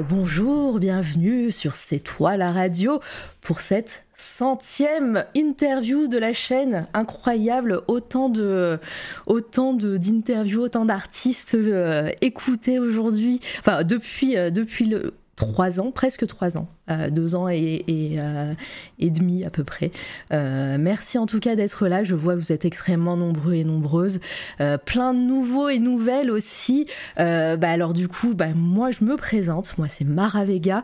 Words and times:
bonjour, 0.00 0.78
bienvenue 0.78 1.50
sur 1.50 1.74
C'est 1.74 1.98
toi 1.98 2.36
la 2.36 2.52
radio 2.52 3.00
pour 3.40 3.60
cette 3.60 4.04
centième 4.14 5.24
interview 5.34 6.06
de 6.06 6.16
la 6.16 6.32
chaîne. 6.32 6.86
Incroyable, 6.94 7.82
autant 7.88 8.28
de 8.28 8.78
autant 9.26 9.74
d'interviews, 9.74 10.62
autant 10.62 10.84
d'artistes 10.84 11.54
euh, 11.54 12.10
écoutés 12.20 12.78
aujourd'hui, 12.78 13.40
enfin 13.58 13.84
depuis 13.84 14.36
euh, 14.36 14.50
depuis 14.50 14.86
le 14.86 15.14
trois 15.36 15.80
ans, 15.80 15.90
presque 15.90 16.26
trois 16.26 16.56
ans, 16.56 16.68
euh, 16.90 17.10
deux 17.10 17.34
ans 17.34 17.48
et, 17.48 17.84
et, 17.86 18.16
euh, 18.18 18.52
et, 18.98 19.10
demi 19.10 19.44
à 19.44 19.50
peu 19.50 19.64
près. 19.64 19.90
Euh, 20.32 20.76
merci 20.78 21.18
en 21.18 21.26
tout 21.26 21.40
cas 21.40 21.56
d'être 21.56 21.86
là. 21.88 22.02
Je 22.02 22.14
vois 22.14 22.34
que 22.34 22.40
vous 22.40 22.52
êtes 22.52 22.64
extrêmement 22.64 23.16
nombreux 23.16 23.54
et 23.54 23.64
nombreuses. 23.64 24.20
Plein 24.84 25.14
de 25.14 25.18
nouveaux 25.18 25.68
et 25.68 25.78
nouvelles 25.78 26.30
aussi. 26.30 26.86
Bah 27.16 27.56
alors 27.70 27.94
du 27.94 28.08
coup, 28.08 28.34
bah, 28.34 28.48
moi 28.54 28.90
je 28.90 29.04
me 29.04 29.16
présente. 29.16 29.76
Moi 29.78 29.88
c'est 29.88 30.04
Mara 30.04 30.44
Vega. 30.44 30.82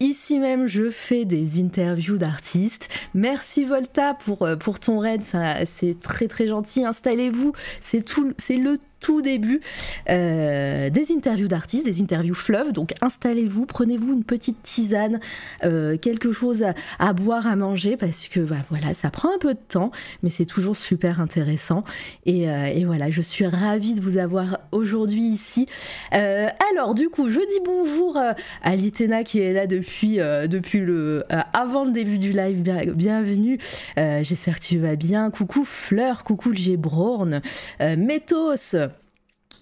ici 0.00 0.38
même, 0.38 0.66
je 0.66 0.90
fais 0.90 1.24
des 1.24 1.60
interviews 1.60 2.18
d'artistes. 2.18 2.88
Merci 3.14 3.64
Volta 3.64 4.14
pour 4.14 4.48
pour 4.60 4.80
ton 4.80 4.98
raid. 4.98 5.22
C'est 5.66 6.00
très 6.00 6.28
très 6.28 6.46
gentil. 6.46 6.84
Installez-vous. 6.84 7.52
C'est 7.80 8.04
tout. 8.04 8.32
C'est 8.38 8.56
le 8.56 8.78
tout 9.04 9.20
début 9.20 9.60
euh, 10.08 10.88
des 10.88 11.12
interviews 11.12 11.46
d'artistes, 11.46 11.84
des 11.84 12.00
interviews 12.00 12.34
fleuves. 12.34 12.72
Donc 12.72 12.94
installez-vous, 13.02 13.66
prenez-vous 13.66 14.14
une 14.14 14.24
petite 14.24 14.62
tisane, 14.62 15.20
euh, 15.62 15.98
quelque 15.98 16.32
chose 16.32 16.64
à, 16.98 17.12
boire, 17.12 17.46
à 17.46 17.54
manger, 17.54 17.98
parce 17.98 18.28
que 18.28 18.40
bah, 18.40 18.64
voilà, 18.70 18.94
ça 18.94 19.10
prend 19.10 19.28
un 19.28 19.38
peu 19.38 19.52
de 19.52 19.60
temps, 19.68 19.90
mais 20.22 20.30
c'est 20.30 20.46
toujours 20.46 20.74
super 20.74 21.20
intéressant. 21.20 21.84
Et, 22.24 22.48
euh, 22.48 22.82
voilà, 22.86 23.10
je 23.10 23.20
suis 23.20 23.46
ravie 23.46 23.92
de 23.92 24.00
vous 24.00 24.16
avoir 24.16 24.60
aujourd'hui 24.72 25.20
ici. 25.20 25.66
Alors 26.10 26.94
du 26.94 27.10
coup, 27.10 27.28
je 27.28 27.40
dis 27.40 27.60
bonjour 27.64 28.18
à 28.62 28.76
Litena 28.76 29.22
qui 29.22 29.40
est 29.40 29.52
là 29.52 29.66
depuis, 29.66 30.16
le 30.16 31.24
avant 31.52 31.84
le 31.84 31.92
début 31.92 32.18
du 32.18 32.32
live. 32.32 32.62
Bien, 32.62 32.86
bienvenue. 32.86 33.58
J'espère 33.96 34.60
que 34.60 34.64
tu 34.64 34.78
vas 34.78 34.96
bien. 34.96 35.30
Coucou 35.30 35.64
Fleur, 35.64 36.24
coucou 36.24 36.54
Gébrorn, 36.54 37.42
Métos. 37.80 38.74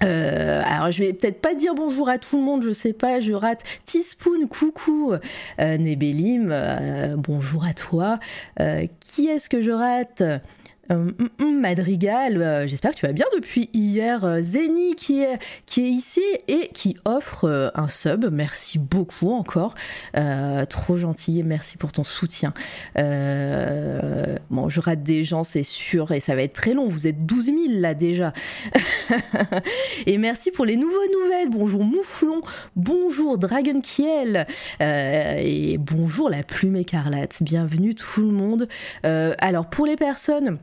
Euh, 0.02 0.62
alors 0.64 0.90
je 0.90 1.04
vais 1.04 1.12
peut-être 1.12 1.40
pas 1.40 1.54
dire 1.54 1.74
bonjour 1.74 2.08
à 2.08 2.18
tout 2.18 2.36
le 2.36 2.42
monde, 2.42 2.62
je 2.62 2.72
sais 2.72 2.92
pas, 2.92 3.20
je 3.20 3.32
rate. 3.32 3.62
Teaspoon, 3.84 4.46
coucou. 4.48 5.12
Euh, 5.60 5.76
Nebelim, 5.76 6.50
euh, 6.50 7.14
bonjour 7.16 7.64
à 7.66 7.74
toi. 7.74 8.18
Euh, 8.60 8.86
qui 9.00 9.28
est-ce 9.28 9.48
que 9.48 9.62
je 9.62 9.70
rate? 9.70 10.22
Euh, 10.90 11.12
mm, 11.18 11.28
mm, 11.38 11.60
Madrigal, 11.60 12.42
euh, 12.42 12.66
j'espère 12.66 12.90
que 12.90 12.96
tu 12.96 13.06
vas 13.06 13.12
bien 13.12 13.26
depuis 13.34 13.70
hier. 13.72 14.24
Euh, 14.24 14.42
Zeni 14.42 14.96
qui 14.96 15.22
est, 15.22 15.38
qui 15.64 15.82
est 15.82 15.90
ici 15.90 16.22
et 16.48 16.70
qui 16.74 16.96
offre 17.04 17.44
euh, 17.44 17.70
un 17.76 17.86
sub. 17.86 18.28
Merci 18.32 18.80
beaucoup 18.80 19.30
encore. 19.30 19.74
Trop 20.68 20.96
gentil. 20.96 21.42
Merci 21.44 21.76
pour 21.76 21.92
ton 21.92 22.04
soutien. 22.04 22.52
Bon, 22.96 24.68
je 24.68 24.80
rate 24.80 25.02
des 25.02 25.24
gens, 25.24 25.44
c'est 25.44 25.62
sûr, 25.62 26.12
et 26.12 26.20
ça 26.20 26.34
va 26.34 26.42
être 26.42 26.52
très 26.52 26.74
long. 26.74 26.86
Vous 26.86 27.06
êtes 27.06 27.24
12 27.26 27.44
000 27.46 27.56
là 27.68 27.94
déjà. 27.94 28.32
et 30.06 30.18
merci 30.18 30.50
pour 30.50 30.64
les 30.64 30.76
nouveaux 30.76 31.06
nouvelles. 31.22 31.50
Bonjour 31.50 31.84
Mouflon. 31.84 32.40
Bonjour 32.76 33.38
Dragon 33.38 33.80
Kiel. 33.80 34.46
et 34.80 35.78
bonjour 35.78 36.28
la 36.28 36.42
plume 36.42 36.76
écarlate. 36.76 37.42
Bienvenue 37.42 37.94
tout 37.94 38.22
le 38.22 38.32
monde. 38.32 38.68
alors 39.02 39.66
pour 39.66 39.86
les 39.86 39.96
personnes 39.96 40.58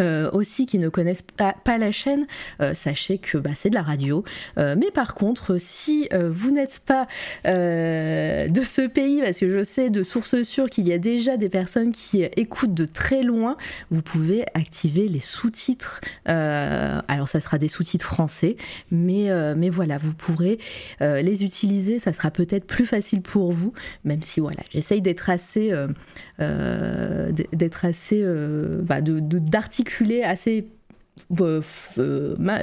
euh, 0.00 0.30
aussi 0.32 0.64
qui 0.66 0.78
ne 0.78 0.88
connaissent 0.88 1.24
pas, 1.36 1.54
la 1.78 1.90
chaîne, 1.90 2.26
euh, 2.60 2.74
sachez 2.74 3.18
que 3.18 3.38
bah, 3.38 3.50
c'est 3.54 3.70
de 3.70 3.74
la 3.74 3.82
radio. 3.82 4.24
Euh, 4.58 4.74
mais 4.78 4.90
par 4.90 5.14
contre, 5.14 5.56
si 5.58 6.08
vous 6.12 6.50
n'êtes 6.50 6.80
pas 6.80 7.06
de 7.44 8.62
ce 8.62 8.86
pays, 8.86 9.20
parce 9.22 9.38
que 9.38 9.48
je 9.48 9.62
sais 9.62 9.90
de 9.90 10.02
sources 10.02 10.42
sûres 10.42 10.70
qu'il 10.70 10.86
y 10.86 10.92
a 10.92 10.98
déjà 10.98 11.36
des 11.36 11.48
personnes 11.48 11.92
qui 11.92 12.22
écoutent 12.22 12.74
de 12.74 12.84
très 12.84 13.22
loin, 13.22 13.56
vous 13.90 14.02
pouvez 14.02 14.44
activer 14.54 15.08
les 15.08 15.20
sous-titres. 15.20 16.00
alors 16.26 17.28
ça 17.28 17.40
sera 17.40 17.58
des 17.58 17.68
sous-titres 17.68 18.06
français, 18.06 18.56
mais, 18.90 19.30
mais 19.56 19.70
voilà, 19.70 19.98
vous 19.98 20.14
pourrez 20.14 20.58
les 21.00 21.44
utiliser. 21.44 21.98
Ça 21.98 22.12
sera 22.12 22.30
peut-être 22.30 22.66
plus 22.66 22.86
facile 22.86 23.22
pour 23.22 23.52
vous, 23.52 23.72
même 24.04 24.22
si 24.22 24.40
voilà, 24.40 24.62
j'essaye 24.72 25.02
d'être 25.02 25.30
assez, 25.30 25.72
d'être 26.38 27.84
assez, 27.84 28.24
bah, 28.82 29.00
de 29.00 29.38
assez 30.24 30.66
euh, 31.40 31.62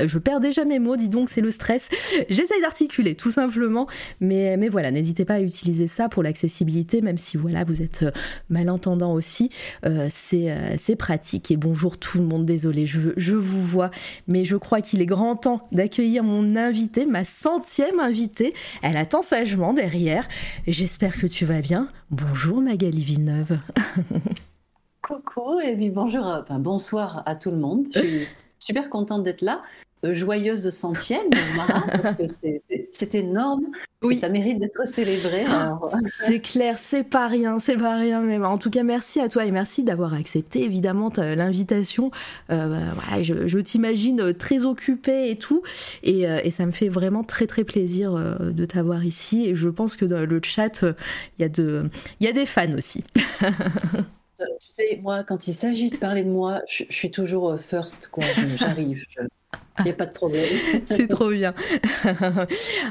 je 0.07 0.17
perds 0.17 0.39
déjà 0.39 0.65
mes 0.65 0.79
mots, 0.79 0.95
dis 0.95 1.09
donc, 1.09 1.29
c'est 1.29 1.41
le 1.41 1.51
stress. 1.51 1.89
J'essaye 2.29 2.61
d'articuler, 2.61 3.15
tout 3.15 3.31
simplement. 3.31 3.87
Mais, 4.19 4.57
mais 4.57 4.69
voilà, 4.69 4.91
n'hésitez 4.91 5.25
pas 5.25 5.35
à 5.35 5.41
utiliser 5.41 5.87
ça 5.87 6.09
pour 6.09 6.23
l'accessibilité, 6.23 7.01
même 7.01 7.17
si 7.17 7.37
voilà, 7.37 7.63
vous 7.63 7.81
êtes 7.81 8.05
malentendant 8.49 9.13
aussi. 9.13 9.49
Euh, 9.85 10.07
c'est 10.09 10.51
euh, 10.51 10.95
pratique. 10.97 11.51
Et 11.51 11.57
bonjour 11.57 11.97
tout 11.97 12.17
le 12.17 12.25
monde, 12.25 12.45
désolé, 12.45 12.85
je, 12.85 13.11
je 13.15 13.35
vous 13.35 13.61
vois. 13.61 13.91
Mais 14.27 14.45
je 14.45 14.55
crois 14.55 14.81
qu'il 14.81 15.01
est 15.01 15.05
grand 15.05 15.35
temps 15.35 15.67
d'accueillir 15.71 16.23
mon 16.23 16.55
invité, 16.55 17.05
ma 17.05 17.23
centième 17.23 17.99
invitée. 17.99 18.53
Elle 18.81 18.97
attend 18.97 19.21
sagement 19.21 19.73
derrière. 19.73 20.27
J'espère 20.67 21.17
que 21.17 21.27
tu 21.27 21.45
vas 21.45 21.61
bien. 21.61 21.89
Bonjour 22.11 22.61
Magali 22.61 23.03
Villeneuve. 23.03 23.59
Coucou 25.01 25.59
et 25.61 25.75
puis 25.75 25.89
bonjour, 25.89 26.25
enfin, 26.25 26.59
bonsoir 26.59 27.23
à 27.25 27.35
tout 27.35 27.51
le 27.51 27.57
monde. 27.57 27.87
Je 27.93 27.99
suis 27.99 28.27
super 28.59 28.89
contente 28.89 29.23
d'être 29.23 29.41
là. 29.41 29.61
Euh, 30.05 30.13
joyeuse 30.13 30.69
centième, 30.69 31.29
Mara, 31.57 31.81
parce 31.91 32.15
que 32.15 32.23
c'est 32.91 33.15
énorme. 33.15 33.65
Oui. 34.01 34.15
ça 34.15 34.29
mérite 34.29 34.59
d'être 34.59 34.87
célébré. 34.87 35.45
C'est 36.25 36.39
clair, 36.39 36.77
c'est 36.79 37.03
pas 37.03 37.27
rien, 37.27 37.59
c'est 37.59 37.75
pas 37.75 37.97
rien 37.97 38.21
même. 38.21 38.45
En 38.45 38.57
tout 38.57 38.69
cas, 38.69 38.83
merci 38.83 39.19
à 39.19 39.27
toi 39.27 39.45
et 39.45 39.51
merci 39.51 39.83
d'avoir 39.83 40.13
accepté 40.13 40.63
évidemment 40.63 41.11
l'invitation. 41.17 42.11
Euh, 42.49 42.91
voilà, 42.95 43.21
je, 43.21 43.47
je 43.47 43.59
t'imagine 43.59 44.33
très 44.33 44.63
occupée 44.63 45.31
et 45.31 45.35
tout, 45.35 45.63
et, 46.03 46.29
euh, 46.29 46.39
et, 46.45 46.51
ça 46.51 46.65
me 46.65 46.71
fait 46.71 46.87
vraiment 46.87 47.25
très 47.25 47.45
très 47.45 47.65
plaisir 47.65 48.13
de 48.13 48.65
t'avoir 48.65 49.03
ici. 49.03 49.49
Et 49.49 49.55
je 49.55 49.67
pense 49.67 49.97
que 49.97 50.05
dans 50.05 50.25
le 50.25 50.41
chat, 50.41 50.81
il 50.83 51.41
y 51.41 51.43
a 51.43 51.49
de, 51.49 51.89
il 52.21 52.25
y 52.25 52.29
a 52.29 52.33
des 52.33 52.45
fans 52.45 52.73
aussi. 52.77 53.03
Tu 54.59 54.71
sais, 54.71 54.99
moi, 55.01 55.23
quand 55.23 55.47
il 55.47 55.53
s'agit 55.53 55.89
de 55.89 55.97
parler 55.97 56.23
de 56.23 56.29
moi, 56.29 56.61
je, 56.67 56.83
suis 56.89 57.11
toujours 57.11 57.59
first, 57.59 58.07
quoi. 58.07 58.23
J'arrive. 58.57 59.03
Il 59.79 59.85
n'y 59.85 59.91
a 59.91 59.93
pas 59.93 60.05
de 60.05 60.11
problème. 60.11 60.45
c'est 60.89 61.07
trop 61.07 61.29
bien. 61.29 61.53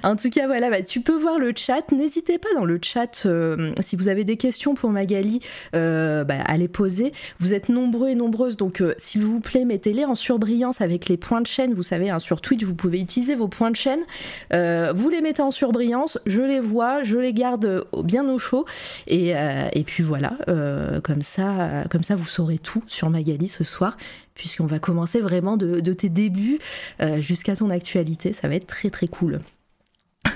en 0.02 0.16
tout 0.16 0.30
cas, 0.30 0.46
voilà, 0.46 0.70
bah, 0.70 0.82
tu 0.82 1.00
peux 1.00 1.16
voir 1.16 1.38
le 1.38 1.52
chat. 1.54 1.92
N'hésitez 1.92 2.38
pas 2.38 2.48
dans 2.54 2.64
le 2.64 2.78
chat, 2.82 3.26
euh, 3.26 3.72
si 3.80 3.96
vous 3.96 4.08
avez 4.08 4.24
des 4.24 4.36
questions 4.36 4.74
pour 4.74 4.90
Magali, 4.90 5.40
euh, 5.74 6.24
bah, 6.24 6.38
à 6.46 6.56
les 6.56 6.68
poser. 6.68 7.12
Vous 7.38 7.54
êtes 7.54 7.68
nombreux 7.68 8.08
et 8.08 8.14
nombreuses, 8.14 8.56
donc 8.56 8.80
euh, 8.80 8.94
s'il 8.98 9.22
vous 9.22 9.40
plaît, 9.40 9.64
mettez-les 9.64 10.04
en 10.04 10.14
surbrillance 10.14 10.80
avec 10.80 11.08
les 11.08 11.16
points 11.16 11.40
de 11.40 11.46
chaîne. 11.46 11.74
Vous 11.74 11.82
savez, 11.82 12.10
hein, 12.10 12.18
sur 12.18 12.40
Twitch, 12.40 12.64
vous 12.64 12.74
pouvez 12.74 13.00
utiliser 13.00 13.34
vos 13.34 13.48
points 13.48 13.70
de 13.70 13.76
chaîne. 13.76 14.00
Vous 14.50 15.08
les 15.08 15.20
mettez 15.20 15.42
en 15.42 15.50
surbrillance, 15.50 16.18
je 16.26 16.40
les 16.40 16.60
vois, 16.60 17.02
je 17.02 17.18
les 17.18 17.32
garde 17.32 17.86
bien 18.02 18.28
au 18.28 18.38
chaud. 18.38 18.64
Et, 19.06 19.30
et 19.30 19.84
puis 19.84 20.02
voilà, 20.02 20.36
comme, 21.02 21.22
ça, 21.22 21.84
comme 21.90 22.02
ça, 22.02 22.14
vous 22.14 22.26
saurez 22.26 22.58
tout 22.58 22.82
sur 22.86 23.10
Magali 23.10 23.48
ce 23.48 23.64
soir 23.64 23.96
puisqu'on 24.38 24.64
va 24.64 24.78
commencer 24.78 25.20
vraiment 25.20 25.58
de, 25.58 25.80
de 25.80 25.92
tes 25.92 26.08
débuts 26.08 26.58
euh, 27.02 27.20
jusqu'à 27.20 27.54
ton 27.54 27.68
actualité. 27.68 28.32
Ça 28.32 28.48
va 28.48 28.54
être 28.54 28.66
très 28.66 28.88
très 28.88 29.08
cool. 29.08 29.40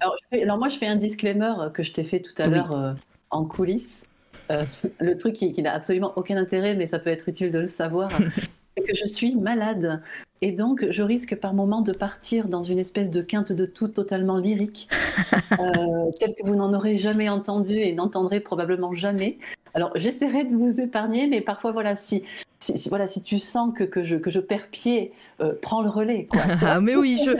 alors, 0.00 0.16
fais, 0.30 0.42
alors, 0.42 0.58
moi, 0.58 0.68
je 0.68 0.76
fais 0.76 0.86
un 0.86 0.96
disclaimer 0.96 1.54
que 1.72 1.82
je 1.82 1.92
t'ai 1.92 2.04
fait 2.04 2.20
tout 2.20 2.34
à 2.36 2.46
oui. 2.46 2.54
l'heure 2.54 2.76
euh, 2.76 2.92
en 3.30 3.46
coulisses. 3.46 4.02
Euh, 4.50 4.64
le 5.00 5.16
truc 5.16 5.34
qui, 5.34 5.52
qui 5.52 5.62
n'a 5.62 5.72
absolument 5.72 6.12
aucun 6.16 6.36
intérêt, 6.36 6.74
mais 6.74 6.86
ça 6.86 6.98
peut 6.98 7.10
être 7.10 7.28
utile 7.28 7.50
de 7.50 7.60
le 7.60 7.68
savoir, 7.68 8.10
c'est 8.76 8.82
que 8.82 8.94
je 8.94 9.06
suis 9.06 9.34
malade. 9.34 10.02
Et 10.40 10.52
donc, 10.52 10.86
je 10.90 11.02
risque 11.02 11.36
par 11.36 11.54
moment 11.54 11.80
de 11.80 11.92
partir 11.92 12.48
dans 12.48 12.62
une 12.62 12.78
espèce 12.78 13.10
de 13.10 13.22
quinte 13.22 13.52
de 13.52 13.64
tout 13.64 13.88
totalement 13.88 14.36
lyrique, 14.36 14.88
euh, 15.52 16.10
tel 16.20 16.34
que 16.34 16.46
vous 16.46 16.56
n'en 16.56 16.72
aurez 16.74 16.96
jamais 16.96 17.28
entendu 17.28 17.74
et 17.74 17.92
n'entendrez 17.92 18.40
probablement 18.40 18.92
jamais. 18.92 19.38
Alors, 19.74 19.90
j'essaierai 19.96 20.44
de 20.44 20.54
vous 20.54 20.80
épargner, 20.80 21.26
mais 21.26 21.40
parfois, 21.40 21.72
voilà, 21.72 21.96
si, 21.96 22.22
si, 22.60 22.78
si, 22.78 22.88
voilà, 22.88 23.08
si 23.08 23.22
tu 23.22 23.40
sens 23.40 23.72
que, 23.74 23.82
que, 23.82 24.04
je, 24.04 24.14
que 24.14 24.30
je 24.30 24.38
perds 24.38 24.68
pied, 24.68 25.10
euh, 25.40 25.52
prends 25.60 25.82
le 25.82 25.88
relais. 25.88 26.26
Quoi, 26.30 26.42
ah, 26.62 26.80
mais 26.80 26.94
oui, 26.94 27.20
je... 27.24 27.32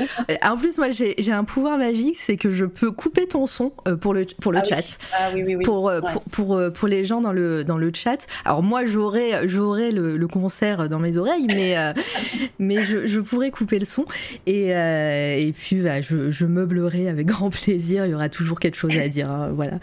en 0.45 0.57
plus, 0.57 0.79
moi, 0.79 0.89
j'ai 0.91 1.33
un 1.33 1.45
pouvoir 1.45 1.79
magique, 1.79 2.17
c'est 2.17 2.37
que 2.37 2.51
je 2.51 2.65
peux 2.65 2.91
couper 2.91 3.29
ton 3.29 3.47
son 3.47 3.73
euh, 3.87 3.95
pour 3.95 4.15
le, 4.15 4.27
pour 4.41 4.51
le 4.51 4.59
ah 4.59 4.65
chat. 4.65 4.79
Oui. 4.79 4.97
Ah, 5.13 5.31
oui, 5.33 5.45
oui, 5.47 5.57
oui. 5.57 5.65
Pour, 5.65 5.85
ouais. 5.85 6.01
pour, 6.01 6.23
pour, 6.25 6.73
pour, 6.73 6.89
les 6.89 7.05
gens 7.05 7.21
dans 7.21 7.33
le, 7.33 7.63
dans 7.63 7.79
le 7.79 7.93
chat. 7.95 8.27
Alors, 8.45 8.65
moi, 8.65 8.85
j'aurais 8.85 9.93
le, 9.93 10.17
le 10.17 10.27
concert 10.27 10.89
dans 10.89 10.99
mes 10.99 11.17
oreilles, 11.17 11.47
mais, 11.47 11.79
euh, 11.79 11.93
mais 12.59 12.83
je 12.83 13.07
je, 13.07 13.21
pourrais 13.21 13.53
couper 13.53 13.79
le 13.79 13.87
son 13.87 14.07
et, 14.47 14.71
et 14.71 15.55
puis 15.57 15.77
bah, 15.77 16.01
je, 16.01 16.33
je, 16.33 16.47
meublerai 16.47 17.09
avec 17.09 17.27
grand 17.27 17.51
plaisir. 17.51 18.07
Il 18.07 18.11
y 18.11 18.15
aura 18.15 18.29
toujours 18.29 18.59
quelque 18.59 18.77
chose 18.77 18.97
à 18.99 19.09
dire. 19.09 19.31
Hein, 19.31 19.53
voilà. 19.55 19.79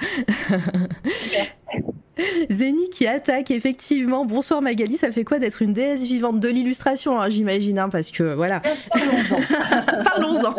Zéni 2.49 2.89
qui 2.89 3.07
attaque, 3.07 3.51
effectivement. 3.51 4.25
Bonsoir 4.25 4.61
Magali, 4.61 4.97
ça 4.97 5.11
fait 5.11 5.23
quoi 5.23 5.39
d'être 5.39 5.61
une 5.61 5.73
déesse 5.73 6.03
vivante 6.03 6.39
de 6.39 6.49
l'illustration, 6.49 7.19
hein, 7.19 7.29
j'imagine, 7.29 7.79
hein, 7.79 7.89
parce 7.89 8.09
que 8.09 8.33
voilà. 8.33 8.61
Parlons-en. 8.91 10.03
Parlons-en. 10.03 10.55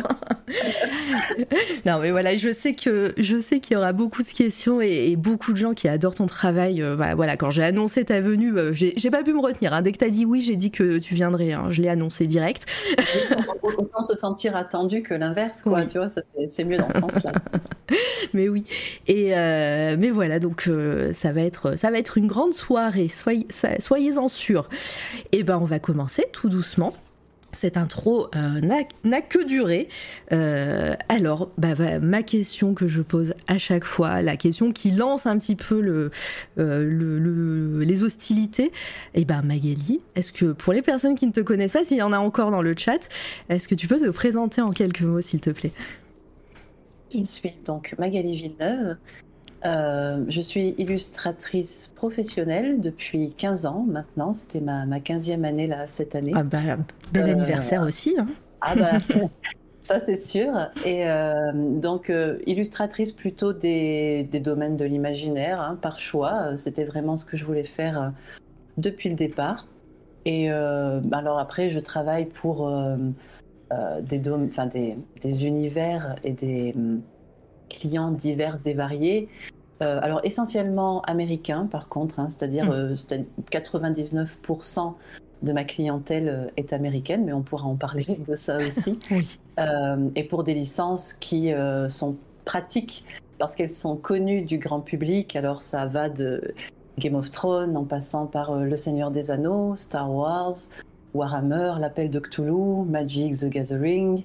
non, 1.86 1.98
mais 2.00 2.10
voilà, 2.10 2.36
je 2.36 2.50
sais 2.52 2.74
que 2.74 3.14
je 3.16 3.40
sais 3.40 3.60
qu'il 3.60 3.74
y 3.74 3.76
aura 3.76 3.92
beaucoup 3.92 4.22
de 4.22 4.28
questions 4.28 4.80
et, 4.80 5.16
beaucoup 5.16 5.52
de 5.52 5.56
gens 5.56 5.72
qui 5.72 5.88
adorent 5.88 6.14
ton 6.14 6.26
travail. 6.26 6.82
Euh, 6.82 6.96
bah, 6.96 7.14
voilà, 7.14 7.36
quand 7.36 7.50
j'ai 7.50 7.62
annoncé 7.62 8.04
ta 8.04 8.20
venue, 8.20 8.56
euh, 8.56 8.72
j'ai 8.72 9.10
pas 9.10 9.22
pu 9.22 9.32
me 9.32 9.40
retenir. 9.40 9.72
Hein. 9.72 9.82
Dès 9.82 9.92
que 9.92 9.98
t'as 9.98 10.08
dit 10.08 10.24
oui, 10.24 10.40
j'ai 10.40 10.56
dit 10.56 10.70
que 10.70 10.98
tu 10.98 11.14
viendrais. 11.14 11.54
Je 11.70 11.82
l'ai 11.82 11.88
annoncé 11.88 12.26
direct. 12.26 12.66
Autant 13.62 14.02
se 14.02 14.14
sentir 14.14 14.56
attendu 14.56 15.02
que 15.02 15.14
l'inverse, 15.14 15.62
quoi. 15.62 15.84
Tu 15.86 15.98
vois, 15.98 16.08
c'est 16.48 16.64
mieux 16.64 16.78
dans 16.78 16.88
ce 16.92 17.00
sens-là. 17.00 17.32
mais 18.34 18.48
oui. 18.48 18.64
Et 19.06 19.36
euh, 19.36 19.96
mais 19.98 20.10
voilà, 20.10 20.38
donc 20.38 20.68
ça 21.12 21.32
va 21.32 21.42
être 21.42 21.51
ça 21.76 21.90
va 21.90 21.98
être 21.98 22.18
une 22.18 22.26
grande 22.26 22.54
soirée, 22.54 23.08
soyez, 23.08 23.46
soyez-en 23.78 24.28
sûrs. 24.28 24.68
Et 25.32 25.38
eh 25.38 25.42
ben 25.42 25.58
on 25.58 25.64
va 25.64 25.78
commencer 25.78 26.24
tout 26.32 26.48
doucement. 26.48 26.94
Cette 27.54 27.76
intro 27.76 28.28
euh, 28.34 28.60
n'a 29.04 29.20
que 29.20 29.44
duré. 29.44 29.88
Euh, 30.32 30.94
alors, 31.10 31.50
bah, 31.58 31.74
ma 32.00 32.22
question 32.22 32.72
que 32.72 32.88
je 32.88 33.02
pose 33.02 33.34
à 33.46 33.58
chaque 33.58 33.84
fois, 33.84 34.22
la 34.22 34.38
question 34.38 34.72
qui 34.72 34.90
lance 34.90 35.26
un 35.26 35.36
petit 35.36 35.54
peu 35.54 36.10
euh, 36.58 37.82
les 37.84 38.02
hostilités, 38.02 38.66
et 39.14 39.20
eh 39.20 39.24
ben 39.26 39.42
Magali, 39.42 40.00
est-ce 40.14 40.32
que 40.32 40.52
pour 40.52 40.72
les 40.72 40.80
personnes 40.80 41.14
qui 41.14 41.26
ne 41.26 41.32
te 41.32 41.40
connaissent 41.40 41.72
pas, 41.72 41.84
s'il 41.84 41.98
y 41.98 42.02
en 42.02 42.12
a 42.12 42.18
encore 42.18 42.50
dans 42.50 42.62
le 42.62 42.74
chat, 42.74 43.10
est-ce 43.50 43.68
que 43.68 43.74
tu 43.74 43.86
peux 43.86 44.00
te 44.00 44.08
présenter 44.08 44.62
en 44.62 44.70
quelques 44.70 45.02
mots, 45.02 45.20
s'il 45.20 45.40
te 45.40 45.50
plaît? 45.50 45.72
Je 47.14 47.22
suis 47.24 47.52
donc 47.66 47.94
Magali 47.98 48.34
Villeneuve. 48.34 48.96
Euh, 49.64 50.24
je 50.28 50.40
suis 50.40 50.74
illustratrice 50.78 51.92
professionnelle 51.94 52.80
depuis 52.80 53.32
15 53.36 53.66
ans 53.66 53.84
maintenant. 53.88 54.32
C'était 54.32 54.60
ma, 54.60 54.86
ma 54.86 54.98
15e 54.98 55.44
année 55.44 55.66
là, 55.66 55.86
cette 55.86 56.14
année. 56.14 56.32
Ah 56.34 56.42
bah, 56.42 56.58
bel 57.12 57.28
euh, 57.28 57.32
anniversaire 57.32 57.82
aussi. 57.82 58.16
Hein. 58.18 58.26
Ah 58.60 58.74
bah, 58.74 58.90
ça 59.82 60.00
c'est 60.00 60.20
sûr. 60.20 60.52
Et 60.84 61.08
euh, 61.08 61.52
donc, 61.54 62.12
illustratrice 62.46 63.12
plutôt 63.12 63.52
des, 63.52 64.24
des 64.24 64.40
domaines 64.40 64.76
de 64.76 64.84
l'imaginaire, 64.84 65.60
hein, 65.60 65.78
par 65.80 65.98
choix. 65.98 66.56
C'était 66.56 66.84
vraiment 66.84 67.16
ce 67.16 67.24
que 67.24 67.36
je 67.36 67.44
voulais 67.44 67.64
faire 67.64 68.12
depuis 68.78 69.10
le 69.10 69.14
départ. 69.14 69.68
Et 70.24 70.48
bah, 70.50 71.18
alors 71.18 71.38
après, 71.38 71.70
je 71.70 71.78
travaille 71.78 72.26
pour 72.26 72.70
des, 74.02 74.18
des, 74.18 74.96
des, 75.20 75.46
univers 75.46 76.16
et 76.24 76.32
des 76.32 76.74
clients 77.72 78.10
divers 78.10 78.66
et 78.66 78.74
variés. 78.74 79.28
Euh, 79.82 79.98
alors 80.00 80.20
essentiellement 80.22 81.02
américains 81.02 81.66
par 81.66 81.88
contre, 81.88 82.20
hein, 82.20 82.28
c'est-à-dire 82.28 82.66
99% 83.50 84.14
mm. 84.14 84.18
euh, 84.18 84.90
de 85.42 85.52
ma 85.52 85.64
clientèle 85.64 86.28
euh, 86.28 86.46
est 86.56 86.72
américaine, 86.72 87.24
mais 87.24 87.32
on 87.32 87.42
pourra 87.42 87.66
en 87.66 87.74
parler 87.74 88.06
de 88.26 88.36
ça 88.36 88.58
aussi. 88.58 88.98
et 90.14 90.24
pour 90.24 90.44
des 90.44 90.54
licences 90.54 91.12
qui 91.12 91.52
sont 91.88 92.16
pratiques 92.44 93.04
parce 93.38 93.54
qu'elles 93.54 93.68
sont 93.68 93.96
connues 93.96 94.42
du 94.42 94.58
grand 94.58 94.80
public, 94.80 95.34
alors 95.34 95.62
ça 95.62 95.86
va 95.86 96.08
de 96.08 96.54
Game 96.98 97.16
of 97.16 97.30
Thrones 97.30 97.76
en 97.76 97.84
passant 97.84 98.26
par 98.26 98.54
Le 98.54 98.76
Seigneur 98.76 99.10
des 99.10 99.30
Anneaux, 99.30 99.74
Star 99.76 100.10
Wars, 100.10 100.54
Warhammer, 101.14 101.74
L'Appel 101.80 102.10
de 102.10 102.20
Cthulhu, 102.20 102.84
Magic 102.86 103.36
the 103.36 103.46
Gathering, 103.46 104.24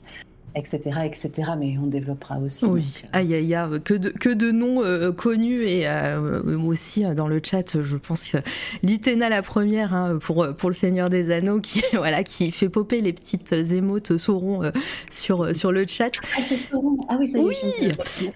etc., 0.55 0.99
etc. 1.05 1.51
Mais 1.57 1.77
on 1.81 1.87
développera 1.87 2.39
aussi. 2.39 2.65
Oui, 2.65 3.01
euh, 3.03 3.07
aïe 3.13 3.33
aïe 3.35 3.55
aïe, 3.55 3.79
que 3.81 3.93
de, 3.93 4.09
que 4.09 4.29
de 4.29 4.51
noms 4.51 4.83
euh, 4.83 5.11
connus 5.11 5.63
et 5.63 5.87
euh, 5.87 6.57
aussi 6.59 7.03
dans 7.15 7.27
le 7.27 7.39
chat, 7.43 7.81
je 7.81 7.97
pense 7.97 8.29
que 8.29 8.37
Litena 8.83 9.29
la 9.29 9.41
première 9.41 9.93
hein, 9.93 10.17
pour, 10.21 10.47
pour 10.55 10.69
le 10.69 10.75
Seigneur 10.75 11.09
des 11.09 11.31
Anneaux 11.31 11.59
qui, 11.59 11.83
voilà, 11.93 12.23
qui 12.23 12.51
fait 12.51 12.69
popper 12.69 13.01
les 13.01 13.13
petites 13.13 13.51
émotes 13.53 14.17
Sauron 14.17 14.71
sur, 15.11 15.55
sur 15.55 15.71
le 15.71 15.85
chat. 15.87 16.11
Ah, 16.35 16.41
c'est 16.45 16.57
Sauron 16.57 16.97
Ah 17.09 17.17
oui, 17.19 17.29
ça 17.29 17.39
est. 17.39 18.31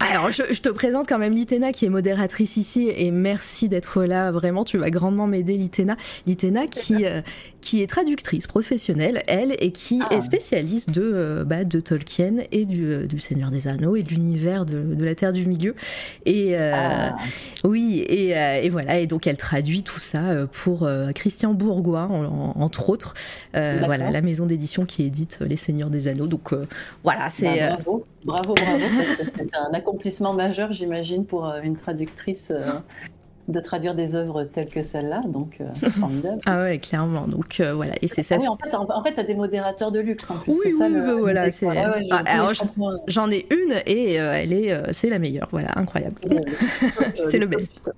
Alors, 0.00 0.30
je, 0.30 0.60
te 0.60 0.68
présente 0.68 1.08
quand 1.08 1.18
même 1.18 1.32
Litena 1.32 1.72
qui 1.72 1.84
est 1.84 1.90
modératrice 1.90 2.56
ici 2.56 2.90
et 2.94 3.10
merci 3.10 3.68
d'être 3.68 4.04
là. 4.04 4.30
Vraiment, 4.30 4.64
tu 4.64 4.78
vas 4.78 4.90
grandement 4.90 5.26
m'aider, 5.26 5.54
Litena. 5.54 5.96
Litena 6.26 6.66
qui, 6.66 7.04
qui 7.60 7.82
est 7.82 7.86
traductrice 7.86 8.46
professionnelle, 8.46 9.22
elle, 9.26 9.56
et 9.58 9.72
qui 9.72 10.00
ah. 10.08 10.14
est 10.14 10.20
spécialiste 10.20 10.90
de 10.90 11.07
euh, 11.14 11.44
bah, 11.44 11.64
de 11.64 11.80
Tolkien 11.80 12.38
et 12.52 12.66
euh, 12.70 13.06
du, 13.06 13.18
Seigneur 13.18 13.50
des 13.50 13.68
Anneaux 13.68 13.96
et 13.96 14.02
de 14.02 14.10
l'univers 14.10 14.64
de, 14.66 15.04
la 15.04 15.14
Terre 15.14 15.32
du 15.32 15.46
Milieu. 15.46 15.74
Et 16.24 16.56
euh, 16.56 16.72
ah. 16.74 17.16
oui, 17.64 18.04
et, 18.08 18.68
voilà. 18.70 18.98
Et 18.98 19.06
donc 19.06 19.26
elle 19.26 19.36
traduit 19.36 19.82
tout 19.82 19.98
ça 19.98 20.46
pour 20.52 20.88
Christian 21.14 21.54
Bourgois, 21.54 22.08
entre 22.56 22.90
autres. 22.90 23.14
voilà, 23.52 24.10
la 24.10 24.20
maison 24.20 24.46
d'édition 24.46 24.84
qui 24.84 25.04
édite 25.04 25.38
Les 25.40 25.56
Seigneurs 25.56 25.90
des 25.90 26.08
Anneaux. 26.08 26.26
Donc 26.26 26.52
voilà, 27.02 27.30
c'est. 27.30 27.60
Bah, 27.60 27.76
bravo, 27.76 28.06
bravo, 28.24 28.54
bravo, 28.54 28.84
parce 28.96 29.16
que 29.16 29.24
c'est 29.24 29.56
un 29.56 29.72
accomplissement 29.74 30.34
majeur, 30.34 30.72
j'imagine, 30.72 31.24
pour 31.24 31.46
une 31.62 31.76
traductrice 31.76 32.52
de 33.48 33.60
traduire 33.60 33.94
des 33.94 34.14
œuvres 34.14 34.44
telles 34.44 34.68
que 34.68 34.82
celle-là, 34.82 35.22
donc 35.26 35.56
euh, 35.60 35.68
c'est 35.80 35.90
formidable. 35.98 36.40
ah 36.44 36.62
ouais, 36.62 36.78
clairement. 36.78 37.26
Donc 37.26 37.60
euh, 37.60 37.72
voilà, 37.72 37.94
et 38.02 38.08
c'est 38.08 38.22
ça. 38.22 38.36
Ah 38.36 38.40
oui, 38.40 38.48
en 38.48 38.56
fait, 38.56 38.74
en, 38.74 39.02
fait, 39.02 39.14
tu 39.14 39.20
as 39.20 39.24
des 39.24 39.34
modérateurs 39.34 39.90
de 39.90 40.00
luxe 40.00 40.30
en 40.30 40.38
plus. 40.38 40.52
Oui, 40.52 40.70
ça, 40.72 40.86
oui, 40.86 41.18
voilà. 41.18 41.48
J'en 43.06 43.30
ai 43.30 43.46
une 43.50 43.74
et 43.86 44.20
euh, 44.20 44.34
elle 44.34 44.52
est, 44.52 44.92
c'est 44.92 45.08
la 45.08 45.18
meilleure. 45.18 45.48
Voilà, 45.50 45.70
incroyable. 45.76 46.16
c'est 47.30 47.38
le 47.38 47.46
best. 47.46 47.90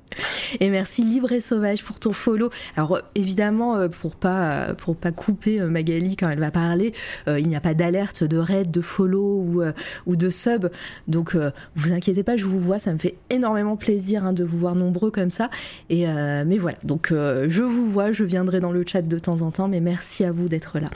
Et 0.60 0.70
merci 0.70 1.02
Libre 1.02 1.32
et 1.32 1.40
Sauvage 1.40 1.84
pour 1.84 1.98
ton 1.98 2.12
follow. 2.12 2.50
Alors 2.76 3.00
évidemment, 3.16 3.88
pour 3.88 4.14
pas 4.14 4.68
pour 4.78 4.94
pas 4.94 5.10
couper 5.10 5.58
Magali 5.60 6.16
quand 6.16 6.30
elle 6.30 6.40
va 6.40 6.52
parler, 6.52 6.92
il 7.26 7.48
n'y 7.48 7.56
a 7.56 7.60
pas 7.60 7.74
d'alerte 7.74 8.22
de 8.22 8.38
raid, 8.38 8.70
de 8.70 8.80
follow 8.80 9.40
ou 9.40 9.62
ou 10.06 10.16
de 10.16 10.30
sub. 10.30 10.68
Donc 11.08 11.36
vous 11.74 11.92
inquiétez 11.92 12.22
pas, 12.22 12.36
je 12.36 12.44
vous 12.44 12.60
vois, 12.60 12.78
ça 12.78 12.92
me 12.92 12.98
fait 12.98 13.16
énormément 13.30 13.76
plaisir 13.76 14.24
hein, 14.24 14.32
de 14.32 14.44
vous 14.44 14.58
voir 14.58 14.76
nombreux 14.76 15.10
comme 15.10 15.30
ça. 15.30 15.39
Et 15.88 16.08
euh, 16.08 16.44
mais 16.46 16.58
voilà, 16.58 16.78
donc 16.84 17.12
euh, 17.12 17.46
je 17.48 17.62
vous 17.62 17.88
vois, 17.88 18.12
je 18.12 18.24
viendrai 18.24 18.60
dans 18.60 18.72
le 18.72 18.84
chat 18.86 19.02
de 19.02 19.18
temps 19.18 19.42
en 19.42 19.50
temps, 19.50 19.68
mais 19.68 19.80
merci 19.80 20.24
à 20.24 20.32
vous 20.32 20.48
d'être 20.48 20.78
là. 20.78 20.90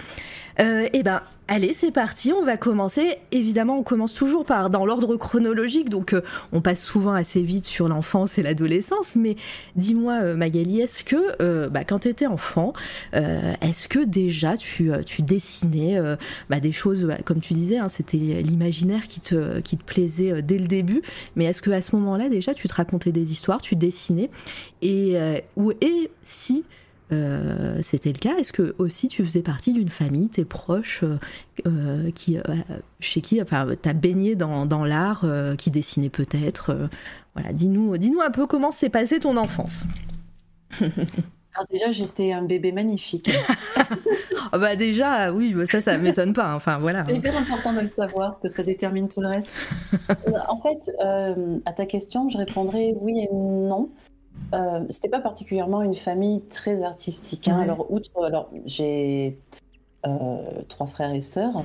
Euh, 0.60 0.88
et 0.92 1.02
ben, 1.02 1.22
Allez, 1.46 1.74
c'est 1.74 1.90
parti, 1.90 2.32
on 2.32 2.42
va 2.42 2.56
commencer. 2.56 3.18
Évidemment, 3.30 3.78
on 3.78 3.82
commence 3.82 4.14
toujours 4.14 4.46
par 4.46 4.70
dans 4.70 4.86
l'ordre 4.86 5.16
chronologique, 5.16 5.90
donc 5.90 6.16
on 6.52 6.62
passe 6.62 6.82
souvent 6.82 7.12
assez 7.12 7.42
vite 7.42 7.66
sur 7.66 7.86
l'enfance 7.86 8.38
et 8.38 8.42
l'adolescence. 8.42 9.14
Mais 9.14 9.36
dis-moi, 9.76 10.34
Magali, 10.36 10.80
est-ce 10.80 11.04
que 11.04 11.68
bah, 11.68 11.84
quand 11.84 11.98
tu 12.00 12.08
étais 12.08 12.26
enfant, 12.26 12.72
est-ce 13.12 13.88
que 13.88 13.98
déjà 13.98 14.56
tu, 14.56 14.90
tu 15.04 15.20
dessinais 15.20 16.00
bah, 16.48 16.60
des 16.60 16.72
choses, 16.72 17.04
bah, 17.04 17.18
comme 17.22 17.42
tu 17.42 17.52
disais, 17.52 17.76
hein, 17.76 17.90
c'était 17.90 18.16
l'imaginaire 18.16 19.06
qui 19.06 19.20
te, 19.20 19.60
qui 19.60 19.76
te 19.76 19.84
plaisait 19.84 20.40
dès 20.40 20.56
le 20.56 20.66
début, 20.66 21.02
mais 21.36 21.44
est-ce 21.44 21.60
que 21.60 21.70
à 21.70 21.82
ce 21.82 21.94
moment-là 21.96 22.30
déjà 22.30 22.54
tu 22.54 22.68
te 22.68 22.74
racontais 22.74 23.12
des 23.12 23.32
histoires, 23.32 23.60
tu 23.60 23.76
dessinais 23.76 24.30
et, 24.80 25.18
ou, 25.56 25.72
et 25.82 26.10
si 26.22 26.64
euh, 27.12 27.78
c'était 27.82 28.12
le 28.12 28.18
cas 28.18 28.36
Est-ce 28.38 28.52
que 28.52 28.74
aussi 28.78 29.08
tu 29.08 29.24
faisais 29.24 29.42
partie 29.42 29.72
d'une 29.72 29.88
famille, 29.88 30.28
tes 30.28 30.44
proches, 30.44 31.02
euh, 31.02 31.18
euh, 31.66 32.10
qui, 32.12 32.38
chez 33.00 33.20
qui 33.20 33.40
enfin, 33.42 33.66
tu 33.80 33.88
as 33.88 33.92
baigné 33.92 34.34
dans, 34.34 34.66
dans 34.66 34.84
l'art, 34.84 35.24
qui 35.58 35.70
dessinait 35.70 36.08
peut-être 36.08 36.88
Voilà, 37.34 37.52
dis-nous 37.52 37.96
dis 37.98 38.12
un 38.24 38.30
peu 38.30 38.46
comment 38.46 38.72
s'est 38.72 38.90
passée 38.90 39.20
ton 39.20 39.36
enfance. 39.36 39.84
Alors 41.56 41.68
déjà, 41.70 41.92
j'étais 41.92 42.32
un 42.32 42.42
bébé 42.42 42.72
magnifique. 42.72 43.30
oh 44.52 44.58
bah 44.58 44.74
déjà, 44.74 45.32
oui, 45.32 45.54
bah 45.54 45.66
ça, 45.66 45.80
ça 45.80 45.96
m'étonne 45.98 46.32
pas. 46.32 46.46
Hein. 46.46 46.54
Enfin 46.56 46.78
voilà. 46.78 47.04
C'est 47.06 47.14
hyper 47.14 47.36
important 47.36 47.72
de 47.72 47.80
le 47.80 47.86
savoir, 47.86 48.30
parce 48.30 48.40
que 48.40 48.48
ça 48.48 48.64
détermine 48.64 49.08
tout 49.08 49.20
le 49.20 49.28
reste. 49.28 49.54
en 50.48 50.56
fait, 50.56 50.90
à 51.64 51.72
ta 51.72 51.86
question, 51.86 52.28
je 52.28 52.38
répondrai 52.38 52.96
oui 53.00 53.20
et 53.20 53.28
non. 53.32 53.88
Euh, 54.52 54.84
c'était 54.88 55.08
pas 55.08 55.20
particulièrement 55.20 55.82
une 55.82 55.94
famille 55.94 56.42
très 56.42 56.82
artistique. 56.82 57.48
Hein. 57.48 57.60
Alors, 57.60 57.90
outre, 57.90 58.10
alors 58.24 58.50
j'ai 58.66 59.38
euh, 60.06 60.62
trois 60.68 60.86
frères 60.86 61.12
et 61.12 61.20
sœurs. 61.20 61.64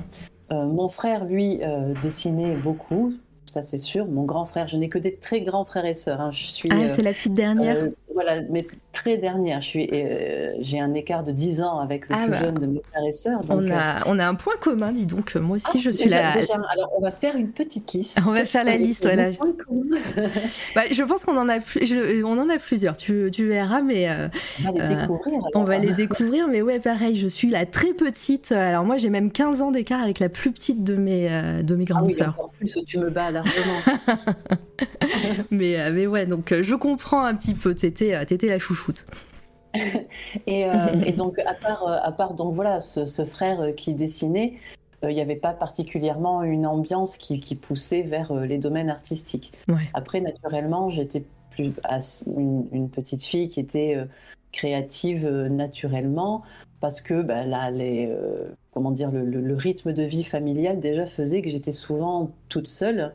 Euh, 0.52 0.66
mon 0.66 0.88
frère, 0.88 1.24
lui, 1.24 1.60
dessinait 2.02 2.56
beaucoup, 2.56 3.12
ça 3.44 3.62
c'est 3.62 3.78
sûr. 3.78 4.06
Mon 4.06 4.24
grand 4.24 4.46
frère, 4.46 4.66
je 4.66 4.76
n'ai 4.76 4.88
que 4.88 4.98
des 4.98 5.16
très 5.16 5.40
grands 5.42 5.64
frères 5.64 5.84
et 5.84 5.94
sœurs. 5.94 6.20
Hein. 6.20 6.32
Je 6.32 6.46
suis. 6.46 6.68
Ah, 6.72 6.88
c'est 6.88 7.02
la 7.02 7.12
petite 7.12 7.34
dernière. 7.34 7.88
Voilà, 8.14 8.42
mais 8.50 8.66
très 8.92 9.16
dernière. 9.16 9.60
Euh, 9.76 10.52
j'ai 10.60 10.80
un 10.80 10.92
écart 10.94 11.22
de 11.24 11.32
10 11.32 11.62
ans 11.62 11.78
avec 11.78 12.08
le 12.08 12.14
Ah 12.16 12.22
plus 12.22 12.30
bah. 12.30 12.38
jeune 12.40 12.54
de 12.54 12.66
mes 12.66 12.80
frères 12.90 13.04
et 13.08 13.12
sœurs. 13.12 13.40
On 13.48 13.56
donc, 13.56 13.70
euh, 13.70 13.74
a, 13.74 13.96
on 14.06 14.18
a 14.18 14.26
un 14.26 14.34
point 14.34 14.54
commun, 14.60 14.90
dis 14.92 15.06
donc. 15.06 15.34
Moi 15.36 15.56
aussi, 15.56 15.66
ah, 15.74 15.78
je 15.80 15.90
suis 15.90 16.04
déjà- 16.04 16.34
la. 16.34 16.40
déjà, 16.40 16.54
alors, 16.70 16.90
on 16.98 17.00
va 17.00 17.10
faire 17.12 17.36
une 17.36 17.50
petite 17.52 17.92
liste. 17.92 18.18
On 18.26 18.32
va 18.32 18.44
faire 18.44 18.64
la 18.64 18.76
liste, 18.76 19.04
voilà. 19.04 19.30
Bah, 20.74 20.82
je 20.90 21.02
pense 21.02 21.24
qu'on 21.24 21.36
en 21.36 21.48
a, 21.48 21.58
je- 21.60 22.22
on 22.24 22.38
en 22.38 22.48
a 22.48 22.58
plusieurs. 22.58 22.96
Tu, 22.96 23.30
tu 23.32 23.46
verras, 23.46 23.80
mais 23.82 24.08
euh, 24.08 24.28
On 24.68 24.72
va 24.72 24.88
les 24.88 24.94
découvrir. 24.94 25.34
alors. 25.34 25.50
on 25.54 25.64
va 25.64 25.78
les 25.78 25.92
découvrir. 25.92 26.48
Mais 26.48 26.62
ouais, 26.62 26.80
pareil, 26.80 27.16
je 27.16 27.28
suis 27.28 27.48
la 27.48 27.66
très 27.66 27.92
petite. 27.92 28.52
Alors 28.52 28.84
moi, 28.84 28.96
j'ai 28.96 29.10
même 29.10 29.30
15 29.30 29.60
ans 29.62 29.70
d'écart 29.70 30.02
avec 30.02 30.18
la 30.18 30.28
plus 30.28 30.50
petite 30.52 30.84
de 30.84 30.94
mes, 30.96 31.28
de 31.62 31.74
mes 31.74 31.84
Ah 31.88 31.92
grandes 31.92 32.06
oui, 32.06 32.14
sœurs. 32.14 32.36
en 32.42 32.48
plus, 32.48 32.78
tu 32.86 32.98
me 32.98 33.10
bats 33.10 33.30
largement. 33.30 33.80
Mais, 35.50 35.78
euh, 35.80 35.92
mais 35.94 36.06
ouais, 36.06 36.26
donc 36.26 36.52
euh, 36.52 36.62
je 36.62 36.74
comprends 36.74 37.24
un 37.24 37.34
petit 37.34 37.54
peu. 37.54 37.74
T'étais, 37.74 38.14
euh, 38.14 38.24
t'étais 38.24 38.48
la 38.48 38.58
chouchoute. 38.58 39.04
Et, 40.46 40.64
euh, 40.64 40.70
et 41.06 41.12
donc, 41.12 41.38
à 41.38 41.54
part, 41.54 41.86
à 41.86 42.12
part 42.12 42.34
donc, 42.34 42.54
voilà, 42.54 42.80
ce, 42.80 43.04
ce 43.06 43.24
frère 43.24 43.74
qui 43.76 43.94
dessinait, 43.94 44.54
euh, 45.04 45.10
il 45.10 45.14
n'y 45.14 45.20
avait 45.20 45.36
pas 45.36 45.52
particulièrement 45.52 46.42
une 46.42 46.66
ambiance 46.66 47.16
qui, 47.16 47.40
qui 47.40 47.54
poussait 47.54 48.02
vers 48.02 48.34
les 48.34 48.58
domaines 48.58 48.90
artistiques. 48.90 49.52
Ouais. 49.68 49.88
Après, 49.94 50.20
naturellement, 50.20 50.90
j'étais 50.90 51.24
plus 51.50 51.72
une, 52.26 52.66
une 52.72 52.90
petite 52.90 53.24
fille 53.24 53.48
qui 53.48 53.60
était 53.60 53.94
euh, 53.96 54.04
créative 54.52 55.28
naturellement 55.28 56.42
parce 56.80 57.00
que 57.00 57.22
bah, 57.22 57.44
là, 57.44 57.70
les, 57.70 58.12
comment 58.72 58.90
dire, 58.90 59.10
le, 59.10 59.24
le- 59.24 59.40
le 59.42 59.54
rythme 59.54 59.92
de 59.92 60.02
vie 60.02 60.24
familial 60.24 60.80
déjà 60.80 61.06
faisait 61.06 61.42
que 61.42 61.50
j'étais 61.50 61.72
souvent 61.72 62.30
toute 62.48 62.66
seule. 62.68 63.12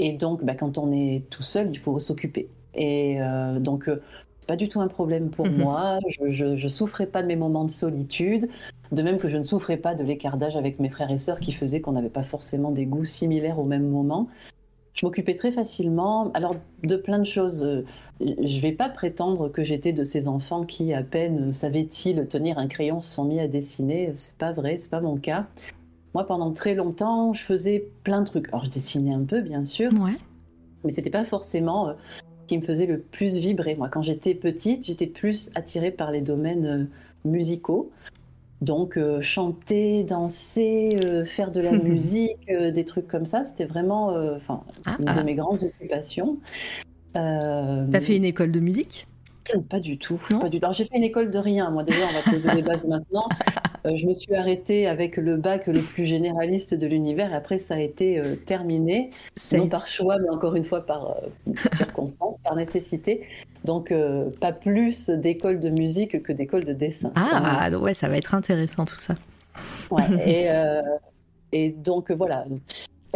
Et 0.00 0.12
donc, 0.14 0.42
bah, 0.44 0.54
quand 0.54 0.78
on 0.78 0.90
est 0.92 1.22
tout 1.30 1.42
seul, 1.42 1.68
il 1.70 1.78
faut 1.78 1.98
s'occuper. 2.00 2.48
Et 2.74 3.20
euh, 3.20 3.58
donc, 3.60 3.88
euh, 3.88 4.00
c'est 4.40 4.48
pas 4.48 4.56
du 4.56 4.66
tout 4.66 4.80
un 4.80 4.88
problème 4.88 5.30
pour 5.30 5.46
Mhm. 5.46 5.56
moi. 5.58 5.98
Je, 6.08 6.56
je 6.56 6.68
souffrais 6.68 7.06
pas 7.06 7.22
de 7.22 7.28
mes 7.28 7.36
moments 7.36 7.64
de 7.66 7.70
solitude. 7.70 8.48
De 8.92 9.02
même 9.02 9.18
que 9.18 9.28
je 9.28 9.36
ne 9.36 9.44
souffrais 9.44 9.76
pas 9.76 9.94
de 9.94 10.02
l'écart 10.02 10.36
d'âge 10.38 10.56
avec 10.56 10.80
mes 10.80 10.88
frères 10.88 11.10
et 11.10 11.18
sœurs 11.18 11.38
qui 11.38 11.52
faisait 11.52 11.80
qu'on 11.80 11.92
n'avait 11.92 12.08
pas 12.08 12.24
forcément 12.24 12.70
des 12.72 12.86
goûts 12.86 13.04
similaires 13.04 13.58
au 13.60 13.64
même 13.64 13.86
moment. 13.88 14.28
Je 14.94 15.06
m'occupais 15.06 15.34
très 15.34 15.52
facilement, 15.52 16.30
alors 16.32 16.56
de 16.82 16.96
plein 16.96 17.18
de 17.18 17.24
choses. 17.24 17.62
Euh, 17.64 17.84
Je 18.20 18.60
vais 18.60 18.72
pas 18.72 18.88
prétendre 18.88 19.48
que 19.50 19.62
j'étais 19.64 19.92
de 19.92 20.04
ces 20.04 20.28
enfants 20.28 20.64
qui, 20.64 20.92
à 20.94 21.02
peine 21.02 21.52
savaient-ils 21.52 22.26
tenir 22.28 22.58
un 22.58 22.66
crayon, 22.68 23.00
se 23.00 23.08
sont 23.14 23.24
mis 23.24 23.40
à 23.40 23.48
dessiner. 23.48 24.12
C'est 24.16 24.34
pas 24.36 24.52
vrai, 24.52 24.78
c'est 24.78 24.90
pas 24.90 25.00
mon 25.00 25.16
cas. 25.16 25.46
Moi, 26.14 26.26
pendant 26.26 26.52
très 26.52 26.74
longtemps, 26.74 27.32
je 27.32 27.42
faisais 27.42 27.88
plein 28.04 28.20
de 28.22 28.26
trucs. 28.26 28.48
Alors, 28.48 28.64
je 28.64 28.70
dessinais 28.70 29.12
un 29.14 29.24
peu, 29.24 29.40
bien 29.40 29.64
sûr, 29.64 29.92
Ouais. 29.92 30.16
mais 30.84 30.90
c'était 30.90 31.10
pas 31.10 31.24
forcément 31.24 31.88
euh, 31.88 31.92
ce 32.42 32.46
qui 32.48 32.58
me 32.58 32.64
faisait 32.64 32.86
le 32.86 32.98
plus 33.00 33.36
vibrer. 33.36 33.76
Moi, 33.76 33.88
quand 33.88 34.02
j'étais 34.02 34.34
petite, 34.34 34.84
j'étais 34.84 35.06
plus 35.06 35.50
attirée 35.54 35.92
par 35.92 36.10
les 36.10 36.20
domaines 36.20 36.66
euh, 36.66 36.84
musicaux. 37.24 37.90
Donc, 38.60 38.96
euh, 38.98 39.20
chanter, 39.22 40.02
danser, 40.02 40.98
faire 41.26 41.50
de 41.52 41.60
la 41.60 41.72
musique, 41.78 42.50
des 42.50 42.84
trucs 42.84 43.06
comme 43.08 43.24
ça, 43.24 43.44
c'était 43.44 43.64
vraiment 43.64 44.08
enfin, 44.36 44.64
Ah, 44.84 44.96
une 44.98 45.08
ah. 45.08 45.12
de 45.14 45.22
mes 45.22 45.34
grandes 45.34 45.62
occupations. 45.62 46.38
T'as 47.14 48.00
fait 48.00 48.16
une 48.16 48.24
école 48.24 48.50
de 48.50 48.60
musique? 48.60 49.06
Pas 49.68 49.80
du 49.80 49.98
tout. 49.98 50.20
Non 50.30 50.40
Pas 50.40 50.48
du 50.48 50.58
tout. 50.58 50.64
Alors, 50.64 50.72
j'ai 50.72 50.84
fait 50.84 50.96
une 50.96 51.04
école 51.04 51.30
de 51.30 51.38
rien. 51.38 51.70
Moi, 51.70 51.82
déjà, 51.82 52.04
on 52.08 52.12
va 52.12 52.30
poser 52.30 52.54
les 52.54 52.62
bases 52.62 52.86
maintenant. 52.88 53.28
Euh, 53.86 53.96
je 53.96 54.06
me 54.06 54.12
suis 54.12 54.34
arrêtée 54.34 54.86
avec 54.86 55.16
le 55.16 55.36
bac 55.36 55.66
le 55.66 55.80
plus 55.80 56.04
généraliste 56.04 56.74
de 56.74 56.86
l'univers. 56.86 57.32
Après, 57.32 57.58
ça 57.58 57.74
a 57.74 57.78
été 57.78 58.18
euh, 58.18 58.36
terminé 58.36 59.10
non 59.52 59.68
par 59.68 59.86
choix, 59.86 60.18
mais 60.18 60.28
encore 60.28 60.54
une 60.54 60.64
fois 60.64 60.84
par 60.84 61.10
euh, 61.10 61.52
circonstance, 61.72 62.38
par 62.38 62.54
nécessité. 62.56 63.26
Donc, 63.64 63.90
euh, 63.90 64.30
pas 64.40 64.52
plus 64.52 65.08
d'école 65.08 65.60
de 65.60 65.70
musique 65.70 66.22
que 66.22 66.32
d'école 66.32 66.64
de 66.64 66.72
dessin. 66.72 67.12
Ah, 67.14 67.70
ouais, 67.78 67.94
ça 67.94 68.08
va 68.08 68.16
être 68.16 68.34
intéressant 68.34 68.84
tout 68.84 68.98
ça. 68.98 69.14
Ouais, 69.90 70.04
et, 70.26 70.48
et 71.52 71.70
donc, 71.70 72.10
voilà. 72.10 72.44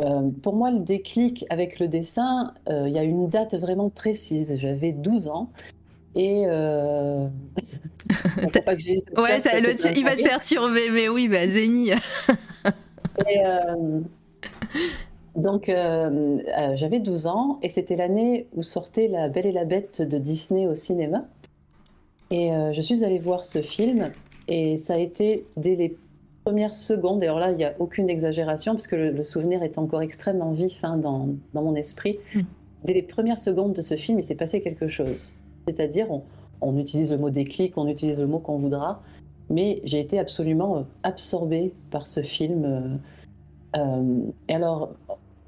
Euh, 0.01 0.31
pour 0.43 0.57
moi, 0.57 0.71
le 0.71 0.81
déclic 0.81 1.45
avec 1.51 1.79
le 1.79 1.89
dessin, 1.89 2.53
euh, 2.69 2.89
il 2.89 2.95
y 2.95 2.99
a 2.99 3.03
une 3.03 3.29
date 3.29 3.55
vraiment 3.55 3.91
précise. 3.91 4.55
J'avais 4.57 4.93
12 4.93 5.29
ans. 5.29 5.51
Et. 6.15 6.45
Euh... 6.47 7.27
bon, 8.43 8.49
faut 8.51 8.63
pas 8.63 8.75
que 8.77 8.83
j'ai- 8.83 9.03
Ouais, 9.17 9.41
ça- 9.41 9.61
le- 9.61 9.97
il 9.97 10.05
va 10.05 10.17
te 10.17 10.23
perturber, 10.23 10.91
mais 10.93 11.09
oui, 11.09 11.29
bah 11.29 11.47
Zéni. 11.49 11.91
Et, 13.29 13.45
euh, 13.47 14.01
donc, 15.37 15.69
euh, 15.69 16.39
euh, 16.59 16.73
j'avais 16.77 17.01
12 17.01 17.27
ans 17.27 17.59
et 17.63 17.69
c'était 17.69 17.97
l'année 17.97 18.47
où 18.55 18.63
sortait 18.63 19.09
La 19.09 19.29
Belle 19.29 19.47
et 19.47 19.53
la 19.53 19.65
Bête 19.65 20.03
de 20.03 20.19
Disney 20.19 20.67
au 20.67 20.75
cinéma. 20.75 21.25
Et 22.31 22.51
je 22.73 22.81
suis 22.81 23.05
allée 23.05 23.19
voir 23.19 23.45
ce 23.45 23.63
film 23.63 24.11
et 24.49 24.77
ça 24.77 24.95
a 24.95 24.99
été 24.99 25.47
dès 25.57 25.77
les 25.77 25.97
premières 26.45 26.75
secondes, 26.75 27.23
et 27.23 27.27
alors 27.27 27.39
là, 27.39 27.53
il 27.53 27.57
n'y 27.57 27.65
a 27.65 27.75
aucune 27.79 28.11
exagération 28.11 28.73
parce 28.73 28.87
que 28.87 28.97
le, 28.97 29.11
le 29.13 29.23
souvenir 29.23 29.63
est 29.63 29.79
encore 29.79 30.03
extrêmement 30.03 30.51
vif 30.53 30.79
hein, 30.83 30.97
dans, 30.99 31.29
dans 31.55 31.63
mon 31.63 31.75
esprit. 31.75 32.19
Mm. 32.35 32.41
Dès 32.85 32.93
les 32.95 33.03
premières 33.03 33.39
secondes 33.39 33.73
de 33.73 33.81
ce 33.83 33.97
film, 33.97 34.19
il 34.19 34.23
s'est 34.23 34.35
passé 34.35 34.61
quelque 34.61 34.89
chose. 34.89 35.33
C'est-à-dire, 35.67 36.11
on, 36.11 36.23
on 36.61 36.79
utilise 36.79 37.13
le 37.13 37.19
mot 37.19 37.31
déclic, 37.31 37.77
on 37.77 37.87
utilise 37.89 38.19
le 38.21 38.27
mot 38.27 38.39
qu'on 38.39 38.59
voudra, 38.59 39.03
mais 39.51 39.81
j'ai 39.85 40.01
été 40.01 40.19
absolument 40.19 40.79
euh, 40.79 40.83
absorbée 41.03 41.73
par 41.91 42.07
ce 42.07 42.23
film. 42.23 42.65
euh, 42.65 42.97
euh, 43.77 44.21
et 44.49 44.55
alors, 44.55 44.93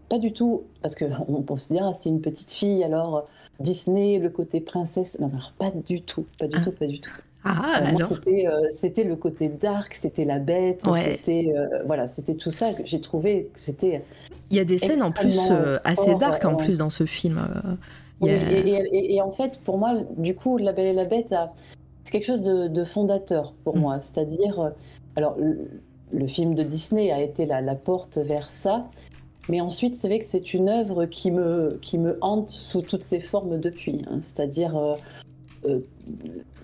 pas 0.08 0.18
du 0.18 0.32
tout, 0.32 0.62
parce 0.82 0.94
qu'on 0.94 1.42
peut 1.46 1.56
se 1.58 1.72
dire, 1.72 1.84
ah, 1.86 1.92
c'était 1.92 2.10
une 2.10 2.20
petite 2.20 2.50
fille, 2.50 2.82
alors 2.84 3.28
Disney, 3.60 4.18
le 4.18 4.28
côté 4.30 4.60
princesse. 4.60 5.18
Non, 5.20 5.28
alors 5.28 5.52
pas 5.58 5.70
du 5.70 6.02
tout, 6.02 6.26
pas 6.38 6.46
du 6.46 6.56
Ah. 6.58 6.60
tout, 6.62 6.72
pas 6.72 6.86
du 6.86 7.00
tout. 7.00 7.10
Ah, 7.44 7.80
Euh, 7.82 7.86
alors. 7.96 8.08
c'était, 8.08 8.46
euh, 8.48 8.66
c'était 8.70 9.04
le 9.04 9.14
côté 9.14 9.48
dark, 9.48 9.94
c'était 9.94 10.24
la 10.24 10.40
bête, 10.40 10.84
Ouais. 10.86 11.00
c'était 11.02 11.54
euh, 11.56 11.82
voilà, 11.86 12.08
c'était 12.08 12.34
tout 12.34 12.50
ça 12.50 12.72
que 12.72 12.82
j'ai 12.84 13.00
trouvé 13.00 13.50
que 13.54 13.60
c'était. 13.60 14.04
Il 14.50 14.56
y 14.56 14.60
a 14.60 14.64
des 14.64 14.78
scènes 14.78 15.02
en 15.02 15.12
plus 15.12 15.38
assez 15.84 16.14
dark 16.16 16.44
en 16.44 16.56
ouais. 16.56 16.64
plus 16.64 16.78
dans 16.78 16.90
ce 16.90 17.06
film. 17.06 17.40
Et, 18.22 18.28
et- 18.28 18.68
et- 18.96 19.14
et 19.16 19.20
en 19.20 19.30
fait, 19.30 19.60
pour 19.64 19.78
moi, 19.78 19.94
du 20.16 20.34
coup, 20.34 20.56
La 20.58 20.72
Belle 20.72 20.86
et 20.86 20.92
la 20.92 21.04
Bête, 21.04 21.32
a- 21.32 21.52
c'est 22.04 22.12
quelque 22.12 22.26
chose 22.26 22.42
de, 22.42 22.68
de 22.68 22.84
fondateur 22.84 23.52
pour 23.64 23.76
Mm. 23.76 23.80
moi. 23.80 24.00
C'est-à-dire, 24.00 24.60
euh, 24.60 24.70
alors, 25.16 25.36
le, 25.38 25.68
le 26.12 26.26
film 26.26 26.54
de 26.54 26.62
Disney 26.62 27.10
a 27.10 27.20
été 27.20 27.46
la, 27.46 27.60
la 27.60 27.74
porte 27.74 28.18
vers 28.18 28.48
ça, 28.50 28.88
mais 29.48 29.60
ensuite, 29.60 29.96
c'est 29.96 30.08
vrai 30.08 30.18
que 30.18 30.24
c'est 30.26 30.54
une 30.54 30.68
œuvre 30.68 31.04
qui 31.06 31.30
me, 31.30 31.78
qui 31.82 31.98
me 31.98 32.16
hante 32.20 32.48
sous 32.50 32.82
toutes 32.82 33.02
ses 33.02 33.20
formes 33.20 33.58
depuis. 33.60 34.02
hein. 34.10 34.18
C'est-à-dire, 34.22 34.76
euh, 34.76 34.94
euh, 35.66 35.80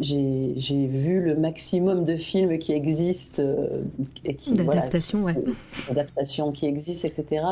j'ai 0.00 0.86
vu 0.86 1.20
le 1.20 1.36
maximum 1.36 2.04
de 2.04 2.16
films 2.16 2.58
qui 2.58 2.72
existent 2.72 3.42
euh, 3.42 3.82
et 4.24 4.34
qui, 4.36 4.54
voilà, 4.54 4.80
D'adaptation, 4.82 5.22
ouais. 5.24 5.34
adaptations 5.90 6.52
qui 6.52 6.66
existent, 6.66 7.08
etc. 7.08 7.44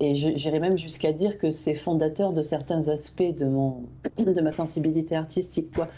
Et 0.00 0.14
j'irais 0.14 0.60
même 0.60 0.76
jusqu'à 0.76 1.12
dire 1.12 1.38
que 1.38 1.50
c'est 1.50 1.74
fondateur 1.74 2.32
de 2.32 2.42
certains 2.42 2.88
aspects 2.88 3.22
de, 3.22 3.46
mon, 3.46 3.84
de 4.18 4.40
ma 4.40 4.50
sensibilité 4.50 5.16
artistique. 5.16 5.72
Quoi. 5.74 5.88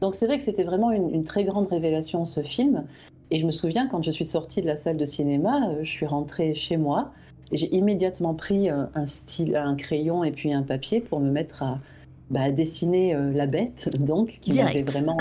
Donc 0.00 0.14
c'est 0.14 0.26
vrai 0.26 0.38
que 0.38 0.44
c'était 0.44 0.64
vraiment 0.64 0.92
une, 0.92 1.12
une 1.12 1.24
très 1.24 1.44
grande 1.44 1.66
révélation 1.66 2.24
ce 2.24 2.42
film. 2.42 2.84
Et 3.30 3.38
je 3.38 3.46
me 3.46 3.50
souviens 3.50 3.86
quand 3.86 4.02
je 4.02 4.10
suis 4.10 4.24
sortie 4.24 4.62
de 4.62 4.66
la 4.66 4.76
salle 4.76 4.96
de 4.96 5.04
cinéma, 5.04 5.68
euh, 5.68 5.78
je 5.82 5.90
suis 5.90 6.06
rentrée 6.06 6.54
chez 6.54 6.76
moi 6.76 7.12
j'ai 7.50 7.74
immédiatement 7.74 8.34
pris 8.34 8.68
euh, 8.68 8.84
un 8.94 9.06
style, 9.06 9.56
un 9.56 9.74
crayon 9.74 10.22
et 10.22 10.32
puis 10.32 10.52
un 10.52 10.62
papier 10.62 11.00
pour 11.00 11.18
me 11.18 11.30
mettre 11.30 11.62
à, 11.62 11.80
bah, 12.28 12.42
à 12.42 12.50
dessiner 12.50 13.14
euh, 13.14 13.32
la 13.32 13.46
bête, 13.46 13.88
donc 13.98 14.38
qui 14.42 14.52
m'avait 14.52 14.82
vraiment 14.82 15.16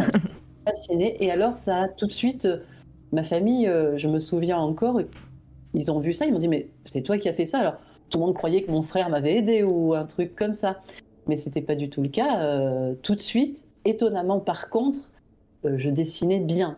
fascinée. 0.65 1.15
Et 1.23 1.31
alors 1.31 1.57
ça 1.57 1.83
a 1.83 1.87
tout 1.87 2.05
de 2.05 2.11
suite, 2.11 2.49
ma 3.13 3.23
famille, 3.23 3.71
je 3.95 4.07
me 4.09 4.19
souviens 4.19 4.57
encore, 4.57 4.99
ils 5.73 5.89
ont 5.89 5.99
vu 5.99 6.11
ça, 6.11 6.25
ils 6.25 6.33
m'ont 6.33 6.39
dit 6.39 6.49
mais 6.49 6.67
c'est 6.83 7.01
toi 7.01 7.17
qui 7.17 7.29
as 7.29 7.33
fait 7.33 7.45
ça 7.45 7.59
alors 7.59 7.75
tout 8.09 8.19
le 8.19 8.25
monde 8.25 8.35
croyait 8.35 8.61
que 8.63 8.71
mon 8.71 8.81
frère 8.81 9.09
m'avait 9.09 9.35
aidé 9.37 9.63
ou 9.63 9.93
un 9.93 10.05
truc 10.05 10.35
comme 10.35 10.53
ça. 10.53 10.81
Mais 11.27 11.35
c'était 11.37 11.61
pas 11.61 11.75
du 11.75 11.89
tout 11.89 12.01
le 12.01 12.09
cas 12.09 12.39
euh, 12.41 12.93
tout 13.03 13.15
de 13.15 13.19
suite. 13.19 13.67
Étonnamment 13.85 14.39
par 14.39 14.69
contre 14.69 15.11
euh, 15.65 15.75
je 15.77 15.89
dessinais 15.89 16.39
bien. 16.39 16.77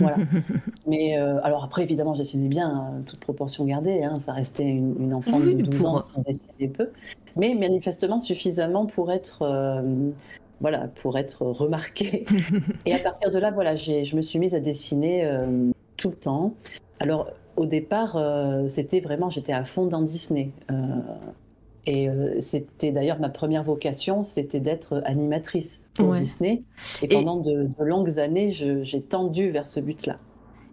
Voilà. 0.00 0.16
Mais 0.86 1.18
euh, 1.18 1.40
alors 1.42 1.64
après 1.64 1.82
évidemment 1.82 2.12
je 2.14 2.18
dessinais 2.18 2.48
bien 2.48 2.68
hein, 2.68 3.02
toute 3.06 3.20
proportion 3.20 3.64
gardée 3.64 4.02
hein, 4.04 4.14
ça 4.20 4.32
restait 4.32 4.64
une, 4.66 4.94
une 5.00 5.14
enfant 5.14 5.38
Oui, 5.40 5.54
de 5.54 5.62
12 5.62 5.78
pour- 5.82 5.94
ans 5.94 6.02
qui 6.14 6.20
dessinait 6.32 6.68
peu. 6.68 6.90
Mais 7.36 7.54
manifestement 7.54 8.18
suffisamment 8.18 8.84
pour 8.86 9.10
être 9.12 9.82
voilà 10.60 10.88
pour 10.88 11.16
être 11.16 11.42
remarquée 11.46 12.26
et 12.84 12.92
à 12.92 12.98
partir 12.98 13.30
de 13.30 13.38
là 13.38 13.50
voilà 13.50 13.76
j'ai- 13.76 14.04
je 14.04 14.16
me 14.16 14.20
suis 14.22 14.38
mise 14.38 14.54
à 14.54 14.60
dessiner 14.60 15.24
euh, 15.24 15.70
tout 15.96 16.10
le 16.10 16.16
temps. 16.16 16.52
Alors 17.00 17.30
au 17.58 17.66
départ, 17.66 18.16
euh, 18.16 18.68
c'était 18.68 19.00
vraiment, 19.00 19.30
j'étais 19.30 19.52
à 19.52 19.64
fond 19.64 19.86
dans 19.86 20.02
Disney. 20.02 20.56
Euh, 20.70 20.74
et 21.86 22.08
euh, 22.08 22.40
c'était 22.40 22.92
d'ailleurs 22.92 23.18
ma 23.20 23.30
première 23.30 23.64
vocation, 23.64 24.22
c'était 24.22 24.60
d'être 24.60 25.02
animatrice 25.06 25.86
pour 25.94 26.10
Ouais. 26.10 26.18
Disney. 26.18 26.64
Et 27.02 27.08
Et- 27.08 27.08
pendant 27.08 27.38
de, 27.40 27.64
de 27.78 27.84
longues 27.84 28.18
années, 28.18 28.50
j'ai 28.50 29.02
tendu 29.02 29.50
vers 29.50 29.66
ce 29.66 29.80
but-là. 29.80 30.20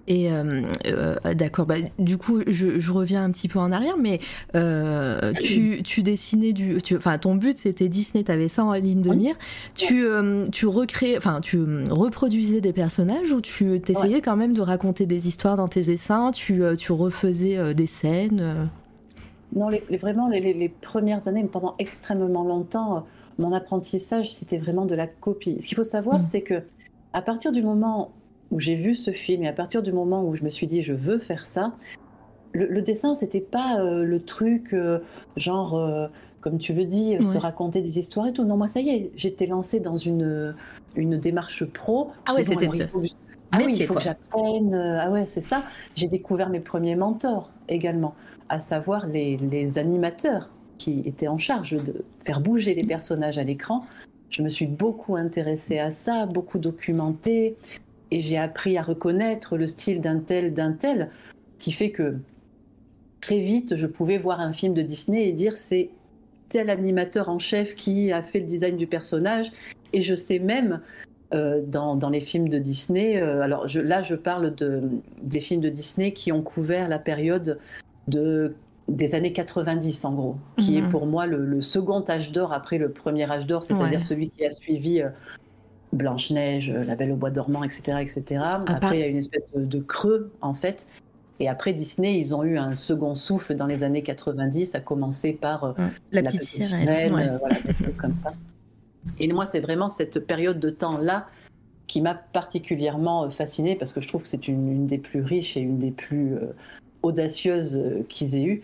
Et 0.08 0.32
euh, 0.32 0.62
euh, 0.88 1.16
d'accord, 1.34 1.66
bah, 1.66 1.76
du 1.98 2.18
coup, 2.18 2.42
je, 2.46 2.92
reviens 2.92 3.24
un 3.24 3.32
petit 3.32 3.48
peu 3.48 3.58
en 3.58 3.72
arrière, 3.72 3.98
mais 3.98 4.20
euh, 4.54 5.34
tu, 5.42 5.82
tu, 5.84 6.04
dessinais 6.04 6.54
du. 6.54 6.78
Enfin, 6.96 7.18
ton 7.18 7.36
but 7.36 7.58
c'était 7.58 7.90
Disney, 7.90 8.24
tu 8.24 8.32
avais 8.32 8.48
ça 8.48 8.64
en 8.64 8.74
ligne 8.74 9.02
de 9.02 9.12
mire. 9.12 9.36
Tu, 9.74 10.06
tu 10.52 10.68
recréais, 10.68 11.18
enfin, 11.18 11.42
tu 11.42 11.60
reproduisais 11.90 12.62
des 12.62 12.74
personnages 12.74 13.32
ou 13.32 13.42
tu 13.42 13.82
t'essayais 13.82 14.22
quand 14.22 14.36
même 14.36 14.54
de 14.54 14.62
raconter 14.62 15.06
des 15.06 15.28
histoires 15.28 15.58
dans 15.58 15.68
tes 15.68 15.82
dessins 15.82 16.32
Tu, 16.32 16.62
tu 16.78 16.92
refaisais 16.92 17.74
des 17.74 17.88
scènes 17.88 18.70
Non, 19.56 19.70
les, 19.70 19.82
vraiment, 19.98 20.28
les, 20.30 20.54
les, 20.54 20.70
premières 20.70 21.28
années, 21.28 21.44
pendant 21.46 21.76
extrêmement 21.80 22.44
longtemps, 22.44 23.06
mon 23.40 23.52
apprentissage 23.54 24.32
c'était 24.32 24.60
vraiment 24.60 24.86
de 24.86 24.96
la 24.96 25.08
copie. 25.08 25.58
Ce 25.60 25.68
qu'il 25.68 25.76
faut 25.76 25.84
savoir, 25.84 26.20
mmh. 26.20 26.24
c'est 26.24 26.42
que 26.42 26.62
à 27.14 27.22
partir 27.22 27.52
du 27.52 27.64
moment 27.64 28.12
où 28.52 28.60
j'ai 28.60 28.76
vu 28.76 28.96
ce 28.96 29.12
film 29.12 29.44
et 29.44 29.48
à 29.48 29.54
partir 29.54 29.82
du 29.82 29.92
moment 29.92 30.24
où 30.24 30.36
je 30.36 30.44
me 30.44 30.50
suis 30.50 30.68
dit 30.68 30.84
je 30.84 30.94
veux 30.94 31.18
faire 31.18 31.46
ça, 31.46 31.74
le, 32.54 32.68
le 32.68 32.82
dessin 32.82 33.14
c'était 33.14 33.42
pas 33.42 33.80
euh, 33.80 34.04
le 34.04 34.22
truc 34.22 34.74
euh, 34.74 35.00
genre 35.36 35.76
euh, 35.76 36.08
comme 36.42 36.58
tu 36.60 36.74
le 36.74 36.86
dis 36.86 37.18
se 37.24 37.40
raconter 37.40 37.82
des 37.82 37.98
histoires 37.98 38.28
et 38.28 38.34
tout. 38.34 38.44
Non 38.44 38.56
moi 38.56 38.68
ça 38.68 38.80
y 38.80 38.90
est 38.90 39.12
j'étais 39.16 39.48
lancée 39.48 39.80
dans 39.80 39.98
une 39.98 40.56
une 40.96 41.18
démarche 41.18 41.66
pro. 41.66 42.12
Ah 42.28 42.36
ouais 42.36 42.44
c'était 42.44 42.70
ah 43.52 43.58
oui, 43.64 43.76
il 43.78 43.86
faut 43.86 43.94
que 43.94 44.02
j'apprenne. 44.02 44.74
Ah 44.74 45.10
ouais, 45.10 45.26
c'est 45.26 45.40
ça. 45.42 45.64
J'ai 45.96 46.08
découvert 46.08 46.50
mes 46.50 46.60
premiers 46.60 46.96
mentors 46.96 47.52
également, 47.70 48.16
à 48.50 48.60
savoir 48.60 49.08
les, 49.08 49.38
les, 49.38 49.78
animateurs 49.78 50.50
qui 50.78 51.04
étaient 51.06 51.28
en 51.28 51.38
charge 51.38 51.72
de 51.72 52.04
faire 52.26 52.42
bouger 52.42 52.74
les 52.74 52.84
personnages 52.84 53.38
à 53.38 53.44
l'écran. 53.44 53.86
Je 54.30 54.42
me 54.42 54.50
suis 54.50 54.66
beaucoup 54.66 55.16
intéressée 55.16 55.80
à 55.80 55.92
ça, 55.92 56.26
beaucoup 56.26 56.60
documenté, 56.60 57.56
et 58.16 58.22
j'ai 58.22 58.38
appris 58.38 58.78
à 58.78 58.82
reconnaître 58.82 59.58
le 59.58 59.68
style 59.68 60.00
d'un 60.00 60.20
tel, 60.20 60.54
d'un 60.54 60.72
tel, 60.72 61.10
qui 61.60 61.74
fait 61.74 61.92
que 61.92 62.16
très 63.20 63.40
vite, 63.40 63.76
je 63.76 63.88
pouvais 63.88 64.18
voir 64.18 64.40
un 64.40 64.54
film 64.54 64.74
de 64.74 64.82
Disney 64.82 65.28
et 65.28 65.34
dire 65.34 65.58
c'est 65.58 65.90
tel 66.48 66.70
animateur 66.70 67.28
en 67.28 67.40
chef 67.40 67.76
qui 67.76 68.14
a 68.14 68.22
fait 68.22 68.40
le 68.40 68.46
design 68.46 68.78
du 68.78 68.88
personnage. 68.88 69.52
Et 69.92 70.02
je 70.02 70.16
sais 70.16 70.40
même, 70.40 70.80
euh, 71.34 71.62
dans, 71.68 71.98
dans, 71.98 72.10
les 72.10 72.22
films 72.22 72.48
de 72.48 72.58
Disney, 72.58 73.22
euh, 73.22 73.42
alors 73.42 73.68
je, 73.68 73.82
là 73.82 74.02
je 74.02 74.16
parle 74.16 74.56
de, 74.56 74.84
des 75.22 75.42
films 75.42 75.60
de 75.60 75.70
Disney 75.70 76.14
qui 76.14 76.32
ont 76.32 76.42
couvert 76.42 76.88
la 76.88 77.00
période 77.00 77.60
de, 78.08 78.56
des 78.88 79.14
années 79.14 79.34
90 79.34 80.06
en 80.06 80.14
gros, 80.14 80.36
qui 80.56 80.78
est 80.78 80.82
mhm. 80.82 80.90
pour 80.90 81.06
moi 81.06 81.26
le, 81.26 81.62
second 81.62 82.06
âge 82.08 82.32
d'or 82.32 82.54
après 82.54 82.78
le 82.78 82.92
premier 82.92 83.30
âge 83.30 83.46
d'or, 83.46 83.66
c'est-à-dire 83.66 84.04
celui 84.04 84.30
qui 84.30 84.46
a 84.46 84.52
suivi 84.52 85.02
euh, 85.02 85.10
Blanche-Neige, 85.96 86.70
euh, 86.70 86.84
La 86.84 86.96
Belle 86.96 87.12
au 87.12 87.16
Bois 87.16 87.32
dormant, 87.32 87.64
etc. 87.64 88.00
etc. 88.02 88.42
Après, 88.68 88.98
il 88.98 89.02
y 89.02 89.04
a 89.04 89.08
une 89.08 89.18
espèce 89.18 89.46
de, 89.56 89.80
creux, 89.80 90.32
en 90.42 90.54
fait. 90.54 90.88
Et 91.40 91.50
après, 91.50 91.74
Disney, 91.74 92.18
ils 92.18 92.34
ont 92.34 92.44
eu 92.44 92.58
un 92.58 92.76
second 92.76 93.16
souffle 93.16 93.56
dans 93.56 93.66
les 93.66 93.84
années 93.84 94.04
90, 94.04 94.76
à 94.76 94.80
commencer 94.80 95.34
par 95.34 95.64
euh, 95.64 95.74
La, 96.12 96.24
Petite, 96.24 96.44
Sirène, 96.44 97.14
euh, 97.14 97.38
voilà, 97.38 97.56
des 97.60 97.86
choses 97.86 97.98
comme 97.98 98.16
ça. 98.16 98.32
Et 99.20 99.32
moi, 99.32 99.46
c'est 99.46 99.60
vraiment 99.60 99.90
cette 99.90 100.26
période 100.26 100.60
de 100.60 100.70
temps-là 100.70 101.28
qui 101.88 102.02
m'a 102.02 102.16
particulièrement 102.16 103.30
fascinée, 103.30 103.76
parce 103.76 103.94
que 103.94 104.02
je 104.02 104.08
trouve 104.08 104.24
que 104.24 104.28
c'est 104.28 104.48
une, 104.48 104.88
des 104.88 104.98
plus 104.98 105.22
riches 105.22 105.58
et 105.58 105.62
une 105.62 105.78
des 105.78 105.92
plus 105.92 106.36
audacieuses 107.04 107.80
qu'ils 108.10 108.36
aient 108.36 108.44
eues. 108.44 108.64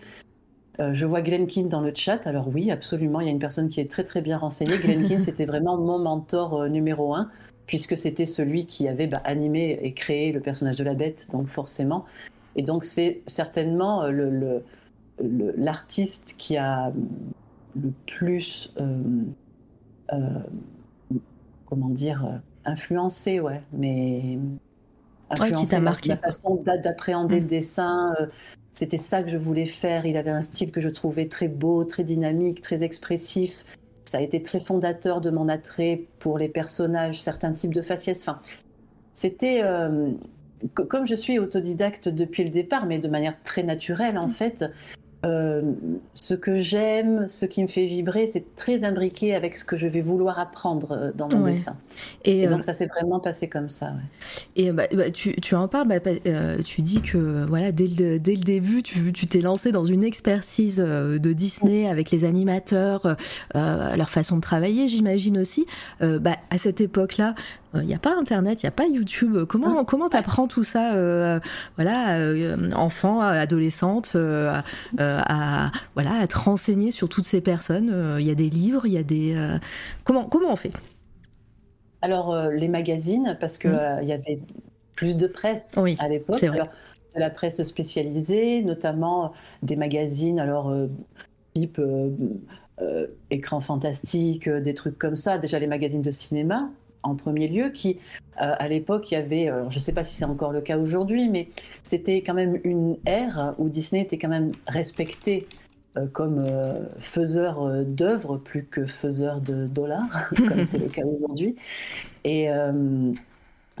Euh, 0.80 0.94
je 0.94 1.04
vois 1.04 1.20
Glenkin 1.20 1.64
dans 1.64 1.80
le 1.80 1.92
chat. 1.94 2.26
Alors 2.26 2.48
oui, 2.48 2.70
absolument, 2.70 3.20
il 3.20 3.26
y 3.26 3.28
a 3.28 3.32
une 3.32 3.38
personne 3.38 3.68
qui 3.68 3.80
est 3.80 3.90
très 3.90 4.04
très 4.04 4.22
bien 4.22 4.38
renseignée. 4.38 4.78
Glenkin, 4.78 5.18
c'était 5.24 5.44
vraiment 5.44 5.76
mon 5.76 5.98
mentor 5.98 6.62
euh, 6.62 6.68
numéro 6.68 7.14
un, 7.14 7.30
puisque 7.66 7.96
c'était 7.96 8.26
celui 8.26 8.64
qui 8.64 8.88
avait 8.88 9.06
bah, 9.06 9.20
animé 9.24 9.78
et 9.82 9.92
créé 9.92 10.32
le 10.32 10.40
personnage 10.40 10.76
de 10.76 10.84
la 10.84 10.94
bête, 10.94 11.28
donc 11.30 11.48
forcément. 11.48 12.06
Et 12.56 12.62
donc 12.62 12.84
c'est 12.84 13.22
certainement 13.26 14.04
euh, 14.04 14.60
l'artiste 15.18 16.34
qui 16.38 16.56
a 16.56 16.92
le 17.74 17.92
plus, 18.06 18.74
comment 21.66 21.88
dire, 21.88 22.40
influencé, 22.64 23.40
ouais, 23.40 23.62
mais 23.72 24.38
influencé 25.30 25.80
marqué. 25.80 26.10
la 26.10 26.16
façon 26.16 26.62
d'appréhender 26.64 27.40
le 27.40 27.46
mm. 27.46 27.48
dessin 27.48 28.14
c'était 28.72 28.98
ça 28.98 29.22
que 29.22 29.30
je 29.30 29.36
voulais 29.36 29.66
faire. 29.66 30.06
Il 30.06 30.16
avait 30.16 30.30
un 30.30 30.42
style 30.42 30.70
que 30.70 30.80
je 30.80 30.88
trouvais 30.88 31.28
très 31.28 31.48
beau, 31.48 31.84
très 31.84 32.04
dynamique, 32.04 32.62
très 32.62 32.82
expressif. 32.82 33.64
Ça 34.04 34.18
a 34.18 34.20
été 34.20 34.42
très 34.42 34.60
fondateur 34.60 35.20
de 35.20 35.30
mon 35.30 35.48
attrait 35.48 36.04
pour 36.18 36.38
les 36.38 36.48
personnages, 36.48 37.20
certains 37.20 37.52
types 37.52 37.74
de 37.74 37.82
faciès. 37.82 38.20
Enfin, 38.26 38.40
c'était 39.14 39.62
euh, 39.62 40.10
comme 40.74 41.06
je 41.06 41.14
suis 41.14 41.38
autodidacte 41.38 42.08
depuis 42.08 42.44
le 42.44 42.50
départ, 42.50 42.86
mais 42.86 42.98
de 42.98 43.08
manière 43.08 43.42
très 43.42 43.62
naturelle 43.62 44.18
en 44.18 44.28
fait. 44.28 44.64
Euh, 45.24 45.62
ce 46.14 46.34
que 46.34 46.58
j'aime, 46.58 47.28
ce 47.28 47.46
qui 47.46 47.62
me 47.62 47.68
fait 47.68 47.86
vibrer, 47.86 48.26
c'est 48.26 48.56
très 48.56 48.82
imbriqué 48.82 49.34
avec 49.34 49.56
ce 49.56 49.64
que 49.64 49.76
je 49.76 49.86
vais 49.86 50.00
vouloir 50.00 50.38
apprendre 50.40 50.92
euh, 50.92 51.12
dans 51.14 51.28
mon 51.28 51.42
dessin. 51.42 51.76
Et, 52.24 52.48
donc 52.48 52.58
euh, 52.58 52.62
ça 52.62 52.72
s'est 52.72 52.86
vraiment 52.86 53.20
passé 53.20 53.48
comme 53.48 53.68
ça. 53.68 53.92
Et 54.56 54.72
bah, 54.72 54.84
bah, 54.92 55.10
tu, 55.10 55.36
tu, 55.36 55.54
en 55.54 55.68
parles, 55.68 55.86
bah, 55.86 56.00
tu 56.64 56.82
dis 56.82 57.02
que 57.02 57.46
voilà, 57.46 57.70
dès 57.70 57.86
le, 57.86 58.18
dès 58.18 58.34
le 58.34 58.42
début, 58.42 58.82
tu 58.82 59.12
t'es 59.12 59.40
lancé 59.40 59.70
dans 59.70 59.84
une 59.84 60.02
expertise 60.02 60.78
de 60.78 61.32
Disney 61.32 61.88
avec 61.88 62.10
les 62.10 62.24
animateurs, 62.24 63.16
leur 63.54 64.10
façon 64.10 64.36
de 64.36 64.40
travailler, 64.42 64.88
j'imagine 64.88 65.38
aussi. 65.38 65.66
Bah, 66.00 66.36
à 66.50 66.58
cette 66.58 66.80
époque-là, 66.80 67.34
il 67.74 67.80
euh, 67.80 67.82
n'y 67.84 67.94
a 67.94 67.98
pas 67.98 68.14
Internet, 68.18 68.62
il 68.62 68.66
n'y 68.66 68.68
a 68.68 68.72
pas 68.72 68.86
YouTube. 68.86 69.44
Comment 69.44 69.80
ah. 69.80 69.84
comment 69.86 70.08
t'apprends 70.08 70.46
tout 70.46 70.64
ça, 70.64 70.94
euh, 70.94 71.40
voilà, 71.76 72.18
euh, 72.18 72.70
enfant, 72.72 73.20
adolescente, 73.20 74.16
à 74.98 75.70
voilà, 75.94 76.14
à 76.20 76.26
te 76.26 76.38
renseigner 76.38 76.90
sur 76.90 77.08
toutes 77.08 77.24
ces 77.24 77.40
personnes. 77.40 78.16
Il 78.18 78.26
y 78.26 78.30
a 78.30 78.34
des 78.34 78.50
livres, 78.50 78.86
il 78.86 78.92
y 78.92 78.98
a 78.98 79.02
des 79.02 79.36
comment 80.04 80.24
comment 80.24 80.52
on 80.52 80.56
fait? 80.56 80.72
Alors 82.02 82.36
les 82.50 82.68
magazines, 82.68 83.36
parce 83.40 83.58
que 83.58 83.68
mmh. 83.68 84.02
il 84.02 84.08
y 84.08 84.12
avait 84.12 84.40
plus 84.94 85.16
de 85.16 85.26
presse 85.26 85.78
à 85.98 86.08
l'époque. 86.08 86.44
De 87.14 87.20
la 87.20 87.28
presse 87.28 87.62
spécialisée, 87.62 88.62
notamment 88.62 89.34
des 89.62 89.76
magazines, 89.76 90.40
alors 90.40 90.74
type 91.52 91.78
écran 93.30 93.60
fantastique, 93.60 94.48
des 94.48 94.72
trucs 94.72 94.98
comme 94.98 95.16
ça. 95.16 95.36
Déjà 95.36 95.58
les 95.58 95.66
magazines 95.66 96.00
de 96.00 96.10
cinéma, 96.10 96.70
en 97.02 97.14
premier 97.14 97.48
lieu, 97.48 97.70
qui 97.70 97.98
euh, 98.40 98.54
à 98.58 98.68
l'époque, 98.68 99.10
il 99.10 99.14
y 99.14 99.16
avait, 99.16 99.48
euh, 99.48 99.68
je 99.70 99.76
ne 99.76 99.80
sais 99.80 99.92
pas 99.92 100.04
si 100.04 100.16
c'est 100.16 100.24
encore 100.24 100.52
le 100.52 100.60
cas 100.60 100.78
aujourd'hui, 100.78 101.28
mais 101.28 101.48
c'était 101.82 102.22
quand 102.22 102.34
même 102.34 102.58
une 102.64 102.96
ère 103.04 103.54
où 103.58 103.68
Disney 103.68 104.02
était 104.02 104.18
quand 104.18 104.28
même 104.28 104.52
respecté 104.66 105.46
euh, 105.98 106.06
comme 106.06 106.46
faiseur 107.00 107.84
d'œuvres 107.84 108.38
plus 108.38 108.64
que 108.64 108.86
faiseur 108.86 109.40
de 109.40 109.66
dollars, 109.66 110.30
comme 110.36 110.64
c'est 110.64 110.78
le 110.78 110.88
cas 110.88 111.02
aujourd'hui. 111.04 111.56
Et 112.24 112.48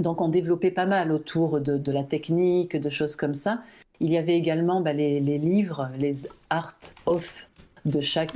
donc 0.00 0.20
on 0.20 0.28
développait 0.28 0.70
pas 0.70 0.86
mal 0.86 1.12
autour 1.12 1.60
de, 1.60 1.92
la 1.92 2.04
technique, 2.04 2.76
de 2.76 2.90
choses 2.90 3.16
comme 3.16 3.34
ça. 3.34 3.62
Il 4.00 4.10
y 4.10 4.18
avait 4.18 4.36
également 4.36 4.80
bah, 4.80 4.92
les, 4.92 5.20
livres, 5.20 5.88
les 5.98 6.26
art 6.50 6.74
of 7.06 7.48
de 7.84 8.00
chaque 8.00 8.34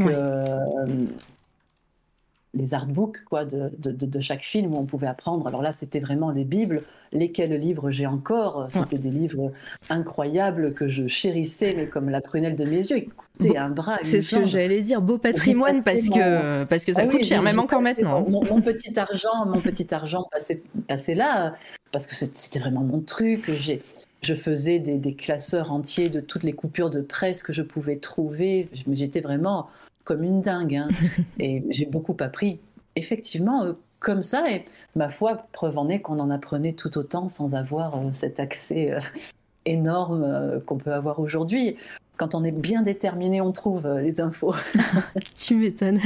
les 2.57 2.75
artbooks 2.75 3.23
quoi, 3.25 3.45
de, 3.45 3.71
de, 3.79 4.21
chaque 4.21 4.43
film 4.43 4.75
où 4.75 4.79
on 4.79 4.87
pouvait 4.87 5.07
apprendre. 5.07 5.47
Alors 5.47 5.63
là, 5.63 5.73
c'était 5.73 6.01
vraiment 6.01 6.31
les 6.31 6.45
Bibles. 6.45 6.83
Lesquels 7.13 7.55
livres 7.55 7.91
j'ai 7.91 8.07
encore? 8.07 8.67
C'était 8.69 8.99
des 8.99 9.11
livres 9.11 9.53
incroyables 9.89 10.75
que 10.75 10.89
je 10.89 11.07
chérissais, 11.07 11.75
mais 11.77 11.87
comme 11.87 12.11
la 12.11 12.21
prunelle 12.21 12.57
de 12.57 12.65
mes 12.65 12.79
yeux. 12.79 12.97
Écoutez, 12.97 13.57
un 13.57 13.71
bras, 13.71 13.99
C'est 14.03 14.21
ce 14.21 14.37
que 14.37 14.45
j'allais 14.45 14.83
dire, 14.83 15.01
beau 15.01 15.19
patrimoine 15.19 15.83
parce 15.85 16.09
que, 16.09 16.65
parce 16.65 16.85
que 16.85 16.93
ça 16.93 17.03
ah 17.05 17.07
coûte 17.07 17.25
cher, 17.25 17.43
même 17.43 17.59
encore 17.59 17.83
maintenant. 17.83 18.27
Mon, 18.29 18.61
petit 18.61 18.99
argent, 18.99 19.47
mon 19.47 19.61
petit 19.61 19.95
argent 19.95 20.27
passé, 20.33 20.63
passé 20.89 21.15
là, 21.15 21.55
parce 21.93 22.07
que 22.07 22.17
c'était 22.17 22.59
vraiment 22.59 22.83
mon 22.83 23.01
truc. 23.01 23.51
J'ai 23.57 23.83
je 24.23 24.35
faisais 24.35 24.81
des, 24.81 24.99
des, 24.99 25.15
classeurs 25.15 25.71
entiers 25.71 26.09
de 26.09 26.21
toutes 26.21 26.43
les 26.43 26.55
coupures 26.55 26.91
de 26.91 27.01
presse 27.01 27.45
que 27.45 27.53
je 27.53 27.63
pouvais 27.63 27.97
trouver. 27.97 28.69
J'étais 28.93 29.21
vraiment 29.21 29.69
comme 30.07 30.23
une 30.23 30.41
dingue. 30.41 30.77
Hein. 30.77 30.89
et 31.39 31.63
j'ai 31.69 31.85
beaucoup 31.85 32.17
appris, 32.21 32.61
effectivement, 32.95 33.65
euh, 33.65 33.73
comme 34.01 34.23
ça. 34.23 34.51
Et 34.51 34.65
ma 34.95 35.11
foi, 35.11 35.47
preuve 35.53 35.77
en 35.77 35.91
est 35.91 36.01
qu'on 36.01 36.19
en 36.19 36.31
apprenait 36.31 36.73
tout 36.73 36.97
autant 36.97 37.29
sans 37.29 37.55
avoir 37.55 37.97
euh, 37.97 38.09
cet 38.13 38.41
accès 38.41 38.93
euh, 38.93 39.01
énorme 39.67 40.63
qu'on 40.65 40.79
peut 40.79 40.95
avoir 40.95 41.19
aujourd'hui. 41.19 41.77
Quand 42.17 42.35
on 42.35 42.45
est 42.45 42.53
bien 42.53 42.83
déterminé, 42.83 43.41
on 43.41 43.51
trouve 43.51 43.87
les 43.99 44.21
infos. 44.21 44.55
tu 45.39 45.57
m'étonnes. 45.57 45.99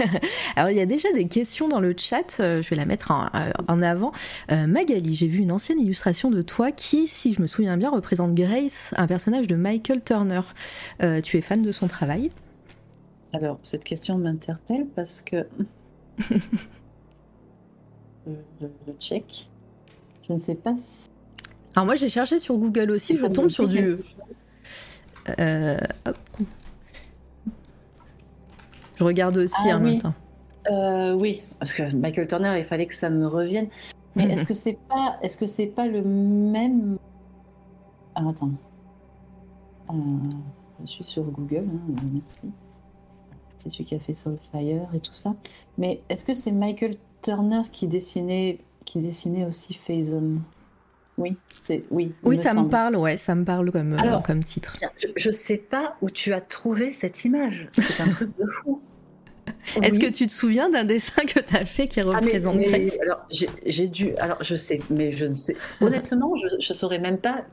Alors, 0.56 0.70
il 0.70 0.76
y 0.76 0.80
a 0.80 0.86
déjà 0.86 1.12
des 1.12 1.28
questions 1.28 1.68
dans 1.68 1.78
le 1.78 1.94
chat. 1.96 2.38
Je 2.38 2.68
vais 2.68 2.76
la 2.76 2.86
mettre 2.86 3.12
en, 3.12 3.82
avant. 3.82 4.12
Magali, 4.48 5.14
j'ai 5.14 5.28
vu 5.28 5.40
une 5.40 5.52
ancienne 5.52 5.78
illustration 5.78 6.30
de 6.30 6.40
toi 6.40 6.72
qui, 6.72 7.06
si 7.06 7.34
je 7.34 7.42
me 7.42 7.46
souviens 7.46 7.76
bien, 7.76 7.90
représente 7.90 8.34
Grace, 8.34 8.94
un 8.96 9.06
personnage 9.06 9.46
de 9.46 9.54
Michael 9.54 10.00
Turner. 10.02 10.40
tu 11.22 11.36
es 11.36 11.42
fan 11.42 11.60
de 11.62 11.70
son 11.70 11.86
travail? 11.86 12.30
Alors, 13.32 13.58
cette 13.62 13.84
question 13.84 14.18
m'interpelle 14.18 14.86
parce 14.94 15.22
que. 15.22 15.46
je, 18.26 18.32
check. 18.98 19.48
Je 20.26 20.32
ne 20.32 20.38
sais 20.38 20.54
pas 20.54 20.74
si. 20.76 21.08
Alors 21.76 21.86
moi 21.86 21.94
j'ai 21.94 22.08
cherché 22.08 22.40
sur 22.40 22.58
Google 22.58 22.90
aussi, 22.90 23.14
je 23.14 23.26
tombe 23.26 23.48
sur 23.48 23.68
du. 23.68 23.98
Euh, 25.38 25.78
je 28.96 29.04
regarde 29.04 29.36
aussi 29.36 29.70
ah, 29.70 29.76
en 29.76 29.84
oui. 29.84 29.92
même 29.92 30.02
temps. 30.02 30.14
Euh, 30.70 31.14
oui, 31.14 31.42
parce 31.58 31.72
que 31.72 31.94
Michael 31.94 32.26
Turner, 32.26 32.54
il 32.58 32.64
fallait 32.64 32.86
que 32.86 32.94
ça 32.94 33.10
me 33.10 33.26
revienne. 33.26 33.68
Mais 34.16 34.24
est-ce 34.24 34.44
que 34.44 34.54
c'est 34.54 34.78
pas, 34.88 35.18
est-ce 35.22 35.36
que 35.36 35.46
c'est 35.46 35.68
pas 35.68 35.86
le 35.86 36.02
même 36.02 36.98
Ah 38.16 38.24
attends, 38.28 38.50
euh, 39.90 39.94
je 40.80 40.86
suis 40.86 41.04
sur 41.04 41.22
Google, 41.22 41.66
hein, 41.68 41.94
merci. 42.12 42.50
C'est 43.60 43.68
celui 43.68 43.84
qui 43.84 43.94
a 43.94 43.98
fait 43.98 44.14
Soulfire 44.14 44.88
et 44.94 45.00
tout 45.00 45.12
ça. 45.12 45.34
Mais 45.76 46.00
est-ce 46.08 46.24
que 46.24 46.32
c'est 46.32 46.50
Michael 46.50 46.94
Turner 47.22 47.62
qui 47.70 47.86
dessinait, 47.86 48.58
qui 48.86 48.98
dessinait 48.98 49.44
aussi 49.44 49.74
Phasm 49.74 50.40
oui, 51.18 51.36
c'est 51.60 51.84
oui. 51.90 52.14
Oui, 52.22 52.38
ça 52.38 52.54
me 52.54 52.70
parle, 52.70 52.96
ouais, 52.96 53.18
ça 53.18 53.34
me 53.34 53.44
parle 53.44 53.70
comme, 53.70 53.92
euh, 53.92 54.18
comme 54.24 54.42
titre. 54.42 54.78
Je 55.16 55.28
ne 55.28 55.32
sais 55.32 55.58
pas 55.58 55.96
où 56.00 56.08
tu 56.08 56.32
as 56.32 56.40
trouvé 56.40 56.92
cette 56.92 57.26
image. 57.26 57.68
C'est 57.76 58.00
un 58.00 58.08
truc 58.08 58.30
de 58.38 58.46
fou. 58.46 58.80
Est-ce 59.82 60.00
que 60.00 60.10
tu 60.10 60.26
te 60.26 60.32
souviens 60.32 60.70
d'un 60.70 60.84
dessin 60.84 61.22
que 61.24 61.40
tu 61.40 61.56
as 61.56 61.66
fait 61.66 61.88
qui 61.88 62.00
ah, 62.00 62.04
représente 62.04 62.56
Alors, 63.02 63.26
j'ai 63.66 63.88
dû. 63.88 64.16
Alors, 64.16 64.42
je 64.42 64.54
sais, 64.54 64.80
mais 64.88 65.12
je 65.12 65.26
ne 65.26 65.34
sais. 65.34 65.56
Honnêtement, 65.82 66.34
je 66.36 66.56
ne 66.56 66.74
saurais 66.74 66.98
même 66.98 67.18
pas 67.18 67.44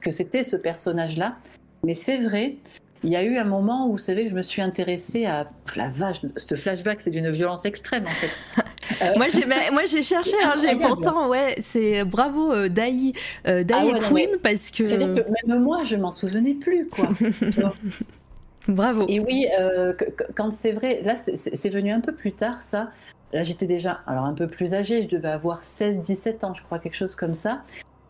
que 0.00 0.10
c'était 0.10 0.42
ce 0.42 0.56
personnage-là. 0.56 1.36
Mais 1.84 1.94
c'est 1.94 2.18
vrai, 2.18 2.56
il 3.04 3.10
y 3.10 3.16
a 3.16 3.22
eu 3.22 3.36
un 3.36 3.44
moment 3.44 3.86
où, 3.86 3.92
vous 3.92 3.98
savez, 3.98 4.28
je 4.28 4.34
me 4.34 4.42
suis 4.42 4.62
intéressée 4.62 5.26
à. 5.26 5.50
La 5.76 5.88
vache, 5.88 6.20
ce 6.36 6.54
flashback, 6.54 7.00
c'est 7.00 7.10
d'une 7.10 7.30
violence 7.30 7.64
extrême, 7.64 8.04
en 8.04 8.10
fait. 8.10 9.04
Euh, 9.04 9.12
moi, 9.16 9.26
j'ai, 9.28 9.44
moi, 9.46 9.84
j'ai 9.86 10.02
cherché, 10.02 10.34
hein, 10.42 10.54
j'ai 10.60 10.76
pourtant, 10.76 11.28
ouais, 11.28 11.56
c'est 11.60 12.04
bravo 12.04 12.52
euh, 12.52 12.68
Dai, 12.68 13.12
euh, 13.46 13.64
ah 13.72 13.98
Queen, 14.08 14.30
parce 14.42 14.70
que. 14.70 14.84
C'est-à-dire 14.84 15.24
que 15.24 15.46
même 15.46 15.62
moi, 15.62 15.84
je 15.84 15.96
m'en 15.96 16.10
souvenais 16.10 16.54
plus, 16.54 16.88
quoi. 16.88 17.08
Bravo. 18.68 19.04
Et 19.08 19.18
oui, 19.18 19.48
euh, 19.58 19.92
quand 20.36 20.52
c'est 20.52 20.72
vrai, 20.72 21.02
là, 21.04 21.16
c'est 21.16 21.70
venu 21.70 21.90
un 21.90 22.00
peu 22.00 22.12
plus 22.12 22.32
tard, 22.32 22.62
ça. 22.62 22.90
Là, 23.32 23.42
j'étais 23.42 23.66
déjà, 23.66 24.00
alors 24.06 24.24
un 24.24 24.34
peu 24.34 24.46
plus 24.46 24.74
âgée, 24.74 25.02
je 25.02 25.16
devais 25.16 25.30
avoir 25.30 25.62
16-17 25.62 26.44
ans, 26.44 26.54
je 26.54 26.62
crois, 26.62 26.78
quelque 26.78 26.96
chose 26.96 27.16
comme 27.16 27.34
ça. 27.34 27.62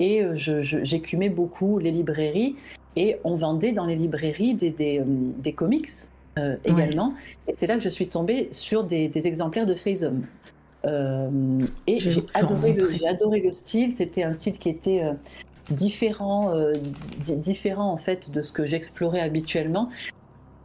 Et 0.03 0.23
euh, 0.23 0.35
j'écumais 0.35 1.29
beaucoup 1.29 1.79
les 1.79 1.91
librairies. 1.91 2.57
Et 2.97 3.17
on 3.25 3.37
vendait 3.37 3.73
dans 3.73 3.87
les 3.87 3.97
librairies 3.97 4.55
des, 4.55 4.71
des, 4.71 4.99
euh, 5.01 5.05
des 5.07 5.53
comics 5.53 5.89
également. 6.65 7.13
Et 7.47 7.53
c'est 7.55 7.67
là 7.67 7.77
que 7.77 7.83
je 7.83 7.91
suis 7.91 8.09
tombée 8.09 8.49
sur 8.53 8.85
des, 8.85 9.09
des 9.09 9.27
exemplaires 9.27 9.67
de 9.67 9.75
Phasm. 9.75 10.23
et 11.87 12.01
j'ai 12.01 12.23
adoré, 12.33 12.73
le, 12.73 13.07
adoré 13.07 13.41
le 13.41 13.53
style. 13.53 13.93
C'était 13.93 14.23
un 14.23 14.33
style 14.33 14.57
qui 14.57 14.71
était 14.71 15.03
différent, 15.71 16.55
différent 17.37 17.93
en 17.93 17.99
fait 17.99 18.31
de 18.31 18.41
ce 18.41 18.51
que 18.53 18.65
j'explorais 18.65 19.21
habituellement. 19.21 19.91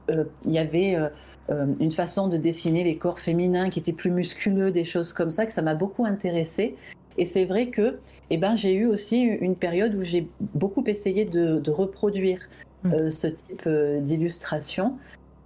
Euh, 0.10 0.24
il 0.46 0.52
y 0.52 0.60
avait 0.60 0.96
euh, 0.96 1.10
euh, 1.50 1.66
une 1.80 1.92
façon 1.92 2.28
de 2.28 2.38
dessiner 2.38 2.84
les 2.84 2.98
corps 2.98 3.20
féminins 3.20 3.70
qui 3.70 3.80
était 3.80 3.94
plus 3.94 4.12
musculeux, 4.12 4.72
des 4.72 4.86
choses 4.86 5.14
comme 5.14 5.30
ça, 5.30 5.46
que 5.46 5.52
ça 5.52 5.62
m'a 5.62 5.76
beaucoup 5.76 6.06
intéressé. 6.06 6.76
Et 7.18 7.26
c'est 7.26 7.46
vrai 7.46 7.68
que 7.68 8.00
eh 8.30 8.38
ben, 8.38 8.56
j'ai 8.56 8.74
eu 8.74 8.86
aussi 8.86 9.22
une 9.22 9.56
période 9.56 9.96
où 9.96 10.04
j'ai 10.04 10.28
beaucoup 10.54 10.84
essayé 10.86 11.26
de, 11.26 11.70
reproduire 11.70 12.40
mm. 12.84 13.10
ce 13.10 13.28
type 13.28 13.68
d'illustration 13.68 14.98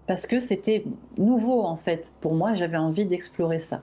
parce 0.08 0.28
que 0.28 0.40
c'était 0.40 0.84
nouveau 1.18 1.64
en 1.64 1.78
fait 1.78 2.12
pour 2.22 2.34
moi, 2.34 2.56
j'avais 2.56 2.78
envie 2.78 3.06
d'explorer 3.06 3.60
ça. 3.60 3.82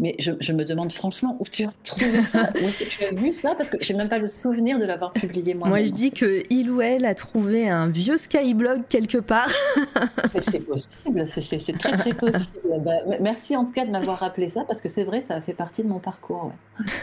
Mais 0.00 0.16
je, 0.18 0.52
me 0.52 0.64
demande 0.64 0.92
franchement 0.92 1.36
où 1.40 1.44
tu 1.44 1.64
as 1.64 1.68
trouvé 1.84 2.22
ça, 2.22 2.50
où 2.62 2.66
est-ce 2.66 2.84
que 2.84 2.88
tu 2.88 3.04
as 3.04 3.14
vu 3.14 3.32
ça, 3.32 3.54
parce 3.54 3.68
que 3.68 3.76
j'ai 3.80 3.94
même 3.94 4.08
pas 4.08 4.18
le 4.18 4.26
souvenir 4.26 4.78
de 4.78 4.84
l'avoir 4.84 5.12
publié 5.12 5.54
moi. 5.54 5.68
Moi, 5.68 5.84
je 5.84 5.92
dis 5.92 6.10
que 6.10 6.42
il 6.50 6.70
ou 6.70 6.80
elle 6.80 7.04
a 7.04 7.14
trouvé 7.14 7.68
un 7.68 7.86
vieux 7.86 8.16
Skyblog 8.16 8.82
quelque 8.88 9.18
part. 9.18 9.50
c'est 10.24 10.60
possible, 10.60 11.26
c'est 11.26 11.78
très 11.78 11.96
très 11.96 12.14
possible. 12.14 12.50
Bah, 12.80 12.92
merci 13.20 13.56
en 13.56 13.64
tout 13.64 13.72
cas 13.72 13.84
de 13.84 13.90
m'avoir 13.90 14.18
rappelé 14.18 14.48
ça, 14.48 14.64
parce 14.66 14.80
que 14.80 14.88
c'est 14.88 15.04
vrai, 15.04 15.20
ça 15.20 15.34
a 15.34 15.40
fait 15.40 15.52
partie 15.52 15.82
de 15.82 15.88
mon 15.88 15.98
parcours. 15.98 16.52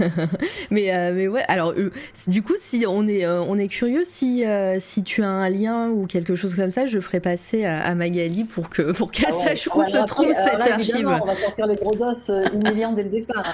mais, 0.72 0.96
euh, 0.96 1.14
mais 1.14 1.28
ouais, 1.28 1.44
alors 1.48 1.74
euh, 1.78 1.92
du 2.28 2.42
coup, 2.42 2.56
si 2.58 2.86
on 2.88 3.08
est, 3.08 3.26
euh, 3.26 3.42
on 3.42 3.58
est 3.58 3.68
curieux, 3.68 4.04
si, 4.04 4.44
si 4.80 5.04
tu 5.04 5.24
as 5.24 5.30
un 5.30 5.50
lien 5.50 5.90
ou 5.90 6.08
quelque 6.08 6.36
chose 6.36 6.56
comme 6.56 6.72
ça, 6.72 6.86
je 6.86 7.00
ferai 7.00 7.20
passer 7.20 7.66
à, 7.66 7.94
Magali 7.96 8.44
pour 8.44 8.70
que 8.70 8.92
pour 8.92 9.12
qu'elle 9.12 9.30
ah 9.30 9.46
sache 9.46 9.70
où 9.74 9.84
se 9.84 10.06
trouve 10.06 10.32
cette 10.32 10.60
archive. 10.60 11.08
On 11.08 11.26
va 11.26 11.36
sortir 11.36 11.68
les 11.68 11.76
gros 11.76 11.96
dos 11.96 12.14
humiliants 12.54 12.87
dès 12.92 13.04
le 13.04 13.10
départ. 13.10 13.52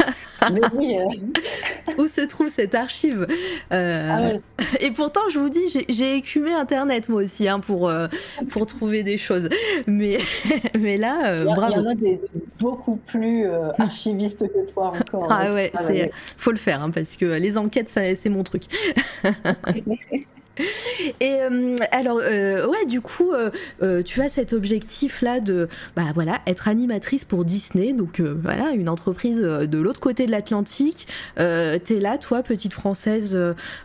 Mais 0.51 0.61
oui. 0.73 0.97
Euh. 0.97 1.93
Où 1.97 2.07
se 2.07 2.21
trouve 2.21 2.49
cette 2.49 2.75
archive 2.75 3.27
euh, 3.71 4.37
ah 4.37 4.65
Et 4.79 4.91
pourtant, 4.91 5.21
je 5.31 5.39
vous 5.39 5.49
dis, 5.49 5.85
j'ai 5.89 6.15
écumé 6.15 6.53
Internet 6.53 7.09
moi 7.09 7.23
aussi 7.23 7.47
hein, 7.47 7.59
pour, 7.59 7.89
euh, 7.89 8.07
pour 8.49 8.65
trouver 8.65 9.03
des 9.03 9.17
choses. 9.17 9.49
Mais, 9.87 10.17
mais 10.79 10.97
là, 10.97 11.43
bravo. 11.45 11.73
Il 11.75 11.77
y 11.77 11.87
en 11.87 11.89
a 11.89 11.95
des, 11.95 12.19
beaucoup 12.59 12.95
plus 12.95 13.45
archivistes 13.77 14.47
que 14.47 14.71
toi 14.71 14.93
encore. 14.99 15.27
Ah 15.29 15.53
ouais, 15.53 15.71
il 15.89 16.09
faut 16.37 16.51
le 16.51 16.57
faire 16.57 16.81
hein, 16.81 16.91
parce 16.91 17.15
que 17.15 17.25
les 17.25 17.57
enquêtes, 17.57 17.89
c'est 17.89 18.29
mon 18.29 18.43
truc. 18.43 18.63
Et 21.19 21.41
euh, 21.41 21.75
alors, 21.91 22.19
euh, 22.21 22.67
ouais, 22.67 22.85
du 22.85 23.01
coup, 23.01 23.31
euh, 23.31 24.03
tu 24.03 24.21
as 24.21 24.29
cet 24.29 24.53
objectif-là 24.53 25.39
de, 25.39 25.67
bah 25.95 26.03
voilà, 26.13 26.41
être 26.45 26.67
animatrice 26.67 27.25
pour 27.25 27.43
Disney, 27.43 27.93
donc 27.93 28.21
voilà, 28.21 28.71
une 28.71 28.89
entreprise 28.89 29.39
de 29.39 29.77
l'autre 29.79 29.99
côté 29.99 30.25
de 30.25 30.31
l'Atlantique. 30.31 31.07
T'es 31.37 31.99
là, 31.99 32.17
toi, 32.17 32.43
petite 32.43 32.73
française, 32.73 33.37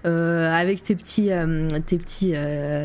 avec 0.04 0.82
tes 0.82 0.94
petits, 0.94 1.30
tes 1.86 1.98
petits 1.98 2.34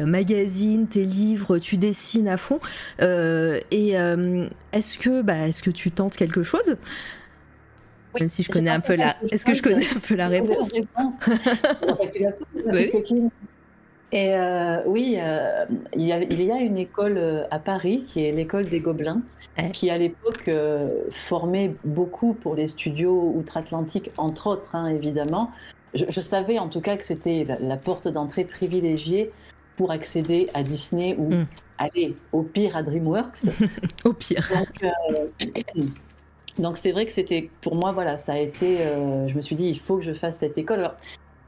magazines, 0.06 0.88
tes 0.88 1.04
livres, 1.04 1.58
tu 1.58 1.78
dessines 1.78 2.28
à 2.28 2.38
fond. 2.38 2.60
et 3.00 3.96
est-ce 4.72 4.98
que, 4.98 5.22
bah, 5.22 5.48
est-ce 5.48 5.62
que 5.62 5.72
tu 5.72 5.91
tentes 5.91 6.15
quelque 6.15 6.43
chose? 6.43 6.78
Même 8.19 8.30
si 8.30 8.43
je 8.43 8.52
connais 8.52 8.69
un 8.69 8.80
peu 8.80 8.96
la, 8.96 9.15
est-ce 9.32 9.43
que 9.43 9.56
je 9.56 9.63
connais 9.63 9.88
un 9.88 10.00
peu 10.00 10.15
la 10.15 10.28
réponse? 10.28 10.69
et 14.13 14.36
euh, 14.36 14.78
oui, 14.86 15.15
euh, 15.17 15.65
il, 15.95 16.06
y 16.06 16.12
a, 16.12 16.60
une 16.60 16.78
école 16.78 17.17
euh, 17.17 17.45
à 17.49 17.58
Paris 17.58 18.06
qui 18.08 18.23
est 18.23 18.32
l'école 18.32 18.69
des 18.69 18.80
Gobelins, 18.80 19.23
qui 19.73 19.89
à 19.89 19.97
l'époque 19.97 20.52
formait 21.10 21.73
beaucoup 21.84 22.36
pour 22.36 22.54
les 22.54 22.67
studios 22.67 23.34
outre-Atlantique, 23.36 24.12
entre 24.17 24.47
autres, 24.47 24.76
hein, 24.76 24.88
évidemment. 24.88 25.49
Je, 25.95 26.21
savais 26.21 26.60
en 26.60 26.69
tout 26.69 26.80
cas 26.80 26.95
que 26.95 27.04
c'était 27.04 27.43
la, 27.60 27.78
porte 27.78 28.08
d'entrée 28.08 28.45
privilégiée 28.45 29.32
pour 29.78 29.89
accéder 29.89 30.47
à 30.54 30.62
Disney 30.62 31.15
ou 31.17 31.32
hmm. 31.32 31.47
aller 31.80 32.15
au 32.34 32.43
pire 32.43 32.78
à 32.78 32.84
DreamWorks. 32.84 33.45
au 34.04 34.13
pire. 34.13 34.47
Donc, 36.58 36.78
c'est 36.78 36.91
vrai 36.91 37.08
que 37.08 37.12
c'était 37.12 37.49
pour 37.62 37.76
moi, 37.76 37.91
voilà, 37.91 38.17
ça 38.17 38.34
a 38.34 38.38
été. 38.38 38.78
je 39.28 39.36
me 39.36 39.41
suis 39.41 39.56
dit, 39.56 39.69
il 39.69 39.80
faut 39.80 39.97
que 39.97 40.04
je 40.04 40.13
fasse 40.13 40.38
cette 40.38 40.60
école. 40.60 40.80
Alors, 40.82 40.95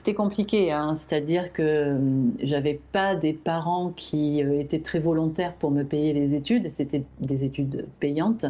c'était 0.05 0.15
compliqué, 0.15 0.71
hein. 0.71 0.93
c'est-à-dire 0.93 1.51
que 1.51 1.95
hum, 1.95 2.33
j'avais 2.39 2.79
pas 2.91 3.15
des 3.15 3.33
parents 3.33 3.91
qui 3.95 4.43
euh, 4.43 4.59
étaient 4.59 4.81
très 4.81 4.99
volontaires 4.99 5.53
pour 5.55 5.71
me 5.71 5.81
payer 5.81 6.13
les 6.13 6.35
études, 6.35 6.69
c'était 6.69 7.03
des 7.21 7.43
études 7.43 7.87
payantes. 7.99 8.45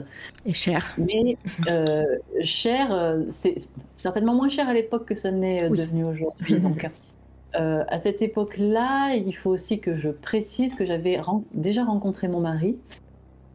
Et 0.45 0.51
chères. 0.51 0.93
Mais 0.97 1.37
euh, 1.69 2.03
cher, 2.41 2.91
euh, 2.91 3.23
c'est 3.29 3.55
certainement 3.95 4.35
moins 4.35 4.49
cher 4.49 4.67
à 4.67 4.73
l'époque 4.73 5.05
que 5.05 5.15
ça 5.15 5.31
n'est 5.31 5.69
devenu 5.69 6.03
aujourd'hui. 6.03 6.59
Donc, 6.59 6.89
à 7.53 7.99
cette 7.99 8.21
époque-là, 8.21 9.15
il 9.15 9.33
faut 9.33 9.51
aussi 9.51 9.79
que 9.79 9.95
je 9.95 10.09
précise 10.09 10.75
que 10.75 10.85
j'avais 10.85 11.17
déjà 11.53 11.85
rencontré 11.85 12.27
mon 12.27 12.41
mari. 12.41 12.75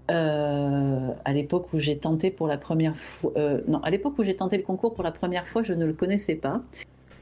à 0.08 1.32
l'époque 1.34 1.66
où 1.74 1.78
j'ai 1.78 1.98
tenté 1.98 2.30
pour 2.30 2.46
la 2.46 2.56
première 2.56 2.96
fois, 2.96 3.32
non, 3.68 3.80
à 3.82 3.90
l'époque 3.90 4.14
où 4.18 4.24
j'ai 4.24 4.36
tenté 4.36 4.56
le 4.56 4.62
concours 4.62 4.94
pour 4.94 5.04
la 5.04 5.12
première 5.12 5.46
fois, 5.48 5.62
je 5.62 5.74
ne 5.74 5.84
le 5.84 5.92
connaissais 5.92 6.34
pas 6.34 6.62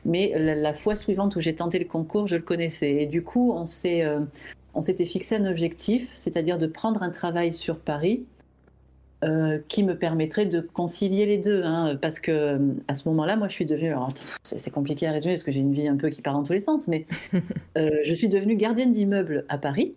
mais 0.09 0.33
la, 0.37 0.75
fois 0.75 0.97
suivante 0.97 1.37
où 1.37 1.41
j'ai 1.41 1.55
tenté 1.55 1.79
le 1.79 1.85
concours, 1.85 2.27
je 2.27 2.37
le 2.37 2.43
connaissais. 2.43 2.91
Et 3.03 3.07
du 3.07 3.23
coup, 3.23 3.53
on 3.53 3.67
s'est, 3.67 4.05
euh, 4.05 4.21
on 4.75 4.81
s'était 4.81 5.05
fixé 5.05 5.37
un 5.37 5.45
objectif, 5.45 6.11
c'est-à-dire 6.15 6.59
de 6.59 6.67
prendre 6.67 7.03
un 7.03 7.11
travail 7.11 7.53
sur 7.53 7.79
Paris 7.79 8.25
euh, 9.25 9.59
qui 9.67 9.83
me 9.83 9.99
permettrait 9.99 10.47
de 10.47 10.61
concilier 10.61 11.27
les 11.27 11.39
deux, 11.39 11.65
hein, 11.65 11.99
parce 12.01 12.21
que 12.21 12.59
à 12.87 12.95
ce 12.95 13.09
moment-là, 13.09 13.37
moi, 13.37 13.49
je 13.49 13.53
suis 13.53 13.67
devenue, 13.67 13.89
alors 13.89 14.11
c'est 14.45 14.71
compliqué 14.71 15.09
à 15.09 15.13
résumer 15.13 15.35
parce 15.35 15.43
que 15.43 15.53
j'ai 15.53 15.61
une 15.61 15.73
vie 15.73 15.89
un 15.89 15.97
peu 15.97 16.09
qui 16.09 16.23
part 16.23 16.35
dans 16.35 16.45
tous 16.45 16.53
les 16.53 16.61
sens, 16.61 16.89
mais 16.89 17.07
euh, 17.77 17.91
je 18.05 18.15
suis 18.15 18.29
devenue 18.29 18.55
gardienne 18.55 18.93
d'immeuble 18.93 19.45
à 19.49 19.59
Paris. 19.59 19.95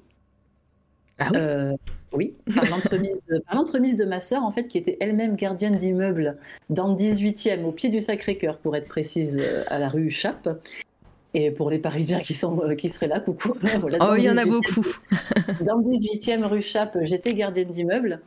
Ah 1.19 1.30
oui, 1.32 1.38
euh, 1.38 1.76
oui 2.13 2.34
par 2.56 2.69
l'entremise 2.69 3.95
de, 3.95 4.06
ma 4.06 4.19
sœur, 4.19 4.43
en 4.43 4.52
fait, 4.52 4.67
qui 4.67 4.78
était 4.78 4.97
elle-même 5.00 5.36
gardienne 5.36 5.76
d'immeuble 5.76 6.38
dans 6.69 6.89
le 6.89 6.95
18e, 6.95 7.63
au 7.63 7.71
pied 7.71 7.89
du 7.89 8.00
Sacré-Cœur, 8.00 8.58
pour 8.58 8.76
être 8.76 8.88
précise, 8.88 9.38
euh, 9.39 9.63
à 9.67 9.80
la 9.80 9.89
rue 9.89 10.10
Chappe. 10.10 10.50
Et 11.34 11.50
pour 11.50 11.69
les 11.69 11.80
Parisiens 11.80 12.19
qui, 12.19 12.34
sont, 12.34 12.62
euh, 12.62 12.76
qui 12.76 12.89
seraient 12.89 13.08
là, 13.08 13.21
coucou. 13.21 13.54
oh, 14.02 14.15
il 14.17 14.24
y 14.24 14.30
en 14.30 14.38
a 14.38 14.45
beaucoup. 14.45 14.86
dans 15.62 15.78
le 15.78 15.84
18e 15.84 16.43
rue 16.43 16.62
Chappe, 16.62 16.97
j'étais 17.04 17.34
gardienne 17.34 17.69
d'immeuble. 17.69 18.21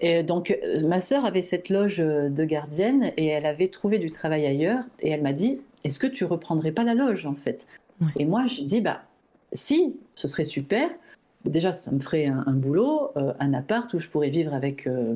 Et 0.00 0.22
donc, 0.22 0.58
ma 0.82 1.00
sœur 1.00 1.24
avait 1.26 1.42
cette 1.42 1.68
loge 1.68 1.98
de 1.98 2.44
gardienne 2.44 3.12
et 3.16 3.26
elle 3.26 3.46
avait 3.46 3.68
trouvé 3.68 3.98
du 3.98 4.10
travail 4.10 4.46
ailleurs. 4.46 4.82
Et 5.00 5.10
elle 5.10 5.22
m'a 5.22 5.32
dit 5.32 5.60
Est-ce 5.84 6.00
que 6.00 6.08
tu 6.08 6.24
reprendrais 6.24 6.72
pas 6.72 6.82
la 6.82 6.94
loge, 6.94 7.24
en 7.26 7.36
fait? 7.36 7.66
Et 8.18 8.24
moi, 8.24 8.46
je 8.46 8.62
dis, 8.62 8.80
bah, 8.80 9.02
si, 9.52 9.96
ce 10.14 10.28
serait 10.28 10.44
super. 10.44 10.90
Déjà, 11.44 11.72
ça 11.72 11.90
me 11.90 11.98
ferait 11.98 12.26
un, 12.26 12.52
boulot, 12.52 13.10
euh, 13.16 13.32
un 13.40 13.52
appart 13.52 13.92
où 13.94 13.98
je 13.98 14.08
pourrais 14.08 14.30
vivre 14.30 14.54
avec 14.54 14.86
euh, 14.86 15.14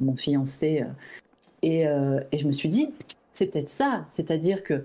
mon, 0.00 0.16
fiancé. 0.16 0.82
Euh, 0.82 0.86
et, 1.62 1.82
et, 2.32 2.38
je 2.38 2.46
me 2.46 2.52
suis 2.52 2.68
dit, 2.68 2.90
c'est 3.32 3.46
peut-être 3.46 3.68
ça. 3.68 4.04
C'est-à-dire 4.08 4.62
que 4.62 4.84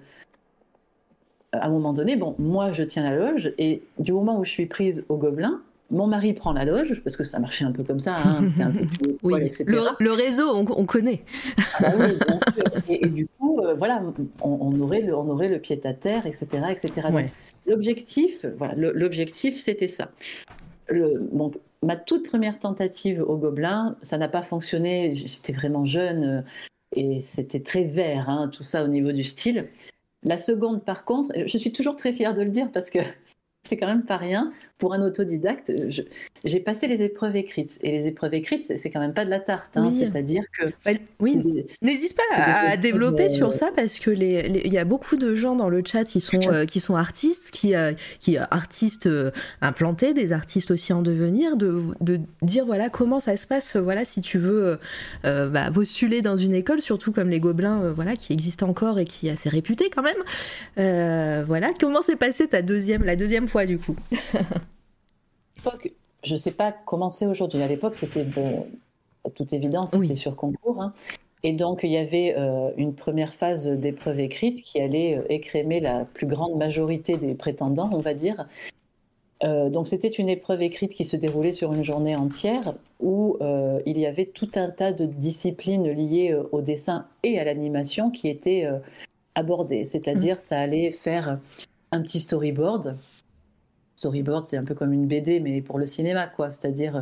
à 1.51 1.65
un 1.65 1.69
moment 1.69 1.93
donné, 1.93 2.15
bon, 2.15 2.35
moi, 2.37 2.71
je 2.73 2.83
tiens 2.83 3.03
la 3.03 3.15
loge, 3.15 3.53
et 3.57 3.81
du 3.97 4.11
moment 4.11 4.37
où 4.37 4.43
je 4.43 4.51
suis 4.51 4.65
prise 4.65 5.05
au 5.09 5.17
gobelin, 5.17 5.61
mon 5.91 6.05
mari 6.05 6.33
prend 6.33 6.53
la 6.53 6.65
loge, 6.65 7.01
parce 7.03 7.17
que 7.17 7.23
ça 7.23 7.39
marchait 7.39 7.65
un 7.65 7.71
peu 7.71 7.83
comme 7.83 7.99
ça, 7.99 8.17
hein, 8.17 8.43
c'était 8.43 8.63
un 8.63 8.71
peu 8.71 8.85
oui, 9.23 9.41
etc. 9.41 9.65
Le, 9.99 10.11
réseau, 10.11 10.55
on, 10.55 10.85
connaît. 10.85 11.23
Ah 11.57 11.81
bah 11.81 11.91
oui, 11.97 12.17
bien 12.27 12.37
sûr. 12.37 12.83
Et, 12.87 13.07
du 13.07 13.27
coup, 13.27 13.61
voilà, 13.77 14.03
on, 14.41 14.79
aurait 14.81 15.01
le, 15.01 15.15
on 15.15 15.27
aurait 15.29 15.49
le 15.49 15.57
pied 15.57 15.79
à 15.85 15.93
terre, 15.93 16.27
etc. 16.27 16.47
etc. 16.69 17.07
L'objectif, 17.69 18.45
voilà, 18.57 18.73
l'objectif, 18.75 19.55
c'était 19.55 19.87
ça. 19.87 20.11
Ma 21.81 21.95
toute 21.95 22.27
première 22.27 22.59
tentative 22.59 23.21
au 23.21 23.37
Gobelin, 23.37 23.95
ça 24.01 24.17
n'a 24.17 24.27
pas 24.27 24.41
fonctionné. 24.41 25.13
J'étais 25.15 25.53
vraiment 25.53 25.85
jeune 25.85 26.23
euh, 26.23 26.41
et 26.95 27.19
c'était 27.21 27.61
très 27.61 27.85
vert, 27.85 28.29
hein, 28.29 28.49
tout 28.49 28.63
ça 28.63 28.83
au 28.83 28.87
niveau 28.87 29.11
du 29.11 29.23
style. 29.23 29.69
La 30.23 30.37
seconde, 30.37 30.83
par 30.83 31.05
contre, 31.05 31.31
je 31.45 31.57
suis 31.57 31.71
toujours 31.71 31.95
très 31.95 32.11
fière 32.11 32.33
de 32.33 32.41
le 32.41 32.49
dire 32.49 32.71
parce 32.71 32.89
que 32.89 32.99
c'est 33.63 33.77
quand 33.77 33.87
même 33.87 34.05
pas 34.05 34.17
rien. 34.17 34.51
Pour 34.79 34.93
un 34.93 35.01
autodidacte, 35.01 35.71
j'ai 36.43 36.59
passé 36.59 36.87
les 36.87 37.01
épreuves 37.01 37.35
écrites. 37.35 37.77
Et 37.81 37.91
les 37.91 38.07
épreuves 38.07 38.33
écrites, 38.33 38.63
c'est 38.77 38.89
quand 38.89 38.99
même 38.99 39.13
pas 39.13 39.25
de 39.25 39.29
la 39.29 39.39
tarte. 39.39 39.75
Hein. 39.75 39.91
C'est-à-dire 39.97 40.43
que. 40.57 40.65
oui. 41.19 41.37
N'hésite 41.81 42.15
pas 42.15 42.41
à, 42.41 42.77
développer 42.77 43.29
sur 43.29 43.47
euh, 43.47 43.51
ça 43.51 43.71
parce 43.75 43.99
que 43.99 44.11
il 44.11 44.71
y 44.71 44.77
a 44.77 44.85
beaucoup 44.85 45.17
de 45.17 45.35
gens 45.35 45.55
dans 45.55 45.69
le 45.69 45.81
chat 45.85 46.03
qui 46.03 46.19
sont, 46.19 46.39
euh, 46.41 46.65
qui 46.65 46.79
sont 46.79 46.95
artistes, 46.95 47.51
qui, 47.51 47.75
euh, 47.75 47.93
qui 48.19 48.37
artistes 48.37 49.09
implantés, 49.61 50.13
des 50.13 50.31
artistes 50.31 50.71
aussi 50.71 50.93
en 50.93 51.01
devenir, 51.01 51.57
de, 51.57 51.81
de, 52.01 52.19
dire 52.41 52.65
voilà 52.65 52.89
comment 52.89 53.19
ça 53.19 53.37
se 53.37 53.47
passe, 53.47 53.75
voilà 53.75 54.05
si 54.05 54.21
tu 54.21 54.37
veux 54.37 54.77
bah, 55.23 55.69
postuler 55.73 56.21
dans 56.21 56.37
une 56.37 56.53
école, 56.53 56.81
surtout 56.81 57.11
comme 57.11 57.29
les 57.29 57.39
Gobelins, 57.39 57.91
voilà 57.91 58.15
qui 58.15 58.33
existent 58.33 58.67
encore 58.67 58.99
et 58.99 59.05
qui 59.05 59.27
est 59.27 59.31
assez 59.31 59.49
réputé 59.49 59.89
quand 59.89 60.03
même. 60.03 61.45
voilà, 61.45 61.71
comment 61.79 62.01
s'est 62.01 62.15
passée 62.15 62.47
ta 62.47 62.61
deuxième, 62.61 63.03
la 63.03 63.15
deuxième 63.15 63.47
fois 63.47 63.65
du 63.65 63.77
coup? 63.77 63.95
je 66.23 66.33
ne 66.33 66.37
sais 66.37 66.51
pas 66.51 66.71
comment 66.71 67.09
c'est 67.09 67.25
aujourd'hui. 67.25 67.61
À 67.61 67.67
l'époque, 67.67 67.95
c'était 67.95 68.23
bon, 68.23 68.67
à 69.25 69.29
toute 69.29 69.53
évidence, 69.53 69.91
c'était 69.91 70.15
sur 70.15 70.35
concours. 70.35 70.81
Hein. 70.81 70.93
Et 71.43 71.53
donc, 71.53 71.81
il 71.83 71.91
y 71.91 71.97
avait 71.97 72.35
euh, 72.37 72.71
une 72.75 72.93
première 72.93 73.33
phase 73.33 73.67
d'épreuve 73.67 74.19
écrite 74.19 74.61
qui 74.61 74.79
allait 74.81 75.17
euh, 75.17 75.23
écrémer 75.29 75.79
la 75.79 76.03
plus 76.05 76.27
grande 76.27 76.57
majorité 76.57 77.17
des 77.17 77.33
prétendants, 77.33 77.89
on 77.93 77.99
va 77.99 78.13
dire. 78.13 78.45
Euh, 79.45 79.69
donc, 79.69 79.87
c'était 79.87 80.09
une 80.09 80.27
épreuve 80.27 80.61
écrite 80.61 80.93
qui 80.93 81.05
se 81.05 81.15
déroulait 81.15 81.53
sur 81.53 81.71
une 81.71 81.85
journée 81.85 82.15
entière 82.15 82.73
où 82.99 83.37
il 83.85 83.97
y 83.97 84.05
avait 84.05 84.25
tout 84.25 84.51
un 84.55 84.69
tas 84.69 84.91
de 84.91 85.05
disciplines 85.05 85.89
liées 85.89 86.37
au 86.51 86.61
dessin 86.61 87.05
et 87.23 87.39
à 87.39 87.45
l'animation 87.45 88.11
qui 88.11 88.27
étaient 88.27 88.67
abordées. 89.35 89.85
C'est-à-dire, 89.85 90.35
mmh. 90.35 90.39
ça 90.39 90.59
allait 90.59 90.91
faire 90.91 91.39
un 91.91 92.01
petit 92.01 92.19
storyboard 92.19 92.97
storyboard, 93.99 94.45
c'est 94.45 94.57
un 94.57 94.63
peu 94.63 94.75
comme 94.75 94.93
une 94.93 95.07
BD, 95.07 95.39
mais 95.39 95.61
pour 95.61 95.77
le 95.77 95.85
cinéma, 95.85 96.27
quoi. 96.27 96.49
C'est-à-dire 96.49 96.95
euh, 96.95 97.01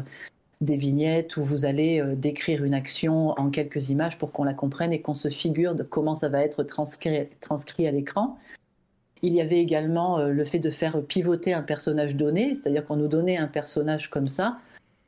des 0.61 0.77
vignettes 0.77 1.37
où 1.37 1.43
vous 1.43 1.65
allez 1.65 2.01
euh, 2.01 2.15
décrire 2.15 2.63
une 2.63 2.73
action 2.73 3.29
en 3.39 3.49
quelques 3.51 3.89
images 3.89 4.17
pour 4.17 4.31
qu'on 4.31 4.43
la 4.43 4.55
comprenne 4.55 4.91
et 4.91 5.01
qu'on 5.01 5.13
se 5.13 5.29
figure 5.29 5.75
de 5.75 5.83
comment 5.83 6.15
ça 6.15 6.27
va 6.27 6.41
être 6.41 6.63
transcrit, 6.63 7.87
à 7.87 7.91
l'écran. 7.91 8.37
Il 9.21 9.33
y 9.33 9.41
avait 9.41 9.59
également 9.59 10.19
euh, 10.19 10.29
le 10.29 10.45
fait 10.45 10.59
de 10.59 10.71
faire 10.71 11.01
pivoter 11.03 11.53
un 11.53 11.61
personnage 11.61 12.15
donné, 12.15 12.55
c'est-à-dire 12.55 12.83
qu'on 12.83 12.97
nous 12.97 13.07
donnait 13.07 13.37
un 13.37 13.47
personnage 13.47 14.09
comme 14.09 14.27
ça. 14.27 14.57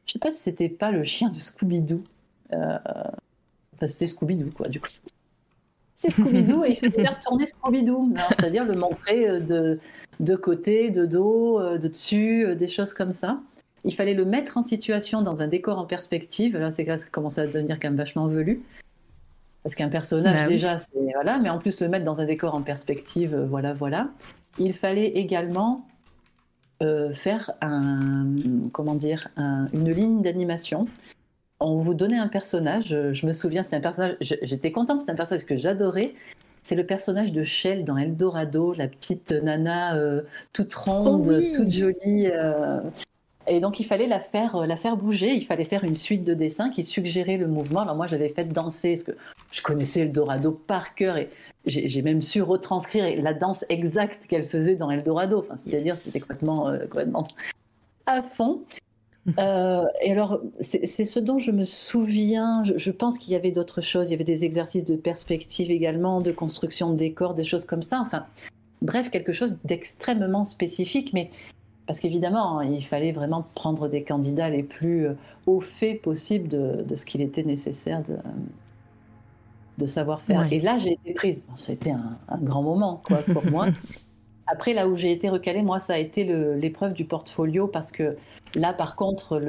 Je 0.06 0.14
sais 0.14 0.20
pas 0.20 0.32
si 0.32 0.40
c'était 0.40 0.70
pas 0.70 0.92
le 0.92 1.04
chien 1.04 1.30
de 1.30 1.40
Scooby-Doo. 1.40 2.04
Enfin, 2.52 3.88
c'était 3.88 4.08
Scooby-Doo, 4.08 4.50
quoi, 4.56 4.68
du 4.68 4.80
coup 4.80 4.90
c'est 6.00 6.12
Scooby-Doo 6.12 6.64
et 6.64 6.70
il 6.70 6.76
fallait 6.76 7.04
faire 7.04 7.20
tourner 7.24 7.46
Scooby-Doo, 7.46 8.14
c'est-à-dire 8.30 8.64
le 8.64 8.74
montrer 8.74 9.28
euh, 9.28 9.40
de, 9.42 9.80
de 10.22 10.36
côté, 10.38 10.92
de 10.92 11.06
dos, 11.06 11.60
euh, 11.60 11.78
de 11.78 11.90
dessus, 11.90 12.46
euh, 12.46 12.56
des 12.56 12.70
choses 12.70 12.94
comme 12.94 13.12
ça. 13.12 13.42
Il 13.84 13.94
fallait 13.94 14.14
le 14.14 14.24
mettre 14.24 14.58
en 14.58 14.64
situation 14.64 15.22
dans 15.22 15.42
un 15.42 15.48
décor 15.48 15.78
en 15.78 15.86
perspective. 15.86 16.58
Là, 16.58 16.72
c'est 16.72 16.86
commence 17.12 17.38
à 17.38 17.48
devenir 17.48 17.82
quand 17.82 17.90
même 17.90 17.98
vachement 17.98 18.28
velu. 18.28 18.62
Parce 19.64 19.76
qu'un 19.76 19.90
personnage, 19.90 20.44
bah 20.44 20.48
déjà, 20.48 20.78
c'est. 20.78 21.12
Voilà, 21.16 21.38
mais 21.40 21.50
en 21.50 21.60
plus, 21.60 21.82
le 21.82 21.90
mettre 21.90 22.06
dans 22.06 22.22
un 22.22 22.26
décor 22.26 22.56
en 22.56 22.62
perspective, 22.62 23.36
voilà, 23.50 23.74
voilà. 23.74 24.10
Il 24.58 24.72
fallait 24.72 25.08
également 25.08 25.86
faire 27.14 27.52
un. 27.62 28.26
Comment 28.72 28.96
dire 28.96 29.28
Une 29.38 29.92
ligne 29.92 30.22
d'animation 30.22 30.88
on 31.60 31.78
vous 31.78 31.94
donnait 31.94 32.18
un 32.18 32.28
personnage, 32.28 32.88
je 32.88 33.26
me 33.26 33.34
souviens, 33.34 33.64
c'était 33.64 33.76
un 33.76 33.82
personnage, 33.82 34.16
j'étais 34.22 34.72
contente, 34.72 35.02
c'était 35.02 35.12
un 35.12 35.16
personnage 35.16 35.46
que 35.46 35.58
j'adorais. 35.58 36.14
C'est 36.64 36.76
le 36.76 36.86
personnage 36.86 37.32
de 37.32 37.44
Shell 37.44 37.84
dans 37.86 37.98
Eldorado, 37.98 38.74
la 38.74 38.88
petite 38.88 39.32
nana 39.32 39.96
euh, 39.96 40.22
toute 40.54 40.74
ronde, 40.74 41.28
oh 41.28 41.56
toute 41.56 41.70
jolie. 41.70 42.28
Euh. 42.28 42.80
Et 43.48 43.60
donc 43.60 43.80
il 43.80 43.86
fallait 43.86 44.08
la 44.08 44.20
faire, 44.20 44.56
euh, 44.56 44.66
la 44.66 44.78
faire 44.78 44.96
bouger, 44.96 45.34
il 45.34 45.46
fallait 45.46 45.66
faire 45.66 45.84
une 45.84 45.96
suite 45.96 46.24
de 46.24 46.34
dessins 46.34 46.70
qui 46.70 46.84
suggéraient 46.84 47.38
le 47.38 47.48
mouvement. 47.48 47.82
Alors 47.82 47.96
moi 47.96 48.08
j'avais 48.08 48.30
fait 48.30 48.46
danser, 48.46 48.94
parce 48.94 49.04
que 49.04 49.12
je 49.52 49.62
connaissais 49.62 50.02
Eldorado 50.02 50.52
par 50.52 50.96
cœur 50.96 51.18
et 51.18 51.30
j'ai 51.66 52.02
même 52.02 52.22
su 52.22 52.42
retranscrire 52.42 53.22
la 53.22 53.34
danse 53.34 53.66
exacte 53.70 54.28
qu'elle 54.28 54.46
faisait 54.46 54.76
dans 54.76 54.92
Eldorado. 54.92 55.40
Enfin, 55.40 55.58
C'est-à-dire 55.58 55.96
c'était 55.96 56.20
complètement, 56.20 56.72
complètement 56.90 57.28
à 58.06 58.22
fond. 58.22 58.62
Euh, 59.38 59.86
et 60.02 60.12
alors, 60.12 60.42
c'est 60.60 60.86
ce 60.86 61.20
dont 61.20 61.40
je 61.40 61.52
me 61.52 61.66
souviens. 61.66 62.64
Je, 62.64 62.92
pense 62.92 63.18
qu'il 63.18 63.34
y 63.34 63.36
avait 63.36 63.52
d'autres 63.52 63.82
choses. 63.82 64.10
Il 64.10 64.12
y 64.12 64.16
avait 64.16 64.24
des 64.24 64.46
exercices 64.46 64.84
de 64.84 64.96
perspective 64.96 65.72
également, 65.72 66.22
de 66.22 66.32
construction 66.32 66.92
de 66.92 66.96
décors, 66.96 67.34
des 67.34 67.44
choses 67.44 67.66
comme 67.66 67.82
ça. 67.82 68.02
Enfin, 68.06 68.26
bref, 68.82 69.10
quelque 69.10 69.32
chose 69.34 69.60
d'extrêmement 69.64 70.46
spécifique. 70.46 71.14
Mais 71.14 71.30
parce 71.86 72.00
qu'évidemment, 72.00 72.60
hein, 72.60 72.66
il 72.66 72.84
fallait 72.84 73.12
vraiment 73.12 73.46
prendre 73.56 73.88
des 73.88 74.04
candidats 74.04 74.50
les 74.50 74.64
plus 74.64 75.08
euh, 75.08 75.14
au 75.48 75.60
fait 75.62 75.96
possible 75.96 76.48
de, 76.48 76.96
ce 76.96 77.06
qu'il 77.06 77.22
était 77.22 77.44
nécessaire 77.44 78.04
de, 78.04 78.18
de 79.78 79.86
savoir 79.86 80.22
faire. 80.22 80.48
Et 80.52 80.60
là, 80.60 80.78
j'ai 80.78 80.94
été 80.94 81.14
prise. 81.14 81.44
C'était 81.56 81.92
un, 81.92 82.18
un, 82.28 82.38
grand 82.38 82.64
moment 82.64 83.02
quoi, 83.06 83.18
pour 83.18 83.46
moi. 83.46 83.68
Après, 84.52 84.74
là 84.74 84.88
où 84.88 84.96
j'ai 84.96 85.12
été 85.12 85.30
recalée, 85.30 85.62
moi, 85.62 85.80
ça 85.80 85.94
a 85.94 85.98
été 85.98 86.24
l'épreuve 86.24 86.94
du 86.94 87.06
portfolio 87.06 87.68
parce 87.68 87.92
que 87.92 88.18
là, 88.56 88.74
par 88.74 88.96
contre, 88.96 89.42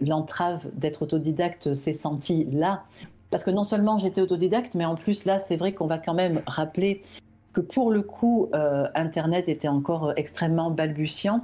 l'entrave 0.00 0.70
d'être 0.74 1.02
autodidacte 1.02 1.74
s'est 1.74 1.92
sentie 1.92 2.46
là. 2.50 2.84
Parce 3.30 3.44
que 3.44 3.50
non 3.50 3.64
seulement 3.64 3.98
j'étais 3.98 4.20
autodidacte, 4.20 4.74
mais 4.74 4.84
en 4.84 4.94
plus, 4.94 5.24
là, 5.24 5.38
c'est 5.38 5.56
vrai 5.56 5.72
qu'on 5.72 5.86
va 5.86 5.98
quand 5.98 6.14
même 6.14 6.42
rappeler 6.46 7.02
que 7.52 7.60
pour 7.60 7.90
le 7.90 8.02
coup, 8.02 8.48
euh, 8.54 8.86
Internet 8.94 9.48
était 9.48 9.68
encore 9.68 10.12
extrêmement 10.16 10.70
balbutiant. 10.70 11.42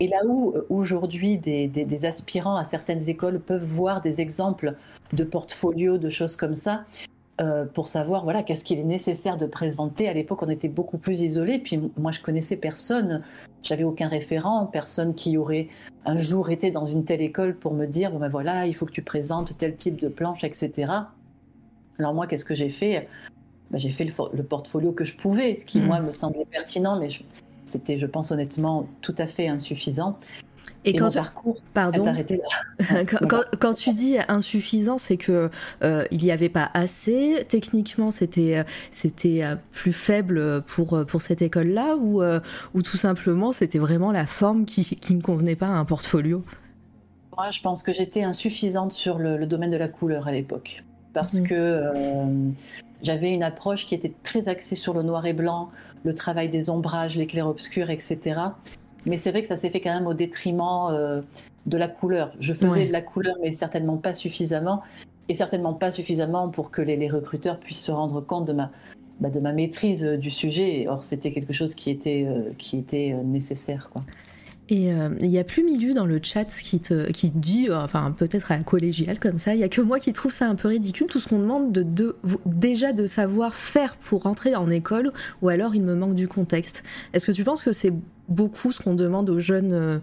Et 0.00 0.06
là 0.06 0.20
où 0.24 0.52
euh, 0.54 0.66
aujourd'hui 0.68 1.38
des, 1.38 1.66
des, 1.66 2.04
aspirants 2.04 2.56
à 2.56 2.64
certaines 2.64 3.08
écoles 3.08 3.40
peuvent 3.40 3.64
voir 3.64 4.00
des 4.00 4.20
exemples 4.20 4.74
de 5.12 5.24
portfolio, 5.24 5.98
de 5.98 6.10
choses 6.10 6.36
comme 6.36 6.54
ça, 6.54 6.84
euh, 7.40 7.64
pour 7.64 7.86
savoir 7.86 8.24
voilà 8.24 8.42
qu'est-ce 8.42 8.64
qu'il 8.64 8.78
est 8.78 8.84
nécessaire 8.84 9.36
de 9.36 9.46
présenter. 9.46 10.08
À 10.08 10.12
l'époque, 10.12 10.42
on 10.42 10.48
était 10.48 10.68
beaucoup 10.68 10.98
plus 10.98 11.20
isolés. 11.20 11.58
Puis 11.58 11.80
moi, 11.96 12.10
je 12.10 12.20
connaissais 12.20 12.56
personne. 12.56 13.22
J'avais 13.62 13.84
aucun 13.84 14.08
référent, 14.08 14.66
personne 14.66 15.14
qui 15.14 15.36
aurait 15.36 15.68
un 16.04 16.16
jour 16.16 16.50
été 16.50 16.70
dans 16.70 16.84
une 16.84 17.04
telle 17.04 17.20
école 17.20 17.54
pour 17.56 17.74
me 17.74 17.86
dire 17.86 18.10
bon 18.10 18.18
ben 18.18 18.28
voilà, 18.28 18.66
il 18.66 18.74
faut 18.74 18.86
que 18.86 18.92
tu 18.92 19.02
présentes 19.02 19.56
tel 19.56 19.76
type 19.76 20.00
de 20.00 20.08
planche, 20.08 20.42
etc. 20.44 20.90
Alors 21.98 22.14
moi, 22.14 22.26
qu'est-ce 22.26 22.44
que 22.44 22.54
j'ai 22.54 22.70
fait? 22.70 23.08
Ben, 23.70 23.78
J'ai 23.78 23.90
fait 23.90 24.04
le, 24.04 24.42
portfolio 24.42 24.92
que 24.92 25.04
je 25.04 25.14
pouvais, 25.14 25.54
ce 25.54 25.64
qui 25.64 25.80
mmh. 25.80 25.86
moi 25.86 26.00
me 26.00 26.10
semblait 26.10 26.46
pertinent, 26.46 26.98
mais 26.98 27.08
c'était, 27.64 27.98
je 27.98 28.06
pense 28.06 28.32
honnêtement, 28.32 28.86
tout 29.02 29.14
à 29.18 29.26
fait 29.26 29.48
insuffisant. 29.48 30.18
Et, 30.84 30.94
quand 30.94 31.10
tu... 31.10 31.18
parcours 31.18 31.58
Pardon. 31.74 32.04
quand, 33.60 33.74
tu 33.74 33.92
dis 33.92 34.16
insuffisant, 34.28 34.98
c'est 34.98 35.16
que 35.16 35.50
euh, 35.82 36.04
il 36.10 36.22
n'y 36.22 36.30
avait 36.30 36.48
pas 36.48 36.70
assez. 36.74 37.44
Techniquement, 37.48 38.10
c'était 38.10 38.58
euh, 38.58 38.64
c'était 38.90 39.42
euh, 39.42 39.56
plus 39.72 39.92
faible 39.92 40.62
pour 40.62 41.04
pour 41.06 41.22
cette 41.22 41.42
école-là, 41.42 41.96
ou 41.96 42.22
ou 42.74 42.82
tout 42.82 42.96
simplement 42.96 43.52
c'était 43.52 43.78
vraiment 43.78 44.12
la 44.12 44.26
forme 44.26 44.64
qui, 44.64 44.84
qui 44.84 45.14
ne 45.14 45.22
convenait 45.22 45.56
pas 45.56 45.66
à 45.66 45.70
un 45.70 45.84
portfolio? 45.84 46.44
Moi, 47.36 47.50
je 47.50 47.60
pense 47.60 47.82
que 47.82 47.92
j'étais 47.92 48.22
insuffisante 48.22 48.92
sur 48.92 49.18
le, 49.18 49.46
domaine 49.46 49.70
de 49.70 49.76
la 49.76 49.88
couleur 49.88 50.26
à 50.26 50.32
l'époque, 50.32 50.84
parce 51.12 51.40
mmh. 51.40 51.48
que 51.48 51.82
j'avais 53.02 53.32
une 53.32 53.42
approche 53.42 53.86
qui 53.86 53.94
était 53.94 54.14
très 54.22 54.48
axée 54.48 54.74
sur 54.74 54.94
le 54.94 55.02
noir 55.02 55.24
et 55.26 55.32
blanc, 55.32 55.70
le 56.04 56.14
travail 56.14 56.48
des 56.48 56.70
ombrages, 56.70 57.16
les 57.16 57.26
clairs-obscurs, 57.26 57.90
etc. 57.90 58.40
Mais 59.08 59.18
c'est 59.18 59.30
vrai 59.30 59.42
que 59.42 59.48
ça 59.48 59.56
s'est 59.56 59.70
fait 59.70 59.80
quand 59.80 59.94
même 59.94 60.06
au 60.06 60.14
détriment 60.14 60.88
euh, 60.90 61.22
de 61.66 61.78
la 61.78 61.88
couleur. 61.88 62.32
Je 62.40 62.52
faisais 62.52 62.86
de 62.86 62.92
la 62.92 63.02
couleur, 63.02 63.36
mais 63.42 63.52
certainement 63.52 63.96
pas 63.96 64.14
suffisamment. 64.14 64.82
Et 65.28 65.34
certainement 65.34 65.74
pas 65.74 65.90
suffisamment 65.90 66.48
pour 66.48 66.70
que 66.70 66.80
les, 66.80 67.08
recruteurs 67.08 67.58
puissent 67.60 67.84
se 67.84 67.92
rendre 67.92 68.20
compte 68.22 68.46
de 68.46 68.54
ma, 68.54 68.70
bah, 69.20 69.28
de 69.28 69.40
ma 69.40 69.52
maîtrise 69.52 70.02
du 70.02 70.30
sujet. 70.30 70.86
Or, 70.88 71.04
c'était 71.04 71.32
quelque 71.32 71.52
chose 71.52 71.74
qui 71.74 71.90
était, 71.90 72.26
qui 72.56 72.78
était 72.78 73.14
nécessaire. 73.24 73.90
Quoi. 73.92 74.02
Et 74.70 74.90
il 75.20 75.28
n'y 75.28 75.38
a 75.38 75.44
plus 75.44 75.64
milieu 75.64 75.94
dans 75.94 76.04
le 76.04 76.20
chat 76.22 76.44
qui 76.44 76.78
te 76.78 77.10
qui 77.10 77.30
dit, 77.30 77.68
enfin 77.72 78.12
peut-être 78.16 78.52
à 78.52 78.58
la 78.58 78.62
collégiale 78.62 79.18
comme 79.18 79.38
ça, 79.38 79.54
il 79.54 79.60
y 79.60 79.64
a 79.64 79.68
que 79.68 79.80
moi 79.80 79.98
qui 79.98 80.12
trouve 80.12 80.32
ça 80.32 80.46
un 80.46 80.54
peu 80.56 80.68
ridicule, 80.68 81.06
tout 81.06 81.20
ce 81.20 81.28
qu'on 81.28 81.38
demande 81.38 81.72
de, 81.72 81.82
de, 81.82 82.16
déjà 82.44 82.92
de 82.92 83.06
savoir 83.06 83.54
faire 83.54 83.96
pour 83.96 84.24
rentrer 84.24 84.54
en 84.56 84.68
école, 84.68 85.12
ou 85.40 85.48
alors 85.48 85.74
il 85.74 85.82
me 85.82 85.94
manque 85.94 86.14
du 86.14 86.28
contexte. 86.28 86.84
Est-ce 87.14 87.26
que 87.26 87.32
tu 87.32 87.44
penses 87.44 87.62
que 87.62 87.72
c'est 87.72 87.94
beaucoup 88.28 88.72
ce 88.72 88.80
qu'on 88.80 88.94
demande 88.94 89.30
aux 89.30 89.40
jeunes, 89.40 90.00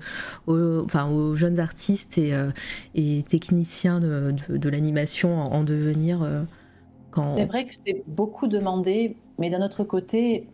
enfin 0.47 1.09
aux 1.09 1.35
jeunes 1.35 1.59
artistes 1.59 2.17
et, 2.17 3.23
techniciens 3.29 3.99
de, 3.99 4.69
l'animation 4.69 5.41
en, 5.41 5.63
devenir. 5.63 6.27
C'est 7.29 7.45
vrai 7.45 7.65
que 7.65 7.73
c'est 7.73 8.03
beaucoup 8.07 8.47
demandé, 8.47 9.15
mais 9.37 9.49
d'un 9.49 9.63
autre 9.63 9.83
côté 9.83 10.47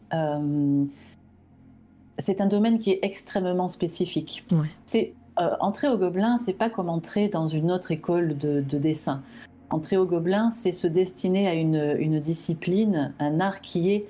c'est 2.21 2.41
un 2.41 2.45
domaine 2.45 2.79
qui 2.79 2.91
est 2.91 2.99
extrêmement 3.01 3.67
spécifique. 3.67 4.45
C'est 4.85 5.13
euh, 5.39 5.55
entrer 5.59 5.87
au 5.87 5.97
Gobelin, 5.97 6.37
c'est 6.37 6.53
pas 6.53 6.69
comme 6.69 6.89
entrer 6.89 7.29
dans 7.29 7.47
une 7.47 7.71
autre 7.71 7.91
école 7.91 8.37
de, 8.37 8.61
dessin. 8.61 9.23
Entrer 9.69 9.97
au 9.97 10.05
Gobelin, 10.05 10.49
c'est 10.49 10.73
se 10.73 10.87
destiner 10.87 11.47
à 11.47 11.53
une, 11.53 12.19
discipline, 12.19 13.13
un 13.19 13.39
art 13.39 13.61
qui 13.61 13.91
est 13.91 14.05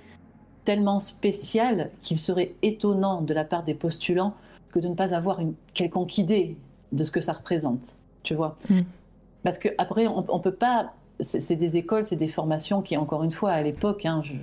tellement 0.64 1.00
spécial 1.00 1.90
qu'il 2.02 2.18
serait 2.18 2.54
étonnant 2.62 3.22
de 3.22 3.34
la 3.34 3.44
part 3.44 3.64
des 3.64 3.74
postulants 3.74 4.34
que 4.70 4.80
de 4.80 4.88
ne 4.88 4.96
pas 4.96 5.14
avoir 5.14 5.40
une 5.40 5.54
quelconque 5.74 6.18
idée 6.18 6.58
de 6.92 7.04
ce 7.04 7.12
que 7.12 7.22
ça 7.22 7.34
représente. 7.34 7.96
Tu 8.24 8.36
vois 8.36 8.56
mm. 8.70 8.82
Parce 9.44 9.58
que 9.58 9.70
après, 9.78 10.08
on, 10.08 10.26
on 10.28 10.40
peut 10.40 10.54
pas. 10.54 10.94
C'est 11.20 11.56
des 11.56 11.78
écoles, 11.78 12.04
c'est 12.04 12.16
des 12.16 12.28
formations 12.28 12.82
qui, 12.82 12.98
encore 12.98 13.24
une 13.24 13.32
fois, 13.32 13.52
à 13.52 13.62
l'époque, 13.62 14.06
hein, 14.06 14.22
je, 14.24 14.34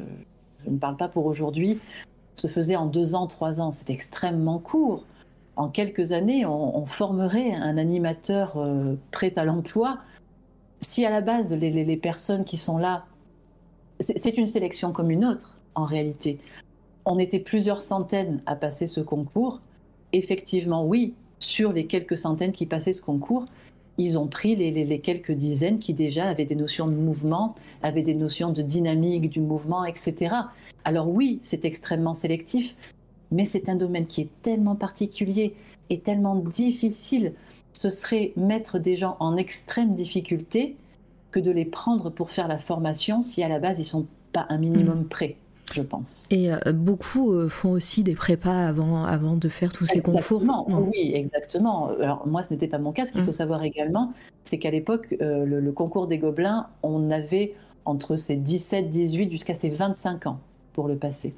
je 0.65 0.71
ne 0.71 0.79
parle 0.79 0.97
pas 0.97 1.09
pour 1.09 1.27
aujourd'hui, 1.27 1.81
se 2.39 2.47
faisait 2.49 2.77
en 2.77 2.87
deux 2.87 3.15
ans, 3.15 3.27
trois 3.27 3.61
ans. 3.61 3.73
C'est 3.73 3.91
extrêmement 3.91 4.59
court. 4.59 5.05
En 5.57 5.69
quelques 5.69 6.13
années, 6.13 6.47
on, 6.47 6.87
formerait 6.87 7.53
un 7.53 7.79
animateur 7.79 8.57
euh, 8.59 8.95
prêt 9.11 9.33
à 9.37 9.45
l'emploi. 9.45 9.99
Si 10.81 11.05
à 11.05 11.11
la 11.11 11.21
base, 11.21 11.53
les, 11.53 11.97
personnes 11.97 12.45
qui 12.45 12.57
sont 12.57 12.79
là, 12.79 13.07
c'est 13.99 14.37
une 14.37 14.47
sélection 14.47 14.93
comme 14.93 15.11
une 15.11 15.25
autre, 15.25 15.59
en 15.75 15.85
réalité. 15.85 16.39
On 17.05 17.19
était 17.19 17.41
plusieurs 17.41 17.83
centaines 17.83 18.41
à 18.47 18.55
passer 18.55 18.87
ce 18.87 19.01
concours. 19.01 19.61
Effectivement, 20.13 20.85
oui, 20.85 21.15
sur 21.41 21.73
les 21.73 21.87
quelques 21.87 22.17
centaines 22.17 22.53
qui 22.53 22.67
passaient 22.67 22.93
ce 22.93 23.03
concours, 23.03 23.45
ils 23.99 24.19
ont 24.19 24.29
pris 24.29 24.55
les, 24.57 25.01
quelques 25.01 25.33
dizaines 25.33 25.79
qui 25.79 25.93
déjà 25.93 26.29
avaient 26.29 26.45
des 26.45 26.55
notions 26.55 26.87
de 26.87 26.95
mouvement, 26.95 27.55
avaient 27.83 28.03
des 28.03 28.15
notions 28.15 28.53
de 28.53 28.63
dynamique 28.63 29.29
du 29.29 29.41
mouvement, 29.41 29.85
etc. 29.85 30.35
Alors 30.85 31.09
oui, 31.09 31.41
c'est 31.43 31.65
extrêmement 31.65 32.15
sélectif, 32.15 32.77
mais 33.33 33.45
c'est 33.45 33.69
un 33.69 33.75
domaine 33.75 34.07
qui 34.07 34.23
est 34.23 34.31
tellement 34.43 34.77
particulier 34.77 35.55
et 35.91 35.99
tellement 35.99 36.37
difficile. 36.37 37.35
Ce 37.73 37.91
serait 37.91 38.33
mettre 38.37 38.79
des 38.79 38.97
gens 38.97 39.17
en 39.21 39.37
extrême 39.37 39.95
difficulté 39.95 40.77
que 41.31 41.41
de 41.41 41.51
les 41.51 41.65
prendre 41.65 42.09
pour 42.09 42.31
faire 42.31 42.49
la 42.49 42.59
formation 42.59 43.21
si 43.21 43.43
à 43.43 43.49
la 43.49 43.59
base 43.59 43.81
ils 43.81 43.85
sont 43.85 44.07
pas 44.33 44.47
un 44.49 44.59
minimum 44.59 45.01
mm. 45.01 45.09
prêts 45.09 45.37
je 45.73 45.83
pense. 45.83 46.27
Et 46.31 46.53
euh, 46.53 46.59
beaucoup 46.73 47.33
euh, 47.33 47.49
font 47.49 47.71
aussi 47.71 48.03
des 48.03 48.15
prépas 48.15 48.67
avant, 48.67 49.05
avant 49.05 49.37
de 49.37 49.49
faire 49.49 49.73
tous 49.73 49.87
ces 49.87 50.01
concours. 50.01 50.43
Oui, 50.73 51.13
exactement. 51.15 51.89
Alors 52.01 52.27
moi, 52.27 52.43
ce 52.43 52.53
n'était 52.53 52.69
pas 52.69 52.79
mon 52.79 52.93
cas. 52.93 53.05
Ce 53.05 53.13
qu'il 53.13 53.23
faut 53.23 53.31
mm. 53.31 53.33
savoir 53.33 53.63
également, 53.65 54.13
c'est 54.45 54.59
qu'à 54.59 54.71
l'époque, 54.71 55.17
euh, 55.21 55.45
le, 55.45 55.73
concours 55.73 56.07
des 56.07 56.19
Gobelins, 56.19 56.69
on 56.83 57.11
avait 57.11 57.55
entre 57.85 58.17
ses 58.17 58.37
17, 58.37 58.91
18 58.91 59.31
jusqu'à 59.31 59.55
ses 59.55 59.71
25 59.71 60.27
ans 60.27 60.41
pour 60.73 60.89
le 60.89 60.97
passer. 60.97 61.35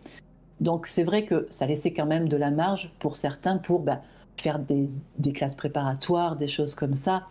Donc 0.61 0.87
c'est 0.87 1.05
vrai 1.05 1.25
que 1.25 1.47
ça 1.49 1.67
laissait 1.67 1.93
quand 1.93 2.07
même 2.07 2.29
de 2.29 2.37
la 2.37 2.51
marge 2.51 2.93
pour 2.99 3.17
certains 3.17 3.57
pour 3.57 3.81
bah, 3.81 4.03
faire 4.37 4.59
des, 4.59 4.91
des, 5.19 5.33
classes 5.33 5.55
préparatoires, 5.55 6.37
des 6.37 6.49
choses 6.49 6.75
comme 6.75 6.95
ça. 6.95 7.27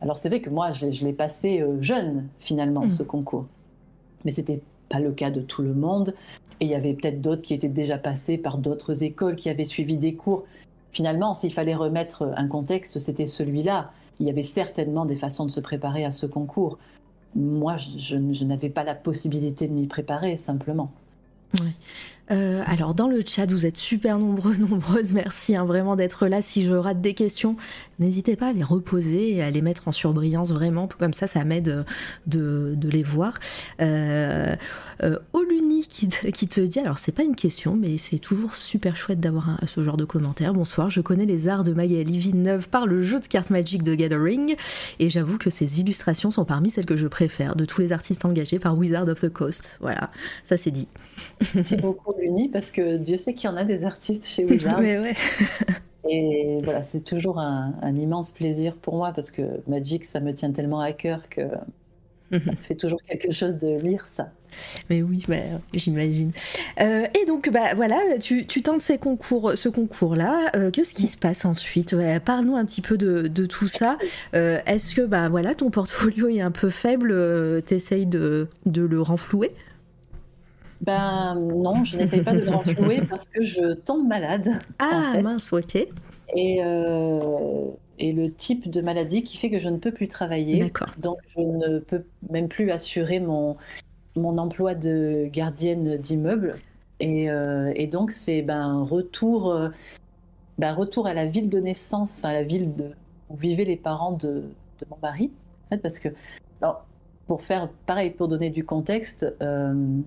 Alors 0.00 0.16
c'est 0.16 0.28
vrai 0.28 0.40
que 0.40 0.50
moi, 0.50 0.72
je, 0.72 0.86
l'ai 0.86 1.12
passé 1.12 1.64
jeune 1.80 2.28
finalement, 2.40 2.84
mm. 2.84 2.90
ce 2.90 3.02
concours. 3.02 3.46
Mais 4.24 4.30
c'était 4.30 4.60
pas 4.88 5.00
le 5.00 5.12
cas 5.12 5.30
de 5.30 5.40
tout 5.40 5.62
le 5.62 5.74
monde. 5.74 6.14
Il 6.64 6.70
y 6.70 6.74
avait 6.74 6.94
peut-être 6.94 7.20
d'autres 7.20 7.42
qui 7.42 7.54
étaient 7.54 7.68
déjà 7.68 7.98
passés 7.98 8.38
par 8.38 8.58
d'autres 8.58 9.02
écoles, 9.02 9.36
qui 9.36 9.50
avaient 9.50 9.64
suivi 9.64 9.96
des 9.96 10.14
cours. 10.14 10.44
Finalement, 10.92 11.34
s'il 11.34 11.52
fallait 11.52 11.74
remettre 11.74 12.32
un 12.36 12.48
contexte, 12.48 12.98
c'était 12.98 13.26
celui-là. 13.26 13.90
Il 14.20 14.26
y 14.26 14.30
avait 14.30 14.42
certainement 14.42 15.04
des 15.04 15.16
façons 15.16 15.44
de 15.44 15.50
se 15.50 15.60
préparer 15.60 16.04
à 16.04 16.12
ce 16.12 16.26
concours. 16.26 16.78
Moi, 17.34 17.76
je, 17.76 18.44
n'avais 18.44 18.68
pas 18.68 18.84
la 18.84 18.94
possibilité 18.94 19.66
de 19.66 19.72
m'y 19.72 19.86
préparer, 19.86 20.36
simplement. 20.36 20.90
Euh, 22.30 22.62
alors 22.66 22.94
dans 22.94 23.08
le 23.08 23.22
chat, 23.26 23.46
vous 23.46 23.66
êtes 23.66 23.76
super 23.76 24.18
nombreux, 24.18 24.56
nombreuses. 24.58 25.12
Merci 25.12 25.56
hein, 25.56 25.64
vraiment 25.64 25.96
d'être 25.96 26.26
là. 26.26 26.42
Si 26.42 26.64
je 26.64 26.72
rate 26.72 27.00
des 27.00 27.14
questions, 27.14 27.56
n'hésitez 27.98 28.36
pas 28.36 28.48
à 28.48 28.52
les 28.52 28.62
reposer 28.62 29.34
et 29.34 29.42
à 29.42 29.50
les 29.50 29.62
mettre 29.62 29.88
en 29.88 29.92
surbrillance 29.92 30.50
vraiment. 30.50 30.88
Comme 30.98 31.12
ça, 31.12 31.26
ça 31.26 31.44
m'aide 31.44 31.84
de, 32.26 32.76
les 32.82 33.02
voir. 33.02 33.38
Euh, 33.80 34.54
euh, 35.02 35.18
Oluni 35.32 35.86
qui 35.86 36.08
te, 36.08 36.60
dit, 36.60 36.78
alors 36.78 36.98
c'est 36.98 37.12
pas 37.12 37.24
une 37.24 37.36
question, 37.36 37.76
mais 37.76 37.98
c'est 37.98 38.18
toujours 38.18 38.56
super 38.56 38.96
chouette 38.96 39.20
d'avoir 39.20 39.58
ce 39.66 39.82
genre 39.82 39.96
de 39.96 40.04
commentaire. 40.04 40.54
Bonsoir, 40.54 40.90
je 40.90 41.00
connais 41.00 41.26
les 41.26 41.48
arts 41.48 41.64
de 41.64 41.72
Magali 41.72 42.18
Villeneuve 42.18 42.68
par 42.68 42.86
le 42.86 43.02
jeu 43.02 43.20
de 43.20 43.26
cartes 43.26 43.50
Magic 43.50 43.82
de 43.82 43.94
Gathering 43.94 44.56
et 44.98 45.10
j'avoue 45.10 45.36
que 45.36 45.50
ses 45.50 45.80
illustrations 45.80 46.30
sont 46.30 46.44
parmi 46.44 46.70
celles 46.70 46.86
que 46.86 46.96
je 46.96 47.06
préfère 47.06 47.56
de 47.56 47.64
tous 47.64 47.80
les 47.80 47.92
artistes 47.92 48.24
engagés 48.24 48.58
par 48.58 48.78
Wizard 48.78 49.08
of 49.08 49.20
the 49.20 49.28
Coast. 49.28 49.76
Voilà, 49.80 50.10
ça 50.44 50.56
c'est 50.56 50.70
dit. 50.70 50.88
Merci 51.54 51.76
beaucoup 51.76 52.13
Parce 52.52 52.70
que 52.70 52.96
Dieu 52.96 53.16
sait 53.16 53.34
qu'il 53.34 53.48
y 53.50 53.52
en 53.52 53.56
a 53.56 53.64
des 53.64 53.84
artistes 53.84 54.26
chez 54.26 54.44
Wizard. 54.44 54.80
Et 56.08 56.60
voilà, 56.62 56.82
c'est 56.82 57.02
toujours 57.02 57.38
un, 57.38 57.96
immense 57.96 58.30
plaisir 58.30 58.76
pour 58.76 58.96
moi 58.96 59.12
parce 59.14 59.30
que 59.30 59.42
Magic, 59.66 60.04
ça 60.04 60.20
me 60.20 60.34
tient 60.34 60.52
tellement 60.52 60.80
à 60.80 60.92
cœur 60.92 61.28
que 61.28 61.42
ça 62.30 62.50
me 62.50 62.56
fait 62.56 62.74
toujours 62.74 63.00
quelque 63.02 63.32
chose 63.32 63.56
de 63.56 63.78
lire 63.78 64.06
ça. 64.06 64.30
Mais 64.90 65.02
oui, 65.02 65.24
bah, 65.28 65.36
j'imagine. 65.72 66.32
Euh, 66.80 67.06
et 67.20 67.26
donc, 67.26 67.50
bah, 67.50 67.74
voilà, 67.74 67.98
tu, 68.20 68.46
tentes 68.62 68.82
ces 68.82 68.98
concours, 68.98 69.52
ce 69.56 69.68
concours-là. 69.68 70.50
Euh, 70.56 70.70
qu'est-ce 70.70 70.94
qui 70.94 71.06
se 71.06 71.16
passe 71.16 71.44
ensuite? 71.44 71.96
Parle-nous 72.24 72.56
un 72.56 72.64
petit 72.64 72.80
peu 72.80 72.96
de, 72.96 73.46
tout 73.46 73.68
ça. 73.68 73.98
Euh, 74.34 74.58
est-ce 74.66 74.94
que 74.94 75.02
bah, 75.02 75.28
voilà, 75.28 75.54
ton 75.54 75.70
portfolio 75.70 76.28
est 76.28 76.40
un 76.40 76.50
peu 76.50 76.70
faible 76.70 77.62
T'essayes 77.62 78.06
de, 78.06 78.48
de 78.66 78.82
le 78.82 79.00
renflouer? 79.00 79.52
Ben 80.84 81.34
non, 81.34 81.84
je 81.84 81.96
n'essaye 81.96 82.22
pas 82.22 82.34
de 82.34 82.40
le 82.40 82.50
renflouer 82.50 83.00
parce 83.10 83.26
que 83.26 83.44
je 83.44 83.72
tombe 83.74 84.06
malade. 84.06 84.50
Ah 84.78 85.14
mince, 85.22 85.52
ok. 85.52 85.76
Et, 86.36 86.58
et 87.98 88.12
le 88.12 88.32
type 88.32 88.70
de 88.70 88.80
maladie 88.80 89.22
qui 89.22 89.36
fait 89.36 89.50
que 89.50 89.58
je 89.58 89.68
ne 89.68 89.78
peux 89.78 89.92
plus 89.92 90.08
travailler. 90.08 90.60
D'accord. 90.60 90.88
Donc 90.98 91.18
je 91.36 91.40
ne 91.40 91.78
peux 91.78 92.04
même 92.30 92.48
plus 92.48 92.70
assurer 92.70 93.20
mon, 93.20 93.56
mon 94.16 94.38
emploi 94.38 94.74
de 94.74 95.28
gardienne 95.30 95.96
d'immeuble. 95.96 96.56
Et, 97.00 97.28
euh, 97.30 97.72
et, 97.74 97.86
donc, 97.86 98.12
c'est 98.12 98.42
ben, 98.42 98.82
retour, 98.82 99.50
euh, 99.50 99.68
ben, 100.58 100.72
retour 100.72 101.06
à 101.06 101.14
la 101.14 101.26
ville 101.26 101.48
de 101.48 101.58
naissance, 101.58 102.24
à 102.24 102.32
la 102.32 102.42
ville 102.42 102.74
de, 102.74 102.90
où 103.28 103.36
vivaient 103.36 103.64
les 103.64 103.76
parents 103.76 104.12
de, 104.12 104.44
de 104.78 104.86
mon 104.90 104.98
mari. 105.02 105.32
En 105.66 105.68
fait, 105.70 105.78
parce 105.78 105.98
que, 105.98 106.08
alors, 106.62 106.86
pour 107.26 107.42
faire 107.42 107.68
pareil, 107.86 108.10
pour 108.10 108.28
donner 108.28 108.50
du 108.50 108.64
contexte, 108.64 109.26
euh, 109.42 110.00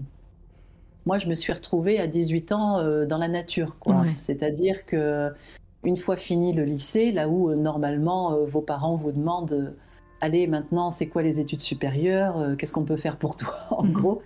moi, 1.08 1.17
je 1.17 1.28
me 1.28 1.34
suis 1.34 1.52
retrouvée 1.52 2.00
à 2.00 2.06
18 2.06 2.52
ans 2.52 3.06
dans 3.06 3.17
la 3.17 3.28
nature. 3.28 3.80
quoi. 3.80 4.06
C'est-à-dire 4.17 4.86
que 4.86 5.32
une 5.84 5.98
fois 5.98 6.17
fini 6.17 6.54
le 6.54 6.63
lycée, 6.65 7.12
là 7.12 7.28
où 7.28 7.56
normalement 7.56 8.38
vos 8.46 8.62
parents 8.62 8.96
vous 8.96 9.12
demandent 9.12 9.74
allez, 10.22 10.48
maintenant, 10.48 10.91
c'est 10.91 11.08
quoi 11.08 11.24
les 11.24 11.39
études 11.39 11.62
supérieures 11.62 12.38
euh, 12.38 12.56
Qu'est-ce 12.56 12.72
qu'on 12.72 12.86
peut 12.86 12.98
faire 12.98 13.17
pour 13.17 13.36
toi 13.36 13.56
En 13.72 13.84
mhm. 13.84 13.93
gros, 13.93 14.22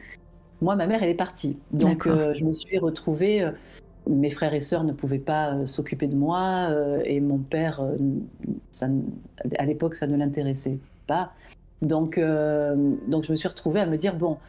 moi, 0.62 0.76
ma 0.76 0.88
mère, 0.88 1.04
elle 1.04 1.10
est 1.10 1.16
partie. 1.16 1.58
Donc, 1.72 2.08
euh, 2.08 2.34
je 2.34 2.44
me 2.44 2.54
suis 2.54 2.78
retrouvée. 2.78 3.44
Euh, 3.44 3.52
mes 4.10 4.30
frères 4.32 4.54
et 4.54 4.62
sœurs 4.62 4.84
ne 4.84 4.94
pouvaient 4.94 5.20
pas 5.20 5.64
s'occuper 5.68 6.08
de 6.08 6.16
moi 6.16 6.70
et 7.06 7.20
mon 7.20 7.38
père, 7.38 7.88
ça, 8.72 8.88
à 9.60 9.66
l'époque, 9.66 9.94
ça 9.94 10.08
ne 10.08 10.18
l'intéressait 10.18 10.80
pas. 11.06 11.34
Donc, 11.84 12.20
donc, 12.20 13.24
je 13.24 13.32
me 13.32 13.36
suis 13.36 13.48
retrouvée 13.48 13.80
à 13.80 13.86
me 13.86 13.98
dire 13.98 14.16
bon, 14.16 14.40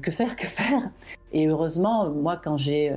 que 0.00 0.10
faire, 0.10 0.36
que 0.36 0.46
faire 0.46 0.90
Et 1.32 1.46
heureusement, 1.46 2.10
moi, 2.10 2.36
quand 2.36 2.56
j'ai 2.56 2.96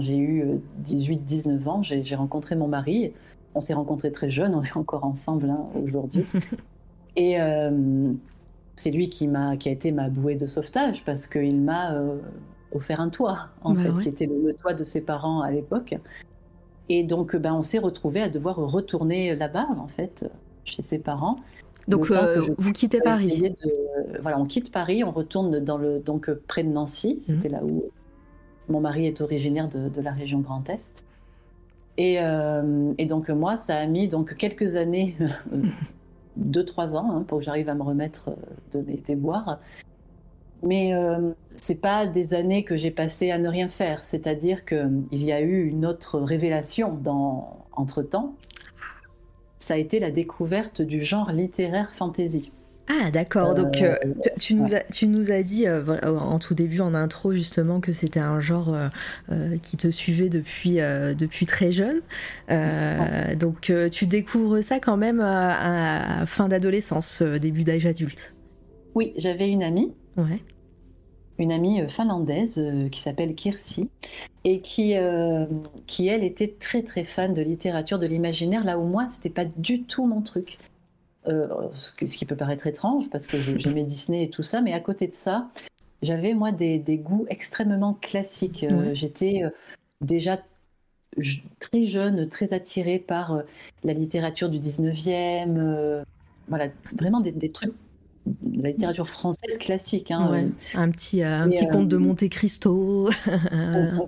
j'ai 0.00 0.16
eu 0.16 0.60
18-19 0.84 1.68
ans, 1.68 1.82
j'ai 1.82 2.14
rencontré 2.14 2.56
mon 2.56 2.68
mari 2.68 3.12
on 3.56 3.60
s'est 3.60 3.74
rencontrés 3.74 4.12
très 4.12 4.30
jeunes, 4.30 4.54
on 4.54 4.62
est 4.62 4.76
encore 4.76 5.04
ensemble 5.04 5.50
hein, 5.50 5.66
aujourd'hui. 5.82 6.26
Et 7.16 7.40
euh, 7.40 8.12
c'est 8.74 8.90
lui 8.90 9.08
qui, 9.08 9.26
m'a, 9.26 9.56
qui 9.56 9.70
a 9.70 9.72
été 9.72 9.90
ma 9.90 10.10
bouée 10.10 10.36
de 10.36 10.46
sauvetage 10.46 11.02
parce 11.04 11.26
qu'il 11.26 11.62
m'a 11.62 11.94
euh, 11.94 12.18
offert 12.72 13.00
un 13.00 13.08
toit, 13.08 13.48
en 13.62 13.72
bah 13.72 13.80
fait, 13.80 14.02
qui 14.02 14.08
était 14.10 14.26
le, 14.26 14.52
toit 14.52 14.74
de 14.74 14.84
ses 14.84 15.00
parents 15.00 15.40
à 15.40 15.50
l'époque. 15.50 15.96
Et 16.90 17.02
donc, 17.02 17.34
ben, 17.34 17.54
on 17.54 17.62
s'est 17.62 17.78
retrouvés 17.78 18.20
à 18.20 18.28
devoir 18.28 18.56
retourner 18.56 19.34
là-bas, 19.34 19.68
en 19.78 19.88
fait, 19.88 20.30
chez 20.64 20.82
ses 20.82 20.98
parents. 20.98 21.38
Donc 21.88 22.10
vous 22.58 22.72
quittez 22.72 23.00
Paris. 23.00 23.54
voilà, 24.20 24.38
on 24.38 24.44
quitte 24.44 24.72
Paris, 24.72 25.04
on 25.04 25.12
retourne 25.12 25.60
dans 25.60 25.78
le 25.78 26.00
donc 26.00 26.30
près 26.46 26.64
de 26.64 26.68
Nancy. 26.68 27.14
Mhm. 27.14 27.20
C'était 27.20 27.48
là 27.48 27.64
où 27.64 27.84
mon 28.68 28.80
mari 28.80 29.06
est 29.06 29.20
originaire 29.20 29.68
de, 29.68 30.00
la 30.00 30.10
région 30.10 30.40
Grand 30.40 30.68
Est. 30.68 31.04
Et, 31.98 32.18
donc 33.06 33.30
moi, 33.30 33.56
ça 33.56 33.76
a 33.76 33.86
mis 33.86 34.08
donc 34.08 34.36
quelques 34.36 34.76
années, 34.76 35.16
deux 36.36 36.64
trois 36.64 36.96
ans, 36.96 37.10
hein, 37.10 37.24
pour 37.26 37.38
que 37.38 37.44
j'arrive 37.44 37.68
à 37.68 37.74
me 37.74 37.82
remettre 37.82 38.30
de 38.72 38.80
mes 38.80 38.96
déboires. 38.96 39.60
Mais 40.62 40.94
euh, 40.94 41.32
c'est 41.50 41.80
pas 41.80 42.06
des 42.06 42.34
années 42.34 42.64
que 42.64 42.76
j'ai 42.76 42.90
passées 42.90 43.30
à 43.30 43.38
ne 43.38 43.48
rien 43.48 43.68
faire. 43.68 44.04
C'est-à-dire 44.04 44.64
qu'il 44.64 45.06
y 45.12 45.32
a 45.32 45.40
eu 45.40 45.66
une 45.66 45.86
autre 45.86 46.18
révélation 46.18 46.94
dans, 46.94 47.66
entre-temps. 47.72 48.34
Ça 49.66 49.74
a 49.74 49.78
été 49.78 49.98
la 49.98 50.12
découverte 50.12 50.80
du 50.80 51.02
genre 51.02 51.32
littéraire 51.32 51.92
fantasy. 51.92 52.52
Ah 52.86 53.10
d'accord, 53.10 53.56
donc 53.56 53.82
euh, 53.82 53.96
euh, 54.04 54.12
tu, 54.38 54.54
nous 54.54 54.76
as, 54.76 54.84
tu 54.92 55.08
nous 55.08 55.32
as 55.32 55.42
dit 55.42 55.66
en 55.68 56.38
tout 56.38 56.54
début 56.54 56.78
en 56.78 56.94
intro 56.94 57.32
justement 57.32 57.80
que 57.80 57.92
c'était 57.92 58.20
un 58.20 58.38
genre 58.38 58.76
qui 59.64 59.76
te 59.76 59.90
suivait 59.90 60.28
depuis, 60.28 60.76
depuis 60.76 61.46
très 61.46 61.72
jeune. 61.72 62.00
Donc 63.40 63.72
tu 63.90 64.06
découvres 64.06 64.62
ça 64.62 64.78
quand 64.78 64.96
même 64.96 65.18
à, 65.18 66.20
à 66.20 66.26
fin 66.26 66.46
d'adolescence, 66.46 67.22
début 67.22 67.64
d'âge 67.64 67.86
adulte. 67.86 68.34
Oui, 68.94 69.14
j'avais 69.16 69.48
une 69.48 69.64
amie 69.64 69.92
une 71.38 71.52
amie 71.52 71.80
euh, 71.82 71.88
finlandaise 71.88 72.58
euh, 72.58 72.88
qui 72.88 73.00
s'appelle 73.00 73.34
Kirsi 73.34 73.88
et 74.44 74.60
qui, 74.60 74.96
euh, 74.96 75.44
qui, 75.86 76.08
elle, 76.08 76.24
était 76.24 76.54
très 76.58 76.82
très 76.82 77.04
fan 77.04 77.34
de 77.34 77.42
littérature, 77.42 77.98
de 77.98 78.06
l'imaginaire, 78.06 78.64
là 78.64 78.78
où 78.78 78.84
moi, 78.84 79.06
c'était 79.08 79.30
pas 79.30 79.44
du 79.44 79.82
tout 79.82 80.06
mon 80.06 80.22
truc. 80.22 80.58
ce, 81.26 81.90
qui 81.92 82.24
peut 82.24 82.36
paraître 82.36 82.66
étrange 82.66 83.10
parce 83.10 83.26
que 83.26 83.36
j'aimais 83.58 83.84
Disney 83.84 84.24
et 84.24 84.30
tout 84.30 84.44
ça, 84.44 84.60
mais 84.60 84.72
à 84.72 84.80
côté 84.80 85.08
de 85.08 85.12
ça, 85.12 85.48
j'avais 86.02 86.34
moi 86.34 86.52
des, 86.52 86.80
goûts 87.02 87.26
extrêmement 87.28 87.94
classiques. 87.94 88.64
J'étais 88.92 89.42
déjà 90.00 90.40
très 91.58 91.84
jeune, 91.84 92.28
très 92.28 92.52
attirée 92.52 93.00
par 93.00 93.42
la 93.82 93.92
littérature 93.92 94.48
du 94.48 94.60
19e, 94.60 96.04
voilà, 96.48 96.68
vraiment 96.92 97.18
des, 97.18 97.32
des 97.32 97.50
trucs 97.50 97.74
la 98.52 98.70
littérature 98.70 99.08
française 99.08 99.58
classique. 99.58 100.10
Hein, 100.10 100.50
Un 100.74 100.90
petit, 100.90 101.22
euh, 101.22 101.42
un 101.42 101.48
petit 101.48 101.68
conte 101.68 101.88
de 101.88 101.96
euh, 101.96 102.00
Monte 102.00 102.28
Cristo. 102.28 103.08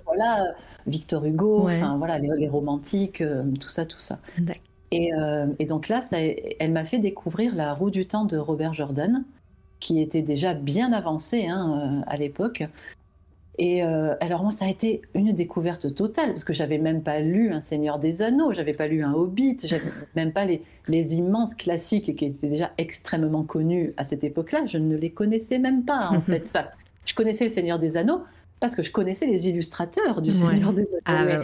voilà, 0.05 0.53
Victor 0.87 1.25
Hugo, 1.25 1.69
voilà, 1.97 2.19
les, 2.19 2.47
romantiques, 2.47 3.21
euh, 3.21 3.43
tout 3.59 3.69
ça, 3.69 3.85
tout 3.85 3.99
ça. 3.99 4.19
Et, 4.91 5.11
et, 5.59 5.65
donc 5.65 5.87
là, 5.87 6.01
ça, 6.01 6.17
elle 6.19 6.71
m'a 6.71 6.83
fait 6.83 6.99
découvrir 6.99 7.55
La 7.55 7.73
roue 7.73 7.91
du 7.91 8.07
temps 8.07 8.25
de 8.25 8.37
Robert 8.37 8.73
Jordan, 8.73 9.23
qui 9.79 10.01
était 10.01 10.23
déjà 10.23 10.53
bien 10.53 10.93
avancé 10.93 11.47
hein, 11.47 12.03
à 12.07 12.17
l'époque. 12.17 12.63
Et 13.61 13.83
euh, 13.83 14.15
alors 14.21 14.41
moi, 14.41 14.53
ça 14.53 14.63
a 14.63 14.69
été 14.69 15.01
une 15.13 15.33
découverte 15.33 15.93
totale, 15.93 16.29
parce 16.29 16.45
que 16.45 16.53
j'avais 16.53 16.77
même 16.77 17.03
pas 17.03 17.19
lu 17.19 17.51
Un 17.51 17.59
Seigneur 17.59 17.99
des 17.99 18.21
Anneaux, 18.21 18.53
j'avais 18.53 18.71
pas 18.71 18.87
lu 18.87 19.03
un 19.03 19.13
Hobbit, 19.13 19.57
j'avais 19.65 19.91
même 20.15 20.31
pas 20.31 20.45
les, 20.45 20.63
les, 20.87 21.15
immenses 21.15 21.55
classiques 21.55 22.15
qui 22.15 22.25
étaient 22.25 22.47
déjà 22.47 22.71
extrêmement 22.77 23.43
connus 23.43 23.91
à 23.97 24.05
cette 24.05 24.23
époque-là, 24.23 24.65
je 24.65 24.77
ne 24.77 24.95
les 24.95 25.11
connaissais 25.11 25.59
même 25.59 25.83
pas 25.83 26.07
en 26.09 26.21
fait. 26.21 26.49
Enfin, 26.55 26.67
je 27.03 27.13
connaissais 27.13 27.43
Le 27.43 27.49
Seigneur 27.49 27.79
des 27.79 27.97
Anneaux 27.97 28.21
parce 28.61 28.75
que 28.75 28.81
je 28.81 28.93
connaissais 28.93 29.25
les 29.25 29.49
illustrateurs 29.49 30.21
du 30.21 30.31
Seigneur 30.31 30.71
des 30.71 30.87
Anneaux. 31.05 31.43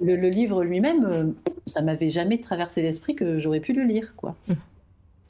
le, 0.00 0.28
livre 0.28 0.62
lui-même, 0.62 1.04
euh, 1.04 1.24
ça 1.66 1.82
m'avait 1.82 2.10
jamais 2.10 2.38
traversé 2.38 2.80
l'esprit 2.80 3.16
que 3.16 3.40
j'aurais 3.40 3.60
pu 3.60 3.72
le 3.72 3.82
lire, 3.82 4.14
quoi. 4.14 4.36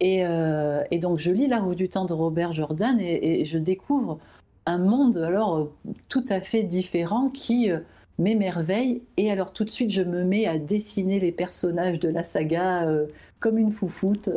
Et, 0.01 0.26
euh, 0.26 0.82
et, 0.91 0.99
donc 0.99 1.18
je 1.18 1.30
lis 1.30 1.47
La 1.47 1.61
roue 1.61 1.74
du 1.74 1.89
temps 1.89 2.05
de 2.05 2.12
Robert 2.12 2.53
Jordan 2.53 3.01
et, 3.01 3.41
et 3.41 3.45
je 3.47 3.57
découvre 3.57 4.18
un 4.67 4.79
monde 4.79 5.17
alors 5.17 5.57
euh, 5.57 5.93
tout 6.09 6.25
à 6.29 6.41
fait 6.41 6.64
différent 6.64 7.29
qui 7.29 7.71
euh, 7.71 7.79
m'émerveille. 8.19 9.03
Et 9.17 9.31
alors 9.31 9.53
tout 9.53 9.64
de 9.64 9.71
suite, 9.71 9.91
je 9.91 10.03
me 10.03 10.25
mets 10.25 10.47
à 10.47 10.59
dessiner 10.59 11.21
les 11.21 11.33
personnages 11.33 12.01
de 12.01 12.09
la 12.09 12.25
saga 12.25 12.85
euh, 12.85 13.07
comme 13.41 13.59
une 13.59 13.71
foufoute. 13.71 14.31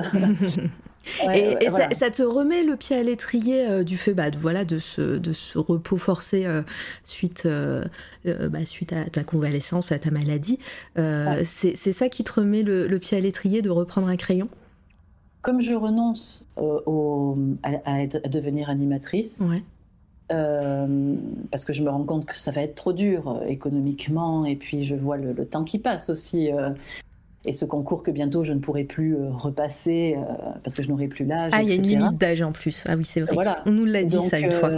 et, 1.34 1.70
ça, 1.70 2.12
te 2.12 2.22
remet 2.22 2.64
le 2.64 2.76
pied 2.76 2.96
à 2.96 3.04
l'étrier 3.04 3.84
du 3.84 3.98
fait 3.98 4.14
bah, 4.14 4.30
de, 4.30 4.38
voilà, 4.38 4.66
de, 4.66 4.80
ce, 4.80 5.18
de 5.18 5.34
ce 5.34 5.58
repos 5.58 5.98
forcé 5.98 6.46
suite, 7.04 7.48
bah, 8.26 8.66
suite 8.66 8.94
à 8.94 9.06
ta 9.06 9.24
convalescence, 9.24 9.94
à 9.94 10.00
ta 10.00 10.12
maladie. 10.12 10.60
C'est 11.46 11.94
ça 11.94 12.10
qui 12.10 12.24
te 12.26 12.34
remet 12.34 12.64
le, 12.64 13.00
pied 13.00 13.18
à 13.18 13.22
l'étrier 13.22 13.62
de 13.62 13.70
reprendre 13.70 14.10
un 14.10 14.18
crayon? 14.18 14.50
Comme 15.42 15.62
je 15.62 15.74
renonce 15.74 16.46
au, 16.58 17.38
à, 17.64 18.06
devenir 18.28 18.70
animatrice, 18.70 19.42
euh, 20.32 21.16
parce 21.52 21.66
que 21.66 21.74
je 21.74 21.82
me 21.82 21.90
rends 21.90 22.04
compte 22.04 22.26
que 22.26 22.36
ça 22.36 22.52
va 22.52 22.62
être 22.62 22.76
trop 22.76 22.94
dur 22.94 23.30
euh, 23.30 23.46
économiquement, 23.48 24.46
et 24.46 24.56
puis 24.56 24.86
je 24.86 24.96
vois 24.96 25.18
le, 25.18 25.34
temps 25.46 25.64
qui 25.64 25.80
passe 25.80 26.10
aussi. 26.10 26.52
Euh, 26.52 26.70
et 27.46 27.54
ce 27.54 27.64
concours 27.64 28.04
que 28.04 28.12
bientôt 28.12 28.44
je 28.44 28.52
ne 28.52 28.60
pourrai 28.60 28.84
plus 28.84 29.16
repasser 29.16 30.18
parce 30.62 30.76
que 30.76 30.84
je 30.84 30.90
n'aurai 30.90 31.08
plus 31.08 31.24
l'âge. 31.24 31.54
Ah, 31.56 31.64
il 31.64 31.70
y 31.70 31.72
a 31.72 31.76
une 31.76 31.88
limite 31.88 32.18
d'âge 32.18 32.42
en 32.42 32.52
plus. 32.52 32.84
Ah 32.86 32.98
oui, 32.98 33.06
c'est 33.06 33.22
vrai. 33.22 33.34
Voilà. 33.34 33.64
On 33.66 33.72
nous 33.72 33.86
l'a 33.86 34.04
dit 34.04 34.20
ça 34.20 34.42
une 34.42 34.52
fois. 34.52 34.70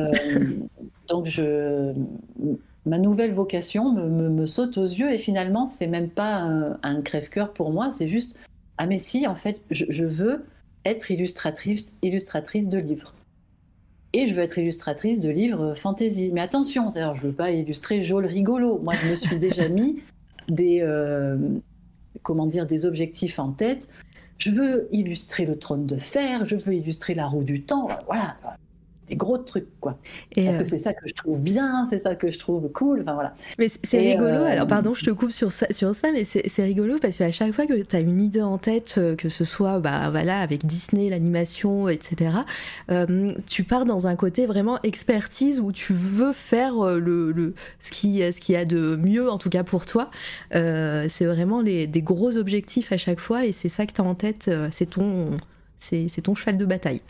donc 1.09 1.25
je, 1.25 1.91
ma 2.85 2.99
nouvelle 2.99 3.31
vocation 3.31 3.91
me, 3.91 4.29
me, 4.29 4.45
saute 4.45 4.77
aux 4.77 4.85
yeux 4.85 5.11
et 5.11 5.17
finalement 5.17 5.65
c'est 5.65 5.87
même 5.87 6.09
pas 6.09 6.47
un, 6.83 7.01
crève-cœur 7.01 7.51
pour 7.51 7.71
moi, 7.71 7.89
c'est 7.89 8.07
juste 8.07 8.37
ah 8.77 8.85
mais 8.85 8.99
si 8.99 9.25
en 9.25 9.35
fait 9.35 9.59
je, 9.71 9.85
je 9.89 10.05
veux 10.05 10.45
être 10.85 11.09
illustratrice, 11.09 11.93
illustratrice 12.03 12.69
de 12.69 12.77
livres 12.77 13.15
et 14.13 14.27
je 14.27 14.33
veux 14.33 14.41
être 14.41 14.57
illustratrice 14.57 15.21
de 15.21 15.29
livres 15.29 15.73
fantasy. 15.75 16.31
Mais 16.33 16.41
attention, 16.41 16.89
alors 16.95 17.15
je 17.15 17.23
veux 17.23 17.33
pas 17.33 17.51
illustrer 17.51 18.03
Joel 18.03 18.25
rigolo. 18.25 18.79
Moi, 18.79 18.93
je 19.01 19.09
me 19.09 19.15
suis 19.15 19.37
déjà 19.37 19.69
mis 19.69 20.01
des 20.47 20.81
euh, 20.81 21.37
comment 22.23 22.45
dire 22.45 22.65
des 22.65 22.85
objectifs 22.85 23.39
en 23.39 23.51
tête. 23.51 23.89
Je 24.37 24.49
veux 24.49 24.87
illustrer 24.91 25.45
le 25.45 25.57
trône 25.57 25.85
de 25.85 25.97
fer, 25.97 26.45
je 26.45 26.55
veux 26.55 26.73
illustrer 26.73 27.13
la 27.13 27.27
roue 27.27 27.43
du 27.43 27.61
temps. 27.61 27.89
Voilà, 28.07 28.37
des 29.11 29.17
gros 29.17 29.37
trucs, 29.37 29.67
quoi. 29.81 29.97
Et 30.37 30.45
Parce 30.45 30.55
que 30.55 30.61
euh, 30.61 30.65
c'est 30.65 30.79
ça 30.79 30.93
que 30.93 31.05
je 31.05 31.13
trouve 31.13 31.41
bien, 31.41 31.85
c'est 31.89 31.99
ça 31.99 32.15
que 32.15 32.31
je 32.31 32.39
trouve 32.39 32.69
cool, 32.71 33.01
enfin 33.01 33.13
voilà. 33.13 33.35
Mais 33.59 33.67
c'est 33.83 33.99
rigolo, 33.99 34.29
euh, 34.29 34.45
alors 34.45 34.67
pardon, 34.67 34.93
je 34.93 35.03
te 35.03 35.09
coupe 35.09 35.31
sur 35.31 35.51
ça, 35.51 35.67
sur 35.69 35.93
ça 35.93 36.13
mais 36.13 36.23
c'est 36.23 36.63
rigolo 36.63 36.97
parce 37.01 37.17
qu'à 37.17 37.31
chaque 37.31 37.51
fois 37.51 37.67
que 37.67 37.81
tu 37.81 37.95
as 37.95 37.99
une 37.99 38.21
idée 38.21 38.41
en 38.41 38.57
tête, 38.57 38.95
euh, 38.97 39.17
que 39.17 39.27
ce 39.27 39.43
soit 39.43 39.79
bah, 39.79 40.09
voilà, 40.09 40.39
avec 40.39 40.65
Disney, 40.65 41.09
l'animation, 41.09 41.89
etc., 41.89 42.31
tu 43.47 43.63
pars 43.63 43.85
dans 43.85 44.07
un 44.07 44.15
côté 44.15 44.45
vraiment 44.45 44.79
expertise 44.83 45.59
où 45.59 45.71
tu 45.71 45.93
veux 45.93 46.31
faire 46.31 46.85
le, 46.85 47.31
le, 47.31 47.53
ce, 47.79 47.91
qui, 47.91 48.19
ce 48.19 48.39
qui 48.39 48.55
a 48.55 48.63
de 48.63 48.95
mieux, 48.95 49.29
en 49.29 49.37
tout 49.37 49.49
cas 49.49 49.63
pour 49.63 49.85
toi. 49.85 50.09
c'est 50.51 51.25
vraiment 51.25 51.61
les, 51.61 51.87
des 51.87 52.01
gros 52.01 52.37
objectifs 52.37 52.91
à 52.93 52.97
chaque 52.97 53.19
fois 53.19 53.45
et 53.45 53.51
c'est 53.51 53.69
ça 53.69 53.85
que 53.85 53.91
tu 53.91 54.01
as 54.01 54.03
en 54.03 54.15
tête, 54.15 54.49
c'est 54.71 54.91
ton, 54.91 55.35
c'est 55.79 56.21
ton 56.21 56.35
cheval 56.35 56.57
de 56.57 56.65
bataille. 56.65 57.01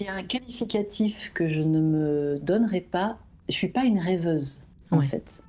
Y 0.00 0.08
a 0.08 0.14
un 0.14 0.22
qualificatif 0.22 1.30
que 1.34 1.46
je 1.46 1.60
ne 1.60 1.78
me 1.78 2.38
donnerai 2.40 2.80
pas, 2.80 3.18
je 3.48 3.54
suis 3.54 3.68
pas 3.68 3.84
une 3.84 3.98
rêveuse, 3.98 4.64
en 4.90 5.02
fait. 5.02 5.42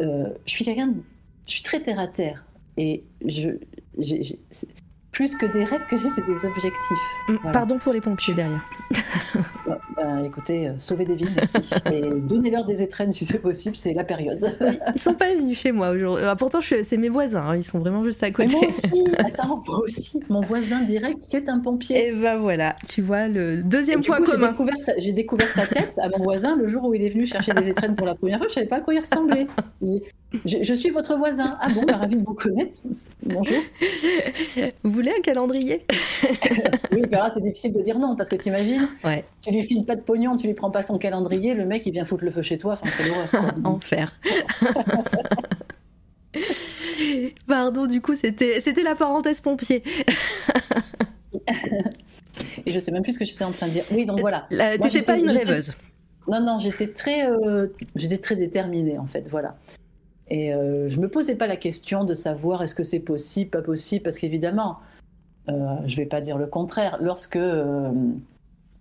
Euh, 0.00 0.32
je 0.44 0.50
suis 0.50 0.64
quelqu'un, 0.64 0.94
je 1.46 1.52
suis 1.52 1.62
très 1.62 1.80
terre 1.80 1.98
à 1.98 2.06
terre. 2.06 2.44
Et 2.76 3.02
je, 3.24 3.50
plus 5.16 5.34
que 5.34 5.46
des 5.46 5.64
rêves 5.64 5.86
que 5.88 5.96
j'ai, 5.96 6.10
c'est 6.10 6.26
des 6.26 6.44
objectifs. 6.44 6.98
Mm, 7.28 7.50
pardon 7.50 7.78
pour 7.78 7.94
les 7.94 8.02
pompiers 8.02 8.34
derrière. 8.34 8.64
Ben, 9.96 10.22
écoutez, 10.24 10.68
euh, 10.68 10.74
sauvez 10.78 11.06
des 11.06 11.14
vies, 11.14 11.26
merci. 11.34 11.70
Et 11.90 12.02
donnez-leur 12.20 12.66
des 12.66 12.82
étrennes 12.82 13.12
si 13.12 13.24
c'est 13.24 13.38
possible, 13.38 13.76
c'est 13.76 13.94
la 13.94 14.04
période. 14.04 14.54
ils 14.94 15.00
sont 15.00 15.14
pas 15.14 15.34
venus 15.34 15.58
chez 15.58 15.72
moi 15.72 15.90
aujourd'hui. 15.90 16.24
Ah, 16.28 16.36
pourtant, 16.36 16.58
c'est 16.60 16.96
mes 16.98 17.08
voisins, 17.08 17.42
hein. 17.42 17.56
ils 17.56 17.64
sont 17.64 17.78
vraiment 17.78 18.04
juste 18.04 18.22
à 18.22 18.30
côté. 18.30 18.50
moi 18.50 18.66
aussi, 18.66 19.04
attends, 19.18 19.62
moi 19.66 19.80
aussi. 19.82 20.20
Mon 20.28 20.42
voisin 20.42 20.82
direct, 20.82 21.16
c'est 21.20 21.48
un 21.48 21.60
pompier. 21.60 22.08
Et 22.08 22.12
ben 22.12 22.36
voilà, 22.36 22.76
tu 22.86 23.00
vois, 23.00 23.26
le 23.26 23.62
deuxième 23.62 24.02
point 24.02 24.20
commun. 24.20 24.54
J'ai 24.98 25.14
découvert, 25.14 25.48
sa 25.48 25.66
tête 25.66 25.98
à 25.98 26.10
mon 26.10 26.22
voisin 26.22 26.56
le 26.56 26.68
jour 26.68 26.84
où 26.84 26.94
il 26.94 27.02
est 27.02 27.08
venu 27.08 27.26
chercher 27.26 27.54
des 27.54 27.70
étrennes 27.70 27.96
pour 27.96 28.06
la 28.06 28.14
première 28.14 28.38
fois. 28.38 28.48
Je 28.48 28.54
savais 28.54 28.66
pas 28.66 28.76
à 28.76 28.80
quoi 28.82 28.92
il 28.92 29.00
ressemblait. 29.00 29.46
Je, 30.44 30.74
suis 30.74 30.90
votre 30.90 31.16
voisin. 31.16 31.56
Ah 31.60 31.68
bon, 31.68 31.82
bah, 31.82 31.96
ravi 31.96 32.16
de 32.16 32.24
vous 32.24 32.34
connaître. 32.34 32.80
Bonjour. 33.22 33.56
Vous 34.82 34.90
voulez 34.90 35.12
un 35.16 35.20
calendrier? 35.20 35.84
Oui, 36.92 37.02
c'est 37.34 37.42
difficile 37.42 37.72
de 37.74 37.82
dire 37.82 37.98
non 37.98 38.16
parce 38.16 38.30
que 38.30 38.36
tu 38.36 38.48
imagines, 38.48 38.88
ouais. 39.04 39.24
tu 39.42 39.50
lui 39.50 39.62
files 39.62 39.84
pas 39.84 39.96
de 39.96 40.00
pognon, 40.00 40.36
tu 40.36 40.46
lui 40.46 40.54
prends 40.54 40.70
pas 40.70 40.82
son 40.82 40.96
calendrier, 40.96 41.52
le 41.52 41.66
mec 41.66 41.84
il 41.84 41.92
vient 41.92 42.06
foutre 42.06 42.24
le 42.24 42.30
feu 42.30 42.40
chez 42.40 42.56
toi. 42.56 42.72
Enfin, 42.72 42.86
c'est 42.90 43.06
l'horreur. 43.06 43.54
Enfer. 43.64 44.18
Pardon, 47.46 47.86
du 47.86 48.00
coup, 48.00 48.14
c'était 48.14 48.60
c'était 48.60 48.82
la 48.82 48.94
parenthèse 48.94 49.40
pompier. 49.40 49.82
Et 52.64 52.72
je 52.72 52.78
sais 52.78 52.92
même 52.92 53.02
plus 53.02 53.12
ce 53.12 53.18
que 53.18 53.24
j'étais 53.24 53.44
en 53.44 53.52
train 53.52 53.66
de 53.66 53.72
dire. 53.72 53.84
Oui, 53.92 54.06
donc 54.06 54.20
voilà. 54.20 54.48
T'étais 54.80 55.02
pas 55.02 55.18
une 55.18 55.30
rêveuse. 55.30 55.72
Non, 56.28 56.40
non, 56.40 56.58
j'étais 56.58 56.88
très, 56.88 57.30
euh, 57.30 57.68
j'étais 57.94 58.18
très 58.18 58.36
déterminée 58.36 58.98
en 58.98 59.06
fait, 59.06 59.28
voilà. 59.28 59.56
Et 60.28 60.52
euh, 60.52 60.88
je 60.88 60.98
me 61.00 61.08
posais 61.08 61.36
pas 61.36 61.46
la 61.46 61.56
question 61.56 62.04
de 62.04 62.14
savoir 62.14 62.62
est-ce 62.62 62.74
que 62.74 62.82
c'est 62.84 63.00
possible, 63.00 63.50
pas 63.50 63.62
possible, 63.62 64.02
parce 64.02 64.18
qu'évidemment, 64.18 64.78
Euh, 65.48 65.76
je 65.86 65.92
ne 65.92 66.02
vais 66.02 66.06
pas 66.06 66.20
dire 66.20 66.38
le 66.38 66.48
contraire. 66.48 66.98
Lorsque, 67.00 67.36
euh, 67.36 67.92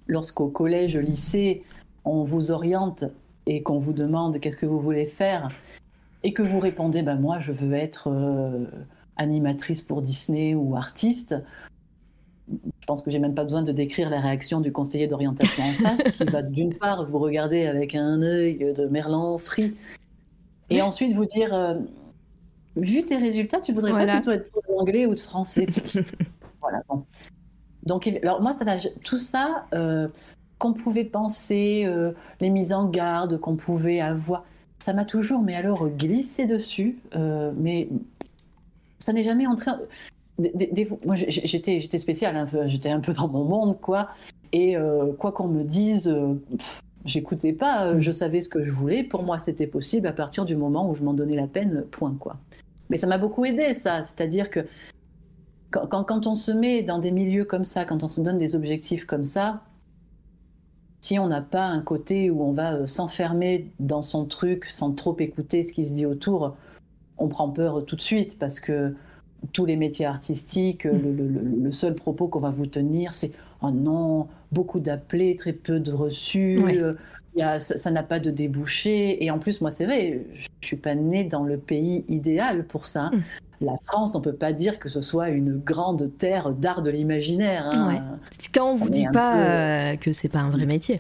lorsqu'au 0.08 0.48
collège, 0.48 0.98
lycée, 0.98 1.62
on 2.06 2.24
vous 2.24 2.50
oriente 2.50 3.04
et 3.46 3.62
qu'on 3.62 3.78
vous 3.78 3.94
demande 3.94 4.40
qu'est-ce 4.40 4.58
que 4.58 4.66
vous 4.66 4.80
voulez 4.80 5.06
faire, 5.06 5.48
et 6.24 6.34
que 6.34 6.42
vous 6.42 6.60
répondez, 6.60 7.04
ben 7.04 7.20
moi, 7.20 7.38
je 7.38 7.52
veux 7.52 7.76
être 7.76 8.10
euh, 8.10 8.66
animatrice 9.16 9.84
pour 9.84 10.02
Disney 10.02 10.56
ou 10.56 10.76
artiste, 10.76 11.36
je 12.50 12.86
pense 12.88 13.04
que 13.04 13.12
j'ai 13.12 13.20
même 13.20 13.36
pas 13.36 13.44
besoin 13.44 13.62
de 13.62 13.72
décrire 13.72 14.10
la 14.10 14.20
réaction 14.20 14.60
du 14.60 14.72
conseiller 14.72 15.08
d'orientation 15.08 15.64
en 15.64 15.74
face, 15.74 16.12
qui 16.14 16.24
va 16.24 16.42
d'une 16.42 16.74
part 16.74 17.06
vous 17.08 17.20
regarder 17.20 17.68
avec 17.68 17.94
un 17.94 18.24
œil 18.24 18.74
de 18.74 18.88
merlan 18.88 19.38
frit, 19.38 19.76
et 20.70 20.82
ensuite 20.82 21.14
vous 21.14 21.26
dire, 21.26 21.54
euh, 21.54 21.76
vu 22.76 23.04
tes 23.04 23.18
résultats, 23.18 23.62
tu 23.62 23.74
voudrais 23.74 23.92
pas 23.92 24.14
plutôt 24.14 24.32
être 24.32 24.52
d'anglais 24.68 25.06
ou 25.06 25.14
de 25.14 25.20
français. 25.20 25.68
voilà. 26.62 26.82
Donc, 27.84 28.08
alors 28.08 28.42
moi, 28.42 28.54
ça, 28.54 28.66
tout 29.04 29.18
ça 29.18 29.68
euh, 29.74 30.08
qu'on 30.58 30.74
pouvait 30.74 31.04
penser, 31.04 31.84
euh, 31.86 32.14
les 32.42 32.50
mises 32.50 32.74
en 32.74 32.90
garde 32.90 33.40
qu'on 33.40 33.56
pouvait 33.56 34.00
avoir, 34.00 34.44
ça 34.80 34.94
m'a 34.94 35.06
toujours, 35.06 35.42
mais 35.42 35.56
alors 35.56 35.88
glissé 35.90 36.46
dessus, 36.46 37.00
mais 37.14 37.90
ça 39.00 39.14
n'est 39.14 39.24
jamais 39.24 39.48
entré 39.48 39.72
moi, 41.06 41.16
j'étais, 41.16 41.80
j'étais 41.80 41.98
spéciale, 41.98 42.36
hein, 42.36 42.46
j'étais 42.66 42.90
un 42.90 43.00
peu 43.00 43.14
dans 43.14 43.30
mon 43.30 43.46
monde, 43.46 43.80
quoi. 43.80 44.10
Et 44.52 44.76
quoi 45.18 45.32
qu'on 45.32 45.48
me 45.48 45.64
dise, 45.64 46.14
j'écoutais 47.06 47.54
pas. 47.54 47.86
Euh, 47.86 48.00
je 48.00 48.12
savais 48.12 48.42
ce 48.42 48.50
que 48.50 48.64
je 48.64 48.72
voulais. 48.72 49.04
Pour 49.04 49.24
moi, 49.24 49.40
c'était 49.40 49.68
possible 49.68 50.08
à 50.08 50.14
partir 50.14 50.46
du 50.46 50.56
moment 50.56 50.90
où 50.90 50.96
je 50.96 51.04
m'en 51.04 51.14
donnais 51.14 51.36
la 51.36 51.48
peine. 51.48 51.86
Point, 51.92 52.16
quoi. 52.16 52.38
Mais 52.90 52.98
ça 52.98 53.08
m'a 53.08 53.18
beaucoup 53.18 53.46
aidé, 53.46 53.74
ça. 53.74 54.04
C'est-à-dire 54.04 54.50
que 54.50 54.66
quand, 55.72 56.28
on 56.28 56.36
se 56.36 56.52
met 56.52 56.84
dans 56.84 57.00
des 57.00 57.12
milieux 57.12 57.46
comme 57.46 57.66
ça, 57.66 57.86
quand 57.86 58.04
on 58.04 58.10
se 58.10 58.22
donne 58.22 58.38
des 58.38 58.56
objectifs 58.56 59.06
comme 59.06 59.26
ça, 59.26 59.62
si 61.02 61.20
on 61.20 61.28
n'a 61.28 61.42
pas 61.42 61.66
un 61.66 61.82
côté 61.82 62.30
où 62.30 62.42
on 62.42 62.54
va 62.54 62.88
s'enfermer 62.88 63.72
dans 63.80 64.02
son 64.02 64.26
truc 64.26 64.66
sans 64.66 64.92
trop 64.92 65.16
écouter 65.20 65.64
ce 65.64 65.74
qui 65.74 65.86
se 65.86 65.94
dit 65.94 66.06
autour, 66.06 66.56
on 67.18 67.28
prend 67.28 67.50
peur 67.50 67.86
tout 67.86 67.96
de 67.96 68.02
suite 68.02 68.40
parce 68.40 68.60
que 68.60 68.96
tous 69.54 69.66
les 69.66 69.76
métiers 69.76 70.06
artistiques, 70.06 70.86
mm. 70.86 71.64
le, 71.64 71.72
seul 71.72 71.96
propos 71.96 72.28
qu'on 72.28 72.40
va 72.40 72.50
vous 72.50 72.66
tenir, 72.66 73.14
c'est 73.14 73.32
oh 73.68 73.72
non, 73.72 74.28
beaucoup 74.52 74.80
d'appelés, 74.80 75.36
très 75.36 75.54
peu 75.54 75.80
de 75.80 75.92
reçus. 75.92 76.62
ça 77.60 77.92
n'a 77.92 78.04
pas 78.04 78.20
de 78.20 78.32
débouché. 78.32 79.24
Et 79.24 79.32
en 79.32 79.40
plus, 79.40 79.62
moi, 79.62 79.72
c'est 79.72 79.86
vrai, 79.86 80.26
je 80.62 80.68
suis 80.68 80.78
pas 80.78 80.96
née 80.96 81.24
dans 81.24 81.44
le 81.44 81.58
pays 81.58 82.06
idéal 82.08 82.66
pour 82.66 82.86
ça. 82.86 83.12
Mm. 83.12 83.24
La 83.62 83.76
France, 83.84 84.16
on 84.16 84.22
peut 84.22 84.34
pas 84.34 84.52
dire 84.52 84.80
que 84.80 84.90
ce 84.90 85.02
soit 85.02 85.30
une 85.30 85.58
grande 85.58 86.12
terre 86.18 86.52
d'art 86.52 86.82
de 86.82 86.92
l'imaginaire. 86.92 87.66
Hein. 87.68 88.20
Quand 88.54 88.72
on 88.72 88.76
vous 88.76 88.90
dit 88.90 89.08
pas 89.14 89.38
euh, 89.38 89.96
que 89.96 90.12
c'est 90.12 90.28
pas 90.28 90.40
un 90.40 90.50
vrai 90.50 90.66
métier. 90.66 91.00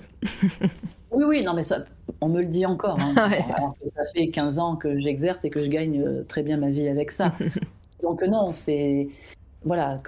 oui, 1.11 1.25
oui, 1.27 1.43
non, 1.43 1.53
mais 1.53 1.63
ça, 1.63 1.83
on 2.21 2.29
me 2.29 2.41
le 2.41 2.47
dit 2.47 2.65
encore. 2.65 2.97
Hein. 2.99 3.13
Alors 3.55 3.75
que 3.79 3.87
ça 3.87 4.03
fait 4.15 4.27
15 4.27 4.59
ans 4.59 4.75
que 4.77 4.99
j'exerce 4.99 5.43
et 5.43 5.49
que 5.49 5.61
je 5.61 5.69
gagne 5.69 6.01
euh, 6.01 6.23
très 6.23 6.43
bien 6.43 6.57
ma 6.57 6.69
vie 6.69 6.87
avec 6.87 7.11
ça. 7.11 7.33
Donc 8.01 8.23
non, 8.23 8.51
c'est 8.51 9.09
voilà. 9.65 9.99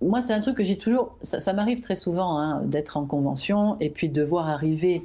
Moi, 0.00 0.22
c'est 0.22 0.32
un 0.32 0.40
truc 0.40 0.56
que 0.56 0.64
j'ai 0.64 0.78
toujours. 0.78 1.16
Ça, 1.22 1.52
m'arrive 1.52 1.80
très 1.80 1.96
souvent 1.96 2.38
hein, 2.38 2.62
d'être 2.64 2.96
en 2.96 3.04
convention 3.04 3.76
et 3.80 3.90
puis 3.90 4.08
de 4.08 4.22
voir 4.22 4.48
arriver 4.48 5.04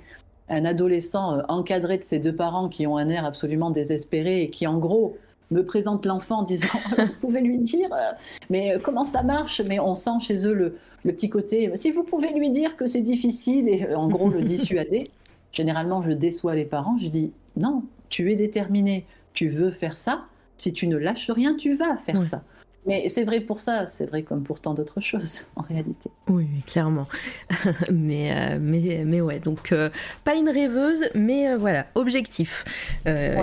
un 0.49 0.63
adolescent 0.63 1.37
euh, 1.37 1.41
encadré 1.49 1.97
de 1.97 2.03
ses 2.03 2.19
deux 2.19 2.33
parents 2.33 2.69
qui 2.69 2.87
ont 2.87 2.97
un 2.97 3.09
air 3.09 3.25
absolument 3.25 3.69
désespéré 3.69 4.43
et 4.43 4.49
qui, 4.49 4.65
en 4.65 4.77
gros, 4.77 5.17
me 5.51 5.65
présente 5.65 6.05
l'enfant 6.05 6.39
en 6.39 6.43
disant 6.43 6.67
Vous 6.97 7.13
pouvez 7.19 7.41
lui 7.41 7.59
dire, 7.59 7.89
euh, 7.91 8.11
mais 8.49 8.73
euh, 8.75 8.79
comment 8.81 9.03
ça 9.03 9.23
marche? 9.23 9.61
Mais 9.61 9.79
on 9.79 9.93
sent 9.93 10.19
chez 10.21 10.47
eux 10.47 10.53
le, 10.53 10.77
le, 11.03 11.11
petit 11.11 11.29
côté 11.29 11.69
Si 11.75 11.91
vous 11.91 12.03
pouvez 12.03 12.31
lui 12.31 12.49
dire 12.49 12.77
que 12.77 12.87
c'est 12.87 13.01
difficile, 13.01 13.67
et 13.67 13.93
en 13.93 14.07
gros 14.07 14.29
le 14.29 14.41
dissuader. 14.41 15.03
Généralement, 15.51 16.01
je 16.01 16.11
déçois 16.11 16.55
les 16.55 16.65
parents. 16.65 16.97
Je 16.97 17.07
dis 17.07 17.31
Non, 17.57 17.83
tu 18.09 18.31
es 18.31 18.35
déterminé, 18.35 19.05
tu 19.33 19.49
veux 19.49 19.71
faire 19.71 19.97
ça 19.97 20.25
si 20.55 20.73
tu 20.73 20.87
ne 20.87 20.97
lâches 20.97 21.29
rien, 21.29 21.55
tu 21.55 21.75
vas 21.75 21.97
faire 21.97 22.23
ça. 22.23 22.41
Mais 22.87 23.09
c'est 23.09 23.25
vrai 23.25 23.41
pour 23.41 23.59
ça, 23.59 23.85
c'est 23.85 24.05
vrai 24.05 24.23
comme 24.23 24.43
pour 24.43 24.61
tant 24.61 24.73
d'autres 24.73 25.01
choses 25.01 25.45
en 25.55 25.61
réalité. 25.61 26.09
Oui, 26.29 26.47
clairement. 26.65 27.07
mais, 27.91 28.31
euh, 28.31 28.57
mais, 28.59 29.03
mais 29.05 29.19
ouais, 29.19 29.39
donc 29.39 29.73
euh, 29.73 29.89
pas 30.23 30.35
une 30.35 30.49
rêveuse, 30.49 31.09
mais 31.13 31.49
euh, 31.49 31.57
voilà, 31.57 31.85
objectif. 31.95 32.63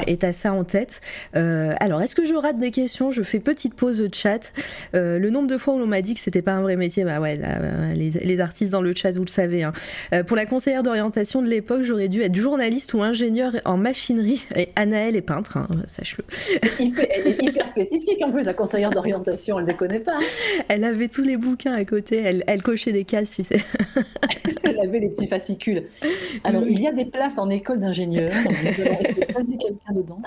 Et 0.07 0.17
t'as 0.17 0.33
ça 0.33 0.53
en 0.53 0.65
tête. 0.65 1.01
alors, 1.35 2.01
est-ce 2.01 2.15
que 2.15 2.25
je 2.25 2.35
rate 2.35 2.59
des 2.59 2.71
questions? 2.71 3.11
Je 3.11 3.23
fais 3.23 3.39
petite 3.39 3.75
pause 3.75 3.99
de 3.99 4.13
chat. 4.13 4.53
le 4.93 5.29
nombre 5.31 5.49
de 5.49 5.59
fois 5.59 5.75
où 5.75 5.79
l'on 5.79 5.87
m'a 5.87 6.01
dit 6.03 6.15
que 6.15 6.21
c'était 6.21 6.43
pas 6.43 6.53
un 6.53 6.63
vrai 6.63 6.77
métier, 6.77 7.05
bah 7.05 7.21
ouais, 7.21 7.39
les, 7.95 8.11
les, 8.11 8.41
artistes 8.41 8.73
dans 8.73 8.83
le 8.83 8.95
chat, 8.95 9.11
vous 9.13 9.25
le 9.25 9.29
savez. 9.29 9.63
Hein. 9.63 9.73
pour 10.27 10.37
la 10.37 10.47
conseillère 10.47 10.83
d'orientation 10.83 11.43
de 11.43 11.49
l'époque, 11.49 11.83
j'aurais 11.83 12.09
dû 12.09 12.23
être 12.23 12.35
journaliste 12.35 12.95
ou 12.95 13.03
ingénieur 13.03 13.53
en 13.65 13.77
machinerie. 13.77 14.45
Et 14.57 14.69
Anaël 14.77 15.17
est 15.17 15.23
peintre, 15.23 15.57
hein, 15.57 15.69
sache-le. 15.87 16.25
Elle 16.79 17.27
est 17.27 17.43
hyper 17.43 17.69
spécifique 17.69 18.23
en 18.23 18.31
plus, 18.31 18.47
la 18.47 18.55
conseillère 18.55 18.91
d'orientation 18.91 19.34
elle 19.35 19.65
ne 19.65 19.99
pas. 19.99 20.19
Elle 20.69 20.85
avait 20.85 21.09
tous 21.09 21.23
les 21.23 21.37
bouquins 21.37 21.75
à 21.75 21.85
côté, 21.85 22.19
elle, 22.19 22.45
elle 22.47 22.63
cochait 22.63 22.93
des 22.93 23.05
cases, 23.05 23.31
tu 23.31 23.45
sais. 23.45 23.61
elle 24.65 24.81
avait 24.81 25.01
les 25.01 25.11
petits 25.11 25.27
fascicules. 25.27 25.87
Alors, 26.45 26.65
il 26.67 26.81
y 26.81 26.87
a 26.87 26.93
des 26.93 27.05
places 27.05 27.39
en 27.39 27.51
école 27.51 27.81
d'ingénieur, 27.81 28.33
nous 28.45 28.85
allons 28.85 29.59
quelqu'un 29.59 29.93
dedans. 29.95 30.23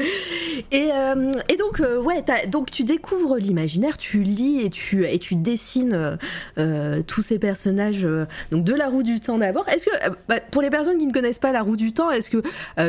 Et, 0.72 0.90
euh, 0.92 1.32
et, 1.48 1.56
donc, 1.56 1.80
euh, 1.80 2.00
ouais, 2.00 2.24
donc 2.48 2.70
tu 2.70 2.84
découvres 2.84 3.36
l'imaginaire, 3.36 3.96
tu 3.96 4.22
lis 4.22 4.60
et 4.60 4.70
tu, 4.70 5.06
et 5.06 5.18
tu 5.18 5.34
dessines 5.34 6.18
euh, 6.58 7.02
tous 7.06 7.22
ces 7.22 7.38
personnages 7.38 8.06
donc 8.50 8.64
de 8.64 8.74
la 8.74 8.88
roue 8.88 9.02
du 9.02 9.20
temps 9.20 9.38
d'abord. 9.38 9.68
Est-ce 9.68 9.86
que, 9.86 9.90
bah, 10.28 10.40
pour 10.50 10.62
les 10.62 10.70
personnes 10.70 10.98
qui 10.98 11.06
ne 11.06 11.12
connaissent 11.12 11.38
pas 11.38 11.52
la 11.52 11.62
roue 11.62 11.76
du 11.76 11.92
temps, 11.92 12.10
est-ce 12.10 12.30
que 12.30 12.42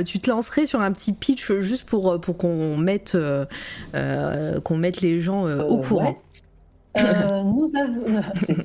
tu 0.03 0.19
te 0.19 0.29
lancerais 0.29 0.65
sur 0.65 0.81
un 0.81 0.91
petit 0.91 1.13
pitch 1.13 1.51
juste 1.59 1.85
pour, 1.85 2.19
pour 2.19 2.37
qu'on 2.37 2.77
mette, 2.77 3.17
qu'on 3.93 4.77
mette 4.77 5.01
les 5.01 5.21
gens 5.21 5.49
au 5.59 5.79
courant? 5.79 6.17
Euh, 6.97 7.43
nous 7.43 7.75
avons, 7.75 8.21
c'est 8.35 8.57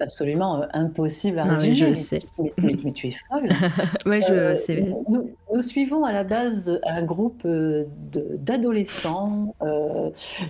absolument 0.00 0.62
euh, 0.62 0.66
impossible 0.72 1.38
à 1.38 1.44
résumer. 1.44 1.74
je 1.74 1.94
sais. 1.94 2.20
Mais, 2.58 2.92
tu 2.92 3.08
es 3.08 3.12
folle. 3.12 3.48
Je 4.06 4.32
euh, 4.32 4.56
sais. 4.56 4.86
Nous, 5.08 5.62
suivons 5.62 6.04
à 6.04 6.12
la 6.12 6.24
base 6.24 6.80
un 6.86 7.02
groupe 7.02 7.46
d'adolescents 7.46 9.54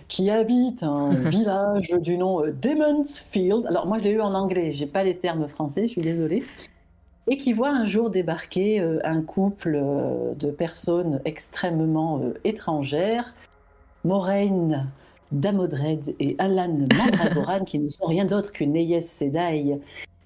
qui 0.09 0.31
habitent 0.31 0.83
un 0.83 1.15
village 1.15 1.91
du 2.01 2.17
nom 2.17 2.43
Demon's 2.47 3.19
Field. 3.19 3.67
Alors 3.67 3.87
moi, 3.87 3.99
je 3.99 4.05
l'ai 4.05 4.11
eu 4.11 4.21
en 4.21 4.35
anglais. 4.35 4.73
J'ai 4.73 4.87
pas 4.87 5.05
les 5.05 5.19
termes 5.19 5.47
français. 5.47 5.83
Je 5.83 5.89
suis 5.89 6.03
désolée. 6.03 6.43
Et 7.27 7.37
qui 7.37 7.53
voit 7.53 7.71
un 7.71 7.85
jour 7.85 8.11
débarquer 8.11 8.81
un 9.05 9.23
couple 9.23 9.83
de 10.39 10.51
personnes 10.51 11.21
extrêmement 11.25 12.21
étrangères. 12.45 13.35
Moraine 14.05 14.87
Damodred 15.35 16.15
et 16.21 16.37
Alan 16.39 16.79
Mandragoran, 16.97 17.65
qui 17.65 17.79
ne 17.79 17.89
sont 17.89 18.07
rien 18.07 18.25
d'autre 18.25 18.53
qu'une 18.53 18.73
Neyes 18.73 19.03
Sedai 19.03 19.79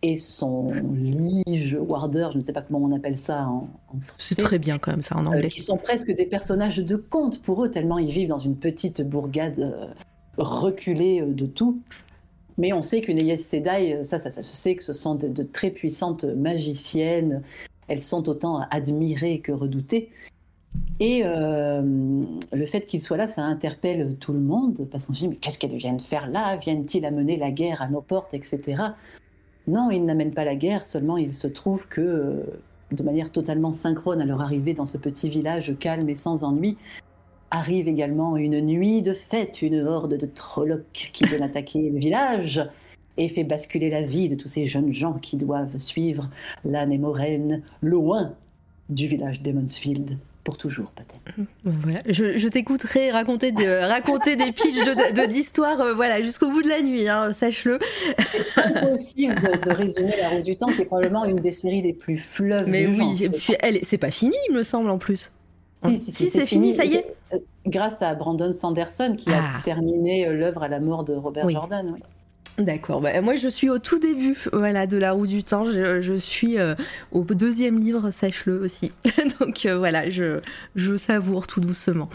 et 0.03 0.17
son 0.17 0.73
lige 0.95 1.77
Warder, 1.81 2.29
je 2.33 2.39
ne 2.39 2.43
sais 2.43 2.53
pas 2.53 2.63
comment 2.63 2.79
on 2.79 2.95
appelle 2.95 3.19
ça 3.19 3.49
en, 3.49 3.69
français. 4.03 4.35
C'est 4.35 4.43
très 4.43 4.59
bien 4.59 4.79
quand 4.79 4.93
même 4.93 5.03
ça 5.03 5.17
en 5.17 5.25
euh, 5.27 5.29
anglais. 5.29 5.49
qui 5.49 5.61
sont 5.61 5.77
presque 5.77 6.13
des 6.13 6.27
personnages 6.27 6.79
de 6.79 6.97
conte 6.97 7.43
pour 7.43 7.65
eux, 7.65 7.71
tellement 7.71 7.99
ils 7.99 8.11
vivent 8.11 8.29
dans 8.29 8.39
une 8.39 8.57
petite 8.57 9.03
bourgade 9.03 9.59
euh, 9.59 9.87
reculée 10.37 11.21
euh, 11.21 11.33
de 11.33 11.47
tout. 11.47 11.81
Mais 12.59 12.73
on 12.73 12.83
sait 12.83 13.01
qu'une 13.01 13.17
Neyes 13.17 13.39
Sedai, 13.39 14.03
ça, 14.03 14.19
ça, 14.19 14.31
ça, 14.31 14.43
se 14.43 14.53
sait 14.53 14.75
que 14.75 14.83
ce 14.83 14.93
sont 14.93 15.15
de 15.15 15.43
très 15.45 15.71
puissantes 15.71 16.25
magiciennes. 16.25 17.43
Elles 17.87 18.01
sont 18.01 18.29
autant 18.29 18.63
admirées 18.71 19.41
que 19.41 19.53
redoutées. 19.53 20.11
Et 21.01 21.23
euh, 21.25 21.83
le 22.53 22.67
fait 22.67 22.83
qu'il 22.83 23.01
soit 23.01 23.17
là, 23.17 23.27
ça 23.27 23.45
interpelle 23.45 24.17
tout 24.19 24.33
le 24.33 24.41
monde, 24.41 24.87
parce 24.91 25.07
qu'on 25.07 25.13
se 25.13 25.21
dit, 25.21 25.29
mais 25.29 25.37
qu'est-ce 25.37 25.59
qu'elles 25.59 25.77
viennent 25.77 26.01
faire 26.01 26.29
là? 26.29 26.57
Viennent-ils 26.57 27.05
amener 27.05 27.37
la 27.37 27.51
guerre 27.51 27.83
à 27.83 27.89
nos 27.89 28.01
portes, 28.01 28.35
etc. 28.35 28.83
Non, 29.69 29.91
ils 29.91 30.05
n'amènent 30.05 30.35
pas 30.35 30.45
la 30.45 30.57
guerre, 30.57 30.87
seulement 30.87 31.17
il 31.17 31.33
se 31.33 31.47
trouve 31.47 31.87
que, 31.87 32.01
euh, 32.01 32.43
de 32.91 33.03
manière 33.03 33.31
totalement 33.31 33.71
synchrone 33.71 34.21
à 34.21 34.25
leur 34.25 34.41
arrivée 34.41 34.75
dans 34.75 34.87
ce 34.87 34.99
petit 34.99 35.29
village 35.29 35.77
calme 35.79 36.09
et 36.09 36.17
sans 36.17 36.43
ennui, 36.43 36.77
arrive 37.51 37.87
également 37.87 38.37
une 38.37 38.61
nuit 38.61 39.03
de 39.03 39.13
fête, 39.13 39.63
une 39.63 39.81
horde 39.81 40.17
de 40.17 40.27
trollocs 40.27 41.11
qui 41.13 41.25
viennent 41.25 41.43
attaquer 41.43 41.91
le 41.91 41.99
village 41.99 42.69
et 43.17 43.29
fait 43.29 43.45
basculer 43.45 43.91
la 43.91 44.03
vie 44.03 44.29
de 44.29 44.35
tous 44.35 44.49
ces 44.49 44.67
jeunes 44.67 44.93
gens 44.93 45.15
qui 45.15 45.37
doivent 45.37 45.77
suivre 45.79 46.29
l'âne 46.65 46.93
et 46.93 46.99
Moraine 46.99 47.63
loin 47.83 48.35
du 48.89 49.07
village 49.07 49.43
d'Emmonsfield 49.43 50.19
pour 50.49 50.57
toujours 50.57 50.91
peut-être. 50.93 51.17
Voilà. 51.63 52.01
Je, 52.07 52.49
t'écouterai 52.49 53.11
raconter, 53.11 53.53
de, 53.53 53.87
raconter 53.87 54.35
des 54.35 54.51
pitchs 54.51 54.83
d'histoire 55.29 55.77
de, 55.77 55.83
euh, 55.83 55.95
voilà, 55.95 56.23
jusqu'au 56.23 56.49
bout 56.49 56.63
de 56.63 56.69
la 56.71 56.81
nuit, 56.81 57.07
hein, 57.07 57.35
sache-le. 57.35 57.79
C'est 57.83 58.59
impossible 58.59 59.35
de, 59.35 59.71
résumer 59.71 60.15
La 60.19 60.31
Roue 60.31 60.41
du 60.41 60.57
Temps, 60.57 60.69
qui 60.69 60.81
est 60.81 60.87
probablement 60.87 61.27
une 61.27 61.37
des 61.37 61.53
séries 61.53 61.83
les 61.83 61.93
plus 61.93 62.17
fleuves. 62.17 62.67
Mais 62.67 62.87
oui, 62.87 63.25
et 63.25 63.29
puis 63.29 63.57
elle, 63.61 63.81
c'est 63.83 63.99
pas 63.99 64.11
fini, 64.11 64.37
il 64.49 64.55
me 64.55 64.63
semble 64.63 64.89
en 64.89 64.97
plus. 64.97 65.33
Si, 65.99 66.31
c'est 66.31 66.47
fini, 66.47 66.73
ça 66.73 66.87
y 66.87 66.95
est. 66.95 67.15
Grâce 67.67 68.01
à 68.01 68.15
Brandon 68.15 68.55
Sanderson 68.55 69.17
qui 69.19 69.31
a 69.31 69.43
ah. 69.43 69.61
terminé 69.63 70.27
euh, 70.27 70.33
l'œuvre 70.33 70.63
à 70.63 70.69
la 70.69 70.81
mort 70.81 71.05
de 71.05 71.13
Robert 71.13 71.51
Jordan. 71.51 71.91
Oui. 71.93 72.01
D'accord. 72.59 73.01
Bah, 73.01 73.21
moi, 73.21 73.35
je 73.37 73.49
suis 73.49 73.71
au 73.71 73.79
tout 73.79 73.99
début, 73.99 74.37
voilà, 74.53 74.87
de 74.87 74.99
la 74.99 75.13
roue 75.13 75.27
du 75.27 75.45
temps. 75.45 75.65
Je, 75.65 76.17
suis 76.17 76.57
au 77.13 77.25
deuxième 77.25 77.79
livre, 77.79 78.11
sache-le 78.11 78.61
aussi. 78.61 78.93
Donc 79.41 79.67
voilà, 79.67 80.09
je, 80.11 80.41
je 80.75 80.97
savoure 80.97 81.47
tout 81.47 81.61
doucement. 81.61 82.09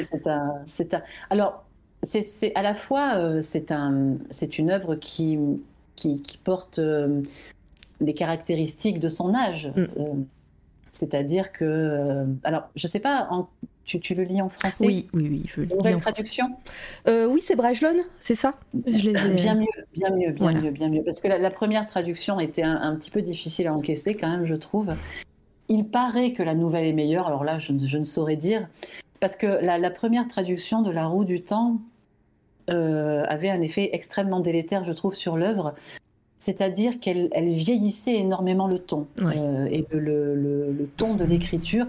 c'est 0.00 0.26
un, 0.26 0.62
un... 0.92 1.02
Alors, 1.30 1.64
c'est 2.02 2.52
à 2.54 2.62
la 2.62 2.74
fois 2.74 3.40
c'est 3.42 3.72
un, 3.72 4.16
c'est 4.30 4.58
une 4.58 4.70
œuvre 4.70 4.94
qui, 4.94 5.38
qui, 5.96 6.22
qui 6.22 6.38
porte 6.38 6.80
des 8.00 8.14
caractéristiques 8.14 8.98
de 8.98 9.08
son 9.08 9.34
âge. 9.34 9.70
Mm. 9.76 9.80
Euh, 9.80 10.14
c'est-à-dire 10.90 11.52
que. 11.52 11.64
Euh, 11.64 12.24
alors, 12.42 12.68
je 12.74 12.86
ne 12.86 12.90
sais 12.90 13.00
pas, 13.00 13.28
tu, 13.98 14.14
le 14.14 14.22
lis 14.22 14.40
en 14.40 14.48
français 14.48 14.86
Oui, 14.86 15.08
oui, 15.12 15.28
oui. 15.30 15.42
Je 15.46 15.62
Nouvelle 15.62 15.96
traduction 15.96 16.46
euh, 17.08 17.26
Oui, 17.26 17.40
c'est 17.40 17.56
Brajlon, 17.56 18.04
c'est 18.20 18.34
ça? 18.34 18.54
Je 18.86 19.10
les 19.10 19.34
Bien 19.34 19.54
mieux, 19.54 19.66
bien 19.94 20.10
mieux, 20.10 20.30
bien 20.30 20.52
mieux, 20.52 20.70
bien 20.70 20.88
mieux. 20.88 21.02
Parce 21.02 21.20
que 21.20 21.28
la, 21.28 21.50
première 21.50 21.86
traduction 21.86 22.40
était 22.40 22.62
un, 22.62 22.94
petit 22.96 23.10
peu 23.10 23.22
difficile 23.22 23.66
à 23.66 23.74
encaisser, 23.74 24.14
quand 24.14 24.30
même, 24.30 24.44
je 24.44 24.54
trouve. 24.54 24.94
Il 25.68 25.86
paraît 25.86 26.32
que 26.32 26.42
la 26.42 26.54
nouvelle 26.54 26.86
est 26.86 26.92
meilleure, 26.92 27.26
alors 27.26 27.44
là, 27.44 27.58
je, 27.58 27.72
ne 27.72 28.04
saurais 28.04 28.36
dire. 28.36 28.68
Parce 29.20 29.36
que 29.36 29.46
la, 29.46 29.90
première 29.90 30.28
traduction 30.28 30.82
de 30.82 30.90
La 30.90 31.06
roue 31.06 31.24
du 31.24 31.42
temps 31.42 31.78
avait 32.68 33.50
un 33.50 33.60
effet 33.60 33.90
extrêmement 33.92 34.40
délétère, 34.40 34.84
je 34.84 34.92
trouve, 34.92 35.14
sur 35.14 35.36
l'œuvre 35.36 35.74
c'est-à-dire 36.40 36.98
qu'elle 36.98 37.28
vieillissait 37.34 38.16
énormément 38.16 38.66
le 38.66 38.78
ton 38.78 39.06
euh, 39.22 39.66
et 39.70 39.86
le, 39.92 40.88
ton 40.96 41.14
de 41.14 41.24
l'écriture. 41.24 41.86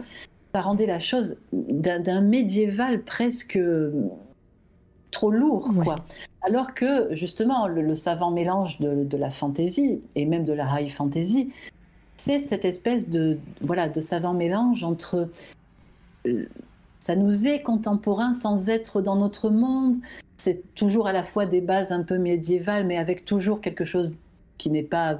Ça 0.54 0.62
rendait 0.62 0.86
la 0.86 1.00
chose 1.00 1.38
d'un 1.54 2.22
médiéval 2.22 3.04
presque 3.04 3.60
trop 5.12 5.32
lourd, 5.32 5.72
quoi. 5.84 5.98
Alors 6.42 6.74
que 6.74 7.14
justement, 7.14 7.68
le, 7.68 7.94
savant 7.96 8.32
mélange 8.32 8.80
de, 8.80 9.18
la 9.18 9.30
fantaisie 9.30 10.02
et 10.16 10.26
même 10.26 10.46
de 10.46 10.54
la 10.54 10.82
high 10.82 10.90
fantasy, 10.90 11.54
c'est 12.18 12.40
cette 12.40 12.66
espèce 12.66 13.10
de 13.10 13.38
voilà 13.62 13.90
de 13.90 14.00
savant 14.00 14.34
mélange 14.34 14.84
entre 14.84 15.30
euh, 16.28 16.46
ça 17.00 17.16
nous 17.16 17.48
est 17.48 17.62
contemporain 17.62 18.32
sans 18.32 18.70
être 18.70 19.02
dans 19.02 19.16
notre 19.16 19.50
monde. 19.50 19.98
C'est 20.38 20.74
toujours 20.76 21.08
à 21.08 21.14
la 21.14 21.24
fois 21.24 21.46
des 21.46 21.62
bases 21.62 21.92
un 21.92 22.04
peu 22.04 22.18
médiévales, 22.18 22.86
mais 22.86 22.98
avec 22.98 23.26
toujours 23.26 23.60
quelque 23.60 23.86
chose 23.86 24.16
qui 24.58 24.70
n'est 24.70 24.84
pas 24.84 25.20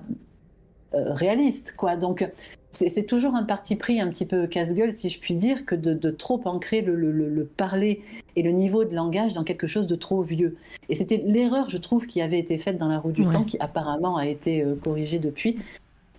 euh, 0.94 1.14
réaliste, 1.14 1.74
quoi. 1.76 1.96
Donc, 1.96 2.28
c'est 2.72 3.04
toujours 3.04 3.36
un 3.36 3.44
parti 3.44 3.76
pris 3.76 4.00
un 4.00 4.08
petit 4.08 4.26
peu 4.26 4.48
casse-gueule, 4.48 4.92
si 4.92 5.10
je 5.10 5.20
puis 5.20 5.36
dire, 5.36 5.66
que 5.66 5.76
de, 5.76 6.10
trop 6.10 6.42
ancrer 6.46 6.82
le, 6.82 7.50
parler 7.58 8.02
et 8.36 8.44
le 8.44 8.52
niveau 8.52 8.86
de 8.86 8.96
langage 8.96 9.34
dans 9.34 9.44
quelque 9.44 9.68
chose 9.68 9.88
de 9.88 9.96
trop 9.96 10.22
vieux. 10.22 10.58
Et 10.90 10.96
c'était 10.96 11.22
l'erreur, 11.26 11.70
je 11.70 11.78
trouve, 11.78 12.06
qui 12.06 12.22
avait 12.22 12.40
été 12.40 12.58
faite 12.58 12.78
dans 12.78 12.88
la 12.88 13.00
roue 13.00 13.12
du 13.12 13.28
temps, 13.28 13.44
qui 13.44 13.58
apparemment 13.60 14.18
a 14.18 14.28
été 14.28 14.64
euh, 14.64 14.76
corrigée 14.76 15.20
depuis. 15.20 15.58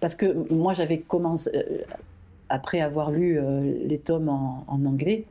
Parce 0.01 0.15
que 0.15 0.53
moi, 0.53 0.75
j'avais 0.75 0.99
commencé, 0.99 1.51
euh, 1.55 1.79
après 2.49 2.81
avoir 2.81 3.11
lu 3.11 3.41
les 3.87 3.99
tomes 3.99 4.29
en, 4.29 4.65
en 4.67 4.85
anglais, 4.85 5.25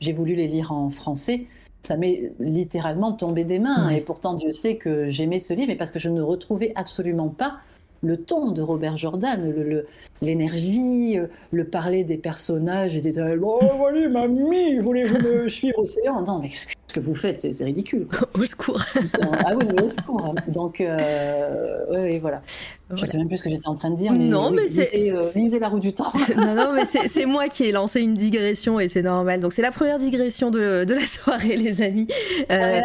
j'ai 0.00 0.12
voulu 0.12 0.34
les 0.34 0.48
lire 0.48 0.72
en 0.72 0.90
français 0.90 1.46
ça 1.82 1.96
m'est 1.96 2.32
littéralement 2.40 3.12
tombé 3.12 3.44
des 3.44 3.60
mains. 3.60 3.90
Et 3.90 4.00
pourtant, 4.00 4.34
Dieu 4.34 4.50
sait 4.50 4.76
que 4.76 5.08
j'aimais 5.08 5.38
ce 5.38 5.54
livre, 5.54 5.68
mais 5.68 5.76
parce 5.76 5.92
que 5.92 6.00
je 6.00 6.08
ne 6.08 6.20
retrouvais 6.20 6.72
absolument 6.74 7.28
pas 7.28 7.60
le 8.02 8.16
ton 8.16 8.50
de 8.50 8.62
Robert 8.62 8.96
Jordan, 8.96 9.84
l'énergie, 10.22 11.16
le, 11.16 11.30
le, 11.52 11.64
parler 11.64 12.04
des 12.04 12.16
personnages. 12.16 12.92
J'étais 12.92 13.20
oh, 13.42 13.60
voilà, 13.76 14.08
mamie, 14.08 14.78
voulez-vous 14.78 15.18
me 15.20 15.48
suivre 15.48 15.78
au 15.78 15.82
océan 15.82 16.22
Non, 16.22 16.40
mais 16.40 16.50
ce 16.50 16.94
que 16.94 17.00
vous 17.00 17.14
faites, 17.14 17.38
c'est 17.38 17.64
ridicule. 17.64 18.06
Au 18.34 18.40
secours. 18.40 18.80
ah 19.44 19.54
oui, 19.56 19.66
au 19.82 19.88
secours. 19.88 20.34
Donc, 20.48 20.80
euh, 20.80 21.84
oui, 21.90 22.18
voilà. 22.18 22.42
Je 22.94 23.00
ne 23.00 23.06
sais 23.06 23.18
même 23.18 23.26
plus 23.26 23.38
ce 23.38 23.42
que 23.42 23.50
j'étais 23.50 23.66
en 23.66 23.74
train 23.74 23.90
de 23.90 23.96
dire. 23.96 24.12
Mais 24.12 24.26
non, 24.26 24.52
mais 24.52 24.68
c'est. 24.68 25.12
Lisez, 25.34 25.58
la 25.58 25.68
roue 25.68 25.80
du 25.80 25.92
temps. 25.92 26.12
non, 26.36 26.54
non, 26.54 26.72
mais 26.72 26.84
c'est 26.84 27.26
moi 27.26 27.48
qui 27.48 27.64
ai 27.64 27.72
lancé 27.72 28.00
une 28.00 28.14
digression 28.14 28.78
et 28.78 28.86
c'est 28.86 29.02
normal. 29.02 29.40
Donc, 29.40 29.52
c'est 29.52 29.62
la 29.62 29.72
première 29.72 29.98
digression 29.98 30.52
de, 30.52 30.84
de, 30.84 30.94
la 30.94 31.04
soirée, 31.04 31.56
les 31.56 31.82
amis. 31.82 32.06
Euh, 32.52 32.82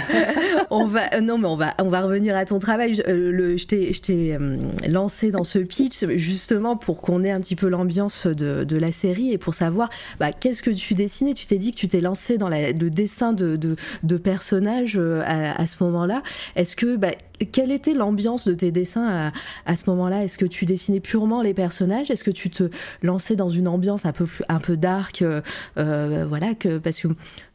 on 0.70 0.84
va, 0.84 1.14
euh, 1.14 1.22
non, 1.22 1.38
mais 1.38 1.48
on 1.48 1.56
va, 1.56 1.74
on 1.78 1.88
va 1.88 2.02
revenir 2.02 2.36
à 2.36 2.44
ton 2.44 2.58
travail. 2.58 2.92
Je, 2.92 3.02
euh, 3.08 3.32
le, 3.32 3.56
je 3.56 3.66
t'ai 3.66 4.38
lancé 4.86 5.30
dans 5.30 5.44
ce 5.44 5.58
pitch 5.58 6.04
justement 6.16 6.76
pour 6.76 7.00
qu'on 7.00 7.24
ait 7.24 7.30
un 7.30 7.40
petit 7.40 7.56
peu 7.56 7.68
l'ambiance 7.68 8.26
de, 8.26 8.64
de, 8.64 8.76
la 8.76 8.92
série 8.92 9.32
et 9.32 9.38
pour 9.38 9.54
savoir 9.54 9.88
bah, 10.18 10.32
qu'est-ce 10.32 10.62
que 10.62 10.70
tu 10.70 10.92
dessinais? 10.92 11.32
Tu 11.32 11.46
t'es 11.46 11.56
dit 11.56 11.72
que 11.72 11.78
tu 11.78 11.88
t'es 11.88 12.00
lancé 12.02 12.36
dans 12.36 12.48
la, 12.48 12.72
le 12.72 12.90
dessin 12.90 13.32
de, 13.32 13.56
de, 13.56 13.76
de 14.02 14.16
personnages 14.18 15.00
à, 15.24 15.58
à 15.58 15.66
ce 15.66 15.82
moment-là. 15.82 16.22
Est-ce 16.56 16.76
que. 16.76 16.96
Bah, 16.96 17.12
quelle 17.46 17.72
était 17.72 17.94
l'ambiance 17.94 18.46
de 18.46 18.54
tes 18.54 18.70
dessins 18.70 19.32
à, 19.66 19.76
ce 19.76 19.88
moment-là? 19.90 20.24
Est-ce 20.24 20.38
que 20.38 20.44
tu 20.44 20.66
dessinais 20.66 21.00
purement 21.00 21.42
les 21.42 21.54
personnages? 21.54 22.10
Est-ce 22.10 22.24
que 22.24 22.30
tu 22.30 22.50
te 22.50 22.64
lançais 23.02 23.36
dans 23.36 23.50
une 23.50 23.68
ambiance 23.68 24.06
un 24.06 24.12
peu 24.12 24.26
un 24.48 24.58
peu 24.58 24.76
dark 24.76 25.22
euh, 25.22 25.40
euh, 25.78 26.26
Voilà 26.28 26.54
que 26.54 26.78
parce 26.78 27.00
que 27.00 27.08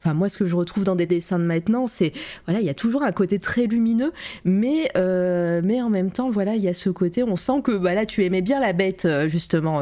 enfin 0.06 0.14
moi 0.14 0.30
ce 0.30 0.38
que 0.38 0.46
je 0.46 0.56
retrouve 0.56 0.84
dans 0.84 0.96
des 0.96 1.06
dessins 1.06 1.40
de 1.40 1.44
maintenant, 1.44 1.88
c'est 1.88 2.14
voilà 2.46 2.60
il 2.60 2.66
y 2.66 2.70
a 2.70 2.74
toujours 2.74 3.04
un 3.04 3.12
côté 3.12 3.40
très 3.40 3.66
lumineux, 3.66 4.14
mais 4.44 4.92
euh, 4.96 5.62
mais 5.64 5.82
en 5.82 5.90
même 5.90 6.12
temps 6.12 6.30
voilà 6.30 6.56
il 6.56 6.64
y 6.64 6.68
a 6.68 6.74
ce 6.74 6.90
côté 6.90 7.24
on 7.24 7.36
sent 7.36 7.62
que 7.64 7.72
voilà 7.72 8.06
tu 8.06 8.24
aimais 8.24 8.42
bien 8.42 8.60
la 8.60 8.74
bête 8.74 9.08
justement 9.28 9.82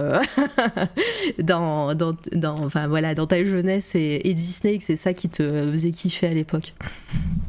dans, 1.40 1.94
dans, 1.96 2.16
dans 2.32 2.56
enfin 2.64 2.88
voilà 2.88 3.16
dans 3.16 3.28
ta 3.28 3.44
jeunesse 3.44 3.96
et, 3.96 4.22
et 4.24 4.34
Disney 4.34 4.78
que 4.78 4.84
c'est 4.84 4.96
ça 4.96 5.14
qui 5.14 5.30
te 5.30 5.44
faisait 5.72 5.92
kiffer 5.92 6.28
à 6.28 6.34
l'époque. 6.34 6.74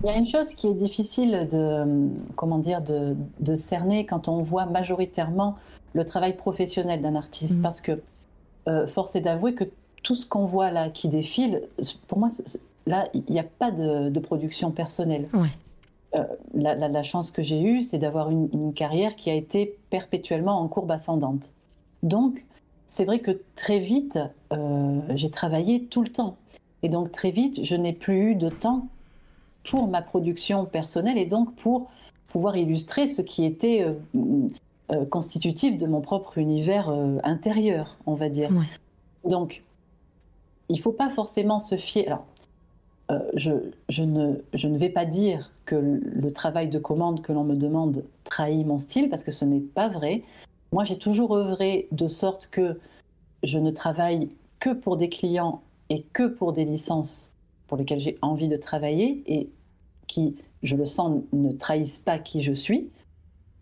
Il 0.02 0.06
y 0.06 0.10
a 0.10 0.16
une 0.16 0.26
chose 0.26 0.54
qui 0.54 0.66
est 0.66 0.74
difficile 0.74 1.46
de 1.50 2.10
comment 2.36 2.58
dire, 2.58 2.82
de, 2.82 3.54
cerner 3.54 4.04
quand 4.04 4.28
on 4.28 4.42
voit 4.42 4.66
majoritairement 4.66 5.56
le 5.94 6.04
travail 6.04 6.36
professionnel 6.36 7.00
d'un 7.00 7.14
artiste. 7.14 7.60
Mm. 7.60 7.62
Parce 7.62 7.80
que 7.80 7.92
euh, 8.68 8.86
force 8.86 9.16
est 9.16 9.20
d'avouer 9.20 9.54
que 9.54 9.64
tout 10.04 10.14
ce 10.14 10.26
qu'on 10.26 10.44
voit 10.44 10.70
là 10.70 10.90
qui 10.90 11.08
défile, 11.08 11.62
pour 12.06 12.18
moi, 12.18 12.28
là, 12.86 13.08
il 13.14 13.24
n'y 13.28 13.40
a 13.40 13.44
pas 13.44 13.72
de, 13.72 14.20
production 14.20 14.70
personnelle. 14.70 15.28
Euh, 16.14 16.22
la, 16.54 17.02
chance 17.02 17.32
que 17.32 17.42
j'ai 17.42 17.60
eue, 17.60 17.82
c'est 17.82 17.98
d'avoir 17.98 18.30
une, 18.30 18.72
carrière 18.74 19.16
qui 19.16 19.30
a 19.30 19.34
été 19.34 19.76
perpétuellement 19.90 20.60
en 20.60 20.68
courbe 20.68 20.92
ascendante. 20.92 21.50
Donc, 22.04 22.44
c'est 22.86 23.04
vrai 23.04 23.18
que 23.18 23.40
très 23.56 23.80
vite, 23.80 24.18
euh, 24.52 25.00
j'ai 25.16 25.30
travaillé 25.30 25.84
tout 25.86 26.02
le 26.02 26.08
temps. 26.08 26.36
Et 26.82 26.88
donc, 26.88 27.10
très 27.10 27.30
vite, 27.30 27.64
je 27.64 27.74
n'ai 27.74 27.94
plus 27.94 28.32
eu 28.32 28.34
de 28.36 28.50
temps 28.50 28.86
pour 29.64 29.88
ma 29.88 30.02
production 30.02 30.66
personnelle 30.66 31.16
et 31.16 31.24
donc 31.24 31.54
pour 31.54 31.90
pouvoir 32.28 32.58
illustrer 32.58 33.06
ce 33.06 33.22
qui 33.22 33.46
était 33.46 33.86
euh, 34.14 35.04
constitutif 35.06 35.78
de 35.78 35.86
mon 35.86 36.02
propre 36.02 36.36
univers 36.36 36.90
intérieur, 37.24 37.96
on 38.04 38.14
va 38.14 38.28
dire. 38.28 38.50
Donc, 39.24 39.64
il 40.74 40.78
ne 40.78 40.82
faut 40.82 40.92
pas 40.92 41.08
forcément 41.08 41.60
se 41.60 41.76
fier. 41.76 42.18
Alors, 43.08 43.22
ne, 43.32 43.70
je, 43.88 44.02
ne, 44.02 44.76
vais 44.76 44.88
pas 44.88 45.04
dire 45.04 45.52
que 45.66 45.76
le 45.76 46.32
travail 46.32 46.68
de 46.68 46.80
commande 46.80 47.22
que 47.22 47.32
l'on 47.32 47.44
me 47.44 47.54
demande 47.54 48.04
trahit 48.24 48.66
mon 48.66 48.80
style, 48.80 49.08
parce 49.08 49.22
que 49.22 49.30
ce 49.30 49.44
n'est 49.44 49.60
pas 49.60 49.88
vrai. 49.88 50.24
Moi, 50.72 50.82
j'ai 50.82 50.98
toujours 50.98 51.36
œuvré 51.36 51.86
de 51.92 52.08
sorte 52.08 52.48
que 52.48 52.80
je 53.44 53.58
ne 53.58 53.70
travaille 53.70 54.30
que 54.58 54.70
pour 54.70 54.96
des 54.96 55.08
clients 55.08 55.62
et 55.90 56.02
que 56.12 56.26
pour 56.26 56.52
des 56.52 56.64
licences 56.64 57.34
pour 57.68 57.76
lesquelles 57.76 58.00
j'ai 58.00 58.18
envie 58.20 58.48
de 58.48 58.56
travailler 58.56 59.22
et 59.26 59.52
qui 60.08 60.34
je 60.64 60.74
le 60.74 60.86
sens, 60.86 61.22
ne 61.32 61.52
trahissent 61.52 62.00
pas 62.00 62.18
qui 62.18 62.42
je 62.42 62.52
suis. 62.52 62.90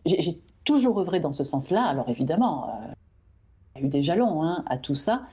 J'ai 0.06 0.40
toujours 0.64 0.98
œuvré 0.98 1.20
dans 1.20 1.32
ce 1.32 1.44
sens-là. 1.44 1.84
Alors 1.84 2.08
évidemment, 2.08 2.70
euh, 2.70 2.92
il 3.76 3.82
y 3.82 3.84
a 3.84 3.86
eu 3.86 3.90
des 3.90 4.02
jalons 4.02 4.42
hein, 4.42 4.64
à 4.66 4.78
tout 4.78 4.94
ça, 4.94 5.26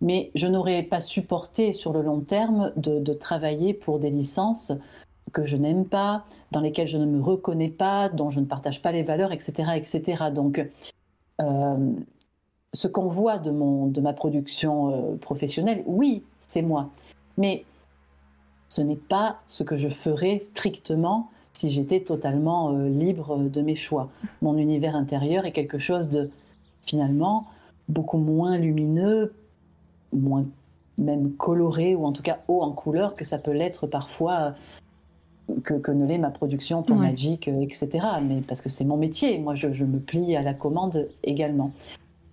mais 0.00 0.30
je 0.34 0.46
n'aurais 0.46 0.82
pas 0.82 1.00
supporté 1.00 1.72
sur 1.72 1.92
le 1.92 2.02
long 2.02 2.20
terme 2.20 2.72
de, 2.76 3.12
travailler 3.12 3.74
pour 3.74 3.98
des 3.98 4.10
licences 4.10 4.72
que 5.32 5.44
je 5.44 5.56
n'aime 5.56 5.84
pas, 5.84 6.24
dans 6.52 6.60
lesquelles 6.60 6.88
je 6.88 6.98
ne 6.98 7.06
me 7.06 7.22
reconnais 7.22 7.70
pas, 7.70 8.08
dont 8.08 8.30
je 8.30 8.40
ne 8.40 8.44
partage 8.44 8.82
pas 8.82 8.92
les 8.92 9.02
valeurs, 9.02 9.32
etc. 9.32 9.70
etc. 9.76 10.24
Donc, 10.32 10.64
euh, 11.40 11.92
ce 12.72 12.88
qu'on 12.88 13.08
voit 13.08 13.38
de, 13.38 13.50
mon, 13.50 13.86
de 13.86 14.00
ma 14.00 14.12
production 14.12 14.90
euh, 14.90 15.16
professionnelle, 15.16 15.82
oui, 15.86 16.24
c'est 16.38 16.62
moi. 16.62 16.90
Mais 17.38 17.64
ce 18.68 18.82
n'est 18.82 18.96
pas 18.96 19.38
ce 19.46 19.62
que 19.62 19.76
je 19.76 19.88
ferais 19.88 20.38
strictement 20.40 21.30
si 21.52 21.70
j'étais 21.70 22.00
totalement 22.00 22.72
euh, 22.72 22.88
libre 22.88 23.38
de 23.38 23.60
mes 23.60 23.76
choix. 23.76 24.10
Mon 24.42 24.58
univers 24.58 24.96
intérieur 24.96 25.46
est 25.46 25.52
quelque 25.52 25.78
chose 25.78 26.08
de 26.08 26.30
finalement 26.84 27.46
beaucoup 27.88 28.18
moins 28.18 28.58
lumineux, 28.58 29.32
moins 30.14 30.44
même 30.98 31.32
coloré 31.32 31.94
ou 31.94 32.06
en 32.06 32.12
tout 32.12 32.22
cas 32.22 32.38
haut 32.48 32.62
en 32.62 32.72
couleur 32.72 33.16
que 33.16 33.24
ça 33.24 33.38
peut 33.38 33.50
l'être 33.50 33.86
parfois 33.86 34.54
euh, 35.48 35.60
que, 35.62 35.90
ne 35.90 36.06
l'est 36.06 36.18
ma 36.18 36.30
production 36.30 36.82
pour 36.82 36.96
Magic, 36.96 37.48
etc. 37.48 38.06
Mais 38.22 38.40
parce 38.40 38.60
que 38.60 38.68
c'est 38.68 38.84
mon 38.84 38.96
métier, 38.96 39.38
moi 39.38 39.54
je, 39.54 39.66
me 39.84 39.98
plie 39.98 40.36
à 40.36 40.42
la 40.42 40.54
commande 40.54 41.08
également. 41.22 41.72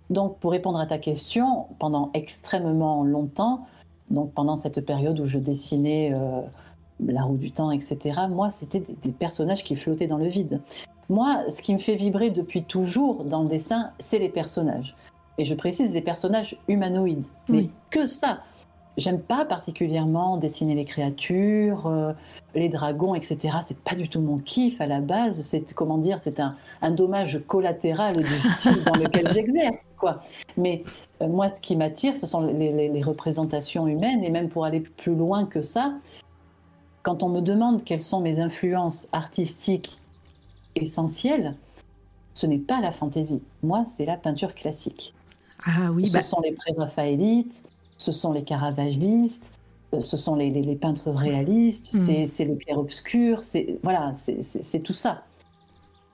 Donc 0.10 0.38
pour 0.40 0.52
répondre 0.52 0.80
à 0.80 0.86
ta 0.86 0.98
question, 0.98 1.66
pendant 1.80 2.10
extrêmement 2.14 3.04
longtemps, 3.04 3.66
donc 4.10 4.32
pendant 4.34 4.56
cette 4.56 4.86
période 4.86 5.20
où 5.20 5.26
je 5.26 5.40
dessinais 5.40 6.12
euh, 6.14 6.42
La 7.06 7.24
roue 7.24 7.38
du 7.38 7.52
temps, 7.52 7.72
etc. 7.72 8.22
Moi, 8.30 8.50
c'était 8.50 8.80
des, 8.80 9.12
personnages 9.12 9.64
qui 9.64 9.76
flottaient 9.76 10.08
dans 10.08 10.18
le 10.18 10.28
vide. 10.28 10.62
Moi, 11.10 11.50
ce 11.50 11.62
qui 11.62 11.74
me 11.74 11.80
fait 11.80 11.96
vibrer 11.96 12.30
depuis 12.30 12.64
toujours 12.64 13.26
dans 13.26 13.44
le 13.44 13.50
dessin, 13.50 13.92
c'est 14.00 14.20
les 14.20 14.30
personnages. 14.30 14.96
Et 15.38 15.46
je 15.46 15.56
précise 15.56 15.94
les 15.94 16.02
personnages 16.02 16.58
humanoïdes. 16.68 17.26
Mais 17.50 17.70
que 17.90 18.06
ça 18.06 18.42
J'aime 18.98 19.22
pas 19.22 19.46
particulièrement 19.46 20.36
dessiner 20.36 20.76
les 20.76 20.84
créatures, 20.84 21.88
euh, 21.88 22.12
les 22.56 22.68
dragons, 22.68 23.16
etc. 23.16 23.60
C'est 23.62 23.80
pas 23.80 23.96
du 23.96 24.10
tout 24.10 24.20
mon 24.20 24.38
kiff 24.38 24.82
à 24.82 24.86
la 24.86 25.00
base. 25.00 25.42
C'est 25.44 25.74
comment 25.74 25.98
dire, 25.98 26.20
c'est 26.20 26.42
un, 26.42 26.56
dommage 26.92 27.42
collatéral 27.48 28.18
du 28.18 28.40
style 28.40 28.84
dans 28.84 29.00
lequel 29.00 29.32
j'exerce, 29.34 29.90
quoi. 29.98 30.20
Mais 30.58 30.84
euh, 31.22 31.30
moi, 31.30 31.48
ce 31.48 31.62
qui 31.62 31.78
m'attire, 31.78 32.18
ce 32.18 32.28
sont 32.28 32.42
les, 32.42 33.02
représentations 33.02 33.88
humaines, 33.88 34.26
et 34.26 34.30
même 34.30 34.50
pour 34.50 34.66
aller 34.66 34.82
plus 34.82 35.16
loin 35.16 35.46
que 35.46 35.62
ça, 35.62 35.94
quand 37.02 37.24
on 37.24 37.30
me 37.30 37.40
demande 37.40 37.86
quelles 37.86 38.02
sont 38.02 38.20
mes 38.20 38.42
influences 38.42 39.08
artistiques 39.14 40.00
essentielles, 40.76 41.56
ce 42.34 42.46
n'est 42.46 42.60
pas 42.60 42.82
la 42.82 42.92
fantaisie. 42.92 43.42
Moi, 43.64 43.86
c'est 43.86 44.06
la 44.06 44.18
peinture 44.18 44.54
classique. 44.54 45.14
Ah 45.66 45.92
oui, 45.94 46.08
ce 46.08 46.14
bah 46.14 46.22
sont 46.22 46.42
les 46.42 46.52
pré-raphaélites, 46.52 47.64
ce 47.98 48.12
sont 48.12 48.34
les 48.34 48.44
caravagistes, 48.44 49.54
euh, 49.94 50.02
ce 50.02 50.18
sont 50.18 50.36
les, 50.36 50.76
peintres 50.76 51.12
réalistes, 51.12 51.94
hmm. 51.94 52.26
c'est 52.28 52.46
le 52.46 52.56
clair-obscur, 52.56 53.44
c'est 53.44 53.80
voilà, 53.84 54.12
c'est 54.14 54.80
tout 54.80 54.94
ça. 54.94 55.24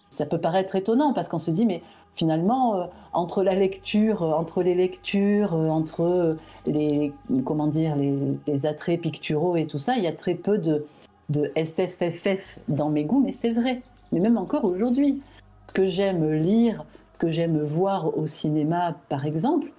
Ça 0.09 0.25
peut 0.25 0.39
paraître 0.39 0.75
étonnant 0.75 1.13
parce 1.13 1.27
qu'on 1.27 1.37
se 1.37 1.51
dit 1.51 1.65
mais 1.65 1.81
finalement 2.15 2.75
euh, 2.75 2.85
entre 3.13 3.43
la 3.43 3.55
lecture, 3.55 4.23
euh, 4.23 4.31
entre 4.31 4.63
les 4.63 4.75
lectures, 4.75 5.53
entre 5.53 6.37
les 6.65 7.13
comment 7.45 7.67
dire 7.67 7.95
les, 7.95 8.65
attraits 8.65 8.99
picturaux 8.99 9.55
et 9.55 9.67
tout 9.67 9.77
ça, 9.77 9.95
il 9.95 10.03
y 10.03 10.07
a 10.07 10.13
très 10.13 10.35
peu 10.35 10.57
de, 10.57 10.85
de 11.29 11.51
SFFF 11.55 12.59
dans 12.67 12.89
mes 12.89 13.03
goûts, 13.03 13.21
mais 13.23 13.31
c'est 13.31 13.51
vrai. 13.51 13.81
Mais 14.11 14.19
même 14.19 14.37
encore 14.37 14.65
aujourd'hui, 14.65 15.21
ce 15.67 15.73
que 15.73 15.87
j'aime 15.87 16.33
lire, 16.33 16.85
ce 17.17 17.25
que 17.25 17.31
j'aime 17.31 17.63
voir 17.63 18.15
au 18.15 18.27
cinéma 18.27 18.95
par 19.09 19.25
exemple, 19.25 19.71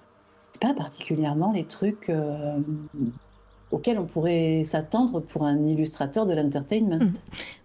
pas 0.59 0.73
particulièrement 0.73 1.53
les 1.53 1.63
trucs 1.63 2.09
euh, 2.09 2.57
auxquels 3.71 3.97
on 3.97 4.05
pourrait 4.05 4.63
s'attendre 4.65 5.21
pour 5.21 5.45
un 5.45 5.65
illustrateur 5.65 6.25
de 6.25 6.33
l'entertainment. 6.33 6.99
Mmh. 6.99 7.11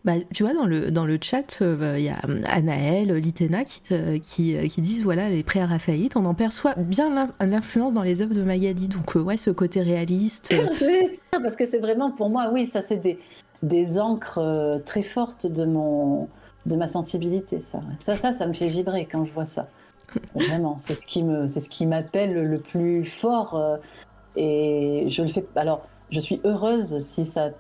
Bah, 0.05 0.13
tu 0.33 0.45
vois, 0.45 0.55
dans 0.55 0.67
le, 0.67 0.93
dans 0.93 1.07
le 1.07 1.19
chat, 1.21 1.61
euh, 1.61 1.97
il 1.99 2.05
y 2.05 2.09
a 2.09 2.21
Anaël, 2.47 3.13
Litena 3.17 3.65
qui, 3.65 3.81
qui, 4.21 4.69
qui, 4.69 4.81
disent 4.81 5.03
voilà, 5.03 5.29
les 5.29 5.43
pré 5.43 5.65
Raphaëlites, 5.65 6.17
on 6.17 6.25
en 6.25 6.35
perçoit 6.35 6.75
bien 6.77 7.33
l'influence 7.41 7.95
dans 7.95 8.03
les 8.03 8.23
œuvres 8.23 8.35
de 8.35 8.45
Magali. 8.45 8.87
Donc, 8.87 9.17
euh, 9.17 9.23
ouais, 9.23 9.37
ce 9.37 9.51
côté 9.51 9.83
réaliste. 9.83 10.51
Je 10.53 10.85
vais 10.85 11.19
parce 11.33 11.57
que 11.57 11.67
c'est 11.67 11.81
vraiment 11.81 12.13
pour 12.13 12.31
moi, 12.31 12.51
oui, 12.53 12.69
ça, 12.69 12.81
c'est 12.81 12.99
des, 12.99 13.19
des 13.65 13.99
encres 13.99 14.41
très 14.85 15.03
fortes 15.03 15.49
de, 15.49 15.65
mon, 15.65 16.29
de 16.67 16.77
ma 16.77 16.87
sensibilité, 16.87 17.61
ça. 17.61 17.81
Ça, 17.99 18.17
ça, 18.17 18.33
ça 18.33 18.47
me 18.47 18.53
fait 18.53 18.69
vibrer 18.69 19.07
quand 19.07 19.25
je 19.25 19.33
vois 19.33 19.45
ça. 19.45 19.69
Vraiment, 20.35 20.77
c'est 20.79 20.95
ce 20.95 21.07
qui 21.07 21.23
me, 21.23 21.47
c'est 21.47 21.61
ce 21.61 21.69
qui 21.69 21.87
m'appelle 21.87 22.35
le 22.35 22.59
plus 22.59 23.05
fort. 23.05 23.55
Euh, 23.57 23.77
et 24.37 25.05
je 25.09 25.23
le 25.23 25.29
fais. 25.29 25.47
Alors, 25.57 25.87
je 26.11 26.21
suis 26.21 26.41
heureuse 26.45 27.01
si 27.01 27.27
ça 27.27 27.51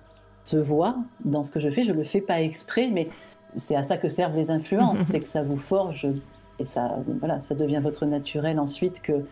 se 0.44 0.56
voit 0.56 0.96
dans 1.24 1.42
ce 1.42 1.50
que 1.50 1.60
je 1.60 1.70
fais. 1.70 1.82
Je 1.82 1.92
le 1.92 2.04
fais 2.04 2.20
pas 2.20 2.40
exprès, 2.40 2.88
mais 2.88 3.08
c'est 3.54 3.76
à 3.76 3.82
ça 3.82 3.96
que 3.96 4.08
servent 4.08 4.36
les 4.36 4.50
influences, 4.50 4.98
c'est 5.02 5.20
que 5.20 5.28
ça 5.28 5.42
vous 5.42 5.58
forge 5.58 6.06
et 6.58 6.64
ça, 6.64 6.98
voilà, 7.18 7.38
ça 7.38 7.54
devient 7.54 7.80
votre 7.82 8.06
naturel 8.06 8.60
ensuite 8.60 9.02
que 9.02 9.24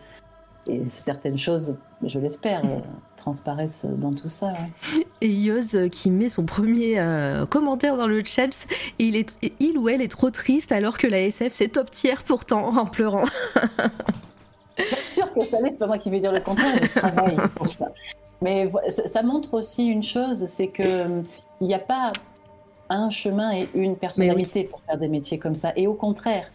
et 0.67 0.87
certaines 0.87 1.37
choses, 1.37 1.75
je 2.05 2.19
l'espère, 2.19 2.63
euh, 2.65 2.79
transparaissent 3.17 3.85
dans 3.85 4.13
tout 4.13 4.29
ça. 4.29 4.53
Et 5.21 5.29
Yoz 5.29 5.75
euh, 5.75 5.87
qui 5.87 6.11
met 6.11 6.29
son 6.29 6.45
premier 6.45 6.99
euh, 6.99 7.45
commentaire 7.45 7.97
dans 7.97 8.07
le 8.07 8.23
chat, 8.23 8.67
et 8.99 9.05
il, 9.05 9.15
est, 9.15 9.33
il 9.59 9.77
ou 9.77 9.89
elle 9.89 10.01
est 10.01 10.11
trop 10.11 10.29
triste 10.29 10.71
alors 10.71 10.97
que 10.97 11.07
la 11.07 11.21
SF 11.21 11.53
c'est 11.53 11.69
top 11.69 11.91
tier 11.91 12.15
pourtant 12.25 12.77
en 12.77 12.85
pleurant. 12.85 13.25
Bien 14.77 14.85
sûr 14.87 15.31
que 15.33 15.41
ça 15.41 15.61
l'est, 15.61 15.71
c'est 15.71 15.79
pas 15.79 15.87
moi 15.87 15.97
qui 15.97 16.09
vais 16.09 16.19
dire 16.19 16.31
le 16.31 16.39
contraire, 16.39 16.75
je 16.81 16.99
travaille 16.99 17.37
pour 17.55 17.69
ça. 17.69 17.91
Mais 18.41 18.69
ça, 18.89 19.23
montre 19.23 19.53
aussi 19.53 19.87
une 19.87 20.03
chose, 20.03 20.45
c'est 20.47 20.67
qu'il 20.67 21.23
n'y 21.61 21.73
a 21.73 21.79
pas 21.79 22.11
un 22.89 23.09
chemin 23.09 23.53
et 23.53 23.69
une 23.73 23.95
personnalité 23.95 24.65
pour 24.65 24.81
faire 24.81 24.97
des 24.97 25.07
métiers 25.07 25.37
comme 25.37 25.55
ça. 25.55 25.71
Et 25.77 25.87
au 25.87 25.93
contraire, 25.93 26.51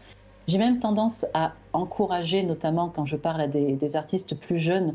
j'ai 0.49 0.59
même 0.59 0.81
tendance 0.81 1.27
à 1.35 1.53
encourager, 1.75 2.43
notamment 2.43 2.89
quand 2.89 3.05
je 3.05 3.17
parle 3.17 3.43
à 3.43 3.47
des, 3.47 3.97
artistes 3.97 4.35
plus 4.35 4.59
jeunes, 4.59 4.95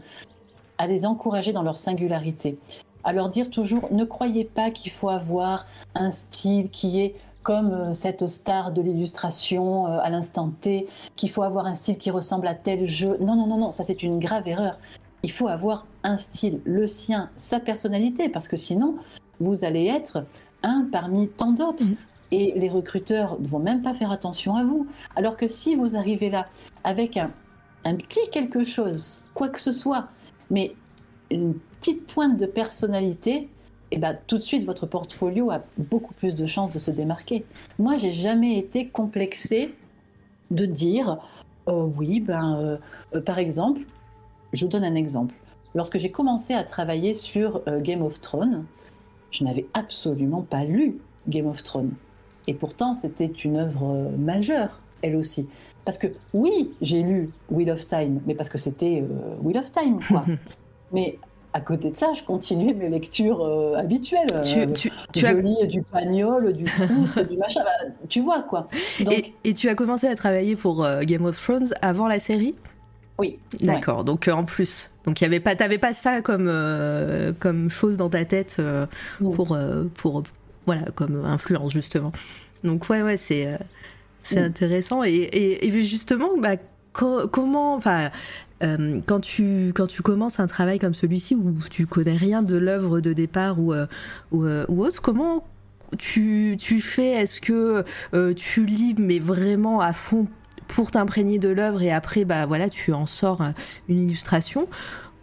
à 0.78 0.88
les 0.88 1.06
encourager 1.06 1.54
dans 1.54 1.64
leur 1.64 1.78
singularité, 1.78 2.58
à 3.04 3.14
leur 3.14 3.30
dire 3.30 3.50
toujours 3.50 3.88
ne 3.92 4.04
croyez 4.04 4.46
pas 4.46 4.72
qu'il 4.72 4.92
faut 4.92 5.10
avoir 5.10 5.66
un 5.96 6.12
style 6.12 6.70
qui 6.70 7.02
est 7.02 7.16
comme 7.44 7.74
euh, 7.74 7.94
cette 7.94 8.28
star 8.28 8.72
de 8.72 8.82
l'illustration 8.82 9.88
euh, 9.88 10.00
à 10.02 10.10
l'instant 10.10 10.52
T, 10.62 10.88
qu'il 11.16 11.30
faut 11.30 11.44
avoir 11.44 11.66
un 11.66 11.76
style 11.76 11.98
qui 11.98 12.10
ressemble 12.10 12.48
à 12.48 12.56
tel 12.56 12.86
jeu. 12.86 13.18
Non, 13.20 13.36
non, 13.36 13.48
non, 13.48 13.58
non, 13.58 13.72
ça 13.72 13.84
c'est 13.84 14.02
une 14.02 14.18
grave 14.18 14.48
erreur. 14.48 14.80
Il 15.24 15.32
faut 15.32 15.50
avoir 15.50 15.86
un 16.04 16.18
style, 16.18 16.62
le 16.64 16.88
sien, 16.88 17.30
sa 17.36 17.60
personnalité, 17.60 18.30
parce 18.30 18.48
que 18.48 18.56
sinon, 18.56 18.96
vous 19.40 19.66
allez 19.66 19.88
être 19.88 20.26
un 20.64 20.88
parmi 20.90 21.28
tant 21.28 21.52
d'autres. 21.52 21.84
Mmh 21.84 21.96
et 22.34 22.52
les 22.56 22.68
recruteurs 22.68 23.40
ne 23.40 23.48
vont 23.48 23.60
même 23.60 23.84
pas 23.84 23.94
faire 23.94 24.12
attention 24.12 24.56
à 24.56 24.64
vous. 24.64 24.88
Alors 25.16 25.38
que 25.38 25.48
si 25.48 25.76
vous 25.76 25.96
arrivez 25.96 26.32
là 26.32 26.48
avec 26.84 27.16
un, 27.16 27.30
petit 27.84 28.28
quelque 28.32 28.64
chose, 28.64 29.22
quoi 29.36 29.50
que 29.50 29.62
ce 29.62 29.72
soit, 29.72 30.08
mais 30.50 30.76
une 31.32 31.56
petite 31.80 32.08
pointe 32.08 32.38
de 32.38 32.46
personnalité, 32.46 33.34
et 33.34 33.98
eh 33.98 34.00
ben, 34.00 34.18
tout 34.26 34.38
de 34.38 34.42
suite, 34.42 34.64
votre 34.64 34.88
portfolio 34.88 35.52
a 35.52 35.62
beaucoup 35.78 36.16
plus 36.16 36.34
de 36.34 36.48
chances 36.48 36.74
de 36.74 36.80
se 36.80 36.90
démarquer. 36.90 37.46
Moi, 37.78 37.98
j'ai 37.98 38.12
jamais 38.12 38.58
été 38.58 38.88
complexée 38.88 39.76
de 40.50 40.66
dire, 40.66 41.20
euh, 41.68 41.88
oui, 41.98 42.20
ben, 42.20 42.58
euh, 42.58 42.78
euh, 43.14 43.22
par 43.22 43.38
exemple, 43.38 43.82
je 44.52 44.66
donne 44.66 44.84
un 44.84 44.96
exemple. 44.96 45.36
Lorsque 45.76 45.98
j'ai 45.98 46.10
commencé 46.10 46.54
à 46.54 46.64
travailler 46.64 47.14
sur 47.14 47.64
Game 47.82 48.04
of 48.04 48.22
Thrones, 48.22 48.66
je 49.32 49.44
n'avais 49.44 49.66
absolument 49.74 50.42
pas 50.42 50.64
lu 50.64 51.00
Game 51.28 51.48
of 51.48 51.64
Thrones. 51.64 51.94
Et 52.48 52.54
pourtant, 52.54 52.94
c'était 52.94 53.26
une 53.26 53.58
œuvre 53.58 54.12
majeure, 54.18 54.82
elle 55.02 55.16
aussi. 55.16 55.48
Parce 55.86 55.98
que 55.98 56.08
oui, 56.34 56.72
j'ai 56.82 57.02
lu 57.02 57.30
Wheel 57.50 57.72
of 57.72 57.88
Time, 57.88 58.22
mais 58.26 58.36
parce 58.36 58.50
que 58.50 58.58
c'était 58.58 59.02
euh, 59.02 59.36
Wheel 59.42 59.58
of 59.58 59.72
Time, 59.72 60.00
quoi. 60.08 60.26
mais 60.92 61.18
à 61.54 61.62
côté 61.62 61.92
de 61.92 61.96
ça, 61.96 62.14
je 62.16 62.24
continuais 62.24 62.74
mes 62.74 62.90
lectures 62.90 63.44
euh, 63.44 63.76
habituelles. 63.76 64.42
Tu, 64.44 64.92
je 65.16 65.28
lis 65.28 65.68
du 65.68 65.84
Pagnol, 65.84 66.54
du 66.54 66.64
Proust, 66.64 67.20
du 67.30 67.38
machin. 67.38 67.62
Bah, 67.64 67.92
tu 68.10 68.22
vois, 68.22 68.42
quoi. 68.42 68.68
Donc... 69.02 69.34
Et, 69.44 69.54
tu 69.54 69.70
as 69.70 69.76
commencé 69.76 70.08
à 70.08 70.16
travailler 70.16 70.56
pour 70.56 70.88
Game 71.02 71.26
of 71.26 71.40
Thrones 71.40 71.74
avant 71.82 72.08
la 72.08 72.20
série? 72.20 72.56
Oui. 73.20 73.38
D'accord. 73.62 74.04
Donc 74.04 74.28
en 74.28 74.44
plus, 74.44 74.90
donc 75.06 75.22
il 75.22 75.26
y 75.26 75.28
avait 75.28 75.40
pas, 75.40 75.56
t'avais 75.56 75.78
pas 75.78 75.94
ça 75.94 76.24
comme 76.24 76.52
comme 77.40 77.70
chose 77.70 77.96
dans 77.96 78.10
ta 78.10 78.26
tête 78.26 78.60
pour 79.20 79.56
pour 79.94 80.24
voilà, 80.66 80.84
comme 80.96 81.24
influence 81.26 81.72
justement. 81.74 82.12
Donc 82.64 82.90
ouais, 82.90 83.02
ouais, 83.02 83.18
c'est 83.18 83.48
euh, 83.48 83.58
c'est 84.24 84.42
mm. 84.42 84.46
intéressant. 84.46 85.04
Et, 85.04 85.30
et, 85.62 85.84
justement, 85.84 86.30
bah, 86.38 86.56
comment, 86.94 87.76
enfin, 87.76 88.10
euh, 88.64 88.98
quand 89.06 89.20
tu 89.20 89.72
quand 89.76 89.88
tu 89.88 90.02
commences 90.02 90.40
un 90.40 90.48
travail 90.48 90.80
comme 90.80 90.94
celui-ci 90.94 91.36
où 91.36 91.54
tu 91.70 91.86
connais 91.86 92.18
rien 92.18 92.42
de 92.42 92.56
l'œuvre 92.56 93.00
de 93.00 93.14
départ 93.14 93.60
ou 93.60 93.74
euh, 93.74 93.86
ou, 94.32 94.46
ou, 94.46 94.86
autre, 94.86 95.02
comment 95.02 95.46
tu, 95.98 96.56
tu 96.60 96.82
fais? 96.82 97.12
Est-ce 97.12 97.42
que 97.42 97.84
tu 98.34 98.66
lis 98.66 98.96
mais 98.98 99.20
vraiment 99.20 99.82
à 99.82 99.94
fond 99.94 100.28
pour 100.68 100.92
t'imprégner 100.92 101.40
de 101.40 101.50
l'œuvre 101.50 101.82
et 101.82 101.92
après 101.92 102.26
bah 102.26 102.46
voilà 102.46 102.70
tu 102.70 102.94
en 102.94 103.06
sors 103.06 103.44
une 103.90 104.02
illustration? 104.02 104.68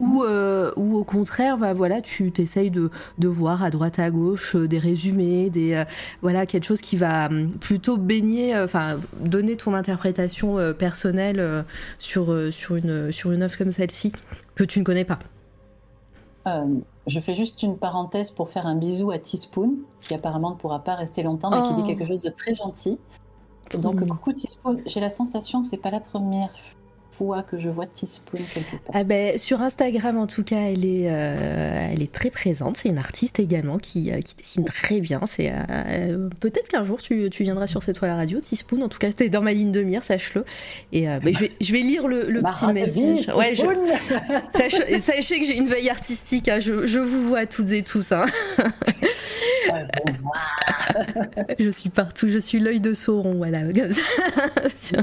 Ou, 0.01 0.25
euh, 0.25 0.73
ou 0.77 0.97
au 0.97 1.05
contraire, 1.05 1.59
bah, 1.59 1.75
voilà, 1.75 2.01
tu 2.01 2.33
t'essayes 2.33 2.71
de, 2.71 2.91
de 3.19 3.29
voir 3.29 3.63
à 3.63 3.71
droite 3.71 3.99
à 3.99 4.11
gauche 4.11 4.57
euh, 4.57 4.67
des 4.67 4.79
résumés, 4.79 5.51
des 5.51 5.75
euh, 5.75 5.85
voilà 6.23 6.47
quelque 6.47 6.65
chose 6.65 6.81
qui 6.81 6.97
va 6.97 7.27
hum, 7.27 7.51
plutôt 7.51 7.97
baigner, 7.99 8.59
enfin 8.59 8.99
donner 9.21 9.57
ton 9.57 9.75
interprétation 9.75 10.57
personnelle 10.79 11.65
sur 11.99 12.35
sur 12.53 12.77
une 12.77 13.13
sur 13.13 13.33
une 13.33 13.43
œuvre 13.43 13.57
comme 13.57 13.71
celle-ci 13.71 14.13
que 14.55 14.65
tu 14.65 14.79
ne 14.79 14.85
connais 14.85 15.05
pas. 15.05 15.19
je 17.07 17.21
fais 17.21 17.35
juste 17.35 17.63
une 17.63 17.77
parenthèse 17.77 18.31
pour 18.31 18.51
faire 18.51 18.67
un 18.67 18.77
bisou 18.77 19.11
à 19.11 19.19
Teaspoon, 19.19 19.75
qui 20.01 20.15
apparemment 20.15 20.51
ne 20.51 20.57
pourra 20.57 20.83
pas 20.83 20.95
rester 20.95 21.23
longtemps, 21.23 21.51
mais 21.51 21.63
qui 21.69 21.75
dit 21.75 21.83
oh. 21.85 21.87
quelque 21.87 22.07
chose 22.07 22.23
de 22.23 22.31
très 22.31 22.55
gentil. 22.55 22.99
Donc, 23.79 24.05
coucou 24.07 24.33
Teaspoon, 24.33 24.79
j'ai 24.87 25.01
la 25.01 25.11
sensation 25.11 25.63
que 25.63 25.69
c'est 25.69 25.77
pas 25.77 25.91
la 25.91 26.01
première 26.01 26.51
que 27.49 27.61
je 27.61 27.69
vois 27.69 27.87
Teaspoon 27.87 28.41
quelque 28.53 28.71
part. 28.71 28.95
Ah 28.95 29.05
ben, 29.05 29.39
sur 29.39 29.61
Instagram, 29.61 30.17
en 30.17 30.27
tout 30.27 30.43
cas, 30.43 30.61
elle 30.61 30.85
est, 30.85 31.09
euh, 31.11 31.89
elle 31.93 32.03
est 32.03 32.13
très 32.13 32.31
présente. 32.31 32.79
C'est 32.79 32.89
une 32.89 32.99
artiste 32.99 33.39
également 33.39 33.79
qui, 33.79 34.11
euh, 34.11 34.21
qui 34.21 34.35
dessine 34.35 34.65
très 34.65 35.01
bien. 35.01 35.21
C'est 35.27 35.53
euh, 35.53 36.29
Peut-être 36.41 36.69
qu'un 36.69 36.85
jour, 36.85 37.03
tu, 37.03 37.29
tu, 37.31 37.43
viendras 37.43 37.67
sur 37.67 37.83
cette 37.83 37.97
toile 37.97 38.13
à 38.13 38.17
radio, 38.17 38.41
Teaspoon. 38.41 38.81
En 38.83 38.89
tout 38.89 38.99
cas, 38.99 39.09
c'était 39.09 39.29
dans 39.29 39.43
ma 39.43 39.53
ligne 39.53 39.71
de 39.73 39.83
mire, 39.83 40.03
sache-le. 40.03 40.45
Et 40.93 41.07
ben, 41.07 41.35
je, 41.35 41.39
vais, 41.39 41.53
je, 41.61 41.73
vais, 41.73 41.81
lire 41.81 42.09
le, 42.09 42.31
le 42.31 42.43
petit 42.43 42.67
message. 42.73 43.29
Ouais, 43.37 43.55
sachez, 45.03 45.41
que 45.41 45.47
j'ai 45.47 45.57
une 45.57 45.69
veille 45.69 45.91
artistique. 45.91 46.49
Hein. 46.49 46.61
Je, 46.61 46.87
je, 46.87 46.99
vous 46.99 47.29
vois 47.29 47.45
toutes 47.47 47.71
et 47.73 47.83
tous. 47.83 48.13
Hein. 48.13 48.27
je 51.59 51.71
suis 51.71 51.91
partout, 51.91 52.29
je 52.29 52.39
suis 52.39 52.59
l'œil 52.61 52.81
de 52.81 52.95
Sauron, 52.95 53.35
voilà, 53.35 53.63
comme 53.73 53.93
ça. 53.93 55.03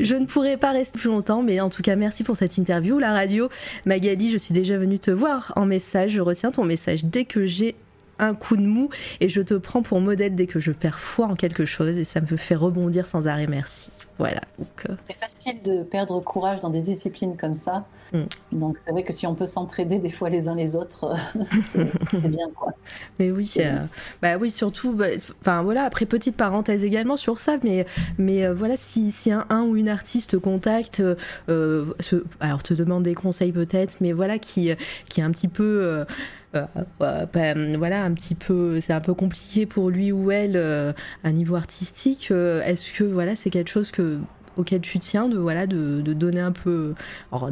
je 0.00 0.14
ne 0.14 0.26
pourrais 0.26 0.56
pas 0.56 0.72
plus 0.90 1.08
longtemps, 1.08 1.42
mais 1.42 1.60
en 1.60 1.70
tout 1.70 1.82
cas, 1.82 1.94
merci 1.94 2.24
pour 2.24 2.36
cette 2.36 2.58
interview. 2.58 2.98
La 2.98 3.12
radio, 3.12 3.48
Magali, 3.86 4.30
je 4.30 4.38
suis 4.38 4.52
déjà 4.52 4.78
venue 4.78 4.98
te 4.98 5.10
voir 5.10 5.52
en 5.54 5.66
message, 5.66 6.10
je 6.10 6.20
retiens 6.20 6.50
ton 6.50 6.64
message 6.64 7.04
dès 7.04 7.24
que 7.24 7.46
j'ai 7.46 7.76
un 8.18 8.34
coup 8.34 8.56
de 8.56 8.66
mou 8.66 8.88
et 9.20 9.28
je 9.28 9.40
te 9.40 9.54
prends 9.54 9.82
pour 9.82 10.00
modèle 10.00 10.34
dès 10.34 10.46
que 10.46 10.60
je 10.60 10.72
perds 10.72 10.98
foi 10.98 11.26
en 11.26 11.34
quelque 11.34 11.64
chose 11.64 11.96
et 11.96 12.04
ça 12.04 12.20
me 12.20 12.36
fait 12.36 12.54
rebondir 12.54 13.06
sans 13.06 13.26
arrêt. 13.26 13.46
Merci. 13.46 13.90
Voilà. 14.18 14.42
Euh. 14.60 14.94
C'est 15.00 15.16
facile 15.16 15.62
de 15.62 15.82
perdre 15.82 16.20
courage 16.20 16.60
dans 16.60 16.70
des 16.70 16.82
disciplines 16.82 17.36
comme 17.36 17.54
ça. 17.54 17.86
Mm. 18.12 18.22
Donc 18.52 18.76
c'est 18.78 18.92
vrai 18.92 19.02
que 19.02 19.12
si 19.12 19.26
on 19.26 19.34
peut 19.34 19.46
s'entraider 19.46 19.98
des 19.98 20.10
fois 20.10 20.28
les 20.28 20.48
uns 20.48 20.54
les 20.54 20.76
autres, 20.76 21.16
euh, 21.36 21.44
c'est 21.62 22.28
bien 22.28 22.46
quoi. 22.54 22.72
Mais 23.18 23.30
oui, 23.30 23.52
euh, 23.58 23.84
bah 24.20 24.36
oui 24.36 24.50
surtout. 24.50 24.92
Bah, 24.92 25.06
enfin 25.40 25.62
voilà. 25.62 25.84
Après 25.84 26.06
petite 26.06 26.36
parenthèse 26.36 26.84
également 26.84 27.16
sur 27.16 27.40
ça, 27.40 27.56
mais 27.64 27.86
mais 28.18 28.46
voilà 28.52 28.76
si, 28.76 29.10
si 29.10 29.32
un, 29.32 29.46
un, 29.48 29.62
ou 29.62 29.76
une 29.76 29.88
artiste 29.88 30.38
contacte, 30.38 31.02
alors 31.48 32.62
te 32.62 32.74
demande 32.74 33.02
des 33.02 33.14
conseils 33.14 33.52
peut-être, 33.52 33.96
mais 34.00 34.12
voilà 34.12 34.38
qui 34.38 34.70
qui 35.08 35.20
est 35.20 35.24
un 35.24 35.30
petit 35.30 35.48
peu 35.48 36.04
ben, 36.52 37.76
voilà, 37.76 38.04
un 38.04 38.12
petit 38.12 38.34
peu, 38.34 38.80
c'est 38.80 38.92
un 38.92 39.00
peu 39.00 39.14
compliqué 39.14 39.66
pour 39.66 39.90
lui 39.90 40.12
ou 40.12 40.30
elle 40.30 40.56
euh, 40.56 40.92
à 41.24 41.32
niveau 41.32 41.56
artistique. 41.56 42.28
Euh, 42.30 42.62
est-ce 42.64 42.92
que 42.92 43.04
voilà, 43.04 43.36
c'est 43.36 43.50
quelque 43.50 43.70
chose 43.70 43.90
que 43.90 44.18
auquel 44.56 44.82
tu 44.82 44.98
tiens 44.98 45.28
de 45.28 45.38
voilà 45.38 45.66
de, 45.66 46.02
donner 46.02 46.40
un 46.40 46.52
peu 46.52 46.94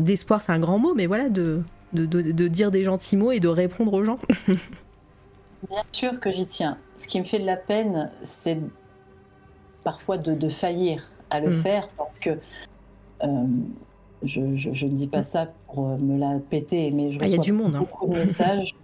d'espoir 0.01 0.43
c'est 0.43 0.53
un 0.53 0.59
grand 0.59 0.79
mot 0.79 0.93
mais 0.93 1.07
voilà 1.07 1.31
de, 1.31 1.63
de, 1.95 2.49
dire 2.49 2.71
des 2.71 2.85
gentils 2.85 3.17
mots 3.17 3.33
et 3.33 3.41
de 3.41 3.49
répondre 3.49 3.95
aux 3.95 4.05
gens? 4.05 4.19
Bien 5.71 5.83
sûr 5.93 6.21
que 6.21 6.31
j'y 6.31 6.45
tiens 6.45 6.77
ce 6.97 7.07
qui 7.07 7.19
me 7.19 7.25
fait 7.25 7.39
de 7.39 7.47
la 7.47 7.57
peine 7.57 8.11
c'est 8.23 8.61
parfois 9.83 10.19
de, 10.19 10.49
faillir 10.51 11.09
à 11.31 11.41
le 11.41 11.49
mm. 11.49 11.53
faire 11.53 11.89
parce 11.97 12.21
que 12.21 12.33
je, 14.23 14.41
ne 14.41 14.89
dis 14.91 15.07
pas 15.07 15.23
ça 15.23 15.47
pour 15.73 15.97
me 15.99 16.19
la 16.19 16.39
péter 16.39 16.91
mais 16.91 17.13
je 17.13 17.19
ah, 17.19 17.25
reçois 17.25 17.39
du 17.39 17.53
monde, 17.53 17.77
hein. 17.77 17.79
beaucoup 17.79 18.09
de 18.09 18.19
messages 18.19 18.75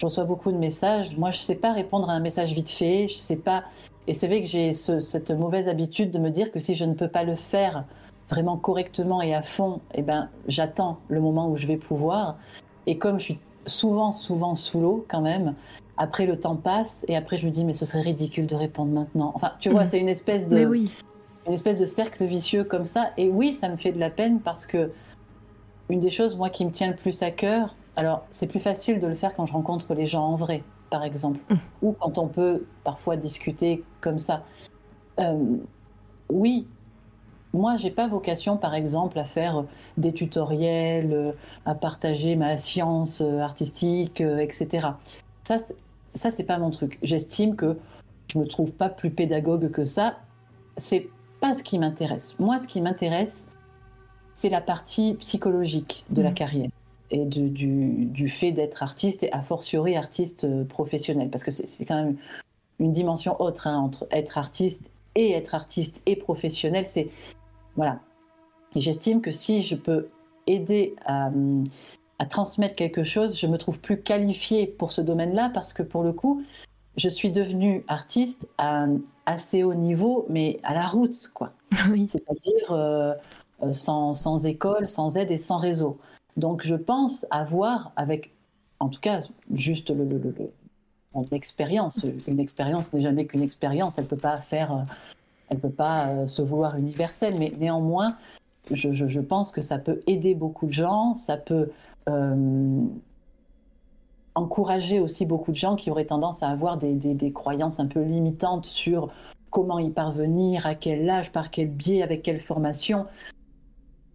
je 0.00 0.06
reçois 0.06 0.24
beaucoup 0.24 0.50
de 0.50 0.56
messages. 0.56 1.14
Moi, 1.18 1.30
je 1.30 1.36
ne 1.36 1.42
sais 1.42 1.56
pas 1.56 1.74
répondre 1.74 2.08
à 2.08 2.14
un 2.14 2.20
message 2.20 2.54
vite 2.54 2.70
fait. 2.70 3.06
Je 3.06 3.14
sais 3.14 3.36
pas. 3.36 3.64
Et 4.06 4.14
c'est 4.14 4.28
vrai 4.28 4.40
que 4.40 4.48
j'ai 4.48 4.72
cette 4.72 5.30
mauvaise 5.30 5.68
habitude 5.68 6.10
de 6.10 6.18
me 6.18 6.30
dire 6.30 6.50
que 6.50 6.58
si 6.58 6.74
je 6.74 6.86
ne 6.86 6.94
peux 6.94 7.08
pas 7.08 7.22
le 7.22 7.34
faire 7.34 7.84
vraiment 8.30 8.56
correctement 8.56 9.20
et 9.20 9.34
à 9.34 9.42
fond, 9.42 9.80
eh 9.94 10.00
ben, 10.00 10.30
j'attends 10.48 10.98
le 11.08 11.20
moment 11.20 11.50
où 11.50 11.56
je 11.56 11.66
vais 11.66 11.76
pouvoir. 11.76 12.38
Et 12.86 12.96
comme 12.96 13.18
je 13.18 13.24
suis 13.24 13.38
souvent, 13.66 14.10
souvent 14.10 14.54
sous 14.54 14.80
l'eau 14.80 15.04
quand 15.06 15.20
même, 15.20 15.54
après 15.98 16.24
le 16.24 16.40
temps 16.40 16.56
passe 16.56 17.04
et 17.08 17.14
après 17.14 17.36
je 17.36 17.44
me 17.44 17.50
dis 17.50 17.62
mais 17.62 17.74
ce 17.74 17.84
serait 17.84 18.00
ridicule 18.00 18.46
de 18.46 18.54
répondre 18.54 18.92
maintenant. 18.92 19.32
Enfin, 19.34 19.52
tu 19.60 19.68
vois, 19.68 19.84
mmh. 19.84 19.86
c'est 19.86 19.98
une 20.00 20.08
espèce 20.08 20.48
de 20.48 20.64
oui. 20.64 20.90
une 21.46 21.52
espèce 21.52 21.78
de 21.78 21.84
cercle 21.84 22.24
vicieux 22.24 22.64
comme 22.64 22.86
ça. 22.86 23.10
Et 23.18 23.28
oui, 23.28 23.52
ça 23.52 23.68
me 23.68 23.76
fait 23.76 23.92
de 23.92 24.00
la 24.00 24.08
peine 24.08 24.40
parce 24.40 24.64
que 24.64 24.92
une 25.90 26.00
des 26.00 26.10
choses 26.10 26.36
moi 26.36 26.48
qui 26.48 26.64
me 26.64 26.70
tient 26.70 26.88
le 26.88 26.96
plus 26.96 27.22
à 27.22 27.30
cœur, 27.30 27.74
alors, 28.00 28.24
c'est 28.30 28.46
plus 28.46 28.60
facile 28.60 28.98
de 28.98 29.06
le 29.06 29.12
faire 29.12 29.34
quand 29.34 29.44
je 29.44 29.52
rencontre 29.52 29.92
les 29.92 30.06
gens 30.06 30.24
en 30.24 30.34
vrai, 30.34 30.62
par 30.88 31.04
exemple, 31.04 31.38
mmh. 31.50 31.56
ou 31.82 31.92
quand 31.92 32.16
on 32.16 32.28
peut 32.28 32.64
parfois 32.82 33.18
discuter 33.18 33.84
comme 34.00 34.18
ça. 34.18 34.42
Euh, 35.18 35.58
oui, 36.30 36.66
moi, 37.52 37.76
j'ai 37.76 37.90
pas 37.90 38.08
vocation, 38.08 38.56
par 38.56 38.74
exemple, 38.74 39.18
à 39.18 39.26
faire 39.26 39.66
des 39.98 40.14
tutoriels, 40.14 41.12
euh, 41.12 41.32
à 41.66 41.74
partager 41.74 42.36
ma 42.36 42.56
science 42.56 43.20
euh, 43.20 43.40
artistique, 43.40 44.22
etc. 44.22 44.88
Ça, 45.42 45.58
ça 46.14 46.30
c'est 46.30 46.44
pas 46.44 46.56
mon 46.56 46.70
truc. 46.70 46.98
J'estime 47.02 47.54
que 47.54 47.76
je 48.32 48.38
me 48.38 48.46
trouve 48.46 48.72
pas 48.72 48.88
plus 48.88 49.10
pédagogue 49.10 49.70
que 49.70 49.84
ça. 49.84 50.16
C'est 50.78 51.10
pas 51.38 51.52
ce 51.52 51.62
qui 51.62 51.78
m'intéresse. 51.78 52.34
Moi, 52.38 52.56
ce 52.56 52.66
qui 52.66 52.80
m'intéresse, 52.80 53.50
c'est 54.32 54.48
la 54.48 54.62
partie 54.62 55.16
psychologique 55.20 56.06
de 56.08 56.22
la 56.22 56.30
mmh. 56.30 56.34
carrière 56.34 56.70
et 57.10 57.24
du, 57.24 58.28
fait 58.28 58.52
d'être 58.52 58.82
artiste 58.82 59.22
et 59.22 59.32
a 59.32 59.42
fortiori 59.42 59.96
artiste 59.96 60.44
euh, 60.44 60.64
professionnel. 60.64 61.30
Parce 61.30 61.44
que 61.44 61.50
c'est 61.50 61.84
quand 61.84 62.02
même 62.02 62.16
une 62.78 62.92
dimension 62.92 63.40
autre 63.40 63.66
hein, 63.66 63.78
entre 63.78 64.06
être 64.10 64.38
artiste 64.38 64.92
et 65.14 65.32
être 65.32 65.54
artiste 65.54 66.02
et 66.06 66.16
professionnel. 66.16 66.86
C'est 66.86 67.08
voilà. 67.76 68.00
Et 68.74 68.80
j'estime 68.80 69.20
que 69.20 69.30
si 69.30 69.62
je 69.62 69.74
peux 69.74 70.08
aider 70.46 70.94
à, 71.04 71.30
transmettre 72.28 72.74
quelque 72.74 73.02
chose, 73.02 73.38
je 73.38 73.46
me 73.46 73.58
trouve 73.58 73.80
plus 73.80 74.00
qualifiée 74.00 74.66
pour 74.66 74.92
ce 74.92 75.00
domaine-là 75.00 75.50
parce 75.52 75.72
que 75.72 75.82
pour 75.82 76.02
le 76.02 76.12
coup, 76.12 76.42
je 76.96 77.08
suis 77.08 77.30
devenue 77.30 77.84
artiste 77.88 78.48
à 78.58 78.82
un 78.82 79.00
assez 79.26 79.62
haut 79.62 79.74
niveau, 79.74 80.26
mais 80.28 80.60
à 80.62 80.74
la 80.74 80.86
route, 80.86 81.30
quoi. 81.34 81.52
Oui. 81.90 82.06
C'est-à-dire 82.08 82.72
euh, 82.72 83.14
euh, 83.62 83.72
sans, 83.72 84.12
sans, 84.12 84.46
école, 84.46 84.86
sans 84.86 85.16
aide 85.16 85.30
et 85.30 85.38
sans 85.38 85.58
réseau. 85.58 85.98
Donc 86.40 86.66
je 86.66 86.74
pense 86.74 87.26
avoir, 87.30 87.92
avec 87.96 88.34
en 88.80 88.88
tout 88.88 89.00
cas 89.00 89.20
juste 89.52 89.90
le, 89.90 90.04
une 91.14 92.40
expérience 92.40 92.92
n'est 92.92 93.00
jamais 93.00 93.26
qu'une 93.26 93.42
expérience, 93.42 93.98
elle 93.98 94.06
peut 94.06 94.16
pas 94.16 94.40
faire, 94.40 94.86
elle 95.48 95.58
peut 95.58 95.70
pas 95.70 96.08
euh, 96.08 96.26
se 96.26 96.42
vouloir 96.42 96.76
universelle, 96.76 97.34
mais 97.38 97.52
néanmoins, 97.58 98.16
je, 98.70 99.20
pense 99.20 99.52
que 99.52 99.60
ça 99.60 99.78
peut 99.78 100.00
aider 100.06 100.34
beaucoup 100.34 100.66
de 100.66 100.72
gens, 100.72 101.14
ça 101.14 101.36
peut 101.36 101.70
euh, 102.08 102.84
encourager 104.34 105.00
aussi 105.00 105.26
beaucoup 105.26 105.50
de 105.50 105.56
gens 105.56 105.76
qui 105.76 105.90
auraient 105.90 106.06
tendance 106.06 106.42
à 106.42 106.48
avoir 106.48 106.78
des, 106.78 107.32
croyances 107.32 107.80
un 107.80 107.86
peu 107.86 108.00
limitantes 108.02 108.66
sur 108.66 109.10
comment 109.50 109.78
y 109.78 109.90
parvenir, 109.90 110.66
à 110.66 110.74
quel 110.76 111.10
âge, 111.10 111.32
par 111.32 111.50
quel 111.50 111.68
biais, 111.68 112.02
avec 112.02 112.22
quelle 112.22 112.38
formation. 112.38 113.06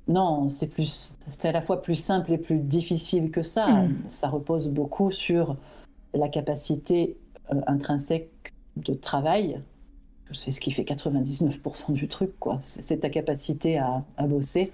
Non, 0.08 0.50
c'est 0.50 0.68
plus, 0.68 1.18
c'est 1.28 1.48
à 1.48 1.52
la 1.52 1.62
fois 1.62 1.82
plus 1.82 1.96
simple 1.96 2.32
et 2.32 2.38
plus 2.38 2.60
difficile 2.60 3.32
que 3.32 3.42
ça. 3.42 3.68
Hmm. 3.68 3.98
Ça 4.08 4.30
repose 4.30 4.68
beaucoup 4.68 5.12
sur 5.12 5.56
la 6.14 6.30
capacité 6.30 7.18
euh, 7.54 7.62
intrinsèque 7.66 8.54
de 8.78 8.94
travail. 8.94 9.60
C'est 10.32 10.52
ce 10.52 10.60
qui 10.60 10.72
fait 10.72 10.84
99% 10.84 11.94
du 11.94 12.08
truc, 12.08 12.32
quoi. 12.40 12.58
C'est 12.60 12.98
ta 12.98 13.10
capacité 13.10 13.78
à, 13.78 14.04
bosser 14.28 14.72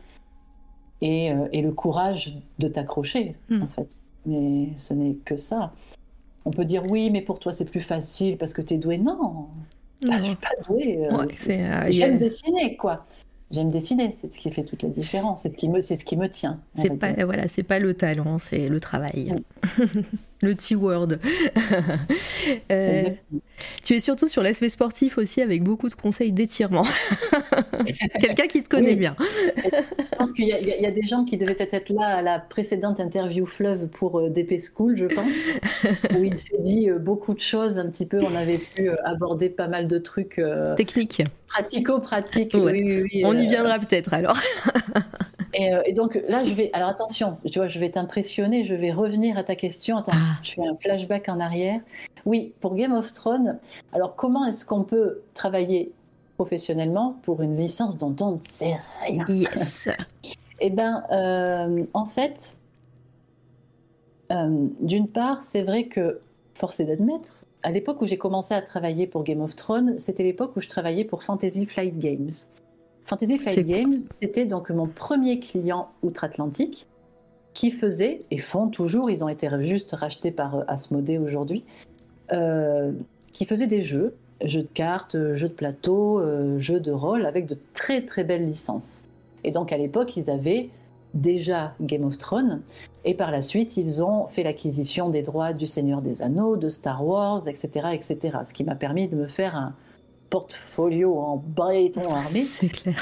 euh, 1.04 1.48
et, 1.52 1.62
le 1.62 1.72
courage 1.72 2.38
de 2.60 2.68
t'accrocher, 2.68 3.36
hmm. 3.50 3.64
en 3.64 3.68
fait. 3.68 4.02
Mais 4.26 4.70
ce 4.78 4.94
n'est 4.94 5.16
que 5.16 5.38
ça. 5.38 5.74
On 6.44 6.52
peut 6.52 6.66
dire 6.66 6.84
oui, 6.90 7.10
mais 7.10 7.22
pour 7.22 7.40
toi 7.40 7.52
c'est 7.52 7.66
plus 7.66 7.82
facile 7.82 8.38
parce 8.38 8.54
que 8.54 8.62
tu 8.62 8.74
es 8.74 8.78
doué. 8.78 8.98
Non, 8.98 9.48
je 10.02 10.12
je 10.12 10.24
suis 10.26 10.36
pas 10.36 10.50
doué. 10.68 11.08
Euh, 11.08 11.88
J'aime 11.90 12.18
dessiner, 12.18 12.76
quoi 12.76 13.06
j'aime 13.52 13.70
dessiner, 13.70 14.12
c'est 14.12 14.34
ce 14.34 14.38
qui 14.38 14.52
fait 14.52 14.64
toute 14.64 14.84
la 14.84 14.90
différence, 14.90 15.44
c'est 15.44 15.50
ce 15.50 15.58
qui 15.58 15.70
me, 15.70 15.82
c'est 15.82 15.96
ce 15.96 16.06
qui 16.06 16.18
me 16.18 16.28
tient. 16.28 16.60
C'est 16.76 16.98
pas, 16.98 17.14
voilà, 17.26 17.48
c'est 17.48 17.64
pas 17.64 17.80
le 17.80 17.94
talent, 17.94 18.38
c'est 18.38 18.68
le 18.68 18.80
travail. 18.80 19.36
le 20.42 20.56
T-word. 20.56 21.08
euh, 22.72 23.04
tu 23.84 23.96
es 23.96 24.00
surtout 24.00 24.28
sur 24.28 24.44
l'aspect 24.44 24.70
sportif 24.70 25.18
aussi 25.18 25.42
avec 25.42 25.64
beaucoup 25.64 25.90
de 25.90 25.94
conseils 25.94 26.32
d'étirement. 26.32 26.86
Quelqu'un 28.20 28.48
qui 28.48 28.64
te 28.64 28.70
connaît 28.70 28.96
bien. 28.96 29.16
je 29.20 30.18
pense 30.18 30.34
qu'il 30.34 30.48
y, 30.48 30.54
a 30.54 30.92
des 30.92 31.02
gens 31.04 31.24
qui 31.26 31.38
devaient 31.38 31.56
être 31.58 31.90
là 31.90 32.18
à 32.18 32.22
la 32.22 32.40
précédente 32.40 33.00
interview 33.00 33.46
fleuve 33.46 33.88
pour 33.88 34.20
euh, 34.20 34.30
DP 34.30 34.60
School, 34.60 34.98
je 34.98 35.06
pense, 35.06 35.34
où 36.18 36.24
il 36.24 36.38
s'est 36.38 36.62
dit 36.62 36.90
euh, 36.90 36.98
beaucoup 36.98 37.34
de 37.34 37.40
choses 37.40 37.78
un 37.78 37.90
petit 37.90 38.06
peu. 38.06 38.20
On 38.22 38.36
avait 38.36 38.60
pu 38.60 38.90
aborder 39.04 39.50
pas 39.50 39.68
mal 39.68 39.88
de 39.88 39.98
trucs 39.98 40.42
techniques, 40.76 41.24
pratico-pratiques. 41.48 42.56
Oui, 42.56 43.02
oui, 43.02 43.22
On 43.26 43.38
y 43.38 43.48
viendra 43.48 43.80
peut-être 43.80 44.14
alors. 44.14 44.38
Et, 45.54 45.94
donc 45.94 46.20
là, 46.28 46.44
je 46.44 46.54
vais. 46.54 46.70
Alors 46.74 46.90
attention, 46.90 47.38
tu 47.52 47.60
vois, 47.60 47.68
je 47.68 47.80
vais 47.80 47.90
t'impressionner. 47.90 48.64
Je 48.64 48.76
vais 48.76 48.92
revenir 48.92 49.38
à 49.38 49.44
ta 49.44 49.56
question. 49.56 49.98
Attends, 49.98 50.12
ah. 50.16 50.40
je 50.44 50.52
fais 50.52 50.68
un 50.68 50.76
flashback 50.76 51.30
en 51.30 51.40
arrière. 51.40 51.82
Oui, 52.26 52.54
pour 52.60 52.76
Game 52.76 52.94
of 52.94 53.12
Thrones. 53.12 53.60
Alors 53.94 54.16
comment 54.16 54.46
est-ce 54.46 54.66
qu'on 54.66 54.84
peut 54.84 55.22
travailler 55.34 55.92
professionnellement 56.42 57.18
pour 57.22 57.44
une 57.44 57.56
licence 57.56 57.98
dont 57.98 58.16
on 58.20 58.38
ne 58.38 58.42
sait 58.42 58.78
rien. 59.04 59.26
Yes. 59.28 59.90
eh 60.60 60.70
bien, 60.72 61.04
euh, 61.12 61.84
en 61.94 62.06
fait, 62.06 62.58
euh, 64.32 64.68
d'une 64.80 65.08
part, 65.08 65.44
c'est 65.44 65.62
vrai 65.62 65.84
que, 65.84 66.20
force 66.56 66.80
est 66.80 66.86
d'admettre, 66.86 67.46
à 67.62 67.70
l'époque 67.70 68.02
où 68.02 68.06
j'ai 68.06 68.18
commencé 68.18 68.56
à 68.56 68.62
travailler 68.64 69.06
pour 69.06 69.24
Game 69.24 69.42
of 69.42 69.56
Thrones, 69.56 70.00
c'était 70.00 70.24
l'époque 70.24 70.56
où 70.56 70.62
je 70.62 70.68
travaillais 70.68 71.06
pour 71.06 71.24
Fantasy 71.24 71.68
Flight 71.68 72.00
Games. 72.00 72.32
Fantasy 73.06 73.38
Flight 73.38 73.66
Games, 73.66 73.98
c'était 73.98 74.46
donc 74.46 74.70
mon 74.70 74.88
premier 74.88 75.40
client 75.40 75.90
outre-Atlantique 76.04 76.88
qui 77.54 77.72
faisait, 77.72 78.22
et 78.32 78.38
font 78.38 78.70
toujours, 78.70 79.10
ils 79.10 79.24
ont 79.24 79.28
été 79.28 79.50
juste 79.60 79.92
rachetés 79.92 80.32
par 80.32 80.56
euh, 80.56 80.64
Asmodée 80.68 81.18
aujourd'hui, 81.18 81.66
qui 83.34 83.46
faisait 83.46 83.68
des 83.68 83.82
jeux 83.82 84.16
jeux 84.46 84.64
de 84.64 84.68
cartes, 84.74 85.16
euh, 85.16 85.36
jeux 85.36 85.50
de 85.50 85.54
plateau, 85.54 86.20
euh, 86.20 86.60
jeux 86.60 86.80
de 86.80 86.92
rôle 86.92 87.26
avec 87.26 87.46
de 87.46 87.58
très 87.74 88.06
très 88.06 88.24
belles 88.24 88.46
licences. 88.46 89.04
Et 89.44 89.52
donc 89.52 89.72
à 89.72 89.78
l'époque, 89.78 90.16
ils 90.18 90.30
avaient 90.30 90.70
déjà 91.14 91.74
Game 91.82 92.06
of 92.06 92.18
Thrones. 92.18 92.62
Et 93.04 93.14
par 93.14 93.32
la 93.32 93.42
suite, 93.42 93.76
ils 93.78 94.04
ont 94.04 94.28
fait 94.28 94.44
l'acquisition 94.44 95.10
des 95.10 95.24
droits 95.24 95.54
du 95.54 95.66
Seigneur 95.66 96.02
des 96.02 96.22
Anneaux, 96.22 96.56
de 96.56 96.70
Star 96.70 97.06
Wars, 97.06 97.48
etc. 97.48 97.90
etc. 97.94 98.38
ce 98.48 98.54
qui 98.54 98.64
m'a 98.64 98.76
permis 98.76 99.08
de 99.08 99.18
me 99.18 99.28
faire 99.28 99.56
un 99.56 99.74
portfolio 100.32 101.20
en 101.20 101.38
béton 101.38 102.02
armé. 102.10 102.42
C'est 102.42 102.70
clair. 102.70 102.96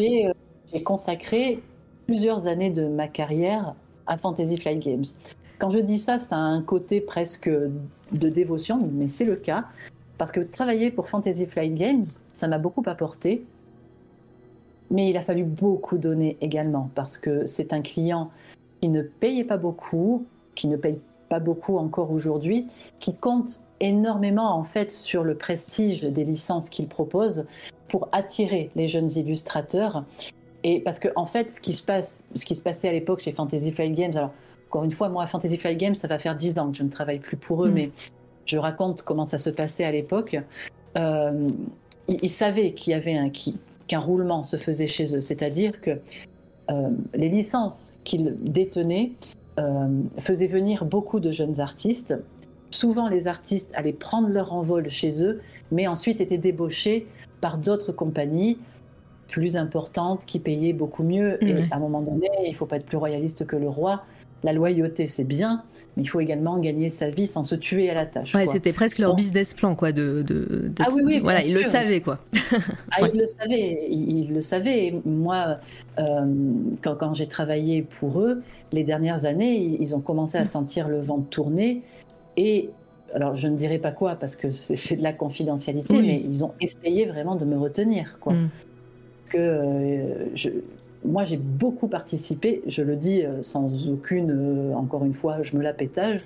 Et 0.00 0.26
euh, 0.26 0.32
j'ai 0.72 0.82
consacré 0.82 1.62
plusieurs 2.06 2.48
années 2.48 2.70
de 2.70 2.88
ma 2.88 3.06
carrière 3.06 3.76
à 4.08 4.16
Fantasy 4.16 4.56
Flight 4.56 4.80
Games. 4.80 5.04
Quand 5.60 5.70
je 5.70 5.78
dis 5.78 5.98
ça, 5.98 6.18
ça 6.18 6.36
a 6.36 6.40
un 6.40 6.62
côté 6.62 7.00
presque 7.00 7.48
de 7.48 8.28
dévotion, 8.28 8.90
mais 8.92 9.06
c'est 9.06 9.24
le 9.26 9.36
cas. 9.36 9.66
Parce 10.18 10.32
que 10.32 10.40
travailler 10.40 10.90
pour 10.90 11.08
Fantasy 11.08 11.46
Flight 11.46 11.74
Games, 11.74 12.06
ça 12.32 12.48
m'a 12.48 12.58
beaucoup 12.58 12.82
apporté. 12.86 13.44
Mais 14.90 15.10
il 15.10 15.16
a 15.16 15.22
fallu 15.22 15.44
beaucoup 15.44 15.98
donner 15.98 16.36
également, 16.40 16.90
parce 16.96 17.16
que 17.16 17.46
c'est 17.46 17.72
un 17.72 17.80
client 17.80 18.30
qui 18.80 18.88
ne 18.88 19.02
payait 19.02 19.44
pas 19.44 19.58
beaucoup, 19.58 20.26
qui 20.56 20.66
ne 20.66 20.76
paye 20.76 20.98
pas 21.28 21.38
beaucoup 21.38 21.76
encore 21.76 22.10
aujourd'hui, 22.10 22.66
qui 22.98 23.14
compte 23.14 23.60
énormément 23.80 24.54
en 24.54 24.64
fait 24.64 24.90
sur 24.90 25.24
le 25.24 25.34
prestige 25.34 26.02
des 26.02 26.24
licences 26.24 26.68
qu'il 26.68 26.88
propose 26.88 27.46
pour 27.88 28.08
attirer 28.12 28.70
les 28.76 28.88
jeunes 28.88 29.10
illustrateurs. 29.10 30.04
Et 30.62 30.80
parce 30.80 30.98
que 30.98 31.08
en 31.16 31.26
fait, 31.26 31.50
ce 31.50 31.60
qui 31.60 31.72
se 31.72 31.82
passe, 31.82 32.24
ce 32.34 32.44
qui 32.44 32.54
se 32.54 32.62
passait 32.62 32.88
à 32.88 32.92
l'époque 32.92 33.20
chez 33.20 33.32
Fantasy 33.32 33.72
Flight 33.72 33.94
Games, 33.94 34.12
alors 34.14 34.32
encore 34.68 34.84
une 34.84 34.92
fois, 34.92 35.08
moi, 35.08 35.26
Fantasy 35.26 35.56
Flight 35.56 35.78
Games, 35.78 35.94
ça 35.94 36.06
va 36.06 36.18
faire 36.18 36.36
dix 36.36 36.58
ans 36.58 36.70
que 36.70 36.76
je 36.76 36.84
ne 36.84 36.90
travaille 36.90 37.18
plus 37.18 37.36
pour 37.36 37.64
eux, 37.64 37.70
mm. 37.70 37.74
mais 37.74 37.90
je 38.46 38.56
raconte 38.56 39.02
comment 39.02 39.24
ça 39.24 39.38
se 39.38 39.50
passait 39.50 39.84
à 39.84 39.90
l'époque. 39.90 40.38
Euh, 40.96 41.48
ils, 42.06 42.30
savaient 42.30 42.72
qu'il 42.72 42.92
y 42.92 42.94
avait 42.94 43.16
un, 43.16 43.30
qu'un 43.30 43.98
roulement 43.98 44.42
se 44.42 44.56
faisait 44.56 44.86
chez 44.86 45.16
eux, 45.16 45.20
c'est-à-dire 45.20 45.80
que 45.80 45.98
euh, 46.70 46.90
les 47.14 47.28
licences 47.28 47.94
qu'ils 48.04 48.36
détenaient 48.40 49.12
euh, 49.58 49.88
faisaient 50.18 50.46
venir 50.46 50.84
beaucoup 50.84 51.18
de 51.18 51.32
jeunes 51.32 51.60
artistes. 51.60 52.14
Souvent, 52.70 53.08
les 53.08 53.26
artistes 53.26 53.72
allaient 53.74 53.92
prendre 53.92 54.28
leur 54.28 54.52
envol 54.52 54.88
chez 54.90 55.24
eux, 55.24 55.40
mais 55.72 55.86
ensuite 55.86 56.20
étaient 56.20 56.38
débauchés 56.38 57.06
par 57.40 57.58
d'autres 57.58 57.92
compagnies 57.92 58.58
plus 59.28 59.56
importantes 59.56 60.24
qui 60.26 60.38
payaient 60.40 60.72
beaucoup 60.72 61.02
mieux. 61.02 61.42
Et 61.44 61.54
à 61.70 61.76
un 61.76 61.78
moment 61.78 62.00
donné, 62.00 62.28
il 62.44 62.50
ne 62.50 62.56
faut 62.56 62.66
pas 62.66 62.76
être 62.76 62.86
plus 62.86 62.96
royaliste 62.96 63.46
que 63.46 63.56
le 63.56 63.68
roi 63.68 64.02
la 64.42 64.52
loyauté, 64.52 65.06
c'est 65.06 65.24
bien, 65.24 65.62
mais 65.96 66.02
il 66.02 66.06
faut 66.06 66.20
également 66.20 66.58
gagner 66.58 66.88
sa 66.88 67.10
vie 67.10 67.26
sans 67.26 67.44
se 67.44 67.54
tuer 67.54 67.90
à 67.90 67.94
la 67.94 68.06
tâche. 68.06 68.34
Ouais, 68.34 68.46
c'était 68.46 68.72
presque 68.72 68.98
leur 68.98 69.14
business 69.14 69.52
plan, 69.54 69.74
quoi. 69.74 69.92
De, 69.92 70.24
ah 70.78 70.88
oui, 70.92 71.02
oui, 71.04 71.20
voilà, 71.20 71.42
ils 71.42 71.52
le 71.52 71.62
savaient, 71.62 72.00
quoi. 72.00 72.18
ah, 72.92 73.06
ils 73.12 73.18
le 73.18 73.26
savaient, 73.26 73.86
ils, 73.90 74.32
le 74.32 74.40
savaient. 74.40 74.94
Moi, 75.04 75.58
euh, 75.98 76.24
quand, 76.82 77.12
j'ai 77.12 77.26
travaillé 77.26 77.82
pour 77.82 78.20
eux, 78.20 78.42
les 78.72 78.84
dernières 78.84 79.26
années, 79.26 79.76
ils 79.78 79.94
ont 79.94 80.00
commencé 80.00 80.38
à 80.38 80.44
sentir 80.44 80.88
le 80.88 81.00
vent 81.00 81.20
tourner 81.20 81.82
et 82.36 82.70
alors 83.14 83.34
je 83.34 83.48
ne 83.48 83.56
dirais 83.56 83.78
pas 83.78 83.90
quoi 83.90 84.14
parce 84.14 84.36
que 84.36 84.50
c'est 84.50 84.96
de 84.96 85.02
la 85.02 85.12
confidentialité, 85.12 86.00
mais 86.00 86.22
ils 86.24 86.44
ont 86.44 86.52
essayé 86.60 87.06
vraiment 87.06 87.36
de 87.36 87.44
me 87.44 87.58
retenir, 87.58 88.18
quoi. 88.20 88.34
Mm. 88.34 88.50
que 89.30 89.38
euh, 89.38 90.36
je, 90.36 90.50
moi, 91.04 91.24
j'ai 91.24 91.36
beaucoup 91.36 91.88
participé, 91.88 92.62
je 92.66 92.82
le 92.82 92.96
dis 92.96 93.22
euh, 93.22 93.42
sans 93.42 93.88
aucune, 93.88 94.30
euh, 94.30 94.74
encore 94.74 95.04
une 95.04 95.14
fois, 95.14 95.42
je 95.42 95.56
me 95.56 95.62
la 95.62 95.72
pétage. 95.72 96.20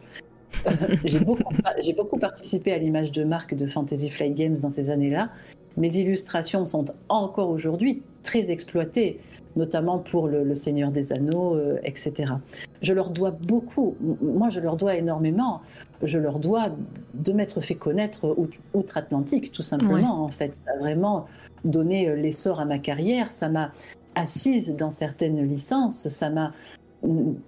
j'ai 1.04 1.20
beaucoup, 1.20 1.52
beaucoup, 1.96 2.18
participé 2.18 2.72
à 2.72 2.78
l'image 2.78 3.12
de 3.12 3.24
marque 3.24 3.54
de 3.54 3.66
Fantasy 3.66 4.08
Flight 4.10 4.34
Games 4.34 4.56
dans 4.62 4.70
ces 4.70 4.90
années-là. 4.90 5.30
Mes 5.76 5.96
illustrations 5.96 6.64
sont 6.64 6.86
encore 7.08 7.50
aujourd'hui 7.50 8.02
très 8.22 8.50
exploitées, 8.50 9.20
notamment 9.56 9.98
pour 9.98 10.28
le, 10.28 10.54
Seigneur 10.54 10.92
des 10.92 11.12
Anneaux, 11.12 11.54
euh, 11.54 11.78
etc. 11.84 12.34
Je 12.82 12.92
leur 12.92 13.10
dois 13.10 13.32
beaucoup. 13.32 13.96
Moi, 14.20 14.48
je 14.48 14.60
leur 14.60 14.76
dois 14.76 14.96
énormément. 14.96 15.60
Je 16.04 16.18
leur 16.18 16.38
dois 16.38 16.68
de 17.14 17.32
m'être 17.32 17.60
fait 17.60 17.74
connaître 17.74 18.36
outre-Atlantique, 18.74 19.52
tout 19.52 19.62
simplement. 19.62 20.24
En 20.24 20.30
fait, 20.30 20.54
ça 20.54 20.70
a 20.74 20.78
vraiment 20.78 21.26
donné 21.64 22.14
l'essor 22.16 22.60
à 22.60 22.64
ma 22.64 22.78
carrière. 22.78 23.30
Ça 23.30 23.48
m'a 23.48 23.72
assise 24.14 24.76
dans 24.76 24.90
certaines 24.90 25.42
licences, 25.46 26.08
ça 26.08 26.30
m'a 26.30 26.52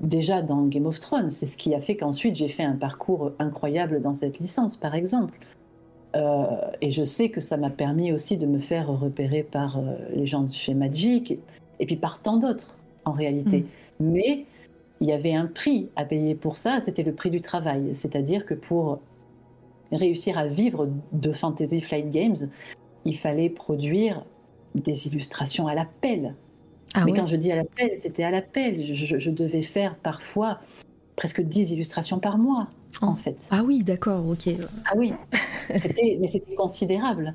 déjà 0.01 0.43
dans 0.43 0.67
Game 0.67 0.87
of 0.87 1.01
Thrones, 1.01 1.29
c'est 1.29 1.47
ce 1.47 1.57
qui 1.57 1.75
a 1.75 1.81
fait 1.81 1.97
qu'ensuite 1.97 2.35
j'ai 2.35 2.49
fait 2.49 2.63
un 2.63 2.77
parcours 2.77 3.33
incroyable 3.39 4.01
dans 4.01 4.15
cette 4.15 4.39
licence, 4.39 4.77
par 4.77 4.95
exemple. 4.95 5.39
Euh, 6.15 6.47
et 6.81 6.91
je 6.91 7.05
sais 7.05 7.29
que 7.29 7.41
ça 7.41 7.57
m'a 7.57 7.71
permis 7.71 8.13
aussi 8.13 8.37
de 8.37 8.47
me 8.47 8.59
faire 8.59 8.89
repérer 8.89 9.43
par 9.43 9.79
euh, 9.79 9.97
les 10.15 10.27
gens 10.27 10.43
de 10.43 10.53
chez 10.53 10.73
Magic 10.73 11.39
et, 11.79 11.87
puis 11.87 11.97
par 11.97 12.21
tant 12.21 12.37
d'autres 12.37 12.77
en 13.05 13.13
réalité. 13.13 13.67
Mm. 14.01 14.11
Mais 14.13 14.45
il 15.01 15.09
y 15.09 15.13
avait 15.13 15.35
un 15.35 15.47
prix 15.47 15.91
à 15.97 16.05
payer 16.05 16.35
pour 16.35 16.57
ça, 16.57 16.81
c'était 16.81 17.03
le 17.03 17.15
prix 17.15 17.31
du 17.31 17.41
travail. 17.41 17.95
C'est-à-dire 17.95 18.47
que 18.47 18.55
pour 18.55 19.01
réussir 19.93 20.39
à 20.39 20.47
vivre 20.47 20.89
de 21.13 21.33
Fantasy 21.33 21.81
Flight 21.81 22.11
Games, 22.11 22.37
il 23.05 23.17
fallait 23.17 23.51
produire 23.51 24.25
des 24.75 25.07
illustrations 25.07 25.67
à 25.67 25.75
l'appel. 25.75 26.35
Ah 26.95 27.05
Mais 27.05 27.13
quand 27.13 27.27
je 27.27 27.37
dis 27.37 27.53
à 27.53 27.57
l'appel, 27.57 27.91
c'était 27.97 28.25
à 28.25 28.31
l'appel. 28.31 28.83
Je, 28.83 29.31
devais 29.31 29.63
faire 29.63 29.97
parfois 29.97 30.61
presque 31.15 31.43
10 31.43 31.73
illustrations 31.73 32.19
par 32.19 32.39
mois, 32.39 32.69
en 33.01 33.13
oh. 33.13 33.17
fait. 33.17 33.49
Ah 33.51 33.63
oui, 33.65 33.83
d'accord, 33.83 34.27
ok. 34.27 34.49
Ah 34.87 34.95
oui, 34.97 35.13
c'était, 35.77 36.17
mais 36.21 36.29
c'était 36.29 36.55
considérable. 36.55 37.35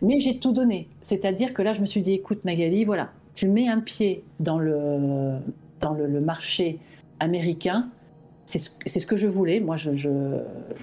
Mais 0.00 0.20
j'ai 0.20 0.38
tout 0.38 0.52
donné. 0.52 0.88
C'est-à-dire 1.00 1.52
que 1.54 1.62
là, 1.62 1.72
je 1.72 1.80
me 1.80 1.86
suis 1.86 2.02
dit, 2.02 2.12
écoute 2.12 2.44
Magali, 2.44 2.84
voilà, 2.84 3.10
tu 3.34 3.48
mets 3.48 3.68
un 3.68 3.80
pied 3.80 4.22
dans 4.38 4.58
le, 4.58 5.38
dans 5.80 5.94
le 5.94 6.20
marché 6.20 6.78
américain, 7.20 7.90
c'est 8.48 8.98
ce, 8.98 9.06
que 9.06 9.16
je 9.16 9.26
voulais. 9.26 9.60
Moi, 9.60 9.76
je, 9.76 10.10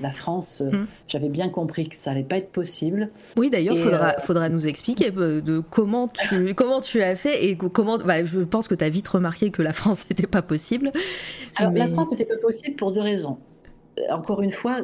la 0.01 0.11
France, 0.11 0.61
euh, 0.61 0.69
mm. 0.69 0.87
j'avais 1.07 1.29
bien 1.29 1.49
compris 1.49 1.89
que 1.89 1.95
ça 1.95 2.11
allait 2.11 2.23
pas 2.23 2.37
être 2.37 2.51
possible. 2.51 3.09
Oui, 3.37 3.49
d'ailleurs, 3.49 3.77
faudra, 3.77 4.09
euh, 4.09 4.19
faudra 4.19 4.49
nous 4.49 4.67
expliquer 4.67 5.11
euh, 5.17 5.41
de 5.41 5.59
comment 5.59 6.07
tu, 6.07 6.53
comment 6.55 6.79
tu 6.79 7.01
as 7.01 7.15
fait 7.15 7.45
et 7.45 7.57
comment. 7.57 7.97
Bah, 7.97 8.23
je 8.23 8.41
pense 8.41 8.67
que 8.67 8.75
tu 8.75 8.83
as 8.83 8.89
vite 8.89 9.07
remarqué 9.07 9.49
que 9.49 9.63
la 9.63 9.73
France 9.81 10.05
n'était 10.09 10.27
pas 10.27 10.43
possible. 10.43 10.91
Alors, 11.55 11.71
la 11.71 11.87
France 11.87 12.11
n'était 12.11 12.25
pas 12.25 12.37
possible 12.37 12.75
pour 12.75 12.91
deux 12.91 13.01
raisons. 13.01 13.39
Encore 14.11 14.43
une 14.43 14.51
fois, 14.51 14.81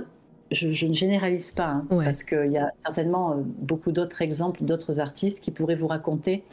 je, 0.49 0.87
ne 0.87 0.93
généralise 0.93 1.51
pas, 1.51 1.67
hein, 1.67 1.87
parce 2.03 2.23
qu'il 2.23 2.51
y 2.51 2.57
a 2.57 2.71
certainement 2.83 3.35
beaucoup 3.59 3.91
d'autres 3.91 4.21
exemples, 4.21 4.63
d'autres 4.63 4.99
artistes 4.99 5.41
qui 5.41 5.51
pourraient 5.51 5.75
vous 5.75 5.87
raconter 5.87 6.43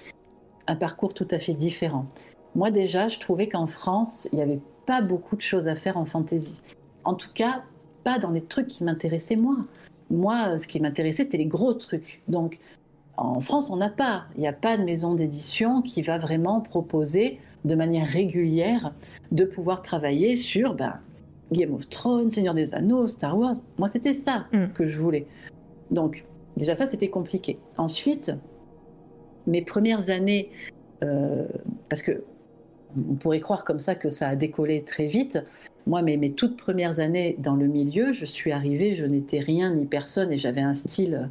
un 0.67 0.77
parcours 0.77 1.15
tout 1.15 1.29
à 1.31 1.39
fait 1.39 1.55
différent. 1.55 2.07
Moi, 2.55 2.71
déjà, 2.71 3.09
je 3.09 3.19
trouvais 3.19 3.49
qu'en 3.49 3.67
France, 3.67 4.29
il 4.33 4.39
y 4.39 4.43
avait 4.43 4.61
pas 4.87 5.01
beaucoup 5.01 5.37
de 5.37 5.41
choses 5.41 5.69
à 5.69 5.75
faire 5.75 5.97
en 5.97 6.05
fantasy. 6.05 6.61
En 7.05 7.15
tout 7.15 7.31
cas, 7.35 7.63
pas 8.05 8.19
dans 8.19 8.31
les 8.31 8.43
trucs 8.43 8.69
qui 8.69 8.85
m'intéressaient 8.85 9.37
moi. 9.37 9.57
Moi, 10.11 10.59
ce 10.59 10.67
qui 10.67 10.81
m'intéressait, 10.81 11.25
c'était 11.25 11.39
les 11.39 11.47
gros 11.47 11.75
trucs. 11.75 12.23
Donc, 12.29 12.59
en 13.17 13.41
France, 13.41 13.71
on 13.71 13.77
n'a 13.77 13.91
pas. 13.91 14.25
Il 14.37 14.41
n'y 14.41 14.49
a 14.49 14.53
pas 14.53 14.77
de 14.77 14.85
maison 14.85 15.15
d'édition 15.15 15.83
qui 15.83 16.03
va 16.03 16.19
vraiment 16.19 16.61
proposer 16.61 17.39
de 17.65 17.75
manière 17.75 18.07
régulière 18.07 18.95
de 19.33 19.45
pouvoir 19.45 19.83
travailler 19.83 20.37
sur 20.37 20.75
ben, 20.75 21.01
Game 21.53 21.75
of 21.75 21.89
Thrones, 21.89 22.31
Seigneur 22.31 22.55
des 22.55 22.75
Anneaux, 22.75 23.09
Star 23.09 23.37
Wars. 23.37 23.57
Moi, 23.79 23.89
c'était 23.89 24.15
ça 24.15 24.47
mm. 24.53 24.69
que 24.75 24.87
je 24.87 24.99
voulais. 24.99 25.27
Donc, 25.91 26.25
déjà, 26.57 26.75
ça, 26.75 26.87
c'était 26.87 27.09
compliqué. 27.09 27.59
Ensuite, 27.77 28.33
mes 29.47 29.63
premières 29.63 30.11
années, 30.11 30.51
euh, 31.03 31.47
parce 31.89 32.03
que 32.03 32.23
on 32.97 33.15
pourrait 33.15 33.41
croire 33.41 33.65
comme 33.65 33.79
ça 33.79 33.95
que 33.95 34.11
ça 34.11 34.29
a 34.29 34.37
décollé 34.37 34.83
très 34.83 35.07
vite. 35.07 35.39
Moi, 35.87 36.03
mes, 36.03 36.17
mes 36.17 36.33
toutes 36.33 36.57
premières 36.57 37.01
années 37.01 37.37
dans 37.39 37.55
le 37.55 37.67
milieu, 37.67 38.13
je 38.13 38.25
suis 38.25 38.53
arrivée, 38.53 38.95
je 38.95 39.05
n'étais 39.05 39.41
rien 39.41 39.75
ni 39.75 39.87
personne 39.87 40.33
et 40.33 40.39
j'avais 40.39 40.61
un 40.61 40.73
style. 40.73 41.31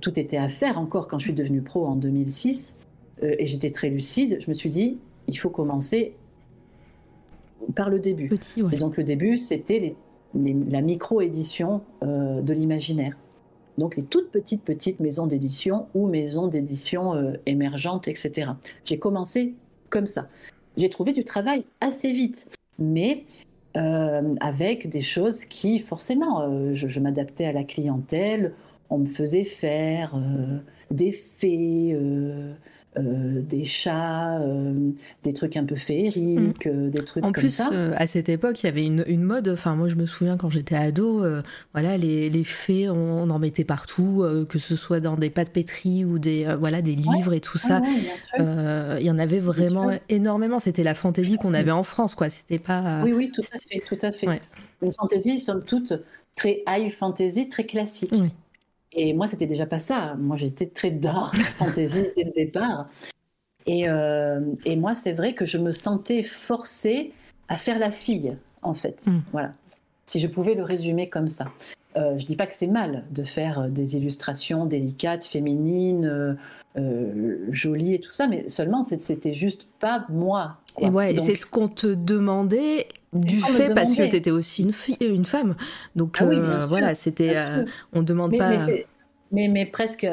Tout 0.00 0.18
était 0.18 0.36
à 0.36 0.48
faire 0.48 0.78
encore 0.78 1.08
quand 1.08 1.18
je 1.18 1.24
suis 1.24 1.34
devenue 1.34 1.62
pro 1.62 1.86
en 1.86 1.96
2006 1.96 2.76
euh, 3.22 3.34
et 3.38 3.46
j'étais 3.46 3.70
très 3.70 3.88
lucide. 3.88 4.38
Je 4.40 4.48
me 4.48 4.54
suis 4.54 4.70
dit, 4.70 4.98
il 5.28 5.38
faut 5.38 5.50
commencer 5.50 6.14
par 7.74 7.90
le 7.90 7.98
début. 7.98 8.30
Et 8.72 8.76
donc 8.76 8.96
le 8.96 9.04
début, 9.04 9.38
c'était 9.38 9.94
la 10.34 10.80
micro-édition 10.80 11.82
euh, 12.02 12.40
de 12.40 12.52
l'imaginaire. 12.52 13.16
Donc 13.78 13.96
les 13.96 14.04
toutes 14.04 14.30
petites 14.30 14.62
petites 14.62 15.00
maisons 15.00 15.26
d'édition 15.26 15.86
ou 15.94 16.06
maisons 16.06 16.46
d'édition 16.46 17.14
euh, 17.14 17.32
émergentes, 17.46 18.08
etc. 18.08 18.52
J'ai 18.84 18.98
commencé 18.98 19.54
comme 19.90 20.06
ça. 20.06 20.28
J'ai 20.76 20.88
trouvé 20.88 21.12
du 21.12 21.24
travail 21.24 21.64
assez 21.80 22.12
vite, 22.12 22.48
mais 22.78 23.24
euh, 23.76 24.32
avec 24.40 24.88
des 24.88 25.00
choses 25.00 25.44
qui, 25.44 25.78
forcément, 25.78 26.42
euh, 26.42 26.74
je, 26.74 27.00
m'adaptais 27.00 27.46
à 27.46 27.52
la 27.52 27.64
clientèle, 27.64 28.54
on 28.90 28.98
me 28.98 29.08
faisait 29.08 29.44
faire 29.44 30.14
euh, 30.14 30.58
des 30.90 31.12
faits, 31.12 31.96
euh, 32.96 33.40
des 33.40 33.64
chats, 33.64 34.38
euh, 34.38 34.90
des 35.24 35.32
trucs 35.32 35.56
un 35.56 35.64
peu 35.64 35.74
féeriques, 35.74 36.66
mm. 36.66 36.90
des 36.90 37.04
trucs 37.04 37.24
en 37.24 37.32
comme 37.32 37.42
plus, 37.42 37.54
ça. 37.54 37.70
à 37.96 38.06
cette 38.06 38.28
époque, 38.28 38.62
il 38.62 38.66
y 38.66 38.68
avait 38.68 38.84
une, 38.84 39.22
mode. 39.22 39.48
Enfin, 39.48 39.74
moi, 39.74 39.88
je 39.88 39.96
me 39.96 40.06
souviens 40.06 40.36
quand 40.36 40.50
j'étais 40.50 40.76
ado, 40.76 41.24
voilà, 41.72 41.98
les, 41.98 42.30
les, 42.30 42.44
fées, 42.44 42.88
on, 42.88 43.28
en 43.30 43.38
mettait 43.38 43.64
partout, 43.64 44.24
que 44.48 44.58
ce 44.58 44.76
soit 44.76 45.00
dans 45.00 45.16
des 45.16 45.30
pâtes 45.30 45.50
pétries 45.50 46.04
ou 46.04 46.18
des, 46.18 46.46
voilà, 46.58 46.82
des 46.82 46.94
livres 46.94 47.32
et 47.32 47.40
tout 47.40 47.58
ça. 47.58 47.82
Il 48.38 49.04
y 49.04 49.10
en 49.10 49.18
avait 49.18 49.40
vraiment 49.40 49.90
énormément. 50.08 50.58
C'était 50.58 50.84
la 50.84 50.94
fantaisie 50.94 51.36
qu'on 51.36 51.54
avait 51.54 51.70
en 51.70 51.82
France, 51.82 52.14
quoi. 52.14 52.30
C'était 52.30 52.58
pas. 52.58 53.02
Oui, 53.02 53.12
oui, 53.12 53.32
tout 53.32 53.42
à 53.52 53.58
fait, 53.58 53.80
tout 53.80 53.98
à 54.02 54.12
fait. 54.12 54.40
Une 54.82 54.92
fantaisie, 54.92 55.38
somme 55.38 55.64
toute, 55.64 55.94
très 56.34 56.62
high 56.68 56.92
fantasy, 56.92 57.48
très 57.48 57.64
classique. 57.64 58.12
Oui. 58.12 58.30
Et 58.94 59.12
moi, 59.12 59.26
c'était 59.26 59.46
déjà 59.46 59.66
pas 59.66 59.78
ça. 59.78 60.14
Moi, 60.18 60.36
j'étais 60.36 60.66
très 60.66 60.90
dark 60.90 61.36
fantasy 61.58 62.06
dès 62.16 62.24
le 62.24 62.32
départ. 62.32 62.88
Et, 63.66 63.88
euh, 63.88 64.40
et 64.64 64.76
moi, 64.76 64.94
c'est 64.94 65.12
vrai 65.12 65.34
que 65.34 65.46
je 65.46 65.58
me 65.58 65.72
sentais 65.72 66.22
forcée 66.22 67.12
à 67.48 67.56
faire 67.56 67.78
la 67.78 67.90
fille, 67.90 68.36
en 68.62 68.74
fait. 68.74 69.06
Mm. 69.06 69.20
Voilà. 69.32 69.52
Si 70.04 70.20
je 70.20 70.26
pouvais 70.26 70.54
le 70.54 70.62
résumer 70.62 71.08
comme 71.08 71.28
ça. 71.28 71.46
Euh, 71.96 72.18
je 72.18 72.26
dis 72.26 72.34
pas 72.34 72.46
que 72.46 72.54
c'est 72.54 72.66
mal 72.66 73.04
de 73.12 73.22
faire 73.22 73.60
euh, 73.60 73.68
des 73.68 73.96
illustrations 73.96 74.66
délicates, 74.66 75.24
féminines, 75.24 76.36
euh, 76.76 77.46
jolies 77.50 77.94
et 77.94 78.00
tout 78.00 78.10
ça, 78.10 78.26
mais 78.26 78.48
seulement 78.48 78.82
c'était 78.82 79.34
juste 79.34 79.68
pas 79.78 80.04
moi. 80.08 80.56
Et 80.80 80.88
ouais, 80.88 81.14
c'est 81.20 81.36
ce 81.36 81.46
qu'on 81.46 81.68
te 81.68 81.86
demandait 81.86 82.88
du 83.14 83.40
fait 83.40 83.74
parce 83.74 83.94
que 83.94 84.08
tu 84.08 84.16
étais 84.16 84.30
aussi 84.30 84.62
une, 84.62 84.72
fille, 84.72 84.96
une 85.00 85.24
femme. 85.24 85.56
Donc 85.96 86.16
ah 86.20 86.26
oui, 86.26 86.36
voilà, 86.68 86.94
c'était. 86.94 87.34
on 87.92 88.02
demande 88.02 88.32
mais, 88.32 88.38
pas. 88.38 88.56
Mais, 89.32 89.48
mais, 89.48 89.66
presque. 89.66 90.06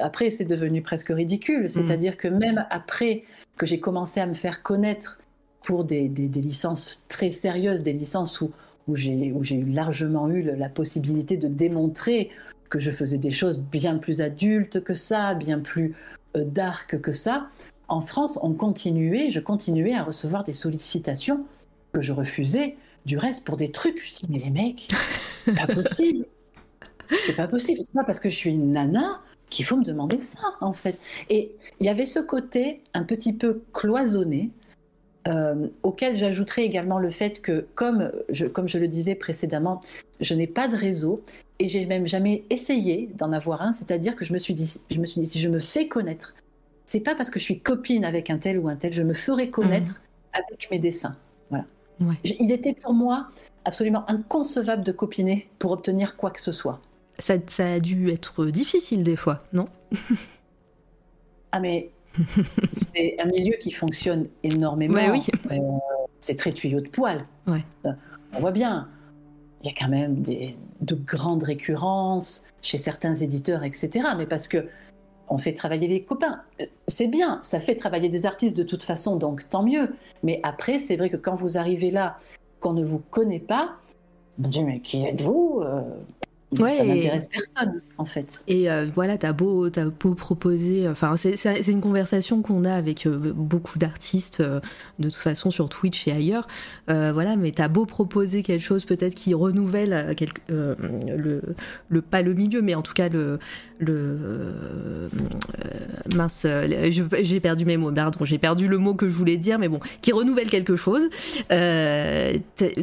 après, 0.00 0.30
c'est 0.30 0.44
devenu 0.44 0.82
presque 0.82 1.08
ridicule. 1.08 1.64
Mm. 1.64 1.68
C'est-à-dire 1.68 2.16
que 2.16 2.28
même 2.28 2.66
après 2.70 3.24
que 3.56 3.66
j'ai 3.66 3.80
commencé 3.80 4.20
à 4.20 4.26
me 4.26 4.34
faire 4.34 4.62
connaître 4.62 5.18
pour 5.62 5.84
des, 5.84 6.08
des, 6.08 6.28
des 6.28 6.40
licences 6.40 7.04
très 7.08 7.30
sérieuses, 7.30 7.82
des 7.82 7.92
licences 7.92 8.40
où 8.40 8.50
où 8.86 8.96
j'ai 8.96 9.62
largement 9.62 10.28
eu 10.28 10.42
la 10.42 10.68
possibilité 10.68 11.36
de 11.36 11.48
démontrer 11.48 12.30
que 12.68 12.78
je 12.78 12.90
faisais 12.90 13.18
des 13.18 13.30
choses 13.30 13.58
bien 13.58 13.98
plus 13.98 14.20
adultes 14.20 14.82
que 14.82 14.94
ça, 14.94 15.34
bien 15.34 15.60
plus 15.60 15.94
euh, 16.36 16.44
dark 16.44 17.00
que 17.00 17.12
ça. 17.12 17.48
En 17.88 18.00
France, 18.00 18.38
on 18.42 18.52
continuait, 18.52 19.30
je 19.30 19.40
continuais 19.40 19.94
à 19.94 20.02
recevoir 20.02 20.44
des 20.44 20.52
sollicitations 20.52 21.44
que 21.94 22.02
je 22.02 22.12
refusais, 22.12 22.76
du 23.06 23.16
reste 23.16 23.44
pour 23.46 23.56
des 23.56 23.70
trucs. 23.70 24.04
Je 24.04 24.14
dis 24.14 24.26
mais 24.28 24.38
les 24.38 24.50
mecs, 24.50 24.88
c'est 25.44 25.56
pas 25.56 25.66
possible. 25.72 26.26
C'est 27.20 27.36
pas 27.36 27.48
possible. 27.48 27.80
C'est 27.80 27.92
pas 27.92 28.04
parce 28.04 28.20
que 28.20 28.28
je 28.28 28.36
suis 28.36 28.50
une 28.50 28.72
nana 28.72 29.20
qu'il 29.50 29.64
faut 29.64 29.76
me 29.76 29.84
demander 29.84 30.18
ça 30.18 30.40
en 30.60 30.72
fait. 30.72 30.98
Et 31.30 31.54
il 31.80 31.86
y 31.86 31.88
avait 31.88 32.06
ce 32.06 32.18
côté 32.18 32.80
un 32.92 33.04
petit 33.04 33.32
peu 33.32 33.62
cloisonné 33.72 34.50
euh, 35.28 35.68
auquel 35.82 36.16
j'ajouterai 36.16 36.64
également 36.64 36.98
le 36.98 37.10
fait 37.10 37.40
que, 37.40 37.66
comme 37.74 38.12
je, 38.28 38.46
comme 38.46 38.68
je 38.68 38.78
le 38.78 38.88
disais 38.88 39.14
précédemment, 39.14 39.80
je 40.20 40.34
n'ai 40.34 40.46
pas 40.46 40.68
de 40.68 40.76
réseau 40.76 41.22
et 41.58 41.68
j'ai 41.68 41.86
même 41.86 42.06
jamais 42.06 42.44
essayé 42.50 43.10
d'en 43.14 43.32
avoir 43.32 43.62
un. 43.62 43.72
C'est-à-dire 43.72 44.16
que 44.16 44.24
je 44.24 44.32
me 44.32 44.38
suis 44.38 44.54
dit, 44.54 44.80
je 44.90 44.98
me 44.98 45.06
suis 45.06 45.20
dit, 45.20 45.26
si 45.26 45.40
je 45.40 45.48
me 45.48 45.60
fais 45.60 45.88
connaître, 45.88 46.34
c'est 46.84 47.00
pas 47.00 47.14
parce 47.14 47.30
que 47.30 47.38
je 47.38 47.44
suis 47.44 47.60
copine 47.60 48.04
avec 48.04 48.28
un 48.28 48.38
tel 48.38 48.58
ou 48.58 48.68
un 48.68 48.76
tel, 48.76 48.92
je 48.92 49.02
me 49.02 49.14
ferai 49.14 49.50
connaître 49.50 49.92
mmh. 49.92 50.38
avec 50.38 50.70
mes 50.70 50.78
dessins. 50.78 51.16
Il 52.24 52.52
était 52.52 52.72
pour 52.74 52.92
moi 52.92 53.28
absolument 53.64 54.08
inconcevable 54.10 54.82
de 54.82 54.92
copiner 54.92 55.48
pour 55.58 55.72
obtenir 55.72 56.16
quoi 56.16 56.30
que 56.30 56.40
ce 56.40 56.52
soit. 56.52 56.80
Ça, 57.18 57.34
ça 57.46 57.74
a 57.74 57.80
dû 57.80 58.10
être 58.10 58.46
difficile 58.46 59.02
des 59.02 59.16
fois, 59.16 59.44
non? 59.52 59.66
Ah 61.56 61.60
mais 61.60 61.92
c'est 62.72 63.14
un 63.20 63.26
milieu 63.26 63.56
qui 63.60 63.70
fonctionne 63.70 64.26
énormément. 64.42 64.98
oui. 65.12 65.24
Euh, 65.52 65.58
c'est 66.18 66.36
très 66.36 66.52
tuyau 66.52 66.80
de 66.80 66.88
poil. 66.88 67.26
Euh, 67.48 67.92
on 68.32 68.40
voit 68.40 68.50
bien, 68.50 68.88
il 69.62 69.68
y 69.68 69.70
a 69.70 69.74
quand 69.78 69.88
même 69.88 70.20
des, 70.22 70.56
de 70.80 70.94
grandes 70.94 71.44
récurrences 71.44 72.46
chez 72.62 72.78
certains 72.78 73.14
éditeurs, 73.14 73.62
etc. 73.62 74.08
Mais 74.16 74.26
parce 74.26 74.48
que 74.48 74.66
on 75.28 75.38
fait 75.38 75.52
travailler 75.52 75.88
les 75.88 76.02
copains. 76.02 76.42
Euh, 76.60 76.66
c'est 76.86 77.06
bien, 77.06 77.40
ça 77.42 77.60
fait 77.60 77.74
travailler 77.74 78.08
des 78.08 78.26
artistes 78.26 78.56
de 78.56 78.62
toute 78.62 78.84
façon, 78.84 79.16
donc 79.16 79.48
tant 79.48 79.62
mieux. 79.62 79.94
Mais 80.22 80.40
après, 80.42 80.78
c'est 80.78 80.96
vrai 80.96 81.10
que 81.10 81.16
quand 81.16 81.34
vous 81.34 81.58
arrivez 81.58 81.90
là, 81.90 82.18
qu'on 82.60 82.72
ne 82.72 82.84
vous 82.84 83.00
connaît 83.10 83.40
pas, 83.40 83.76
on 84.42 84.48
dit 84.48 84.64
mais 84.64 84.80
qui 84.80 85.04
êtes-vous 85.04 85.62
Ouais, 86.58 86.68
ça 86.68 86.84
n'intéresse 86.84 87.26
personne, 87.28 87.80
en 87.98 88.04
fait. 88.04 88.44
Et 88.46 88.70
euh, 88.70 88.86
voilà, 88.92 89.18
t'as 89.18 89.32
beau, 89.32 89.66
as 89.66 89.84
beau 89.84 90.14
proposer. 90.14 90.88
Enfin, 90.88 91.16
c'est 91.16 91.66
une 91.68 91.80
conversation 91.80 92.42
qu'on 92.42 92.64
a 92.64 92.74
avec 92.74 93.06
euh, 93.06 93.32
beaucoup 93.34 93.78
d'artistes, 93.78 94.40
euh, 94.40 94.60
de 94.98 95.08
toute 95.08 95.18
façon, 95.18 95.50
sur 95.50 95.68
Twitch 95.68 96.06
et 96.08 96.12
ailleurs. 96.12 96.46
voilà, 96.88 97.36
mais 97.36 97.52
t'as 97.52 97.68
beau 97.68 97.86
proposer 97.86 98.42
quelque 98.42 98.62
chose, 98.62 98.84
peut-être 98.84 99.14
qui 99.14 99.34
renouvelle 99.34 100.14
quelque, 100.16 100.40
le, 100.48 101.42
le, 101.88 102.02
pas 102.02 102.22
le 102.22 102.34
milieu, 102.34 102.62
mais 102.62 102.74
en 102.74 102.82
tout 102.82 102.94
cas 102.94 103.08
le. 103.08 103.38
le 103.78 105.08
mince, 106.14 106.46
j'ai 107.22 107.40
perdu 107.40 107.64
mes 107.64 107.76
mots, 107.76 107.92
pardon, 107.92 108.24
j'ai 108.24 108.38
perdu 108.38 108.68
le 108.68 108.78
mot 108.78 108.94
que 108.94 109.08
je 109.08 109.14
voulais 109.14 109.36
dire, 109.36 109.58
mais 109.58 109.68
bon, 109.68 109.80
qui 110.02 110.12
renouvelle 110.12 110.50
quelque 110.50 110.76
chose. 110.76 111.02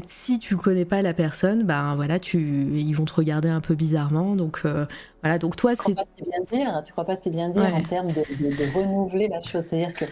si 0.08 0.40
tu 0.40 0.58
connais 0.58 0.86
pas 0.86 1.02
la 1.02 1.14
personne, 1.14 1.64
ben 1.64 1.96
voilà, 1.96 2.20
tu, 2.20 2.68
ils 2.76 2.94
vont 2.94 3.06
te 3.06 3.14
regarder 3.14 3.50
un 3.50 3.61
peu 3.62 3.76
bizarrement. 3.76 4.36
Donc 4.36 4.62
euh, 4.66 4.86
voilà, 5.22 5.38
donc 5.38 5.56
toi, 5.56 5.76
c'est. 5.76 5.86
Tu 5.86 5.94
crois 5.94 6.04
pas 6.04 6.10
si 6.16 6.24
bien 6.24 6.60
dire, 6.60 6.84
tu 6.84 6.92
crois 6.92 7.06
pas 7.06 7.16
si 7.16 7.30
bien 7.30 7.50
dire 7.50 7.76
en 7.76 7.84
termes 7.84 8.12
de, 8.12 8.74
renouveler 8.74 9.28
la 9.28 9.42
chose. 9.42 9.64
C'est-à-dire 9.64 9.96
que 9.96 10.06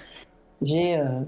j'ai 0.61 0.97
euh, 0.97 1.19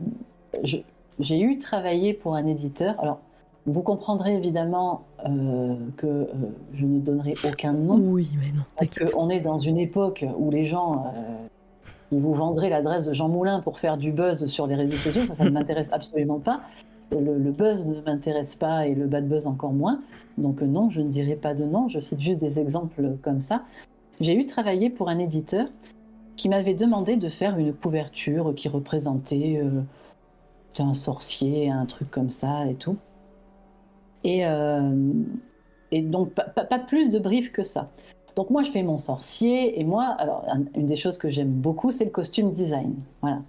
j'ai 1.20 1.40
eu 1.40 1.58
travaillé 1.58 2.14
pour 2.14 2.36
un 2.36 2.48
éditeur. 2.48 2.96
Alors, 3.00 3.20
vous 3.68 3.82
comprendrez 3.84 4.36
évidemment 4.36 5.04
euh, 5.26 5.76
que 5.98 6.28
je 6.74 6.86
ne 6.86 7.00
donnerai 7.00 7.36
aucun 7.46 7.74
nom. 7.74 7.96
Oui, 7.96 8.30
mais 8.40 8.52
non. 8.52 8.64
Parce 8.78 8.92
qu'on 8.92 9.30
est 9.30 9.40
dans 9.40 9.58
une 9.58 9.78
époque 9.78 10.26
où 10.38 10.50
les 10.50 10.66
gens, 10.66 11.14
ils 12.12 12.20
vous 12.20 12.34
vendraient 12.34 12.70
l'adresse 12.70 13.06
de 13.06 13.14
Jean 13.14 13.30
Moulin 13.30 13.60
pour 13.60 13.78
faire 13.78 13.98
du 13.98 14.12
buzz 14.12 14.48
sur 14.48 14.66
les 14.66 14.76
réseaux 14.76 14.98
sociaux. 14.98 15.26
Ça, 15.26 15.36
ça 15.36 15.44
ne 15.44 15.52
m'intéresse 15.52 15.90
absolument 15.92 16.40
pas. 16.40 16.62
Le, 17.12 17.52
buzz 17.52 17.88
ne 17.88 18.02
m'intéresse 18.02 18.56
pas 18.56 18.88
et 18.88 18.96
le 18.96 19.06
bad 19.06 19.28
buzz 19.28 19.46
encore 19.46 19.74
moins. 19.74 20.02
Donc 20.38 20.62
euh, 20.62 20.66
non, 20.66 20.90
je 20.90 21.02
ne 21.02 21.10
dirai 21.10 21.36
pas 21.36 21.54
de 21.54 21.66
nom, 21.66 21.90
je 21.90 22.00
cite 22.00 22.22
juste 22.22 22.40
des 22.40 22.60
exemples 22.60 23.18
comme 23.22 23.42
ça. 23.42 23.64
J'ai 24.22 24.36
eu 24.36 24.46
travaillé 24.46 24.90
pour 24.90 25.10
un 25.10 25.20
éditeur 25.20 25.68
qui 26.38 26.48
m'avait 26.48 26.74
demandé 26.74 27.18
de 27.18 27.28
faire 27.28 27.58
une 27.58 27.74
couverture 27.74 28.54
qui 28.56 28.70
représentait 28.70 29.62
euh, 29.62 29.82
un 30.80 30.94
sorcier, 30.94 31.70
un 31.70 31.86
truc 31.86 32.10
comme 32.10 32.30
ça 32.30 32.66
et 32.68 32.76
tout. 32.76 32.98
Et, 34.24 34.46
euh, 34.46 35.12
donc 35.92 36.32
pas, 36.32 36.80
plus 36.80 37.10
de 37.10 37.20
briefs 37.20 37.52
que 37.52 37.64
ça. 37.64 37.90
Donc 38.38 38.50
moi 38.50 38.64
je 38.64 38.72
fais 38.72 38.84
mon 38.84 38.98
sorcier 38.98 39.78
et 39.78 39.84
moi, 39.84 40.06
alors 40.18 40.46
une 40.76 40.86
des 40.86 40.96
choses 40.96 41.18
que 41.18 41.30
j'aime 41.30 41.52
beaucoup 41.52 41.92
c'est 41.92 42.06
le 42.06 42.12
costume 42.12 42.52
design. 42.52 42.96
Voilà 43.22 43.42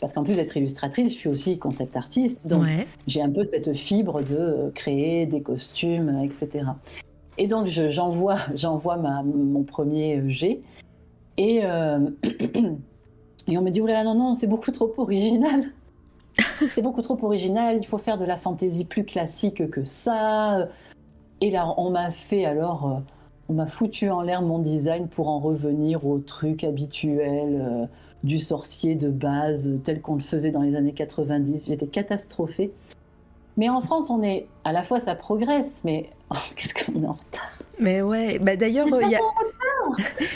parce 0.00 0.12
qu'en 0.12 0.24
plus 0.24 0.34
d'être 0.34 0.56
illustratrice, 0.56 1.12
je 1.12 1.18
suis 1.18 1.28
aussi 1.28 1.58
concept 1.58 1.96
artiste, 1.96 2.46
donc 2.46 2.66
j'ai 3.06 3.22
un 3.22 3.30
peu 3.30 3.44
cette 3.44 3.74
fibre 3.74 4.22
de 4.22 4.36
euh, 4.36 4.70
créer 4.74 5.26
des 5.26 5.40
costumes, 5.40 6.22
etc. 6.22 6.66
Et 7.38 7.46
donc 7.46 7.66
j'envoie 7.66 8.38
j'envoie 8.54 8.96
mon 8.96 9.62
premier 9.62 10.22
G 10.28 10.62
et, 11.38 11.60
euh, 11.62 12.10
et 13.48 13.58
on 13.58 13.62
me 13.62 13.70
dit 13.70 13.80
là 13.80 14.04
non 14.04 14.14
non 14.14 14.34
c'est 14.34 14.46
beaucoup 14.46 14.70
trop 14.70 14.92
original. 14.98 15.64
c'est 16.68 16.82
beaucoup 16.82 17.00
trop 17.00 17.18
original, 17.22 17.78
il 17.80 17.86
faut 17.86 17.96
faire 17.96 18.18
de 18.18 18.26
la 18.26 18.36
fantaisie 18.36 18.84
plus 18.84 19.04
classique 19.04 19.70
que 19.70 19.84
ça. 19.86 20.68
Et 21.40 21.50
là, 21.50 21.72
on 21.78 21.90
m'a 21.90 22.10
fait 22.10 22.44
alors, 22.44 22.86
euh, 22.86 23.00
on 23.48 23.54
m'a 23.54 23.66
foutu 23.66 24.10
en 24.10 24.20
l'air 24.20 24.42
mon 24.42 24.58
design 24.58 25.08
pour 25.08 25.28
en 25.28 25.38
revenir 25.38 26.06
au 26.06 26.18
truc 26.18 26.62
habituel 26.62 27.88
du 28.26 28.40
sorcier 28.40 28.96
de 28.96 29.08
base 29.08 29.72
tel 29.84 30.00
qu'on 30.00 30.16
le 30.16 30.20
faisait 30.20 30.50
dans 30.50 30.62
les 30.62 30.74
années 30.74 30.92
90. 30.92 31.66
J'étais 31.68 31.86
catastrophée. 31.86 32.72
Mais 33.56 33.70
en 33.70 33.80
France, 33.80 34.10
on 34.10 34.22
est 34.22 34.46
à 34.64 34.72
la 34.72 34.82
fois 34.82 35.00
ça 35.00 35.14
progresse, 35.14 35.80
mais 35.84 36.10
oh, 36.30 36.36
qu'est-ce 36.56 36.74
qu'on 36.74 37.02
est 37.02 37.06
en 37.06 37.12
retard? 37.12 37.58
Mais 37.78 38.02
ouais, 38.02 38.38
bah 38.38 38.56
d'ailleurs, 38.56 38.86
il 39.02 39.10
y, 39.10 39.14
a... 39.14 39.20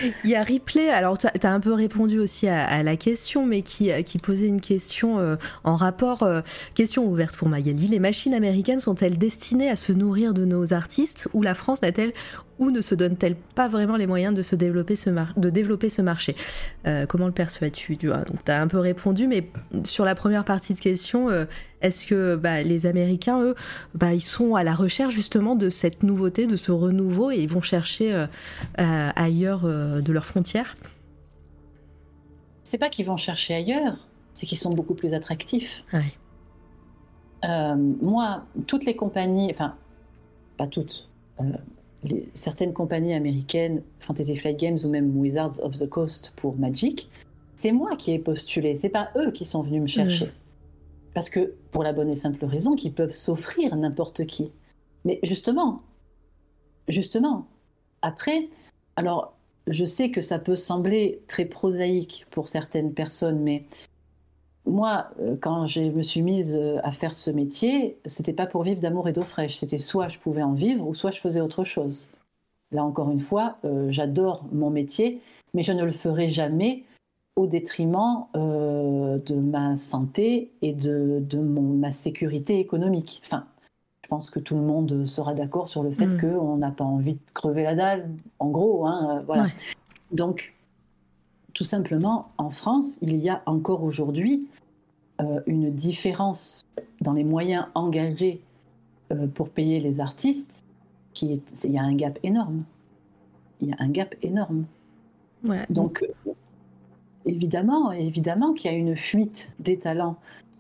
il 0.24 0.30
y 0.30 0.34
a 0.34 0.42
Ripley, 0.42 0.90
alors 0.90 1.18
tu 1.18 1.26
as 1.26 1.52
un 1.52 1.60
peu 1.60 1.72
répondu 1.72 2.18
aussi 2.18 2.48
à, 2.48 2.82
la 2.82 2.96
question, 2.96 3.46
mais 3.46 3.62
qui, 3.62 3.90
qui 4.04 4.18
posait 4.18 4.46
une 4.46 4.60
question 4.60 5.18
euh, 5.18 5.36
en 5.64 5.74
rapport, 5.74 6.22
euh, 6.22 6.42
question 6.74 7.06
ouverte 7.06 7.36
pour 7.36 7.48
Magali. 7.48 7.88
Les 7.88 7.98
machines 7.98 8.34
américaines 8.34 8.80
sont-elles 8.80 9.18
destinées 9.18 9.70
à 9.70 9.76
se 9.76 9.92
nourrir 9.92 10.34
de 10.34 10.44
nos 10.44 10.74
artistes 10.74 11.28
ou 11.32 11.42
la 11.42 11.54
France 11.54 11.82
n'a-t-elle 11.82 12.12
ou 12.60 12.70
ne 12.70 12.82
se 12.82 12.94
donne-t-elle 12.94 13.34
pas 13.34 13.68
vraiment 13.68 13.96
les 13.96 14.06
moyens 14.06 14.34
de, 14.34 14.42
se 14.42 14.54
développer, 14.54 14.94
ce 14.94 15.10
de 15.10 15.50
développer 15.50 15.88
ce 15.88 16.02
marché? 16.02 16.36
Euh, 16.86 17.06
Comment 17.06 17.26
le 17.26 17.32
perçois-tu 17.32 17.96
Donc 17.96 18.44
tu 18.44 18.52
as 18.52 18.60
un 18.60 18.68
peu 18.68 18.78
répondu, 18.78 19.26
mais 19.26 19.50
sur 19.82 20.04
la 20.04 20.14
première 20.14 20.44
partie 20.44 20.74
de 20.74 20.78
question, 20.78 21.30
euh, 21.30 21.46
est-ce 21.80 22.06
que 22.06 22.36
bah, 22.36 22.62
les 22.62 22.84
Américains, 22.84 23.40
eux, 23.42 23.54
bah, 23.94 24.12
ils 24.12 24.20
sont 24.20 24.54
à 24.54 24.62
la 24.62 24.74
recherche 24.74 25.14
justement 25.14 25.56
de 25.56 25.70
cette 25.70 26.02
nouveauté, 26.02 26.46
de 26.46 26.56
ce 26.56 26.70
renouveau, 26.70 27.30
et 27.30 27.38
ils 27.38 27.48
vont 27.48 27.62
chercher 27.62 28.12
euh, 28.14 28.26
ailleurs 28.76 29.62
de 29.62 30.12
leurs 30.12 30.26
frontières? 30.26 30.76
C'est 32.62 32.78
pas 32.78 32.90
qu'ils 32.90 33.06
vont 33.06 33.16
chercher 33.16 33.54
ailleurs, 33.54 34.06
c'est 34.34 34.44
qu'ils 34.44 34.58
sont 34.58 34.70
beaucoup 34.70 34.94
plus 34.94 35.14
attractifs. 35.14 35.82
Moi, 37.42 38.44
toutes 38.66 38.84
les 38.84 38.94
compagnies, 38.94 39.50
enfin, 39.50 39.74
pas 40.58 40.66
toutes, 40.66 41.08
certaines 42.34 42.72
compagnies 42.72 43.14
américaines, 43.14 43.82
Fantasy 44.00 44.36
Flight 44.36 44.58
Games 44.58 44.78
ou 44.84 44.88
même 44.88 45.16
Wizards 45.16 45.60
of 45.62 45.78
the 45.78 45.88
Coast 45.88 46.32
pour 46.36 46.56
Magic, 46.56 47.10
c'est 47.54 47.72
moi 47.72 47.96
qui 47.96 48.12
ai 48.12 48.18
postulé, 48.18 48.74
c'est 48.74 48.88
pas 48.88 49.10
eux 49.16 49.30
qui 49.30 49.44
sont 49.44 49.62
venus 49.62 49.82
me 49.82 49.86
chercher. 49.86 50.26
Mm. 50.26 50.32
Parce 51.14 51.28
que, 51.28 51.54
pour 51.72 51.82
la 51.82 51.92
bonne 51.92 52.08
et 52.08 52.16
simple 52.16 52.44
raison 52.44 52.74
qu'ils 52.76 52.94
peuvent 52.94 53.10
s'offrir 53.10 53.74
n'importe 53.76 54.26
qui. 54.26 54.50
Mais 55.04 55.18
justement, 55.22 55.82
justement, 56.88 57.46
après, 58.02 58.48
alors, 58.96 59.36
je 59.66 59.84
sais 59.84 60.10
que 60.10 60.20
ça 60.20 60.38
peut 60.38 60.56
sembler 60.56 61.22
très 61.26 61.44
prosaïque 61.44 62.26
pour 62.30 62.48
certaines 62.48 62.94
personnes, 62.94 63.40
mais 63.40 63.64
moi, 64.66 65.08
euh, 65.20 65.36
quand 65.40 65.66
je 65.66 65.82
me 65.82 66.02
suis 66.02 66.22
mise 66.22 66.56
euh, 66.56 66.78
à 66.82 66.92
faire 66.92 67.14
ce 67.14 67.30
métier, 67.30 67.98
c'était 68.04 68.32
pas 68.32 68.46
pour 68.46 68.62
vivre 68.62 68.80
d'amour 68.80 69.08
et 69.08 69.12
d'eau 69.12 69.22
fraîche. 69.22 69.56
C'était 69.56 69.78
soit 69.78 70.08
je 70.08 70.18
pouvais 70.18 70.42
en 70.42 70.52
vivre, 70.52 70.86
ou 70.86 70.94
soit 70.94 71.10
je 71.10 71.20
faisais 71.20 71.40
autre 71.40 71.64
chose. 71.64 72.10
Là, 72.72 72.84
encore 72.84 73.10
une 73.10 73.20
fois, 73.20 73.56
euh, 73.64 73.88
j'adore 73.90 74.44
mon 74.52 74.70
métier, 74.70 75.20
mais 75.54 75.62
je 75.62 75.72
ne 75.72 75.82
le 75.82 75.92
ferai 75.92 76.28
jamais 76.28 76.84
au 77.36 77.46
détriment 77.46 78.26
de 78.34 79.34
ma 79.34 79.74
santé 79.76 80.50
et 80.60 80.74
de, 80.74 81.38
ma 81.38 81.90
sécurité 81.90 82.58
économique. 82.58 83.22
Enfin, 83.24 83.46
je 84.02 84.08
pense 84.08 84.28
que 84.28 84.40
tout 84.40 84.56
le 84.56 84.62
monde 84.62 85.06
sera 85.06 85.32
d'accord 85.32 85.66
sur 85.66 85.82
le 85.82 85.90
fait 85.90 86.06
mm. 86.06 86.20
qu'on 86.20 86.56
n'a 86.58 86.70
pas 86.70 86.84
envie 86.84 87.14
de 87.14 87.20
crever 87.32 87.62
la 87.62 87.74
dalle, 87.74 88.10
en 88.40 88.50
gros. 88.50 88.86
Hein, 88.86 89.22
voilà. 89.26 89.46
Donc, 90.12 90.54
tout 91.54 91.64
simplement, 91.64 92.30
en 92.38 92.50
France, 92.50 92.98
il 93.02 93.16
y 93.16 93.28
a 93.28 93.42
encore 93.46 93.82
aujourd'hui 93.82 94.48
euh, 95.20 95.40
une 95.46 95.70
différence 95.70 96.64
dans 97.00 97.12
les 97.12 97.24
moyens 97.24 97.66
engagés 97.74 98.40
euh, 99.12 99.26
pour 99.26 99.50
payer 99.50 99.80
les 99.80 100.00
artistes. 100.00 100.64
Qui 101.12 101.32
est, 101.32 101.64
il 101.64 101.72
y 101.72 101.78
a 101.78 101.82
un 101.82 101.94
gap 101.94 102.18
énorme. 102.22 102.62
Il 103.60 103.68
y 103.68 103.72
a 103.72 103.76
un 103.80 103.88
gap 103.88 104.14
énorme. 104.22 104.64
Donc, 105.68 106.06
évidemment, 107.26 107.90
évidemment 107.90 108.52
qu'il 108.52 108.70
y 108.70 108.74
a 108.74 108.76
une 108.76 108.96
fuite 108.96 109.52
des 109.58 109.78
talents. 109.78 110.16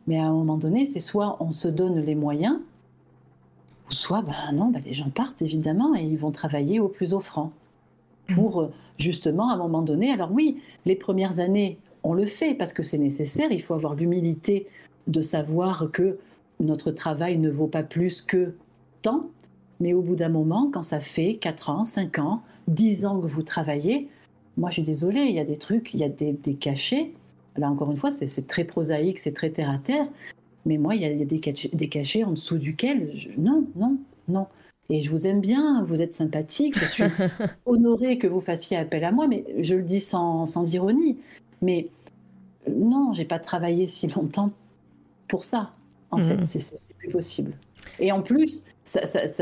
Mais 0.06 0.18
à 0.18 0.26
un 0.26 0.32
moment 0.32 0.56
donné, 0.56 0.86
c'est 0.86 1.00
soit 1.00 1.36
on 1.40 1.52
se 1.52 1.68
donne 1.68 2.00
les 2.00 2.14
moyens, 2.16 2.58
ou 3.88 3.92
soit, 3.92 4.22
ben 4.22 4.52
non, 4.52 4.70
ben 4.70 4.82
les 4.84 4.92
gens 4.92 5.10
partent 5.10 5.42
évidemment 5.42 5.94
et 5.94 6.02
ils 6.02 6.18
vont 6.18 6.32
travailler 6.32 6.80
au 6.80 6.88
plus 6.88 7.14
offrant 7.14 7.52
pour 8.34 8.70
justement 9.00 9.50
à 9.50 9.54
un 9.54 9.58
moment 9.58 9.82
donné. 9.82 10.10
Alors 10.10 10.30
oui, 10.32 10.60
les 10.86 10.96
premières 10.96 11.38
années, 11.38 11.78
on 12.02 12.14
le 12.14 12.26
fait 12.26 12.54
parce 12.54 12.72
que 12.72 12.82
c'est 12.82 12.98
nécessaire. 12.98 13.48
Il 13.50 13.62
faut 13.62 13.74
avoir 13.74 13.94
l'humilité 13.94 14.66
de 15.06 15.22
savoir 15.22 15.90
que 15.92 16.18
notre 16.60 16.90
travail 16.90 17.38
ne 17.38 17.50
vaut 17.50 17.66
pas 17.66 17.82
plus 17.82 18.22
que 18.22 18.54
tant. 19.02 19.28
Mais 19.80 19.94
au 19.94 20.02
bout 20.02 20.16
d'un 20.16 20.28
moment, 20.28 20.70
quand 20.72 20.82
ça 20.82 21.00
fait 21.00 21.36
4 21.36 21.70
ans, 21.70 21.84
5 21.84 22.18
ans, 22.18 22.42
10 22.68 23.06
ans 23.06 23.20
que 23.20 23.26
vous 23.26 23.42
travaillez, 23.42 24.08
moi 24.56 24.68
je 24.70 24.74
suis 24.74 24.82
désolée, 24.82 25.22
il 25.22 25.34
y 25.34 25.40
a 25.40 25.44
des 25.44 25.56
trucs, 25.56 25.94
il 25.94 26.00
y 26.00 26.04
a 26.04 26.08
des, 26.08 26.54
cachets. 26.54 27.12
Là 27.56 27.70
encore 27.70 27.90
une 27.90 27.96
fois, 27.96 28.10
c'est 28.10 28.46
très 28.46 28.64
prosaïque, 28.64 29.18
c'est 29.18 29.32
très 29.32 29.50
terre 29.50 29.70
à 29.70 29.78
terre. 29.78 30.06
Mais 30.66 30.76
moi, 30.76 30.94
il 30.94 31.00
y 31.00 31.06
a, 31.06 31.24
des, 31.24 31.40
cachets, 31.40 31.70
des 31.72 31.88
cachets 31.88 32.22
en 32.22 32.32
dessous 32.32 32.58
duquel, 32.58 33.14
non, 33.38 33.64
non, 33.76 33.96
non. 34.28 34.46
Et 34.90 35.02
je 35.02 35.10
vous 35.10 35.28
aime 35.28 35.40
bien, 35.40 35.82
vous 35.84 36.02
êtes 36.02 36.12
sympathique, 36.12 36.76
je 36.76 36.84
suis 36.84 37.04
honorée 37.66 38.18
que 38.18 38.26
vous 38.26 38.40
fassiez 38.40 38.76
appel 38.76 39.04
à 39.04 39.12
moi, 39.12 39.28
mais 39.28 39.44
je 39.60 39.76
le 39.76 39.82
dis 39.82 40.00
sans, 40.00 40.46
sans 40.46 40.74
ironie. 40.74 41.16
Mais 41.62 41.88
non, 42.68 43.12
j'ai 43.12 43.24
pas 43.24 43.38
travaillé 43.38 43.86
si 43.86 44.08
longtemps 44.08 44.50
pour 45.28 45.44
ça. 45.44 45.70
En 46.10 46.18
fait, 46.18 46.36
mm. 46.36 46.42
c'est 46.42 46.96
plus 46.96 47.08
possible. 47.08 47.52
Et 48.00 48.10
en 48.10 48.20
plus, 48.20 48.64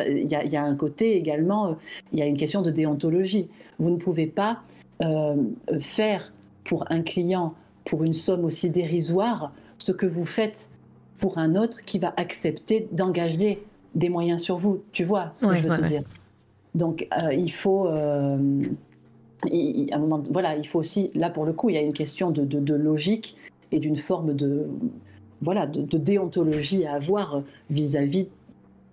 il 0.06 0.30
y, 0.30 0.56
a 0.56 0.62
un 0.62 0.74
côté 0.74 1.16
également, 1.16 1.68
euh, 1.68 1.74
il 2.12 2.18
y 2.18 2.22
a 2.22 2.26
une 2.26 2.36
question 2.36 2.60
de 2.60 2.70
déontologie. 2.70 3.48
Vous 3.78 3.88
ne 3.88 3.96
pouvez 3.96 4.26
pas 4.26 4.62
euh, 5.02 5.36
faire 5.80 6.30
pour 6.64 6.84
un 6.90 7.00
client, 7.00 7.54
pour 7.86 8.04
une 8.04 8.12
somme 8.12 8.44
aussi 8.44 8.68
dérisoire, 8.68 9.52
ce 9.78 9.92
que 9.92 10.06
vous 10.06 10.26
faites 10.26 10.68
pour 11.18 11.38
un 11.38 11.54
autre 11.56 11.80
qui 11.80 11.98
va 11.98 12.12
accepter 12.16 12.88
d'engager 12.92 13.62
des 13.98 14.08
moyens 14.08 14.40
sur 14.40 14.56
vous. 14.56 14.82
Tu 14.92 15.04
vois 15.04 15.30
ce 15.32 15.46
que 15.46 15.56
je 15.56 15.68
veux 15.68 15.76
te 15.76 15.84
dire 15.84 16.02
Donc, 16.74 17.06
euh, 17.18 17.34
il 17.34 17.52
faut. 17.52 17.86
Euh, 17.88 18.62
un 19.44 19.98
moment, 19.98 20.22
voilà, 20.30 20.56
il 20.56 20.66
faut 20.66 20.80
aussi, 20.80 21.10
là 21.14 21.30
pour 21.30 21.44
le 21.44 21.52
coup, 21.52 21.70
il 21.70 21.74
y 21.74 21.78
a 21.78 21.80
une 21.80 21.92
question 21.92 22.32
de, 22.32 22.44
de, 22.44 22.74
logique 22.74 23.36
et 23.70 23.78
d'une 23.78 23.96
forme 23.96 24.34
de, 24.34 24.66
voilà, 25.42 25.68
de, 25.68 25.82
de, 25.82 25.96
déontologie 25.96 26.86
à 26.86 26.94
avoir 26.94 27.42
vis-à-vis 27.70 28.26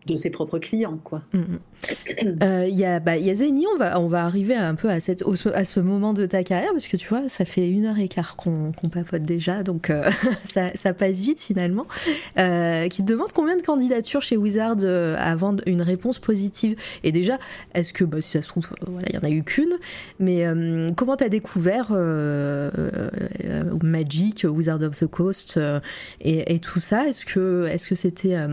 de 0.05 0.15
ses 0.15 0.29
propres 0.29 0.59
clients. 0.59 0.99
quoi. 1.03 1.21
Mm, 1.33 1.39
mm. 1.39 1.59
Euh, 2.43 2.65
il 2.67 2.75
y, 2.75 2.85
a, 2.85 2.99
bah, 2.99 3.17
y 3.17 3.29
a 3.29 3.35
Zeni, 3.35 3.65
on 3.73 3.77
va, 3.77 3.99
on 3.99 4.07
va 4.07 4.25
arriver 4.25 4.55
un 4.55 4.75
peu 4.75 4.89
à, 4.89 4.99
cette, 4.99 5.23
à 5.53 5.65
ce 5.65 5.79
moment 5.79 6.13
de 6.13 6.25
ta 6.25 6.43
carrière, 6.43 6.71
parce 6.71 6.87
que 6.87 6.97
tu 6.97 7.07
vois, 7.07 7.29
ça 7.29 7.45
fait 7.45 7.69
une 7.69 7.85
heure 7.85 7.99
et 7.99 8.07
quart 8.07 8.35
qu'on 8.35 8.71
papote 8.91 9.23
déjà, 9.23 9.63
donc 9.63 9.89
euh, 9.89 10.09
ça, 10.45 10.69
ça, 10.73 10.93
passe 10.93 11.19
vite 11.19 11.39
finalement. 11.39 11.85
Euh, 12.37 12.87
qui 12.87 13.03
te 13.03 13.11
demande 13.11 13.31
combien 13.33 13.55
de 13.55 13.61
candidatures 13.61 14.21
chez 14.21 14.37
Wizard 14.37 14.77
avant 15.17 15.55
une 15.65 15.81
réponse 15.81 16.19
positive? 16.19 16.75
Et 17.03 17.11
déjà, 17.11 17.37
est-ce 17.73 17.93
que, 17.93 18.03
bah, 18.03 18.21
si 18.21 18.31
ça 18.31 18.41
se 18.41 18.47
trouve, 18.47 18.67
voilà, 18.87 19.07
il 19.09 19.19
n'y 19.19 19.25
en 19.25 19.29
a 19.29 19.31
eu 19.31 19.43
qu'une, 19.43 19.77
mais 20.19 20.45
comment 20.95 21.15
tu 21.15 21.23
as 21.23 21.29
découvert 21.29 21.91
Magic, 23.83 24.45
Wizard 24.49 24.81
of 24.81 24.97
the 24.99 25.07
Coast 25.07 25.59
et, 26.21 26.55
et 26.55 26.59
tout 26.59 26.79
ça? 26.79 27.07
Est-ce 27.07 27.25
que 27.25 27.95
c'était. 27.95 28.35
Est 28.35 28.47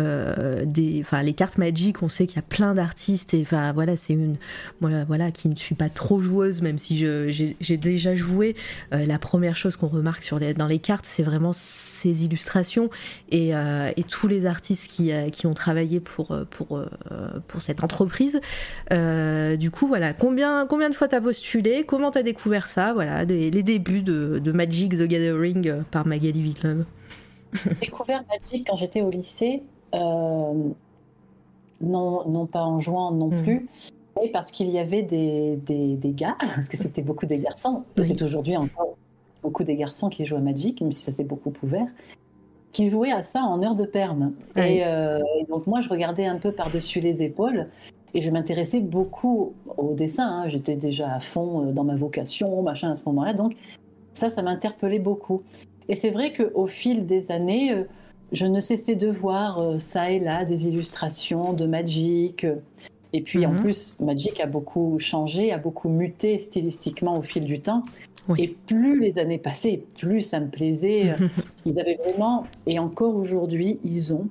euh, 0.00 0.64
des, 0.64 1.00
enfin 1.02 1.22
les 1.22 1.34
cartes 1.34 1.58
Magic, 1.58 2.02
on 2.02 2.08
sait 2.08 2.26
qu'il 2.26 2.36
y 2.36 2.38
a 2.38 2.42
plein 2.42 2.72
d'artistes 2.72 3.34
et 3.34 3.42
enfin 3.42 3.72
voilà 3.72 3.94
c'est 3.94 4.14
une, 4.14 4.36
moi 4.80 5.04
voilà 5.06 5.30
qui 5.30 5.50
ne 5.50 5.56
suis 5.56 5.74
pas 5.74 5.90
trop 5.90 6.18
joueuse 6.18 6.62
même 6.62 6.78
si 6.78 6.96
j'ai 6.96 7.76
déjà 7.76 8.14
joué. 8.14 8.56
Euh, 8.94 9.04
la 9.04 9.18
première 9.18 9.54
chose 9.54 9.76
qu'on 9.76 9.88
remarque 9.88 10.22
sur 10.22 10.38
les, 10.38 10.54
dans 10.54 10.66
les 10.66 10.78
cartes, 10.78 11.04
c'est 11.04 11.22
vraiment 11.22 11.52
ces 11.52 12.24
illustrations 12.24 12.88
et, 13.30 13.54
euh, 13.54 13.90
et, 13.96 14.04
tous 14.04 14.28
les 14.28 14.46
artistes 14.46 14.90
qui, 14.90 15.12
qui 15.30 15.46
ont 15.46 15.54
travaillé 15.54 16.00
pour 16.00 16.36
pour 16.50 16.82
pour 17.48 17.62
cette 17.62 17.84
entreprise. 17.84 18.40
du 18.90 19.70
coup 19.70 19.86
voilà 19.86 20.14
combien 20.14 20.66
combien 20.66 20.88
de 20.88 20.94
fois 20.94 21.08
t'as 21.08 21.20
postulé, 21.20 21.84
comment 21.84 22.10
t'as 22.10 22.22
découvert 22.22 22.66
ça, 22.66 22.94
voilà 22.94 23.24
les 23.24 23.62
débuts 23.62 24.02
de, 24.02 24.52
Magic 24.52 24.96
the 24.96 25.02
Gathering 25.02 25.82
par 25.90 26.06
Magali 26.06 26.42
Villeneuve. 26.42 26.84
J'ai 27.52 27.74
découvert 27.74 28.24
Magic 28.28 28.66
quand 28.66 28.76
j'étais 28.76 29.02
au 29.02 29.10
lycée 29.10 29.62
non, 29.92 30.74
non 31.80 32.46
pas 32.46 32.62
en 32.62 32.80
jouant 32.80 33.10
non 33.12 33.28
hmm. 33.28 33.42
plus, 33.42 33.68
mais 34.20 34.28
parce 34.28 34.50
qu'il 34.50 34.70
y 34.70 34.78
avait 34.78 35.02
des, 35.02 35.56
des, 35.56 36.12
gars, 36.12 36.36
parce 36.54 36.68
que 36.68 36.76
c'était 36.76 37.02
beaucoup 37.02 37.26
des 37.26 37.38
garçons, 37.38 37.84
c'est 38.00 38.22
aujourd'hui 38.22 38.56
encore 38.56 38.96
beaucoup 39.42 39.64
des 39.64 39.76
garçons 39.76 40.08
qui 40.08 40.24
jouent 40.24 40.36
à 40.36 40.40
Magic, 40.40 40.80
même 40.80 40.92
si 40.92 41.02
ça 41.02 41.12
s'est 41.12 41.24
beaucoup 41.24 41.52
ouvert, 41.62 41.88
qui 42.72 42.88
jouaient 42.88 43.12
à 43.12 43.22
ça 43.22 43.42
en 43.42 43.62
heure 43.62 43.74
de 43.74 43.84
perme. 43.84 44.32
Euh, 44.56 45.20
et, 45.38 45.44
donc 45.44 45.66
moi, 45.66 45.80
je 45.80 45.88
regardais 45.88 46.24
un 46.24 46.38
peu 46.38 46.52
par-dessus 46.52 47.00
les 47.00 47.22
épaules. 47.22 47.68
Et 48.14 48.20
je 48.20 48.30
m'intéressais 48.30 48.80
beaucoup 48.80 49.54
au 49.78 49.94
dessin. 49.94 50.28
Hein. 50.28 50.48
J'étais 50.48 50.76
déjà 50.76 51.14
à 51.14 51.20
fond 51.20 51.68
euh, 51.68 51.72
dans 51.72 51.84
ma 51.84 51.96
vocation, 51.96 52.62
machin, 52.62 52.90
à 52.90 52.94
ce 52.94 53.02
moment-là. 53.06 53.32
Donc, 53.32 53.54
ça, 54.12 54.28
ça 54.28 54.42
m'interpellait 54.42 54.98
beaucoup. 54.98 55.42
Et 55.88 55.96
c'est 55.96 56.10
vrai 56.10 56.32
qu'au 56.32 56.66
fil 56.66 57.06
des 57.06 57.32
années, 57.32 57.74
je 58.32 58.46
ne 58.46 58.60
cessais 58.60 58.94
de 58.94 59.08
voir 59.08 59.60
euh, 59.60 59.78
ça 59.78 60.10
et 60.10 60.18
là 60.18 60.44
des 60.44 60.66
illustrations 60.66 61.52
de 61.52 61.66
Magic. 61.66 62.46
Et 63.12 63.20
puis 63.20 63.44
en 63.46 63.52
mhm. 63.52 63.60
plus, 63.60 63.96
Magic 64.00 64.40
a 64.40 64.46
beaucoup 64.46 64.98
changé, 64.98 65.52
a 65.52 65.58
beaucoup 65.58 65.88
muté 65.88 66.38
stylistiquement 66.38 67.18
au 67.18 67.22
fil 67.22 67.44
du 67.44 67.60
temps. 67.60 67.84
Et 68.38 68.48
plus 68.48 69.00
les 69.00 69.18
années 69.18 69.38
passaient, 69.38 69.82
plus 69.98 70.20
ça 70.20 70.40
me 70.40 70.48
plaisait. 70.48 71.14
ils 71.66 71.80
avaient 71.80 71.98
vraiment, 72.04 72.46
et 72.66 72.78
encore 72.78 73.16
aujourd'hui, 73.16 73.80
ils 73.84 74.14
ont 74.14 74.28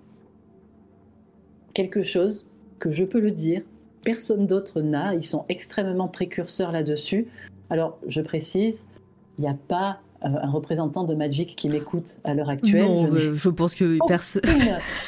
quelque 1.73 2.01
chose 2.01 2.47
que 2.79 2.91
je 2.91 3.03
peux 3.03 3.19
le 3.19 3.31
dire, 3.31 3.61
personne 4.03 4.47
d'autre 4.47 4.81
n'a. 4.81 5.13
Ils 5.13 5.25
sont 5.25 5.45
extrêmement 5.49 6.07
précurseurs 6.07 6.71
là-dessus. 6.71 7.27
Alors, 7.69 7.99
je 8.07 8.21
précise, 8.21 8.85
il 9.37 9.41
n'y 9.43 9.49
a 9.49 9.57
pas 9.67 9.99
euh, 10.23 10.29
un 10.39 10.51
représentant 10.51 11.03
de 11.03 11.15
Magic 11.15 11.55
qui 11.55 11.67
m'écoute 11.67 12.17
à 12.23 12.35
l'heure 12.35 12.51
actuelle. 12.51 12.83
Non, 12.83 13.09
je, 13.11 13.49
pense 13.49 13.73
que 13.73 13.97
personne. 14.07 14.43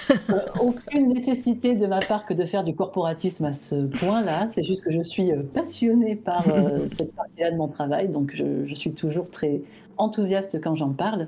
Euh, 0.10 0.40
aucune 0.60 1.08
nécessité 1.14 1.76
de 1.76 1.86
ma 1.86 2.00
part 2.00 2.26
que 2.26 2.34
de 2.34 2.46
faire 2.46 2.64
du 2.64 2.74
corporatisme 2.74 3.46
à 3.46 3.54
ce 3.54 3.86
point-là. 3.86 4.48
C'est 4.50 4.64
juste 4.64 4.84
que 4.84 4.92
je 4.92 5.02
suis 5.02 5.32
euh, 5.32 5.44
passionnée 5.44 6.16
par 6.16 6.46
cette 6.88 7.16
partie-là 7.16 7.52
de 7.52 7.58
mon 7.58 7.68
travail, 7.68 8.10
donc 8.10 8.34
je, 8.34 8.74
suis 8.74 8.92
toujours 8.94 9.30
très 9.30 9.62
enthousiaste 9.98 10.60
quand 10.60 10.76
j'en 10.76 10.94
parle. 10.94 11.28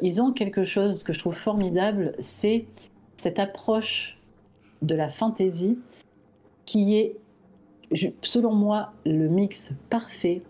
ils 0.00 0.22
ont 0.22 0.30
quelque 0.32 0.62
chose 0.62 1.02
que 1.02 1.12
je 1.12 1.18
trouve 1.18 1.34
formidable, 1.34 2.14
c'est 2.20 2.66
cette 3.16 3.40
approche 3.40 4.16
de 4.82 4.94
la 4.94 5.08
fantaisie 5.08 5.76
qui 6.66 6.96
est, 6.96 7.16
selon 8.22 8.54
moi, 8.54 8.92
le 9.04 9.28
mix 9.28 9.72
parfait 9.90 10.42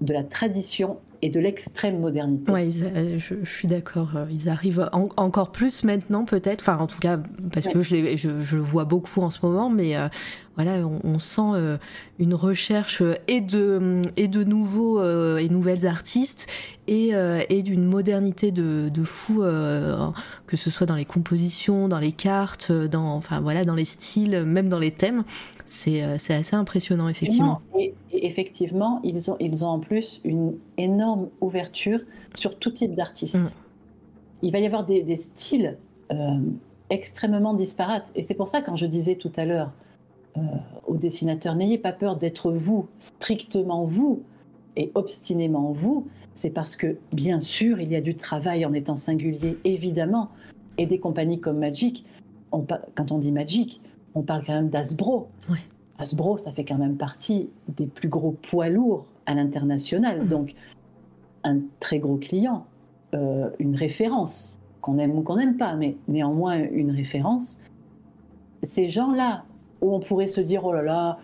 de 0.00 0.14
la 0.14 0.24
tradition 0.24 0.96
et 1.22 1.30
de 1.30 1.40
l'extrême 1.40 2.00
modernité. 2.00 2.50
Oui, 2.50 2.70
je, 3.18 3.34
suis 3.44 3.68
d'accord. 3.68 4.10
Ils 4.30 4.48
arrivent 4.48 4.88
encore 4.92 5.52
plus 5.52 5.84
maintenant, 5.84 6.24
peut-être. 6.24 6.60
Enfin, 6.60 6.78
en 6.78 6.86
tout 6.86 6.98
cas, 6.98 7.18
parce 7.52 7.68
que 7.68 7.82
je, 7.82 8.16
je, 8.16 8.42
je, 8.42 8.58
vois 8.58 8.84
beaucoup 8.84 9.20
en 9.20 9.30
ce 9.30 9.38
moment, 9.42 9.68
mais 9.68 9.96
voilà, 10.56 10.86
on, 11.04 11.18
sent 11.18 11.52
euh, 11.54 11.78
une 12.18 12.34
recherche 12.34 13.00
euh, 13.00 13.14
et 13.28 13.40
de, 13.40 14.02
et 14.18 14.28
de 14.28 14.44
nouveaux 14.44 15.00
euh, 15.00 15.38
et 15.38 15.48
nouvelles 15.48 15.86
artistes 15.86 16.48
et, 16.86 17.12
et 17.48 17.62
d'une 17.62 17.84
modernité 17.84 18.50
de, 18.50 18.88
de 18.88 19.04
fou, 19.04 19.42
que 19.42 20.56
ce 20.56 20.70
soit 20.70 20.88
dans 20.88 20.96
les 20.96 21.04
compositions, 21.04 21.86
dans 21.86 22.00
les 22.00 22.10
cartes, 22.10 22.72
dans, 22.72 23.14
enfin, 23.14 23.38
voilà, 23.38 23.64
dans 23.64 23.76
les 23.76 23.84
styles, 23.84 24.42
même 24.44 24.68
dans 24.68 24.80
les 24.80 24.90
thèmes. 24.90 25.22
C'est 25.72 26.02
assez 26.02 26.56
impressionnant, 26.56 27.08
effectivement. 27.08 27.60
Et, 27.78 27.94
effectivement, 28.12 29.00
ils 29.04 29.30
ont, 29.30 29.36
ils 29.38 29.64
ont 29.64 29.68
en 29.68 29.78
plus 29.78 30.20
une 30.24 30.54
énorme 30.78 31.28
ouverture 31.40 32.00
sur 32.34 32.58
tout 32.58 32.70
type 32.70 32.94
d'artistes. 32.94 33.36
Mm. 33.36 33.48
Il 34.42 34.52
va 34.52 34.58
y 34.58 34.66
avoir 34.66 34.84
des, 34.84 35.02
des 35.02 35.16
styles 35.16 35.78
extrêmement 36.90 37.54
disparates. 37.54 38.12
Et 38.14 38.22
c'est 38.22 38.34
pour 38.34 38.48
ça, 38.48 38.60
quand 38.60 38.76
je 38.76 38.86
disais 38.86 39.14
tout 39.14 39.32
à 39.36 39.44
l'heure, 39.44 39.72
euh, 40.36 40.40
aux 40.86 40.96
dessinateurs, 40.96 41.54
n'ayez 41.54 41.78
pas 41.78 41.92
peur 41.92 42.16
d'être 42.16 42.52
vous, 42.52 42.88
strictement 42.98 43.84
vous 43.84 44.22
et 44.76 44.90
obstinément 44.94 45.72
vous. 45.72 46.06
C'est 46.34 46.50
parce 46.50 46.76
que, 46.76 46.98
bien 47.12 47.38
sûr, 47.38 47.80
il 47.80 47.90
y 47.90 47.96
a 47.96 48.00
du 48.00 48.16
travail 48.16 48.64
en 48.64 48.72
étant 48.72 48.96
singulier, 48.96 49.58
évidemment. 49.64 50.30
Et 50.78 50.86
des 50.86 50.98
compagnies 50.98 51.40
comme 51.40 51.58
Magic, 51.58 52.04
quand 52.50 53.12
on 53.12 53.18
dit 53.18 53.32
Magic, 53.32 53.80
on 54.14 54.22
parle 54.22 54.44
quand 54.44 54.54
même 54.54 54.68
d'Asbro. 54.68 55.28
Asbro, 55.98 56.36
ça 56.36 56.52
fait 56.52 56.64
quand 56.64 56.78
même 56.78 56.96
partie 56.96 57.50
des 57.68 57.86
plus 57.86 58.08
gros 58.08 58.32
poids 58.32 58.68
lourds 58.68 59.06
à 59.26 59.34
l'international. 59.34 60.24
Mmh. 60.24 60.28
Donc, 60.28 60.54
un 61.44 61.58
très 61.78 61.98
gros 61.98 62.16
client, 62.16 62.66
euh, 63.14 63.50
une 63.58 63.76
référence, 63.76 64.58
qu'on 64.80 64.98
aime 64.98 65.16
ou 65.16 65.22
qu'on 65.22 65.36
n'aime 65.36 65.56
pas, 65.56 65.74
mais 65.74 65.96
néanmoins 66.08 66.56
une 66.56 66.90
référence. 66.90 67.60
Ces 68.62 68.88
gens-là 68.88 69.44
où 69.80 69.94
on 69.94 70.00
pourrait 70.00 70.26
se 70.26 70.40
dire 70.40 70.64
oh 70.64 70.72
là 70.72 70.82
là, 70.82 71.18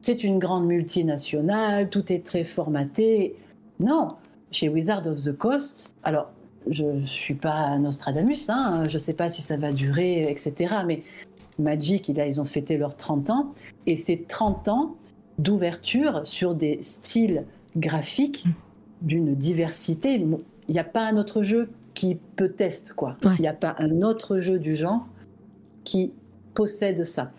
c'est 0.00 0.24
une 0.24 0.38
grande 0.38 0.66
multinationale, 0.66 1.88
tout 1.90 2.12
est 2.12 2.24
très 2.24 2.44
formaté. 2.44 3.36
Non, 3.80 4.08
chez 4.50 4.68
Wizard 4.68 5.06
of 5.06 5.22
the 5.22 5.32
Coast, 5.32 5.94
alors 6.02 6.30
je 6.68 6.84
ne 6.84 7.06
suis 7.06 7.34
pas 7.34 7.76
Nostradamus, 7.78 8.48
hein, 8.48 8.84
je 8.88 8.94
ne 8.94 8.98
sais 8.98 9.14
pas 9.14 9.30
si 9.30 9.42
ça 9.42 9.56
va 9.56 9.72
durer, 9.72 10.30
etc. 10.30 10.76
Mais 10.86 11.02
Magic, 11.62 12.08
ils 12.08 12.40
ont 12.40 12.44
fêté 12.44 12.76
leurs 12.76 12.96
30 12.96 13.30
ans, 13.30 13.54
et 13.86 13.96
c'est 13.96 14.26
30 14.26 14.68
ans 14.68 14.96
d'ouverture 15.38 16.22
sur 16.24 16.54
des 16.54 16.80
styles 16.82 17.44
graphiques 17.76 18.46
d'une 19.00 19.34
diversité. 19.34 20.14
Il 20.14 20.72
n'y 20.72 20.78
a 20.78 20.84
pas 20.84 21.06
un 21.06 21.16
autre 21.16 21.42
jeu 21.42 21.70
qui 21.94 22.18
peut 22.36 22.50
tester, 22.50 22.92
quoi. 22.94 23.16
Il 23.38 23.42
n'y 23.42 23.48
a 23.48 23.54
pas 23.54 23.74
un 23.78 24.02
autre 24.02 24.38
jeu 24.38 24.58
du 24.58 24.76
genre 24.76 25.06
qui 25.84 26.12
possède 26.54 27.04
ça. 27.04 27.32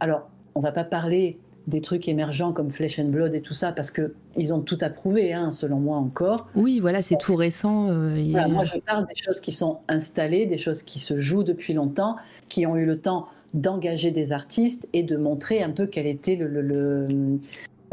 Alors, 0.00 0.28
on 0.54 0.60
va 0.60 0.72
pas 0.72 0.84
parler 0.84 1.38
des 1.68 1.80
trucs 1.82 2.08
émergents 2.08 2.52
comme 2.52 2.70
Flesh 2.70 2.98
and 2.98 3.08
Blood 3.08 3.34
et 3.34 3.42
tout 3.42 3.52
ça 3.52 3.72
parce 3.72 3.90
que 3.90 4.14
ils 4.36 4.54
ont 4.54 4.60
tout 4.60 4.78
approuvé, 4.80 5.34
hein, 5.34 5.50
selon 5.50 5.78
moi 5.78 5.98
encore. 5.98 6.48
Oui, 6.54 6.80
voilà, 6.80 7.02
c'est 7.02 7.18
tout 7.18 7.36
récent. 7.36 7.88
Euh, 7.90 8.48
moi, 8.48 8.64
je 8.64 8.78
parle 8.78 9.04
des 9.04 9.16
choses 9.16 9.40
qui 9.40 9.52
sont 9.52 9.78
installées, 9.88 10.46
des 10.46 10.58
choses 10.58 10.82
qui 10.82 10.98
se 10.98 11.20
jouent 11.20 11.42
depuis 11.42 11.74
longtemps, 11.74 12.16
qui 12.48 12.66
ont 12.66 12.76
eu 12.76 12.86
le 12.86 12.98
temps 12.98 13.28
d'engager 13.54 14.10
des 14.10 14.32
artistes 14.32 14.88
et 14.92 15.02
de 15.02 15.16
montrer 15.16 15.62
un 15.62 15.70
peu 15.70 15.86
quel 15.86 16.06
était 16.06 16.36
le, 16.36 16.60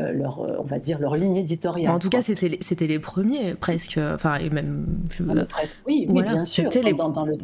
euh, 0.02 0.12
leur, 0.12 0.42
euh, 0.42 0.58
on 0.60 0.64
va 0.64 0.78
dire, 0.78 1.00
leur 1.00 1.16
ligne 1.16 1.38
éditoriale. 1.38 1.90
En 1.90 2.00
tout 2.00 2.10
cas, 2.10 2.22
c'était 2.22 2.50
les, 2.50 2.58
c'était 2.60 2.88
les 2.88 3.00
premiers 3.00 3.54
presque, 3.54 3.98
enfin 3.98 4.36
et 4.36 4.50
même. 4.50 4.86
Ah, 5.30 5.46
presque, 5.46 5.80
oui, 5.88 6.06
oui 6.10 6.22
bien 6.22 6.44
sûr. 6.44 6.70
Les, 6.84 6.92
dans, 6.92 7.08
dans, 7.08 7.26
le, 7.26 7.38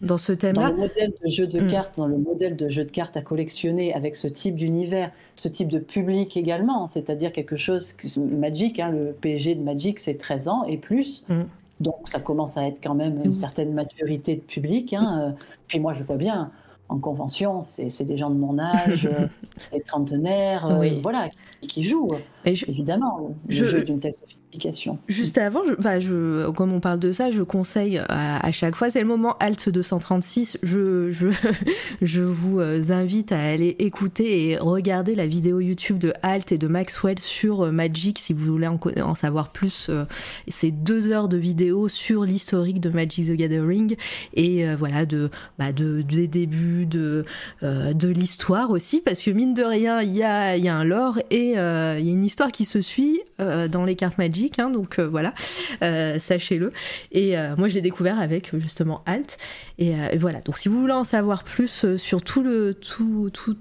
dans, 0.00 0.16
ce 0.16 0.32
thème-là. 0.32 0.70
Dans 0.70 0.76
le 0.76 0.80
modèle 0.80 1.12
de 1.22 1.28
jeu 1.28 1.46
de 1.46 1.60
mm. 1.60 1.66
cartes, 1.66 1.96
dans 1.98 2.06
le 2.06 2.16
modèle 2.16 2.56
de 2.56 2.70
jeu 2.70 2.84
de 2.84 2.90
cartes 2.90 3.18
à 3.18 3.20
collectionner 3.20 3.92
avec 3.92 4.16
ce 4.16 4.28
type 4.28 4.56
d'univers, 4.56 5.10
ce 5.34 5.48
type 5.48 5.68
de 5.68 5.78
public 5.78 6.38
également, 6.38 6.86
c'est-à-dire 6.86 7.32
quelque 7.32 7.56
chose 7.56 7.94
Magic, 8.16 8.80
hein, 8.80 8.90
le 8.90 9.12
PSG 9.12 9.54
de 9.54 9.62
Magic, 9.62 9.98
c'est 9.98 10.14
13 10.14 10.48
ans 10.48 10.64
et 10.64 10.78
plus. 10.78 11.26
Mm. 11.28 11.42
Donc 11.80 12.08
ça 12.08 12.18
commence 12.18 12.56
à 12.56 12.66
être 12.66 12.82
quand 12.82 12.94
même 12.94 13.20
une 13.22 13.30
mm. 13.30 13.34
certaine 13.34 13.74
maturité 13.74 14.36
de 14.36 14.40
public. 14.40 14.94
Hein. 14.94 15.20
Euh, 15.20 15.44
puis 15.68 15.80
moi, 15.80 15.92
je 15.92 16.02
vois 16.02 16.16
bien 16.16 16.50
en 16.88 16.98
convention, 16.98 17.62
c'est 17.62 18.04
des 18.04 18.16
gens 18.16 18.30
de 18.30 18.36
mon 18.36 18.58
âge, 18.58 19.08
des 19.72 19.80
trentenaires, 19.80 20.80
voilà, 21.02 21.28
qui 21.62 21.82
jouent. 21.82 22.16
Évidemment, 22.44 23.34
le 23.48 23.54
je, 23.54 23.64
jeu 23.64 23.84
d'une 23.84 24.00
telle 24.00 24.12
sophistication. 24.12 24.98
Juste 25.08 25.38
avant, 25.38 25.62
je, 25.64 26.00
je, 26.00 26.50
comme 26.50 26.72
on 26.72 26.80
parle 26.80 26.98
de 26.98 27.12
ça, 27.12 27.30
je 27.30 27.42
conseille 27.42 28.00
à, 28.08 28.52
chaque 28.52 28.76
fois, 28.76 28.90
c'est 28.90 29.00
le 29.00 29.06
moment 29.06 29.36
Alt 29.40 29.68
236. 29.68 30.58
Je, 30.62 31.10
je, 31.10 31.28
je 32.02 32.22
vous 32.22 32.60
euh, 32.60 32.82
invite 32.90 33.32
à 33.32 33.40
aller 33.40 33.76
écouter 33.78 34.50
et 34.50 34.58
regarder 34.58 35.14
la 35.14 35.26
vidéo 35.26 35.60
YouTube 35.60 35.98
de 35.98 36.12
Alt 36.22 36.52
et 36.52 36.58
de 36.58 36.68
Maxwell 36.68 37.18
sur 37.18 37.62
euh, 37.62 37.70
Magic 37.70 38.18
si 38.18 38.32
vous 38.32 38.52
voulez 38.52 38.68
en, 38.68 39.14
savoir 39.14 39.50
plus. 39.50 39.88
Euh, 39.88 40.04
c'est 40.48 40.70
deux 40.70 41.10
heures 41.10 41.28
de 41.28 41.36
vidéo 41.36 41.88
sur 41.88 42.24
l'historique 42.24 42.80
de 42.80 42.90
Magic 42.90 43.26
the 43.26 43.32
Gathering 43.32 43.96
et 44.34 44.66
voilà 44.74 45.06
de, 45.06 45.30
bah 45.58 45.72
de, 45.72 46.02
des 46.02 46.28
débuts 46.28 46.86
de, 46.86 47.24
de 47.62 48.08
l'histoire 48.08 48.70
aussi, 48.70 49.00
parce 49.00 49.22
que 49.22 49.30
mine 49.30 49.54
de 49.54 49.62
rien, 49.62 50.00
il 50.02 50.14
y 50.14 50.22
a, 50.22 50.56
y 50.56 50.68
a 50.68 50.76
un 50.76 50.84
lore 50.84 51.18
et 51.30 51.50
il 51.50 51.54
y 51.54 51.56
a 51.56 51.98
une 51.98 52.24
histoire 52.24 52.33
qui 52.52 52.64
se 52.64 52.80
suit 52.80 53.20
dans 53.38 53.84
les 53.84 53.96
cartes 53.96 54.18
Magic, 54.18 54.58
hein, 54.58 54.70
donc 54.70 55.00
voilà, 55.00 55.34
sachez-le. 55.80 56.72
Et 57.12 57.36
moi, 57.56 57.68
je 57.68 57.74
l'ai 57.74 57.80
découvert 57.80 58.20
avec 58.20 58.56
justement 58.58 59.02
Alt. 59.06 59.38
Et, 59.78 59.94
voilà, 60.18 60.40
donc 60.40 60.58
si 60.58 60.68
vous 60.68 60.78
voulez 60.80 60.92
en 60.92 61.04
savoir 61.04 61.44
plus 61.44 61.96
sur 61.96 62.22
tout 62.22 62.42
le 62.42 62.74
tout, 62.74 63.30
tout 63.32 63.56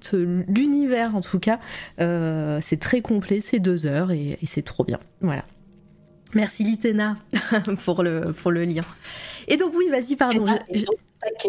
l'univers 0.47 1.15
en 1.15 1.21
tout 1.21 1.39
cas, 1.39 1.59
c'est 1.97 2.79
très 2.79 3.01
complet, 3.01 3.41
c'est 3.41 3.59
deux 3.59 3.85
heures 3.85 4.11
et, 4.11 4.37
c'est 4.45 4.63
trop 4.63 4.83
bien. 4.83 4.99
Voilà. 5.21 5.43
Merci 6.33 6.63
Litena 6.63 7.17
pour 7.85 8.03
le, 8.03 8.33
pour 8.33 8.51
le 8.51 8.63
lien. 8.63 8.83
Et 9.47 9.57
donc 9.57 9.73
oui, 9.75 9.89
vas-y, 9.89 10.15
pardon. 10.15 10.45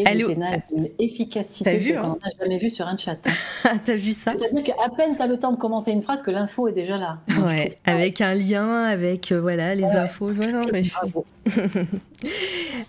Elle 0.05 0.20
est 0.20 0.65
une 0.73 0.89
efficacité 0.98 1.94
qu'on 1.94 1.98
hein 1.98 2.19
n'a 2.23 2.31
jamais 2.39 2.59
vu 2.59 2.70
sur 2.70 2.86
un 2.86 2.97
chat. 2.97 3.16
T'as 3.85 3.94
vu 3.94 4.12
ça 4.12 4.35
C'est-à-dire 4.39 4.62
qu'à 4.62 4.89
peine 4.97 5.16
t'as 5.16 5.27
le 5.27 5.39
temps 5.39 5.52
de 5.52 5.56
commencer 5.56 5.90
une 5.90 6.02
phrase 6.02 6.23
que 6.23 6.31
l'info 6.31 6.69
est 6.69 6.73
déjà 6.73 6.97
là. 6.97 7.19
ouais, 7.28 7.77
avec 7.85 8.20
un 8.20 8.35
lien, 8.35 8.85
avec 8.85 9.32
euh, 9.32 9.40
voilà 9.40 9.74
les 9.74 9.85
infos. 9.85 10.31
Bravo. 10.32 11.27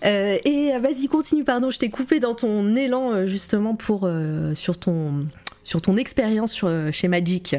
euh, 0.04 0.38
et 0.44 0.74
euh, 0.74 0.78
vas-y, 0.78 1.08
continue. 1.08 1.44
Pardon, 1.44 1.70
je 1.70 1.78
t'ai 1.78 1.90
coupé 1.90 2.20
dans 2.20 2.34
ton 2.34 2.74
élan 2.76 3.26
justement 3.26 3.74
pour 3.74 4.08
sur 4.54 4.78
ton 4.78 5.26
sur 5.64 5.82
ton 5.82 5.94
expérience 5.94 6.64
chez 6.92 7.08
Magic. 7.08 7.56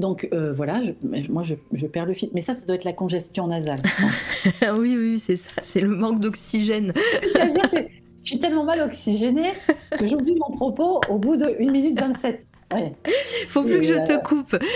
Donc 0.00 0.28
euh, 0.32 0.52
voilà, 0.52 0.80
moi 1.28 1.42
je, 1.42 1.86
perds 1.86 2.06
le 2.06 2.14
fil. 2.14 2.30
Mais 2.32 2.40
ça, 2.40 2.54
ça 2.54 2.64
doit 2.64 2.76
être 2.76 2.84
la 2.84 2.92
congestion 2.92 3.46
nasale. 3.46 3.82
oui, 4.76 4.96
oui, 4.98 5.18
c'est 5.18 5.36
ça, 5.36 5.50
c'est 5.62 5.80
le 5.80 5.90
manque 5.90 6.20
d'oxygène. 6.20 6.92
je 7.34 8.28
suis 8.28 8.38
tellement 8.38 8.64
mal 8.64 8.80
oxygénée 8.80 9.52
que 9.98 10.06
j'oublie 10.06 10.34
mon 10.36 10.56
propos 10.56 11.00
au 11.08 11.18
bout 11.18 11.36
de 11.36 11.54
1 11.60 11.70
minute 11.70 12.00
27. 12.00 12.48
Ouais. 12.72 12.94
Faut 13.48 13.62
plus 13.62 13.80
que 13.80 13.82
je 13.82 13.94
te 13.94 14.22
coupe. 14.24 14.56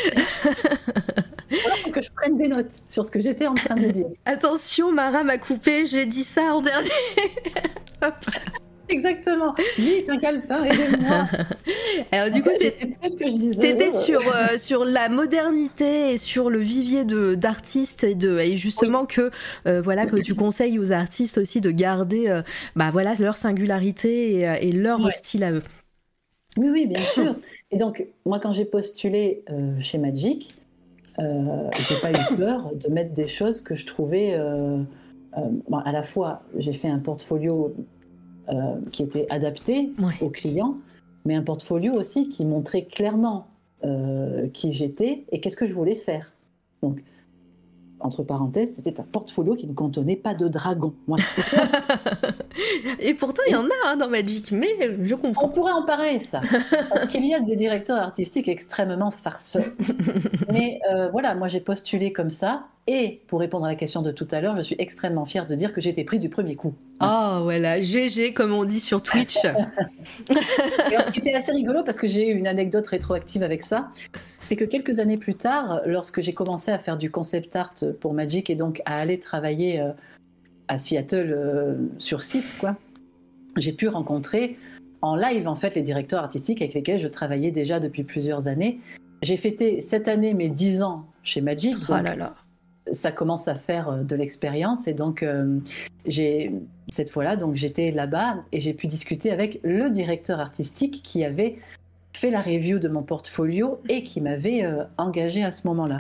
Il 1.51 1.59
faut 1.59 1.91
que 1.91 2.03
je 2.03 2.11
prenne 2.11 2.37
des 2.37 2.49
notes 2.49 2.73
sur 2.89 3.05
ce 3.05 3.11
que 3.11 3.21
j'étais 3.21 3.47
en 3.47 3.55
train 3.55 3.77
de 3.77 3.87
dire. 3.87 4.07
Attention, 4.25 4.93
Mara 4.93 5.23
m'a 5.23 5.39
coupé, 5.39 5.87
j'ai 5.87 6.05
dit 6.05 6.25
ça 6.25 6.55
en 6.55 6.61
dernier. 6.63 6.91
Exactement. 8.89 9.55
Vite, 9.79 10.09
un 10.09 10.19
calepin, 10.19 10.65
aidez-moi. 10.65 11.27
Alors 12.13 12.35
du 12.35 12.43
coup, 12.43 12.51
c'est 12.59 12.87
plus 12.87 13.09
ce 13.09 13.17
que 13.17 13.29
je 13.29 13.35
disais. 13.35 13.61
T'étais 13.61 13.91
sur 13.91 14.21
euh, 14.21 14.59
sur 14.59 14.85
la 14.85 15.09
modernité 15.09 16.13
et 16.13 16.19
sur 16.19 16.51
le 16.51 16.59
vivier 16.59 17.05
de 17.05 17.35
d'artistes 17.35 18.05
et 18.05 18.15
de 18.15 18.39
et 18.39 18.57
justement 18.57 19.07
que 19.07 19.31
euh, 19.67 19.81
voilà 19.81 20.07
que 20.07 20.17
tu 20.17 20.35
conseilles 20.35 20.79
aux 20.79 20.93
artistes 20.93 21.39
aussi 21.39 21.61
de 21.61 21.71
garder 21.71 22.29
euh, 22.29 22.43
bah 22.77 22.91
voilà 22.93 23.15
leur 23.19 23.37
singularité 23.37 24.41
et, 24.41 24.73
leur 24.73 25.11
style 25.13 25.45
à 25.45 25.53
eux. 25.53 25.63
Oui, 26.57 26.69
oui, 26.71 26.87
bien 26.87 27.01
sûr. 27.01 27.37
Et 27.71 27.77
donc 27.77 28.07
moi, 28.25 28.39
quand 28.39 28.53
j'ai 28.53 28.65
postulé 28.65 29.45
chez 29.81 29.99
Magic, 29.99 30.55
j'ai 31.19 31.97
pas 32.03 32.11
eu 32.11 32.37
peur 32.37 32.71
de 32.75 32.93
mettre 32.93 33.13
des 33.15 33.27
choses 33.27 33.61
que 33.61 33.75
je 33.75 33.87
trouvais. 33.87 34.39
Bon, 35.69 35.79
à 35.79 35.93
la 35.93 36.03
fois, 36.03 36.43
j'ai 36.59 36.73
fait 36.73 36.89
un 36.89 36.99
portfolio 36.99 37.75
euh, 38.49 38.77
qui 38.91 39.03
était 39.03 39.27
adapté 39.31 39.93
aux 40.21 40.29
clients, 40.29 40.77
mais 41.25 41.35
un 41.35 41.43
portfolio 41.43 41.95
aussi 41.95 42.29
qui 42.29 42.45
montrait 42.45 42.85
clairement 42.85 43.47
euh, 43.85 44.49
qui 44.49 44.73
j'étais 44.73 45.25
et 45.31 45.41
qu'est-ce 45.41 45.57
que 45.57 45.67
je 45.67 45.75
voulais 45.75 45.95
faire. 45.95 46.33
Donc, 46.83 47.03
entre 48.01 48.23
parenthèses, 48.23 48.75
c'était 48.75 49.01
un 49.01 49.05
portfolio 49.05 49.55
qui 49.57 49.67
ne 49.67 49.73
contenait 49.73 50.17
pas 50.17 50.35
de 50.35 50.47
dragon. 50.47 50.93
Et 53.01 53.15
pourtant, 53.15 53.43
il 53.47 53.53
y 53.53 53.57
en 53.57 53.65
a 53.65 53.87
hein, 53.87 53.97
dans 53.97 54.09
Magic, 54.09 54.53
mais 54.53 54.77
je 55.03 55.15
comprends. 55.15 55.47
On 55.47 55.49
pourrait 55.49 55.73
en 55.73 55.85
parler, 55.85 56.19
ça. 56.19 56.43
Parce 56.91 57.07
qu'il 57.07 57.25
y 57.27 57.35
a 57.35 57.41
des 57.41 57.57
directeurs 57.57 57.99
artistiques 57.99 58.49
extrêmement 58.49 59.11
farceurs. 59.11 59.73
mais 60.53 60.81
euh, 60.93 61.09
voilà, 61.11 61.35
moi 61.35 61.49
j'ai 61.49 61.61
postulé 61.61 62.13
comme 62.13 62.31
ça. 62.31 62.67
Et 62.87 63.23
pour 63.27 63.41
répondre 63.41 63.65
à 63.65 63.69
la 63.69 63.75
question 63.75 64.03
de 64.03 64.13
tout 64.13 64.29
à 64.31 64.43
l'heure, 64.43 64.57
je 64.57 64.63
suis 64.63 64.77
extrêmement 64.79 65.25
fière 65.25 65.47
de 65.47 65.55
dire 65.55 65.73
que 65.73 65.81
j'ai 65.81 65.91
été 65.91 66.05
prise 66.05 66.21
du 66.21 66.29
premier 66.29 66.57
coup. 66.57 66.75
Oh 67.05 67.43
voilà, 67.43 67.81
GG 67.81 68.33
comme 68.35 68.53
on 68.53 68.65
dit 68.65 68.81
sur 68.81 69.03
Twitch. 69.03 69.37
Et 69.45 70.99
ce 71.05 71.11
qui 71.11 71.19
était 71.19 71.35
assez 71.35 71.53
rigolo, 71.53 71.83
parce 71.83 71.99
que 71.99 72.07
j'ai 72.07 72.29
eu 72.29 72.35
une 72.35 72.47
anecdote 72.47 72.87
rétroactive 72.87 73.43
avec 73.43 73.63
ça, 73.63 73.91
c'est 74.43 74.57
que 74.57 74.65
quelques 74.65 75.01
années 75.01 75.17
plus 75.17 75.35
tard, 75.35 75.81
lorsque 75.87 76.21
j'ai 76.21 76.33
commencé 76.33 76.71
à 76.71 76.79
faire 76.79 76.97
du 76.97 77.11
concept 77.11 77.57
art 77.57 77.75
pour 78.01 78.15
Magic 78.15 78.51
et 78.51 78.55
donc 78.55 78.83
à 78.85 78.95
aller 78.95 79.19
travailler 79.19 79.81
euh, 79.81 79.93
à 80.69 80.79
Seattle 80.79 81.33
euh, 81.33 81.75
sur 81.99 82.23
site, 82.23 82.57
quoi, 82.59 82.77
j'ai 83.57 83.73
pu 83.73 83.89
rencontrer 83.89 84.59
en 85.03 85.17
live 85.17 85.47
en 85.49 85.57
fait 85.57 85.75
les 85.75 85.83
directeurs 85.83 86.23
artistiques 86.23 86.63
avec 86.63 86.75
lesquels 86.75 86.99
je 86.99 87.09
travaillais 87.09 87.51
déjà 87.51 87.81
depuis 87.81 88.05
plusieurs 88.05 88.49
années. 88.49 88.81
J'ai 89.23 89.37
fêté 89.37 89.81
cette 89.81 90.09
année 90.09 90.35
mes 90.35 90.49
10 90.49 90.83
ans 90.83 91.07
chez 91.23 91.41
Magic. 91.41 91.77
Oh 91.89 91.93
là 91.93 92.17
là 92.17 92.35
ça 92.93 93.13
commence 93.13 93.49
à 93.49 93.55
faire 93.55 93.89
euh, 93.89 94.03
de 94.03 94.17
l'expérience 94.17 94.87
et 94.87 94.95
donc 94.95 95.23
euh, 95.23 95.59
j'ai 96.07 96.53
cette 96.89 97.11
fois-là 97.11 97.37
donc 97.37 97.55
j'étais 97.55 97.91
là-bas 97.91 98.41
et 98.53 98.61
j'ai 98.61 98.75
pu 98.75 98.87
discuter 98.87 99.31
avec 99.31 99.61
le 99.63 99.91
directeur 99.91 100.41
artistique 100.41 101.03
qui 101.03 101.25
avait 101.25 101.59
fait 102.13 102.31
la 102.31 102.41
review 102.41 102.79
de 102.79 102.89
mon 102.89 103.03
portfolio 103.03 103.81
et 103.89 104.03
qui 104.03 104.21
m'avait 104.21 104.65
euh, 104.65 104.85
engagé 104.99 105.43
à 105.43 105.51
ce 105.51 105.67
moment-là. 105.67 105.99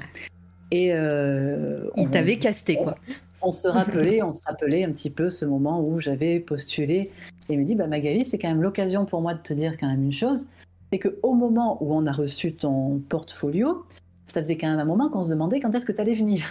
Et 0.71 0.89
il 0.89 2.11
t'avait 2.11 2.39
casté 2.39 2.77
quoi. 2.77 2.97
On, 3.43 3.53
se 3.53 3.69
rappelait, 3.69 4.23
on 4.23 4.33
se 4.33 4.41
rappelait 4.45 4.83
un 4.83 4.91
petit 4.91 5.11
peu 5.11 5.31
ce 5.31 5.45
moment 5.45 5.81
où 5.81 6.01
j'avais 6.01 6.41
postulé 6.41 7.13
et 7.49 7.53
il 7.53 7.59
me 7.59 7.65
dit 7.65 7.77
bah 7.77 7.87
Magali 7.87 8.25
c'est 8.25 8.39
quand 8.39 8.49
même 8.49 8.63
l'occasion 8.63 9.05
pour 9.05 9.21
moi 9.21 9.35
de 9.35 9.41
te 9.41 9.53
dire 9.53 9.77
quand 9.79 9.87
même 9.87 10.03
une 10.03 10.13
chose, 10.13 10.49
c'est 10.91 10.99
que 10.99 11.17
au 11.23 11.35
moment 11.35 11.79
où 11.81 11.95
on 11.95 12.07
a 12.07 12.13
reçu 12.13 12.55
ton 12.55 13.01
portfolio, 13.09 13.85
ça 14.27 14.43
faisait 14.43 14.57
quand 14.57 14.69
même 14.69 14.79
un 14.79 14.85
moment 14.85 15.09
qu'on 15.09 15.23
se 15.23 15.31
demandait 15.31 15.61
quand 15.61 15.75
est-ce 15.75 15.85
que 15.85 15.93
tu 15.93 16.01
allais 16.01 16.15
venir. 16.15 16.45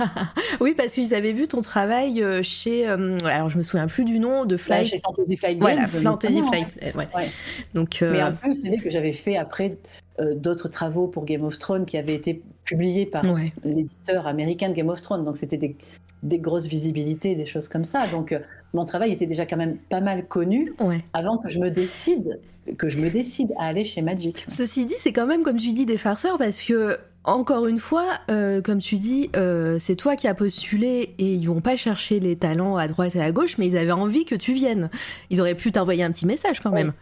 oui, 0.60 0.74
parce 0.76 0.94
qu'ils 0.94 1.14
avaient 1.14 1.32
vu 1.32 1.46
ton 1.46 1.60
travail 1.60 2.22
euh, 2.22 2.42
chez. 2.42 2.88
Euh, 2.88 3.16
alors, 3.24 3.50
je 3.50 3.58
me 3.58 3.62
souviens 3.62 3.86
plus 3.86 4.04
du 4.04 4.18
nom 4.18 4.44
de 4.44 4.56
Flight. 4.56 4.86
chez 4.86 4.98
Fantasy 4.98 5.36
Flight 5.36 5.58
Games. 5.58 5.74
Voilà, 5.74 5.86
Fantasy 5.86 6.42
Flight. 6.42 6.94
Ouais. 6.96 7.30
Donc, 7.72 8.02
euh, 8.02 8.12
Mais 8.12 8.22
en 8.22 8.32
plus, 8.32 8.54
c'est 8.54 8.68
vrai 8.68 8.78
que 8.78 8.90
j'avais 8.90 9.12
fait 9.12 9.36
après 9.36 9.78
d'autres 10.18 10.68
travaux 10.68 11.08
pour 11.08 11.24
Game 11.24 11.44
of 11.44 11.58
Thrones 11.58 11.86
qui 11.86 11.96
avaient 11.96 12.14
été 12.14 12.42
publiés 12.64 13.06
par 13.06 13.24
l'éditeur 13.64 14.26
américain 14.26 14.68
de 14.68 14.74
Game 14.74 14.88
of 14.88 15.00
Thrones. 15.00 15.24
Donc, 15.24 15.36
c'était 15.36 15.56
des, 15.56 15.76
des, 16.22 16.38
grosses 16.38 16.66
visibilités, 16.66 17.34
des 17.34 17.46
choses 17.46 17.68
comme 17.68 17.84
ça. 17.84 18.06
Donc, 18.06 18.38
mon 18.74 18.84
travail 18.84 19.12
était 19.12 19.26
déjà 19.26 19.44
quand 19.44 19.56
même 19.56 19.76
pas 19.76 20.00
mal 20.00 20.26
connu 20.26 20.72
avant 21.12 21.36
que 21.36 21.48
je 21.48 21.58
me 21.58 21.70
décide 21.70 22.38
que 22.78 22.88
je 22.88 22.98
me 22.98 23.10
décide 23.10 23.52
à 23.58 23.66
aller 23.66 23.84
chez 23.84 24.02
Magic. 24.02 24.44
Ceci 24.48 24.86
dit, 24.86 24.94
c'est 24.98 25.12
quand 25.12 25.26
même, 25.26 25.42
comme 25.42 25.58
tu 25.58 25.72
dis, 25.72 25.86
des 25.86 25.98
farceurs 25.98 26.38
parce 26.38 26.62
que 26.62 26.98
encore 27.24 27.66
une 27.66 27.78
fois, 27.78 28.18
euh, 28.30 28.60
comme 28.60 28.78
tu 28.78 28.96
dis, 28.96 29.30
euh, 29.34 29.78
c'est 29.80 29.96
toi 29.96 30.14
qui 30.14 30.28
as 30.28 30.34
postulé 30.34 31.14
et 31.18 31.32
ils 31.32 31.46
vont 31.46 31.62
pas 31.62 31.74
chercher 31.74 32.20
les 32.20 32.36
talents 32.36 32.76
à 32.76 32.86
droite 32.86 33.16
et 33.16 33.22
à 33.22 33.32
gauche, 33.32 33.56
mais 33.56 33.66
ils 33.66 33.78
avaient 33.78 33.92
envie 33.92 34.26
que 34.26 34.34
tu 34.34 34.52
viennes. 34.52 34.90
Ils 35.30 35.40
auraient 35.40 35.54
pu 35.54 35.72
t'envoyer 35.72 36.04
un 36.04 36.10
petit 36.10 36.26
message 36.26 36.60
quand 36.60 36.70
même. 36.70 36.92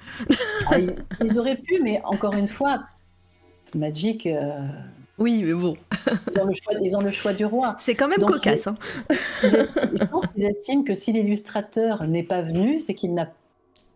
Ah, 0.70 0.76
ils, 1.24 1.38
auraient 1.40 1.56
pu, 1.56 1.80
mais 1.82 2.00
encore 2.04 2.34
une 2.34 2.46
fois, 2.46 2.84
Magic. 3.74 4.26
Euh, 4.26 4.60
oui, 5.18 5.42
mais 5.44 5.52
bon. 5.52 5.76
ils, 6.30 6.40
ont 6.40 6.46
le 6.46 6.54
choix, 6.54 6.72
ils, 6.80 6.96
ont 6.96 7.00
le 7.00 7.10
choix, 7.10 7.32
du 7.32 7.44
roi. 7.44 7.76
C'est 7.78 7.94
quand 7.94 8.08
même 8.08 8.18
cocasse. 8.18 8.66
Hein. 8.66 8.76
je 9.42 10.04
pense 10.04 10.26
qu'ils 10.28 10.44
estiment 10.44 10.82
que 10.82 10.94
si 10.94 11.12
l'illustrateur 11.12 12.06
n'est 12.06 12.22
pas 12.22 12.42
venu, 12.42 12.80
c'est 12.80 12.94
qu'il 12.94 13.14
n'a 13.14 13.30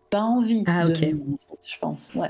pas 0.09 0.21
envie 0.21 0.63
ah, 0.67 0.87
de 0.87 0.93
je 0.93 1.79
pense. 1.81 2.15
Ouais. 2.15 2.29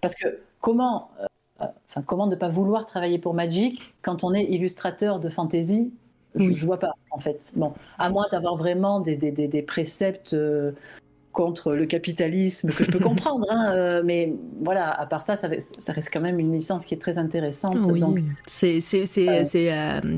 Parce 0.00 0.14
que 0.14 0.40
comment, 0.60 1.10
euh, 1.20 1.66
enfin, 1.88 2.02
comment 2.02 2.26
ne 2.26 2.36
pas 2.36 2.48
vouloir 2.48 2.84
travailler 2.86 3.18
pour 3.18 3.34
Magic 3.34 3.94
quand 4.02 4.24
on 4.24 4.34
est 4.34 4.44
illustrateur 4.44 5.20
de 5.20 5.28
fantasy? 5.28 5.92
Je, 6.34 6.50
ne 6.50 6.66
vois 6.66 6.78
pas, 6.78 6.92
en 7.10 7.18
fait. 7.18 7.52
Bon, 7.56 7.72
à 7.98 8.10
moins 8.10 8.26
d'avoir 8.30 8.56
vraiment 8.56 9.00
des, 9.00 9.16
des, 9.16 9.32
des, 9.32 9.62
préceptes 9.62 10.34
euh, 10.34 10.72
contre 11.36 11.74
le 11.74 11.84
capitalisme 11.84 12.70
que 12.70 12.82
je 12.82 12.90
peux 12.90 12.98
comprendre, 13.04 13.46
hein, 13.50 13.70
euh, 13.74 14.02
mais 14.02 14.32
voilà, 14.64 14.90
à 14.90 15.04
part 15.04 15.20
ça, 15.20 15.36
ça, 15.36 15.48
ça, 15.58 15.92
reste 15.92 16.08
quand 16.10 16.22
même 16.22 16.40
une 16.40 16.50
licence 16.50 16.86
qui 16.86 16.94
est 16.94 16.98
très 16.98 17.18
intéressante. 17.18 17.76
Oui. 17.84 18.00
Donc, 18.00 18.20
c'est 18.46 18.80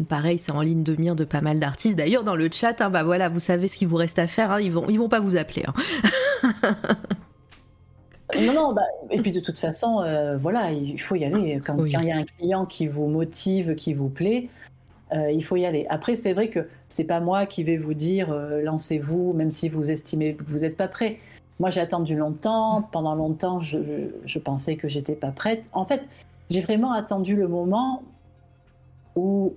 pareil, 0.08 0.38
c'est 0.38 0.52
en 0.52 0.60
ligne 0.60 0.84
de 0.84 0.94
mire 0.94 1.16
de 1.16 1.24
pas 1.24 1.40
mal 1.40 1.58
d'artistes. 1.58 1.98
D'ailleurs, 1.98 2.22
dans 2.22 2.36
le 2.36 2.48
chat, 2.52 2.80
hein, 2.80 2.88
bah 2.88 3.02
voilà, 3.02 3.28
vous 3.28 3.40
savez 3.40 3.66
ce 3.66 3.76
qu'il 3.76 3.88
vous 3.88 3.96
reste 3.96 4.20
à 4.20 4.28
faire. 4.28 4.52
Hein, 4.52 4.60
ils 4.60 4.70
vont, 4.70 4.86
ils 4.88 4.98
vont 4.98 5.08
pas 5.08 5.20
vous 5.20 5.36
appeler. 5.36 5.64
Non, 8.38 8.52
non, 8.52 8.72
bah, 8.74 8.82
et 9.10 9.22
puis 9.22 9.32
de 9.32 9.40
toute 9.40 9.58
façon, 9.58 10.02
euh, 10.02 10.36
voilà, 10.36 10.70
il 10.70 11.00
faut 11.00 11.16
y 11.16 11.24
aller. 11.24 11.62
Quand 11.64 11.82
il 11.82 12.04
y 12.04 12.12
a 12.12 12.16
un 12.16 12.24
client 12.24 12.66
qui 12.66 12.86
vous 12.86 13.06
motive, 13.06 13.74
qui 13.74 13.94
vous 13.94 14.10
plaît, 14.10 14.50
euh, 15.12 15.30
il 15.30 15.42
faut 15.42 15.56
y 15.56 15.64
aller. 15.64 15.86
Après, 15.88 16.14
c'est 16.14 16.34
vrai 16.34 16.50
que 16.50 16.68
c'est 16.89 17.05
pas 17.05 17.20
moi 17.20 17.47
qui 17.47 17.65
vais 17.65 17.77
vous 17.77 17.94
dire 17.94 18.32
euh, 18.32 18.62
lancez-vous, 18.62 19.32
même 19.32 19.51
si 19.51 19.69
vous 19.69 19.90
estimez 19.90 20.35
que 20.35 20.44
vous 20.44 20.60
n'êtes 20.60 20.77
pas 20.77 20.89
prêt. 20.89 21.19
Moi, 21.60 21.70
j'ai 21.70 21.81
attendu 21.81 22.15
longtemps. 22.16 22.82
Pendant 22.93 23.15
longtemps, 23.15 23.60
je, 23.60 23.78
je 24.24 24.39
pensais 24.39 24.77
que 24.77 24.89
j'étais 24.89 25.16
pas 25.16 25.32
prête. 25.32 25.69
En 25.73 25.85
fait, 25.85 26.09
j'ai 26.51 26.60
vraiment 26.60 26.93
attendu 26.93 27.35
le 27.36 27.48
moment 27.48 28.02
où 29.16 29.55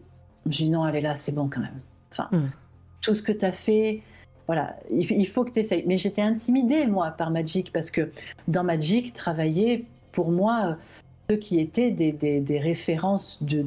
j'ai 0.48 0.66
dit 0.66 0.70
non, 0.70 0.84
allez 0.84 1.02
là, 1.02 1.16
c'est 1.16 1.32
bon 1.32 1.48
quand 1.50 1.62
même. 1.62 1.80
Enfin, 2.12 2.28
hmm. 2.32 2.50
tout 3.02 3.14
ce 3.14 3.22
que 3.22 3.32
tu 3.32 3.46
as 3.46 3.52
fait, 3.52 4.02
voilà, 4.48 4.76
il, 4.90 5.28
faut 5.28 5.44
que 5.44 5.52
tu 5.52 5.60
essayes. 5.60 5.84
Mais 5.88 5.98
j'étais 5.98 6.22
intimidée, 6.22 6.88
moi, 6.88 7.12
par 7.12 7.32
Magic, 7.32 7.72
parce 7.72 7.92
que 7.92 8.12
dans 8.48 8.64
Magic, 8.64 9.14
travailler, 9.14 9.86
pour 10.12 10.32
moi, 10.32 10.78
ceux 11.30 11.38
qui 11.38 11.60
étaient 11.60 11.92
des, 11.92 12.60
références 12.60 13.42
de, 13.42 13.66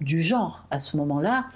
du 0.00 0.22
genre 0.22 0.64
à 0.70 0.78
ce 0.78 0.96
moment-là, 0.96 1.46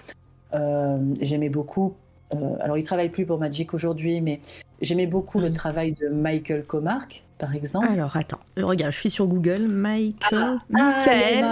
j'aimais 1.21 1.49
beaucoup. 1.49 1.95
Euh, 2.35 2.57
alors, 2.61 2.77
il 2.77 2.85
travaille 2.85 3.09
plus 3.09 3.25
pour 3.25 3.39
Magic 3.39 3.73
aujourd'hui, 3.75 4.21
mais 4.21 4.41
j'aimais 4.81 5.07
beaucoup 5.07 5.39
le 5.39 5.53
travail 5.53 5.93
de 5.93 6.09
Michael 6.09 6.65
Comark, 6.65 7.23
par 7.39 7.55
exemple. 7.55 7.87
Alors 7.89 8.17
attends, 8.17 8.41
regarde, 8.57 8.93
je 8.93 8.99
suis 8.99 9.11
sur 9.11 9.27
Google. 9.27 9.69
Michael. 9.69 10.17
Ah, 10.35 10.59
Michael. 10.69 11.45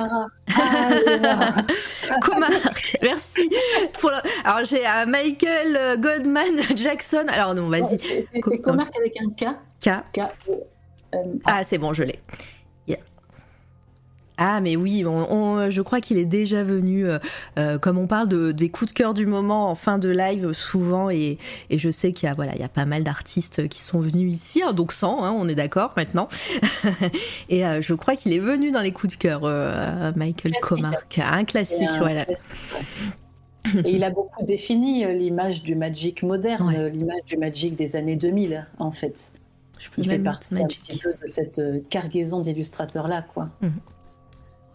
Ah, 0.57 1.63
Comarque, 2.21 2.99
merci. 3.03 3.49
Pour 4.01 4.11
Alors 4.45 4.65
j'ai 4.65 4.85
euh, 4.85 5.07
Michael 5.07 5.77
euh, 5.77 5.97
Goldman 5.97 6.57
Jackson. 6.77 7.25
Alors 7.29 7.55
non, 7.55 7.69
vas-y. 7.69 7.99
C'est 7.99 8.59
Comarque 8.59 8.97
avec 8.99 9.17
un 9.21 9.31
K. 9.31 9.55
K. 9.81 9.91
K. 10.13 10.21
ah, 11.45 11.63
c'est 11.63 11.79
bon, 11.79 11.93
je 11.93 12.03
l'ai. 12.03 12.19
Ah 14.37 14.61
mais 14.61 14.75
oui, 14.75 15.03
je 15.03 15.81
crois 15.81 16.01
qu'il 16.01 16.19
est 16.19 16.25
déjà 16.25 16.65
venu, 16.65 17.07
euh, 17.07 17.19
euh, 17.57 17.79
comme 17.79 17.99
on 17.99 18.09
parle 18.09 18.29
de, 18.29 18.51
des 18.51 18.69
coups 18.69 18.93
de 18.93 18.97
cœur 18.97 19.15
du 19.15 19.27
moment 19.27 19.71
en 19.71 19.77
fin 19.77 19.99
de 19.99 20.09
live 20.09 20.53
souvent, 20.53 21.09
et, 21.09 21.39
je 21.71 21.91
sais 21.91 22.11
qu'il 22.13 22.27
y 22.27 22.31
a 22.31 22.35
voilà, 22.35 22.53
il 22.55 22.61
y 22.61 22.65
a 22.65 22.69
pas 22.69 22.85
mal 22.85 23.05
d'artistes 23.05 23.69
qui 23.69 23.81
sont 23.81 24.01
venus 24.01 24.35
ici, 24.35 24.61
hein, 24.63 24.73
donc 24.73 24.93
100, 24.93 25.23
hein, 25.23 25.33
on 25.37 25.49
est 25.49 25.55
d'accord 25.55 25.93
maintenant. 25.97 26.27
et 27.49 27.65
euh, 27.65 27.81
je 27.81 27.95
crois 27.95 28.17
qu'il 28.17 28.33
est 28.33 28.41
venu 28.41 28.73
dans 28.73 28.81
les 28.81 28.91
coups 28.91 29.17
de 29.17 29.19
cœur, 29.19 29.43
Michael 30.17 30.53
Comarque, 30.61 31.21
un 31.25 31.45
classique, 31.45 31.91
voilà. 31.99 32.27
Et 33.85 33.93
il 33.95 34.03
a 34.03 34.11
beaucoup 34.11 34.45
défini 34.45 35.07
l'image 35.15 35.63
du 35.63 35.77
Magic 35.77 36.25
moderne, 36.25 36.89
l'image 36.89 37.25
du 37.27 37.37
Magic 37.37 37.77
des 37.77 37.95
années 37.95 38.17
2000, 38.17 38.67
en 38.79 38.91
fait. 38.91 39.31
Je 39.79 39.89
il 39.99 40.09
fait 40.09 40.19
partie 40.19 40.57
un 40.57 40.67
petit 40.67 40.99
peu 40.99 41.11
de 41.11 41.27
cette 41.27 41.61
cargaison 41.89 42.41
d'illustrateurs-là, 42.41 43.23
quoi. 43.23 43.49
Mhm. 43.61 43.73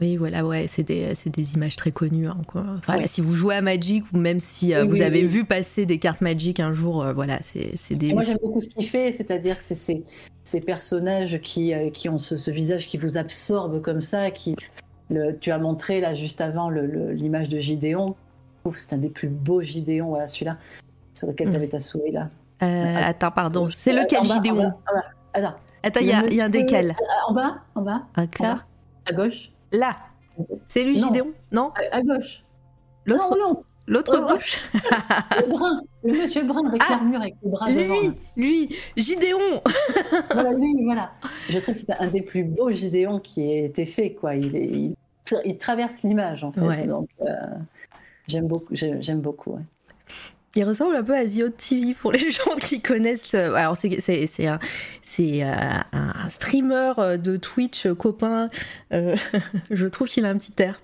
Oui, 0.02 0.16
voilà, 0.16 0.46
ouais, 0.46 0.68
c'est 0.68 0.84
des, 0.84 1.12
des, 1.26 1.54
images 1.56 1.76
très 1.76 1.92
connues. 1.92 2.28
Hein, 2.28 2.38
quoi. 2.48 2.64
Enfin, 2.78 2.96
si 3.06 3.20
vous 3.20 3.34
jouez 3.34 3.56
à 3.56 3.62
Magic 3.62 4.06
ou 4.14 4.18
même 4.18 4.40
si 4.40 4.74
euh, 4.74 4.86
vous 4.86 5.02
avez 5.02 5.24
vu 5.24 5.44
passer 5.44 5.86
des 5.86 6.00
cartes 6.00 6.22
Magic 6.22 6.62
un 6.62 6.72
jour, 6.72 7.04
euh, 7.04 7.12
voilà, 7.12 7.40
c'est 7.42 7.96
des. 7.96 8.14
moi, 8.14 8.24
j'aime 8.24 8.38
beaucoup 8.42 8.62
ce 8.62 8.70
qu'il 8.70 8.86
fait, 8.86 9.12
c'est-à-dire 9.12 9.58
que 9.58 9.64
c'est 9.64 9.76
ces, 9.76 10.04
ces, 10.46 10.62
personnages 10.62 11.40
qui, 11.42 11.74
euh, 11.74 11.90
qui 11.90 12.08
ont 12.08 12.18
ce, 12.18 12.50
visage 12.50 12.88
qui 12.88 12.98
vous 12.98 13.18
absorbe 13.18 13.82
comme 13.82 14.00
ça. 14.00 14.32
Qui, 14.32 14.56
le, 15.10 15.34
tu 15.38 15.52
as 15.52 15.58
montré 15.58 16.00
là 16.00 16.14
juste 16.14 16.40
avant 16.40 16.70
l'image 16.70 17.50
de 17.50 17.60
Gideon. 17.60 18.06
C'est 18.74 18.94
un 18.94 19.00
des 19.00 19.10
plus 19.10 19.30
beaux 19.30 19.64
Gideon, 19.64 20.10
voilà, 20.10 20.28
celui-là, 20.28 20.58
sur 21.14 21.28
lequel 21.28 21.50
tu 21.50 21.56
avais 21.56 21.68
ta 21.68 21.80
souris 21.80 22.12
là. 22.12 22.30
attends, 22.60 23.32
pardon, 23.32 23.68
c'est 23.76 23.94
lequel 23.94 24.24
Gideon? 24.24 24.74
Attends, 25.34 25.56
attends, 25.84 26.00
il 26.00 26.08
y, 26.08 26.42
a 26.42 26.46
un 26.46 26.50
décal. 26.50 26.96
En 27.28 27.34
bas, 27.34 27.58
en 27.76 27.82
bas. 27.82 28.04
D'accord. 28.16 28.60
À 29.06 29.14
gauche. 29.14 29.50
Là. 29.72 29.96
C'est 30.68 30.84
lui, 30.84 30.98
Gideon 30.98 31.34
Non 31.52 31.72
à, 31.92 32.02
gauche. 32.02 32.44
L'autre 33.06 33.38
non. 33.38 33.64
L'autre 33.88 34.20
gauche. 34.22 34.60
le 34.74 35.50
brun. 35.50 35.82
Le 36.04 36.14
monsieur 36.14 36.44
brun 36.44 36.68
avec 36.68 36.82
ah, 36.86 36.92
l'armure 36.92 37.22
avec 37.22 37.36
le 37.44 37.50
bras 37.50 37.70
Lui, 37.70 37.84
devant. 37.84 38.16
lui, 38.38 38.76
Gideon. 38.96 39.62
voilà, 40.32 40.54
lui, 40.54 40.76
voilà. 40.86 41.12
Je 41.50 41.60
trouve 41.60 41.74
que 41.74 41.82
c'est 41.82 42.00
un 42.00 42.08
des 42.08 42.22
plus 42.22 42.44
beaux 42.44 42.70
Gideon 42.70 43.20
qui 43.20 43.42
ait 43.42 43.66
été 43.66 43.86
fait, 43.86 44.14
quoi. 44.14 44.36
Il, 44.36 44.56
est, 44.56 44.92
il, 45.44 45.58
traverse 45.58 46.04
l'image, 46.04 46.44
en 46.44 46.52
fait. 46.52 46.86
Donc, 46.86 47.10
euh, 47.22 47.34
j'aime 48.28 48.48
beaucoup. 48.48 48.74
J'aime 48.76 49.22
beaucoup, 49.22 49.58
Il 50.60 50.66
ressemble 50.66 50.98
un 50.98 51.04
peu 51.04 51.16
à 51.16 51.24
The 51.24 51.56
TV 51.56 51.94
pour 51.94 52.12
les 52.12 52.32
gens 52.32 52.54
qui 52.60 52.82
connaissent. 52.82 53.34
Euh, 53.34 53.54
alors, 53.54 53.78
c'est 53.78 54.46
un, 54.46 54.60
un, 55.30 55.86
un, 55.94 56.30
streamer 56.30 56.92
euh, 56.98 57.16
de 57.16 57.38
Twitch 57.38 57.88
copain. 57.94 58.50
je 58.92 59.88
trouve 59.88 60.10
qu'il 60.10 60.26
a 60.26 60.30
un 60.30 60.38
petit 60.38 60.52
air. 60.62 60.82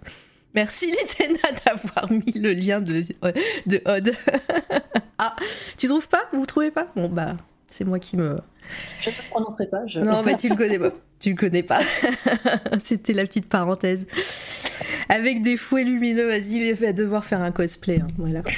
Merci 0.53 0.85
Litena 0.91 1.51
d'avoir 1.65 2.09
mis 2.09 2.31
le 2.31 2.53
lien 2.53 2.79
de, 2.79 3.01
de 3.65 3.81
Odd. 3.83 4.13
ah, 5.17 5.35
tu 5.77 5.87
trouves 5.87 6.07
pas? 6.07 6.23
Vous 6.31 6.45
trouvez 6.45 6.71
pas? 6.71 6.87
Bon, 6.95 7.09
bah, 7.09 7.35
c'est 7.67 7.83
moi 7.83 7.99
qui 7.99 8.15
me. 8.15 8.39
Je 9.01 9.09
ne 9.09 9.15
prononcerai 9.29 9.67
pas. 9.67 9.83
Non, 10.03 10.23
bah, 10.23 10.35
tu 10.35 10.49
le 10.49 10.55
connais 10.55 10.79
pas. 10.79 10.91
Tu 11.19 11.29
le 11.31 11.35
connais 11.35 11.63
pas. 11.63 11.79
C'était 12.79 13.13
la 13.13 13.25
petite 13.25 13.47
parenthèse. 13.47 14.05
Avec 15.09 15.41
des 15.43 15.57
fouets 15.57 15.83
lumineux, 15.83 16.27
vas-y, 16.27 16.73
va 16.73 16.93
devoir 16.93 17.23
faire 17.23 17.41
un 17.41 17.51
cosplay. 17.51 18.01
Hein, 18.01 18.07
voilà. 18.17 18.41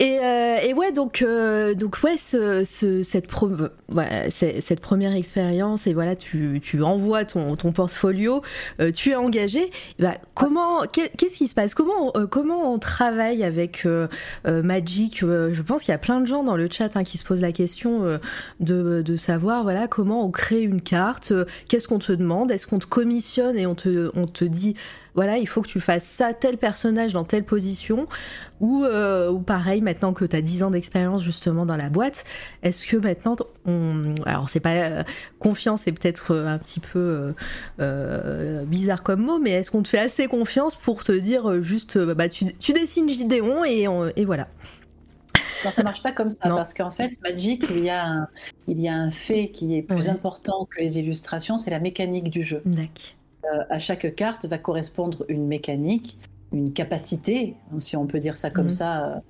Euh, 0.00 0.58
et, 0.62 0.74
ouais, 0.74 0.92
donc, 0.92 1.22
euh, 1.22 1.74
donc 1.74 1.98
ouais, 2.02 2.16
ce, 2.16 2.64
cette, 2.64 3.26
première 3.26 5.14
expérience, 5.14 5.86
et 5.86 5.94
voilà, 5.94 6.16
tu, 6.16 6.60
envoies 6.82 7.24
ton, 7.24 7.54
ton 7.54 7.72
portfolio, 7.72 8.42
euh, 8.80 8.90
tu 8.90 9.10
es 9.10 9.14
engagé. 9.14 9.70
Bah, 9.98 10.14
comment, 10.34 10.82
qu'est-ce 10.86 11.38
qui 11.38 11.48
se 11.48 11.54
passe? 11.54 11.74
Comment, 11.74 12.12
comment 12.30 12.72
on 12.72 12.78
travaille 12.78 13.44
avec 13.44 13.86
Magic? 14.44 15.20
Je 15.20 15.62
pense 15.62 15.82
qu'il 15.82 15.92
y 15.92 15.94
a 15.94 15.98
plein 15.98 16.20
de 16.20 16.26
gens 16.26 16.42
dans 16.42 16.51
le 16.56 16.68
chat 16.70 16.96
hein, 16.96 17.04
qui 17.04 17.18
se 17.18 17.24
posent 17.24 17.42
la 17.42 17.52
question 17.52 18.18
de, 18.60 19.02
de, 19.02 19.16
savoir, 19.16 19.62
voilà, 19.62 19.88
comment 19.88 20.24
on 20.24 20.30
crée 20.30 20.62
une 20.62 20.80
carte. 20.80 21.32
Qu'est-ce 21.68 21.88
qu'on 21.88 21.98
te 21.98 22.12
demande 22.12 22.50
Est-ce 22.50 22.66
qu'on 22.66 22.78
te 22.78 22.86
commissionne 22.86 23.58
et 23.58 23.66
on 23.66 23.74
te, 23.74 24.10
on 24.14 24.26
te 24.26 24.44
dit 24.44 24.74
voilà, 25.14 25.36
il 25.36 25.46
faut 25.46 25.60
que 25.60 25.68
tu 25.68 25.80
fasses 25.80 26.06
ça, 26.06 26.32
tel 26.32 26.56
personnage 26.56 27.12
dans 27.12 27.24
telle 27.24 27.44
position, 27.44 28.06
ou, 28.60 28.84
euh, 28.84 29.30
ou 29.30 29.40
pareil, 29.40 29.82
maintenant 29.82 30.12
que 30.12 30.24
tu 30.24 30.34
as 30.34 30.40
10 30.40 30.62
ans 30.62 30.70
d'expérience 30.70 31.22
justement 31.22 31.66
dans 31.66 31.76
la 31.76 31.90
boîte, 31.90 32.24
est-ce 32.62 32.86
que 32.86 32.96
maintenant, 32.96 33.36
on... 33.66 34.14
alors 34.24 34.48
c'est 34.48 34.60
pas 34.60 34.74
euh, 34.74 35.02
confiance, 35.38 35.82
c'est 35.82 35.92
peut-être 35.92 36.32
euh, 36.32 36.46
un 36.46 36.58
petit 36.58 36.80
peu 36.80 37.34
bizarre 38.66 39.02
comme 39.02 39.20
mot, 39.20 39.38
mais 39.38 39.50
est-ce 39.50 39.70
qu'on 39.70 39.82
te 39.82 39.88
fait 39.88 39.98
assez 39.98 40.28
confiance 40.28 40.74
pour 40.74 41.04
te 41.04 41.12
dire 41.12 41.62
juste, 41.62 41.98
bah, 41.98 42.28
tu, 42.28 42.46
tu 42.54 42.72
dessines 42.72 43.08
Gideon 43.08 43.64
et, 43.64 43.86
et 44.16 44.24
voilà 44.24 44.48
non, 45.64 45.70
ça 45.70 45.82
marche 45.82 46.02
pas 46.02 46.12
comme 46.12 46.30
ça, 46.30 46.48
parce 46.48 46.74
qu'en 46.74 46.90
fait, 46.90 47.12
Magic, 47.22 47.64
il 47.70 47.84
y, 47.84 47.90
a 47.90 48.06
un, 48.06 48.28
il 48.68 48.80
y 48.80 48.88
a 48.88 48.94
un 48.94 49.10
fait 49.10 49.48
qui 49.48 49.76
est 49.76 49.82
plus 49.82 50.08
important 50.08 50.66
que 50.70 50.80
les 50.80 50.98
illustrations, 50.98 51.56
c'est 51.56 51.70
la 51.70 51.80
mécanique 51.80 52.30
du 52.30 52.42
jeu. 52.42 52.62
Euh, 52.66 53.64
à 53.70 53.78
chaque 53.78 54.14
carte 54.14 54.46
va 54.46 54.58
correspondre 54.58 55.24
une 55.28 55.46
mécanique, 55.46 56.18
une 56.52 56.72
capacité, 56.72 57.56
si 57.78 57.96
on 57.96 58.06
peut 58.06 58.20
dire 58.20 58.36
ça 58.36 58.50
comme 58.50 58.64
mhm. 58.64 58.70
ça. 58.70 59.04
Euh, 59.04 59.20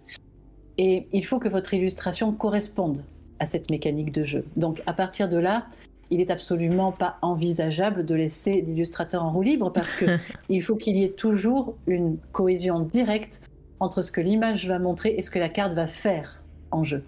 et 0.78 1.06
il 1.12 1.24
faut 1.24 1.38
que 1.38 1.48
votre 1.48 1.72
illustration 1.74 2.32
corresponde 2.32 3.04
à 3.38 3.46
cette 3.46 3.70
mécanique 3.70 4.12
de 4.12 4.24
jeu. 4.24 4.44
Donc 4.56 4.82
à 4.86 4.92
partir 4.92 5.28
de 5.28 5.38
là, 5.38 5.66
il 6.10 6.20
est 6.20 6.30
absolument 6.30 6.92
pas 6.92 7.16
envisageable 7.22 8.04
de 8.04 8.14
laisser 8.14 8.60
l'illustrateur 8.60 9.24
en 9.24 9.32
roue 9.32 9.42
libre 9.42 9.72
parce 9.72 9.94
que 9.94 10.04
il 10.50 10.62
faut 10.62 10.76
qu'il 10.76 10.96
y 10.96 11.04
ait 11.04 11.12
toujours 11.12 11.74
une 11.86 12.18
cohésion 12.32 12.80
directe 12.80 13.40
entre 13.82 14.02
ce 14.02 14.12
que 14.12 14.20
l'image 14.20 14.66
va 14.66 14.78
montrer 14.78 15.14
et 15.16 15.22
ce 15.22 15.30
que 15.30 15.38
la 15.38 15.48
carte 15.48 15.74
va 15.74 15.86
faire 15.86 16.42
en 16.70 16.84
jeu. 16.84 17.04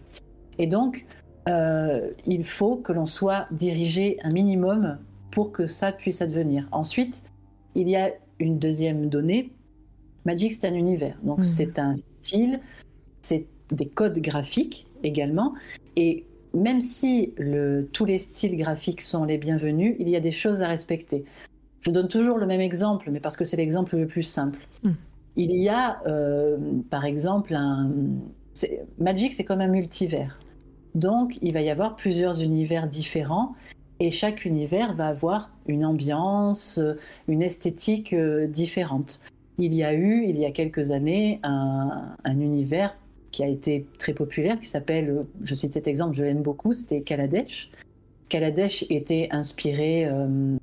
Et 0.58 0.66
donc, 0.66 1.06
euh, 1.48 2.10
il 2.26 2.44
faut 2.44 2.76
que 2.76 2.92
l'on 2.92 3.06
soit 3.06 3.46
dirigé 3.50 4.18
un 4.22 4.30
minimum 4.30 4.98
pour 5.30 5.52
que 5.52 5.66
ça 5.66 5.92
puisse 5.92 6.20
advenir. 6.20 6.68
Ensuite, 6.72 7.22
il 7.74 7.88
y 7.88 7.96
a 7.96 8.10
une 8.38 8.58
deuxième 8.58 9.08
donnée. 9.08 9.52
Magic, 10.24 10.54
c'est 10.54 10.66
un 10.66 10.74
univers. 10.74 11.16
Donc, 11.22 11.38
mhm. 11.38 11.42
c'est 11.44 11.78
un 11.78 11.94
style, 11.94 12.60
c'est 13.20 13.46
des 13.70 13.86
codes 13.86 14.18
graphiques 14.18 14.86
également. 15.02 15.54
Et 15.96 16.24
même 16.54 16.80
si 16.80 17.34
le, 17.36 17.88
tous 17.92 18.04
les 18.04 18.18
styles 18.18 18.56
graphiques 18.56 19.02
sont 19.02 19.24
les 19.24 19.38
bienvenus, 19.38 19.96
il 19.98 20.08
y 20.08 20.16
a 20.16 20.20
des 20.20 20.32
choses 20.32 20.62
à 20.62 20.68
respecter. 20.68 21.24
Je 21.80 21.90
donne 21.90 22.08
toujours 22.08 22.38
le 22.38 22.46
même 22.46 22.60
exemple, 22.60 23.10
mais 23.10 23.20
parce 23.20 23.36
que 23.36 23.44
c'est 23.44 23.56
l'exemple 23.56 23.96
le 23.96 24.06
plus 24.06 24.22
simple. 24.22 24.58
Mhm. 24.82 24.94
Il 25.36 25.52
y 25.52 25.68
a, 25.68 26.02
euh, 26.06 26.56
par 26.90 27.04
exemple, 27.04 27.54
un. 27.54 27.90
Magic, 28.98 29.34
c'est 29.34 29.44
comme 29.44 29.60
un 29.60 29.66
multivers. 29.66 30.38
Donc, 30.94 31.38
il 31.42 31.52
va 31.52 31.60
y 31.60 31.70
avoir 31.70 31.96
plusieurs 31.96 32.40
univers 32.40 32.86
différents 32.86 33.54
et 33.98 34.10
chaque 34.10 34.44
univers 34.44 34.94
va 34.94 35.08
avoir 35.08 35.50
une 35.66 35.84
ambiance, 35.84 36.80
une 37.26 37.42
esthétique 37.42 38.12
euh, 38.12 38.46
différente. 38.46 39.20
Il 39.58 39.74
y 39.74 39.84
a 39.84 39.92
eu, 39.92 40.24
il 40.26 40.38
y 40.38 40.44
a 40.44 40.50
quelques 40.50 40.90
années, 40.90 41.40
un, 41.42 42.16
univers 42.26 42.96
qui 43.30 43.42
a 43.42 43.48
été 43.48 43.86
très 43.98 44.12
populaire, 44.12 44.58
qui 44.60 44.66
s'appelle, 44.66 45.24
je 45.42 45.54
cite 45.54 45.72
cet 45.72 45.88
exemple, 45.88 46.16
je 46.16 46.22
l'aime 46.22 46.42
beaucoup, 46.42 46.72
c'était 46.72 47.02
Kaladesh. 47.02 47.70
Kaladesh 48.28 48.84
était 48.90 49.28
inspiré 49.30 50.06
euh, 50.06 50.56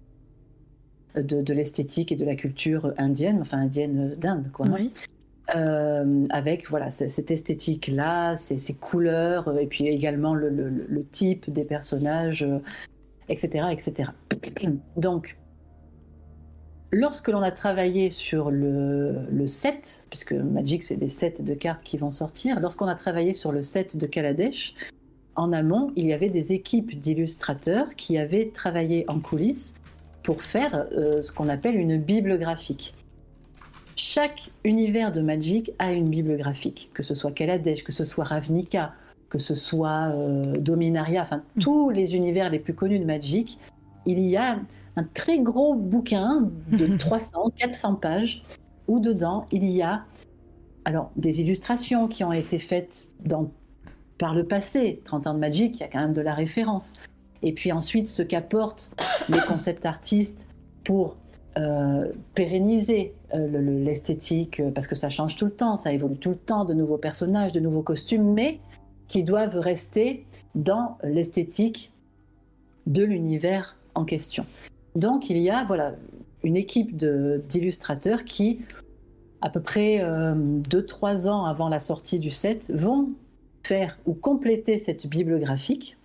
de, 1.15 1.53
l'esthétique 1.53 2.11
et 2.11 2.15
de 2.15 2.25
la 2.25 2.35
culture 2.35 2.93
indienne, 2.97 3.39
enfin 3.41 3.59
indienne 3.59 4.15
d'Inde, 4.15 4.49
quoi. 4.51 4.67
Euh, 5.55 6.27
avec 6.29 6.69
voilà 6.69 6.91
cette 6.91 7.29
esthétique 7.29 7.87
là, 7.87 8.35
ces, 8.35 8.73
couleurs 8.73 9.57
et 9.59 9.67
puis 9.67 9.87
également 9.87 10.33
le, 10.33 10.49
le 10.49 11.05
type 11.05 11.51
des 11.51 11.65
personnages 11.65 12.45
etc. 13.31 13.67
etc. 13.71 14.11
Donc, 14.97 15.37
lorsque 16.91 17.29
l'on 17.29 17.41
a 17.41 17.51
travaillé 17.51 18.09
sur 18.09 18.51
le, 18.51 19.25
le 19.29 19.47
set, 19.47 20.05
puisque 20.09 20.33
Magic 20.33 20.83
c'est 20.83 20.97
des 20.97 21.07
sets 21.07 21.41
de 21.41 21.53
cartes 21.53 21.83
qui 21.83 21.97
vont 21.97 22.11
sortir, 22.11 22.59
lorsqu'on 22.59 22.87
a 22.87 22.95
travaillé 22.95 23.33
sur 23.33 23.51
le 23.51 23.61
set 23.61 23.97
de 23.97 24.05
Kaladesh, 24.05 24.75
en 25.35 25.53
amont, 25.53 25.91
il 25.95 26.05
y 26.05 26.13
avait 26.13 26.29
des 26.29 26.51
équipes 26.51 26.99
d'illustrateurs 26.99 27.95
qui 27.95 28.17
avaient 28.17 28.49
travaillé 28.49 29.05
en 29.09 29.19
coulisses 29.19 29.75
pour 30.23 30.43
faire 30.43 30.87
euh, 30.91 31.21
ce 31.21 31.31
qu'on 31.31 31.49
appelle 31.49 31.75
une 31.75 31.97
bible 31.97 32.37
graphique. 32.37 32.93
Chaque 33.95 34.51
univers 34.63 35.11
de 35.11 35.21
Magic 35.21 35.71
a 35.79 35.91
une 35.91 36.09
bible 36.09 36.37
graphique, 36.37 36.89
que 36.93 37.03
ce 37.03 37.13
soit 37.13 37.31
Kaladesh, 37.31 37.83
que 37.83 37.91
ce 37.91 38.05
soit 38.05 38.23
Ravnica, 38.23 38.93
que 39.29 39.39
ce 39.39 39.55
soit 39.55 40.11
euh, 40.13 40.53
Dominaria, 40.57 41.21
enfin 41.21 41.43
mm. 41.55 41.61
tous 41.61 41.89
les 41.89 42.15
univers 42.15 42.49
les 42.49 42.59
plus 42.59 42.73
connus 42.73 42.99
de 42.99 43.05
Magic, 43.05 43.59
il 44.05 44.19
y 44.19 44.37
a 44.37 44.59
un 44.95 45.03
très 45.03 45.39
gros 45.39 45.75
bouquin 45.75 46.49
de 46.71 46.97
300, 46.97 47.51
400 47.55 47.95
pages 47.95 48.43
où 48.87 48.99
dedans 48.99 49.45
il 49.51 49.65
y 49.65 49.81
a 49.81 50.05
alors 50.85 51.11
des 51.15 51.41
illustrations 51.41 52.07
qui 52.07 52.23
ont 52.23 52.31
été 52.31 52.57
faites 52.57 53.09
dans, 53.23 53.51
par 54.17 54.33
le 54.33 54.45
passé, 54.45 55.01
30 55.05 55.27
ans 55.27 55.33
de 55.33 55.39
Magic, 55.39 55.75
il 55.75 55.79
y 55.81 55.83
a 55.83 55.87
quand 55.87 55.99
même 55.99 56.13
de 56.13 56.21
la 56.21 56.33
référence. 56.33 56.95
Et 57.43 57.53
puis 57.53 57.71
ensuite 57.71 58.07
ce 58.07 58.21
qu'apportent 58.21 58.91
les 59.29 59.39
concept 59.47 59.85
artistes 59.85 60.49
pour 60.83 61.17
euh, 61.57 62.11
pérenniser 62.33 63.13
euh, 63.33 63.83
l'esthétique, 63.83 64.61
parce 64.73 64.87
que 64.87 64.95
ça 64.95 65.09
change 65.09 65.35
tout 65.35 65.45
le 65.45 65.51
temps, 65.51 65.75
ça 65.75 65.91
évolue 65.91 66.17
tout 66.17 66.29
le 66.29 66.37
temps, 66.37 66.65
de 66.65 66.73
nouveaux 66.73 66.97
personnages, 66.97 67.51
de 67.51 67.59
nouveaux 67.59 67.81
costumes, 67.81 68.33
mais 68.33 68.59
qui 69.07 69.23
doivent 69.23 69.57
rester 69.57 70.25
dans 70.55 70.97
l'esthétique 71.03 71.91
de 72.87 73.03
l'univers 73.03 73.75
en 73.95 74.05
question. 74.05 74.45
Donc 74.95 75.29
il 75.29 75.37
y 75.37 75.49
a 75.49 75.65
voilà 75.65 75.95
une 76.43 76.55
équipe 76.55 76.95
d'illustrateurs 76.95 78.23
qui, 78.23 78.61
à 79.41 79.49
peu 79.49 79.59
près 79.59 79.99
2-3 79.99 81.27
euh, 81.27 81.29
ans 81.29 81.45
avant 81.45 81.67
la 81.67 81.79
sortie 81.79 82.19
du 82.19 82.31
set, 82.31 82.71
vont 82.73 83.09
faire 83.63 83.99
ou 84.05 84.13
compléter 84.13 84.79
cette 84.79 85.07
bible 85.07 85.39
graphique 85.39 85.97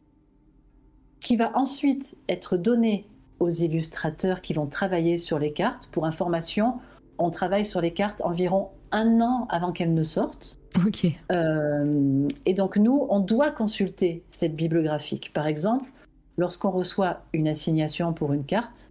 qui 1.20 1.36
va 1.36 1.56
ensuite 1.56 2.16
être 2.28 2.56
donnée 2.56 3.06
aux 3.40 3.48
illustrateurs 3.48 4.40
qui 4.40 4.55
vont 4.55 4.66
travailler 4.66 5.18
sur 5.18 5.38
les 5.38 5.52
cartes. 5.52 5.88
Pour 5.93 6.06
information, 6.06 6.74
on 7.18 7.30
travaille 7.30 7.64
sur 7.64 7.80
les 7.80 7.93
cartes 7.93 8.20
environ 8.22 8.68
un 8.93 9.20
an 9.20 9.47
avant 9.51 9.72
qu'elles 9.72 9.94
ne 9.94 10.02
sortent. 10.02 10.59
Ok. 10.86 11.06
Euh, 11.32 12.28
et 12.44 12.55
donc 12.55 12.76
nous, 12.76 13.06
on 13.10 13.20
doit 13.20 13.51
consulter 13.51 14.22
cette 14.30 14.55
bibliographique. 14.55 15.32
Par 15.32 15.47
exemple, 15.47 15.90
lorsqu'on 16.36 16.70
reçoit 16.70 17.22
une 17.32 17.48
assignation 17.48 18.12
pour 18.12 18.32
une 18.32 18.44
carte, 18.44 18.90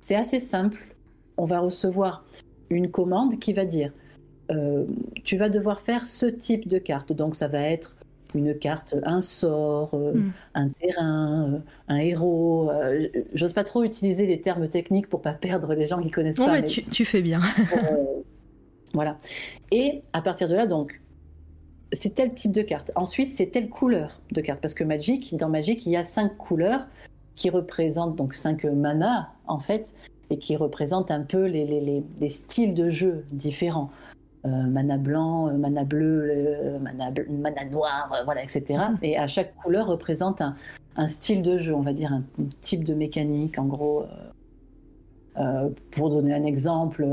c'est 0.00 0.16
assez 0.16 0.40
simple. 0.40 0.96
On 1.36 1.44
va 1.44 1.60
recevoir 1.60 2.24
une 2.70 2.90
commande 2.90 3.38
qui 3.38 3.52
va 3.52 3.64
dire 3.64 3.92
euh, 4.50 4.86
tu 5.24 5.36
vas 5.36 5.48
devoir 5.48 5.80
faire 5.80 6.06
ce 6.06 6.26
type 6.26 6.68
de 6.68 6.78
carte. 6.78 7.12
Donc 7.12 7.34
ça 7.34 7.48
va 7.48 7.60
être 7.60 7.96
une 8.34 8.58
carte, 8.58 8.96
un 9.04 9.20
sort, 9.20 9.90
euh, 9.94 10.12
hmm. 10.12 10.32
un 10.54 10.68
terrain, 10.68 11.62
un 11.88 11.96
héros. 11.96 12.70
J'ose 13.34 13.52
pas 13.52 13.64
trop 13.64 13.84
utiliser 13.84 14.26
les 14.26 14.40
termes 14.40 14.68
techniques 14.68 15.08
pour 15.08 15.22
pas 15.22 15.32
perdre 15.32 15.74
les 15.74 15.86
gens 15.86 16.00
qui 16.00 16.10
connaissent 16.10 16.36
pas. 16.36 16.52
Mais 16.52 16.64
tu, 16.64 16.84
tu, 16.84 17.04
fais 17.04 17.22
bien. 17.22 17.40
voilà. 18.94 19.16
Et 19.70 20.00
à 20.12 20.22
partir 20.22 20.48
de 20.48 20.54
là, 20.54 20.66
donc, 20.66 21.00
c'est 21.92 22.14
tel 22.14 22.34
type 22.34 22.52
de 22.52 22.62
carte. 22.62 22.92
Ensuite, 22.96 23.32
c'est 23.32 23.46
telle 23.46 23.68
couleur 23.68 24.20
de 24.32 24.40
carte. 24.40 24.60
Parce 24.60 24.74
que 24.74 24.84
Magic, 24.84 25.36
dans 25.36 25.48
Magic, 25.48 25.86
il 25.86 25.92
y 25.92 25.96
a 25.96 26.02
cinq 26.02 26.36
couleurs 26.36 26.86
qui 27.34 27.50
représentent 27.50 28.16
donc 28.16 28.34
cinq 28.34 28.64
manas, 28.64 29.28
en 29.46 29.60
fait, 29.60 29.94
et 30.30 30.38
qui 30.38 30.56
représentent 30.56 31.10
un 31.10 31.22
peu 31.22 31.44
les, 31.46 32.02
styles 32.28 32.74
de 32.74 32.90
jeu 32.90 33.24
différents. 33.30 33.90
Mana 34.46 34.98
blanc, 34.98 35.52
mana 35.58 35.84
bleu, 35.84 36.78
mana, 36.80 37.10
mana 37.28 37.64
noir, 37.64 38.22
voilà, 38.24 38.42
etc. 38.42 38.78
Et 39.02 39.16
à 39.18 39.26
chaque 39.26 39.54
couleur 39.56 39.86
représente 39.86 40.42
un, 40.96 41.06
style 41.06 41.42
de 41.42 41.58
jeu, 41.58 41.74
on 41.74 41.82
va 41.82 41.92
dire 41.92 42.12
un, 42.12 42.22
type 42.60 42.84
de 42.84 42.94
mécanique, 42.94 43.58
en 43.58 43.66
gros. 43.66 44.04
pour 45.90 46.10
donner 46.10 46.34
un 46.34 46.44
exemple, 46.44 47.04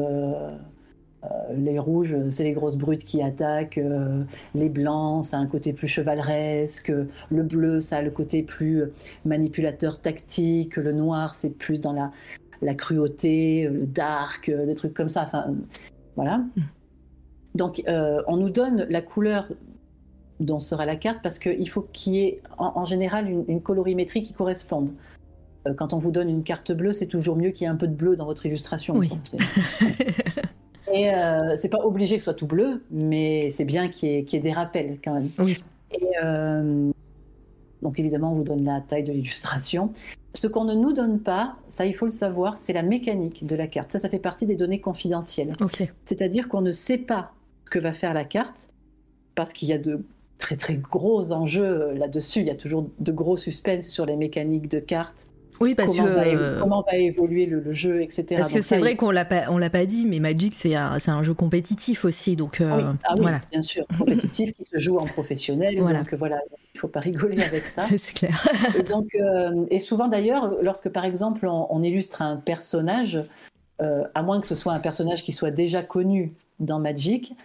euh, 1.23 1.53
les 1.55 1.79
rouges, 1.79 2.15
c'est 2.29 2.43
les 2.43 2.53
grosses 2.53 2.77
brutes 2.77 3.03
qui 3.03 3.21
attaquent. 3.21 3.77
Euh, 3.77 4.23
les 4.55 4.69
blancs, 4.69 5.25
ça 5.25 5.37
a 5.37 5.39
un 5.39 5.47
côté 5.47 5.73
plus 5.73 5.87
chevaleresque. 5.87 6.91
Le 7.29 7.43
bleu, 7.43 7.79
ça 7.79 7.97
a 7.97 8.01
le 8.01 8.11
côté 8.11 8.43
plus 8.43 8.83
manipulateur 9.25 9.99
tactique. 10.01 10.77
Le 10.77 10.91
noir, 10.91 11.35
c'est 11.35 11.51
plus 11.51 11.79
dans 11.79 11.93
la, 11.93 12.11
la 12.61 12.75
cruauté, 12.75 13.67
le 13.69 13.85
dark, 13.85 14.49
euh, 14.49 14.65
des 14.65 14.75
trucs 14.75 14.93
comme 14.93 15.09
ça. 15.09 15.23
Enfin, 15.23 15.55
voilà. 16.15 16.41
Donc, 17.55 17.83
on 17.87 18.37
nous 18.37 18.49
donne 18.49 18.85
la 18.89 19.01
couleur 19.01 19.47
dont 20.39 20.59
sera 20.59 20.85
la 20.85 20.95
carte 20.95 21.19
parce 21.21 21.39
qu'il 21.39 21.69
faut 21.69 21.87
qu'il 21.93 22.13
y 22.15 22.25
ait 22.25 22.41
en, 22.57 22.85
général 22.85 23.29
une, 23.29 23.61
colorimétrie 23.61 24.21
qui 24.21 24.33
corresponde. 24.33 24.91
quand 25.77 25.93
on 25.93 25.99
vous 25.99 26.11
donne 26.11 26.29
une 26.29 26.43
carte 26.43 26.71
bleue, 26.71 26.93
c'est 26.93 27.07
toujours 27.07 27.35
mieux 27.35 27.51
qu'il 27.51 27.65
y 27.65 27.65
ait 27.65 27.71
un 27.71 27.75
peu 27.75 27.87
de 27.87 27.95
bleu 27.95 28.15
dans 28.15 28.25
votre 28.25 28.45
illustration. 28.45 28.95
Oui. 28.95 29.09
Et 30.93 31.11
euh, 31.11 31.55
c'est 31.55 31.69
pas 31.69 31.83
obligé 31.83 32.15
que 32.15 32.21
ce 32.21 32.25
soit 32.25 32.33
tout 32.35 32.45
bleu, 32.45 32.83
mais 32.91 33.49
c'est 33.49 33.65
bien 33.65 33.87
qu'il 33.87 34.09
y, 34.09 34.35
ait 34.35 34.39
des 34.39 34.51
rappels 34.51 34.99
quand 35.03 35.13
même. 35.13 35.29
Et 35.91 36.07
euh, 36.23 36.91
donc 37.81 37.99
évidemment, 37.99 38.31
on 38.31 38.35
vous 38.35 38.43
donne 38.43 38.63
la 38.63 38.79
taille 38.79 39.03
de 39.03 39.11
l'illustration. 39.11 39.91
Ce 40.35 40.47
qu'on 40.47 40.65
ne 40.65 40.75
nous 40.75 40.93
donne 40.93 41.19
pas, 41.19 41.55
ça 41.67 41.87
il 41.87 41.95
faut 41.95 42.05
le 42.05 42.11
savoir, 42.11 42.59
c'est 42.59 42.73
la 42.73 42.83
mécanique 42.83 43.45
de 43.45 43.55
la 43.55 43.65
carte. 43.65 43.91
Ça, 43.91 43.99
ça 43.99 44.09
fait 44.09 44.19
partie 44.19 44.45
des 44.45 44.55
données 44.55 44.81
confidentielles. 44.81 45.55
C'est-à-dire 46.03 46.47
qu'on 46.47 46.61
ne 46.61 46.71
sait 46.71 46.99
pas 46.99 47.31
que 47.65 47.79
va 47.79 47.93
faire 47.93 48.13
la 48.13 48.23
carte 48.23 48.69
parce 49.35 49.53
qu'il 49.53 49.67
y 49.67 49.73
a 49.73 49.77
de 49.77 50.05
très 50.37 50.57
très 50.57 50.75
gros 50.75 51.31
enjeux 51.31 51.93
là-dessus. 51.93 52.39
Il 52.39 52.47
y 52.47 52.51
a 52.51 52.55
toujours 52.55 52.89
de 52.99 53.11
gros 53.11 53.37
suspens 53.37 53.81
sur 53.81 54.05
les 54.05 54.15
mécaniques 54.15 54.69
de 54.69 54.79
cartes 54.79 55.27
oui, 55.59 55.75
parce 55.75 55.91
comment 55.91 56.03
que 56.03 56.09
va, 56.09 56.25
euh, 56.25 56.59
comment 56.59 56.81
va 56.81 56.97
évoluer 56.97 57.45
le, 57.45 57.73
jeu, 57.73 58.01
etc. 58.01 58.25
Parce 58.37 58.51
que 58.51 58.61
c'est 58.61 58.79
vrai 58.79 58.95
qu'on 58.95 59.11
l'a 59.11 59.25
pas, 59.25 59.45
on 59.49 59.57
l'a 59.57 59.69
pas 59.69 59.85
dit, 59.85 60.05
mais 60.05 60.19
Magic 60.19 60.53
c'est 60.55 60.75
un, 60.75 60.97
un, 61.05 61.23
jeu 61.23 61.33
compétitif 61.33 62.05
aussi, 62.05 62.35
donc 62.35 62.59
euh, 62.59 62.75
oui. 62.75 62.83
Ah, 63.03 63.13
oui, 63.15 63.21
voilà. 63.21 63.41
Bien 63.51 63.61
sûr, 63.61 63.85
compétitif 63.97 64.53
qui 64.53 64.65
se 64.65 64.77
joue 64.77 64.97
en 64.97 65.05
professionnel, 65.05 65.79
voilà. 65.79 65.99
donc 65.99 66.13
voilà, 66.15 66.41
il 66.73 66.79
faut 66.79 66.87
pas 66.87 66.99
rigoler 66.99 67.41
avec 67.41 67.65
ça. 67.65 67.83
c'est 67.97 68.13
clair. 68.13 68.47
et 68.77 68.83
donc, 68.83 69.15
euh, 69.15 69.65
et 69.69 69.79
souvent 69.79 70.07
d'ailleurs, 70.07 70.55
lorsque 70.61 70.89
par 70.89 71.05
exemple 71.05 71.47
on, 71.47 71.83
illustre 71.83 72.21
un 72.21 72.37
personnage, 72.37 73.23
à 73.79 74.23
moins 74.23 74.39
que 74.39 74.47
ce 74.47 74.55
soit 74.55 74.73
un 74.73 74.79
personnage 74.79 75.23
qui 75.23 75.33
soit 75.33 75.51
déjà 75.51 75.81
connu 75.81 76.33
dans 76.59 76.79
Magic, 76.79 77.35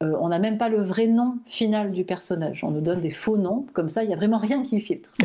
on 0.00 0.28
n'a 0.28 0.38
même 0.38 0.58
pas 0.58 0.68
le 0.68 0.82
vrai 0.82 1.06
nom 1.06 1.38
final 1.46 1.92
du 1.92 2.04
personnage. 2.04 2.62
On 2.64 2.70
nous 2.70 2.80
donne 2.80 3.00
des 3.00 3.10
faux 3.10 3.36
noms, 3.36 3.66
comme 3.72 3.88
ça, 3.88 4.04
il 4.04 4.08
n'y 4.08 4.12
a 4.12 4.16
vraiment 4.16 4.38
rien 4.38 4.62
qui 4.62 4.78
filtre. 4.80 5.10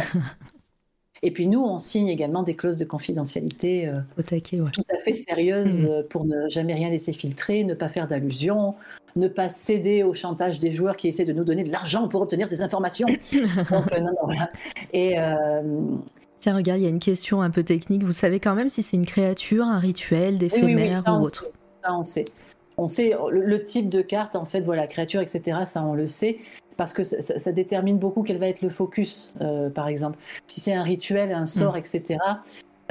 Et 1.23 1.31
puis 1.31 1.47
nous, 1.47 1.61
on 1.61 1.77
signe 1.77 2.07
également 2.07 2.41
des 2.41 2.55
clauses 2.55 2.77
de 2.77 2.85
confidentialité 2.85 3.87
euh, 3.87 3.93
tout 4.17 4.83
à 4.91 4.99
fait 4.99 5.13
sérieuses 5.13 5.83
mmh. 5.83 5.87
euh, 5.87 6.03
pour 6.09 6.25
ne 6.25 6.49
jamais 6.49 6.73
rien 6.73 6.89
laisser 6.89 7.13
filtrer, 7.13 7.63
ne 7.63 7.75
pas 7.75 7.89
faire 7.89 8.07
d'allusion, 8.07 8.73
ne 9.15 9.27
pas 9.27 9.47
céder 9.47 10.01
au 10.01 10.13
chantage 10.13 10.57
des 10.57 10.71
joueurs 10.71 10.97
qui 10.97 11.07
essaient 11.07 11.25
de 11.25 11.33
nous 11.33 11.43
donner 11.43 11.63
de 11.63 11.71
l'argent 11.71 12.07
pour 12.07 12.21
obtenir 12.21 12.47
des 12.47 12.63
informations. 12.63 13.07
Donc, 13.69 13.91
euh, 13.93 13.99
non, 13.99 14.11
non, 14.11 14.23
voilà. 14.23 14.49
Et. 14.93 15.15
Tiens, 16.39 16.55
regarde, 16.55 16.79
il 16.79 16.83
y 16.83 16.87
a 16.87 16.89
une 16.89 16.97
question 16.97 17.43
un 17.43 17.51
peu 17.51 17.61
technique. 17.61 18.03
Vous 18.03 18.13
savez 18.13 18.39
quand 18.39 18.55
même 18.55 18.67
si 18.67 18.81
c'est 18.81 18.97
une 18.97 19.05
créature, 19.05 19.63
un 19.65 19.77
rituel, 19.77 20.39
d'éphémère 20.39 21.03
ou 21.05 21.23
autre 21.23 21.45
Ça, 21.83 21.93
on 21.93 22.01
sait. 22.01 22.25
On 22.77 22.87
sait 22.87 23.13
le, 23.29 23.65
type 23.65 23.89
de 23.89 24.01
carte, 24.01 24.35
en 24.35 24.45
fait, 24.45 24.61
voilà, 24.61 24.87
créature, 24.87 25.21
etc. 25.21 25.59
Ça, 25.65 25.83
on 25.83 25.93
le 25.93 26.07
sait 26.07 26.37
parce 26.77 26.93
que 26.93 27.03
ça, 27.03 27.51
détermine 27.51 27.99
beaucoup 27.99 28.23
quel 28.23 28.37
va 28.39 28.47
être 28.47 28.61
le 28.61 28.69
focus, 28.69 29.33
euh, 29.41 29.69
par 29.69 29.87
exemple. 29.87 30.17
Si 30.47 30.61
c'est 30.61 30.73
un 30.73 30.83
rituel, 30.83 31.31
un 31.31 31.45
sort, 31.45 31.75
mm. 31.75 31.77
etc., 31.77 32.19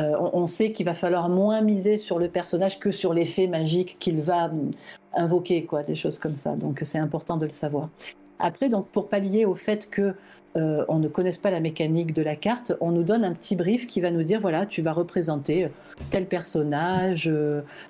euh, 0.00 0.16
on, 0.32 0.46
sait 0.46 0.72
qu'il 0.72 0.86
va 0.86 0.94
falloir 0.94 1.28
moins 1.28 1.60
miser 1.60 1.96
sur 1.98 2.18
le 2.18 2.28
personnage 2.28 2.78
que 2.78 2.90
sur 2.90 3.12
l'effet 3.12 3.46
magique 3.46 3.96
qu'il 3.98 4.20
va 4.20 4.48
mm, 4.48 4.70
invoquer, 5.14 5.64
quoi, 5.64 5.82
des 5.82 5.96
choses 5.96 6.18
comme 6.18 6.36
ça. 6.36 6.54
Donc 6.56 6.80
c'est 6.84 6.98
important 6.98 7.36
de 7.36 7.44
le 7.44 7.50
savoir. 7.50 7.88
Après, 8.38 8.68
donc 8.68 8.86
pour 8.88 9.08
pallier 9.08 9.44
au 9.44 9.54
fait 9.54 9.90
que 9.90 10.14
euh, 10.56 10.84
on 10.88 10.98
ne 10.98 11.08
connaisse 11.08 11.38
pas 11.38 11.50
la 11.50 11.60
mécanique 11.60 12.12
de 12.12 12.22
la 12.22 12.36
carte, 12.36 12.72
on 12.80 12.90
nous 12.90 13.04
donne 13.04 13.24
un 13.24 13.32
petit 13.32 13.56
brief 13.56 13.86
qui 13.86 14.00
va 14.00 14.10
nous 14.10 14.22
dire 14.22 14.40
voilà, 14.40 14.66
tu 14.66 14.82
vas 14.82 14.92
représenter 14.92 15.68
tel 16.10 16.26
personnage 16.26 17.30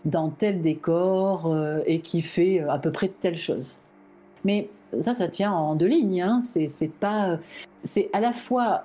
dans 0.05 0.31
tel 0.31 0.61
décor 0.61 1.57
et 1.87 2.01
qui 2.01 2.20
fait 2.20 2.61
à 2.61 2.78
peu 2.78 2.93
près 2.93 3.09
telle 3.09 3.39
chose. 3.39 3.81
Mais 4.45 4.69
ça, 4.99 5.15
ça 5.15 5.28
tient 5.28 5.53
en 5.53 5.74
deux 5.74 5.87
lignes. 5.87 6.23
Hein. 6.23 6.41
C'est 6.41 6.93
pas, 6.93 7.39
c'est 7.85 8.11
à 8.12 8.20
la 8.20 8.32
fois 8.32 8.85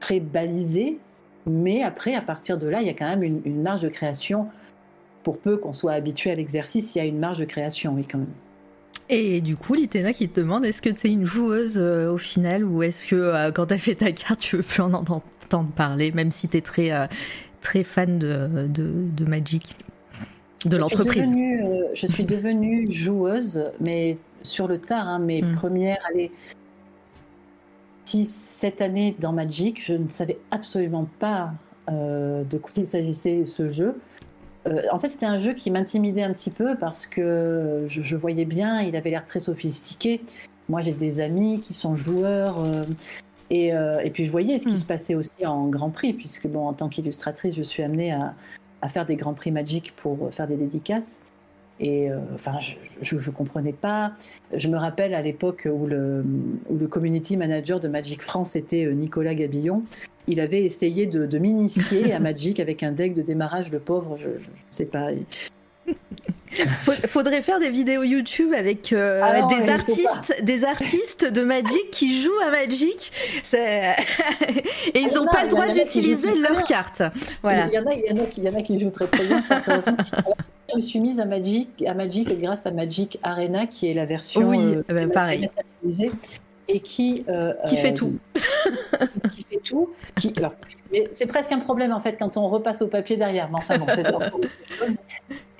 très 0.00 0.20
balisé, 0.20 0.98
mais 1.46 1.82
après, 1.82 2.14
à 2.14 2.20
partir 2.20 2.58
de 2.58 2.66
là, 2.66 2.80
il 2.82 2.86
y 2.86 2.90
a 2.90 2.94
quand 2.94 3.08
même 3.08 3.22
une, 3.22 3.62
marge 3.62 3.82
de 3.82 3.88
création. 3.88 4.48
Pour 5.22 5.38
peu 5.38 5.56
qu'on 5.56 5.72
soit 5.72 5.92
habitué 5.92 6.30
à 6.30 6.34
l'exercice, 6.36 6.94
il 6.94 6.98
y 6.98 7.00
a 7.00 7.04
une 7.04 7.18
marge 7.18 7.38
de 7.38 7.44
création, 7.44 7.94
oui, 7.94 8.06
quand 8.08 8.18
même. 8.18 8.28
Et 9.08 9.40
du 9.40 9.56
coup, 9.56 9.74
Litena 9.74 10.12
qui 10.12 10.28
te 10.28 10.40
demande 10.40 10.64
est-ce 10.64 10.82
que 10.82 10.90
tu 10.90 11.06
es 11.06 11.10
une 11.10 11.24
joueuse 11.24 11.78
euh, 11.78 12.12
au 12.12 12.18
final 12.18 12.64
ou 12.64 12.82
est-ce 12.82 13.06
que 13.06 13.16
euh, 13.16 13.52
quand 13.52 13.66
tu 13.66 13.74
as 13.74 13.78
fait 13.78 13.94
ta 13.94 14.10
carte, 14.12 14.40
tu 14.40 14.56
veux 14.56 14.62
plus 14.62 14.82
en 14.82 14.92
entendre 14.92 15.70
parler, 15.76 16.10
même 16.12 16.32
si 16.32 16.48
tu 16.48 16.56
es 16.56 16.60
très, 16.60 16.90
euh, 16.90 17.06
très 17.60 17.84
fan 17.84 18.18
de, 18.18 18.66
de, 18.66 19.24
Magic, 19.24 19.76
de 20.64 20.76
l'entreprise? 20.76 21.32
Je 21.94 22.06
suis 22.06 22.24
devenue 22.24 22.90
joueuse, 22.90 23.70
mais 23.80 24.18
sur 24.42 24.66
le 24.66 24.78
tard, 24.78 25.06
hein, 25.06 25.20
mes 25.20 25.42
hmm. 25.42 25.54
premières, 25.54 25.98
allez, 26.12 26.32
6, 28.06 28.26
7 28.26 28.80
années 28.82 29.16
dans 29.18 29.32
Magic, 29.32 29.84
je 29.84 29.92
ne 29.92 30.08
savais 30.08 30.38
absolument 30.50 31.08
pas 31.18 31.52
euh, 31.90 32.44
de 32.44 32.58
quoi 32.58 32.72
il 32.76 32.86
s'agissait 32.86 33.44
ce 33.44 33.72
jeu. 33.72 33.94
Euh, 34.66 34.82
en 34.92 34.98
fait, 34.98 35.08
c'était 35.08 35.26
un 35.26 35.38
jeu 35.38 35.52
qui 35.54 35.70
m'intimidait 35.70 36.22
un 36.22 36.32
petit 36.32 36.50
peu 36.50 36.76
parce 36.76 37.06
que 37.06 37.86
je, 37.88 38.16
voyais 38.16 38.44
bien, 38.44 38.80
il 38.82 38.96
avait 38.96 39.10
l'air 39.10 39.24
très 39.24 39.40
sophistiqué. 39.40 40.20
Moi, 40.68 40.82
j'ai 40.82 40.92
des 40.92 41.20
amis 41.20 41.60
qui 41.60 41.72
sont 41.72 41.96
joueurs. 41.96 42.62
Euh, 42.66 42.84
et, 43.50 43.68
et, 43.68 44.10
puis, 44.10 44.26
je 44.26 44.30
voyais 44.30 44.58
ce 44.58 44.66
qui 44.66 44.72
hmm. 44.72 44.78
se 44.78 44.86
passait 44.86 45.14
aussi 45.14 45.46
en 45.46 45.68
Grand 45.68 45.90
Prix, 45.90 46.12
puisque, 46.12 46.48
bon, 46.48 46.66
en 46.66 46.72
tant 46.72 46.88
qu'illustratrice, 46.88 47.54
je 47.54 47.62
suis 47.62 47.82
amenée 47.84 48.12
à, 48.12 48.34
à, 48.82 48.88
faire 48.88 49.06
des 49.06 49.14
Grands 49.14 49.34
Prix 49.34 49.52
Magic 49.52 49.94
pour 49.94 50.34
faire 50.34 50.48
des 50.48 50.56
dédicaces. 50.56 51.20
Et 51.78 52.10
euh, 52.10 52.18
enfin, 52.34 52.58
je 53.02 53.16
ne 53.16 53.30
comprenais 53.30 53.72
pas. 53.72 54.12
Je 54.54 54.68
me 54.68 54.78
rappelle 54.78 55.14
à 55.14 55.20
l'époque 55.20 55.68
où 55.70 55.86
le, 55.86 56.24
où 56.70 56.76
le 56.76 56.86
community 56.86 57.36
manager 57.36 57.80
de 57.80 57.88
Magic 57.88 58.22
France 58.22 58.56
était 58.56 58.86
euh, 58.86 58.92
Nicolas 58.92 59.34
Gabillon. 59.34 59.82
Il 60.26 60.40
avait 60.40 60.64
essayé 60.64 61.06
de, 61.06 61.26
de 61.26 61.38
m'initier 61.38 62.12
à 62.12 62.18
Magic 62.18 62.60
avec 62.60 62.82
un 62.82 62.92
deck 62.92 63.14
de 63.14 63.22
démarrage, 63.22 63.70
le 63.70 63.78
pauvre, 63.78 64.16
je 64.20 64.28
ne 64.28 64.34
sais 64.70 64.86
pas. 64.86 65.10
Faudrait 67.08 67.42
faire 67.42 67.60
des 67.60 67.70
vidéos 67.70 68.02
YouTube 68.02 68.52
avec 68.56 68.92
euh, 68.92 69.20
ah 69.22 69.46
des 69.46 69.70
artistes, 69.70 70.42
des 70.42 70.64
artistes 70.64 71.30
de 71.30 71.42
Magic 71.42 71.90
qui 71.92 72.22
jouent 72.22 72.40
à 72.44 72.50
Magic, 72.50 73.12
et 73.52 73.94
ils 74.94 75.14
n'ont 75.14 75.26
pas 75.26 75.42
le 75.42 75.48
droit 75.48 75.68
d'utiliser 75.68 76.34
leur 76.36 76.64
carte. 76.64 77.02
Voilà. 77.42 77.66
Il 77.66 77.74
y 77.74 77.78
en 77.78 77.86
a, 77.86 77.94
il 77.94 78.04
y 78.06 78.12
en 78.12 78.24
a, 78.24 78.26
qui, 78.26 78.40
il 78.40 78.46
y 78.46 78.48
en 78.48 78.58
a 78.58 78.62
qui 78.62 78.78
jouent 78.78 78.90
très 78.90 79.06
très 79.06 79.26
bien. 79.26 79.44
je 80.70 80.76
me 80.76 80.80
suis 80.80 81.00
mise 81.00 81.20
à 81.20 81.24
Magic, 81.24 81.84
à 81.86 81.94
Magic 81.94 82.38
grâce 82.38 82.66
à 82.66 82.70
Magic 82.70 83.18
Arena, 83.22 83.66
qui 83.66 83.88
est 83.88 83.94
la 83.94 84.04
version 84.04 84.48
oui, 84.48 84.58
euh, 84.58 84.82
bah, 84.88 85.06
pareil. 85.12 85.48
et 86.68 86.80
qui 86.80 87.24
euh, 87.28 87.54
qui 87.66 87.76
fait 87.76 87.94
tout, 87.94 88.14
qui 89.32 89.44
fait 89.44 89.60
tout. 89.62 89.90
Qui, 90.16 90.32
alors, 90.36 90.54
mais 90.92 91.08
c'est 91.12 91.26
presque 91.26 91.52
un 91.52 91.58
problème 91.58 91.92
en 91.92 92.00
fait 92.00 92.16
quand 92.18 92.36
on 92.36 92.48
repasse 92.48 92.82
au 92.82 92.88
papier 92.88 93.16
derrière. 93.16 93.48
Mais 93.50 93.58
enfin 93.58 93.78
bon, 93.78 93.86
c'est 93.94 94.04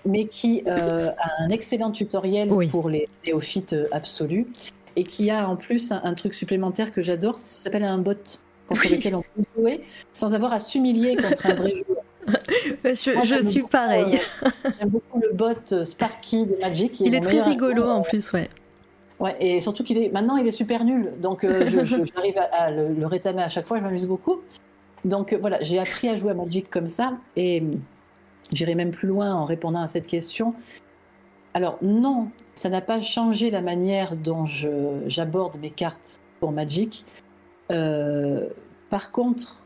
mais 0.04 0.26
qui 0.26 0.62
euh, 0.68 1.10
a 1.18 1.42
un 1.42 1.48
excellent 1.48 1.90
tutoriel 1.90 2.48
pour 2.70 2.88
les 2.88 3.08
néophytes 3.24 3.74
absolus 3.90 4.46
et 4.94 5.04
qui 5.04 5.30
a 5.30 5.48
en 5.48 5.56
plus 5.56 5.92
un, 5.92 6.14
truc 6.14 6.32
supplémentaire 6.32 6.92
que 6.92 7.02
j'adore, 7.02 7.36
ça 7.36 7.64
s'appelle 7.64 7.84
un 7.84 7.98
bot 7.98 8.14
contre 8.66 8.90
lequel 8.90 9.16
on 9.16 9.22
peut 9.22 9.42
jouer 9.56 9.82
sans 10.12 10.34
avoir 10.34 10.52
à 10.52 10.60
s'humilier 10.60 11.16
contre 11.16 11.46
un 11.46 11.54
vrai 11.54 11.70
joueur. 11.86 11.95
je, 12.84 13.46
suis 13.46 13.62
pareil. 13.62 14.18
Euh, 14.44 14.70
j'aime 14.78 14.88
beaucoup 14.88 15.20
le 15.20 15.32
bot 15.32 15.54
euh, 15.72 15.84
Sparky 15.84 16.46
de 16.46 16.56
Magic. 16.60 17.00
il 17.00 17.14
est 17.14 17.20
très 17.20 17.42
rigolo 17.42 17.84
en 17.84 18.02
plus, 18.02 18.32
ouais. 18.32 18.48
Ouais, 19.18 19.34
et 19.40 19.60
surtout 19.60 19.82
qu'il 19.82 19.96
est 19.96 20.10
maintenant 20.10 20.36
il 20.36 20.46
est 20.46 20.52
super 20.52 20.84
nul, 20.84 21.12
donc 21.22 21.46
j'arrive 21.46 22.38
à, 22.52 22.70
le, 22.70 22.88
le, 22.88 23.06
rétamer 23.06 23.42
à 23.42 23.48
chaque 23.48 23.66
fois, 23.66 23.78
je 23.78 23.82
m'amuse 23.82 24.06
beaucoup. 24.06 24.40
Donc 25.06 25.32
voilà, 25.32 25.58
j'ai 25.62 25.78
appris 25.78 26.08
à 26.08 26.16
jouer 26.16 26.32
à 26.32 26.34
Magic 26.34 26.68
comme 26.68 26.88
ça, 26.88 27.12
et 27.34 27.62
J'irai 28.52 28.74
même 28.74 28.90
plus 28.90 29.08
loin 29.08 29.34
en 29.34 29.44
répondant 29.44 29.80
à 29.80 29.86
cette 29.86 30.06
question. 30.06 30.54
Alors 31.54 31.78
non, 31.82 32.30
ça 32.54 32.68
n'a 32.68 32.80
pas 32.80 33.00
changé 33.00 33.50
la 33.50 33.60
manière 33.60 34.14
dont 34.14 34.46
j'aborde 35.06 35.58
mes 35.58 35.70
cartes 35.70 36.20
pour 36.38 36.52
Magic. 36.52 37.04
Euh, 37.72 38.48
par 38.90 39.10
contre, 39.10 39.62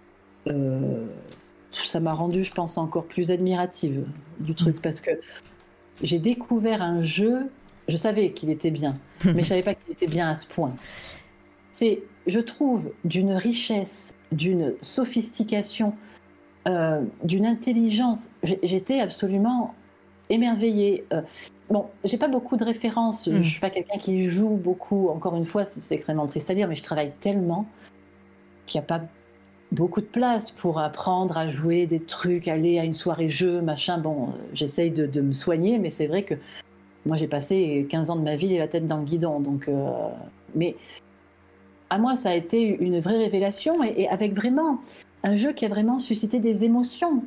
euh, 0.47 1.05
ça 1.70 2.01
m'a 2.01 2.12
rendu, 2.12 2.44
je 2.44 2.52
pense, 2.52 2.78
encore 2.78 3.06
plus 3.06 3.30
admirative 3.30 4.05
du 4.38 4.55
truc 4.55 4.78
mm. 4.78 4.80
parce 4.80 5.01
que 5.01 5.10
j'ai 6.02 6.18
découvert 6.18 6.82
un 6.82 7.02
jeu. 7.02 7.51
Je 7.88 7.97
savais 7.97 8.32
qu'il 8.32 8.51
était 8.51 8.70
bien, 8.70 8.94
mais 9.24 9.42
je 9.42 9.48
savais 9.48 9.62
pas 9.62 9.74
qu'il 9.74 9.92
était 9.92 10.06
bien 10.06 10.28
à 10.28 10.34
ce 10.34 10.47
point. 10.47 10.74
C'est, 11.70 12.02
je 12.26 12.40
trouve, 12.40 12.92
d'une 13.05 13.32
richesse, 13.32 14.14
d'une 14.32 14.74
sophistication, 14.80 15.94
euh, 16.68 17.02
d'une 17.24 17.47
intelligence. 17.47 18.30
J'étais 18.62 19.01
absolument 19.01 19.74
émerveillée. 20.28 21.05
Euh, 21.12 21.22
bon, 21.68 21.86
j'ai 22.05 22.18
pas 22.18 22.28
beaucoup 22.28 22.56
de 22.56 22.64
références. 22.64 23.28
Je 23.30 23.42
suis 23.42 23.60
pas 23.60 23.70
quelqu'un 23.70 23.98
qui 23.98 24.24
joue 24.24 24.51
beaucoup. 24.51 25.09
Encore 25.09 25.36
une 25.36 25.47
fois, 25.47 25.64
c'est 25.64 25.94
extrêmement 25.94 26.26
triste 26.26 26.51
à 26.51 26.55
dire, 26.55 26.68
mais 26.68 26.76
je 26.76 26.82
travaille 26.82 27.12
tellement 27.20 27.66
qu'il 28.66 28.80
n'y 28.80 28.84
a 28.84 28.86
pas 28.86 29.02
beaucoup 29.72 30.01
de 30.01 30.06
place 30.06 30.51
pour 30.51 30.78
apprendre 30.78 31.36
à 31.36 31.48
jouer 31.48 31.86
des 31.86 32.01
trucs, 32.01 32.48
aller 32.48 32.78
à 32.78 32.84
une 32.84 32.92
soirée 32.92 33.28
jeu, 33.28 33.60
machin. 33.60 33.98
Bon, 33.98 34.24
euh, 34.24 34.32
j'essaye 34.52 34.90
de, 34.90 35.20
me 35.20 35.32
soigner, 35.32 35.78
mais 35.78 35.90
c'est 35.90 36.06
vrai 36.06 36.22
que 36.22 36.34
moi 37.06 37.16
j'ai 37.16 37.28
passé 37.28 37.86
15 37.88 38.10
ans 38.10 38.16
de 38.16 38.22
ma 38.22 38.36
vie 38.36 38.56
la 38.59 38.68
tête 38.68 38.86
dans 38.86 38.98
le 38.98 39.05
guidon. 39.05 39.40
Donc, 39.40 39.68
euh, 39.68 39.90
mais 40.55 40.76
à 41.88 41.98
moi 41.98 42.16
ça 42.16 42.30
a 42.30 42.34
été 42.34 42.60
une 42.62 43.01
vraie 43.01 43.16
révélation 43.16 43.82
et, 43.82 44.09
avec 44.09 44.34
vraiment 44.34 44.78
un 45.22 45.36
jeu 45.36 45.52
qui 45.52 45.64
a 45.64 45.68
vraiment 45.68 45.98
suscité 45.98 46.40
des 46.40 46.64
émotions, 46.64 47.22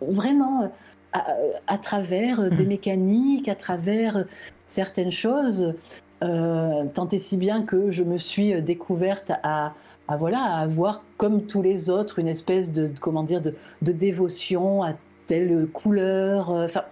vraiment 0.00 0.62
euh, 0.62 1.18
à, 1.66 1.78
travers 1.78 2.50
des 2.50 2.64
mmh. 2.64 2.68
mécaniques, 2.68 3.48
à 3.48 3.54
travers 3.54 4.24
certaines 4.66 5.12
choses. 5.12 5.74
tant 6.20 7.08
et 7.12 7.18
si 7.18 7.36
bien 7.36 7.62
que 7.62 7.90
je 7.90 8.02
me 8.02 8.18
suis 8.18 8.60
découverte 8.62 9.30
à, 9.42 9.74
à 10.08 10.16
voilà 10.16 10.42
à 10.42 10.60
avoir 10.60 11.02
comme 11.16 11.46
tous 11.46 11.62
les 11.62 11.90
autres 11.90 12.18
une 12.18 12.28
espèce 12.28 12.72
de, 12.72 12.90
comment 13.00 13.22
dire 13.22 13.40
de, 13.40 13.54
dévotion 13.80 14.82
à 14.82 14.94
telle 15.26 15.66
couleur. 15.72 16.50
Euh, 16.50 16.64
enfin, 16.64 16.84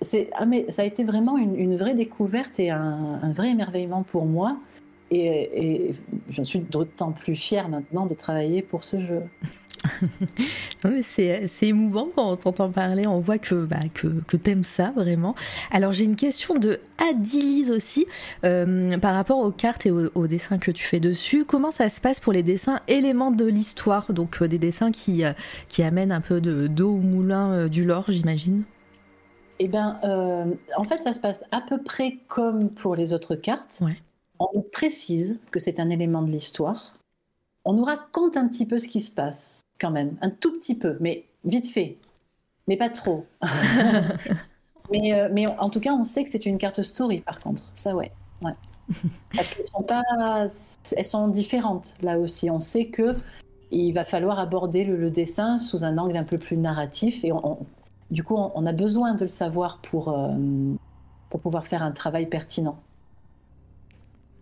c'est 0.00 0.30
ah 0.34 0.46
mais 0.46 0.70
ça 0.70 0.82
a 0.82 0.84
été 0.84 1.04
vraiment 1.04 1.38
une, 1.38 1.76
vraie 1.76 1.94
découverte 1.94 2.58
et 2.58 2.70
un, 2.70 3.32
vrai 3.34 3.50
émerveillement 3.50 4.02
pour 4.02 4.26
moi. 4.26 4.56
Et, 5.10 5.88
et 5.88 5.94
j'en 6.30 6.44
suis 6.44 6.60
d'autant 6.60 7.12
plus 7.12 7.34
fière 7.34 7.68
maintenant 7.68 8.06
de 8.06 8.14
travailler 8.14 8.62
pour 8.62 8.82
ce 8.82 8.98
jeu. 9.00 9.22
C'est 11.02 11.48
émouvant 11.62 12.08
quand 12.14 12.32
on 12.32 12.36
t'entend 12.36 12.70
parler, 12.70 13.06
on 13.06 13.20
voit 13.20 13.38
que, 13.38 13.54
bah, 13.64 13.76
que, 13.92 14.08
que 14.26 14.36
t'aimes 14.36 14.64
ça 14.64 14.92
vraiment. 14.94 15.34
Alors 15.70 15.92
j'ai 15.92 16.04
une 16.04 16.16
question 16.16 16.58
de 16.58 16.80
Adilise 16.98 17.70
aussi 17.70 18.06
euh, 18.44 18.96
par 18.98 19.14
rapport 19.14 19.38
aux 19.38 19.50
cartes 19.50 19.86
et 19.86 19.90
aux, 19.90 20.26
dessins 20.26 20.58
que 20.58 20.70
tu 20.70 20.84
fais 20.84 21.00
dessus. 21.00 21.44
Comment 21.44 21.70
ça 21.70 21.88
se 21.88 22.00
passe 22.00 22.20
pour 22.20 22.32
les 22.32 22.42
dessins 22.42 22.80
éléments 22.86 23.30
de 23.30 23.44
l'histoire? 23.44 24.12
Donc 24.12 24.42
euh, 24.42 24.48
des 24.48 24.58
dessins 24.58 24.92
qui, 24.92 25.24
euh, 25.24 25.32
qui 25.68 25.82
amènent 25.82 26.12
un 26.12 26.20
peu 26.20 26.40
d'eau 26.40 26.92
au 26.92 26.98
moulin 26.98 27.66
du 27.66 27.84
lore, 27.84 28.04
j'imagine 28.08 28.64
Eh 29.58 29.68
bien, 29.68 29.98
en 30.76 30.84
fait, 30.84 31.02
ça 31.02 31.12
se 31.12 31.20
passe 31.20 31.44
à 31.50 31.60
peu 31.60 31.82
près 31.82 32.18
comme 32.28 32.70
pour 32.70 32.94
les 32.94 33.12
autres 33.12 33.34
cartes. 33.34 33.82
On 34.38 34.60
précise 34.60 35.38
que 35.50 35.60
c'est 35.60 35.80
un 35.80 35.90
élément 35.90 36.22
de 36.22 36.30
l'histoire. 36.30 36.94
On 37.64 37.74
nous 37.74 37.84
raconte 37.84 38.36
un 38.36 38.48
petit 38.48 38.66
peu 38.66 38.78
ce 38.78 38.88
qui 38.88 39.00
se 39.00 39.12
passe 39.12 39.62
quand 39.82 39.90
même, 39.90 40.16
un 40.22 40.30
tout 40.30 40.52
petit 40.52 40.76
peu, 40.76 40.96
mais 41.00 41.26
vite 41.44 41.66
fait, 41.68 41.98
mais 42.68 42.76
pas 42.76 42.88
trop. 42.88 43.26
mais, 44.92 45.12
euh, 45.12 45.28
mais 45.30 45.46
en 45.46 45.68
tout 45.68 45.80
cas, 45.80 45.92
on 45.92 46.04
sait 46.04 46.24
que 46.24 46.30
c'est 46.30 46.46
une 46.46 46.56
carte 46.56 46.82
story, 46.82 47.20
par 47.20 47.40
contre. 47.40 47.64
Ça, 47.74 47.94
ouais. 47.94 48.12
ouais. 48.42 48.54
Parce 49.36 49.48
qu'elles 49.50 49.66
sont 49.66 49.82
pas, 49.82 50.02
elles 50.96 51.04
sont 51.04 51.28
différentes 51.28 51.94
là 52.00 52.18
aussi. 52.18 52.48
On 52.48 52.60
sait 52.60 52.86
que 52.86 53.16
il 53.72 53.92
va 53.92 54.04
falloir 54.04 54.38
aborder 54.38 54.84
le, 54.84 55.10
dessin 55.10 55.58
sous 55.58 55.84
un 55.84 55.98
angle 55.98 56.16
un 56.16 56.24
peu 56.24 56.38
plus 56.38 56.56
narratif, 56.56 57.24
et 57.24 57.32
du 58.10 58.22
coup, 58.22 58.36
on, 58.36 58.66
a 58.66 58.72
besoin 58.72 59.14
de 59.14 59.22
le 59.22 59.28
savoir 59.28 59.78
pour 59.78 60.10
euh, 60.10 60.28
pour 61.30 61.40
pouvoir 61.40 61.66
faire 61.66 61.82
un 61.82 61.92
travail 61.92 62.26
pertinent. 62.26 62.78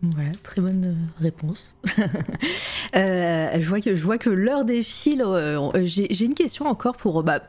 Voilà, 0.02 0.32
très 0.42 0.60
bonne 0.60 0.84
euh, 0.84 1.22
réponse. 1.22 1.74
euh, 2.96 3.60
je 3.60 3.68
vois 3.68 3.80
que 3.80 3.94
je 3.94 4.02
vois 4.02 4.18
que 4.18 4.30
l'heure 4.30 4.64
défile. 4.64 5.22
Euh, 5.24 5.70
j'ai 5.84 6.24
une 6.24 6.34
question 6.34 6.66
encore 6.66 6.96
pour 6.96 7.22
bah, 7.22 7.40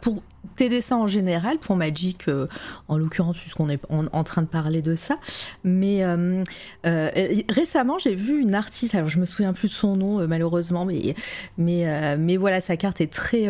tes 0.55 0.69
dessins 0.69 0.97
en 0.97 1.07
général, 1.07 1.57
pour 1.59 1.75
Magic 1.75 2.27
euh, 2.27 2.47
en 2.87 2.97
l'occurrence, 2.97 3.37
puisqu'on 3.37 3.69
est 3.69 3.79
en, 3.89 4.23
train 4.23 4.41
de 4.41 4.47
parler 4.47 4.81
de 4.81 4.95
ça. 4.95 5.17
Mais 5.63 6.03
euh, 6.03 6.43
euh, 6.85 7.09
récemment, 7.49 7.97
j'ai 7.99 8.15
vu 8.15 8.39
une 8.39 8.55
artiste, 8.55 8.95
alors 8.95 9.09
je 9.09 9.19
me 9.19 9.25
souviens 9.25 9.53
plus 9.53 9.69
de 9.69 9.73
son 9.73 9.95
nom 9.95 10.27
malheureusement, 10.27 10.85
mais, 10.85 11.15
mais, 11.57 12.17
mais 12.17 12.37
voilà, 12.37 12.61
sa 12.61 12.77
carte 12.77 13.01
est 13.01 13.11
très 13.11 13.49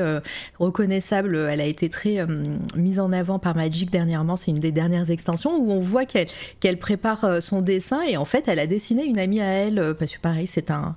reconnaissable, 0.59 1.35
elle 1.35 1.61
a 1.61 1.65
été 1.65 1.89
très 1.89 2.25
mise 2.75 2.99
en 2.99 3.11
avant 3.11 3.39
par 3.39 3.55
Magic 3.55 3.89
dernièrement, 3.89 4.35
c'est 4.35 4.51
une 4.51 4.59
des 4.59 4.71
dernières 4.71 5.09
extensions 5.11 5.57
où 5.57 5.71
on 5.71 5.79
voit 5.79 6.05
qu'elle 6.05 6.27
qu'elle 6.59 6.77
prépare 6.77 7.41
son 7.41 7.61
dessin 7.61 8.01
et 8.03 8.17
en 8.17 8.25
fait, 8.25 8.47
elle 8.47 8.59
a 8.59 8.67
dessiné 8.67 9.03
une 9.03 9.19
amie 9.19 9.41
à 9.41 9.47
elle, 9.47 9.95
parce 9.97 10.15
que 10.15 10.21
pareil, 10.21 10.47
c'est 10.47 10.71
un, 10.71 10.95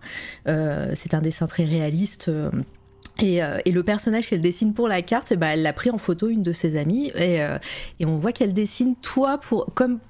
c'est 0.95 1.15
un 1.15 1.21
dessin 1.21 1.47
très 1.47 1.65
réaliste. 1.65 2.29
Euh, 2.29 2.51
et, 3.65 3.71
le 3.71 3.83
personnage 3.83 4.29
qu'elle 4.29 4.41
dessine 4.41 4.75
pour 4.75 4.89
la 4.89 5.03
carte, 5.03 5.31
eh 5.33 5.37
ben, 5.37 5.49
elle 5.49 5.63
l'a 5.63 5.73
pris 5.73 5.91
en 5.91 5.99
photo 5.99 6.29
une 6.29 6.43
de 6.43 6.53
ses 6.53 6.77
amies 6.77 7.09
et, 7.15 7.43
euh, 7.43 7.59
on 8.01 8.17
voit 8.17 8.33
qu'elle 8.33 8.53
dessine 8.53 8.97
toi 8.97 9.41
comme 9.75 10.01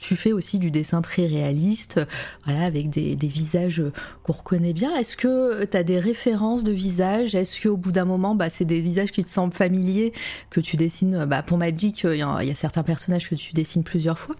tu 0.00 0.16
fais 0.16 0.32
aussi 0.32 0.58
du 0.58 0.72
dessin 0.72 1.02
très 1.02 1.24
réaliste, 1.24 2.00
avec 2.46 2.90
des, 2.90 3.14
visages 3.14 3.80
qu'on 4.24 4.32
reconnaît 4.32 4.72
bien. 4.72 4.96
Est-ce 4.96 5.16
que 5.16 5.64
tu 5.64 5.76
as 5.76 5.84
des 5.84 6.00
références 6.00 6.64
de 6.64 6.72
visages? 6.72 7.36
Est-ce 7.36 7.62
qu'au 7.62 7.76
bout 7.76 7.92
d'un 7.92 8.04
moment, 8.04 8.34
bah, 8.34 8.48
c'est 8.48 8.64
des 8.64 8.80
visages 8.80 9.12
qui 9.12 9.22
te 9.22 9.30
semblent 9.30 9.54
familiers, 9.54 10.12
que 10.50 10.60
tu 10.60 10.76
dessines 10.76 11.26
bah, 11.26 11.44
Pour 11.44 11.58
Magic, 11.58 12.02
il 12.02 12.14
y, 12.14 12.18
y, 12.18 12.50
a 12.50 12.54
certains 12.56 12.82
personnages 12.82 13.30
que 13.30 13.36
tu 13.36 13.52
dessines 13.52 13.84
plusieurs 13.84 14.18
fois? 14.18 14.34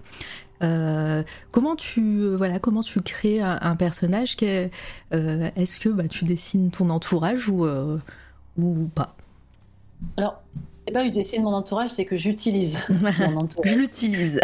Euh, 0.63 1.23
comment 1.51 1.77
tu 1.77 2.01
euh, 2.01 2.37
voilà 2.37 2.59
comment 2.59 2.83
tu 2.83 3.01
crées 3.01 3.41
un, 3.41 3.77
personnage 3.77 4.37
euh, 4.43 5.51
Est-ce 5.57 5.81
que 5.81 5.89
bah, 5.89 6.09
tu 6.09 6.25
dessines 6.25 6.71
ton 6.71 6.91
entourage 6.91 7.49
ou 7.49 7.67
ou 8.59 8.89
pas? 8.95 9.17
Alors 10.17 10.43
c'est 10.87 10.93
pas 10.93 11.03
que 11.03 11.09
je 11.09 11.15
dessine 11.15 11.43
mon 11.45 11.53
entourage, 11.53 11.91
c'est 11.91 12.05
que 12.05 12.17
j'utilise 12.17 12.79
mon 12.89 13.37
entourage. 13.37 13.73
je 13.73 13.79
l'utilise. 13.79 14.41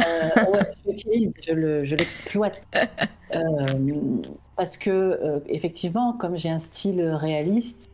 je 1.47 1.95
l'exploite. 1.97 2.69
parce 4.57 4.77
que 4.77 5.43
effectivement, 5.47 6.13
comme 6.13 6.37
j'ai 6.37 6.51
un 6.51 6.59
style 6.59 7.03
réaliste, 7.03 7.91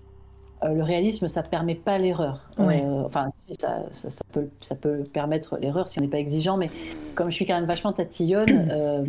le 0.73 0.83
réalisme, 0.83 1.29
ça 1.29 1.43
ne 1.43 1.47
permet 1.47 1.75
pas 1.75 1.99
l'erreur. 1.99 2.49
Euh, 2.59 3.03
enfin, 3.05 3.29
ça, 3.59 4.25
peut, 4.33 4.49
ça 4.61 4.75
peut 4.75 5.03
permettre 5.13 5.59
l'erreur 5.59 5.89
si 5.89 5.99
on 5.99 6.03
n'est 6.03 6.09
pas 6.09 6.19
exigeant, 6.19 6.57
mais 6.57 6.71
comme 7.15 7.31
je 7.31 7.35
suis 7.35 7.47
quand 7.47 7.55
même 7.55 7.67
vachement 7.67 7.93
tatillonne, 7.93 8.69
euh, 8.73 9.05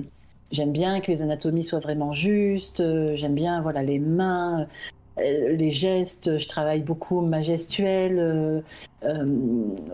j'aime 0.51 0.71
bien 0.71 0.99
que 0.99 1.11
les 1.11 1.21
anatomies 1.21 1.63
soient 1.63 1.79
vraiment 1.79 2.13
justes, 2.13 2.83
j'aime 3.15 3.35
bien 3.35 3.61
voilà, 3.61 3.83
les 3.83 3.99
mains, 3.99 4.67
les 5.17 5.71
gestes, 5.71 6.37
je 6.37 6.47
travaille 6.47 6.81
beaucoup 6.81 7.21
ma 7.21 7.41
gestuelle. 7.41 8.63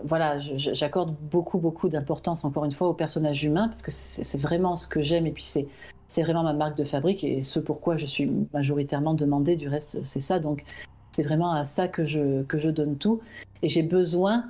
voilà, 0.04 0.38
j'accorde 0.38 1.14
beaucoup, 1.30 1.58
beaucoup 1.58 1.88
d'importance, 1.88 2.44
encore 2.44 2.64
une 2.64 2.72
fois, 2.72 2.88
au 2.88 2.94
personnage 2.94 3.44
humain, 3.44 3.68
parce 3.68 3.82
que 3.82 3.92
c'est 3.92 4.40
vraiment 4.40 4.74
ce 4.74 4.88
que 4.88 5.02
j'aime, 5.02 5.26
et 5.26 5.32
puis 5.32 5.44
c'est 5.44 5.66
c'est 6.12 6.22
vraiment 6.22 6.42
ma 6.42 6.52
marque 6.52 6.76
de 6.76 6.84
fabrique 6.84 7.24
et 7.24 7.40
ce 7.40 7.58
pourquoi 7.58 7.96
je 7.96 8.04
suis 8.04 8.30
majoritairement 8.52 9.14
demandée. 9.14 9.56
Du 9.56 9.68
reste, 9.68 10.04
c'est 10.04 10.20
ça. 10.20 10.38
Donc, 10.38 10.62
c'est 11.12 11.22
vraiment 11.22 11.52
à 11.52 11.64
ça 11.64 11.88
que 11.88 12.04
je, 12.04 12.42
que 12.42 12.58
je 12.58 12.70
donne 12.70 12.96
tout. 12.96 13.20
Et 13.62 13.68
j'ai 13.68 13.82
besoin, 13.82 14.46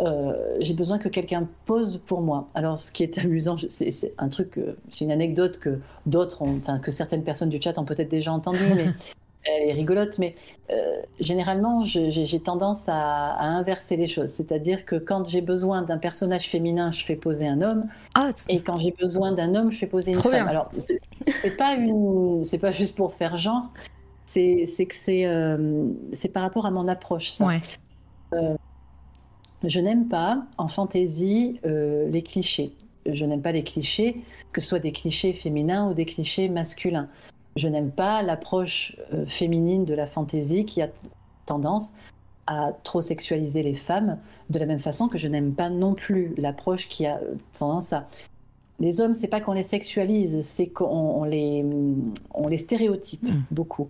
euh, 0.00 0.56
j'ai 0.60 0.74
besoin 0.74 0.98
que 0.98 1.08
quelqu'un 1.08 1.48
pose 1.66 2.00
pour 2.06 2.20
moi. 2.20 2.48
Alors, 2.54 2.78
ce 2.78 2.92
qui 2.92 3.02
est 3.02 3.18
amusant, 3.18 3.56
c'est 3.68 4.12
un 4.18 4.28
truc, 4.28 4.58
c'est 4.90 5.04
une 5.04 5.12
anecdote 5.12 5.58
que 5.58 5.78
d'autres, 6.06 6.42
enfin, 6.42 6.78
que 6.78 6.90
certaines 6.90 7.22
personnes 7.22 7.48
du 7.48 7.60
chat 7.60 7.78
ont 7.78 7.84
peut-être 7.84 8.10
déjà 8.10 8.32
entendu, 8.32 8.64
mais 8.76 8.86
elle 9.44 9.70
est 9.70 9.72
rigolote. 9.72 10.18
Mais 10.18 10.34
euh, 10.70 11.00
généralement, 11.20 11.84
j'ai 11.84 12.40
tendance 12.40 12.88
à, 12.88 13.40
inverser 13.40 13.96
les 13.96 14.08
choses. 14.08 14.30
C'est-à-dire 14.30 14.84
que 14.84 14.96
quand 14.96 15.28
j'ai 15.28 15.42
besoin 15.42 15.82
d'un 15.82 15.98
personnage 15.98 16.48
féminin, 16.48 16.90
je 16.90 17.04
fais 17.04 17.16
poser 17.16 17.46
un 17.46 17.62
homme. 17.62 17.86
Ah, 18.14 18.30
et 18.48 18.60
quand 18.60 18.78
j'ai 18.78 18.92
besoin 18.92 19.32
d'un 19.32 19.54
homme, 19.54 19.70
je 19.70 19.78
fais 19.78 19.86
poser 19.86 20.12
une 20.12 20.20
femme. 20.20 20.48
Alors, 20.48 20.70
c'est 20.76 21.56
pas 21.56 21.74
une, 21.74 22.42
c'est 22.42 22.58
pas 22.58 22.72
juste 22.72 22.96
pour 22.96 23.14
faire 23.14 23.36
genre 23.36 23.70
c'est 24.30 24.86
que 24.86 25.26
euh, 25.26 25.88
c'est 26.12 26.28
par 26.28 26.42
rapport 26.42 26.66
à 26.66 26.70
mon 26.70 26.88
approche. 26.88 27.30
Ça. 27.30 27.48
Euh, 28.32 28.56
je 29.64 29.80
n'aime 29.80 30.08
pas 30.08 30.44
en 30.56 30.68
fantaisie 30.68 31.60
euh, 31.66 32.08
les 32.08 32.22
clichés. 32.22 32.72
Je 33.06 33.24
n'aime 33.24 33.42
pas 33.42 33.52
les 33.52 33.64
clichés, 33.64 34.22
que 34.52 34.60
ce 34.60 34.68
soit 34.68 34.78
des 34.78 34.92
clichés 34.92 35.32
féminins 35.32 35.90
ou 35.90 35.94
des 35.94 36.04
clichés 36.04 36.48
masculins. 36.48 37.08
Je 37.56 37.66
n'aime 37.68 37.90
pas 37.90 38.22
l'approche 38.22 38.96
féminine 39.26 39.84
de 39.84 39.94
la 39.94 40.06
fantaisie 40.06 40.64
qui 40.64 40.82
a 40.82 40.88
tendance 41.46 41.94
à 42.46 42.72
trop 42.84 43.00
sexualiser 43.00 43.62
les 43.62 43.74
femmes, 43.74 44.18
de 44.50 44.58
la 44.58 44.66
même 44.66 44.78
façon 44.78 45.08
que 45.08 45.18
je 45.18 45.26
n'aime 45.28 45.54
pas 45.54 45.70
non 45.70 45.94
plus 45.94 46.34
l'approche 46.36 46.88
qui 46.88 47.06
a 47.06 47.20
tendance 47.54 47.92
à 47.92 48.06
les 48.78 49.00
hommes, 49.00 49.14
c'est 49.14 49.28
pas 49.28 49.40
qu'on 49.40 49.52
les 49.52 49.62
sexualise, 49.62 50.40
c'est 50.42 50.68
qu'on 50.68 51.24
les, 51.24 51.64
on 52.34 52.48
les 52.48 52.56
stéréotype 52.56 53.22
mm. 53.22 53.44
beaucoup 53.50 53.88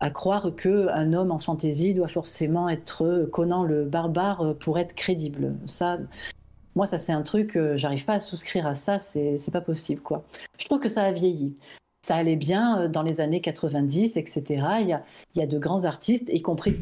à 0.00 0.10
croire 0.10 0.54
qu'un 0.56 1.12
homme 1.12 1.30
en 1.30 1.38
fantaisie 1.38 1.94
doit 1.94 2.08
forcément 2.08 2.68
être 2.68 3.28
Conan 3.30 3.64
le 3.64 3.84
barbare 3.84 4.54
pour 4.58 4.78
être 4.78 4.94
crédible. 4.94 5.54
Ça, 5.66 5.98
moi, 6.74 6.86
ça, 6.86 6.98
c'est 6.98 7.12
un 7.12 7.22
truc, 7.22 7.58
j'arrive 7.74 8.04
pas 8.04 8.14
à 8.14 8.20
souscrire 8.20 8.66
à 8.66 8.74
ça, 8.74 8.98
c'est 8.98 9.50
pas 9.52 9.60
possible, 9.60 10.00
quoi. 10.00 10.24
Je 10.58 10.64
trouve 10.64 10.80
que 10.80 10.88
ça 10.88 11.02
a 11.02 11.12
vieilli. 11.12 11.54
Ça 12.02 12.16
allait 12.16 12.36
bien 12.36 12.88
dans 12.88 13.02
les 13.02 13.20
années 13.20 13.42
90, 13.42 14.16
etc. 14.16 14.42
Il 14.80 14.88
y 14.88 14.92
a, 14.94 15.04
il 15.34 15.40
y 15.40 15.42
a 15.42 15.46
de 15.46 15.58
grands 15.58 15.84
artistes, 15.84 16.30
y 16.32 16.40
compris, 16.40 16.78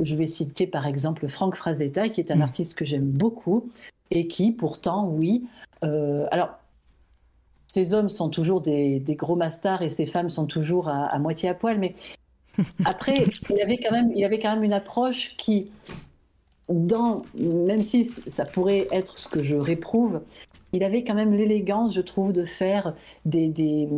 je 0.00 0.16
vais 0.16 0.26
citer 0.26 0.66
par 0.66 0.86
exemple 0.86 1.28
Franck 1.28 1.56
Frazetta, 1.56 2.08
qui 2.08 2.20
est 2.20 2.30
un 2.30 2.36
mm. 2.36 2.42
artiste 2.42 2.74
que 2.74 2.84
j'aime 2.84 3.04
beaucoup, 3.04 3.68
et 4.10 4.26
qui, 4.26 4.52
pourtant, 4.52 5.08
oui. 5.08 5.44
alors, 5.82 6.58
ces 7.74 7.92
hommes 7.92 8.08
sont 8.08 8.28
toujours 8.28 8.60
des, 8.60 9.02
gros 9.08 9.34
masters 9.34 9.82
et 9.82 9.88
ces 9.88 10.06
femmes 10.06 10.30
sont 10.30 10.46
toujours 10.46 10.88
à, 10.88 11.18
moitié 11.18 11.48
à 11.48 11.54
poil, 11.54 11.78
mais 11.78 11.94
après, 12.84 13.14
il 13.50 13.60
avait 13.60 13.78
quand 13.78 13.92
même, 13.92 14.12
il 14.14 14.24
avait 14.24 14.38
quand 14.38 14.54
même 14.54 14.64
une 14.64 14.72
approche 14.72 15.34
qui, 15.36 15.70
dans, 16.68 17.22
même 17.38 17.82
si 17.82 18.04
ça 18.04 18.44
pourrait 18.44 18.86
être 18.92 19.18
ce 19.18 19.28
que 19.28 19.42
je 19.42 19.56
réprouve, 19.56 20.22
il 20.72 20.82
avait 20.82 21.04
quand 21.04 21.14
même 21.14 21.32
l'élégance, 21.32 21.94
je 21.94 22.00
trouve, 22.00 22.32
de 22.32 22.44
faire 22.44 22.94
des, 23.24 23.48
des, 23.48 23.88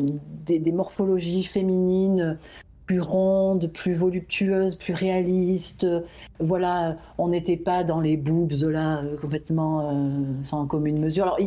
des 0.58 0.72
morphologies 0.72 1.44
féminines 1.44 2.38
plus 2.86 3.00
ronde, 3.00 3.70
plus 3.72 3.92
voluptueuse, 3.92 4.76
plus 4.76 4.94
réaliste. 4.94 5.86
Voilà, 6.38 6.96
on 7.18 7.28
n'était 7.28 7.56
pas 7.56 7.84
dans 7.84 8.00
les 8.00 8.16
boobs 8.16 8.52
là 8.62 9.02
euh, 9.02 9.16
complètement 9.16 9.90
euh, 9.90 10.22
sans 10.42 10.66
commune 10.66 11.00
mesure. 11.00 11.24
Alors 11.24 11.40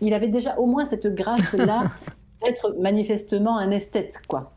il, 0.00 0.14
avait 0.14 0.28
déjà 0.28 0.58
au 0.58 0.66
moins 0.66 0.84
cette 0.84 1.14
grâce 1.14 1.52
là 1.54 1.84
d'être 2.44 2.74
manifestement 2.80 3.58
un 3.58 3.70
esthète 3.70 4.20
quoi. 4.28 4.52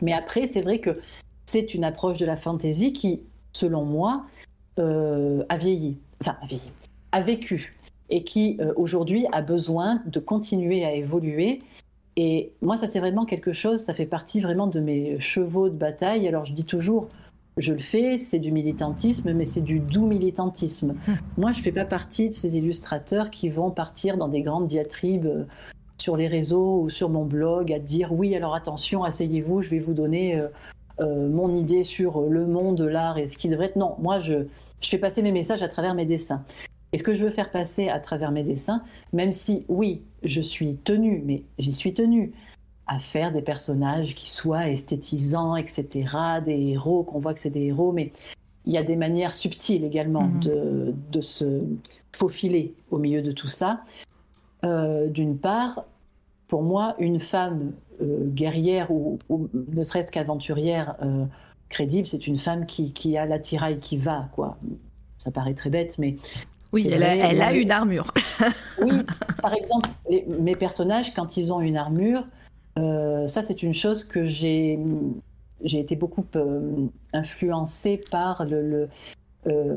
Mais 0.00 0.14
après 0.14 0.46
c'est 0.46 0.62
vrai 0.62 0.78
que 0.78 0.90
c'est 1.48 1.74
une 1.74 1.84
approche 1.84 2.18
de 2.18 2.26
la 2.26 2.36
fantaisie 2.36 2.92
qui, 2.92 3.22
selon 3.52 3.84
moi, 3.84 4.26
euh, 4.78 5.42
a 5.48 5.56
vieilli, 5.56 5.98
enfin 6.20 6.36
a 6.42 6.46
vieilli, 6.46 6.70
a 7.12 7.20
vécu 7.20 7.74
et 8.10 8.24
qui 8.24 8.58
aujourd'hui 8.76 9.26
a 9.32 9.42
besoin 9.42 10.02
de 10.06 10.18
continuer 10.18 10.82
à 10.84 10.94
évoluer 10.94 11.58
et 12.20 12.50
moi, 12.62 12.76
ça 12.76 12.88
c'est 12.88 12.98
vraiment 12.98 13.24
quelque 13.24 13.52
chose, 13.52 13.78
ça 13.78 13.94
fait 13.94 14.04
partie 14.04 14.40
vraiment 14.40 14.66
de 14.66 14.80
mes 14.80 15.20
chevaux 15.20 15.68
de 15.68 15.76
bataille. 15.76 16.26
Alors 16.26 16.44
je 16.44 16.52
dis 16.52 16.64
toujours, 16.64 17.06
je 17.58 17.72
le 17.72 17.78
fais, 17.78 18.18
c'est 18.18 18.40
du 18.40 18.50
militantisme, 18.50 19.32
mais 19.34 19.44
c'est 19.44 19.60
du 19.60 19.78
doux 19.78 20.04
militantisme. 20.04 20.96
Hum. 21.06 21.14
Moi, 21.36 21.52
je 21.52 21.58
ne 21.58 21.62
fais 21.62 21.70
pas 21.70 21.84
partie 21.84 22.28
de 22.28 22.34
ces 22.34 22.56
illustrateurs 22.56 23.30
qui 23.30 23.48
vont 23.48 23.70
partir 23.70 24.16
dans 24.16 24.26
des 24.26 24.42
grandes 24.42 24.66
diatribes 24.66 25.26
euh, 25.26 25.44
sur 25.96 26.16
les 26.16 26.26
réseaux 26.26 26.80
ou 26.82 26.90
sur 26.90 27.08
mon 27.08 27.24
blog 27.24 27.72
à 27.72 27.78
dire 27.78 28.12
oui, 28.12 28.34
alors 28.34 28.56
attention, 28.56 29.04
asseyez-vous, 29.04 29.62
je 29.62 29.70
vais 29.70 29.78
vous 29.78 29.94
donner 29.94 30.42
euh, 31.00 31.28
mon 31.28 31.54
idée 31.54 31.82
sur 31.82 32.22
le 32.22 32.46
monde, 32.46 32.80
l'art 32.80 33.18
et 33.18 33.26
ce 33.26 33.36
qui 33.36 33.48
devrait 33.48 33.66
être. 33.66 33.76
Non, 33.76 33.96
moi, 33.98 34.20
je, 34.20 34.46
je 34.80 34.88
fais 34.88 34.98
passer 34.98 35.22
mes 35.22 35.32
messages 35.32 35.62
à 35.62 35.68
travers 35.68 35.94
mes 35.94 36.04
dessins. 36.04 36.44
Et 36.92 36.96
ce 36.96 37.02
que 37.02 37.12
je 37.12 37.24
veux 37.24 37.30
faire 37.30 37.50
passer 37.50 37.88
à 37.88 38.00
travers 38.00 38.30
mes 38.30 38.42
dessins, 38.42 38.82
même 39.12 39.32
si, 39.32 39.64
oui, 39.68 40.02
je 40.22 40.40
suis 40.40 40.76
tenue, 40.76 41.22
mais 41.24 41.42
j'y 41.58 41.72
suis 41.72 41.92
tenue, 41.92 42.32
à 42.86 42.98
faire 42.98 43.30
des 43.30 43.42
personnages 43.42 44.14
qui 44.14 44.30
soient 44.30 44.68
esthétisants, 44.68 45.56
etc., 45.56 45.86
des 46.44 46.70
héros, 46.70 47.02
qu'on 47.02 47.18
voit 47.18 47.34
que 47.34 47.40
c'est 47.40 47.50
des 47.50 47.66
héros, 47.66 47.92
mais 47.92 48.12
il 48.64 48.72
y 48.72 48.78
a 48.78 48.82
des 48.82 48.96
manières 48.96 49.34
subtiles 49.34 49.84
également 49.84 50.24
mhm. 50.24 50.40
de, 50.40 50.94
de, 51.12 51.20
se 51.20 51.62
faufiler 52.16 52.74
au 52.90 52.98
milieu 52.98 53.22
de 53.22 53.30
tout 53.30 53.48
ça. 53.48 53.82
Euh, 54.64 55.06
d'une 55.06 55.38
part, 55.38 55.84
pour 56.48 56.62
moi, 56.62 56.96
une 56.98 57.20
femme 57.20 57.72
euh, 58.02 58.24
guerrière 58.26 58.90
ou, 58.90 59.18
ne 59.28 59.84
serait-ce 59.84 60.10
qu'aventurière 60.10 60.96
euh, 61.02 61.24
crédible, 61.68 62.08
c'est 62.08 62.26
une 62.26 62.38
femme 62.38 62.66
qui, 62.66 62.92
qui 62.92 63.16
a 63.16 63.26
l'attirail 63.26 63.78
qui 63.78 63.96
va, 63.96 64.28
quoi. 64.32 64.58
Ça 65.18 65.30
paraît 65.30 65.54
très 65.54 65.70
bête, 65.70 65.98
mais 65.98 66.16
oui, 66.72 66.86
elle, 66.90 67.02
a, 67.02 67.52
une 67.52 67.70
armure. 67.70 68.12
oui, 68.82 68.92
par 69.40 69.54
exemple, 69.54 69.88
mes 70.40 70.54
personnages, 70.54 71.14
quand 71.14 71.36
ils 71.36 71.52
ont 71.52 71.60
une 71.60 71.76
armure, 71.76 72.24
euh, 72.78 73.26
ça 73.26 73.42
c'est 73.42 73.62
une 73.62 73.72
chose 73.72 74.04
que 74.04 74.24
j'ai 74.24 74.78
j'ai 75.64 75.80
été 75.80 75.96
beaucoup 75.96 76.24
euh, 76.36 76.86
influencée 77.12 78.00
par 78.10 78.44
le, 78.44 78.88
euh, 79.46 79.76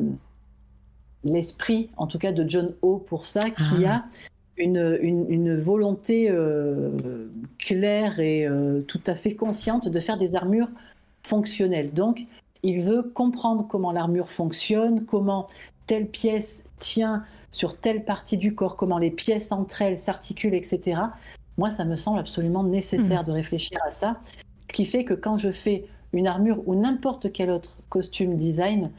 l'esprit, 1.24 1.90
en 1.98 2.06
tout 2.06 2.20
cas 2.20 2.32
de 2.32 2.48
John 2.48 2.76
O 2.82 2.98
pour 2.98 3.26
ça, 3.26 3.50
qui 3.50 3.86
ah. 3.86 3.96
a 3.96 4.06
une, 4.62 4.98
une, 5.02 5.60
volonté 5.60 6.34
claire 7.58 8.20
et 8.20 8.48
tout 8.88 9.02
à 9.08 9.16
fait 9.16 9.36
consciente 9.36 9.88
de 9.88 10.00
faire 10.00 10.18
des 10.18 10.36
armures 10.36 10.70
fonctionnelles. 11.24 11.92
Donc, 11.94 12.26
il 12.64 12.82
veut 12.82 13.04
comprendre 13.04 13.68
comment 13.68 13.92
l'armure 13.92 14.32
fonctionne, 14.32 15.06
comment 15.06 15.48
telle 15.88 16.08
pièce 16.08 16.64
tient 16.80 17.26
sur 17.52 17.78
telle 17.78 18.06
partie 18.06 18.38
du 18.38 18.56
corps, 18.56 18.76
comment 18.76 18.98
les 18.98 19.12
pièces 19.12 19.52
entre 19.52 19.82
elles 19.82 19.98
s'articulent, 19.98 20.54
etc. 20.54 21.02
Moi, 21.58 21.70
ça 21.70 21.86
me 21.86 21.96
semble 21.96 22.20
absolument 22.20 22.64
nécessaire 22.64 23.22
hmm. 23.22 23.26
de 23.26 23.32
réfléchir 23.32 23.78
à 23.86 23.92
ça. 23.92 24.20
Ce 24.70 24.74
qui 24.74 24.86
fait 24.86 25.04
que 25.04 25.14
quand 25.14 25.38
je 25.38 25.52
fais 25.52 25.86
une 26.14 26.28
armure 26.28 26.66
ou 26.68 26.76
n'importe 26.76 27.32
quel 27.32 27.52
autre 27.52 27.78
costume 27.90 28.38
design, 28.38 28.92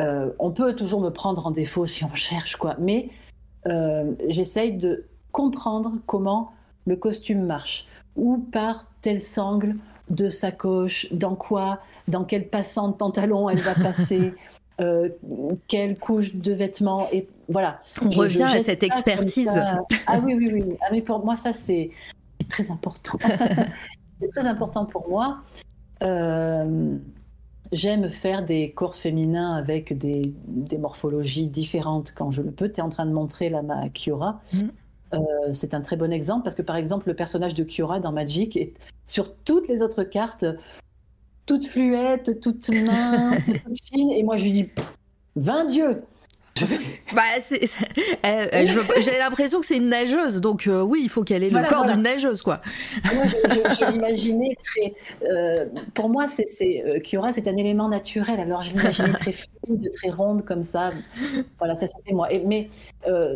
euh, 0.00 0.30
on 0.38 0.50
peut 0.50 0.74
toujours 0.74 1.00
me 1.00 1.10
prendre 1.10 1.46
en 1.46 1.50
défaut 1.50 1.86
si 1.86 2.04
on 2.04 2.14
cherche, 2.14 2.56
quoi. 2.56 2.76
Mais 2.78 3.08
euh, 3.66 4.12
j'essaye 4.28 4.72
de 4.72 5.04
comprendre 5.32 5.94
comment 6.06 6.52
le 6.86 6.96
costume 6.96 7.44
marche, 7.44 7.86
ou 8.16 8.38
par 8.38 8.86
tel 9.00 9.20
sangle 9.20 9.76
de 10.08 10.30
sacoche, 10.30 11.08
dans 11.12 11.34
quoi, 11.34 11.80
dans 12.08 12.24
quel 12.24 12.48
passant 12.48 12.88
de 12.88 12.94
pantalon 12.94 13.48
elle 13.48 13.60
va 13.60 13.74
passer. 13.74 14.34
Euh, 14.78 15.08
quelle 15.68 15.98
couche 15.98 16.34
de 16.34 16.52
vêtements 16.52 17.08
et 17.10 17.26
voilà. 17.48 17.80
On 18.02 18.10
revient 18.10 18.42
à 18.42 18.60
cette 18.60 18.82
expertise. 18.82 19.50
Ah 20.06 20.20
oui 20.22 20.34
oui 20.34 20.50
oui. 20.52 20.76
Ah, 20.82 20.88
mais 20.92 21.00
pour 21.00 21.24
moi 21.24 21.34
ça 21.34 21.54
c'est 21.54 21.88
très 22.50 22.70
important. 22.70 23.18
c'est 24.20 24.30
très 24.32 24.46
important 24.46 24.84
pour 24.84 25.08
moi. 25.08 25.38
Euh, 26.02 26.98
j'aime 27.72 28.08
faire 28.08 28.44
des 28.44 28.70
corps 28.72 28.96
féminins 28.96 29.54
avec 29.54 29.96
des, 29.96 30.34
morphologies 30.78 31.46
différentes 31.46 32.12
quand 32.14 32.30
je 32.30 32.42
le 32.42 32.50
peux. 32.50 32.70
Tu 32.70 32.80
es 32.80 32.82
en 32.82 32.88
train 32.88 33.06
de 33.06 33.12
montrer 33.12 33.48
là 33.48 33.62
ma 33.62 33.88
Kiora. 33.88 34.40
Mm. 34.52 34.60
Euh, 35.14 35.18
c'est 35.52 35.74
un 35.74 35.80
très 35.80 35.96
bon 35.96 36.12
exemple 36.12 36.42
parce 36.42 36.56
que 36.56 36.62
par 36.62 36.76
exemple 36.76 37.08
le 37.08 37.14
personnage 37.14 37.54
de 37.54 37.62
Kiora 37.62 38.00
dans 38.00 38.10
Magic 38.10 38.56
est 38.56 38.74
sur 39.06 39.36
toutes 39.36 39.68
les 39.68 39.80
autres 39.80 40.02
cartes 40.02 40.44
toute 41.46 41.64
fluette, 41.64 42.40
toute 42.40 42.68
mince, 42.68 43.46
toute 43.64 43.80
fine. 43.84 44.10
Et 44.10 44.22
moi, 44.22 44.36
je 44.36 44.44
lui 44.44 44.52
dis, 44.52 44.68
20 45.36 45.64
dieux 45.66 46.02
bah, 47.14 47.22
j'ai 49.00 49.18
l'impression 49.18 49.60
que 49.60 49.66
c'est 49.66 49.76
une 49.76 49.88
nageuse, 49.88 50.40
donc 50.40 50.66
euh, 50.66 50.82
oui, 50.82 51.00
il 51.04 51.08
faut 51.08 51.24
qu'elle 51.24 51.42
ait 51.42 51.50
le 51.50 51.62
corps 51.68 51.86
d'une 51.86 52.02
nageuse, 52.02 52.42
quoi. 52.42 52.60
Moi, 53.14 53.24
je, 53.26 53.92
l'imaginais 53.92 54.56
très. 54.62 54.94
Euh, 55.28 55.66
pour 55.94 56.08
moi, 56.08 56.26
c'est 56.28 56.84
euh, 56.86 56.98
Kiora, 57.00 57.32
c'est 57.32 57.48
un 57.48 57.56
élément 57.56 57.88
naturel. 57.88 58.40
Alors, 58.40 58.62
je 58.62 58.70
l'imaginais 58.70 59.12
très 59.12 59.32
fine, 59.32 59.90
très 59.92 60.10
ronde 60.10 60.44
comme 60.44 60.62
ça. 60.62 60.92
Voilà, 61.58 61.74
ça 61.74 61.86
c'était 61.86 62.14
moi. 62.14 62.32
Et, 62.32 62.40
mais 62.40 62.68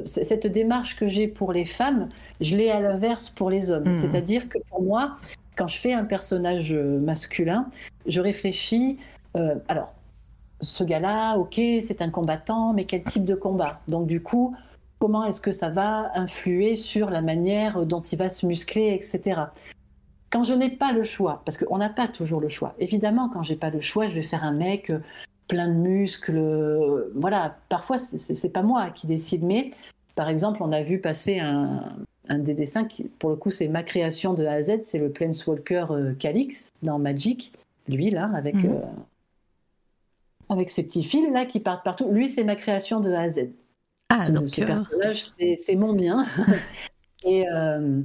cette 0.04 0.46
démarche 0.46 0.96
que 0.96 1.08
j'ai 1.08 1.28
pour 1.28 1.52
les 1.52 1.64
femmes, 1.64 2.08
je 2.40 2.56
l'ai 2.56 2.70
à 2.70 2.80
l'inverse 2.80 3.30
pour 3.30 3.50
les 3.50 3.70
hommes. 3.70 3.88
Hmm. 3.88 3.94
C'est-à-dire 3.94 4.48
que 4.48 4.58
pour 4.68 4.82
moi, 4.82 5.16
quand 5.56 5.68
je 5.68 5.76
fais 5.76 5.92
un 5.92 6.04
personnage 6.04 6.72
masculin, 6.72 7.66
je 8.06 8.20
réfléchis, 8.20 8.98
euh, 9.36 9.54
alors, 9.68 9.92
ce 10.60 10.84
gars-là, 10.84 11.36
ok, 11.36 11.54
c'est 11.54 12.02
un 12.02 12.10
combattant, 12.10 12.72
mais 12.72 12.84
quel 12.84 13.04
type 13.04 13.24
de 13.24 13.34
combat? 13.34 13.80
Donc 13.88 14.06
du 14.06 14.22
coup, 14.22 14.54
comment 14.98 15.24
est-ce 15.24 15.40
que 15.40 15.52
ça 15.52 15.70
va 15.70 16.10
influer 16.14 16.76
sur 16.76 17.10
la 17.10 17.22
manière 17.22 17.86
dont 17.86 18.00
il 18.00 18.18
va 18.18 18.30
se 18.30 18.46
muscler, 18.46 18.92
etc. 18.94 19.42
Quand 20.30 20.42
je 20.42 20.52
n'ai 20.52 20.70
pas 20.70 20.92
le 20.92 21.02
choix, 21.02 21.42
parce 21.44 21.58
qu'on 21.58 21.78
n'a 21.78 21.88
pas 21.88 22.06
toujours 22.06 22.40
le 22.40 22.48
choix. 22.48 22.74
Évidemment, 22.78 23.28
quand 23.28 23.42
j'ai 23.42 23.56
pas 23.56 23.70
le 23.70 23.80
choix, 23.80 24.08
je 24.08 24.14
vais 24.14 24.22
faire 24.22 24.44
un 24.44 24.52
mec 24.52 24.90
euh, 24.90 25.00
plein 25.48 25.68
de 25.68 25.74
muscles. 25.74 27.10
Voilà, 27.14 27.56
parfois 27.68 27.98
c'est 27.98 28.52
pas 28.52 28.62
moi 28.62 28.90
qui 28.90 29.06
décide, 29.06 29.42
mais 29.42 29.70
par 30.14 30.28
exemple, 30.28 30.62
on 30.62 30.70
a 30.70 30.82
vu 30.82 31.00
passer 31.00 31.40
un, 31.40 31.82
un 32.30 32.38
des 32.38 32.54
dessins 32.54 32.84
qui, 32.84 33.04
pour 33.04 33.30
le 33.30 33.36
coup, 33.36 33.50
c'est 33.50 33.68
ma 33.68 33.82
création 33.82 34.34
de 34.34 34.46
A 34.46 34.52
à 34.52 34.62
Z, 34.62 34.80
c'est 34.80 34.98
le 34.98 35.10
Planeswalker 35.10 35.86
euh, 35.90 36.14
Calix 36.14 36.70
dans 36.82 36.98
Magic, 36.98 37.52
lui 37.88 38.10
là, 38.10 38.30
avec, 38.34 38.54
mhm. 38.54 38.66
euh, 38.66 38.80
avec 40.50 40.70
ses 40.70 40.82
petits 40.82 41.02
fils 41.02 41.30
là 41.32 41.46
qui 41.46 41.60
partent 41.60 41.84
partout. 41.84 42.08
Lui, 42.10 42.28
c'est 42.28 42.44
ma 42.44 42.56
création 42.56 43.00
de 43.00 43.10
A 43.12 43.20
à 43.20 43.30
Z. 43.30 43.50
Ah, 44.10 44.20
ce, 44.20 44.32
donc, 44.32 44.48
ce 44.48 44.60
personnage, 44.60 45.24
c'est 45.56 45.76
mon 45.76 45.92
bien. 45.92 46.26
et, 47.24 47.48
euh, 47.48 48.00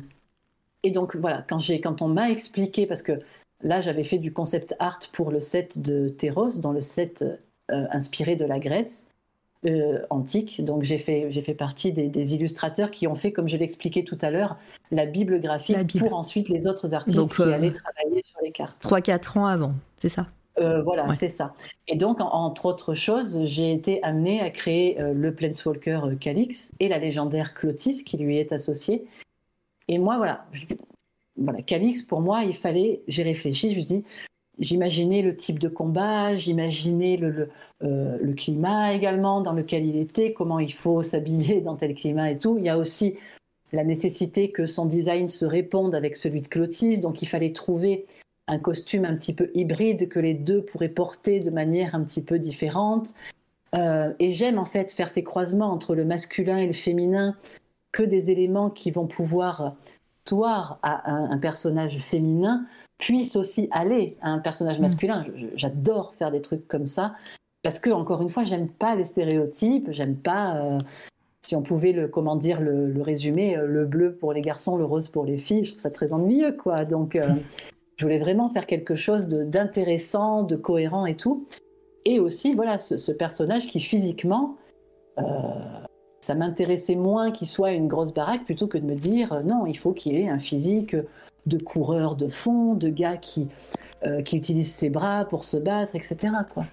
et 0.83 0.91
donc 0.91 1.15
voilà, 1.15 1.43
quand, 1.47 1.59
quand 1.83 2.01
on 2.01 2.07
m'a 2.07 2.29
expliqué, 2.29 2.85
parce 2.85 3.01
que 3.01 3.19
là, 3.61 3.81
j'avais 3.81 4.03
fait 4.03 4.19
du 4.19 4.31
concept 4.31 4.75
art 4.79 4.99
pour 5.11 5.31
le 5.31 5.39
set 5.39 5.81
de 5.81 6.07
Terros, 6.07 6.59
dans 6.59 6.71
le 6.71 6.81
set 6.81 7.25
inspiré 7.69 8.35
de 8.35 8.45
la 8.45 8.59
Grèce. 8.59 9.07
Euh, 9.65 10.05
antique. 10.11 10.63
Donc 10.63 10.83
j'ai 10.83 10.99
fait, 10.99 11.27
j'ai 11.31 11.41
fait 11.41 11.55
partie 11.55 11.91
des, 11.91 12.33
illustrateurs 12.35 12.91
qui 12.91 13.07
ont 13.07 13.15
fait, 13.15 13.31
comme 13.31 13.49
je 13.49 13.57
l'expliquais 13.57 14.03
tout 14.03 14.17
à 14.21 14.29
l'heure, 14.29 14.57
la 14.91 15.07
Bible 15.07 15.39
graphique 15.39 15.97
pour 15.97 16.13
ensuite 16.13 16.49
les 16.49 16.67
autres 16.67 16.93
artistes 16.93 17.35
qui 17.35 17.41
euh, 17.41 17.51
allaient 17.51 17.71
travailler 17.71 18.21
sur 18.23 18.39
les 18.43 18.51
cartes. 18.51 18.83
3-4 18.83 19.39
ans 19.39 19.45
avant, 19.47 19.73
c'est 19.97 20.09
ça? 20.09 20.27
Euh, 20.59 20.81
voilà, 20.81 21.13
c'est 21.15 21.29
ça. 21.29 21.53
Et 21.87 21.95
donc, 21.95 22.17
entre 22.21 22.65
autres 22.65 22.93
choses, 22.93 23.43
j'ai 23.43 23.71
été 23.71 24.01
amenée 24.03 24.39
à 24.39 24.49
créer 24.49 24.99
euh, 25.01 25.13
le 25.13 25.33
Planeswalker 25.33 26.01
Calix 26.19 26.71
et 26.79 26.87
la 26.87 26.97
légendaire 26.97 27.53
Clotis 27.53 28.03
qui 28.03 28.17
lui 28.17 28.37
est 28.37 28.53
associée. 28.53 29.05
Et 29.87 29.97
moi, 29.97 30.17
voilà, 30.17 30.45
voilà, 31.37 31.61
Calix, 31.61 32.03
pour 32.03 32.21
moi, 32.21 32.43
il 32.43 32.55
fallait, 32.55 33.01
j'ai 33.07 33.23
réfléchi, 33.23 33.71
je 33.71 33.79
me 33.79 33.83
dis, 33.83 34.03
j'imaginais 34.57 35.21
le 35.21 35.35
type 35.35 35.59
de 35.59 35.67
combat, 35.67 36.35
j'imaginais 36.35 37.17
le, 37.17 37.49
le, 37.81 38.33
climat 38.33 38.93
également 38.93 39.41
dans 39.41 39.53
lequel 39.53 39.85
il 39.85 39.97
était, 39.97 40.33
comment 40.33 40.59
il 40.59 40.73
faut 40.73 41.01
s'habiller 41.01 41.61
dans 41.61 41.75
tel 41.75 41.93
climat 41.93 42.31
et 42.31 42.37
tout. 42.37 42.57
Il 42.57 42.63
y 42.63 42.69
a 42.69 42.77
aussi 42.77 43.17
la 43.73 43.83
nécessité 43.83 44.51
que 44.51 44.65
son 44.65 44.85
design 44.85 45.27
se 45.27 45.45
réponde 45.45 45.93
avec 45.93 46.15
celui 46.15 46.41
de 46.41 46.47
Clotis, 46.47 46.99
donc 46.99 47.21
il 47.21 47.27
fallait 47.27 47.51
trouver 47.51 48.05
un 48.47 48.59
costume 48.59 49.05
un 49.05 49.15
petit 49.15 49.33
peu 49.33 49.49
hybride 49.53 50.07
que 50.07 50.19
les 50.19 50.33
deux 50.33 50.63
pourraient 50.63 50.89
porter 50.89 51.39
de 51.39 51.49
manière 51.49 51.95
un 51.95 52.03
petit 52.03 52.21
peu 52.21 52.39
différente. 52.39 53.09
Euh, 53.73 54.13
et 54.19 54.31
j'aime 54.31 54.59
en 54.59 54.65
fait 54.65 54.91
faire 54.91 55.09
ces 55.09 55.23
croisements 55.23 55.71
entre 55.71 55.95
le 55.95 56.05
masculin 56.05 56.57
et 56.57 56.67
le 56.67 56.73
féminin, 56.73 57.35
que 57.91 58.03
des 58.03 58.31
éléments 58.31 58.69
qui 58.69 58.91
vont 58.91 59.07
pouvoir 59.07 59.75
soir 60.27 60.79
à 60.83 61.11
un, 61.11 61.37
personnage 61.37 61.97
féminin 61.99 62.65
puissent 62.97 63.35
aussi 63.35 63.67
aller 63.71 64.17
à 64.21 64.31
un 64.31 64.39
personnage 64.39 64.79
mm. 64.79 64.81
masculin. 64.81 65.25
J'adore 65.55 66.13
faire 66.15 66.31
des 66.31 66.41
trucs 66.41 66.67
comme 66.67 66.85
ça 66.85 67.15
parce 67.63 67.79
que 67.79 67.89
encore 67.89 68.21
une 68.21 68.29
fois, 68.29 68.43
j'aime 68.43 68.69
pas 68.69 68.95
les 68.95 69.05
stéréotypes, 69.05 69.87
j'aime 69.89 70.15
pas. 70.15 70.55
Euh, 70.57 70.79
si 71.41 71.55
on 71.55 71.61
pouvait 71.61 71.93
le 71.93 72.07
comment 72.07 72.35
dire 72.35 72.59
le, 72.59 73.01
résumer, 73.01 73.55
euh, 73.55 73.67
le 73.67 73.85
bleu 73.85 74.15
pour 74.15 74.33
les 74.33 74.41
garçons, 74.41 74.77
le 74.77 74.85
rose 74.85 75.09
pour 75.09 75.25
les 75.25 75.37
filles, 75.37 75.63
je 75.63 75.71
trouve 75.71 75.81
ça 75.81 75.91
très 75.91 76.11
ennuyeux 76.11 76.53
quoi. 76.53 76.85
Donc 76.85 77.17
Je 77.97 78.03
voulais 78.03 78.17
vraiment 78.17 78.49
faire 78.49 78.65
quelque 78.65 78.95
chose 78.95 79.27
d'intéressant, 79.27 80.43
de, 80.43 80.55
cohérent 80.55 81.05
et 81.05 81.15
tout. 81.15 81.47
Et 82.05 82.19
aussi, 82.19 82.53
voilà, 82.53 82.77
ce, 82.77 83.11
personnage 83.11 83.67
qui 83.67 83.79
physiquement, 83.79 84.57
euh, 85.17 85.23
ça 86.19 86.35
m'intéressait 86.35 86.95
moins 86.95 87.31
qu'il 87.31 87.47
soit 87.47 87.71
une 87.71 87.87
grosse 87.87 88.13
baraque 88.13 88.45
plutôt 88.45 88.67
que 88.67 88.77
de 88.77 88.85
me 88.85 88.95
dire 88.95 89.33
euh, 89.33 89.41
non, 89.43 89.65
il 89.65 89.77
faut 89.77 89.93
qu'il 89.93 90.15
ait 90.15 90.27
un 90.27 90.39
physique 90.39 90.95
de 91.45 91.57
coureur 91.57 92.15
de 92.15 92.27
fond, 92.27 92.73
de 92.73 92.89
gars 92.89 93.17
qui, 93.17 93.47
euh, 94.05 94.21
qui 94.21 94.37
utilise 94.37 94.71
ses 94.71 94.89
bras 94.89 95.25
pour 95.25 95.43
se 95.43 95.57
battre, 95.57 95.95
etc. 95.95 96.33
Quoi. 96.53 96.65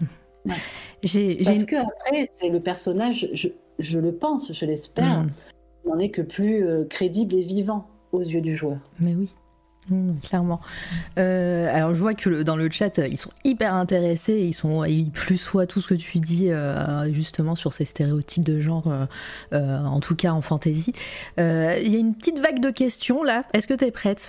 Parce 0.45 1.65
que 1.65 1.77
après, 1.77 2.29
c'est 2.35 2.49
le 2.49 2.61
personnage, 2.61 3.31
je, 3.79 3.99
le 3.99 4.13
pense, 4.13 4.53
je 4.53 4.67
l'espère, 4.67 5.23
mm. 5.23 5.31
n'en 5.87 5.99
est 5.99 6.11
que 6.11 6.23
plus 6.23 6.67
crédible 6.89 7.37
et 7.37 7.43
vivant 7.43 7.87
aux 8.11 8.21
yeux 8.21 8.41
du 8.41 8.57
joueur. 8.57 8.79
Mais 8.99 9.15
oui. 9.15 9.33
Mmh, 9.91 10.13
clairement. 10.23 10.61
Euh, 11.19 11.69
alors 11.75 11.93
je 11.93 12.01
vois 12.01 12.15
que 12.15 12.45
dans 12.45 12.55
le 12.55 12.71
chat 12.71 12.99
ils 12.99 13.17
sont 13.17 13.33
hyper 13.43 13.75
intéressés, 13.75 14.39
ils 14.39 14.53
sont 14.53 14.85
ils 14.85 15.11
plus 15.11 15.39
soit 15.39 15.67
tout 15.67 15.81
ce 15.81 15.89
que 15.89 15.95
tu 15.95 16.21
dis 16.21 16.51
euh, 16.51 17.13
justement 17.13 17.57
sur 17.57 17.73
ces 17.73 17.85
stéréotypes 17.85 18.45
de 18.45 18.61
genre, 18.61 18.85
euh, 19.53 19.79
en 19.85 19.99
tout 19.99 20.15
cas 20.15 20.31
en 20.31 20.41
fantasy. 20.41 20.93
Il 21.37 21.43
y 21.43 21.97
a 21.97 21.99
une 21.99 22.15
petite 22.15 22.39
vague 22.39 22.61
de 22.61 22.71
questions 22.71 23.25
là. 23.25 23.43
Est-ce 23.55 23.67
que 23.67 23.75
tu 23.75 23.85
es 23.85 23.91
prête 23.91 24.29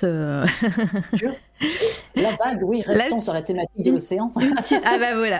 La 2.15 2.31
vague, 2.31 2.63
oui, 2.63 2.81
restons 2.81 3.19
sur 3.19 3.33
la 3.33 3.43
thématique 3.43 3.85
de 3.85 3.91
l'océan. 3.91 4.33
ah 4.35 4.97
bah 4.97 5.15
voilà. 5.15 5.39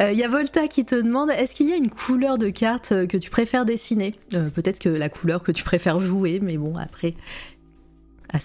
Il 0.12 0.16
y 0.16 0.22
a 0.22 0.28
Volta 0.28 0.68
qui 0.68 0.84
te 0.84 0.94
demande 0.94 1.30
est-ce 1.30 1.56
qu'il 1.56 1.68
y 1.68 1.72
a 1.72 1.76
une 1.76 1.90
couleur 1.90 2.38
de 2.38 2.50
carte 2.50 3.06
que 3.08 3.16
tu 3.16 3.30
préfères 3.30 3.64
dessiner? 3.64 4.14
Peut-être 4.30 4.78
que 4.78 4.88
la 4.88 5.08
couleur 5.08 5.42
que 5.42 5.50
tu 5.50 5.64
préfères 5.64 5.98
jouer, 5.98 6.38
mais 6.40 6.56
bon, 6.56 6.76
après, 6.76 7.14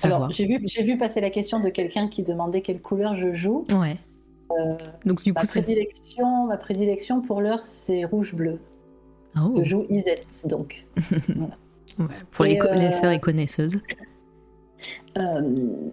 alors, 0.03 0.31
j'ai 0.31 0.45
vu, 0.45 0.59
j'ai 0.63 0.83
vu 0.83 0.97
passer 0.97 1.21
la 1.21 1.29
question 1.29 1.59
de 1.59 1.69
quelqu'un 1.69 2.07
qui 2.07 2.23
demandait 2.23 2.61
quelle 2.61 2.81
couleur 2.81 3.15
je 3.15 3.33
joue. 3.33 3.65
Ouais. 3.73 3.97
Euh, 4.51 4.75
Donc, 5.05 5.23
du 5.23 5.33
coup, 5.33 5.41
ma, 5.41 5.47
prédilection, 5.47 6.47
ma 6.47 6.57
prédilection 6.57 7.21
pour 7.21 7.41
l'heure, 7.41 7.63
c'est 7.63 8.05
rouge-bleu. 8.05 8.59
Oh. 9.37 9.53
Je 9.57 9.63
joue 9.63 9.85
Isette, 9.89 10.45
donc. 10.47 10.85
ouais, 11.99 12.05
pour 12.31 12.45
les 12.45 12.57
connaisseurs 12.57 13.11
et 13.11 13.19
connaisseuses. 13.19 13.79
Euh, 15.17 15.89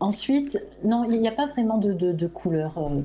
ensuite, 0.00 0.58
non, 0.84 1.04
il 1.04 1.20
n'y 1.20 1.28
a 1.28 1.32
pas 1.32 1.46
vraiment 1.46 1.78
de, 1.78 1.92
de, 1.92 2.26
couleur 2.26 2.78
euh, 2.78 3.02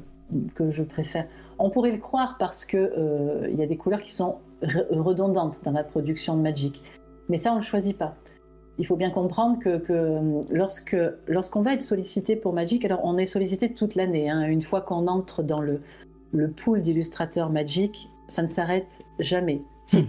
que 0.56 0.72
je 0.72 0.84
préfère. 0.84 1.27
On 1.60 1.69
pourrait 1.69 1.91
le 1.91 1.97
croire 1.97 2.38
parce 2.38 2.65
que 2.65 3.47
il 3.49 3.57
y 3.57 3.64
a 3.64 3.65
des 3.65 3.77
couleurs 3.77 4.02
qui 4.02 4.11
sont 4.11 4.38
redondantes 4.61 5.64
dans 5.64 5.72
la 5.72 5.84
production 5.84 6.35
de 6.35 6.41
Magic. 6.41 6.84
Mais 7.30 7.38
ça, 7.38 7.52
on 7.52 7.56
ne 7.56 7.60
le 7.60 7.65
choisit 7.65 7.97
pas 7.97 8.15
il 8.77 8.85
faut 8.85 8.95
bien 8.95 9.10
comprendre 9.10 9.60
que, 9.60 9.81
lorsque 10.53 10.97
lorsqu'on 11.27 11.61
va 11.61 11.73
être 11.73 11.81
sollicité 11.81 12.35
pour 12.35 12.53
Magic, 12.53 12.84
alors 12.85 13.02
on 13.03 13.18
est 13.18 13.26
sollicité 13.26 13.73
toute 13.73 13.95
l'année. 13.95 14.30
Hein. 14.30 14.43
une 14.43 14.61
fois 14.61 14.81
qu'on 14.81 15.07
entre 15.07 15.43
dans 15.43 15.61
le, 15.61 15.81
le 16.34 16.49
pool 16.49 16.81
d'illustrateurs 16.81 17.49
Magic, 17.49 18.10
ça 18.27 18.41
ne 18.41 18.47
s'arrête 18.47 19.03
jamais. 19.19 19.61
Si, 19.85 20.06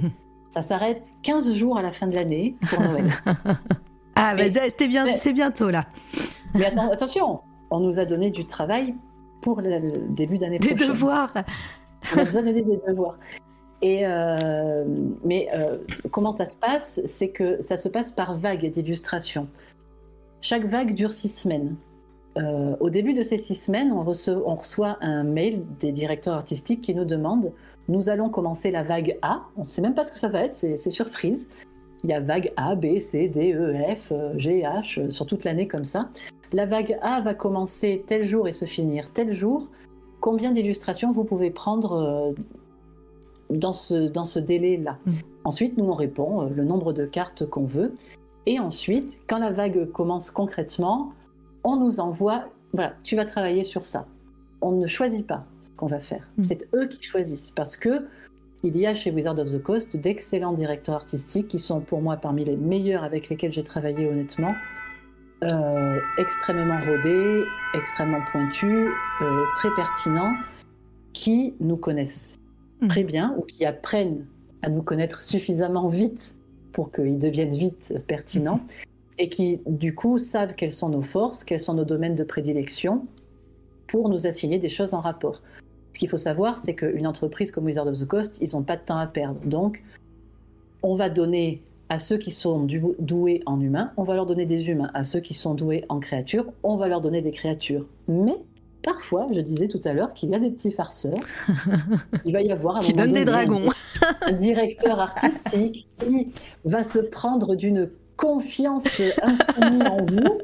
ça 0.50 0.62
s'arrête 0.62 1.10
15 1.22 1.54
jours 1.54 1.78
à 1.78 1.82
la 1.82 1.92
fin 1.92 2.06
de 2.06 2.14
l'année 2.14 2.56
pour 2.68 2.80
Noël. 2.80 3.12
ah, 4.14 4.34
bah, 4.34 4.44
c'était 4.52 4.88
bien, 4.88 5.14
c'est 5.16 5.32
bientôt 5.32 5.70
là. 5.70 5.86
mais 6.54 6.64
attention, 6.64 7.40
on 7.70 7.80
nous 7.80 7.98
a 7.98 8.04
donné 8.04 8.30
du 8.30 8.46
travail 8.46 8.94
pour 9.42 9.60
le, 9.60 9.90
début 10.08 10.38
d'année 10.38 10.58
prochaine. 10.58 10.78
Des 10.78 10.86
devoirs. 10.86 11.34
On 12.14 12.20
a 12.20 12.24
donné 12.24 12.52
des 12.52 12.78
devoirs. 12.88 13.18
Euh, 13.84 14.84
mais 15.24 15.48
euh, 15.54 15.78
comment 16.10 16.32
ça 16.32 16.46
se 16.46 16.56
passe? 16.56 17.00
C'est 17.04 17.28
que 17.28 17.60
ça 17.60 17.76
se 17.76 17.88
passe 17.88 18.10
par 18.10 18.36
vague 18.38 18.70
d'illustrations. 18.70 19.48
Chaque 20.40 20.64
vague 20.64 20.94
dure 20.94 21.12
six 21.12 21.28
semaines. 21.28 21.76
Euh, 22.38 22.76
au 22.80 22.90
début 22.90 23.14
de 23.14 23.22
ces 23.22 23.38
six 23.38 23.54
semaines, 23.54 23.92
on 23.92 24.02
reçoit, 24.02 24.98
un 25.00 25.24
mail 25.24 25.64
des 25.80 25.92
directeurs 25.92 26.34
artistiques 26.34 26.82
qui 26.82 26.94
nous 26.94 27.04
demandent 27.04 27.52
nous 27.88 28.08
allons 28.08 28.28
commencer 28.28 28.72
la 28.72 28.82
vague 28.82 29.16
A. 29.22 29.42
On 29.56 29.62
ne 29.62 29.68
sait 29.68 29.80
même 29.80 29.94
pas 29.94 30.02
ce 30.02 30.10
que 30.10 30.18
ça 30.18 30.28
va 30.28 30.40
être, 30.40 30.54
c'est 30.54 30.90
surprise. 30.90 31.48
Il 32.02 32.10
y 32.10 32.12
a 32.12 32.18
vague 32.18 32.52
A, 32.56 32.74
B, 32.74 32.98
C, 32.98 33.28
D, 33.28 33.54
E, 33.54 33.74
F, 33.94 34.12
G, 34.36 34.62
H, 34.62 35.08
sur 35.08 35.24
toute 35.24 35.44
l'année 35.44 35.68
comme 35.68 35.84
ça. 35.84 36.10
La 36.52 36.66
vague 36.66 36.98
A 37.00 37.20
va 37.20 37.34
commencer 37.34 38.02
tel 38.04 38.24
jour 38.24 38.48
et 38.48 38.52
se 38.52 38.64
finir 38.64 39.12
tel 39.12 39.32
jour. 39.32 39.70
Combien 40.20 40.50
d'illustrations 40.50 41.12
vous 41.12 41.22
pouvez 41.22 41.52
prendre 41.52 42.34
dans 43.50 43.72
ce, 43.72 44.08
dans 44.08 44.24
ce 44.24 44.38
délai-là. 44.38 44.98
Mm. 45.06 45.12
Ensuite, 45.44 45.76
nous, 45.78 45.84
on 45.84 45.94
répond 45.94 46.42
euh, 46.42 46.48
le 46.50 46.64
nombre 46.64 46.92
de 46.92 47.04
cartes 47.04 47.46
qu'on 47.46 47.64
veut. 47.64 47.94
Et 48.46 48.58
ensuite, 48.60 49.18
quand 49.28 49.38
la 49.38 49.50
vague 49.50 49.90
commence 49.90 50.30
concrètement, 50.30 51.12
on 51.64 51.76
nous 51.76 52.00
envoie, 52.00 52.44
voilà, 52.72 52.94
tu 53.02 53.16
vas 53.16 53.24
travailler 53.24 53.64
sur 53.64 53.86
ça. 53.86 54.06
On 54.60 54.72
ne 54.72 54.86
choisit 54.86 55.26
pas 55.26 55.44
ce 55.62 55.70
qu'on 55.72 55.86
va 55.86 56.00
faire. 56.00 56.28
Mm. 56.36 56.42
C'est 56.42 56.68
eux 56.74 56.86
qui 56.86 57.02
choisissent 57.02 57.50
parce 57.50 57.76
que 57.76 58.06
il 58.62 58.76
y 58.76 58.86
a 58.86 58.94
chez 58.94 59.10
Wizard 59.10 59.38
of 59.38 59.52
the 59.52 59.62
Coast 59.62 59.96
d'excellents 59.96 60.54
directeurs 60.54 60.96
artistiques 60.96 61.48
qui 61.48 61.58
sont 61.58 61.80
pour 61.80 62.00
moi 62.00 62.16
parmi 62.16 62.44
les 62.44 62.56
meilleurs 62.56 63.04
avec 63.04 63.28
lesquels 63.28 63.52
j'ai 63.52 63.62
travaillé 63.62 64.06
honnêtement. 64.06 64.52
Euh, 65.44 65.98
extrêmement 66.16 66.80
rodés, 66.80 67.44
extrêmement 67.74 68.22
pointus, 68.32 68.88
euh, 69.20 69.44
très 69.56 69.68
pertinents, 69.76 70.32
qui 71.12 71.54
nous 71.60 71.76
connaissent 71.76 72.38
Mm. 72.80 72.86
très 72.88 73.04
bien 73.04 73.34
ou 73.38 73.42
qui 73.42 73.64
apprennent 73.64 74.26
à 74.62 74.68
nous 74.68 74.82
connaître 74.82 75.22
suffisamment 75.22 75.88
vite 75.88 76.34
pour 76.72 76.92
qu'ils 76.92 77.18
deviennent 77.18 77.54
vite 77.54 77.94
pertinents 78.06 78.56
mm. 78.56 78.84
et 79.18 79.28
qui 79.28 79.60
du 79.66 79.94
coup 79.94 80.18
savent 80.18 80.54
quelles 80.54 80.72
sont 80.72 80.90
nos 80.90 81.02
forces, 81.02 81.44
quels 81.44 81.60
sont 81.60 81.74
nos 81.74 81.84
domaines 81.84 82.16
de 82.16 82.24
prédilection 82.24 83.06
pour 83.86 84.08
nous 84.08 84.26
assigner 84.26 84.58
des 84.58 84.68
choses 84.68 84.94
en 84.94 85.00
rapport. 85.00 85.42
Ce 85.92 85.98
qu'il 85.98 86.08
faut 86.08 86.18
savoir, 86.18 86.58
c'est 86.58 86.74
qu'une 86.74 87.06
entreprise 87.06 87.50
comme 87.50 87.64
Wizard 87.64 87.86
of 87.86 87.98
the 87.98 88.06
Coast, 88.06 88.38
ils 88.42 88.54
n'ont 88.54 88.62
pas 88.62 88.76
de 88.76 88.82
temps 88.82 88.98
à 88.98 89.06
perdre. 89.06 89.40
Donc, 89.46 89.82
on 90.82 90.94
va 90.94 91.08
donner 91.08 91.62
à 91.88 91.98
ceux 91.98 92.18
qui 92.18 92.30
sont 92.30 92.66
doués 92.98 93.42
en 93.46 93.60
humains, 93.60 93.92
on 93.96 94.02
va 94.02 94.16
leur 94.16 94.26
donner 94.26 94.44
des 94.44 94.68
humains. 94.68 94.90
À 94.92 95.04
ceux 95.04 95.20
qui 95.20 95.34
sont 95.34 95.54
doués 95.54 95.84
en 95.88 96.00
créatures, 96.00 96.52
on 96.62 96.76
va 96.76 96.88
leur 96.88 97.00
donner 97.00 97.22
des 97.22 97.30
créatures. 97.30 97.86
Mais 98.08 98.36
parfois, 98.86 99.26
je 99.34 99.40
disais 99.40 99.66
tout 99.66 99.80
à 99.84 99.92
l'heure 99.92 100.14
qu'il 100.14 100.30
y 100.30 100.34
a 100.34 100.38
des 100.38 100.50
petits 100.50 100.70
farceurs. 100.70 101.18
Il 102.24 102.32
va 102.32 102.40
y 102.40 102.52
avoir 102.52 102.76
un 102.76 102.80
qui 102.80 102.92
donne 102.92 103.12
des 103.12 103.24
dragons. 103.24 103.68
Un 104.22 104.32
directeur 104.32 105.00
artistique 105.00 105.88
qui 105.98 106.28
va 106.64 106.84
se 106.84 107.00
prendre 107.00 107.56
d'une 107.56 107.90
confiance 108.16 108.86
infinie 109.22 109.86
en 109.88 110.04
vous 110.04 110.38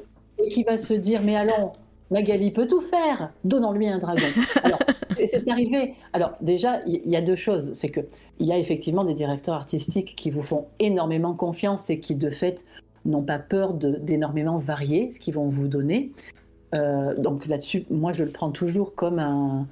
et 0.44 0.48
qui 0.48 0.64
va 0.64 0.76
se 0.76 0.92
dire 0.92 1.20
mais 1.24 1.36
allons, 1.36 1.70
Magali 2.10 2.50
peut 2.50 2.66
tout 2.66 2.80
faire, 2.80 3.32
donnons-lui 3.44 3.88
un 3.88 3.98
dragon. 3.98 4.26
Alors, 4.64 4.80
c'est 5.16 5.48
arrivé. 5.48 5.94
Alors 6.12 6.32
déjà, 6.40 6.80
il 6.86 7.08
y, 7.08 7.16
a 7.16 7.22
deux 7.22 7.36
choses. 7.36 7.72
C'est 7.74 7.90
que 7.90 8.00
il 8.40 8.46
y 8.46 8.52
a 8.52 8.58
effectivement 8.58 9.04
des 9.04 9.14
directeurs 9.14 9.54
artistiques 9.54 10.16
qui 10.16 10.30
vous 10.30 10.42
font 10.42 10.66
énormément 10.80 11.34
confiance 11.34 11.90
et 11.90 12.00
qui 12.00 12.16
de 12.16 12.28
fait 12.28 12.64
n'ont 13.04 13.22
pas 13.22 13.38
peur 13.38 13.74
d'énormément 13.74 14.58
varier 14.58 15.12
ce 15.12 15.20
qu'ils 15.20 15.34
vont 15.34 15.48
vous 15.48 15.68
donner. 15.68 16.12
Euh, 16.74 17.14
donc 17.16 17.46
là-dessus, 17.46 17.84
moi, 17.90 18.12
je 18.12 18.24
le 18.24 18.30
prends 18.30 18.50
toujours 18.50 18.94
comme 18.94 19.18
un, 19.18 19.66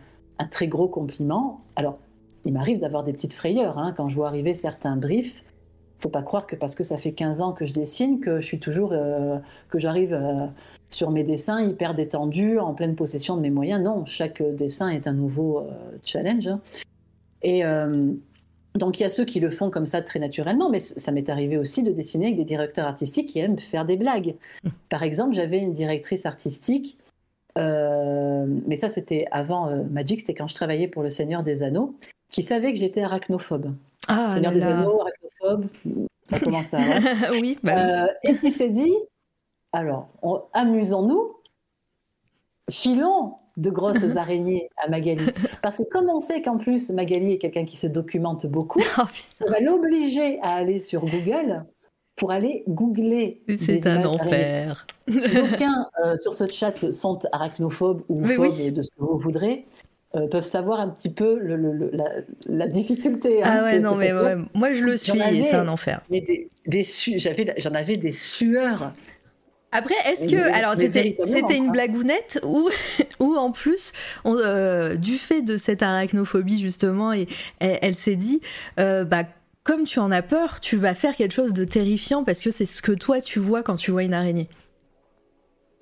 très 0.51 0.69
gros 0.69 0.89
compliment. 0.89 1.59
Alors, 1.77 1.99
il 2.45 2.53
m'arrive 2.53 2.79
d'avoir 2.79 3.05
des 3.05 3.13
petites 3.13 3.35
frayeurs 3.35 3.79
hein, 3.79 3.93
quand 3.97 4.09
je 4.09 4.15
vois 4.15 4.29
arriver 4.29 4.55
certains 4.55 4.97
briefs 4.97 5.45
faut 6.03 6.09
pas 6.09 6.23
croire 6.23 6.47
que 6.47 6.57
parce 6.57 6.75
que 6.75 6.83
ça 6.83 6.97
fait 6.97 7.13
15 7.13 7.43
ans 7.43 7.53
que 7.53 7.67
je 7.67 7.75
dessine, 7.75 8.21
que 8.21 8.41
je 8.41 8.47
suis 8.47 8.59
toujours, 8.59 8.93
euh, 8.95 9.37
que 9.69 9.79
j'arrive 9.79 10.15
euh, 10.15 10.47
sur 10.89 11.11
mes 11.11 11.25
dessins 11.25 11.61
hyper 11.61 11.93
détendu, 11.93 12.59
en 12.59 12.73
pleine 12.73 12.97
possession 12.97 13.37
de 13.37 13.43
mes 13.43 13.51
moyens. 13.51 13.83
Non, 13.83 14.07
chaque 14.07 14.43
dessin 14.43 14.89
est 14.89 15.07
un 15.07 15.13
nouveau 15.13 15.67
challenge. 16.03 16.49
hein. 16.49 16.63
Et 17.43 17.63
donc 18.75 19.01
il 19.01 19.03
y 19.03 19.07
a 19.07 19.09
ceux 19.09 19.25
qui 19.25 19.41
le 19.41 19.51
font 19.51 19.71
comme 19.71 19.87
ça 19.87 20.01
très 20.03 20.19
naturellement, 20.19 20.71
mais 20.71 20.79
ça 20.79 21.11
m'est 21.13 21.29
arrivé 21.29 21.57
aussi 21.57 21.83
de 21.83 21.91
dessiner 21.93 22.27
avec 22.27 22.37
des 22.37 22.45
directeurs 22.45 22.87
artistiques 22.87 23.29
qui 23.29 23.39
aiment 23.41 23.59
faire 23.59 23.85
des 23.85 23.97
blagues. 23.97 24.35
Par 24.89 25.03
exemple, 25.03 25.35
j'avais 25.35 25.59
une 25.59 25.73
directrice 25.73 26.25
artistique, 26.27 26.99
euh, 27.59 28.47
mais 28.67 28.77
ça 28.77 28.89
c'était 28.89 29.27
avant 29.33 29.69
euh, 29.69 29.83
Magic, 29.91 30.21
c'était 30.21 30.35
quand 30.35 30.47
je 30.47 30.55
travaillais 30.55 30.89
pour 30.89 31.03
le 31.03 31.11
Seigneur 31.11 31.43
des 31.43 31.63
Anneaux, 31.63 31.95
qui 32.31 32.43
savait 32.43 32.73
que 32.73 32.79
j'étais 32.79 33.03
arachnophobe. 33.03 33.75
Ah 34.09 34.29
Seigneur 34.29 34.53
des. 34.53 34.63
Anneaux, 34.63 35.01
arachnophobe, 35.01 35.67
ça 36.29 36.39
commence 36.41 36.73
à. 36.75 36.79
ouais. 36.79 37.01
oui, 37.41 37.59
bah. 37.63 38.05
Euh, 38.05 38.07
et 38.23 38.37
qui 38.37 38.53
s'est 38.53 38.71
dit 38.71 38.93
alors, 39.73 40.09
on- 40.23 40.43
amusons-nous, 40.53 41.37
filons 42.71 43.35
de 43.57 43.71
grosses 43.71 43.97
araignées 44.17 44.71
à 44.83 44.89
Magali. 44.89 45.27
Parce 45.63 45.77
que 45.79 45.83
comme 45.85 46.09
on 46.09 46.21
sait 46.21 46.41
qu'en 46.43 46.57
plus 46.59 46.91
Magali 46.91 47.33
est 47.33 47.39
quelqu'un 47.39 47.65
qui 47.65 47.77
se 47.77 47.87
documente 47.87 48.47
beaucoup, 48.47 48.81
Oh, 48.99 49.03
on 49.47 49.51
va 49.51 49.61
l'obliger 49.61 50.39
à 50.43 50.55
aller 50.55 50.81
sur 50.81 51.05
Google 51.05 51.57
pour 52.17 52.33
aller 52.33 52.65
googler. 52.69 53.43
c'est 53.59 53.87
un 53.87 54.05
enfer. 54.05 54.87
D'aucuns 55.09 55.87
euh, 56.05 56.17
sur 56.17 56.35
ce 56.35 56.47
chat 56.49 56.91
sont 56.93 57.19
arachnophobes 57.33 58.03
ou 58.09 58.25
phobes 58.25 58.53
oui. 58.59 58.73
de 58.73 58.83
ce 58.83 58.91
que 58.91 58.97
vous 59.01 59.17
voudrez. 59.19 59.67
euh, 60.17 60.27
peuvent 60.27 60.45
savoir 60.45 60.81
un 60.81 60.89
petit 60.89 61.09
peu 61.09 61.39
le- 61.39 61.57
le- 61.57 61.73
le- 61.73 61.91
la, 61.93 62.05
la 62.49 62.67
difficulté. 62.69 63.43
hein, 63.43 63.47
Ah 63.61 63.65
ouais, 63.65 63.79
non, 63.79 63.95
mais 63.95 64.13
ouais, 64.13 64.35
moi 64.55 64.73
je 64.73 64.83
le 64.85 64.97
suis 64.97 65.13
c'est 65.19 65.55
un 65.55 65.69
enfer. 65.69 66.01
J'en 67.59 67.75
avais 67.75 67.97
des 67.97 68.13
sueurs. 68.13 68.93
Après, 69.73 69.95
est-ce 70.07 70.29
que. 70.29 70.35
mais- 70.35 70.43
Alors, 70.53 70.75
c'était 70.75 71.17
c'était 71.25 71.57
une 71.57 71.71
blagounette 71.71 72.41
ou, 72.45 72.69
ou 73.21 73.37
en 73.37 73.53
plus, 73.53 73.93
on, 74.25 74.37
euh, 74.37 74.97
du 74.97 75.17
fait 75.17 75.43
de 75.43 75.57
cette 75.57 75.83
arachnophobie, 75.83 76.61
justement, 76.61 77.13
et 77.13 77.29
elle, 77.61 77.79
elle 77.83 77.95
s'est 77.95 78.17
dit, 78.17 78.41
euh, 78.79 79.05
bah. 79.05 79.25
Comme 79.63 79.85
tu 79.85 79.99
en 79.99 80.11
as 80.11 80.23
peur, 80.23 80.59
tu 80.61 80.79
vas 80.79 80.95
faire 80.95 81.15
quelque 81.15 81.35
chose 81.35 81.53
de 81.53 81.65
terrifiant 81.65 82.25
parce 82.25 82.41
que 82.41 82.51
c'est 82.51 82.65
ce 82.65 82.81
que 82.81 82.93
toi 82.93 83.21
tu 83.21 83.39
vois 83.39 83.63
quand 83.63 83.75
tu 83.75 83.91
vois 83.91 84.03
une 84.03 84.15
araignée. 84.15 84.49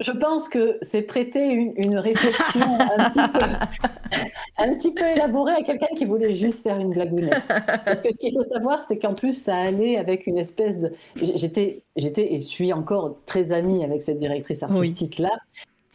Je 0.01 0.13
pense 0.13 0.49
que 0.49 0.79
c'est 0.81 1.03
prêter 1.03 1.45
une, 1.45 1.73
une 1.77 1.99
réflexion 1.99 2.79
un 2.79 3.11
petit, 3.11 3.29
peu, 3.33 4.19
un 4.59 4.75
petit 4.75 4.93
peu 4.93 5.05
élaborée 5.05 5.55
à 5.55 5.63
quelqu'un 5.63 5.95
qui 5.97 6.05
voulait 6.05 6.35
juste 6.35 6.63
faire 6.63 6.79
une 6.79 6.91
blagounette. 6.91 7.49
Parce 7.85 8.01
que 8.01 8.13
ce 8.13 8.17
qu'il 8.19 8.33
faut 8.33 8.45
savoir, 8.45 8.83
c'est 8.85 8.99
qu'en 8.99 9.15
plus, 9.15 9.37
ça 9.37 9.57
allait 9.57 9.97
avec 9.97 10.27
une 10.29 10.39
espèce 10.39 10.83
de... 10.83 10.93
J'étais, 11.17 11.83
j'étais 11.97 12.33
et 12.33 12.39
suis 12.39 12.73
encore 12.73 13.17
très 13.27 13.51
amie 13.51 13.83
avec 13.83 14.03
cette 14.03 14.19
directrice 14.19 14.63
artistique-là. 14.63 15.37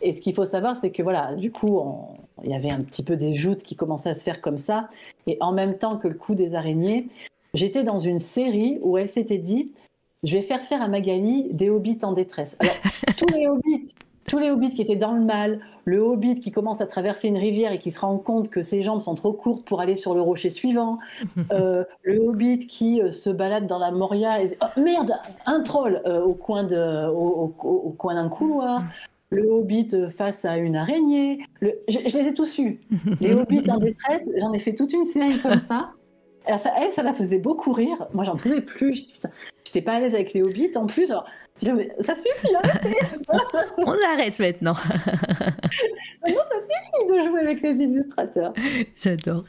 Et 0.02 0.12
ce 0.12 0.20
qu'il 0.20 0.36
faut 0.36 0.46
savoir, 0.46 0.76
c'est 0.76 0.92
que 0.92 1.02
voilà, 1.02 1.34
du 1.36 1.52
coup, 1.52 1.82
il 2.44 2.50
y 2.50 2.54
avait 2.54 2.70
un 2.70 2.82
petit 2.82 3.04
peu 3.04 3.16
des 3.16 3.36
joutes 3.36 3.64
qui 3.64 3.78
commençaient 3.78 4.10
à 4.10 4.16
se 4.16 4.24
faire 4.24 4.42
comme 4.42 4.58
ça. 4.58 4.90
Et 5.28 5.38
en 5.40 5.54
même 5.54 5.78
temps 5.78 5.98
que 5.98 6.10
le 6.10 6.16
coup 6.16 6.36
des 6.36 6.56
araignées, 6.56 7.08
j'étais 7.54 7.84
dans 7.84 8.00
une 8.00 8.20
série 8.20 8.80
où 8.82 8.98
elle 8.98 9.08
s'était 9.08 9.38
dit 9.38 9.72
je 10.24 10.36
vais 10.36 10.41
faire 10.41 10.62
faire 10.62 10.82
à 10.82 10.88
Magali 10.88 11.48
des 11.52 11.70
hobbits 11.70 12.00
en 12.04 12.14
détresse. 12.14 12.56
Alors, 12.60 12.76
tous 13.18 13.28
les 13.38 13.48
hobbits, 13.48 13.94
tous 14.28 14.40
les 14.40 14.50
hobbits 14.52 14.70
qui 14.74 14.82
étaient 14.82 14.95
dans 14.95 15.12
le 15.12 15.22
mal, 15.22 15.60
le 15.86 16.00
hobbit 16.00 16.40
qui 16.40 16.52
commence 16.52 16.80
à 16.80 16.88
traverser 16.88 17.28
une 17.28 17.38
rivière 17.38 17.74
et 17.74 17.78
qui 17.78 17.91
se 17.91 18.00
rend 18.00 18.18
compte 18.18 18.50
que 18.50 18.62
ses 18.62 18.82
jambes 18.84 19.02
sont 19.02 19.16
trop 19.16 19.34
courtes 19.34 19.66
pour 19.66 19.82
aller 19.82 19.98
sur 19.98 20.14
le 20.16 20.22
rocher 20.22 20.50
suivant, 20.50 20.98
euh, 21.52 21.84
le 22.04 22.20
hobbit 22.20 22.66
qui 22.68 23.02
euh, 23.02 23.10
se 23.12 23.30
balade 23.30 23.68
dans 23.68 23.80
la 23.80 23.91
Moria 23.91 24.41
et 24.41 24.58
oh, 24.62 24.80
merde, 24.80 25.14
un 25.45 25.60
troll 25.62 26.02
euh, 26.06 26.22
au 26.22 26.34
coin 26.34 26.64
de, 26.64 27.08
au, 27.10 27.54
au- 27.62 27.70
au 27.86 27.90
coin 27.91 28.16
d'un 28.16 28.30
couloir. 28.30 28.84
Le 29.30 29.50
hobbit 29.50 29.90
face 30.16 30.45
à 30.45 30.58
une 30.58 30.76
araignée. 30.76 31.40
Le- 31.60 31.80
Je, 31.90 31.98
je 32.08 32.18
les 32.20 32.28
ai 32.28 32.34
tous 32.36 32.60
eus. 32.60 32.80
Les 33.20 33.34
hobbits 33.34 33.70
en 33.70 33.78
détresse, 33.80 34.30
j'en 34.38 34.54
ai 34.54 34.60
fait 34.60 34.76
toute 34.76 34.94
une 34.94 35.06
série 35.06 35.40
comme 35.40 35.58
ça. 35.60 35.90
Elle, 36.45 36.60
ça 36.91 37.02
la 37.04 37.14
faisait 37.14 37.40
beaucoup 37.40 37.72
rire. 37.74 38.06
Moi, 38.14 38.24
j'en 38.26 38.36
pouvais 38.36 38.62
plus. 38.62 38.94
Je 38.94 39.06
dis, 39.06 39.14
putain, 39.14 39.30
J'étais 39.74 39.86
pas 39.86 39.94
à 39.94 40.00
l'aise 40.00 40.14
avec 40.14 40.34
les 40.34 40.44
hobbits 40.44 40.72
en 40.76 40.86
plus. 40.86 41.10
Alors, 41.10 41.26
ça 42.00 42.14
suffit, 42.14 42.54
hein 42.56 42.70
On 43.80 43.95
arrête 44.14 44.38
maintenant. 44.38 44.74
Maintenant, 46.24 46.41
ça 46.52 46.58
suffit 46.62 47.08
de 47.12 47.28
jouer 47.28 47.40
avec 47.40 47.62
les 47.62 47.78
illustrateurs. 47.82 48.54
J'adore. 49.04 49.44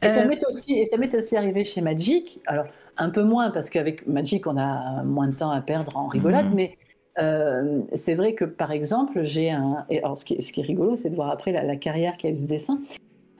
Et 0.00 0.08
ça 0.08 0.20
Euh, 0.22 0.28
m'est 0.28 0.44
aussi, 0.46 0.78
et 0.78 0.84
ça 0.84 0.96
m'est 0.96 1.12
aussi 1.12 1.36
arrivé 1.36 1.64
chez 1.64 1.80
Magic. 1.80 2.40
Alors, 2.46 2.66
un 2.98 3.10
peu 3.10 3.24
moins, 3.24 3.50
parce 3.50 3.68
qu'avec 3.68 4.06
Magic, 4.06 4.46
on 4.46 4.56
a 4.56 5.02
moins 5.02 5.26
de 5.26 5.34
temps 5.34 5.50
à 5.50 5.60
perdre 5.60 5.96
en 5.96 6.06
rigolade, 6.06 6.46
Mhm. 6.50 6.54
mais 6.54 6.78
euh, 7.18 7.80
c'est 7.94 8.14
vrai 8.14 8.34
que, 8.34 8.44
par 8.44 8.70
exemple, 8.70 9.24
j'ai 9.24 9.50
un. 9.50 9.84
Et 9.90 9.98
alors, 9.98 10.16
ce 10.16 10.24
qui 10.24 10.34
est, 10.34 10.40
ce 10.40 10.52
qui 10.52 10.60
est 10.60 10.64
rigolo, 10.64 10.94
c'est 10.94 11.10
de 11.10 11.16
voir 11.16 11.30
après 11.30 11.50
la, 11.50 11.64
la 11.64 11.74
carrière 11.76 12.16
qu'il 12.16 12.30
y 12.30 12.32
a 12.32 12.34
eu 12.34 12.38
ce 12.40 12.46
dessin. 12.46 12.78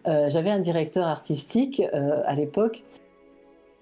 Euh, 0.09 0.29
J'avais 0.31 0.51
un 0.51 0.59
directeur 0.59 1.07
artistique 1.07 1.81
à 2.27 2.35
l'époque 2.35 2.83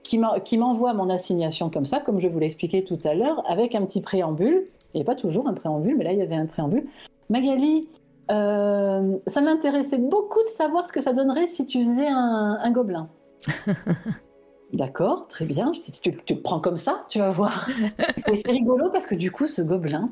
qui 0.02 0.18
m'en- 0.18 0.40
qui 0.40 0.58
m'envoie 0.58 0.92
mon 0.94 1.08
assignation 1.10 1.70
comme 1.70 1.86
ça, 1.86 2.00
comme 2.00 2.20
je 2.20 2.28
vous 2.28 2.38
l'ai 2.38 2.46
expliqué 2.46 2.84
tout 2.84 2.98
à 3.04 3.14
l'heure, 3.14 3.42
avec 3.50 3.74
un 3.74 3.84
petit 3.84 4.00
préambule. 4.00 4.64
Il 4.94 4.98
n'y 4.98 5.02
a 5.02 5.04
pas 5.04 5.14
toujours 5.14 5.48
un 5.48 5.54
préambule, 5.54 5.96
mais 5.96 6.04
là, 6.04 6.12
il 6.12 6.18
y 6.18 6.22
avait 6.22 6.34
un 6.34 6.46
préambule. 6.46 6.86
Magali, 7.30 7.88
euh, 8.30 9.16
ça 9.26 9.40
m'intéressait 9.40 9.98
beaucoup 9.98 10.40
de 10.42 10.48
savoir 10.48 10.86
ce 10.86 10.92
que 10.92 11.00
ça 11.00 11.12
donnerait 11.12 11.46
si 11.46 11.66
tu 11.66 11.80
faisais 11.82 12.08
un, 12.08 12.58
un 12.60 12.70
gobelin. 12.70 13.08
D'accord, 14.72 15.28
très 15.28 15.44
bien. 15.44 15.72
Je 15.74 15.80
dis, 15.80 15.92
tu, 15.92 16.16
tu 16.24 16.34
le 16.34 16.40
prends 16.40 16.60
comme 16.60 16.76
ça, 16.78 17.00
tu 17.08 17.18
vas 17.18 17.30
voir. 17.30 17.68
Et 18.30 18.36
c'est 18.36 18.50
rigolo 18.50 18.88
parce 18.90 19.06
que 19.06 19.14
du 19.14 19.30
coup, 19.30 19.46
ce 19.46 19.60
gobelin, 19.60 20.10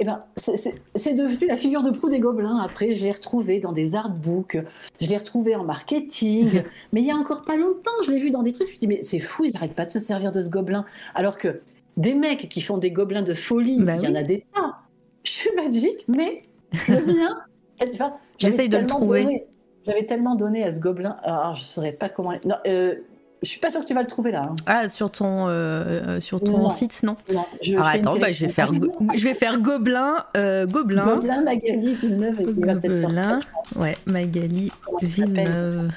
eh 0.00 0.04
ben, 0.04 0.24
c'est- 0.36 1.14
devenu 1.14 1.46
la 1.46 1.56
figure 1.56 1.82
de 1.82 1.90
proue 1.90 2.08
des 2.08 2.20
gobelins. 2.20 2.56
Après, 2.58 2.94
je 2.94 3.04
l'ai 3.04 3.12
retrouvé 3.12 3.58
dans 3.58 3.72
des 3.72 3.94
artbooks, 3.94 4.58
je 5.00 5.06
l'ai 5.08 5.18
retrouvé 5.18 5.54
en 5.54 5.62
marketing. 5.64 6.62
Mais 6.92 7.00
il 7.02 7.06
y 7.06 7.10
a 7.10 7.16
encore 7.16 7.42
pas 7.44 7.56
longtemps, 7.56 7.90
je 8.04 8.10
l'ai 8.10 8.18
vu 8.18 8.30
dans 8.30 8.42
des 8.42 8.52
trucs. 8.52 8.68
Je 8.68 8.74
me 8.74 8.78
dis, 8.78 8.86
mais 8.86 9.02
c'est 9.02 9.18
fou, 9.18 9.44
ils 9.44 9.52
n'arrêtent 9.52 9.74
pas 9.74 9.84
de 9.86 9.90
se 9.90 10.00
servir 10.00 10.32
de 10.32 10.40
ce 10.40 10.48
gobelin. 10.48 10.84
Alors 11.14 11.36
que 11.36 11.60
des 11.96 12.14
mecs 12.14 12.48
qui 12.48 12.60
font 12.62 12.78
des 12.78 12.90
gobelins 12.90 13.22
de 13.22 13.34
folie, 13.34 13.78
Bah 13.80 13.96
il 13.96 14.02
y 14.02 14.08
en 14.08 14.14
a 14.14 14.22
des 14.22 14.44
tas 14.54 14.78
chez 15.22 15.54
Magic, 15.54 16.04
mais 16.08 16.42
le 16.88 17.00
mien, 17.06 17.36
tu 17.78 17.96
vois, 17.98 18.18
j'avais 18.38 18.52
J'essaye 18.52 18.68
de 18.70 18.78
le 18.78 18.86
trouver. 18.86 19.46
J'avais 19.86 20.04
tellement 20.04 20.34
donné 20.34 20.62
à 20.64 20.72
ce 20.74 20.80
gobelin. 20.80 21.16
Alors, 21.22 21.54
je 21.54 21.60
ne 21.60 21.64
saurais 21.66 21.92
pas 21.92 22.08
comment. 22.08 22.32
Non, 22.44 22.56
euh, 22.66 22.96
je 23.42 23.48
suis 23.48 23.58
pas 23.60 23.70
sûre 23.70 23.80
que 23.80 23.86
tu 23.86 23.94
vas 23.94 24.02
le 24.02 24.06
trouver 24.08 24.32
là. 24.32 24.42
hein. 24.50 24.56
Ah, 24.66 24.88
sur 24.88 25.10
ton, 25.10 25.48
euh, 25.48 25.50
euh, 25.50 26.20
sur 26.20 26.40
ton 26.42 26.58
Non. 26.58 26.70
site, 26.70 27.02
non 27.02 27.16
Non, 27.32 27.44
je 27.62 27.74
Alors 27.74 27.86
une 27.88 28.00
attends, 28.00 28.16
bah, 28.18 28.30
je, 28.30 28.44
vais 28.46 28.52
faire 28.52 28.72
go- 28.72 28.92
je 29.16 29.24
vais 29.24 29.34
faire 29.34 29.58
Gobelin. 29.58 30.24
euh, 30.36 30.66
Gobelin. 30.66 31.16
Gobelin, 31.16 31.42
Magali, 31.42 31.94
Villeneuve, 31.94 32.40
et 32.40 32.44
il 32.44 32.66
va 32.66 32.74
peut-être 32.74 33.00
Gobelin. 33.02 33.40
sortir. 33.40 33.48
Ouais, 33.76 33.96
Magali 34.06 34.70
Villeneuve. 35.02 35.90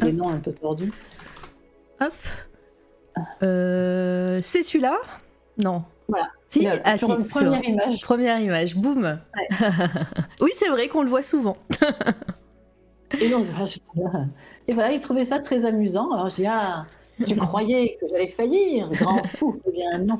Des 0.00 0.12
noms 0.12 0.28
un 0.28 0.38
peu 0.38 0.52
tordus. 0.52 0.92
Hop. 2.00 2.12
Euh, 3.42 4.38
c'est 4.42 4.62
celui-là? 4.62 4.96
Non. 5.58 5.82
Voilà. 6.08 6.28
Si, 6.46 6.66
ah, 6.84 6.96
si, 6.96 7.04
première 7.28 7.64
image. 7.64 8.00
Première 8.02 8.38
image, 8.40 8.76
boum. 8.76 9.18
oui, 10.40 10.50
c'est 10.56 10.68
vrai 10.68 10.88
qu'on 10.88 11.02
le 11.02 11.08
voit 11.10 11.22
souvent. 11.22 11.56
Et 13.20 13.28
j'étais 13.28 14.00
là. 14.00 14.24
Et 14.68 14.74
voilà, 14.74 14.92
il 14.92 15.00
trouvait 15.00 15.24
ça 15.24 15.38
très 15.38 15.64
amusant. 15.64 16.12
Alors, 16.12 16.28
je 16.28 16.34
dis, 16.36 16.46
ah, 16.46 16.86
tu 17.26 17.34
croyais 17.36 17.96
que 18.00 18.06
j'allais 18.08 18.26
faillir, 18.26 18.90
grand 18.90 19.24
fou. 19.24 19.60
Eh 19.66 19.72
bien, 19.72 19.98
non. 19.98 20.18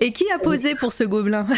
Et 0.00 0.12
qui 0.12 0.24
a 0.30 0.38
posé 0.38 0.74
pour 0.76 0.92
ce 0.92 1.04
gobelin? 1.04 1.46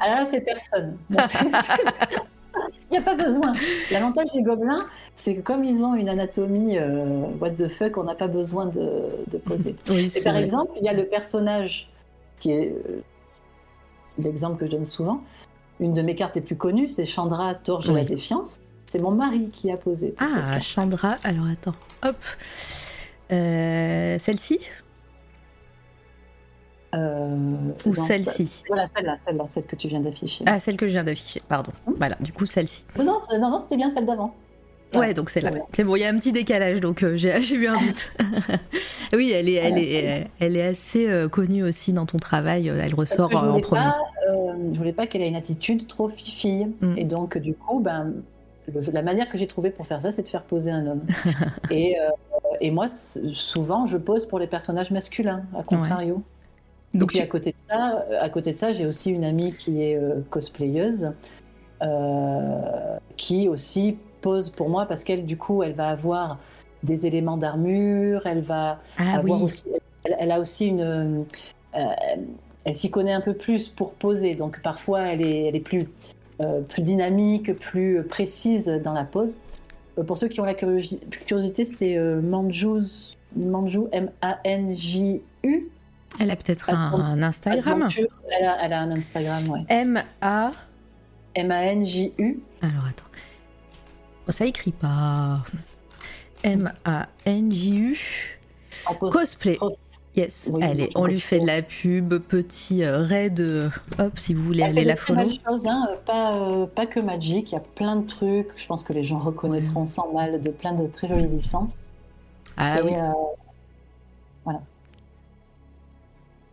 Ah 0.00 0.14
là, 0.16 0.26
c'est 0.26 0.40
personne. 0.40 0.96
Il 1.10 2.92
n'y 2.92 2.98
a 2.98 3.02
pas 3.02 3.14
besoin. 3.14 3.52
L'avantage 3.90 4.30
des 4.34 4.42
gobelins, 4.42 4.86
c'est 5.16 5.36
que 5.36 5.40
comme 5.40 5.64
ils 5.64 5.82
ont 5.84 5.94
une 5.94 6.08
anatomie 6.08 6.76
euh, 6.78 7.22
what 7.40 7.50
the 7.52 7.66
fuck, 7.68 7.96
on 7.98 8.04
n'a 8.04 8.14
pas 8.14 8.28
besoin 8.28 8.66
de, 8.66 9.08
de 9.30 9.38
poser. 9.38 9.74
Oui, 9.90 10.04
Et 10.04 10.08
c'est 10.08 10.22
par 10.22 10.34
vrai. 10.34 10.42
exemple, 10.42 10.72
il 10.78 10.84
y 10.84 10.88
a 10.88 10.92
le 10.92 11.06
personnage 11.06 11.88
qui 12.40 12.52
est 12.52 12.72
euh, 12.72 13.00
l'exemple 14.18 14.58
que 14.58 14.66
je 14.66 14.72
donne 14.72 14.84
souvent. 14.86 15.22
Une 15.80 15.94
de 15.94 16.02
mes 16.02 16.14
cartes 16.14 16.34
les 16.36 16.42
plus 16.42 16.56
connues, 16.56 16.88
c'est 16.88 17.06
Chandra, 17.06 17.54
Torche 17.54 17.86
de 17.86 17.92
la 17.94 18.00
Oui. 18.00 18.06
défiance. 18.06 18.60
C'est 18.92 19.00
mon 19.00 19.12
mari 19.12 19.46
qui 19.50 19.70
a 19.70 19.78
posé. 19.78 20.08
Pour 20.10 20.26
Ah. 20.30 20.60
Chandra. 20.60 21.16
Alors 21.24 21.46
attends. 21.46 21.74
Hop. 22.04 22.14
Euh, 23.32 24.18
celle-ci? 24.18 24.60
Euh, 26.94 27.56
ou 27.86 27.94
celle-ci? 27.94 28.62
Voilà, 28.68 28.84
celle-là, 28.94 29.16
celle-là, 29.16 29.46
celle 29.48 29.64
que 29.64 29.76
tu 29.76 29.88
viens 29.88 30.00
d'afficher. 30.00 30.44
Ah, 30.46 30.60
celle 30.60 30.76
que 30.76 30.86
je 30.86 30.92
viens 30.92 31.04
d'afficher, 31.04 31.40
pardon. 31.48 31.72
Voilà, 31.86 32.16
du 32.20 32.34
coup, 32.34 32.44
celle-ci. 32.44 32.84
Non, 32.98 33.04
non, 33.04 33.20
non, 33.40 33.50
non, 33.52 33.58
c'était 33.58 33.78
bien 33.78 33.88
celle 33.88 34.04
d'avant. 34.04 34.34
Ouais, 34.94 35.14
donc 35.14 35.30
c'est 35.30 35.40
là. 35.40 35.52
c'est 35.72 35.84
bon. 35.84 35.96
Il 35.96 36.00
y 36.00 36.04
a 36.04 36.10
un 36.10 36.18
petit 36.18 36.32
décalage, 36.32 36.82
donc 36.82 37.02
euh, 37.02 37.16
j'ai 37.16 37.30
eu 37.54 37.66
un 37.66 37.80
doute. 37.80 38.12
oui, 39.14 39.32
elle 39.34 39.48
est, 39.48 39.54
elle 39.54 39.78
est, 39.78 40.26
elle 40.38 40.54
est 40.54 40.66
assez 40.66 41.08
euh, 41.08 41.30
connue 41.30 41.64
aussi 41.64 41.94
dans 41.94 42.04
ton 42.04 42.18
travail. 42.18 42.68
Elle 42.68 42.94
ressort 42.94 43.30
je 43.30 43.36
en 43.36 43.58
premier. 43.58 43.84
pas, 43.84 43.96
euh, 44.28 44.52
je 44.70 44.76
voulais 44.76 44.92
pas 44.92 45.06
qu'elle 45.06 45.22
ait 45.22 45.28
une 45.28 45.36
attitude 45.36 45.86
trop 45.86 46.10
fifille. 46.10 46.68
Mm. 46.82 46.98
Et 46.98 47.04
donc, 47.04 47.38
du 47.38 47.54
coup, 47.54 47.80
ben, 47.80 48.12
le- 48.74 48.92
la 48.92 49.02
manière 49.02 49.28
que 49.28 49.38
j'ai 49.38 49.46
trouvée 49.46 49.70
pour 49.70 49.86
faire 49.86 50.00
ça, 50.00 50.10
c'est 50.10 50.22
de 50.22 50.28
faire 50.28 50.42
poser 50.44 50.70
un 50.70 50.86
homme. 50.86 51.02
et, 51.70 51.98
euh, 51.98 52.08
et 52.60 52.70
moi, 52.70 52.86
souvent, 52.88 53.86
je 53.86 53.96
pose 53.96 54.26
pour 54.26 54.38
les 54.38 54.46
personnages 54.46 54.90
masculins, 54.90 55.44
à 55.56 55.62
contrario. 55.62 56.22
Donc 56.94 57.04
et 57.04 57.06
puis 57.06 57.20
à 57.20 57.26
côté 57.26 57.52
de 57.52 57.56
ça, 57.70 58.04
à 58.20 58.28
côté 58.28 58.50
de 58.50 58.56
ça, 58.56 58.72
j'ai 58.72 58.84
aussi 58.84 59.10
une 59.10 59.24
amie 59.24 59.54
qui 59.54 59.82
est 59.82 59.98
cosplayeuse, 60.28 61.12
qui 63.16 63.48
aussi 63.48 63.96
pose 64.20 64.50
pour 64.50 64.68
moi 64.68 64.84
parce 64.86 65.02
qu'elle, 65.02 65.24
du 65.24 65.38
coup, 65.38 65.62
elle 65.62 65.72
va 65.72 65.88
avoir 65.88 66.38
des 66.82 67.06
éléments 67.06 67.38
d'armure, 67.38 68.26
elle 68.26 68.42
va 68.42 68.80
ah 68.98 69.16
avoir 69.16 69.42
aussi, 69.42 69.64
elle, 70.04 70.30
a 70.30 70.38
aussi 70.38 70.66
une, 70.66 71.24
elle 72.64 72.74
s'y 72.74 72.90
connaît 72.90 73.12
un 73.12 73.20
peu 73.20 73.34
plus 73.34 73.68
pour 73.68 73.94
poser, 73.94 74.34
donc 74.34 74.60
parfois 74.62 75.00
elle 75.02 75.22
est, 75.22 75.44
elle 75.46 75.56
est 75.56 75.60
plus, 75.60 75.80
euh, 75.80 75.86
plus 76.68 76.82
dynamique, 76.82 77.58
plus 77.58 78.02
précise 78.02 78.66
dans 78.66 78.92
la 78.92 79.04
pose. 79.04 79.40
Euh, 79.98 80.04
pour 80.04 80.16
ceux 80.16 80.28
qui 80.28 80.40
ont 80.40 80.44
la 80.44 80.54
curiosité, 80.54 81.64
c'est 81.64 81.96
euh, 81.96 82.20
Manjou, 82.20 83.88
M-A-N-J-U. 83.92 85.68
Elle 86.20 86.30
a 86.30 86.36
peut-être 86.36 86.70
un, 86.70 87.22
Instagram. 87.22 87.88
Elle 88.30 88.44
a, 88.44 88.64
elle 88.64 88.72
a, 88.72 88.80
un 88.80 88.90
Instagram, 88.90 89.48
ouais. 89.48 89.64
M-A. 89.68 90.48
M-A-N-J-U. 91.34 92.40
Alors 92.60 92.84
attends. 92.86 93.04
Oh, 94.28 94.32
ça 94.32 94.44
écrit 94.44 94.72
pas. 94.72 95.40
M-A-N-J-U. 96.42 97.98
Cosplay. 98.98 99.58
Yes, 100.14 100.50
allez, 100.60 100.90
on 100.94 101.06
lui 101.06 101.20
fait 101.20 101.40
de 101.40 101.46
la 101.46 101.62
pub, 101.62 102.18
petit 102.18 102.84
euh, 102.84 102.98
raid, 102.98 103.40
euh, 103.40 103.70
hop, 103.98 104.18
si 104.18 104.34
vous 104.34 104.42
voulez 104.42 104.62
aller 104.62 104.84
la 104.84 104.96
follow. 104.96 105.26
Chose, 105.48 105.66
hein, 105.66 105.88
pas, 106.04 106.34
euh, 106.36 106.66
pas 106.66 106.84
que 106.84 107.00
Magic, 107.00 107.50
il 107.50 107.54
y 107.54 107.56
a 107.56 107.62
plein 107.62 107.96
de 107.96 108.06
trucs, 108.06 108.48
je 108.56 108.66
pense 108.66 108.84
que 108.84 108.92
les 108.92 109.04
gens 109.04 109.18
reconnaîtront 109.18 109.86
sans 109.86 110.12
mal, 110.12 110.38
de 110.42 110.50
plein 110.50 110.74
de 110.74 110.86
très 110.86 111.08
jolies 111.08 111.28
licences. 111.28 111.72
Ah 112.58 112.80
oui. 112.84 112.92
voilà. 114.44 114.60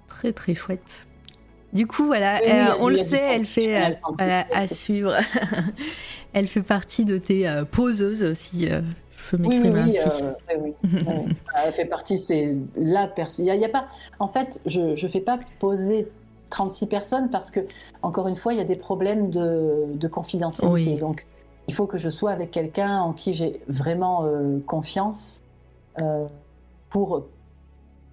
Très 0.07 0.31
très 0.31 0.55
chouette. 0.55 1.05
Du 1.73 1.85
coup, 1.85 2.05
voilà, 2.05 2.39
on 2.79 2.87
le 2.87 2.95
sait, 2.95 3.17
elle 3.17 3.45
fait 3.45 3.75
à 4.17 4.67
suivre. 4.67 5.17
elle 6.33 6.47
fait 6.47 6.61
partie 6.61 7.03
de 7.03 7.17
tes 7.17 7.61
poseuses 7.71 8.23
aussi 8.23 8.69
oui, 9.33 9.61
oui, 9.63 9.97
euh, 10.05 10.71
Elle 11.65 11.71
fait 11.71 11.85
partie, 11.85 12.17
c'est 12.17 12.55
la 12.75 13.07
personne. 13.07 13.45
Il 13.45 13.55
y, 13.55 13.65
a 13.65 13.69
pas. 13.69 13.87
En 14.19 14.27
fait, 14.27 14.61
je 14.65 15.01
ne 15.01 15.07
fais 15.09 15.21
pas 15.21 15.37
poser 15.59 16.07
36 16.49 16.87
personnes 16.87 17.29
parce 17.29 17.51
que, 17.51 17.61
encore 18.01 18.27
une 18.27 18.35
fois, 18.35 18.53
il 18.53 18.57
y 18.57 18.61
a 18.61 18.65
des 18.65 18.75
problèmes 18.75 19.29
de, 19.29 20.07
confidentialité. 20.07 20.95
Donc, 20.95 21.25
il 21.67 21.73
faut 21.73 21.85
que 21.85 21.97
je 21.97 22.09
sois 22.09 22.31
avec 22.31 22.51
quelqu'un 22.51 22.99
en 22.99 23.13
qui 23.13 23.33
j'ai 23.33 23.61
vraiment 23.67 24.23
euh, 24.23 24.57
confiance 24.65 25.43
euh, 26.01 26.25
pour 26.89 27.25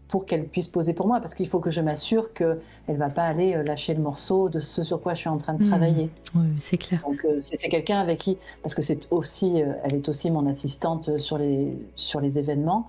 pour 0.09 0.25
qu'elle 0.27 0.47
puisse 0.47 0.69
poser 0.69 0.93
pour 0.93 1.07
moi, 1.07 1.21
parce 1.21 1.35
qu'il 1.35 1.49
faut 1.49 1.59
que 1.59 1.71
je 1.71 1.81
m'assure 1.81 2.33
qu'elle 2.33 2.59
ne 2.89 2.97
va 2.97 3.09
pas 3.09 3.25
aller 3.25 3.55
euh, 3.55 3.63
lâcher 3.63 3.95
le 3.95 4.01
morceau 4.01 4.49
de 4.49 4.61
ce 4.61 4.85
sur 4.85 5.01
quoi 5.01 5.15
je 5.15 5.21
suis 5.21 5.29
en 5.29 5.39
train 5.39 5.55
de 5.55 5.65
mmh. 5.65 5.69
travailler. 5.69 6.11
Oui, 6.35 6.47
c'est 6.61 6.77
clair. 6.77 7.03
Donc 7.07 7.25
euh, 7.25 7.37
c'est 7.39 7.69
quelqu'un 7.69 7.99
avec 7.99 8.19
qui, 8.19 8.39
parce 8.63 8.75
que 8.75 8.83
c'est 8.83 9.09
aussi, 9.11 9.63
euh, 9.63 9.73
elle 9.83 9.95
est 9.95 10.09
aussi 10.09 10.31
mon 10.31 10.47
assistante 10.47 11.19
sur 11.19 11.39
les, 11.39 11.77
sur 11.97 12.21
les 12.21 12.39
événements, 12.39 12.89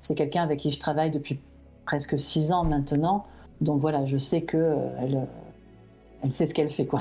c'est 0.00 0.14
quelqu'un 0.14 0.42
avec 0.42 0.60
qui 0.60 0.70
je 0.70 0.78
travaille 0.78 1.10
depuis 1.10 1.40
presque 1.86 2.18
six 2.18 2.52
ans 2.52 2.64
maintenant. 2.64 3.24
Donc 3.60 3.80
voilà, 3.80 4.04
je 4.04 4.18
sais 4.18 4.42
que 4.42 4.76
elle, 6.22 6.32
sait 6.32 6.46
ce 6.46 6.54
qu'elle 6.54 6.68
fait, 6.68 6.86
quoi. 6.86 7.00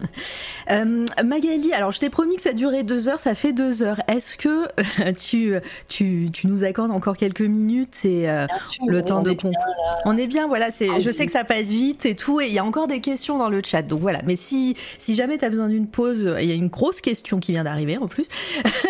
euh, 0.70 1.04
Magali, 1.24 1.72
alors 1.72 1.90
je 1.92 2.00
t'ai 2.00 2.10
promis 2.10 2.36
que 2.36 2.42
ça 2.42 2.52
durait 2.52 2.82
deux 2.82 3.08
heures, 3.08 3.20
ça 3.20 3.34
fait 3.34 3.52
deux 3.52 3.82
heures. 3.82 4.00
Est-ce 4.08 4.36
que 4.36 4.66
tu, 5.18 5.54
tu, 5.88 6.28
tu, 6.32 6.46
nous 6.46 6.64
accordes 6.64 6.90
encore 6.90 7.16
quelques 7.16 7.40
minutes 7.40 8.04
et 8.04 8.28
euh, 8.28 8.46
le 8.86 9.02
temps 9.02 9.22
de 9.22 9.36
on, 9.44 9.50
on 10.04 10.16
est 10.16 10.26
bien, 10.26 10.48
voilà. 10.48 10.70
C'est, 10.70 10.88
ah, 10.88 10.98
je 10.98 11.10
sais 11.10 11.26
que 11.26 11.32
ça 11.32 11.44
passe 11.44 11.68
vite 11.68 12.06
et 12.06 12.14
tout, 12.14 12.40
et 12.40 12.46
il 12.46 12.52
y 12.52 12.58
a 12.58 12.64
encore 12.64 12.86
des 12.86 13.00
questions 13.00 13.38
dans 13.38 13.48
le 13.48 13.62
chat, 13.64 13.82
donc 13.82 14.00
voilà. 14.00 14.20
Mais 14.26 14.36
si, 14.36 14.76
si 14.98 15.14
jamais 15.14 15.38
tu 15.38 15.44
as 15.44 15.50
besoin 15.50 15.68
d'une 15.68 15.86
pause, 15.86 16.36
il 16.40 16.46
y 16.46 16.52
a 16.52 16.54
une 16.54 16.68
grosse 16.68 17.00
question 17.00 17.40
qui 17.40 17.52
vient 17.52 17.64
d'arriver 17.64 17.98
en 17.98 18.08
plus. 18.08 18.26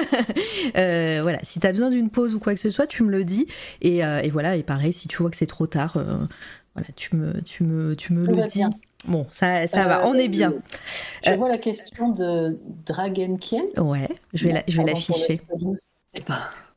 euh, 0.77 1.20
voilà, 1.23 1.39
si 1.43 1.61
tu 1.61 1.66
as 1.66 1.73
besoin 1.73 1.91
d'une 1.91 2.11
pause 2.11 2.35
ou 2.35 2.41
quoi 2.41 2.55
que 2.55 2.61
ce 2.61 2.70
soit, 2.70 2.87
tu 2.87 3.03
me 3.03 3.11
le 3.11 3.24
dis. 3.24 3.47
Et, 3.82 4.05
euh, 4.05 4.20
et 4.20 4.31
voilà, 4.31 4.57
et 4.57 4.62
pareil, 4.62 4.93
si 4.93 5.09
tu 5.09 5.19
vois 5.19 5.31
que 5.31 5.37
c'est 5.37 5.47
trop 5.47 5.66
tard, 5.66 5.97
euh, 5.97 6.19
voilà, 6.74 6.89
tu 6.97 7.16
me, 7.16 7.41
tu 7.43 7.65
me, 7.65 7.95
tu 7.97 8.12
me 8.12 8.27
le 8.27 8.47
dis. 8.49 8.62
Bon, 9.06 9.27
ça, 9.31 9.66
ça 9.66 9.85
va, 9.86 10.06
on 10.06 10.14
est 10.14 10.28
bien. 10.28 10.55
Je 11.24 11.32
vois 11.32 11.48
la 11.48 11.59
question 11.59 12.10
de 12.10 12.59
Dragenkiel. 12.86 13.64
Ouais, 13.78 14.09
je 14.35 14.48
vais, 14.48 14.64
je 14.68 14.77
vais 14.77 14.85
l'afficher. 14.85 15.39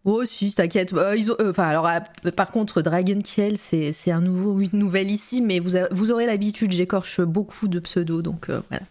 Oh 0.06 0.26
si, 0.26 0.54
t'inquiète. 0.54 0.94
Euh, 0.94 1.16
euh, 1.40 1.52
enfin, 1.52 1.64
alors, 1.64 1.88
euh, 1.88 2.32
par 2.32 2.52
contre, 2.52 2.82
Dragonkiel, 2.82 3.58
c'est 3.58 4.12
un 4.12 4.22
nouveau, 4.22 4.60
une 4.60 4.80
nouvelle 4.80 5.10
ici, 5.10 5.42
mais 5.42 5.60
vous, 5.60 5.72
vous 5.92 6.12
aurez 6.12 6.26
l'habitude, 6.26 6.74
j'écorche 6.74 7.22
beaucoup 7.22 7.68
de 7.68 7.80
pseudos, 7.80 8.22
donc 8.22 8.50
voilà. 8.50 8.84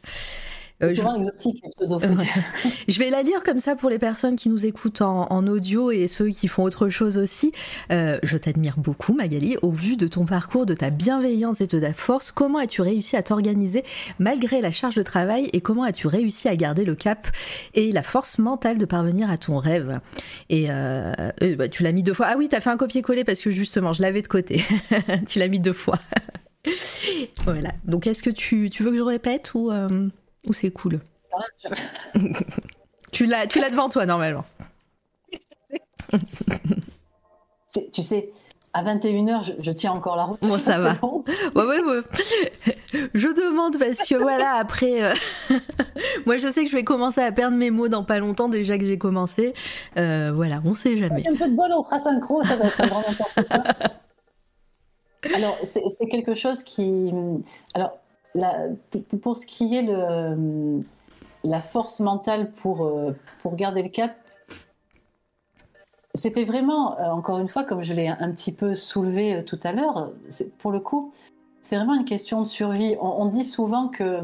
Euh, 0.82 0.92
souvent 0.92 1.16
exotique, 1.16 1.62
Je 2.88 2.98
vais 2.98 3.10
la 3.10 3.22
lire 3.22 3.42
comme 3.44 3.58
ça 3.58 3.76
pour 3.76 3.88
les 3.88 3.98
personnes 3.98 4.36
qui 4.36 4.48
nous 4.48 4.66
écoutent 4.66 5.02
en, 5.02 5.46
audio 5.46 5.90
et 5.90 6.08
ceux 6.08 6.28
qui 6.28 6.48
font 6.48 6.64
autre 6.64 6.88
chose 6.88 7.18
aussi. 7.18 7.52
Euh, 7.90 8.18
je 8.22 8.36
t'admire 8.36 8.78
beaucoup, 8.78 9.12
Magali. 9.12 9.56
Au 9.62 9.70
vu 9.70 9.96
de 9.96 10.08
ton 10.08 10.24
parcours, 10.24 10.66
de 10.66 10.74
ta 10.74 10.90
bienveillance 10.90 11.60
et 11.60 11.66
de 11.66 11.78
ta 11.78 11.92
force, 11.92 12.30
comment 12.30 12.58
as-tu 12.58 12.80
réussi 12.82 13.16
à 13.16 13.22
t'organiser 13.22 13.84
malgré 14.18 14.60
la 14.60 14.72
charge 14.72 14.94
de 14.94 15.02
travail 15.02 15.50
et 15.52 15.60
comment 15.60 15.84
as-tu 15.84 16.06
réussi 16.06 16.48
à 16.48 16.56
garder 16.56 16.84
le 16.84 16.94
cap 16.94 17.28
et 17.74 17.92
la 17.92 18.02
force 18.02 18.38
mentale 18.38 18.78
de 18.78 18.84
parvenir 18.84 19.30
à 19.30 19.38
ton 19.38 19.58
rêve? 19.58 20.00
Et 20.48 20.66
euh, 20.70 21.12
bah, 21.56 21.68
tu 21.68 21.82
l'as 21.82 21.92
mis 21.92 22.02
deux 22.02 22.14
fois. 22.14 22.26
Ah 22.28 22.34
oui, 22.36 22.48
t'as 22.48 22.60
fait 22.60 22.70
un 22.70 22.76
copier-coller 22.76 23.24
parce 23.24 23.40
que 23.40 23.50
justement, 23.50 23.92
je 23.92 24.02
l'avais 24.02 24.22
de 24.22 24.28
côté. 24.28 24.62
tu 25.28 25.38
l'as 25.38 25.48
mis 25.48 25.60
deux 25.60 25.72
fois. 25.72 25.98
voilà. 27.44 27.72
Donc, 27.84 28.06
est-ce 28.06 28.22
que 28.22 28.30
tu, 28.30 28.70
tu, 28.70 28.82
veux 28.82 28.90
que 28.90 28.96
je 28.96 29.02
répète 29.02 29.52
ou 29.54 29.70
ou 30.46 30.52
c'est 30.52 30.70
cool 30.70 31.00
Tu 33.12 33.26
l'as 33.26 33.46
tu 33.46 33.60
l'as 33.60 33.70
devant 33.70 33.88
toi 33.88 34.06
normalement. 34.06 34.44
tu 37.92 38.02
sais, 38.02 38.30
à 38.74 38.82
21h, 38.82 39.54
je, 39.60 39.70
tiens 39.70 39.92
encore 39.92 40.16
la 40.16 40.24
route. 40.24 40.40
Bon, 40.48 40.58
ça 40.58 40.78
va. 40.78 40.94
Je 43.14 43.28
demande 43.28 43.78
parce 43.78 44.06
que 44.08 44.14
voilà, 44.14 44.54
après, 44.54 45.02
euh, 45.04 45.14
moi 46.26 46.38
je 46.38 46.48
sais 46.48 46.64
que 46.64 46.70
je 46.70 46.76
vais 46.76 46.84
commencer 46.84 47.20
à 47.20 47.32
perdre 47.32 47.56
mes 47.56 47.70
mots 47.70 47.88
dans 47.88 48.04
pas 48.04 48.18
longtemps 48.18 48.48
déjà 48.48 48.78
que 48.78 48.84
j'ai 48.84 48.98
commencé. 48.98 49.52
Euh, 49.98 50.32
voilà, 50.34 50.62
on 50.64 50.74
sait 50.74 50.96
jamais. 50.96 51.24
Un 51.28 51.36
peu 51.36 51.48
de 51.48 51.54
bol, 51.54 51.70
on 51.72 51.82
sera 51.82 52.00
synchro, 52.00 52.42
ça 52.44 52.56
va 52.56 52.66
être 52.66 52.76
vraiment 52.78 53.00
important. 53.00 53.74
Alors, 55.36 55.56
c'est 55.62 56.06
quelque 56.10 56.34
chose 56.34 56.62
qui. 56.62 57.12
Alors, 57.74 57.98
pour 59.20 59.36
ce 59.36 59.46
qui 59.46 59.76
est 59.76 59.82
le, 59.82 60.82
la 61.44 61.60
force 61.60 62.00
mentale 62.00 62.52
pour, 62.52 62.84
euh, 62.84 63.16
pour 63.42 63.56
garder 63.56 63.82
le 63.82 63.88
cap, 63.88 64.16
c'était 66.14 66.44
vraiment, 66.44 66.98
euh, 66.98 67.04
encore 67.10 67.38
une 67.38 67.48
fois, 67.48 67.64
comme 67.64 67.82
je 67.82 67.94
l'ai 67.94 68.08
un 68.08 68.30
petit 68.32 68.52
peu 68.52 68.74
soulevé 68.74 69.36
euh, 69.36 69.42
tout 69.42 69.58
à 69.62 69.72
l'heure, 69.72 70.10
pour 70.58 70.70
le 70.70 70.80
coup, 70.80 71.10
c'est 71.60 71.76
vraiment 71.76 71.94
une 71.94 72.04
question 72.04 72.42
de 72.42 72.46
survie. 72.46 72.96
On, 73.00 73.26
dit 73.26 73.44
souvent 73.44 73.88
que, 73.88 74.20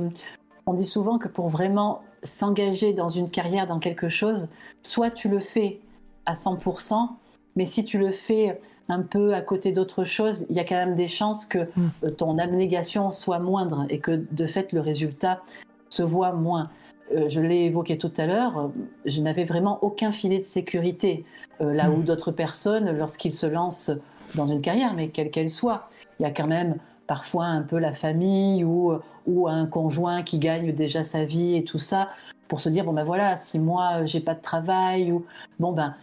on 0.66 0.74
dit 0.74 0.84
souvent 0.84 1.18
que 1.18 1.28
pour 1.28 1.48
vraiment 1.48 2.02
s'engager 2.22 2.92
dans 2.92 3.08
une 3.08 3.30
carrière, 3.30 3.66
dans 3.66 3.78
quelque 3.78 4.08
chose, 4.08 4.48
soit 4.82 5.10
tu 5.10 5.28
le 5.28 5.38
fais 5.38 5.80
à 6.26 6.34
100%, 6.34 7.08
mais 7.56 7.64
si 7.64 7.84
tu 7.84 7.96
le 7.98 8.10
fais 8.10 8.60
un 8.88 9.02
peu 9.02 9.34
à 9.34 9.40
côté 9.40 9.72
d'autres 9.72 10.04
choses, 10.04 10.46
il 10.50 10.56
y 10.56 10.60
a 10.60 10.64
quand 10.64 10.74
même 10.74 10.94
des 10.94 11.08
chances 11.08 11.46
que 11.46 11.58
mm. 11.58 11.90
euh, 12.04 12.10
ton 12.10 12.38
abnégation 12.38 13.10
soit 13.10 13.38
moindre 13.38 13.86
et 13.90 13.98
que 13.98 14.24
de 14.30 14.46
fait 14.46 14.72
le 14.72 14.80
résultat 14.80 15.42
se 15.88 16.02
voit 16.02 16.32
moins. 16.32 16.70
Euh, 17.14 17.28
je 17.28 17.40
l'ai 17.40 17.64
évoqué 17.64 17.98
tout 17.98 18.12
à 18.16 18.26
l'heure, 18.26 18.58
euh, 18.58 18.68
je 19.04 19.20
n'avais 19.20 19.44
vraiment 19.44 19.78
aucun 19.82 20.12
filet 20.12 20.38
de 20.38 20.44
sécurité, 20.44 21.24
là 21.60 21.88
mm. 21.88 21.94
où 21.94 22.02
d'autres 22.02 22.32
personnes, 22.32 22.96
lorsqu'ils 22.96 23.32
se 23.32 23.46
lancent 23.46 23.92
dans 24.34 24.46
une 24.46 24.60
carrière, 24.60 24.94
mais 24.94 25.08
quelle 25.08 25.30
qu'elle 25.30 25.50
soit, 25.50 25.88
il 26.18 26.22
y 26.22 26.26
a 26.26 26.30
quand 26.30 26.46
même 26.46 26.76
parfois 27.06 27.46
un 27.46 27.62
peu 27.62 27.78
la 27.78 27.94
famille 27.94 28.62
ou, 28.64 28.92
ou 29.26 29.48
un 29.48 29.66
conjoint 29.66 30.22
qui 30.22 30.38
gagne 30.38 30.72
déjà 30.72 31.04
sa 31.04 31.24
vie 31.24 31.56
et 31.56 31.64
tout 31.64 31.78
ça, 31.78 32.10
pour 32.48 32.60
se 32.60 32.68
dire, 32.68 32.84
bon 32.84 32.92
ben 32.92 33.04
voilà, 33.04 33.36
si 33.36 33.58
moi 33.58 34.04
j'ai 34.04 34.20
pas 34.20 34.34
de 34.34 34.42
travail, 34.42 35.10
ou 35.10 35.24
bon 35.58 35.72
ben 35.72 35.94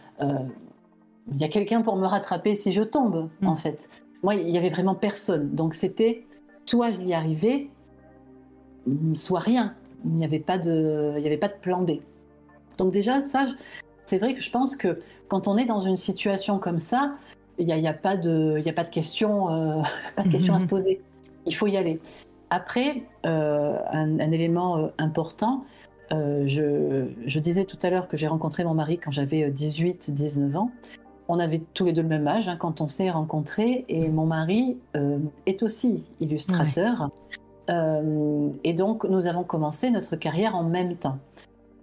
il 1.32 1.40
y 1.40 1.44
a 1.44 1.48
quelqu'un 1.48 1.82
pour 1.82 1.96
me 1.96 2.06
rattraper 2.06 2.54
si 2.54 2.72
je 2.72 2.82
tombe, 2.82 3.28
en 3.44 3.52
mm. 3.52 3.56
fait. 3.56 3.88
Moi, 4.22 4.34
il 4.36 4.50
y 4.50 4.58
avait 4.58 4.70
vraiment 4.70 4.94
personne. 4.94 5.54
Donc 5.54 5.74
c'était 5.74 6.24
soit 6.64 6.90
je 6.92 7.00
y 7.00 7.14
arrivais, 7.14 7.68
soit 9.14 9.40
rien. 9.40 9.74
Il 10.04 10.12
n'y 10.12 10.24
avait 10.24 10.40
pas 10.40 10.58
de, 10.58 11.14
il 11.16 11.22
y 11.22 11.26
avait 11.26 11.36
pas 11.36 11.48
de 11.48 11.56
plan 11.60 11.82
B. 11.82 11.92
Donc 12.78 12.92
déjà 12.92 13.20
ça, 13.20 13.46
c'est 14.04 14.18
vrai 14.18 14.34
que 14.34 14.42
je 14.42 14.50
pense 14.50 14.76
que 14.76 15.00
quand 15.28 15.48
on 15.48 15.56
est 15.56 15.64
dans 15.64 15.80
une 15.80 15.96
situation 15.96 16.58
comme 16.58 16.78
ça, 16.78 17.16
il 17.58 17.66
n'y 17.66 17.72
a, 17.72 17.78
y 17.78 17.88
a, 17.88 17.94
pas 17.94 18.16
de, 18.16 18.56
il 18.58 18.68
a 18.68 18.72
pas 18.72 18.84
de 18.84 18.90
question, 18.90 19.50
euh, 19.50 19.82
pas 20.16 20.22
de 20.22 20.28
question 20.28 20.54
à 20.54 20.58
se 20.58 20.64
mm-hmm. 20.64 20.68
poser. 20.68 21.00
Il 21.46 21.54
faut 21.54 21.66
y 21.66 21.76
aller. 21.76 22.00
Après, 22.50 23.02
euh, 23.24 23.78
un, 23.90 24.18
élément 24.30 24.78
euh, 24.78 24.88
important, 24.98 25.64
je, 26.10 27.08
je, 27.24 27.40
disais 27.40 27.64
tout 27.64 27.78
à 27.82 27.90
l'heure 27.90 28.06
que 28.06 28.16
j'ai 28.16 28.28
rencontré 28.28 28.62
mon 28.62 28.74
mari 28.74 28.98
quand 28.98 29.10
j'avais 29.10 29.50
18-19 29.50 30.56
ans. 30.56 30.70
On 31.28 31.38
avait 31.38 31.60
tous 31.74 31.84
les 31.84 31.92
deux 31.92 32.02
le 32.02 32.08
même 32.08 32.26
âge 32.26 32.48
hein, 32.48 32.56
quand 32.56 32.80
on 32.80 32.88
s'est 32.88 33.10
rencontrés 33.10 33.84
et 33.88 34.08
mon 34.08 34.26
mari 34.26 34.78
euh, 34.96 35.18
est 35.46 35.62
aussi 35.62 36.04
illustrateur. 36.20 37.10
Euh, 37.68 38.48
et 38.62 38.72
donc 38.72 39.04
nous 39.04 39.26
avons 39.26 39.42
commencé 39.42 39.90
notre 39.90 40.16
carrière 40.16 40.54
en 40.54 40.64
même 40.64 40.96
temps. 40.96 41.18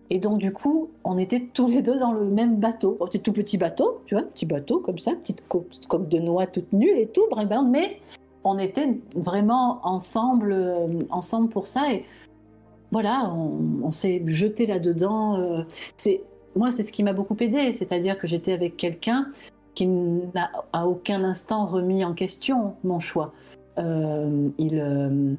Et 0.10 0.20
donc 0.20 0.38
du 0.38 0.54
coup, 0.54 0.90
on 1.04 1.18
était 1.18 1.50
tous 1.54 1.68
les 1.68 1.82
deux 1.82 2.00
dans 2.00 2.14
le 2.14 2.26
même 2.26 2.58
bateau. 2.58 2.98
Oh, 3.00 3.08
tout 3.08 3.34
petit 3.34 3.58
bateau, 3.58 4.02
tu 4.06 4.16
vois, 4.16 4.24
petit 4.24 4.46
bateau 4.46 4.80
comme 4.80 5.00
ça, 5.00 5.12
petite 5.14 5.44
coque 5.48 6.08
de 6.08 6.20
noix 6.20 6.46
toute 6.46 6.72
nulle 6.72 6.98
et 6.98 7.08
tout, 7.08 7.24
mais 7.70 8.00
on 8.44 8.58
était 8.60 8.98
vraiment 9.16 9.80
ensemble, 9.84 10.54
euh, 10.54 10.88
ensemble 11.10 11.50
pour 11.50 11.68
ça. 11.68 11.92
Et 11.92 12.06
voilà, 12.92 13.34
on, 13.34 13.90
s'est 13.90 14.22
jeté 14.28 14.68
là-dedans. 14.68 15.66
c'est 15.98 16.22
moi, 16.56 16.72
c'est 16.72 16.84
ce 16.84 16.92
qui 16.92 17.04
m'a 17.04 17.14
beaucoup 17.14 17.38
aidé, 17.40 17.74
c'est-à-dire 17.74 18.18
que 18.18 18.28
j'étais 18.28 18.54
avec 18.54 18.78
quelqu'un 18.78 19.28
qui 19.74 19.88
n'a 19.88 20.52
à 20.72 20.88
aucun 20.88 21.24
instant 21.24 21.66
remis 21.66 22.04
en 22.04 22.14
question 22.14 22.76
mon 22.84 23.00
choix. 23.00 23.34
Euh, 23.80 24.50
il, 24.60 24.80
euh, 24.80 25.34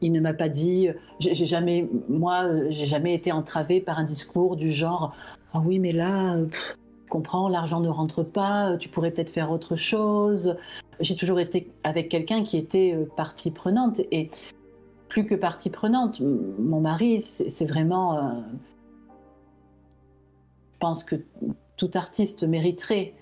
il 0.00 0.12
ne 0.12 0.20
m'a 0.20 0.32
pas 0.32 0.48
dit, 0.48 0.88
j'ai 1.18 1.34
jamais, 1.34 1.88
moi, 2.08 2.46
j'ai 2.70 2.86
jamais 2.86 3.14
été 3.14 3.32
entravée 3.32 3.80
par 3.80 3.98
un 3.98 4.04
discours 4.04 4.56
du 4.56 4.72
genre, 4.72 5.14
ah 5.52 5.62
oui, 5.62 5.78
mais 5.78 5.92
là, 5.92 6.38
comprends, 7.10 7.48
l'argent 7.48 7.80
ne 7.80 7.88
rentre 7.90 8.22
pas, 8.22 8.78
tu 8.78 8.88
pourrais 8.88 9.10
peut-être 9.10 9.30
faire 9.30 9.50
autre 9.50 9.76
chose. 9.76 10.56
J'ai 11.00 11.16
toujours 11.16 11.40
été 11.40 11.70
avec 11.84 12.08
quelqu'un 12.08 12.42
qui 12.42 12.56
était 12.56 12.94
euh, 12.94 13.04
partie 13.14 13.50
prenante 13.50 14.00
et 14.10 14.30
plus 15.08 15.26
que 15.26 15.34
partie 15.34 15.68
prenante. 15.68 16.20
Mon 16.20 16.80
mari, 16.80 17.20
c'est 17.20 17.66
vraiment 17.66 18.44
pense 20.80 21.04
que 21.04 21.16
tout 21.76 21.90
artiste 21.94 22.42
mériterait 22.42 23.14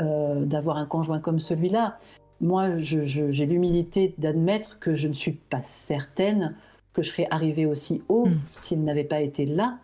euh, 0.00 0.44
d'avoir 0.44 0.76
un 0.76 0.86
conjoint 0.86 1.20
comme 1.20 1.38
celui-là. 1.38 1.98
Moi, 2.40 2.76
j'ai 2.76 3.46
l'humilité 3.46 4.14
d'admettre 4.18 4.78
que 4.78 4.94
je 4.94 5.08
ne 5.08 5.14
suis 5.14 5.32
pas 5.32 5.62
certaine 5.62 6.56
que 6.92 7.02
je 7.02 7.10
serais 7.10 7.26
arrivée 7.30 7.66
aussi 7.66 8.02
haut 8.08 8.26
hmm. 8.26 8.38
s'il 8.52 8.84
n'avait 8.84 9.04
pas 9.04 9.20
été 9.20 9.46
là, 9.46 9.78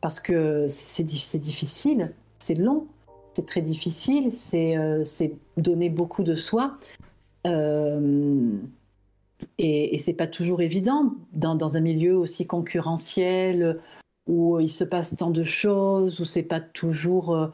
parce 0.00 0.20
que 0.20 0.66
c'est 0.68 1.04
difficile, 1.04 2.12
c'est 2.38 2.54
long, 2.54 2.86
c'est 3.32 3.46
très 3.46 3.62
difficile, 3.62 4.32
c'est 4.32 4.76
euh, 4.76 5.04
donner 5.56 5.88
beaucoup 5.88 6.24
de 6.24 6.34
soi. 6.34 6.76
Euh, 7.46 8.50
et, 9.58 9.94
et 9.94 9.98
c'est 9.98 10.14
pas 10.14 10.26
toujours 10.26 10.60
évident 10.60 11.14
dans, 11.32 11.54
dans, 11.54 11.76
un 11.76 11.80
milieu 11.80 12.16
aussi 12.16 12.46
concurrentiel, 12.46 13.78
où 14.28 14.60
il 14.60 14.70
se 14.70 14.84
passe 14.84 15.16
tant 15.16 15.30
de 15.30 15.42
choses, 15.42 16.20
où 16.20 16.24
c'est 16.24 16.42
pas 16.42 16.60
toujours 16.60 17.34
euh, 17.34 17.48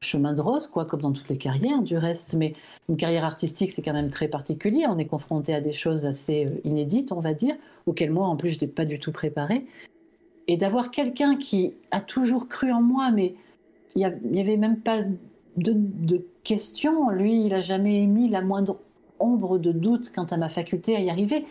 chemin 0.00 0.34
de 0.34 0.42
rose, 0.42 0.66
quoi, 0.66 0.84
comme 0.84 1.00
dans 1.00 1.12
toutes 1.12 1.28
les 1.30 1.38
carrières 1.38 1.82
du 1.82 1.96
reste. 1.96 2.34
Mais 2.34 2.52
une 2.88 2.96
carrière 2.96 3.24
artistique, 3.24 3.72
c'est 3.72 3.82
quand 3.82 3.94
même 3.94 4.10
très 4.10 4.28
particulier. 4.28 4.86
On 4.86 4.98
est 4.98 5.06
confronté 5.06 5.54
à 5.54 5.60
des 5.60 5.72
choses 5.72 6.06
assez 6.06 6.46
euh, 6.46 6.60
inédites, 6.64 7.10
on 7.12 7.20
va 7.20 7.32
dire, 7.32 7.56
auxquelles 7.86 8.12
moi, 8.12 8.26
en 8.26 8.36
plus, 8.36 8.50
je 8.50 8.54
n'étais 8.54 8.66
pas 8.66 8.84
du 8.84 8.98
tout 8.98 9.12
préparée. 9.12 9.66
Et 10.46 10.56
d'avoir 10.56 10.90
quelqu'un 10.90 11.36
qui 11.36 11.74
a 11.90 12.00
toujours 12.00 12.48
cru 12.48 12.70
en 12.70 12.82
moi, 12.82 13.10
mais 13.10 13.34
il 13.96 14.18
n'y 14.24 14.40
avait 14.40 14.56
même 14.56 14.78
pas 14.78 15.02
de, 15.56 15.72
de 15.74 16.24
question. 16.44 17.10
Lui, 17.10 17.46
il 17.46 17.54
a 17.54 17.60
jamais 17.60 18.02
émis 18.02 18.28
la 18.28 18.42
moindre 18.42 18.78
ombre 19.18 19.58
de 19.58 19.72
doute 19.72 20.10
quant 20.14 20.24
à 20.24 20.36
ma 20.36 20.48
faculté 20.48 20.96
à 20.96 21.00
y 21.00 21.10
arriver. 21.10 21.44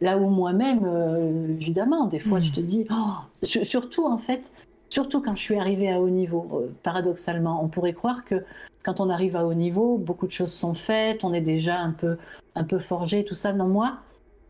Là 0.00 0.18
où 0.18 0.28
moi-même, 0.28 0.84
euh, 0.84 1.48
évidemment, 1.60 2.06
des 2.06 2.18
fois, 2.18 2.40
je 2.40 2.50
te 2.50 2.60
dis, 2.60 2.86
oh, 2.90 3.44
surtout 3.44 4.06
en 4.06 4.18
fait, 4.18 4.52
surtout 4.88 5.20
quand 5.20 5.34
je 5.34 5.42
suis 5.42 5.56
arrivée 5.56 5.90
à 5.90 6.00
haut 6.00 6.10
niveau, 6.10 6.46
euh, 6.52 6.72
paradoxalement, 6.82 7.62
on 7.62 7.68
pourrait 7.68 7.92
croire 7.92 8.24
que 8.24 8.44
quand 8.82 9.00
on 9.00 9.08
arrive 9.08 9.34
à 9.36 9.46
haut 9.46 9.54
niveau, 9.54 9.96
beaucoup 9.96 10.26
de 10.26 10.32
choses 10.32 10.52
sont 10.52 10.74
faites, 10.74 11.24
on 11.24 11.32
est 11.32 11.40
déjà 11.40 11.80
un 11.80 11.92
peu, 11.92 12.16
un 12.54 12.64
peu 12.64 12.78
forgé, 12.78 13.24
tout 13.24 13.34
ça. 13.34 13.52
Non, 13.52 13.66
moi, 13.66 13.98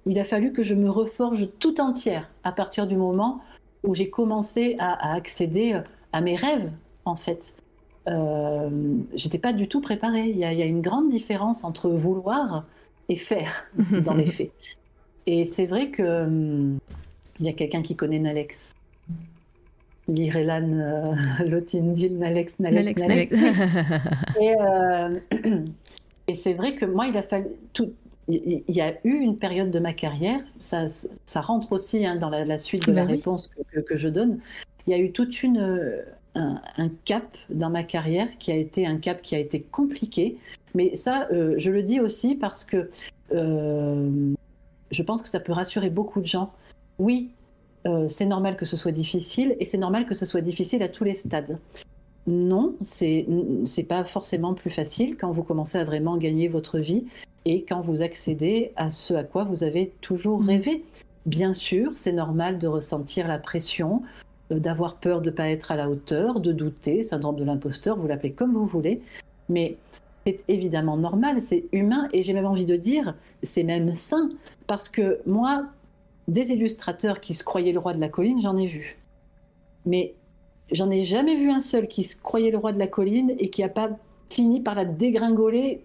il 0.06 0.18
a 0.18 0.24
fallu 0.24 0.52
que 0.52 0.62
je 0.62 0.74
me 0.74 0.90
reforge 0.90 1.48
tout 1.58 1.80
entière 1.80 2.28
à 2.42 2.52
partir 2.52 2.86
du 2.86 2.96
moment 2.96 3.40
où 3.84 3.94
j'ai 3.94 4.10
commencé 4.10 4.76
à, 4.78 5.14
accéder 5.14 5.74
euh, 5.74 5.80
à 6.12 6.20
mes 6.20 6.36
rêves, 6.36 6.70
en 7.04 7.16
fait. 7.16 7.56
Euh, 8.08 8.68
j'étais 9.14 9.38
pas 9.38 9.52
du 9.52 9.68
tout 9.68 9.80
préparée. 9.80 10.28
Il 10.28 10.36
y, 10.36 10.40
y, 10.40 10.62
a, 10.62 10.66
une 10.66 10.82
grande 10.82 11.08
différence 11.08 11.64
entre 11.64 11.88
vouloir 11.88 12.64
et 13.08 13.16
faire 13.16 13.66
dans 14.04 14.14
les 14.14 14.26
faits. 14.38 14.52
Et 15.26 15.44
c'est 15.44 15.66
vrai 15.66 15.90
que 15.90 16.02
hum, 16.02 16.78
il 17.40 17.46
y 17.46 17.48
a 17.48 17.52
quelqu'un 17.52 17.82
qui 17.82 17.96
connaît 17.96 18.18
Nalex. 18.18 18.72
Lirelan 20.06 20.72
euh, 20.72 21.14
Lotindil 21.46 22.18
Nalex 22.18 22.58
Nalex 22.58 23.00
Nalex. 23.00 23.32
et, 24.40 24.54
euh, 24.60 25.18
et 26.28 26.34
c'est 26.34 26.54
vrai 26.54 26.74
que 26.74 26.84
moi, 26.84 27.06
il 27.06 27.16
a 27.16 27.22
fallu 27.22 27.46
tout. 27.72 27.92
Il 28.26 28.62
y 28.68 28.80
a 28.80 28.94
eu 29.04 29.18
une 29.18 29.36
période 29.36 29.70
de 29.70 29.78
ma 29.78 29.92
carrière, 29.92 30.40
ça, 30.58 30.86
ça 30.88 31.42
rentre 31.42 31.72
aussi 31.72 32.06
hein, 32.06 32.16
dans 32.16 32.30
la, 32.30 32.56
suite 32.56 32.86
de 32.86 32.92
la 32.92 33.04
bah 33.04 33.10
réponse 33.10 33.50
que, 33.70 33.80
que, 33.80 33.96
je 33.98 34.08
donne. 34.08 34.38
Il 34.86 34.92
y 34.92 34.94
a 34.94 34.98
eu 34.98 35.12
toute 35.12 35.42
une, 35.42 36.02
un, 36.34 36.88
cap 37.04 37.36
dans 37.48 37.70
ma 37.70 37.82
carrière 37.82 38.28
qui 38.38 38.52
a 38.52 38.56
été 38.56 38.86
un 38.86 38.96
cap 38.96 39.22
qui 39.22 39.34
a 39.34 39.38
été 39.38 39.60
compliqué. 39.60 40.36
Mais 40.74 40.96
ça, 40.96 41.28
euh, 41.32 41.54
je 41.56 41.70
le 41.70 41.82
dis 41.82 42.00
aussi 42.00 42.34
parce 42.34 42.64
que 42.64 42.90
euh, 43.32 44.34
je 44.94 45.02
pense 45.02 45.20
que 45.20 45.28
ça 45.28 45.40
peut 45.40 45.52
rassurer 45.52 45.90
beaucoup 45.90 46.20
de 46.20 46.26
gens. 46.26 46.52
Oui, 46.98 47.30
euh, 47.86 48.08
c'est 48.08 48.26
normal 48.26 48.56
que 48.56 48.64
ce 48.64 48.76
soit 48.76 48.92
difficile 48.92 49.56
et 49.60 49.64
c'est 49.64 49.78
normal 49.78 50.06
que 50.06 50.14
ce 50.14 50.24
soit 50.24 50.40
difficile 50.40 50.82
à 50.82 50.88
tous 50.88 51.04
les 51.04 51.14
stades. 51.14 51.58
Non, 52.26 52.74
c'est 52.80 53.26
pas 53.86 54.04
forcément 54.04 54.54
plus 54.54 54.70
facile 54.70 55.16
quand 55.16 55.30
vous 55.30 55.42
commencez 55.42 55.76
à 55.76 55.84
vraiment 55.84 56.16
gagner 56.16 56.48
votre 56.48 56.78
vie 56.78 57.04
et 57.44 57.64
quand 57.64 57.82
vous 57.82 58.00
accédez 58.00 58.72
à 58.76 58.88
ce 58.88 59.12
à 59.12 59.24
quoi 59.24 59.44
vous 59.44 59.62
avez 59.62 59.92
toujours 60.00 60.40
mm. 60.40 60.46
rêvé. 60.46 60.84
Bien 61.26 61.52
sûr, 61.52 61.92
c'est 61.94 62.12
normal 62.12 62.58
de 62.58 62.66
ressentir 62.66 63.28
la 63.28 63.38
pression, 63.38 64.02
euh, 64.52 64.58
d'avoir 64.58 64.96
peur 64.96 65.20
de 65.20 65.30
ne 65.30 65.34
pas 65.34 65.48
être 65.48 65.70
à 65.70 65.76
la 65.76 65.90
hauteur, 65.90 66.40
de 66.40 66.52
douter, 66.52 67.02
syndrome 67.02 67.36
de 67.36 67.44
l'imposteur, 67.44 67.96
vous 67.98 68.06
l'appelez 68.06 68.32
comme 68.32 68.54
vous 68.54 68.66
voulez, 68.66 69.02
mais 69.50 69.76
c'est 70.26 70.44
évidemment 70.48 70.96
normal, 70.96 71.40
c'est 71.40 71.64
humain 71.72 72.08
et 72.12 72.22
j'ai 72.22 72.32
même 72.32 72.46
envie 72.46 72.64
de 72.64 72.76
dire, 72.76 73.14
c'est 73.42 73.62
même 73.62 73.94
sain 73.94 74.28
parce 74.66 74.88
que 74.88 75.20
moi, 75.26 75.66
des 76.28 76.50
illustrateurs 76.50 77.20
qui 77.20 77.34
se 77.34 77.44
croyaient 77.44 77.72
le 77.72 77.78
roi 77.78 77.92
de 77.92 78.00
la 78.00 78.08
colline, 78.08 78.40
j'en 78.40 78.56
ai 78.56 78.66
vu. 78.66 78.98
Mais 79.84 80.14
j'en 80.72 80.90
ai 80.90 81.04
jamais 81.04 81.36
vu 81.36 81.50
un 81.50 81.60
seul 81.60 81.88
qui 81.88 82.04
se 82.04 82.16
croyait 82.16 82.50
le 82.50 82.58
roi 82.58 82.72
de 82.72 82.78
la 82.78 82.86
colline 82.86 83.34
et 83.38 83.50
qui 83.50 83.60
n'a 83.60 83.68
pas 83.68 83.90
fini 84.30 84.60
par 84.60 84.74
la 84.74 84.84
dégringoler 84.84 85.84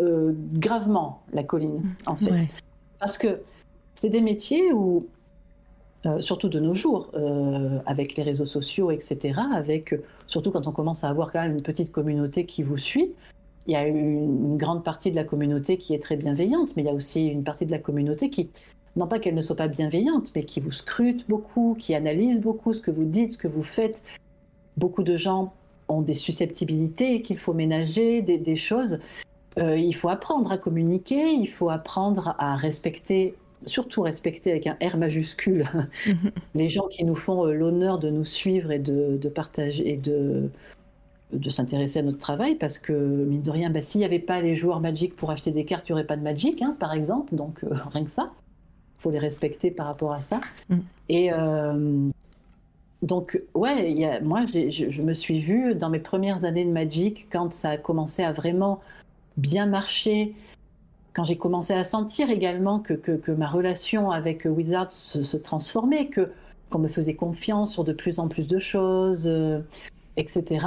euh, 0.00 0.32
gravement, 0.52 1.22
la 1.32 1.42
colline, 1.42 1.82
en 2.06 2.14
fait. 2.14 2.48
Parce 3.00 3.18
que 3.18 3.40
c'est 3.94 4.10
des 4.10 4.20
métiers 4.20 4.72
où, 4.72 5.06
euh, 6.06 6.20
surtout 6.20 6.48
de 6.48 6.60
nos 6.60 6.74
jours, 6.74 7.10
euh, 7.14 7.80
avec 7.86 8.14
les 8.14 8.22
réseaux 8.22 8.46
sociaux, 8.46 8.92
etc., 8.92 9.40
avec, 9.52 9.96
surtout 10.28 10.52
quand 10.52 10.68
on 10.68 10.72
commence 10.72 11.02
à 11.02 11.08
avoir 11.08 11.32
quand 11.32 11.40
même 11.40 11.54
une 11.54 11.62
petite 11.62 11.90
communauté 11.90 12.46
qui 12.46 12.62
vous 12.62 12.78
suit, 12.78 13.12
il 13.68 13.72
y 13.72 13.76
a 13.76 13.86
une 13.86 14.56
grande 14.56 14.82
partie 14.82 15.10
de 15.10 15.16
la 15.16 15.24
communauté 15.24 15.76
qui 15.76 15.92
est 15.92 16.02
très 16.02 16.16
bienveillante, 16.16 16.74
mais 16.74 16.82
il 16.82 16.86
y 16.86 16.88
a 16.88 16.94
aussi 16.94 17.26
une 17.26 17.44
partie 17.44 17.66
de 17.66 17.70
la 17.70 17.78
communauté 17.78 18.30
qui, 18.30 18.48
non 18.96 19.06
pas 19.06 19.18
qu'elle 19.18 19.34
ne 19.34 19.42
soit 19.42 19.56
pas 19.56 19.68
bienveillante, 19.68 20.32
mais 20.34 20.42
qui 20.42 20.58
vous 20.58 20.72
scrute 20.72 21.28
beaucoup, 21.28 21.76
qui 21.78 21.94
analyse 21.94 22.40
beaucoup 22.40 22.72
ce 22.72 22.80
que 22.80 22.90
vous 22.90 23.04
dites, 23.04 23.32
ce 23.32 23.38
que 23.38 23.46
vous 23.46 23.62
faites. 23.62 24.02
Beaucoup 24.78 25.02
de 25.02 25.16
gens 25.16 25.52
ont 25.88 26.00
des 26.00 26.14
susceptibilités 26.14 27.20
qu'il 27.20 27.36
faut 27.36 27.52
ménager, 27.52 28.22
des, 28.22 28.56
choses. 28.56 29.00
Euh, 29.58 29.76
il 29.76 29.94
faut 29.94 30.08
apprendre 30.08 30.50
à 30.50 30.56
communiquer, 30.56 31.30
il 31.30 31.46
faut 31.46 31.68
apprendre 31.68 32.36
à 32.38 32.56
respecter, 32.56 33.34
surtout 33.66 34.00
respecter 34.00 34.50
avec 34.50 34.66
un 34.66 34.78
R 34.82 34.96
majuscule, 34.96 35.66
les 36.54 36.70
gens 36.70 36.88
qui 36.88 37.04
nous 37.04 37.16
font 37.16 37.46
euh, 37.46 37.52
l'honneur 37.52 37.98
de 37.98 38.08
nous 38.08 38.24
suivre 38.24 38.70
et 38.70 38.78
de, 38.78 39.18
de 39.18 39.28
partager 39.28 39.92
et 39.92 39.98
de 39.98 40.50
de 41.32 41.50
s'intéresser 41.50 41.98
à 41.98 42.02
notre 42.02 42.18
travail 42.18 42.54
parce 42.54 42.78
que, 42.78 42.92
mine 42.92 43.42
de 43.42 43.50
rien, 43.50 43.70
bah, 43.70 43.80
s'il 43.80 44.00
n'y 44.00 44.04
avait 44.04 44.18
pas 44.18 44.40
les 44.40 44.54
joueurs 44.54 44.80
Magic 44.80 45.14
pour 45.14 45.30
acheter 45.30 45.50
des 45.50 45.64
cartes, 45.64 45.88
il 45.88 45.92
n'y 45.92 45.94
aurait 45.94 46.06
pas 46.06 46.16
de 46.16 46.22
Magic, 46.22 46.62
hein, 46.62 46.76
par 46.78 46.92
exemple. 46.92 47.34
Donc, 47.34 47.64
euh, 47.64 47.68
rien 47.92 48.04
que 48.04 48.10
ça. 48.10 48.32
Il 48.98 49.02
faut 49.02 49.10
les 49.10 49.18
respecter 49.18 49.70
par 49.70 49.86
rapport 49.86 50.12
à 50.12 50.20
ça. 50.20 50.40
Mm. 50.68 50.76
Et 51.10 51.32
euh, 51.32 52.08
donc, 53.02 53.40
ouais, 53.54 53.92
y 53.92 54.04
a, 54.04 54.20
moi, 54.20 54.46
je, 54.46 54.90
je, 54.90 55.02
me 55.02 55.12
suis 55.12 55.38
vue 55.38 55.74
dans 55.74 55.90
mes 55.90 56.00
premières 56.00 56.44
années 56.44 56.64
de 56.64 56.72
Magic, 56.72 57.28
quand 57.30 57.52
ça 57.52 57.70
a 57.70 57.76
commencé 57.76 58.22
à 58.22 58.32
vraiment 58.32 58.80
bien 59.36 59.66
marcher, 59.66 60.34
quand 61.12 61.24
j'ai 61.24 61.36
commencé 61.36 61.74
à 61.74 61.84
sentir 61.84 62.30
également 62.30 62.80
que, 62.80 62.94
que, 62.94 63.12
que, 63.12 63.30
ma 63.30 63.48
relation 63.48 64.10
avec 64.10 64.46
Wizards 64.46 64.90
se, 64.90 65.22
se 65.22 65.36
transformait, 65.36 66.06
que 66.06 66.32
qu'on 66.70 66.78
me 66.80 66.88
faisait 66.88 67.14
confiance 67.14 67.72
sur 67.72 67.82
de 67.82 67.94
plus 67.94 68.18
en 68.18 68.28
plus 68.28 68.46
de 68.46 68.58
choses, 68.58 69.26
euh, 69.26 69.60
etc 70.16 70.66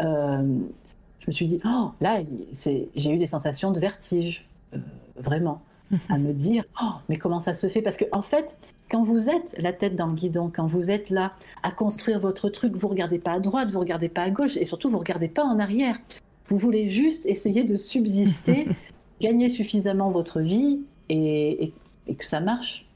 je 0.00 1.26
me 1.26 1.32
suis 1.32 1.46
dit, 1.46 1.60
oh, 1.64 1.90
là, 2.00 2.20
j'ai 2.52 3.10
eu 3.10 3.18
des 3.18 3.26
sensations 3.26 3.70
de 3.70 3.80
vertige, 3.80 4.48
euh, 4.74 4.78
vraiment, 5.16 5.62
à 6.08 6.18
me 6.18 6.32
dire, 6.32 6.64
oh, 6.82 6.92
mais 7.08 7.16
comment 7.16 7.40
ça 7.40 7.52
se 7.52 7.66
fait? 7.68 7.82
Parce 7.82 7.96
que 7.96 8.04
en 8.12 8.22
fait, 8.22 8.56
quand 8.90 9.02
vous 9.02 9.28
êtes 9.28 9.54
la 9.58 9.72
tête 9.72 9.96
dans 9.96 10.06
le 10.06 10.14
guidon, 10.14 10.50
quand 10.54 10.66
vous 10.66 10.90
êtes 10.90 11.10
là 11.10 11.32
à 11.62 11.72
construire 11.72 12.18
votre 12.18 12.48
truc, 12.48 12.74
vous 12.76 12.88
regardez 12.88 13.18
pas 13.18 13.32
à 13.32 13.40
droite, 13.40 13.70
vous 13.70 13.80
regardez 13.80 14.08
pas 14.08 14.22
à 14.22 14.30
gauche, 14.30 14.56
et 14.56 14.64
surtout 14.64 14.88
vous 14.88 14.98
regardez 14.98 15.28
pas 15.28 15.44
en 15.44 15.58
arrière. 15.58 15.98
Vous 16.46 16.56
voulez 16.56 16.88
juste 16.88 17.26
essayer 17.26 17.64
de 17.64 17.76
subsister, 17.76 18.68
gagner 19.20 19.48
suffisamment 19.48 20.10
votre 20.10 20.40
vie 20.40 20.80
et, 21.08 21.72
que 22.06 22.24
ça 22.24 22.40
marche 22.40 22.86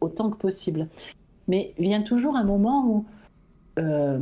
autant 0.00 0.30
que 0.30 0.36
possible. 0.36 0.88
Mais 1.46 1.74
vient 1.78 2.02
toujours 2.02 2.36
un 2.36 2.44
moment 2.44 2.86
où, 2.86 3.04
euh, 3.78 4.20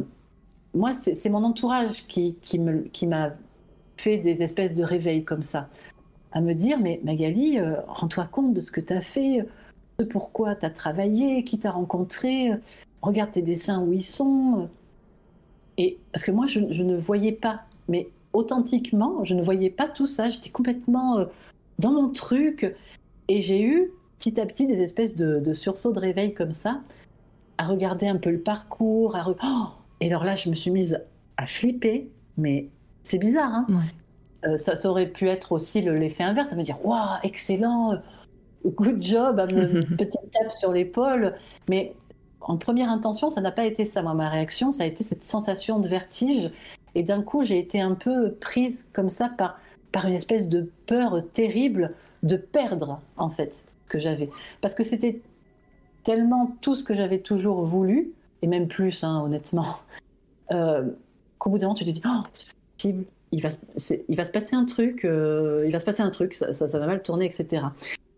moi, 0.78 0.94
c'est 0.94 1.28
mon 1.28 1.44
entourage 1.44 2.06
qui, 2.06 2.36
qui 2.40 3.06
m'a 3.06 3.30
fait 3.96 4.18
des 4.18 4.42
espèces 4.42 4.72
de 4.72 4.84
réveils 4.84 5.24
comme 5.24 5.42
ça, 5.42 5.68
à 6.32 6.40
me 6.40 6.54
dire, 6.54 6.78
mais 6.78 7.00
Magali, 7.04 7.58
euh, 7.58 7.80
rends-toi 7.86 8.26
compte 8.26 8.54
de 8.54 8.60
ce 8.60 8.70
que 8.70 8.80
tu 8.80 8.92
as 8.92 9.00
fait, 9.00 9.46
de 9.98 10.04
pourquoi 10.04 10.54
tu 10.54 10.66
as 10.66 10.70
travaillé, 10.70 11.44
qui 11.44 11.58
t'a 11.58 11.70
rencontré, 11.70 12.52
regarde 13.02 13.32
tes 13.32 13.42
dessins 13.42 13.82
où 13.82 13.92
ils 13.92 14.04
sont. 14.04 14.68
Et 15.76 15.98
parce 16.12 16.24
que 16.24 16.30
moi, 16.30 16.46
je, 16.46 16.60
ne 16.60 16.96
voyais 16.96 17.32
pas, 17.32 17.62
mais 17.88 18.08
authentiquement, 18.32 19.24
je 19.24 19.34
ne 19.34 19.42
voyais 19.42 19.70
pas 19.70 19.88
tout 19.88 20.06
ça. 20.06 20.28
J'étais 20.28 20.50
complètement 20.50 21.18
euh, 21.18 21.24
dans 21.78 21.92
mon 21.92 22.08
truc. 22.08 22.74
Et 23.28 23.40
j'ai 23.40 23.62
eu 23.62 23.90
petit 24.18 24.40
à 24.40 24.46
petit 24.46 24.66
des 24.66 24.80
espèces 24.80 25.14
de, 25.14 25.52
sursauts 25.52 25.92
de 25.92 26.00
réveil 26.00 26.34
comme 26.34 26.52
ça, 26.52 26.80
à 27.58 27.66
regarder 27.66 28.08
un 28.08 28.16
peu 28.16 28.30
le 28.30 28.40
parcours. 28.40 29.16
À 29.16 29.24
oh 29.28 29.77
et 30.00 30.06
alors 30.06 30.24
là, 30.24 30.34
je 30.34 30.48
me 30.48 30.54
suis 30.54 30.70
mise 30.70 31.00
à 31.36 31.46
flipper, 31.46 32.10
mais 32.36 32.68
c'est 33.02 33.18
bizarre. 33.18 33.52
Hein 33.52 33.66
euh, 34.46 34.56
ça, 34.56 34.76
ça, 34.76 34.88
aurait 34.90 35.06
pu 35.06 35.28
être 35.28 35.52
aussi 35.52 35.80
l'effet 35.80 36.22
inverse, 36.22 36.52
à 36.52 36.56
me 36.56 36.62
dire 36.62 36.78
Waouh, 36.84 37.18
excellent, 37.22 38.00
good 38.64 39.02
job, 39.02 39.40
me 39.50 39.82
petite 39.96 40.30
tape 40.30 40.52
sur 40.52 40.72
l'épaule. 40.72 41.34
Mais 41.68 41.94
en 42.40 42.56
première 42.56 42.90
intention, 42.90 43.30
ça 43.30 43.40
n'a 43.40 43.52
pas 43.52 43.64
été 43.64 43.84
ça. 43.84 44.02
Moi, 44.02 44.14
ma 44.14 44.28
réaction, 44.28 44.70
ça 44.70 44.84
a 44.84 44.86
été 44.86 45.04
cette 45.04 45.24
sensation 45.24 45.80
de 45.80 45.88
vertige. 45.88 46.50
Et 46.94 47.02
d'un 47.02 47.22
coup, 47.22 47.44
j'ai 47.44 47.58
été 47.58 47.80
un 47.80 47.94
peu 47.94 48.32
prise 48.32 48.88
comme 48.92 49.08
ça 49.08 49.28
par, 49.28 49.58
par 49.92 50.06
une 50.06 50.14
espèce 50.14 50.48
de 50.48 50.70
peur 50.86 51.20
terrible 51.32 51.94
de 52.22 52.36
perdre, 52.36 53.00
en 53.16 53.30
fait, 53.30 53.64
ce 53.86 53.92
que 53.92 53.98
j'avais. 53.98 54.30
Parce 54.60 54.74
que 54.74 54.82
c'était 54.82 55.20
tellement 56.04 56.56
tout 56.60 56.74
ce 56.74 56.84
que 56.84 56.94
j'avais 56.94 57.18
toujours 57.18 57.64
voulu, 57.64 58.12
et 58.42 58.46
même 58.46 58.68
plus, 58.68 59.04
hein, 59.04 59.22
honnêtement, 59.24 59.76
euh, 60.52 60.84
qu'au 61.38 61.50
bout 61.50 61.58
d'un 61.58 61.66
moment, 61.66 61.74
tu 61.74 61.84
te 61.84 61.90
dis, 61.90 62.02
oh, 62.04 62.22
c'est 62.32 62.46
possible, 62.76 63.04
il 63.32 63.42
va, 63.42 63.48
il 64.08 64.16
va 64.16 64.24
se 64.24 64.30
passer 64.30 64.56
un 64.56 64.64
truc, 64.64 65.04
euh, 65.04 65.64
il 65.66 65.72
va 65.72 65.80
se 65.80 65.84
passer 65.84 66.02
un 66.02 66.10
truc, 66.10 66.34
ça, 66.34 66.52
ça, 66.52 66.66
va 66.66 66.86
mal 66.86 67.02
tourner, 67.02 67.26
etc. 67.26 67.66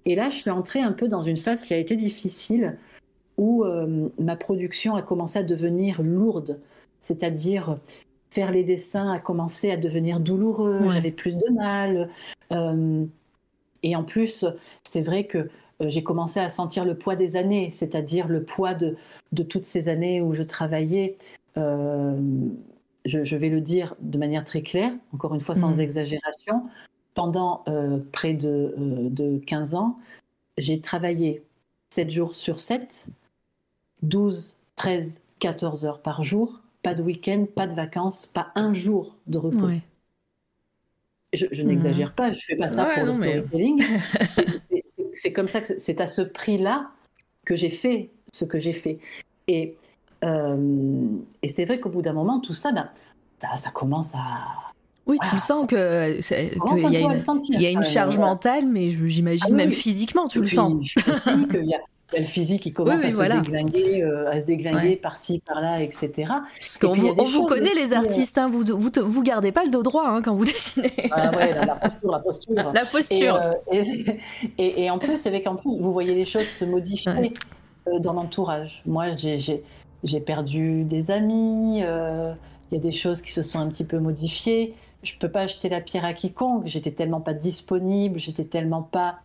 Et 0.04 0.14
là, 0.14 0.30
je 0.30 0.36
suis 0.36 0.50
entrée 0.50 0.80
un 0.80 0.92
peu 0.92 1.08
dans 1.08 1.20
une 1.20 1.36
phase 1.36 1.62
qui 1.62 1.74
a 1.74 1.78
été 1.78 1.96
difficile, 1.96 2.78
où 3.36 3.64
euh, 3.64 4.08
ma 4.18 4.36
production 4.36 4.94
a 4.96 5.02
commencé 5.02 5.38
à 5.38 5.42
devenir 5.42 6.02
lourde, 6.02 6.60
c'est-à-dire 7.00 7.78
faire 8.30 8.52
les 8.52 8.62
dessins 8.62 9.10
a 9.10 9.18
commencé 9.18 9.70
à 9.70 9.76
devenir 9.76 10.20
douloureux, 10.20 10.88
j'avais 10.90 11.10
plus 11.10 11.36
de 11.36 11.52
mal. 11.52 12.10
Euh, 12.52 13.04
et 13.82 13.96
en 13.96 14.04
plus, 14.04 14.44
c'est 14.82 15.00
vrai 15.00 15.24
que 15.24 15.48
j'ai 15.80 16.02
commencé 16.02 16.40
à 16.40 16.50
sentir 16.50 16.84
le 16.84 16.96
poids 16.96 17.16
des 17.16 17.36
années, 17.36 17.70
c'est-à-dire 17.70 18.28
le 18.28 18.42
poids 18.42 18.74
de, 18.74 18.96
de, 19.32 19.42
toutes 19.42 19.64
ces 19.64 19.88
années 19.88 20.20
où 20.20 20.34
je 20.34 20.42
travaillais. 20.42 21.16
Je, 21.56 23.36
vais 23.36 23.48
le 23.48 23.60
dire 23.60 23.96
de 24.00 24.18
manière 24.18 24.44
très 24.44 24.62
claire, 24.62 24.92
encore 25.14 25.34
une 25.34 25.40
fois 25.40 25.54
sans 25.54 25.76
mmh. 25.76 25.80
exagération, 25.80 26.62
pendant 27.14 27.64
près 28.12 28.34
de, 28.34 28.74
de 29.10 29.38
15 29.38 29.74
ans, 29.74 29.98
j'ai 30.58 30.80
travaillé 30.80 31.42
7 31.90 32.10
jours 32.10 32.34
sur 32.34 32.60
7, 32.60 33.08
12, 34.02 34.56
13, 34.76 35.22
14 35.40 35.86
heures 35.86 36.00
par 36.00 36.22
jour, 36.22 36.60
pas 36.82 36.94
de 36.94 37.02
week-end, 37.02 37.46
pas 37.54 37.66
de 37.66 37.74
vacances, 37.74 38.26
pas 38.26 38.52
un 38.54 38.72
jour 38.72 39.16
de 39.26 39.38
repos. 39.38 39.68
Je, 41.32 41.62
n'exagère 41.62 42.08
mhm. 42.08 42.14
pas, 42.14 42.32
je 42.32 42.40
fais 42.40 42.56
pas 42.56 42.68
ça 42.68 42.86
pour 42.86 43.04
le 43.04 43.12
storytelling. 43.12 43.82
c'est 45.12 45.32
comme 45.32 45.48
ça 45.48 45.60
que 45.60 45.78
c'est 45.78 46.00
à 46.00 46.06
ce 46.06 46.22
prix-là 46.22 46.90
que 47.44 47.54
j'ai 47.54 47.70
fait 47.70 48.10
ce 48.32 48.44
que 48.44 48.58
j'ai 48.58 48.72
fait. 48.72 48.98
Et, 49.48 49.74
euh, 50.24 51.08
et 51.42 51.48
c'est 51.48 51.64
vrai 51.64 51.80
qu'au 51.80 51.90
bout 51.90 52.02
d'un 52.02 52.12
moment, 52.12 52.40
tout 52.40 52.52
ça, 52.52 52.72
ben, 52.72 52.88
ça, 53.38 53.70
commence 53.70 54.14
à, 54.14 54.70
oui, 55.06 55.18
tu 55.30 55.38
sens 55.38 55.66
que 55.66 56.20
qu'il 56.20 56.90
y, 57.58 57.62
y, 57.62 57.66
a 57.66 57.70
une 57.70 57.82
charge 57.82 58.18
mentale, 58.18 58.66
mais 58.66 58.90
j'imagine 58.90 59.46
ah 59.48 59.54
même 59.54 59.72
physiquement, 59.72 60.28
tu 60.28 60.40
le 60.40 60.46
sens. 60.46 60.86
Physique, 60.86 61.50
il 61.54 61.68
y 61.68 61.74
a, 61.74 61.80
le 62.16 62.24
physique 62.24 62.62
qui 62.62 62.72
commence 62.72 63.04
à, 63.04 63.10
se 63.10 63.40
déglinguer, 63.40 64.02
euh, 64.02 64.30
à 64.30 64.40
se 64.40 64.46
déglinguer 64.46 64.96
par-ci, 64.96 65.40
par-là, 65.40 65.82
etc. 65.82 66.10
Parce 66.26 66.78
qu'on 66.78 66.94
vous, 66.94 67.14
on 67.16 67.24
vous 67.24 67.46
connaît 67.46 67.74
les 67.74 67.92
artistes, 67.92 68.38
hein, 68.38 68.48
vous, 68.48 68.64
vous, 68.64 68.90
vous, 69.02 69.22
gardez 69.22 69.52
pas 69.52 69.64
le 69.64 69.70
dos 69.70 69.82
droit 69.82 70.06
hein, 70.06 70.22
quand 70.22 70.34
vous 70.34 70.44
dessinez. 70.46 70.92
Ah 71.10 71.30
ouais, 71.36 71.54
la, 71.54 71.76
posture, 71.76 72.10
la 72.10 72.18
posture. 72.18 72.72
La 72.72 72.84
posture. 72.84 73.40
Et, 73.70 73.80
euh, 73.80 74.12
et, 74.58 74.90
en 74.90 74.98
plus, 74.98 75.26
avec 75.26 75.46
en 75.46 75.56
plus, 75.56 75.78
vous 75.78 75.92
voyez 75.92 76.14
les 76.14 76.24
choses 76.24 76.46
se 76.46 76.64
modifier 76.64 77.32
euh, 77.86 77.98
dans 77.98 78.12
l'entourage. 78.12 78.82
Moi, 78.86 79.06
j'ai 79.16 80.20
perdu 80.20 80.84
des 80.84 81.10
amis, 81.10 81.80
il 81.80 82.74
y 82.74 82.76
a 82.76 82.80
des 82.80 82.92
choses 82.92 83.22
qui 83.22 83.32
se 83.32 83.42
sont 83.42 83.58
un 83.58 83.68
petit 83.68 83.84
peu 83.84 83.98
modifiées. 83.98 84.74
Je 85.02 85.14
peux 85.18 85.30
pas 85.30 85.46
jeter 85.46 85.68
la 85.68 85.80
pierre 85.80 86.04
à 86.04 86.12
quiconque. 86.12 86.64
J'étais 86.66 86.90
tellement 86.90 87.20
pas 87.20 87.32
disponible, 87.32 88.18
j'étais 88.18 88.44
tellement 88.44 88.82
pas 88.82 89.20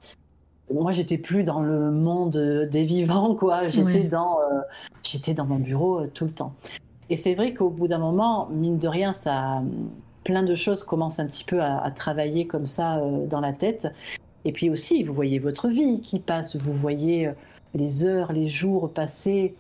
moi 0.73 0.91
j'étais 0.91 1.17
plus 1.17 1.43
dans 1.43 1.61
le 1.61 1.91
monde 1.91 2.67
des 2.71 2.83
vivants 2.83 3.35
quoi. 3.35 3.67
J'étais 3.67 4.03
dans 4.03 4.39
euh, 4.39 4.61
j'étais 5.03 5.33
dans 5.33 5.45
mon 5.45 5.57
bureau 5.57 6.01
euh, 6.01 6.11
tout 6.13 6.25
le 6.25 6.31
temps. 6.31 6.53
Et 7.09 7.17
c'est 7.17 7.35
vrai 7.35 7.53
qu'au 7.53 7.69
bout 7.69 7.87
d'un 7.87 7.99
moment 7.99 8.47
mine 8.51 8.77
de 8.77 8.87
rien 8.87 9.13
ça 9.13 9.61
plein 10.23 10.41
de 10.41 10.55
choses 10.55 10.83
commencent 10.83 11.19
un 11.19 11.27
petit 11.27 11.43
peu 11.43 11.61
à, 11.61 11.91
travailler 11.91 12.47
comme 12.47 12.65
ça 12.65 12.97
euh, 12.97 13.27
dans 13.27 13.41
la 13.41 13.53
tête. 13.53 13.87
Et 14.43 14.51
puis 14.51 14.69
aussi 14.69 15.03
vous 15.03 15.13
voyez 15.13 15.39
votre 15.39 15.67
vie 15.67 16.01
qui 16.01 16.19
passe. 16.19 16.55
Vous 16.55 16.73
voyez 16.73 17.31
les 17.73 18.03
heures 18.03 18.33
les 18.33 18.47
jours 18.47 18.91
passés. 18.91 19.55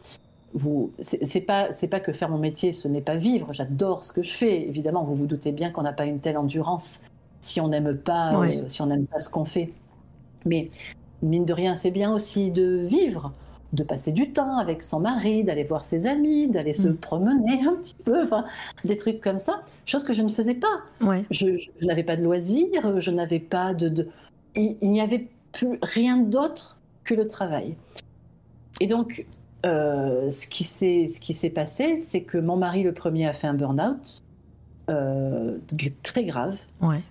Vous 0.53 0.91
c'est 0.99 1.41
pas 1.41 1.71
c'est 1.71 1.89
pas 1.89 1.99
que 1.99 2.13
faire 2.13 2.29
mon 2.29 2.39
métier 2.39 2.73
ce 2.73 2.87
n'est 2.87 3.01
pas 3.01 3.15
vivre. 3.15 3.53
J'adore 3.53 4.03
ce 4.03 4.11
que 4.11 4.23
je 4.23 4.31
fais. 4.31 4.61
Évidemment 4.67 5.03
vous 5.03 5.13
vous 5.13 5.27
doutez 5.27 5.51
bien 5.51 5.69
qu'on 5.69 5.83
n'a 5.83 5.93
pas 5.93 6.05
une 6.05 6.19
telle 6.19 6.37
endurance 6.37 6.99
si 7.41 7.61
on 7.61 7.67
n'aime 7.67 7.95
pas 7.95 8.41
si 8.65 8.81
on 8.81 8.87
n'aime 8.87 9.05
pas 9.05 9.19
ce 9.19 9.29
qu'on 9.29 9.45
fait 9.45 9.71
mais 10.45 10.67
mine 11.21 11.45
de 11.45 11.53
rien, 11.53 11.75
c'est 11.75 11.91
bien 11.91 12.13
aussi 12.13 12.51
de 12.51 12.83
vivre, 12.85 13.33
de 13.73 13.83
passer 13.83 14.11
du 14.11 14.31
temps 14.31 14.57
avec 14.57 14.83
son 14.83 14.99
mari, 14.99 15.43
d'aller 15.43 15.63
voir 15.63 15.85
ses 15.85 16.05
amis, 16.05 16.47
d'aller 16.47 16.73
se 16.73 16.87
mm. 16.87 16.97
promener 16.97 17.61
un 17.67 17.75
petit 17.75 17.95
peu, 18.03 18.23
enfin, 18.23 18.45
des 18.83 18.97
trucs 18.97 19.21
comme 19.21 19.39
ça, 19.39 19.61
chose 19.85 20.03
que 20.03 20.13
je 20.13 20.21
ne 20.21 20.29
faisais 20.29 20.55
pas. 20.55 21.17
Je, 21.31 21.57
n'avais 21.85 22.03
pas 22.03 22.15
de 22.15 22.23
loisirs, 22.23 22.99
je 22.99 23.11
n'avais 23.11 23.39
pas 23.39 23.73
de... 23.73 24.07
Il, 24.55 24.77
n'y 24.89 25.01
avait 25.01 25.27
plus 25.51 25.79
rien 25.81 26.17
d'autre 26.17 26.77
que 27.03 27.13
le 27.13 27.27
travail. 27.27 27.75
Et 28.79 28.87
donc, 28.87 29.25
euh, 29.65 30.29
ce 30.29 30.47
qui 30.47 30.63
s'est 30.63 31.49
passé, 31.49 31.97
c'est 31.97 32.21
que 32.21 32.37
mon 32.37 32.55
mari, 32.55 32.83
le 32.83 32.93
premier, 32.93 33.27
a 33.27 33.33
fait 33.33 33.47
un 33.47 33.53
burn-out 33.53 34.23
euh, 34.89 35.57
très 36.03 36.23
grave. 36.23 36.59
Ouais. 36.81 37.01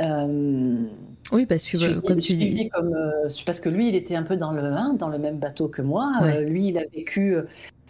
Euh, 0.00 0.84
oui, 1.32 1.46
parce 1.46 1.64
que 1.64 2.00
comme 2.00 2.18
tu 2.18 2.34
dis, 2.34 2.68
comme, 2.68 2.94
euh, 2.94 3.28
parce 3.46 3.60
que 3.60 3.68
lui, 3.68 3.88
il 3.88 3.94
était 3.94 4.14
un 4.14 4.22
peu 4.22 4.36
dans 4.36 4.52
le 4.52 4.62
hein, 4.62 4.94
dans 4.98 5.08
le 5.08 5.18
même 5.18 5.38
bateau 5.38 5.68
que 5.68 5.82
moi. 5.82 6.10
Euh, 6.22 6.40
lui, 6.40 6.68
il 6.68 6.78
a 6.78 6.84
vécu 6.94 7.36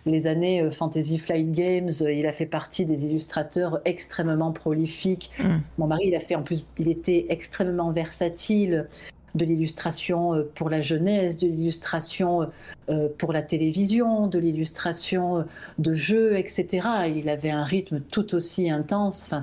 les 0.06 0.26
années 0.26 0.70
Fantasy 0.70 1.18
Flight 1.18 1.50
Games. 1.50 1.90
il 2.00 2.26
a 2.26 2.32
fait 2.32 2.46
partie 2.46 2.84
des 2.84 3.04
illustrateurs 3.06 3.80
extrêmement 3.84 4.52
prolifiques. 4.52 5.30
Mm. 5.38 5.48
Mon 5.78 5.86
mari, 5.86 6.04
il 6.06 6.14
a 6.14 6.20
fait 6.20 6.34
en 6.34 6.42
plus, 6.42 6.64
il 6.78 6.88
était 6.88 7.26
extrêmement 7.28 7.90
versatile 7.90 8.86
de 9.34 9.44
l'illustration 9.44 10.44
pour 10.54 10.70
la 10.70 10.80
jeunesse, 10.80 11.38
de 11.38 11.48
l'illustration 11.48 12.50
pour 13.18 13.32
la 13.32 13.42
télévision, 13.42 14.28
de 14.28 14.38
l'illustration 14.38 15.44
de 15.78 15.92
jeux, 15.92 16.38
etc. 16.38 16.86
Il 17.16 17.28
avait 17.28 17.50
un 17.50 17.64
rythme 17.64 17.98
tout 17.98 18.36
aussi 18.36 18.70
intense. 18.70 19.24
Enfin, 19.24 19.40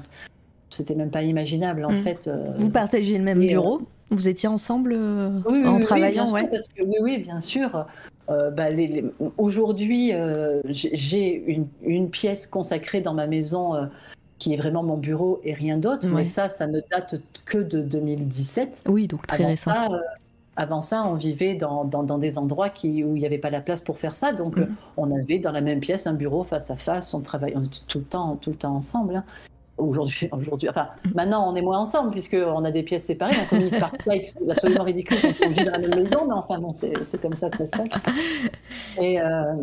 c'était 0.73 0.95
même 0.95 1.11
pas 1.11 1.23
imaginable 1.23 1.85
en 1.85 1.91
mm. 1.91 1.95
fait. 1.95 2.27
Euh, 2.27 2.53
vous 2.57 2.69
partagez 2.69 3.18
le 3.18 3.23
même 3.23 3.39
bureau 3.39 3.80
euh, 3.80 3.85
Vous 4.15 4.27
étiez 4.27 4.49
ensemble 4.49 4.93
euh, 4.93 5.39
en 5.45 5.80
travaillant 5.80 6.31
parce 6.31 6.68
que, 6.68 6.84
Oui, 6.84 6.98
oui, 7.02 7.18
bien 7.19 7.41
sûr. 7.41 7.85
Bah, 8.27 8.68
Aujourd'hui, 9.38 10.14
j'ai 10.69 11.43
une, 11.48 11.68
une, 11.84 12.10
pièce 12.10 12.48
consacrée 12.48 13.02
dans 13.02 13.14
ma 13.14 13.27
maison 13.27 13.89
qui 14.38 14.53
est 14.53 14.57
vraiment 14.57 14.84
mon 14.84 14.95
bureau 14.95 15.41
et 15.43 15.53
rien 15.53 15.77
d'autre. 15.77 16.07
Mais 16.07 16.23
ça, 16.23 16.48
ça 16.48 16.65
ne 16.65 16.80
date 16.89 17.22
que 17.43 17.57
de 17.57 17.81
2017. 17.81 18.84
Oui, 18.88 19.07
donc 19.07 19.27
très 19.27 19.45
récent. 19.45 19.73
avant 20.56 20.80
ça, 20.80 21.03
on 21.06 21.15
vivait 21.15 21.56
dans, 21.56 21.84
dans, 21.84 22.18
des 22.18 22.38
endroits 22.38 22.69
qui, 22.69 23.03
où 23.03 23.18
il 23.18 23.19
n'y 23.19 23.26
avait 23.26 23.38
pas 23.38 23.49
la 23.49 23.60
place 23.60 23.81
pour 23.81 23.98
faire 23.98 24.15
ça. 24.15 24.31
Donc, 24.31 24.56
mm. 24.56 24.68
on 24.95 25.14
avait 25.14 25.39
dans 25.39 25.52
la 25.52 25.61
même 25.61 25.81
pièce 25.81 26.07
un 26.07 26.14
bureau 26.14 26.43
face 26.43 26.72
à 26.72 26.77
face. 26.77 27.14
On 27.14 27.19
travaillait 27.22 27.57
on 27.57 27.64
était 27.64 27.80
tout 27.85 27.99
le 27.99 28.06
temps, 28.06 28.38
tout 28.38 28.52
le 28.52 28.56
temps 28.56 28.76
ensemble. 28.76 29.18
Hein 29.18 29.26
aujourd'hui, 29.77 30.30
aujourd'hui, 30.34 30.69
enfin, 30.69 30.88
maintenant 31.15 31.52
on 31.52 31.56
est 31.56 31.61
moins 31.61 31.80
ensemble 31.80 32.11
puisqu'on 32.11 32.64
a 32.64 32.72
des 32.72 32.84
pièces 32.84 33.06
séparées, 33.06 33.35
on 33.43 33.48
communique 33.48 33.80
par 33.80 33.93
Skype, 33.95 34.23
c'est 34.27 34.49
absolument 34.52 34.84
ridicule 34.84 35.18
quand 35.22 35.48
on 35.48 35.49
vit 35.49 35.64
dans 35.65 35.72
la 35.72 35.80
même 35.80 35.95
maison, 35.95 36.26
mais 36.27 36.34
enfin 36.34 36.60
bon, 36.60 36.69
c'est 36.69 36.93
comme 37.22 37.35
ça 37.35 37.49
que 37.49 37.57
ça 37.57 37.65
se 37.65 37.72
passe. 37.72 38.98
Et, 39.02 39.19
euh, 39.22 39.53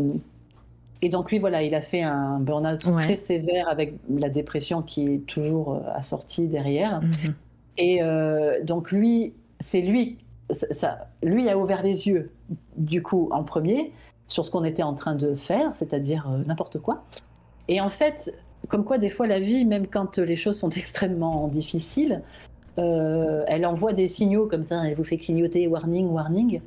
Et 1.00 1.08
donc 1.10 1.30
lui, 1.30 1.38
voilà, 1.38 1.62
il 1.62 1.74
a 1.76 1.80
fait 1.80 2.02
un 2.02 2.40
burn-out 2.40 2.84
Ouais. 2.86 2.96
très 2.96 3.16
sévère 3.16 3.68
avec 3.68 3.94
la 4.10 4.28
dépression 4.28 4.82
qui 4.82 5.04
est 5.04 5.26
toujours 5.26 5.80
assortie 5.94 6.48
derrière. 6.48 7.00
Mhm. 7.02 7.34
Et 7.76 8.02
euh, 8.02 8.64
donc 8.64 8.90
lui, 8.90 9.32
c'est 9.60 9.80
lui, 9.82 10.18
ça, 10.50 10.66
ça- 10.72 11.06
lui 11.22 11.48
a 11.48 11.56
ouvert 11.56 11.82
les 11.84 12.08
yeux, 12.08 12.32
du 12.76 13.00
coup, 13.02 13.28
en 13.30 13.44
premier, 13.44 13.92
sur 14.26 14.44
ce 14.44 14.50
qu'on 14.50 14.64
était 14.64 14.82
en 14.82 14.94
train 14.94 15.14
de 15.14 15.34
faire, 15.36 15.70
c'est-à-dire 15.76 16.26
euh, 16.28 16.42
n'importe 16.46 16.80
quoi. 16.80 17.04
Et 17.68 17.80
en 17.80 17.90
fait, 17.90 18.34
comme 18.68 18.84
quoi 18.84 18.98
des 18.98 19.10
fois 19.10 19.26
la 19.26 19.40
vie, 19.40 19.64
même 19.64 19.86
quand 19.86 20.18
les 20.18 20.36
choses 20.36 20.58
sont 20.58 20.68
extrêmement 20.76 21.48
difficiles, 21.48 22.22
euh, 22.78 23.44
elle 23.48 23.66
envoie 23.66 23.92
des 23.92 24.08
signaux 24.08 24.46
comme 24.46 24.62
ça, 24.64 24.86
elle 24.86 24.94
vous 24.96 25.04
fait 25.04 25.16
clignoter, 25.16 25.66
warning, 25.66 26.08
warning. 26.10 26.60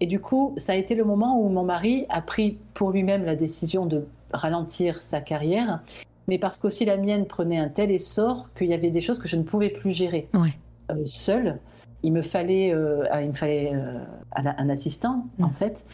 Et 0.00 0.06
du 0.06 0.20
coup, 0.20 0.54
ça 0.56 0.72
a 0.72 0.76
été 0.76 0.94
le 0.94 1.04
moment 1.04 1.40
où 1.40 1.48
mon 1.48 1.64
mari 1.64 2.06
a 2.08 2.20
pris 2.22 2.58
pour 2.74 2.90
lui-même 2.92 3.24
la 3.24 3.34
décision 3.34 3.86
de 3.86 4.06
ralentir 4.32 5.02
sa 5.02 5.20
carrière, 5.20 5.80
mais 6.28 6.38
parce 6.38 6.56
qu'aussi 6.58 6.84
la 6.84 6.96
mienne 6.98 7.24
prenait 7.26 7.58
un 7.58 7.68
tel 7.68 7.90
essor 7.90 8.48
qu'il 8.54 8.68
y 8.68 8.74
avait 8.74 8.90
des 8.90 9.00
choses 9.00 9.18
que 9.18 9.26
je 9.28 9.36
ne 9.36 9.42
pouvais 9.42 9.70
plus 9.70 9.90
gérer 9.90 10.28
Ouais. 10.34 10.52
euh, 10.90 11.02
seule. 11.04 11.58
Il 12.04 12.12
me 12.12 12.22
fallait, 12.22 12.72
euh, 12.72 13.04
il 13.20 13.28
me 13.28 13.32
fallait 13.34 13.72
un 13.72 14.06
un 14.36 14.68
assistant, 14.68 15.24
Mm. 15.38 15.44
en 15.44 15.50
fait. 15.50 15.84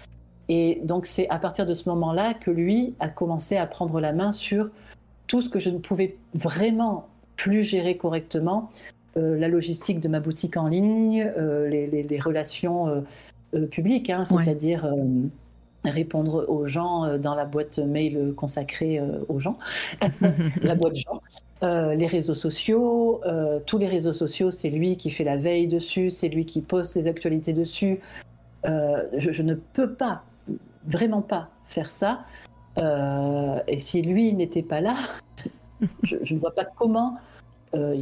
Et 0.51 0.81
donc, 0.85 1.07
c'est 1.07 1.27
à 1.31 1.39
partir 1.39 1.65
de 1.65 1.73
ce 1.73 1.89
moment-là 1.89 2.35
que 2.35 2.51
lui 2.51 2.95
a 3.01 3.09
commencé 3.09 3.57
à 3.57 3.67
prendre 3.67 4.01
la 4.01 4.13
main 4.13 4.33
sur 4.33 4.71
tout 5.27 5.43
ce 5.43 5.49
que 5.49 5.59
je 5.59 5.71
ne 5.71 5.79
pouvais 5.79 6.17
vraiment 6.35 7.07
plus 7.37 7.63
gérer 7.63 7.97
correctement. 7.97 8.71
Euh, 9.17 9.39
la 9.39 9.49
logistique 9.49 10.01
de 10.01 10.09
ma 10.09 10.21
boutique 10.21 10.57
en 10.57 10.67
ligne, 10.69 11.23
euh, 11.39 11.69
les, 11.69 11.87
les- 11.87 12.03
les 12.03 12.19
relations 12.21 13.05
euh, 13.55 13.67
publiques, 13.67 14.11
hein, 14.11 14.25
c'est-à-dire 14.25 14.93
répondre 15.85 16.47
aux 16.49 16.67
gens 16.67 17.19
dans 17.19 17.35
la 17.35 17.45
boîte 17.45 17.79
mail 17.79 18.33
consacrée 18.37 19.01
aux 19.29 19.39
gens, 19.39 19.59
la 20.63 20.75
boîte 20.75 20.97
gens. 20.97 21.21
Les 21.63 22.07
réseaux 22.07 22.35
sociaux, 22.35 23.21
tous 23.67 23.79
les 23.79 23.87
réseaux 23.87 24.13
sociaux, 24.13 24.51
c'est 24.51 24.71
lui 24.71 24.97
qui 24.97 25.11
fait 25.11 25.25
la 25.25 25.37
veille 25.37 25.67
dessus, 25.69 26.11
c'est 26.11 26.29
lui 26.29 26.45
qui 26.47 26.61
poste 26.63 26.95
les 26.97 27.07
actualités 27.07 27.53
dessus. 27.53 28.01
Je, 28.65 29.31
je 29.31 29.43
ne 29.43 29.55
peux 29.55 29.93
pas, 29.93 30.25
vraiment 30.87 31.23
pas 31.23 31.49
faire 31.67 31.89
ça. 31.91 32.21
Euh, 32.79 33.59
et 33.67 33.79
si 33.79 34.03
lui 34.03 34.33
n'était 34.35 34.63
pas 34.63 34.81
là, 34.81 34.97
je, 36.03 36.17
je 36.23 36.35
ne 36.35 36.41
vois 36.41 36.55
pas 36.55 36.65
comment 36.65 37.17
euh, 37.75 37.97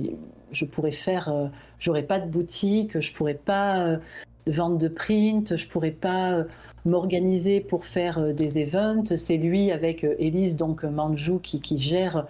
je 0.51 0.65
pourrais 0.65 0.93
faire. 0.93 1.29
Euh, 1.29 1.47
J'aurais 1.79 2.05
pas 2.05 2.21
de 2.21 2.31
boutique, 2.31 3.01
je 3.01 3.13
pourrais 3.13 3.35
pas 3.35 3.99
vendre 4.47 4.79
de 4.79 4.87
print, 4.87 5.57
je 5.57 5.67
pourrais 5.67 5.91
pas 5.91 6.45
m'organiser 6.85 7.61
pour 7.61 7.87
faire 7.87 8.33
des 8.33 8.61
events. 8.61 9.17
C'est 9.17 9.37
lui 9.37 9.73
avec 9.73 10.05
Elise, 10.21 10.55
donc 10.55 10.85
Manjou, 10.85 11.41
qui, 11.41 11.61
qui 11.61 11.79
gère 11.79 12.29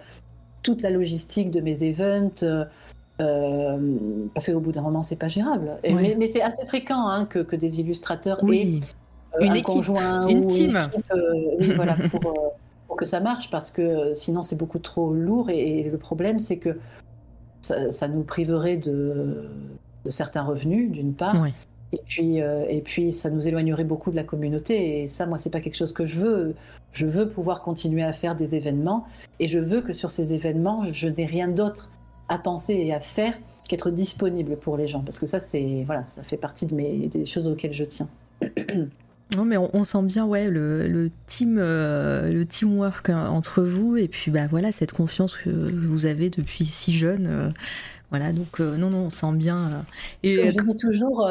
toute 0.63 0.81
la 0.81 0.89
logistique 0.89 1.51
de 1.51 1.61
mes 1.61 1.83
events. 1.83 2.65
parce 3.19 4.45
qu'au 4.47 4.59
bout 4.59 4.71
d'un 4.71 4.81
moment, 4.81 5.03
c'est 5.03 5.17
pas 5.17 5.27
gérable. 5.27 5.77
Ouais. 5.83 5.93
Mais, 5.93 6.15
mais 6.17 6.27
c'est 6.27 6.41
assez 6.41 6.65
fréquent 6.65 7.07
hein, 7.07 7.25
que, 7.25 7.37
que 7.37 7.55
des 7.55 7.79
illustrateurs 7.79 8.39
aient 8.39 8.47
Oui, 8.47 8.79
euh, 8.79 9.02
Une 9.39 9.49
un 9.51 9.53
équipe, 9.53 9.65
conjoint 9.65 10.27
une 10.27 10.45
ou 10.45 10.47
team. 10.47 10.77
équipe, 10.77 11.11
euh, 11.13 11.33
oui, 11.59 11.71
voilà, 11.75 11.95
pour, 12.11 12.25
euh, 12.27 12.49
pour 12.87 12.95
que 12.95 13.05
ça 13.05 13.19
marche, 13.19 13.49
parce 13.49 13.71
que 13.71 13.81
euh, 13.81 14.13
sinon 14.13 14.41
c'est 14.41 14.57
beaucoup 14.57 14.79
trop 14.79 15.13
lourd. 15.13 15.49
Et, 15.49 15.79
et 15.79 15.89
le 15.89 15.97
problème, 15.97 16.39
c'est 16.39 16.57
que 16.57 16.77
ça, 17.61 17.89
ça 17.91 18.07
nous 18.07 18.23
priverait 18.23 18.77
de, 18.77 19.49
de 20.05 20.09
certains 20.09 20.43
revenus, 20.43 20.91
d'une 20.91 21.13
part, 21.13 21.41
Ouais. 21.41 21.53
et 21.93 21.99
puis, 22.05 22.41
euh, 22.41 22.65
et 22.69 22.81
puis 22.81 23.11
ça 23.13 23.29
nous 23.29 23.47
éloignerait 23.47 23.85
beaucoup 23.85 24.11
de 24.11 24.15
la 24.15 24.23
communauté. 24.23 25.01
Et 25.03 25.07
ça, 25.07 25.25
moi, 25.25 25.37
c'est 25.37 25.49
pas 25.49 25.61
quelque 25.61 25.77
chose 25.77 25.93
que 25.93 26.05
je 26.05 26.19
veux. 26.19 26.55
Je 26.91 27.07
veux 27.07 27.27
pouvoir 27.27 27.61
continuer 27.63 28.03
à 28.03 28.13
faire 28.13 28.35
des 28.35 28.53
événements, 28.55 29.05
et 29.39 29.47
je 29.47 29.57
veux 29.57 29.81
que 29.81 29.93
sur 29.93 30.11
ces 30.11 30.33
événements, 30.35 30.83
je 30.91 31.07
n'ai 31.07 31.25
rien 31.25 31.47
d'autre 31.47 31.89
à 32.29 32.37
penser 32.37 32.73
et 32.75 32.93
à 32.93 32.99
faire 32.99 33.33
qu'être 33.67 33.89
disponible 33.91 34.57
pour 34.57 34.75
les 34.77 34.87
gens, 34.87 34.99
parce 34.99 35.17
que 35.19 35.25
ça, 35.25 35.39
c'est 35.39 35.83
voilà, 35.85 36.05
ça 36.05 36.21
fait 36.21 36.37
partie 36.37 36.65
de 36.67 36.75
mes 36.75 37.07
des 37.07 37.25
choses 37.25 37.47
auxquelles 37.47 37.73
je 37.73 37.85
tiens. 37.85 38.07
Non, 39.35 39.45
mais 39.45 39.57
on, 39.57 39.69
on 39.75 39.83
sent 39.83 40.03
bien 40.03 40.25
ouais, 40.25 40.49
le, 40.49 40.87
le 40.87 41.09
team, 41.27 41.57
euh, 41.59 42.31
le 42.31 42.45
teamwork 42.45 43.09
hein, 43.09 43.27
entre 43.29 43.63
vous 43.63 43.97
et 43.97 44.07
puis 44.07 44.29
bah 44.31 44.47
voilà 44.47 44.71
cette 44.71 44.91
confiance 44.91 45.35
que 45.37 45.49
vous 45.49 46.05
avez 46.05 46.29
depuis 46.29 46.65
si 46.65 46.91
jeune. 46.97 47.27
euh, 47.27 47.49
voilà, 48.11 48.31
donc 48.33 48.59
euh, 48.61 48.77
non, 48.77 48.89
non, 48.91 49.05
on 49.05 49.09
sent 49.09 49.33
bien. 49.33 49.85
et 50.23 50.51
je 50.51 50.59
dis 50.59 50.75
toujours, 50.75 51.27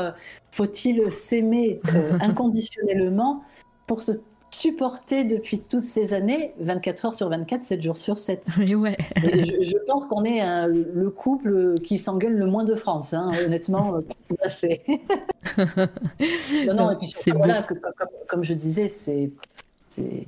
faut-il 0.51 1.13
s'aimer 1.13 1.81
inconditionnellement 2.21 3.45
pour 3.87 4.03
se 4.03 4.13
supporter 4.55 5.25
depuis 5.25 5.59
toutes 5.61 5.81
ces 5.81 6.13
années, 6.13 6.55
24 6.61 7.05
heures 7.07 7.15
sur 7.15 7.29
24, 7.29 7.63
7 7.65 7.83
jours 7.83 7.97
sur 7.97 8.19
7 8.19 8.47
mais 8.59 8.75
ouais, 8.75 8.97
Et 9.25 9.45
je, 9.45 9.63
je 9.65 9.77
pense 9.87 10.07
qu'on 10.07 10.25
est 10.25 10.41
un- 10.41 10.67
le 10.69 11.11
couple 11.11 11.75
qui 11.83 11.99
s'engueule 11.99 12.35
le 12.35 12.47
moins 12.47 12.65
de 12.65 12.75
France, 12.75 13.15
hein, 13.15 13.31
honnêtement. 13.45 13.97
euh, 13.97 14.01
là, 14.43 14.49
c'est- 14.51 14.83
non, 16.67 16.75
non, 16.75 16.91
et 16.91 16.97
puis 16.97 17.07
surtout, 17.07 17.39
voilà, 17.39 17.63
que- 17.63 17.75
comme, 17.75 18.09
comme 18.29 18.45
je 18.45 18.55
disais, 18.55 18.89
c'est, 18.89 19.31
c'est, 19.89 20.27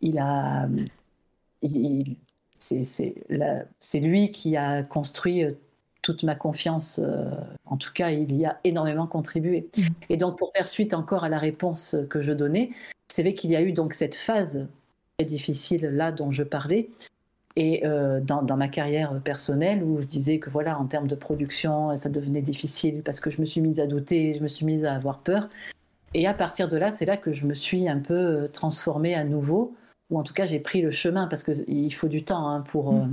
il 0.00 0.18
a, 0.18 0.68
il- 1.62 2.16
c'est, 2.58 2.84
c'est, 2.84 3.14
la- 3.28 3.64
c'est 3.80 4.00
lui 4.00 4.32
qui 4.32 4.56
a 4.56 4.82
construit 4.82 5.44
euh, 5.44 5.52
toute 6.02 6.22
ma 6.22 6.34
confiance. 6.34 7.00
euh, 7.02 7.30
en 7.66 7.76
tout 7.76 7.92
cas, 7.92 8.10
il 8.10 8.34
y 8.36 8.46
a 8.46 8.58
énormément 8.64 9.06
contribué. 9.06 9.68
Et 10.08 10.16
donc, 10.16 10.38
pour 10.38 10.52
faire 10.52 10.68
suite 10.68 10.94
encore 10.94 11.24
à 11.24 11.28
la 11.28 11.38
réponse 11.38 11.96
que 12.08 12.20
je 12.20 12.32
donnais, 12.32 12.70
c'est 13.08 13.22
vrai 13.22 13.34
qu'il 13.34 13.50
y 13.50 13.56
a 13.56 13.62
eu 13.62 13.72
donc 13.72 13.94
cette 13.94 14.14
phase 14.14 14.68
très 15.18 15.26
difficile 15.26 15.86
là 15.86 16.12
dont 16.12 16.30
je 16.30 16.42
parlais. 16.42 16.88
Et 17.56 17.84
euh, 17.84 18.20
dans, 18.20 18.42
dans 18.42 18.56
ma 18.56 18.68
carrière 18.68 19.20
personnelle, 19.20 19.82
où 19.82 20.00
je 20.00 20.06
disais 20.06 20.38
que 20.38 20.48
voilà, 20.48 20.78
en 20.78 20.86
termes 20.86 21.08
de 21.08 21.16
production, 21.16 21.96
ça 21.96 22.08
devenait 22.08 22.42
difficile 22.42 23.02
parce 23.02 23.18
que 23.18 23.30
je 23.30 23.40
me 23.40 23.46
suis 23.46 23.60
mise 23.60 23.80
à 23.80 23.86
douter, 23.86 24.32
je 24.34 24.42
me 24.42 24.48
suis 24.48 24.64
mise 24.64 24.84
à 24.84 24.94
avoir 24.94 25.18
peur. 25.18 25.48
Et 26.14 26.26
à 26.26 26.34
partir 26.34 26.68
de 26.68 26.76
là, 26.76 26.90
c'est 26.90 27.04
là 27.04 27.16
que 27.16 27.32
je 27.32 27.46
me 27.46 27.54
suis 27.54 27.88
un 27.88 27.98
peu 27.98 28.14
euh, 28.14 28.48
transformée 28.48 29.14
à 29.14 29.24
nouveau, 29.24 29.74
ou 30.10 30.18
en 30.18 30.22
tout 30.22 30.34
cas 30.34 30.46
j'ai 30.46 30.60
pris 30.60 30.80
le 30.80 30.90
chemin 30.90 31.26
parce 31.26 31.42
qu'il 31.42 31.92
faut 31.94 32.08
du 32.08 32.24
temps 32.24 32.48
hein, 32.48 32.60
pour, 32.60 32.94
euh, 32.94 33.06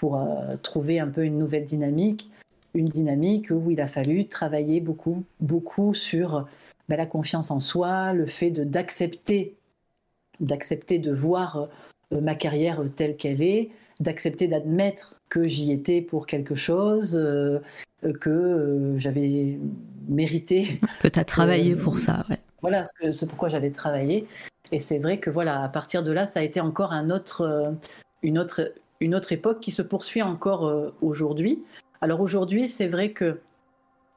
pour 0.00 0.16
euh, 0.16 0.56
trouver 0.62 0.98
un 0.98 1.08
peu 1.08 1.26
une 1.26 1.36
nouvelle 1.36 1.66
dynamique, 1.66 2.30
une 2.72 2.86
dynamique 2.86 3.50
où 3.50 3.70
il 3.70 3.82
a 3.82 3.86
fallu 3.86 4.26
travailler 4.26 4.80
beaucoup, 4.80 5.24
beaucoup 5.40 5.92
sur 5.92 6.46
ben, 6.88 6.96
la 6.96 7.04
confiance 7.04 7.50
en 7.50 7.60
soi, 7.60 8.14
le 8.14 8.24
fait 8.24 8.50
de 8.50 8.64
d'accepter, 8.64 9.58
d'accepter 10.40 10.98
de 10.98 11.12
voir 11.12 11.68
euh, 12.14 12.20
ma 12.22 12.34
carrière 12.34 12.82
telle 12.96 13.14
qu'elle 13.14 13.42
est, 13.42 13.68
d'accepter 14.00 14.48
d'admettre 14.48 15.20
que 15.28 15.46
j'y 15.46 15.70
étais 15.70 16.00
pour 16.00 16.24
quelque 16.24 16.54
chose, 16.54 17.14
euh, 17.14 17.60
que 18.22 18.94
j'avais 18.96 19.58
mérité 20.08 20.80
t'as 21.12 21.24
travaillé 21.24 21.76
pour 21.76 21.98
ça, 21.98 22.24
ouais. 22.30 22.38
voilà 22.62 22.84
ce, 22.84 22.92
que, 22.98 23.12
ce 23.12 23.26
pourquoi 23.26 23.50
j'avais 23.50 23.70
travaillé. 23.70 24.26
Et 24.72 24.80
c'est 24.80 24.98
vrai 24.98 25.20
que 25.20 25.28
voilà, 25.28 25.62
à 25.62 25.68
partir 25.68 26.02
de 26.02 26.10
là, 26.10 26.24
ça 26.24 26.40
a 26.40 26.42
été 26.42 26.58
encore 26.62 26.94
un 26.94 27.10
autre, 27.10 27.74
une, 28.22 28.38
autre, 28.38 28.72
une 29.00 29.14
autre 29.14 29.32
époque 29.32 29.60
qui 29.60 29.72
se 29.72 29.82
poursuit 29.82 30.22
encore 30.22 30.66
euh, 30.66 30.94
aujourd'hui. 31.00 31.62
Alors 32.00 32.20
aujourd'hui, 32.20 32.68
c'est 32.68 32.86
vrai 32.88 33.12
que 33.12 33.40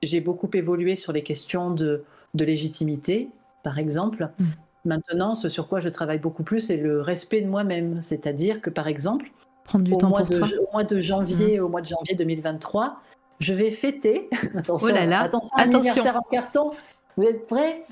j'ai 0.01 0.21
beaucoup 0.21 0.49
évolué 0.53 0.95
sur 0.95 1.13
les 1.13 1.23
questions 1.23 1.71
de, 1.71 2.03
de 2.33 2.45
légitimité, 2.45 3.29
par 3.63 3.79
exemple. 3.79 4.29
Mm. 4.39 4.45
Maintenant, 4.85 5.35
ce 5.35 5.47
sur 5.47 5.69
quoi 5.69 5.79
je 5.79 5.89
travaille 5.89 6.19
beaucoup 6.19 6.43
plus, 6.43 6.59
c'est 6.59 6.77
le 6.77 7.01
respect 7.01 7.41
de 7.41 7.47
moi-même. 7.47 8.01
C'est-à-dire 8.01 8.59
que, 8.61 8.69
par 8.69 8.87
exemple, 8.87 9.31
Prendre 9.63 9.85
du 9.85 9.93
au 9.93 9.97
temps 9.97 10.09
mois, 10.09 10.23
de, 10.23 10.37
toi. 10.37 10.47
au 10.59 10.71
mois 10.73 10.83
de 10.83 10.99
janvier, 10.99 11.61
au 11.61 11.69
mois 11.69 11.79
de 11.79 11.87
janvier 11.87 12.15
2023, 12.15 12.99
je 13.39 13.53
vais 13.53 13.71
fêter. 13.71 14.29
attention, 14.57 14.87
Oh 14.89 14.93
là 14.93 15.05
là, 15.05 15.21
attention, 15.21 15.55
attention. 15.55 15.79
anniversaire 15.79 16.17
en 16.17 16.29
carton. 16.29 16.71
Vous 17.15 17.23
êtes 17.23 17.47
prêts? 17.47 17.85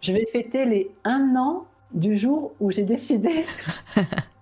Je 0.00 0.12
vais 0.12 0.24
fêter 0.24 0.64
les 0.64 0.90
un 1.04 1.36
an 1.36 1.66
du 1.92 2.16
jour 2.16 2.52
où 2.60 2.70
j'ai 2.70 2.84
décidé 2.84 3.44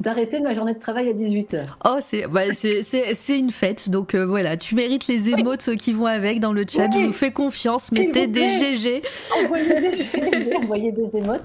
d'arrêter 0.00 0.40
ma 0.40 0.52
journée 0.54 0.74
de 0.74 0.78
travail 0.78 1.08
à 1.08 1.12
18h. 1.12 1.66
Oh, 1.84 1.98
c'est 2.06 2.26
bah, 2.26 2.52
c'est- 2.52 3.38
une 3.38 3.50
fête, 3.50 3.88
donc 3.90 4.14
euh, 4.14 4.24
voilà, 4.26 4.56
tu 4.56 4.74
mérites 4.74 5.06
les 5.08 5.30
émotes 5.30 5.74
qui 5.76 5.92
vont 5.92 6.06
avec 6.06 6.40
dans 6.40 6.52
le 6.52 6.64
chat. 6.68 6.88
Oui. 6.92 7.00
Je 7.02 7.06
vous 7.06 7.12
fais 7.12 7.32
confiance, 7.32 7.90
mettez 7.92 8.26
des. 8.26 8.48
GG. 8.48 9.02
Envoyez 9.44 9.80
des, 9.80 10.54
envoyez 10.62 10.92
des 10.92 11.16
émotes. 11.16 11.44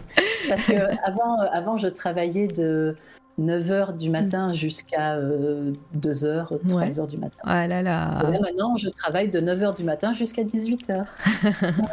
Parce 0.49 0.63
que 0.65 0.73
avant, 1.05 1.41
euh, 1.41 1.45
avant, 1.51 1.77
je 1.77 1.87
travaillais 1.87 2.47
de 2.47 2.95
9h 3.39 3.97
du 3.97 4.09
matin 4.11 4.53
jusqu'à 4.53 5.17
2h, 5.17 6.47
3h 6.67 7.07
du 7.07 7.17
matin. 7.17 7.39
Ah 7.43 7.67
là 7.67 7.79
Et 7.79 7.83
là. 7.83 8.19
là, 8.31 8.39
maintenant, 8.39 8.77
je 8.77 8.89
travaille 8.89 9.29
de 9.29 9.39
9h 9.39 9.75
du 9.75 9.83
matin 9.83 10.13
jusqu'à 10.13 10.43
18h. 10.43 11.05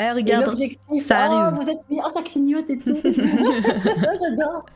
Ah, 0.00 0.14
regarde, 0.14 0.46
l'objectif, 0.46 1.06
ça 1.06 1.28
oh, 1.30 1.32
arrive. 1.32 1.58
vous 1.60 1.68
êtes 1.68 1.90
mis, 1.90 2.00
oh, 2.04 2.08
ça 2.08 2.22
clignote 2.22 2.70
et 2.70 2.78
tout. 2.78 2.96
J'adore. 3.04 4.66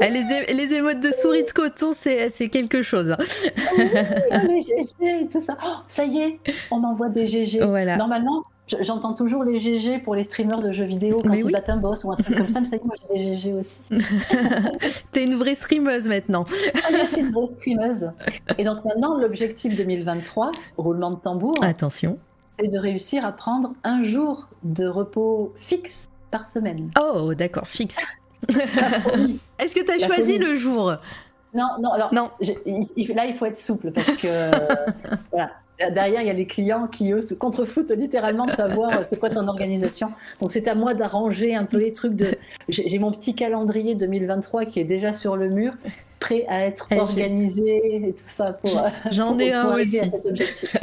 Ah, 0.00 0.08
les, 0.08 0.24
les 0.52 0.74
émotes 0.74 1.00
de 1.00 1.12
souris 1.12 1.44
de 1.44 1.50
coton, 1.50 1.92
c'est 1.92 2.48
quelque 2.48 2.82
chose. 2.82 3.10
hein. 3.10 3.16
Oh, 3.76 3.80
les 4.48 4.62
GG 4.62 5.22
et 5.22 5.28
tout 5.28 5.40
ça. 5.40 5.56
Oh, 5.64 5.76
ça 5.86 6.04
y 6.04 6.18
est, 6.20 6.40
on 6.70 6.78
m'envoie 6.78 7.08
des 7.08 7.26
GG. 7.26 7.64
Voilà. 7.64 7.96
Normalement, 7.96 8.44
J'entends 8.80 9.12
toujours 9.12 9.44
les 9.44 9.58
GG 9.58 9.98
pour 9.98 10.14
les 10.14 10.24
streamers 10.24 10.60
de 10.62 10.72
jeux 10.72 10.86
vidéo 10.86 11.20
quand 11.22 11.34
ils 11.34 11.52
battent 11.52 11.68
un 11.68 11.76
boss 11.76 12.02
ou 12.04 12.12
un 12.12 12.16
truc 12.16 12.34
comme 12.38 12.48
ça, 12.48 12.60
mais 12.60 12.66
ça 12.66 12.76
y 12.76 12.78
est, 12.78 12.84
moi 12.84 12.94
j'ai 12.98 13.14
des 13.18 13.34
GG 13.36 13.52
aussi. 13.52 13.80
T'es 15.12 15.24
une 15.24 15.34
vraie 15.34 15.54
streameuse 15.54 16.08
maintenant. 16.08 16.46
ah, 16.76 16.88
je 17.02 17.08
suis 17.08 17.20
une 17.20 17.30
vraie 17.30 17.46
streameuse. 17.46 18.10
Et 18.56 18.64
donc 18.64 18.82
maintenant, 18.86 19.18
l'objectif 19.18 19.76
2023, 19.76 20.50
roulement 20.78 21.10
de 21.10 21.16
tambour. 21.16 21.52
Attention. 21.60 22.18
C'est 22.58 22.68
de 22.68 22.78
réussir 22.78 23.24
à 23.24 23.32
prendre 23.32 23.74
un 23.82 24.02
jour 24.02 24.48
de 24.62 24.86
repos 24.86 25.52
fixe 25.56 26.08
par 26.30 26.44
semaine. 26.44 26.90
Oh, 27.00 27.34
d'accord, 27.34 27.66
fixe. 27.66 27.98
Est-ce 29.58 29.74
que 29.74 29.84
tu 29.84 29.90
as 29.90 30.06
choisi 30.06 30.38
le 30.38 30.54
jour? 30.54 30.94
Non, 31.54 31.68
non, 31.80 31.92
alors 31.92 32.12
non. 32.12 32.30
là, 32.40 33.26
il 33.26 33.34
faut 33.38 33.46
être 33.46 33.56
souple 33.56 33.92
parce 33.92 34.16
que 34.16 34.50
voilà, 35.30 35.50
derrière, 35.78 36.20
il 36.20 36.26
y 36.26 36.30
a 36.30 36.34
les 36.34 36.46
clients 36.46 36.86
qui, 36.86 37.12
eux, 37.12 37.20
se 37.20 37.34
contrefoutent 37.34 37.90
littéralement 37.90 38.46
de 38.46 38.52
savoir 38.52 38.92
euh, 38.92 39.02
c'est 39.08 39.18
quoi 39.18 39.30
ton 39.30 39.48
organisation. 39.48 40.12
Donc, 40.40 40.52
c'est 40.52 40.68
à 40.68 40.74
moi 40.74 40.94
d'arranger 40.94 41.54
un 41.54 41.64
peu 41.64 41.78
les 41.78 41.92
trucs. 41.92 42.14
De... 42.14 42.28
J'ai 42.68 42.98
mon 42.98 43.10
petit 43.10 43.34
calendrier 43.34 43.94
2023 43.94 44.66
qui 44.66 44.80
est 44.80 44.84
déjà 44.84 45.12
sur 45.12 45.36
le 45.36 45.48
mur 45.48 45.72
prêt 46.20 46.46
à 46.48 46.64
être 46.64 46.86
eh, 46.90 46.98
organisé 46.98 48.08
et 48.08 48.12
tout 48.12 48.24
ça 48.24 48.54
pour. 48.54 48.78
Euh, 48.78 48.88
J'en 49.10 49.38
ai 49.38 49.52
un 49.52 49.74
aussi. 49.74 49.98
cet 49.98 50.24
objectif. 50.24 50.74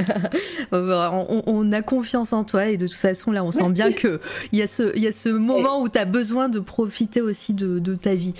on, 0.71 1.71
a 1.71 1.81
confiance 1.81 2.33
en 2.33 2.43
toi 2.43 2.67
et 2.67 2.77
de 2.77 2.85
toute 2.85 2.95
façon 2.95 3.31
là, 3.31 3.43
on 3.43 3.51
sent 3.51 3.71
bien 3.71 3.91
que 3.91 4.19
il 4.51 4.59
y 4.59 4.61
a 4.61 4.67
ce 4.67 4.97
y 4.99 5.07
a 5.07 5.11
ce 5.11 5.29
moment 5.29 5.81
où 5.81 5.89
tu 5.89 5.97
as 5.97 6.05
besoin 6.05 6.49
de 6.49 6.59
profiter 6.59 7.21
aussi 7.21 7.53
de, 7.53 7.79
de 7.79 7.95
ta 7.95 8.13
vie. 8.13 8.33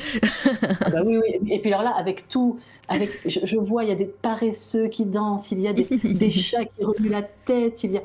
Ah 0.82 0.90
bah 0.92 1.02
oui, 1.04 1.18
oui. 1.18 1.40
Et 1.50 1.60
puis 1.60 1.74
alors 1.74 1.84
là, 1.84 1.96
avec 1.98 2.28
tout, 2.28 2.60
avec, 2.92 3.12
je, 3.26 3.56
vois, 3.56 3.86
il 3.86 3.90
y 3.90 3.94
a 3.94 3.96
des 3.96 4.06
paresseux 4.06 4.88
qui 4.90 5.06
dansent, 5.06 5.52
il 5.52 5.62
y 5.62 5.68
a 5.68 5.74
des, 5.74 5.86
des 6.04 6.30
chats 6.30 6.66
qui 6.66 6.84
remuent 6.84 7.10
la 7.10 7.22
tête, 7.22 7.84
il 7.84 7.92
y 7.92 7.98
a 7.98 8.04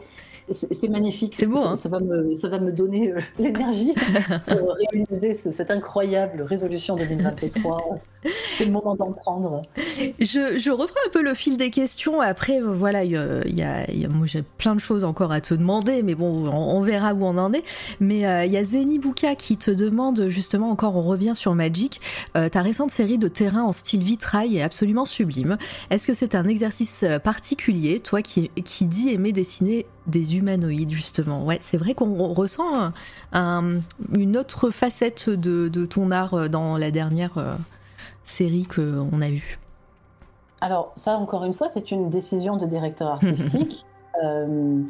c'est 0.51 0.89
magnifique. 0.89 1.35
C'est 1.37 1.47
beau. 1.47 1.57
Ça, 1.57 1.71
hein. 1.71 1.77
ça, 1.77 1.89
va 1.89 2.01
me, 2.01 2.33
ça 2.35 2.49
va 2.49 2.59
me 2.59 2.71
donner 2.71 3.13
euh, 3.13 3.21
l'énergie 3.39 3.93
pour 4.47 4.75
réaliser 4.93 5.35
cette 5.35 5.71
incroyable 5.71 6.43
résolution 6.43 6.97
2023. 6.97 7.99
c'est 8.25 8.65
le 8.65 8.71
moment 8.71 8.95
d'en 8.95 9.13
prendre. 9.13 9.63
Je, 10.21 10.59
je, 10.59 10.71
reprends 10.71 11.01
un 11.07 11.11
peu 11.11 11.23
le 11.23 11.35
fil 11.35 11.57
des 11.57 11.71
questions. 11.71 12.21
Après, 12.21 12.61
voilà, 12.61 13.05
il 13.05 13.11
y 13.13 13.17
a, 13.63 14.09
moi 14.09 14.27
j'ai 14.27 14.43
plein 14.43 14.75
de 14.75 14.81
choses 14.81 15.05
encore 15.05 15.33
à 15.33 15.41
te 15.41 15.55
demander, 15.55 16.03
mais 16.03 16.15
bon, 16.15 16.49
on, 16.49 16.81
verra 16.81 17.13
où 17.15 17.25
on 17.25 17.39
en 17.39 17.53
est. 17.53 17.65
Mais 18.01 18.27
euh, 18.27 18.45
il 18.45 18.53
y 18.53 18.57
a 18.57 18.65
Zeni 18.65 18.99
Bouka 18.99 19.35
qui 19.35 19.57
te 19.57 19.71
demande 19.71 20.29
justement 20.29 20.71
encore, 20.71 20.97
on 20.97 21.03
revient 21.03 21.35
sur 21.35 21.55
Magic. 21.55 22.01
Euh, 22.37 22.49
ta 22.49 22.63
récente 22.63 22.91
série 22.91 23.19
de 23.19 23.29
terrain 23.29 23.63
en 23.63 23.73
style 23.73 24.03
vitrail 24.03 24.59
est 24.59 24.63
absolument 24.63 25.07
sublime. 25.07 25.57
Est-ce 25.91 26.07
que 26.07 26.15
c'est 26.15 26.35
un 26.35 26.47
exercice 26.47 27.05
particulier, 27.25 28.01
toi 28.01 28.23
qui, 28.23 28.51
qui 28.65 28.87
dis 28.87 29.09
aimer 29.11 29.33
dessiner 29.33 29.87
des 30.07 30.37
humanoïdes 30.37 30.91
justement. 30.91 31.45
Ouais, 31.45 31.59
c'est 31.61 31.79
vrai 31.79 31.95
qu'on 31.95 32.33
ressent 32.33 32.93
une 33.33 34.37
autre 34.37 34.71
facette 34.71 35.31
de, 35.31 35.87
ton 35.87 36.11
art 36.11 36.35
euh, 36.35 36.49
dans 36.49 36.77
la 36.77 36.91
dernière 36.91 37.39
euh, 37.39 37.57
série 38.25 38.65
qu'on 38.67 39.21
a 39.21 39.29
vue. 39.29 39.59
Alors 40.61 40.93
ça, 40.97 41.17
encore 41.17 41.45
une 41.45 41.55
fois, 41.55 41.69
c'est 41.69 41.91
une 41.91 42.09
décision 42.11 42.57
de 42.57 42.67
directeur 42.67 43.09
artistique 43.09 43.85
euh, 44.25 44.83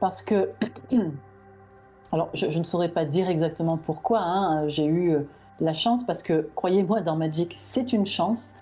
parce 0.00 0.22
que 0.22 0.50
alors 2.12 2.28
je, 2.34 2.46
ne 2.46 2.62
saurais 2.62 2.88
pas 2.88 3.04
dire 3.04 3.28
exactement 3.28 3.76
pourquoi. 3.76 4.20
Hein, 4.20 4.68
j'ai 4.68 4.86
eu 4.86 5.16
la 5.60 5.74
chance 5.74 6.04
parce 6.04 6.22
que 6.22 6.48
croyez-moi, 6.54 7.00
dans 7.00 7.16
Magic, 7.16 7.54
c'est 7.58 7.92
une 7.92 8.06
chance 8.06 8.54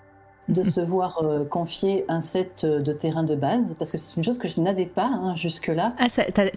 de 0.49 0.63
se 0.63 0.79
voir 0.79 1.21
euh, 1.23 1.43
confier 1.43 2.05
un 2.07 2.21
set 2.21 2.65
de 2.65 2.93
terrain 2.93 3.23
de 3.23 3.35
base, 3.35 3.75
parce 3.77 3.91
que 3.91 3.97
c'est 3.97 4.15
une 4.15 4.23
chose 4.23 4.37
que 4.37 4.47
je 4.47 4.61
n'avais 4.61 4.85
pas 4.85 5.09
hein, 5.11 5.35
jusque-là. 5.35 5.93
Ah, 5.99 6.07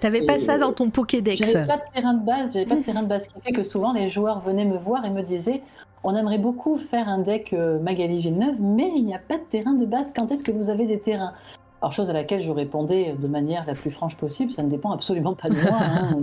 t'avais 0.00 0.22
pas 0.22 0.38
ça 0.38 0.58
dans 0.58 0.72
ton 0.72 0.90
Pokédex 0.90 1.38
J'avais 1.38 1.66
pas 1.66 1.78
de 1.78 1.82
terrain 1.94 2.14
de 2.14 2.24
base, 2.24 2.52
j'avais 2.52 2.66
pas 2.66 2.76
de 2.76 2.82
terrain 2.82 3.02
de 3.02 3.08
base, 3.08 3.24
ce 3.24 3.34
qui 3.34 3.40
fait 3.40 3.52
que 3.52 3.62
souvent 3.62 3.92
les 3.92 4.08
joueurs 4.08 4.40
venaient 4.40 4.64
me 4.64 4.78
voir 4.78 5.04
et 5.04 5.10
me 5.10 5.22
disaient 5.22 5.62
on 6.02 6.14
aimerait 6.14 6.38
beaucoup 6.38 6.78
faire 6.78 7.08
un 7.08 7.18
deck 7.18 7.52
euh, 7.52 7.78
Magali 7.78 8.20
Villeneuve, 8.20 8.60
mais 8.62 8.90
il 8.96 9.04
n'y 9.04 9.14
a 9.14 9.18
pas 9.18 9.36
de 9.36 9.42
terrain 9.42 9.74
de 9.74 9.84
base. 9.84 10.12
Quand 10.14 10.30
est-ce 10.30 10.42
que 10.42 10.52
vous 10.52 10.70
avez 10.70 10.86
des 10.86 11.00
terrains? 11.00 11.34
Alors, 11.82 11.92
chose 11.92 12.10
à 12.10 12.12
laquelle 12.12 12.40
je 12.40 12.50
répondais 12.50 13.12
de 13.12 13.28
manière 13.28 13.66
la 13.66 13.74
plus 13.74 13.90
franche 13.90 14.16
possible, 14.16 14.50
ça 14.50 14.62
ne 14.62 14.70
dépend 14.70 14.92
absolument 14.92 15.34
pas 15.34 15.48
de 15.48 15.56
moi. 15.56 15.78
Hein, 15.80 16.18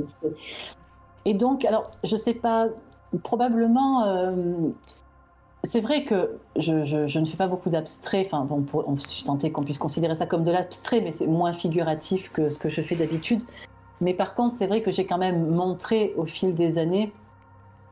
et 1.26 1.34
donc, 1.34 1.66
alors, 1.66 1.92
je 2.04 2.16
sais 2.16 2.34
pas, 2.34 2.68
probablement. 3.24 4.04
Euh, 4.06 4.70
c'est 5.68 5.82
vrai 5.82 6.04
que 6.04 6.40
je, 6.56 7.20
ne 7.20 7.26
fais 7.26 7.38
pas 7.38 7.48
beaucoup 7.48 7.70
d'abstrait. 7.70 8.24
Enfin, 8.26 8.46
bon, 8.46 8.66
on, 8.74 8.96
je 8.96 9.02
suis 9.02 9.24
tentée 9.24 9.52
qu'on 9.52 9.64
puisse 9.64 9.78
considérer 9.78 10.16
ça 10.16 10.26
comme 10.26 10.44
de 10.44 10.52
l'abstrait, 10.52 11.02
mais 11.02 11.12
c'est 11.12 11.28
moins 11.28 11.54
figuratif 11.54 12.32
que 12.32 12.50
ce 12.50 12.58
que 12.58 12.70
je 12.70 12.82
fais 12.82 12.96
d'habitude. 12.96 13.44
Mais 14.00 14.14
par 14.14 14.34
contre, 14.34 14.56
c'est 14.56 14.68
vrai 14.68 14.82
que 14.82 14.92
j'ai 14.92 15.06
quand 15.06 15.18
même 15.18 15.48
montré 15.48 16.14
au 16.18 16.26
fil 16.26 16.54
des 16.56 16.78
années 16.78 17.12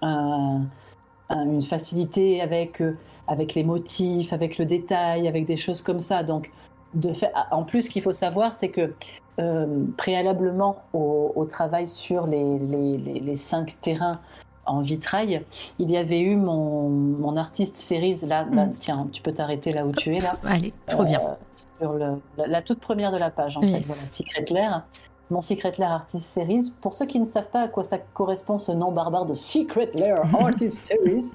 une 0.01 1.61
facilité 1.61 2.39
avec, 2.41 2.81
euh, 2.81 2.95
avec 3.27 3.55
les 3.55 3.63
motifs, 3.63 4.31
avec 4.31 4.59
le 4.59 4.65
détail, 4.65 5.27
avec 5.27 5.45
des 5.45 5.57
choses 5.57 5.81
comme 5.81 5.99
ça. 5.99 6.21
Donc, 6.21 6.51
fait, 7.13 7.31
en 7.49 7.63
plus, 7.63 7.83
ce 7.83 7.89
qu'il 7.89 8.03
faut 8.03 8.11
savoir, 8.11 8.53
c'est 8.53 8.69
que 8.69 8.93
euh, 9.39 9.85
préalablement 9.97 10.83
au, 10.93 11.45
travail 11.49 11.87
sur 11.87 12.27
les, 12.27 12.59
les 13.19 13.35
cinq 13.35 13.81
terrains 13.81 14.19
en 14.65 14.81
vitrail, 14.81 15.43
il 15.79 15.91
y 15.91 15.97
avait 15.97 16.19
eu 16.19 16.35
mon, 16.35 16.89
mon 16.89 17.37
artiste 17.37 17.77
series 17.77 18.19
là, 18.27 18.45
mm. 18.45 18.73
tiens, 18.79 19.07
tu 19.11 19.21
peux 19.21 19.31
t'arrêter 19.31 19.71
là 19.71 19.85
où 19.85 19.91
tu 19.91 20.15
es 20.15 20.19
là. 20.19 20.33
Allez, 20.45 20.73
je 20.89 20.95
reviens. 20.95 21.19
Euh, 21.21 21.33
sur 21.81 21.93
le, 21.93 22.21
la, 22.37 22.61
toute 22.61 22.79
première 22.79 23.11
de 23.11 23.17
la 23.17 23.29
page 23.29 23.57
en 23.57 23.61
fait, 23.61 23.81
voilà, 23.81 24.07
Secret 24.07 24.45
Lair. 24.49 24.83
Mon 25.31 25.41
Secret 25.41 25.73
Lair 25.79 25.91
Artist 25.91 26.23
Series. 26.23 26.71
Pour 26.81 26.93
ceux 26.93 27.07
qui 27.07 27.19
ne 27.19 27.25
savent 27.25 27.49
pas 27.49 27.61
à 27.61 27.67
quoi 27.67 27.83
ça 27.83 27.97
correspond 27.97 28.59
ce 28.59 28.71
nom 28.71 28.91
barbare 28.91 29.25
de 29.25 29.33
Secret 29.33 29.89
Lair 29.95 30.17
Artist 30.39 30.77
Series, 30.77 31.31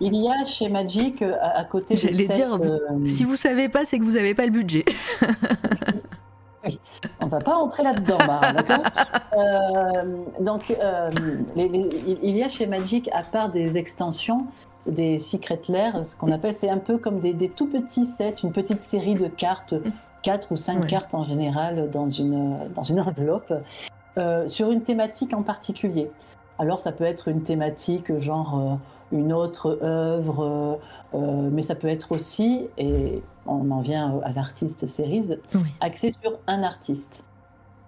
il 0.00 0.14
y 0.14 0.28
a 0.28 0.44
chez 0.44 0.68
Magic 0.68 1.20
euh, 1.20 1.34
à, 1.40 1.64
côté 1.64 1.94
de 1.94 2.00
J'allais 2.00 2.28
dire, 2.28 2.54
euh, 2.54 2.78
si 3.04 3.24
vous 3.24 3.36
savez 3.36 3.68
pas, 3.68 3.84
c'est 3.84 3.98
que 3.98 4.04
vous 4.04 4.12
n'avez 4.12 4.34
pas 4.34 4.46
le 4.46 4.52
budget. 4.52 4.84
On 7.20 7.26
va 7.26 7.40
pas 7.40 7.54
rentrer 7.54 7.82
là-dedans, 7.82 8.18
d'accord 8.54 8.84
euh, 9.36 10.16
Donc, 10.40 10.70
euh, 10.70 11.10
il 11.56 12.36
y 12.36 12.42
a 12.42 12.48
chez 12.48 12.66
Magic, 12.66 13.08
à 13.12 13.22
part 13.22 13.50
des 13.50 13.78
extensions, 13.78 14.46
des 14.86 15.18
secret 15.18 15.60
layers, 15.68 16.04
ce 16.04 16.16
qu'on 16.16 16.30
appelle, 16.32 16.54
c'est 16.54 16.70
un 16.70 16.78
peu 16.78 16.98
comme 16.98 17.20
des, 17.20 17.48
tout 17.48 17.66
petits 17.66 18.06
sets, 18.06 18.36
une 18.42 18.52
petite 18.52 18.80
série 18.80 19.14
de 19.14 19.28
cartes, 19.28 19.74
quatre 20.22 20.52
ou 20.52 20.56
cinq 20.56 20.86
cartes 20.86 21.14
en 21.14 21.22
général 21.22 21.90
dans 21.90 22.08
une, 22.08 22.68
dans 22.74 22.82
une 22.82 23.00
enveloppe, 23.00 23.52
euh, 24.18 24.46
sur 24.48 24.70
une 24.70 24.82
thématique 24.82 25.32
en 25.34 25.42
particulier. 25.42 26.10
Alors, 26.58 26.78
ça 26.80 26.92
peut 26.92 27.04
être 27.04 27.28
une 27.28 27.42
thématique 27.42 28.18
genre 28.18 28.78
une 29.12 29.32
autre 29.32 29.78
œuvre, 29.82 30.78
mais 31.14 31.62
ça 31.62 31.74
peut 31.74 31.88
être 31.88 32.12
aussi, 32.12 32.68
et 32.76 33.22
on 33.46 33.70
en 33.70 33.80
vient 33.80 34.20
à 34.24 34.32
l'artiste 34.32 34.86
series, 34.86 35.30
axé 35.80 36.12
sur 36.12 36.38
un 36.46 36.62
artiste. 36.62 37.24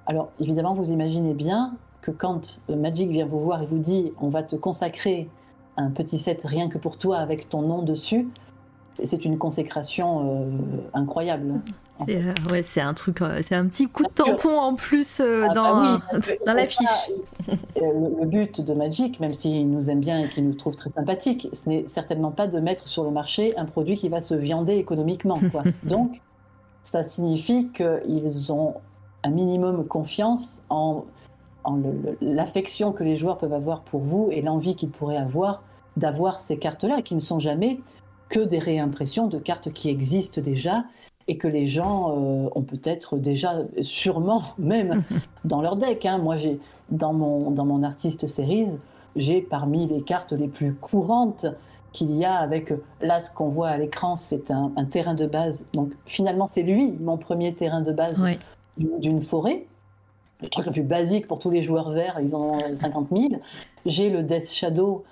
Alors 0.07 0.31
évidemment, 0.41 0.75
vous 0.75 0.93
imaginez 0.93 1.35
bien 1.35 1.77
que 2.01 2.11
quand 2.11 2.61
Magic 2.69 3.11
vient 3.11 3.27
vous 3.27 3.41
voir 3.41 3.63
et 3.63 3.67
vous 3.67 3.79
dit 3.79 4.13
on 4.21 4.29
va 4.29 4.43
te 4.43 4.57
consacrer 4.57 5.29
un 5.77 5.91
petit 5.91 6.19
set 6.19 6.43
rien 6.45 6.69
que 6.69 6.79
pour 6.79 6.99
toi 6.99 7.19
avec 7.19 7.49
ton 7.49 7.63
nom 7.63 7.83
dessus, 7.83 8.29
c'est 8.95 9.25
une 9.25 9.39
consécration 9.39 10.43
euh, 10.43 10.51
incroyable. 10.95 11.61
C'est 12.07 12.17
euh, 12.17 12.33
ouais, 12.51 12.63
un 12.81 12.95
truc, 12.95 13.23
euh, 13.23 13.41
c'est 13.43 13.55
un 13.55 13.67
petit 13.67 13.87
coup 13.87 14.03
de 14.03 14.09
tampon 14.09 14.59
en 14.59 14.75
plus 14.75 15.21
ah 15.21 15.49
bah 15.49 15.55
dans, 15.55 16.01
dans 16.47 16.53
l'affiche. 16.53 17.11
Le, 17.77 18.27
but 18.27 18.61
de 18.61 18.75
Magic, 18.75 19.21
même 19.21 19.35
s'il 19.35 19.71
nous 19.71 19.91
aime 19.91 20.01
bien 20.01 20.21
et 20.21 20.29
qu'il 20.29 20.47
nous 20.47 20.55
trouve 20.55 20.77
très 20.77 20.91
sympathique, 20.91 21.49
ce 21.53 21.69
n'est 21.69 21.85
certainement 21.87 22.31
pas 22.31 22.47
de 22.47 22.59
mettre 22.61 22.89
sur 22.89 23.05
le 23.05 23.11
marché 23.11 23.57
un 23.57 23.65
produit 23.65 23.97
qui 23.97 24.09
va 24.09 24.21
se 24.21 24.35
viander 24.35 24.75
économiquement. 24.75 25.39
Donc, 25.85 26.21
ça 26.83 27.03
signifie 27.03 27.69
qu'ils 27.69 28.53
ont 28.53 28.75
un 29.23 29.31
minimum 29.31 29.87
confiance 29.87 30.63
en, 30.69 31.05
en 31.65 31.81
l'affection 32.21 32.93
que 32.93 33.05
les 33.05 33.17
joueurs 33.17 33.39
peuvent 33.39 33.53
avoir 33.53 33.83
pour 33.83 34.01
vous 34.01 34.29
et 34.33 34.43
l'envie 34.43 34.75
qu'ils 34.75 34.91
pourraient 34.91 35.17
avoir 35.17 35.63
d'avoir 35.97 36.41
ces 36.41 36.59
cartes-là, 36.59 37.03
qui 37.03 37.15
ne 37.15 37.21
sont 37.21 37.39
jamais 37.39 37.79
que 38.33 38.41
des 38.41 38.59
réimpressions 38.59 39.29
de 39.29 39.39
cartes 39.39 39.73
qui 39.73 39.91
existent 39.91 40.41
déjà 40.41 40.85
et 41.29 41.37
que 41.37 41.47
les 41.47 41.67
gens 41.67 42.11
euh, 42.11 42.49
ont 42.55 42.63
peut-être 42.63 43.19
déjà, 43.19 43.53
sûrement 43.83 44.43
même 44.59 45.05
dans 45.45 45.61
leur 45.61 45.77
deck. 45.77 46.07
Hein. 46.07 46.19
Moi, 46.19 46.37
j'ai 46.37 46.59
dans 46.91 47.13
mon, 47.13 47.51
dans 47.51 47.67
mon 47.67 47.83
artiste 47.83 48.27
series, 48.27 48.79
j'ai 49.17 49.43
parmi 49.43 49.87
les 49.87 50.01
cartes 50.01 50.33
les 50.33 50.49
plus 50.49 50.75
courantes 50.75 51.47
qu'il 51.93 52.17
y 52.17 52.25
a 52.25 52.37
avec, 52.37 52.73
là, 53.03 53.21
ce 53.21 53.31
qu'on 53.31 53.49
voit 53.49 53.69
à 53.69 53.77
l'écran, 53.77 54.17
c'est 54.17 54.51
un, 54.51 54.73
terrain 54.87 55.13
de 55.13 55.27
base. 55.27 55.67
Donc 55.75 55.93
finalement, 56.07 56.47
c'est 56.47 56.63
lui, 56.63 56.93
mon 57.01 57.19
premier 57.19 57.55
terrain 57.55 57.83
de 57.83 57.93
base 57.93 58.25
d'une 58.79 59.21
forêt. 59.21 59.67
Le 60.41 60.49
truc 60.49 60.65
le 60.65 60.73
plus 60.73 60.83
basique 60.83 61.29
pour 61.29 61.39
tous 61.39 61.51
les 61.51 61.63
joueurs 61.63 61.91
verts, 61.91 62.19
ils 62.21 62.35
en 62.35 62.41
ont 62.41 62.77
50 62.77 63.09
000. 63.15 63.29
J'ai 63.85 64.09
le 64.09 64.23
Death 64.23 64.51
Shadow, 64.51 65.05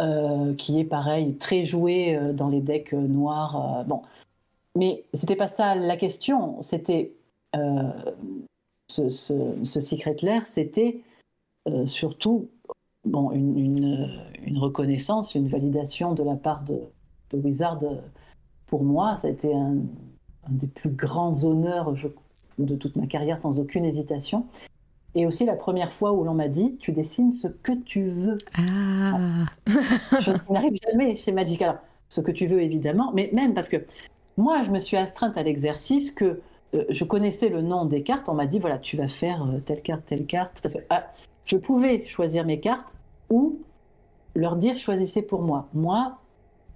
euh, 0.00 0.54
qui 0.54 0.78
est 0.78 0.84
pareil, 0.84 1.36
très 1.38 1.64
joué 1.64 2.14
euh, 2.14 2.32
dans 2.32 2.48
les 2.48 2.60
decks 2.60 2.94
euh, 2.94 3.00
noirs. 3.00 3.84
bon, 3.86 4.02
mais 4.76 5.04
c'était 5.12 5.34
pas 5.34 5.48
ça 5.48 5.74
la 5.74 5.96
question. 5.96 6.60
C'était 6.62 7.14
ce, 8.88 9.08
Secret 9.64 10.16
Lair, 10.22 10.46
c'était 10.46 11.02
surtout 11.84 12.48
une, 13.04 14.56
reconnaissance, 14.56 15.34
une 15.34 15.48
validation 15.48 16.14
de 16.14 16.22
la 16.22 16.36
part 16.36 16.62
de, 16.62 16.80
de 17.30 17.38
Wizard. 17.38 17.80
Pour 18.66 18.84
moi, 18.84 19.16
ça 19.16 19.26
a 19.26 19.30
été 19.30 19.52
un 19.52 19.78
des 20.48 20.68
plus 20.68 20.90
grands 20.90 21.44
honneurs 21.44 21.92
de 22.58 22.76
toute 22.76 22.94
ma 22.94 23.06
carrière, 23.06 23.38
sans 23.38 23.58
aucune 23.58 23.84
hésitation. 23.84 24.46
Et 25.18 25.26
aussi 25.26 25.44
la 25.44 25.56
première 25.56 25.92
fois 25.92 26.12
où 26.12 26.22
l'on 26.22 26.34
m'a 26.34 26.46
dit, 26.46 26.76
tu 26.78 26.92
dessines 26.92 27.32
ce 27.32 27.48
que 27.48 27.72
tu 27.72 28.06
veux. 28.06 28.38
Ah. 28.56 29.46
Chose 30.20 30.38
qui 30.46 30.52
n'arrive 30.52 30.78
jamais 30.88 31.16
chez 31.16 31.32
Magic. 31.32 31.60
Alors, 31.60 31.78
ce 32.08 32.20
que 32.20 32.30
tu 32.30 32.46
veux, 32.46 32.62
évidemment, 32.62 33.10
mais 33.16 33.28
même 33.32 33.52
parce 33.52 33.68
que 33.68 33.78
moi, 34.36 34.62
je 34.62 34.70
me 34.70 34.78
suis 34.78 34.96
astreinte 34.96 35.36
à 35.36 35.42
l'exercice 35.42 36.12
que 36.12 36.40
euh, 36.74 36.84
je 36.88 37.02
connaissais 37.02 37.48
le 37.48 37.62
nom 37.62 37.84
des 37.84 38.04
cartes. 38.04 38.28
On 38.28 38.34
m'a 38.34 38.46
dit, 38.46 38.60
voilà, 38.60 38.78
tu 38.78 38.96
vas 38.96 39.08
faire 39.08 39.42
euh, 39.42 39.58
telle 39.58 39.82
carte, 39.82 40.06
telle 40.06 40.24
carte. 40.24 40.60
Parce 40.62 40.74
que 40.74 40.80
ah, 40.88 41.10
je 41.46 41.56
pouvais 41.56 42.04
choisir 42.04 42.46
mes 42.46 42.60
cartes 42.60 42.96
ou 43.28 43.58
leur 44.36 44.54
dire, 44.54 44.76
choisissez 44.76 45.22
pour 45.22 45.42
moi. 45.42 45.66
Moi, 45.74 46.16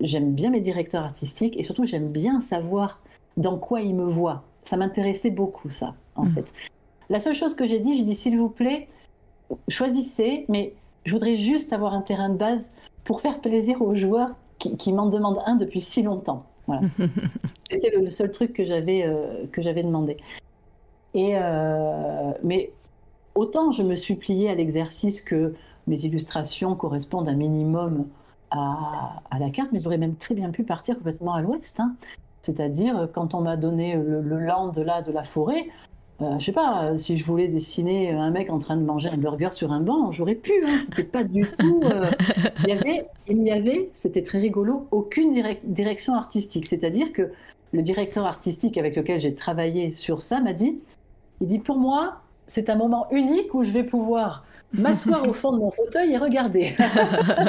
j'aime 0.01 0.35
bien 0.35 0.51
mes 0.51 0.61
directeurs 0.61 1.05
artistiques 1.05 1.57
et 1.57 1.63
surtout, 1.63 1.85
j'aime 1.85 2.09
bien 2.09 2.41
savoir 2.41 2.99
dans 3.37 3.57
quoi 3.57 3.83
ils 3.83 3.95
me 3.95 4.03
voient. 4.03 4.43
Ça 4.65 4.77
m'intéressait 4.77 5.31
beaucoup, 5.31 5.71
ça, 5.71 5.95
en 6.17 6.25
mmh. 6.25 6.31
fait. 6.31 6.53
La 7.13 7.21
seule 7.21 7.35
chose 7.35 7.55
que 7.55 7.67
j'ai 7.67 7.79
dit, 7.79 7.95
j'ai 7.99 8.05
dit, 8.05 8.15
s'il 8.15 8.39
vous 8.39 8.49
plaît, 8.49 8.87
choisissez, 9.69 10.47
mais 10.49 10.73
je 11.05 11.13
voudrais 11.13 11.37
juste 11.37 11.75
avoir 11.75 11.93
un 11.93 12.01
terrain 12.01 12.31
de 12.31 12.39
base 12.39 12.73
pour 13.05 13.21
faire 13.21 13.43
plaisir 13.43 13.83
aux 13.83 13.95
joueurs 13.95 14.31
qui, 14.59 14.93
m'en 14.95 15.11
demandent 15.11 15.43
un 15.45 15.57
depuis 15.57 15.83
si 15.83 16.03
longtemps. 16.03 16.47
C'était 17.71 17.91
le, 17.91 18.07
seul 18.07 18.31
truc 18.31 18.55
que 18.55 18.65
j'avais 18.65 19.05
euh, 19.05 19.45
que 19.53 19.61
j'avais 19.61 19.83
demandé. 19.83 20.17
Et 21.13 21.33
euh, 21.35 22.33
mais 22.43 22.73
autant 23.35 23.73
je 23.73 23.83
me 23.83 23.95
suis 23.95 24.15
pliée 24.15 24.49
à 24.49 24.55
l'exercice 24.55 25.21
que 25.21 25.53
mes 25.89 26.07
illustrations 26.07 26.77
correspondent 26.77 27.29
un 27.29 27.35
minimum 27.35 28.07
à, 28.51 29.21
la 29.39 29.51
carte, 29.51 29.69
mais 29.73 29.81
j'aurais 29.81 29.99
même 29.99 30.17
très 30.17 30.35
bien 30.35 30.51
pu 30.51 30.63
partir 30.63 30.97
complètement 30.97 31.35
à 31.35 31.43
l'ouest. 31.43 31.79
Hein. 31.79 31.95
C'est-à-dire, 32.41 33.09
quand 33.13 33.35
on 33.35 33.43
m'a 33.43 33.59
donné 33.59 33.97
le, 33.97 34.39
land 34.39 34.73
là 34.77 35.03
de 35.03 35.13
la 35.13 35.25
forêt, 35.25 35.69
euh, 36.21 36.39
je 36.39 36.45
sais 36.45 36.53
pas, 36.53 36.97
si 36.97 37.17
je 37.17 37.25
voulais 37.25 37.49
dessiner 37.49 38.11
un 38.11 38.31
mec 38.31 38.51
en 38.51 38.59
train 38.59 38.77
de 38.77 38.85
manger 38.85 39.09
un 39.09 39.17
burger 39.17 39.51
sur 39.51 39.73
un 39.73 39.81
banc, 39.81 40.11
j'aurais 40.11 40.35
pu. 40.35 40.53
Hein, 40.65 40.79
c'était 40.85 41.05
pas 41.05 41.25
du 41.25 41.45
tout. 41.59 41.81
Euh, 41.85 42.11
il 42.63 42.69
y 42.69 43.51
avait, 43.51 43.51
avait, 43.51 43.91
c'était 43.93 44.23
très 44.23 44.39
rigolo, 44.39 44.87
aucune 44.91 45.33
direction 45.65 46.15
artistique. 46.15 46.67
C'est-à-dire 46.67 47.13
que 47.13 47.33
le 47.73 47.83
directeur 47.83 48.27
artistique 48.27 48.77
avec 48.77 48.95
lequel 48.95 49.19
j'ai 49.19 49.35
travaillé 49.35 49.93
sur 49.93 50.23
ça 50.23 50.41
m'a 50.41 50.53
dit, 50.53 50.79
il 51.41 51.49
dit 51.49 51.59
pour 51.59 51.79
moi, 51.79 52.21
c'est 52.47 52.71
un 52.71 52.77
moment 52.77 53.07
unique 53.11 53.55
où 53.55 53.65
je 53.65 53.71
vais 53.71 53.85
pouvoir 53.85 54.45
m'asseoir 54.75 55.27
au 55.29 55.33
fond 55.33 55.53
de 55.53 55.59
mon 55.59 55.71
fauteuil 55.71 56.13
et 56.13 56.19
regarder. 56.19 56.77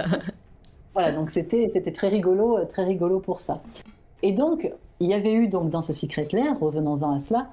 voilà, 0.93 1.11
donc 1.11 1.29
c'était 1.29 1.69
c'était 1.71 1.91
très 1.91 2.07
rigolo, 2.07 2.59
très 2.65 2.85
rigolo 2.85 3.19
pour 3.19 3.39
ça. 3.39 3.61
Et 4.23 4.31
donc, 4.31 4.71
il 4.99 5.09
y 5.09 5.13
avait 5.13 5.33
eu 5.33 5.47
donc 5.47 5.69
dans 5.69 5.81
ce 5.81 5.93
Secret 5.93 6.27
Lair, 6.31 6.57
revenons-en 6.59 7.13
à 7.13 7.19
cela, 7.19 7.49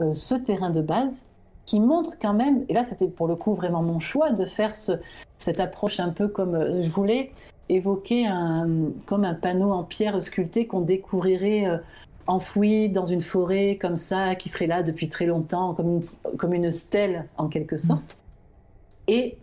euh, 0.00 0.14
ce 0.14 0.34
terrain 0.34 0.70
de 0.70 0.80
base 0.80 1.24
qui 1.64 1.80
montre 1.80 2.18
quand 2.20 2.34
même, 2.34 2.64
et 2.68 2.74
là 2.74 2.84
c'était 2.84 3.08
pour 3.08 3.26
le 3.26 3.36
coup 3.36 3.54
vraiment 3.54 3.82
mon 3.82 4.00
choix 4.00 4.30
de 4.30 4.44
faire 4.44 4.74
ce, 4.74 4.92
cette 5.38 5.60
approche 5.60 5.98
un 6.00 6.10
peu 6.10 6.28
comme 6.28 6.54
euh, 6.54 6.82
je 6.82 6.90
voulais 6.90 7.32
évoquer 7.68 8.26
un, 8.26 8.68
comme 9.06 9.24
un 9.24 9.34
panneau 9.34 9.72
en 9.72 9.84
pierre 9.84 10.22
sculpté 10.22 10.66
qu'on 10.66 10.82
découvrirait 10.82 11.66
euh, 11.66 11.78
enfoui 12.26 12.90
dans 12.90 13.04
une 13.04 13.22
forêt 13.22 13.78
comme 13.80 13.96
ça, 13.96 14.34
qui 14.34 14.48
serait 14.48 14.66
là 14.66 14.82
depuis 14.82 15.08
très 15.08 15.26
longtemps, 15.26 15.74
comme 15.74 15.88
une, 15.96 16.02
comme 16.36 16.54
une 16.54 16.70
stèle 16.72 17.26
en 17.36 17.48
quelque 17.48 17.78
sorte. 17.78 18.18
Et 19.08 19.36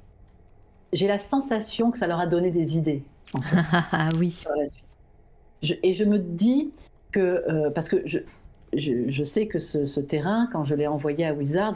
j'ai 0.93 1.07
la 1.07 1.19
sensation 1.19 1.91
que 1.91 1.97
ça 1.97 2.07
leur 2.07 2.19
a 2.19 2.27
donné 2.27 2.51
des 2.51 2.77
idées. 2.77 3.03
En 3.33 3.41
fait, 3.41 3.57
ah 3.91 4.09
oui. 4.19 4.31
Sur 4.31 4.51
la 4.55 4.65
suite 4.65 4.85
et 5.63 5.93
je 5.93 6.03
me 6.03 6.19
dis 6.19 6.71
que, 7.11 7.19
euh, 7.19 7.69
parce 7.69 7.89
que 7.89 8.01
je, 8.05 8.19
je, 8.75 9.23
sais 9.23 9.47
que 9.47 9.59
ce, 9.59 9.99
terrain, 9.99 10.47
quand 10.51 10.63
je 10.63 10.75
l'ai 10.75 10.87
envoyé 10.87 11.25
à 11.25 11.33
Wizard, 11.33 11.75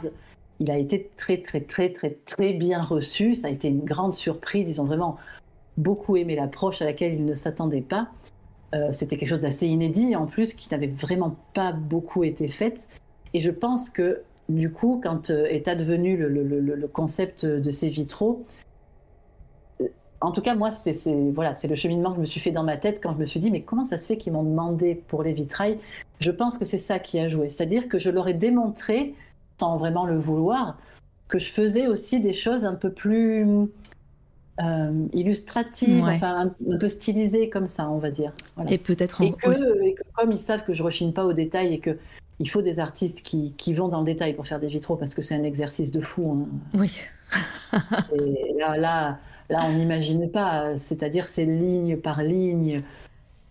il 0.60 0.70
a 0.70 0.78
été 0.78 1.10
très, 1.16 1.38
très, 1.38 1.60
très, 1.60 1.90
très, 1.90 2.18
très 2.24 2.52
bien 2.52 2.80
reçu. 2.82 3.34
Ça 3.34 3.48
a 3.48 3.50
été 3.50 3.68
une 3.68 3.84
grande 3.84 4.14
surprise. 4.14 4.68
Ils 4.68 4.80
ont 4.80 4.86
vraiment 4.86 5.16
beaucoup 5.76 6.16
aimé 6.16 6.36
l'approche 6.36 6.80
à 6.80 6.86
laquelle 6.86 7.14
ils 7.14 7.24
ne 7.24 7.34
s'attendaient 7.34 7.82
pas. 7.82 8.08
Euh, 8.74 8.90
c'était 8.92 9.16
quelque 9.16 9.28
chose 9.28 9.40
d'assez 9.40 9.66
inédit, 9.66 10.16
en 10.16 10.26
plus, 10.26 10.54
qui 10.54 10.68
n'avait 10.70 10.86
vraiment 10.86 11.36
pas 11.52 11.72
beaucoup 11.72 12.24
été 12.24 12.48
fait. 12.48 12.88
Et 13.34 13.40
je 13.40 13.50
pense 13.50 13.90
que, 13.90 14.22
du 14.48 14.72
coup, 14.72 15.00
quand 15.02 15.30
euh, 15.30 15.44
est 15.44 15.68
advenu 15.68 16.16
le, 16.16 16.88
concept 16.88 17.44
de 17.44 17.70
ces 17.70 17.88
vitraux, 17.88 18.44
en 20.20 20.32
tout 20.32 20.40
cas, 20.40 20.54
moi, 20.54 20.70
c'est 20.70 20.94
voilà, 21.34 21.54
c'est 21.54 21.68
le 21.68 21.74
cheminement 21.74 22.10
que 22.10 22.16
je 22.16 22.20
me 22.20 22.26
suis 22.26 22.40
fait 22.40 22.50
dans 22.50 22.62
ma 22.62 22.76
tête 22.76 23.00
quand 23.02 23.12
je 23.12 23.18
me 23.18 23.24
suis 23.24 23.40
dit, 23.40 23.50
mais 23.50 23.62
comment 23.62 23.84
ça 23.84 23.98
se 23.98 24.06
fait 24.06 24.16
qu'ils 24.16 24.32
m'ont 24.32 24.42
demandé 24.42 24.94
pour 24.94 25.22
les 25.22 25.32
vitrailles? 25.32 25.78
Je 26.20 26.30
pense 26.30 26.56
que 26.58 26.64
c'est 26.64 26.78
ça 26.78 26.98
qui 26.98 27.18
a 27.18 27.28
joué. 27.28 27.48
C'est-à-dire 27.48 27.88
que 27.88 27.98
je 27.98 28.10
leur 28.10 28.26
ai 28.28 28.34
démontré, 28.34 29.14
sans 29.60 29.76
vraiment 29.76 30.06
le 30.06 30.18
vouloir, 30.18 30.78
que 31.28 31.38
je 31.38 31.50
faisais 31.50 31.86
aussi 31.86 32.20
des 32.20 32.32
choses 32.32 32.64
un 32.64 32.74
peu 32.74 32.90
plus 32.90 33.46
euh, 34.62 35.06
illustratives, 35.12 36.04
enfin 36.04 36.52
un, 36.70 36.78
peu 36.78 36.88
stylisées 36.88 37.50
comme 37.50 37.68
ça, 37.68 37.90
on 37.90 37.98
va 37.98 38.10
dire. 38.10 38.32
Et 38.68 38.78
peut-être 38.78 39.20
en... 39.20 39.24
et 39.24 39.32
que, 39.32 39.84
et 39.84 39.94
que 39.94 40.02
comme 40.14 40.32
ils 40.32 40.38
savent 40.38 40.64
que 40.64 40.72
je 40.72 40.82
rechigne 40.82 41.12
pas 41.12 41.26
aux 41.26 41.34
détails 41.34 41.74
et 41.74 41.78
que 41.78 41.98
il 42.38 42.48
faut 42.48 42.62
des 42.62 42.80
artistes 42.80 43.22
qui, 43.22 43.52
qui, 43.56 43.72
vont 43.72 43.88
dans 43.88 44.00
le 44.00 44.04
détail 44.04 44.34
pour 44.34 44.46
faire 44.46 44.60
des 44.60 44.68
vitraux 44.68 44.96
parce 44.96 45.14
que 45.14 45.22
c'est 45.22 45.34
un 45.34 45.42
exercice 45.42 45.90
de 45.90 46.00
fou. 46.00 46.32
Hein. 46.32 46.78
Oui. 46.78 47.00
et 48.14 48.54
là, 48.58 48.76
là 48.76 49.18
Là, 49.48 49.64
on 49.66 49.72
n'imagine 49.72 50.30
pas, 50.30 50.76
c'est-à-dire 50.76 51.28
c'est 51.28 51.44
ligne 51.44 51.96
par 51.96 52.22
ligne, 52.22 52.82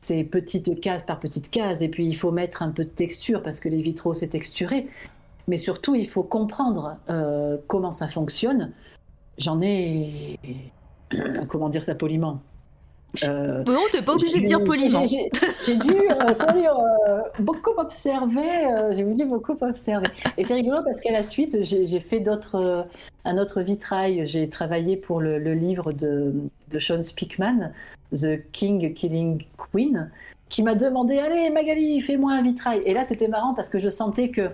c'est 0.02 0.24
petite 0.24 0.80
case 0.82 1.04
par 1.04 1.20
petite 1.20 1.50
case, 1.50 1.82
et 1.82 1.90
puis 1.90 2.06
il 2.06 2.16
faut 2.16 2.32
mettre 2.32 2.64
un 2.64 2.72
peu 2.72 2.84
de 2.84 2.90
texture 2.90 3.42
parce 3.42 3.60
que 3.60 3.70
les 3.70 3.82
vitraux 3.82 4.14
c'est 4.14 4.28
texturé, 4.28 4.88
mais 5.48 5.58
surtout 5.58 5.96
il 5.96 6.08
faut 6.08 6.24
comprendre 6.24 6.98
euh, 7.10 7.58
comment 7.68 7.92
ça 7.92 8.08
fonctionne. 8.08 8.72
J'en 9.38 9.62
ai, 9.62 10.40
comment 11.48 11.70
dire 11.70 11.84
ça 11.84 11.96
poliment, 11.96 12.42
euh, 13.24 13.64
non, 13.66 13.82
t'es 13.92 14.02
pas 14.02 14.14
obligé 14.14 14.42
de 14.42 14.46
dire 14.46 14.64
poliment. 14.64 15.06
J'ai 15.06 15.76
dû 15.78 15.92
euh, 15.92 16.34
euh, 17.08 17.22
beaucoup 17.40 17.72
observer. 17.78 18.68
j'ai 18.92 19.04
dû 19.04 19.26
beaucoup 19.26 19.58
observer. 19.62 20.08
Et 20.38 20.44
c'est 20.44 20.54
rigolo 20.54 20.78
parce 20.84 21.02
qu'à 21.02 21.12
la 21.12 21.24
suite, 21.24 21.58
j'ai 21.64 22.00
fait 22.00 22.20
d'autres, 22.20 22.88
un 23.24 23.38
autre 23.38 23.62
vitrail. 23.62 24.26
J'ai 24.26 24.50
travaillé 24.50 24.98
pour 24.98 25.22
le, 25.22 25.38
livre 25.54 25.94
de, 25.94 26.34
de, 26.72 26.80
Sean 26.80 27.02
Speakman, 27.02 27.74
The 28.14 28.52
King 28.52 28.94
Killing 28.94 29.46
Queen, 29.58 30.10
qui 30.50 30.64
m'a 30.64 30.76
demandé 30.76 31.20
Allez, 31.20 31.50
Magali, 31.50 32.02
fais-moi 32.02 32.34
un 32.34 32.42
vitrail. 32.42 32.82
Et 32.86 32.94
là, 32.94 33.04
c'était 33.06 33.28
marrant 33.28 33.54
parce 33.54 33.70
que 33.70 33.80
je 33.80 33.90
sentais 33.90 34.30
que, 34.30 34.50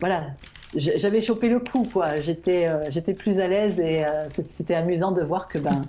voilà, 0.00 0.28
j'avais 0.76 1.20
chopé 1.20 1.48
le 1.48 1.60
coup, 1.60 1.82
quoi. 1.92 2.16
J'étais, 2.16 2.68
j'étais 2.90 3.14
plus 3.14 3.38
à 3.40 3.48
l'aise 3.48 3.80
et 3.80 4.04
c'était 4.48 4.74
amusant 4.74 5.12
de 5.12 5.22
voir 5.22 5.48
que, 5.48 5.58
ben, 5.58 5.82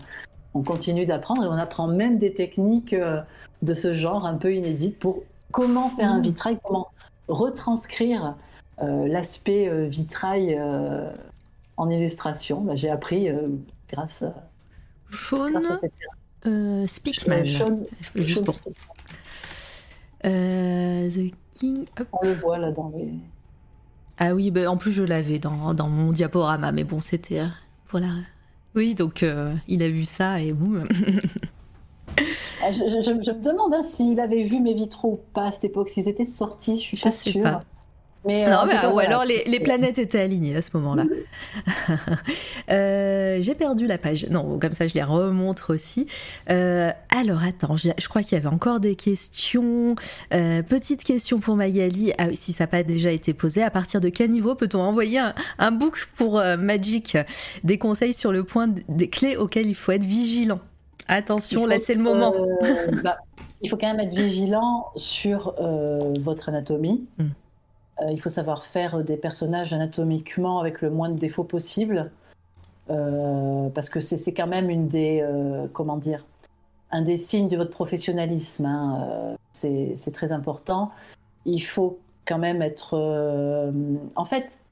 on 0.53 0.63
continue 0.63 1.05
d'apprendre 1.05 1.43
et 1.43 1.47
on 1.47 1.53
apprend 1.53 1.87
même 1.87 2.17
des 2.17 2.33
techniques 2.33 2.93
euh, 2.93 3.21
de 3.61 3.73
ce 3.73 3.93
genre 3.93 4.25
un 4.25 4.35
peu 4.35 4.53
inédites 4.53 4.97
pour 4.97 5.23
comment 5.51 5.89
faire 5.89 6.11
un 6.11 6.19
mmh. 6.19 6.23
vitrail, 6.23 6.59
comment 6.63 6.87
retranscrire 7.27 8.35
euh, 8.81 9.07
l'aspect 9.07 9.67
euh, 9.67 9.85
vitrail 9.87 10.59
en 11.77 11.89
illustration. 11.89 12.61
Bah, 12.61 12.75
j'ai 12.75 12.89
appris 12.89 13.29
grâce, 13.89 14.23
Sean, 15.11 15.51
grâce, 15.51 15.65
à 15.65 15.75
cette... 15.75 16.89
Speakman. 16.89 17.45
Sean, 17.45 17.79
The 20.23 21.33
King. 21.51 21.85
On 22.11 22.25
le 22.25 22.33
voit 22.33 22.57
là 22.57 22.71
dans 22.71 22.91
les. 22.95 23.13
Ah 24.17 24.35
oui, 24.35 24.51
bah, 24.51 24.69
en 24.69 24.75
plus 24.75 24.91
je 24.91 25.03
l'avais 25.03 25.39
dans, 25.39 25.73
dans, 25.73 25.87
mon 25.87 26.11
diaporama, 26.11 26.71
mais 26.71 26.83
bon, 26.83 27.01
c'était. 27.01 27.41
voilà. 27.89 28.07
Oui, 28.79 28.95
donc 28.95 29.23
euh, 29.23 29.53
il 29.67 29.83
a 29.83 29.89
vu 29.89 30.05
ça 30.05 30.39
et 30.41 30.53
boum. 30.53 30.87
Ah, 32.61 32.71
je, 32.71 32.81
me 32.81 33.41
demande 33.41 33.73
hein, 33.73 33.83
s'il 33.83 34.19
avait 34.19 34.41
vu 34.41 34.59
mes 34.59 34.73
vitraux 34.73 35.13
ou 35.13 35.19
pas 35.33 35.45
à 35.45 35.51
cette 35.53 35.63
époque, 35.63 35.87
s'ils 35.87 36.09
étaient 36.09 36.25
sortis, 36.25 36.77
je 36.77 36.81
suis 36.81 36.97
pas 36.97 37.11
sûre. 37.11 37.43
Pas. 37.43 37.61
Mais, 38.25 38.45
non, 38.45 38.67
euh, 38.67 38.91
ou 38.91 38.99
alors 38.99 39.23
les, 39.23 39.59
planètes 39.61 39.97
étaient 39.97 40.19
alignées 40.19 40.55
à 40.55 40.61
ce 40.61 40.71
moment-là. 40.77 41.05
Euh, 42.69 43.39
j'ai 43.41 43.55
perdu 43.55 43.87
la 43.87 43.97
page. 43.97 44.27
Non, 44.29 44.59
comme 44.59 44.73
ça 44.73 44.87
je 44.87 44.93
les 44.93 45.01
remontre 45.01 45.73
aussi. 45.73 46.05
alors 46.47 47.41
attends, 47.43 47.75
je, 47.77 48.07
crois 48.07 48.21
qu'il 48.21 48.33
y 48.33 48.35
avait 48.35 48.53
encore 48.53 48.79
des 48.79 48.95
questions. 48.95 49.95
petite 50.29 51.03
question 51.03 51.39
pour 51.39 51.55
Magali. 51.55 52.13
Ah, 52.19 52.27
si 52.33 52.53
ça 52.53 52.65
n'a 52.65 52.67
pas 52.67 52.83
déjà 52.83 53.11
été 53.11 53.33
posé, 53.33 53.63
à 53.63 53.71
partir 53.71 54.01
de 54.01 54.09
quel 54.09 54.29
niveau 54.29 54.53
peut-on 54.53 54.79
envoyer 54.79 55.19
un, 55.57 55.71
book 55.71 56.09
pour 56.15 56.43
Magic? 56.59 57.17
Des 57.63 57.79
conseils 57.79 58.13
sur 58.13 58.31
le 58.31 58.43
point 58.43 58.69
des 58.87 59.09
clés 59.09 59.35
auxquelles 59.35 59.67
il 59.67 59.75
faut 59.75 59.91
être 59.91 60.05
vigilant. 60.05 60.59
Attention, 61.07 61.65
là 61.65 61.77
c'est 61.79 61.95
le 61.95 62.03
moment. 62.03 62.35
Bah, 63.03 63.17
il 63.61 63.69
faut 63.69 63.77
quand 63.77 63.87
même 63.87 63.99
être 63.99 64.13
vigilant 64.13 64.91
sur 64.95 65.55
votre 66.19 66.49
anatomie. 66.49 67.07
Hmm. 67.17 67.29
Euh, 68.01 68.11
il 68.11 68.19
faut 68.19 68.29
savoir 68.29 68.65
faire 68.65 69.03
des 69.03 69.17
personnages 69.17 69.73
anatomiquement 69.73 70.59
avec 70.59 70.81
le 70.81 70.89
moins 70.89 71.09
de 71.09 71.17
défauts 71.17 71.43
possible. 71.43 72.11
parce 72.87 73.89
que 73.89 73.99
c'est 73.99 74.33
quand 74.33 74.47
même 74.47 74.69
une 74.69 74.87
des, 74.87 75.23
comment 75.73 75.97
dire, 75.97 76.25
un 76.91 77.03
des 77.03 77.17
signes 77.17 77.47
de 77.47 77.57
votre 77.57 77.69
professionnalisme. 77.69 78.65
Hein, 78.65 79.35
c'est 79.51 80.11
très 80.13 80.31
important. 80.31 80.91
Il 81.45 81.59
faut 81.59 81.99
quand 82.25 82.39
même 82.39 82.61
être. 82.63 82.95
en 84.15 84.25
fait, 84.25 84.63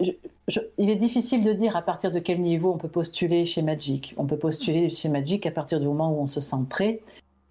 il 0.00 0.90
est 0.90 0.96
difficile 0.96 1.42
de 1.44 1.52
dire 1.52 1.76
à 1.76 1.82
partir 1.82 2.10
de 2.10 2.18
quel 2.18 2.40
niveau 2.40 2.72
on 2.72 2.78
peut 2.78 2.88
postuler 2.88 3.44
chez 3.44 3.62
Magic. 3.62 4.14
On 4.16 4.26
peut 4.26 4.38
postuler 4.38 4.90
chez 4.90 5.08
Magic 5.08 5.46
à 5.46 5.50
partir 5.50 5.80
du 5.80 5.86
moment 5.86 6.12
où 6.12 6.20
on 6.20 6.26
se 6.26 6.40
sent 6.40 6.56
prêt 6.68 7.00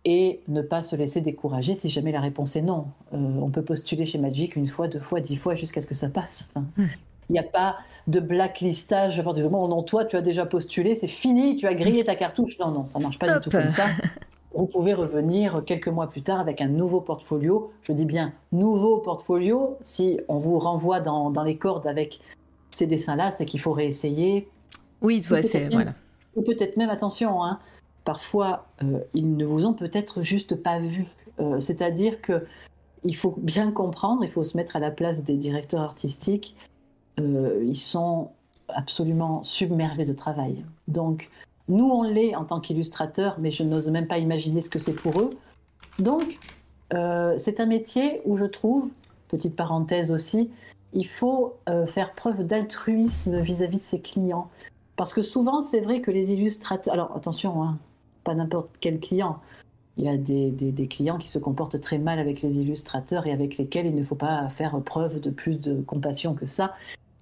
et 0.06 0.42
ne 0.48 0.62
pas 0.62 0.84
se 0.84 0.96
laisser 0.96 1.20
décourager 1.20 1.74
si 1.74 1.90
jamais 1.90 2.12
la 2.12 2.22
réponse 2.22 2.56
est 2.56 2.62
non. 2.62 2.86
Euh, 3.14 3.18
on 3.18 3.50
peut 3.50 3.64
postuler 3.64 4.06
chez 4.06 4.20
Magic 4.20 4.56
une 4.56 4.68
fois, 4.68 4.88
deux 4.88 5.00
fois, 5.00 5.20
dix 5.20 5.36
fois 5.36 5.56
jusqu'à 5.56 5.82
ce 5.82 5.88
que 5.88 5.96
ça 5.96 6.10
passe. 6.10 6.50
Hmm. 6.56 6.86
Il 7.30 7.34
n'y 7.34 7.40
a 7.40 7.44
pas 7.44 7.78
de 8.06 8.20
blacklistage 8.20 9.20
à 9.20 9.24
partir 9.24 9.44
du 9.44 9.50
moment 9.50 9.66
où 9.66 9.68
non, 9.68 9.82
toi 9.82 10.06
tu 10.06 10.16
as 10.16 10.22
déjà 10.22 10.46
postulé, 10.46 10.94
c'est 10.94 11.08
fini, 11.08 11.56
tu 11.56 11.66
as 11.66 11.74
grillé 11.74 12.04
ta 12.04 12.16
cartouche. 12.16 12.60
Non, 12.60 12.70
non, 12.70 12.86
ça 12.86 13.00
ne 13.00 13.04
marche 13.04 13.18
pas 13.18 13.40
du 13.40 13.44
tout 13.44 13.50
comme 13.50 13.72
ça. 13.72 13.86
Vous 14.54 14.68
pouvez 14.68 14.94
revenir 14.94 15.64
quelques 15.66 15.90
mois 15.90 16.08
plus 16.08 16.22
tard 16.22 16.40
avec 16.40 16.62
un 16.62 16.70
nouveau 16.70 17.02
portfolio. 17.02 17.74
Je 17.82 17.92
dis 17.92 18.06
bien 18.06 18.32
nouveau 18.54 19.00
portfolio. 19.00 19.78
Si 19.82 20.20
on 20.30 20.38
vous 20.38 20.60
renvoie 20.60 21.02
dans, 21.02 21.30
dans 21.30 21.44
les 21.44 21.58
cordes 21.58 21.88
avec 21.88 22.22
ces 22.70 22.88
dessins-là, 22.88 23.32
c'est 23.32 23.44
qu'il 23.44 23.60
faut 23.60 23.74
réessayer. 23.74 24.48
Oui, 25.02 25.22
c'est 25.22 25.68
voilà. 25.74 25.94
Ou 26.36 26.42
peut-être 26.42 26.78
même 26.78 26.90
attention, 26.90 27.44
hein, 27.44 27.60
parfois 28.06 28.68
euh, 28.84 29.00
ils 29.14 29.36
ne 29.36 29.44
vous 29.44 29.66
ont 29.66 29.74
peut-être 29.74 30.22
juste 30.22 30.56
pas 30.56 30.80
vu. 30.80 31.08
Euh, 31.42 31.60
c'est-à-dire 31.60 32.22
que 32.22 32.46
il 33.04 33.16
faut 33.16 33.36
bien 33.38 33.72
comprendre, 33.72 34.24
il 34.24 34.30
faut 34.30 34.44
se 34.44 34.56
mettre 34.56 34.78
à 34.78 34.80
la 34.80 34.92
place 34.92 35.24
des 35.24 35.36
directeurs 35.36 35.82
artistiques. 35.82 36.56
Euh, 37.20 37.62
ils 37.68 37.80
sont 37.80 38.32
absolument 38.70 39.44
submergés 39.44 40.06
de 40.06 40.14
travail. 40.14 40.64
Donc 40.88 41.30
nous 41.68 41.86
on 41.86 42.04
l'est 42.04 42.36
en 42.36 42.46
tant 42.46 42.62
qu'illustrateurs, 42.62 43.38
mais 43.40 43.52
je 43.52 43.64
n'ose 43.64 43.90
même 43.90 44.08
pas 44.08 44.20
imaginer 44.20 44.62
ce 44.62 44.70
que 44.70 44.80
c'est 44.80 44.94
pour 44.94 45.20
eux. 45.20 45.32
Donc 46.00 46.40
c'est 47.38 47.60
un 47.60 47.66
métier 47.66 48.22
où 48.24 48.38
je 48.38 48.46
trouve, 48.46 48.90
petite 49.28 49.58
parenthèse 49.58 50.12
aussi, 50.12 50.50
il 50.94 51.06
faut 51.06 51.56
faire 51.88 52.14
preuve 52.14 52.46
d'altruisme 52.46 53.42
vis-à-vis 53.42 53.80
de 53.80 53.84
ses 53.84 54.00
clients. 54.00 54.50
Parce 54.96 55.14
que 55.14 55.22
souvent, 55.22 55.62
c'est 55.62 55.82
vrai 55.82 56.00
que 56.00 56.12
les 56.12 56.32
illustrateurs... 56.32 56.94
Alors 56.94 57.16
attention, 57.16 57.62
hein, 57.62 57.78
pas 58.26 58.36
n'importe 58.36 58.72
quel 58.82 59.00
client. 59.00 59.40
Il 59.98 60.04
y 60.04 60.10
a 60.10 60.18
des, 60.18 60.88
clients 60.90 61.18
qui 61.18 61.30
se 61.30 61.40
comportent 61.40 61.80
très 61.80 61.98
mal 61.98 62.20
avec 62.20 62.42
les 62.42 62.60
illustrateurs 62.60 63.28
et 63.28 63.32
avec 63.32 63.58
lesquels 63.58 63.86
il 63.86 63.96
ne 63.96 64.04
faut 64.04 64.16
pas 64.16 64.50
faire 64.50 64.78
preuve 64.82 65.22
de 65.22 65.30
plus 65.30 65.62
de 65.62 65.82
compassion 65.82 66.34
que 66.34 66.46
ça. 66.46 66.74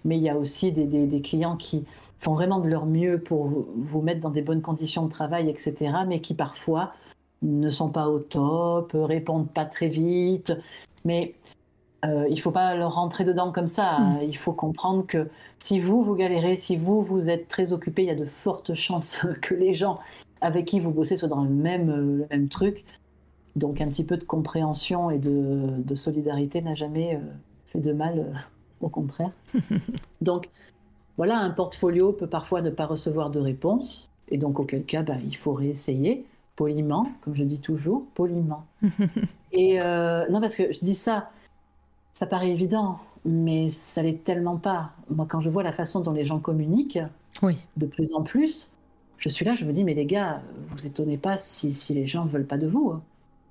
Mais 0.06 0.18
il 0.18 0.24
y 0.24 0.30
a 0.30 0.36
aussi 0.36 0.72
des, 0.72 1.22
clients 1.22 1.56
qui 1.56 1.86
font 2.20 2.34
vraiment 2.34 2.60
de 2.60 2.68
leur 2.68 2.88
mieux 2.88 3.22
pour 3.22 3.68
vous 3.76 4.02
mettre 4.02 4.22
dans 4.22 4.32
des 4.32 4.42
bonnes 4.42 4.64
conditions 4.64 5.04
de 5.04 5.10
travail, 5.10 5.50
etc. 5.50 5.94
Mais 6.08 6.20
qui 6.20 6.34
parfois 6.34 6.94
ne 7.44 7.70
sont 7.70 7.92
pas 7.92 8.08
au 8.08 8.20
top, 8.20 8.94
répondent 8.96 9.52
pas 9.52 9.66
très 9.66 9.88
vite. 9.88 10.54
Mais 11.06 11.36
euh, 12.06 12.26
il 12.28 12.36
ne 12.36 12.40
faut 12.40 12.52
pas 12.52 12.76
leur 12.76 12.96
rentrer 12.96 13.24
dedans 13.24 13.52
comme 13.52 13.68
ça. 13.68 14.00
Hmm. 14.00 14.20
Il 14.24 14.36
faut 14.36 14.54
comprendre 14.54 15.06
que 15.06 15.30
si 15.58 15.80
vous, 15.80 16.04
vous 16.04 16.16
galérez, 16.16 16.56
si 16.56 16.76
vous, 16.76 17.02
vous 17.02 17.30
êtes 17.30 17.48
très 17.48 17.72
occupé, 17.72 18.04
il 18.04 18.08
y 18.08 18.12
a 18.12 18.16
de 18.16 18.26
fortes 18.26 18.74
chances 18.76 19.26
que 19.42 19.54
les 19.54 19.74
gens 19.74 19.96
avec 20.44 20.66
qui 20.66 20.80
vous 20.80 20.92
bossez 20.92 21.16
soient 21.16 21.30
dans 21.30 21.44
le 21.44 21.50
même, 21.50 21.90
euh, 21.90 22.18
le 22.18 22.28
même 22.30 22.50
truc. 22.50 22.86
Donc 23.56 23.82
un 23.82 23.88
petit 23.88 24.04
peu 24.04 24.18
de 24.18 24.24
compréhension 24.24 25.10
et 25.10 25.18
de, 25.18 25.96
solidarité 25.96 26.62
n'a 26.62 26.76
jamais 26.76 27.16
euh, 27.16 27.20
fait 27.66 27.80
de 27.80 27.94
mal, 27.94 28.46
au 28.82 28.90
contraire. 28.90 29.32
donc 30.22 30.50
voilà, 31.18 31.40
un 31.40 31.50
portfolio 31.50 32.12
peut 32.12 32.28
parfois 32.28 32.62
ne 32.62 32.70
pas 32.70 32.86
recevoir 32.86 33.30
de 33.30 33.40
réponse. 33.40 34.10
Et 34.30 34.38
donc 34.38 34.60
auquel 34.60 34.84
cas, 34.84 35.04
bah, 35.04 35.18
il 35.26 35.36
faut 35.36 35.54
réessayer 35.54 36.26
poliment, 36.56 37.08
comme 37.22 37.36
je 37.36 37.44
dis 37.44 37.60
toujours, 37.60 38.04
poliment. 38.14 38.66
et 39.52 39.78
non, 39.78 40.42
parce 40.42 40.56
que 40.56 40.72
je 40.72 40.80
dis 40.82 40.96
ça, 40.96 41.30
ça 42.12 42.28
paraît 42.28 42.52
évident, 42.52 43.00
mais 43.26 43.70
ça 43.70 44.04
l'est 44.04 44.24
tellement 44.24 44.58
pas. 44.58 44.92
Moi, 45.10 45.26
quand 45.28 45.42
je 45.42 45.50
vois 45.50 45.64
la 45.64 45.72
façon 45.72 46.02
dont 46.02 46.12
les 46.12 46.24
gens 46.24 46.40
communiquent, 46.40 47.00
oui. 47.42 47.58
de 47.78 47.86
plus 47.86 48.14
en 48.14 48.24
plus, 48.24 48.73
je 49.18 49.30
suis 49.30 49.46
là, 49.46 49.54
je 49.54 49.66
me 49.66 49.74
dis, 49.74 49.84
mais 49.84 49.94
les 49.94 50.06
gars, 50.06 50.42
vous 50.68 50.86
étonnez 50.86 51.18
pas 51.18 51.38
si, 51.38 51.74
si 51.74 51.94
les 51.94 52.08
gens 52.08 52.26
veulent 52.26 52.48
pas 52.48 52.58
de 52.58 52.68
vous. 52.68 52.94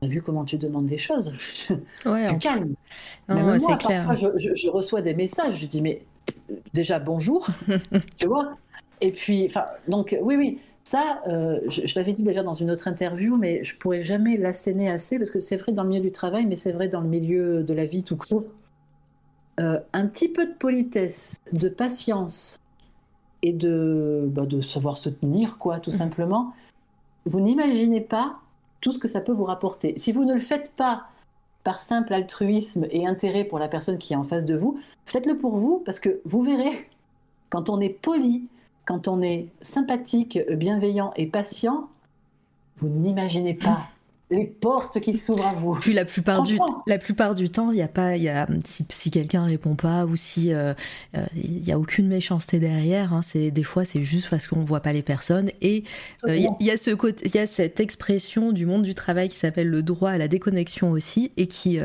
A 0.02 0.06
vu 0.06 0.20
comment 0.20 0.44
tu 0.44 0.58
demandes 0.58 0.90
les 0.90 0.98
choses. 0.98 1.32
Ouais, 2.04 2.28
tu 2.28 2.38
calmes. 2.38 2.74
moi, 3.28 3.56
parfois, 3.78 4.14
je, 4.14 4.54
je, 4.54 4.68
reçois 4.68 5.00
des 5.00 5.14
messages, 5.14 5.60
je 5.60 5.66
dis, 5.66 5.80
mais 5.80 6.02
déjà, 6.74 6.98
bonjour, 6.98 7.46
tu 8.16 8.26
vois? 8.26 8.56
Et 9.00 9.12
puis, 9.12 9.46
enfin, 9.46 9.66
donc, 9.88 10.16
oui, 10.20 10.36
oui, 10.36 10.60
ça, 10.84 11.22
euh, 11.28 11.60
je, 11.68 11.94
l'avais 11.96 12.12
dit 12.12 12.22
déjà 12.22 12.42
dans 12.42 12.54
une 12.54 12.70
autre 12.70 12.88
interview, 12.88 13.36
mais 13.36 13.62
je 13.62 13.76
pourrais 13.76 14.02
jamais 14.02 14.36
l'asséner 14.36 14.90
assez 14.90 15.18
parce 15.18 15.30
que 15.30 15.40
c'est 15.40 15.56
vrai 15.56 15.72
dans 15.72 15.84
le 15.84 15.90
milieu 15.90 16.02
du 16.02 16.12
travail, 16.12 16.46
mais 16.46 16.56
c'est 16.56 16.72
vrai 16.72 16.88
dans 16.88 17.00
le 17.00 17.08
milieu 17.08 17.62
de 17.62 17.74
la 17.74 17.84
vie 17.84 18.02
tout 18.02 18.16
court. 18.16 18.44
Euh, 19.60 19.78
un 19.92 20.06
petit 20.06 20.28
peu 20.28 20.46
de 20.46 20.54
politesse, 20.54 21.36
de 21.52 21.68
patience 21.68 22.58
et 23.42 23.52
de, 23.52 24.28
bah, 24.28 24.46
de 24.46 24.60
savoir 24.60 24.96
se 24.96 25.08
tenir, 25.08 25.58
quoi, 25.58 25.80
tout 25.80 25.90
simplement. 25.90 26.52
Vous 27.26 27.40
n'imaginez 27.40 28.00
pas 28.00 28.38
tout 28.80 28.92
ce 28.92 28.98
que 28.98 29.08
ça 29.08 29.20
peut 29.20 29.32
vous 29.32 29.44
rapporter. 29.44 29.94
Si 29.96 30.12
vous 30.12 30.24
ne 30.24 30.34
le 30.34 30.40
faites 30.40 30.72
pas 30.76 31.06
par 31.64 31.80
simple 31.80 32.12
altruisme 32.12 32.86
et 32.90 33.06
intérêt 33.06 33.44
pour 33.44 33.58
la 33.58 33.68
personne 33.68 33.98
qui 33.98 34.12
est 34.12 34.16
en 34.16 34.24
face 34.24 34.44
de 34.44 34.56
vous, 34.56 34.80
faites-le 35.06 35.38
pour 35.38 35.58
vous 35.58 35.82
parce 35.84 36.00
que 36.00 36.20
vous 36.24 36.42
verrez, 36.42 36.88
quand 37.50 37.70
on 37.70 37.80
est 37.80 37.88
poli, 37.88 38.48
quand 38.84 39.06
on 39.06 39.22
est 39.22 39.48
sympathique, 39.60 40.38
bienveillant 40.50 41.12
et 41.16 41.26
patient, 41.26 41.88
vous 42.78 42.88
n'imaginez 42.88 43.54
pas 43.54 43.88
les 44.32 44.46
portes 44.46 44.98
qui 45.00 45.16
s'ouvrent 45.16 45.46
à 45.46 45.54
vous. 45.54 45.74
Puis 45.74 45.92
la 45.92 46.04
plupart 46.04 46.42
du 46.42 46.58
la 46.86 46.98
plupart 46.98 47.34
du 47.34 47.50
temps, 47.50 47.70
il 47.70 47.78
y 47.78 47.82
a 47.82 47.88
pas 47.88 48.16
il 48.16 48.22
y 48.22 48.28
a 48.28 48.46
si, 48.64 48.86
si 48.90 49.10
quelqu'un 49.10 49.44
répond 49.44 49.74
pas 49.74 50.06
ou 50.06 50.16
si 50.16 50.52
euh, 50.52 50.72
euh, 51.16 51.24
il 51.34 51.66
y 51.66 51.70
a 51.70 51.78
aucune 51.78 52.08
méchanceté 52.08 52.58
derrière. 52.58 53.12
Hein, 53.12 53.20
c'est 53.22 53.50
des 53.50 53.62
fois 53.62 53.84
c'est 53.84 54.02
juste 54.02 54.30
parce 54.30 54.46
qu'on 54.46 54.64
voit 54.64 54.80
pas 54.80 54.92
les 54.92 55.02
personnes 55.02 55.50
et 55.60 55.84
euh, 56.26 56.36
il 56.36 56.66
y, 56.66 56.70
a 56.70 56.76
ce 56.76 56.90
côté 56.92 57.24
il 57.26 57.34
y 57.34 57.38
a 57.38 57.46
cette 57.46 57.78
expression 57.78 58.52
du 58.52 58.64
monde 58.64 58.82
du 58.82 58.94
travail 58.94 59.28
qui 59.28 59.36
s'appelle 59.36 59.68
le 59.68 59.82
droit 59.82 60.10
à 60.10 60.18
la 60.18 60.28
déconnexion 60.28 60.90
aussi 60.90 61.30
et 61.36 61.46
qui 61.46 61.78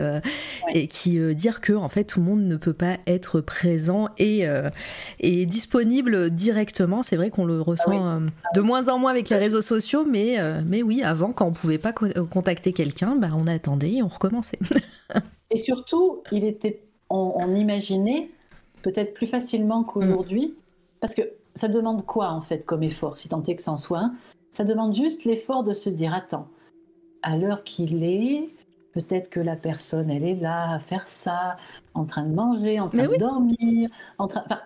et 0.73 0.87
qui 0.87 1.19
dire 1.35 1.59
que 1.59 1.73
en 1.73 1.89
fait 1.89 2.05
tout 2.05 2.19
le 2.19 2.25
monde 2.25 2.43
ne 2.43 2.55
peut 2.55 2.73
pas 2.73 2.97
être 3.07 3.41
présent 3.41 4.09
et 4.17 4.45
et 5.19 5.45
disponible 5.45 6.29
directement. 6.29 7.03
C'est 7.03 7.17
vrai 7.17 7.29
qu'on 7.29 7.45
le 7.45 7.61
ressent 7.61 7.91
ah 7.91 8.19
de 8.55 8.61
moins 8.61 8.87
en 8.87 8.99
moins 8.99 9.11
avec 9.11 9.29
les 9.29 9.35
réseaux 9.35 9.61
sociaux, 9.61 10.05
mais 10.09 10.37
mais 10.65 10.81
oui 10.81 11.03
avant 11.03 11.33
quand 11.33 11.45
on 11.45 11.51
pouvait 11.51 11.77
pas 11.77 11.93
contacter 12.37 12.71
quelqu'un, 12.71 13.15
bah, 13.15 13.29
on 13.35 13.47
attendait 13.47 13.93
et 13.93 14.03
on 14.03 14.07
recommençait. 14.07 14.59
et 15.49 15.57
surtout, 15.57 16.21
il 16.31 16.43
était, 16.43 16.83
on, 17.09 17.55
imaginait 17.55 18.29
peut-être 18.83 19.15
plus 19.15 19.25
facilement 19.25 19.83
qu'aujourd'hui, 19.83 20.55
parce 20.99 21.15
que 21.15 21.23
ça 21.55 21.67
demande 21.67 22.05
quoi 22.05 22.29
en 22.29 22.41
fait 22.41 22.63
comme 22.63 22.83
effort, 22.83 23.17
si 23.17 23.27
tant 23.27 23.41
est 23.41 23.55
que 23.55 23.63
c'en 23.63 23.75
soit 23.75 24.11
Ça 24.51 24.65
demande 24.65 24.95
juste 24.95 25.25
l'effort 25.25 25.63
de 25.63 25.73
se 25.73 25.89
dire 25.89 26.13
attends, 26.13 26.47
à 27.23 27.37
l'heure 27.37 27.63
qu'il 27.63 28.03
est, 28.03 28.53
peut-être 28.91 29.31
que 29.31 29.39
la 29.39 29.55
personne 29.55 30.11
elle 30.11 30.23
est 30.23 30.35
là 30.35 30.73
à 30.73 30.79
faire 30.79 31.07
ça, 31.07 31.57
en 31.95 32.05
train 32.05 32.23
de 32.23 32.35
manger, 32.35 32.79
en 32.79 32.87
train 32.87 33.07
de 33.07 33.17
dormir, 33.17 33.89
en 34.19 34.27
train, 34.27 34.43
enfin, 34.45 34.59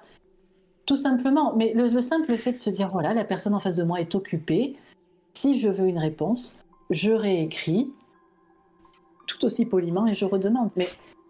tout 0.85 0.97
simplement. 0.97 1.55
Mais 1.55 1.71
le, 1.73 1.87
le 1.87 2.01
simple 2.01 2.35
fait 2.35 2.51
de 2.51 2.57
se 2.57 2.69
dire 2.69 2.89
voilà, 2.89 3.13
la 3.13 3.23
personne 3.23 3.53
en 3.53 3.59
face 3.59 3.75
de 3.75 3.83
moi 3.83 4.01
est 4.01 4.13
occupée. 4.13 4.75
Si 5.31 5.57
je 5.57 5.69
veux 5.69 5.87
une 5.87 5.99
réponse, 5.99 6.57
je 6.91 7.11
réécris 7.11 7.91
tout 9.27 9.45
aussi 9.45 9.65
poliment 9.65 10.05
et 10.05 10.13
je 10.13 10.25
redemande. 10.25 10.69
Mais 10.75 10.87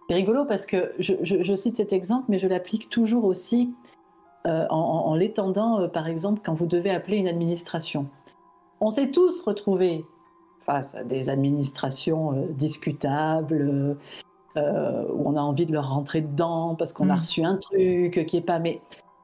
c'est 0.10 0.16
rigolo 0.16 0.46
parce 0.46 0.66
que 0.66 0.92
je, 1.00 1.56
cite 1.56 1.78
cet 1.78 1.94
exemple, 1.94 2.26
mais 2.30 2.38
je 2.38 2.48
l'applique 2.48 2.90
toujours 2.90 3.24
aussi 3.24 3.74
euh, 4.48 4.66
en, 4.70 5.14
l'étendant, 5.16 5.80
euh, 5.80 5.88
par 5.88 6.08
exemple, 6.08 6.42
quand 6.44 6.54
vous 6.54 6.66
devez 6.66 6.90
appeler 6.90 7.18
une 7.18 7.28
administration. 7.28 8.08
On 8.80 8.90
s'est 8.90 9.12
tous 9.12 9.42
retrouvés 9.42 10.04
face 10.66 10.96
à 10.96 11.04
des 11.04 11.30
administrations 11.30 12.34
euh, 12.34 12.48
discutables, 12.52 13.98
où 14.58 15.24
on 15.26 15.38
a 15.38 15.42
envie 15.42 15.66
de 15.66 15.72
leur 15.72 15.94
rentrer 15.94 16.20
dedans 16.20 16.76
parce 16.76 16.92
qu'on 16.92 17.10
a 17.10 17.16
mm. 17.16 17.20
reçu 17.20 17.44
un 17.46 17.56
truc 17.56 18.26
qui 18.26 18.36
est 18.36 18.46
pas. 18.46 18.60
Mais 18.60 18.82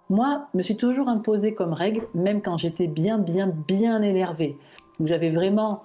moi, 0.10 0.48
je 0.54 0.60
me 0.60 0.64
suis 0.64 0.78
toujours 0.78 1.10
imposé 1.10 1.54
comme 1.54 1.74
règle, 1.74 2.08
même 2.14 2.42
quand 2.42 2.56
j'étais 2.56 2.88
bien, 2.88 3.18
bien, 3.18 3.48
bien 3.48 4.02
énervée, 4.04 4.58
où 5.02 5.08
j'avais 5.08 5.30
vraiment 5.30 5.82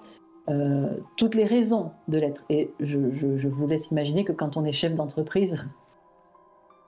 euh, 0.49 0.97
toutes 1.15 1.35
les 1.35 1.45
raisons 1.45 1.91
de 2.07 2.17
l'être. 2.17 2.43
Et 2.49 2.73
je, 2.79 2.97
vous 3.47 3.67
laisse 3.67 3.91
imaginer 3.91 4.25
que 4.25 4.33
quand 4.33 4.57
on 4.57 4.65
est 4.65 4.73
chef 4.73 4.93
d'entreprise, 4.93 5.65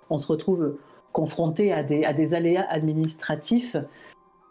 on 0.09 0.17
se 0.17 0.27
retrouve 0.27 0.77
confronté 1.13 1.71
à 1.71 1.81
des, 1.81 2.03
à 2.03 2.13
des 2.13 2.33
aléas 2.33 2.65
administratifs, 2.69 3.77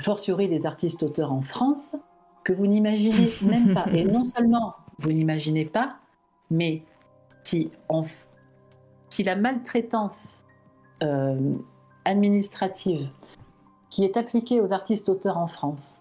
fortiori 0.00 0.48
des 0.48 0.64
artistes-auteurs 0.64 1.32
en 1.32 1.42
France, 1.42 1.96
que 2.44 2.52
vous 2.52 2.66
n'imaginez 2.66 3.30
même 3.42 3.74
pas. 3.74 3.86
Et 3.92 4.04
non 4.04 4.22
seulement 4.22 4.74
vous 4.98 5.12
n'imaginez 5.12 5.66
pas, 5.66 5.96
mais 6.50 6.82
si, 7.42 7.70
on, 7.90 8.04
si 9.10 9.22
la 9.22 9.36
maltraitance 9.36 10.44
euh, 11.02 11.54
administrative 12.06 13.08
qui 13.90 14.04
est 14.04 14.16
appliqué 14.16 14.60
aux 14.60 14.72
artistes 14.72 15.08
auteurs 15.08 15.38
en 15.38 15.46
France 15.46 16.00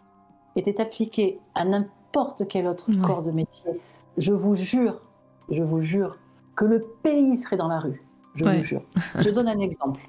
était 0.55 0.79
appliqué 0.79 1.39
à 1.53 1.65
n'importe 1.65 2.02
quel 2.47 2.67
autre 2.67 2.91
corps 3.01 3.21
de 3.21 3.31
métier, 3.31 3.71
je 4.17 4.33
vous 4.33 4.55
jure, 4.55 5.01
je 5.49 5.63
vous 5.63 5.81
jure 5.81 6.17
que 6.55 6.65
le 6.65 6.81
pays 7.01 7.37
serait 7.37 7.57
dans 7.57 7.67
la 7.67 7.79
rue. 7.79 8.03
Je 8.35 8.45
vous 8.45 8.63
jure. 8.63 8.81
Je 9.19 9.29
donne 9.29 9.47
un 9.47 9.59
exemple. 9.59 10.01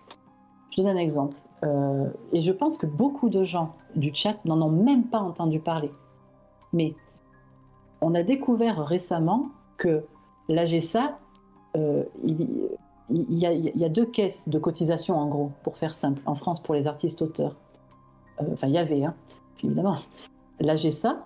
Je 0.71 0.83
donne 0.83 0.97
un 0.97 1.01
exemple. 1.01 1.37
Euh, 1.65 2.09
et 2.33 2.41
je 2.41 2.53
pense 2.53 2.77
que 2.77 2.87
beaucoup 2.87 3.29
de 3.29 3.43
gens 3.43 3.75
du 3.95 4.15
chat 4.15 4.37
n'en 4.45 4.61
ont 4.61 4.71
même 4.71 5.05
pas 5.05 5.21
entendu 5.21 5.61
parler. 5.61 5.91
Mais 6.73 6.95
on 8.01 8.15
a 8.15 8.23
découvert 8.23 8.85
récemment 8.85 9.49
que 9.79 10.05
l'AGSA, 10.49 11.19
euh, 11.77 12.05
il, 12.23 12.69
y 13.11 13.85
a, 13.85 13.89
deux 13.89 14.07
caisses 14.07 14.49
de 14.49 14.59
cotisation 14.59 15.17
en 15.17 15.29
gros, 15.29 15.53
pour 15.63 15.79
faire 15.79 15.95
simple, 15.95 16.21
en 16.27 16.35
France 16.35 16.63
pour 16.63 16.75
les 16.75 16.87
artistes 16.87 17.23
auteurs. 17.23 17.57
Euh, 18.41 18.45
enfin, 18.53 18.67
il 18.67 18.75
y 18.75 18.79
avait, 18.79 19.05
hein, 19.05 19.15
évidemment. 19.63 19.97
L'AGSA, 20.61 21.25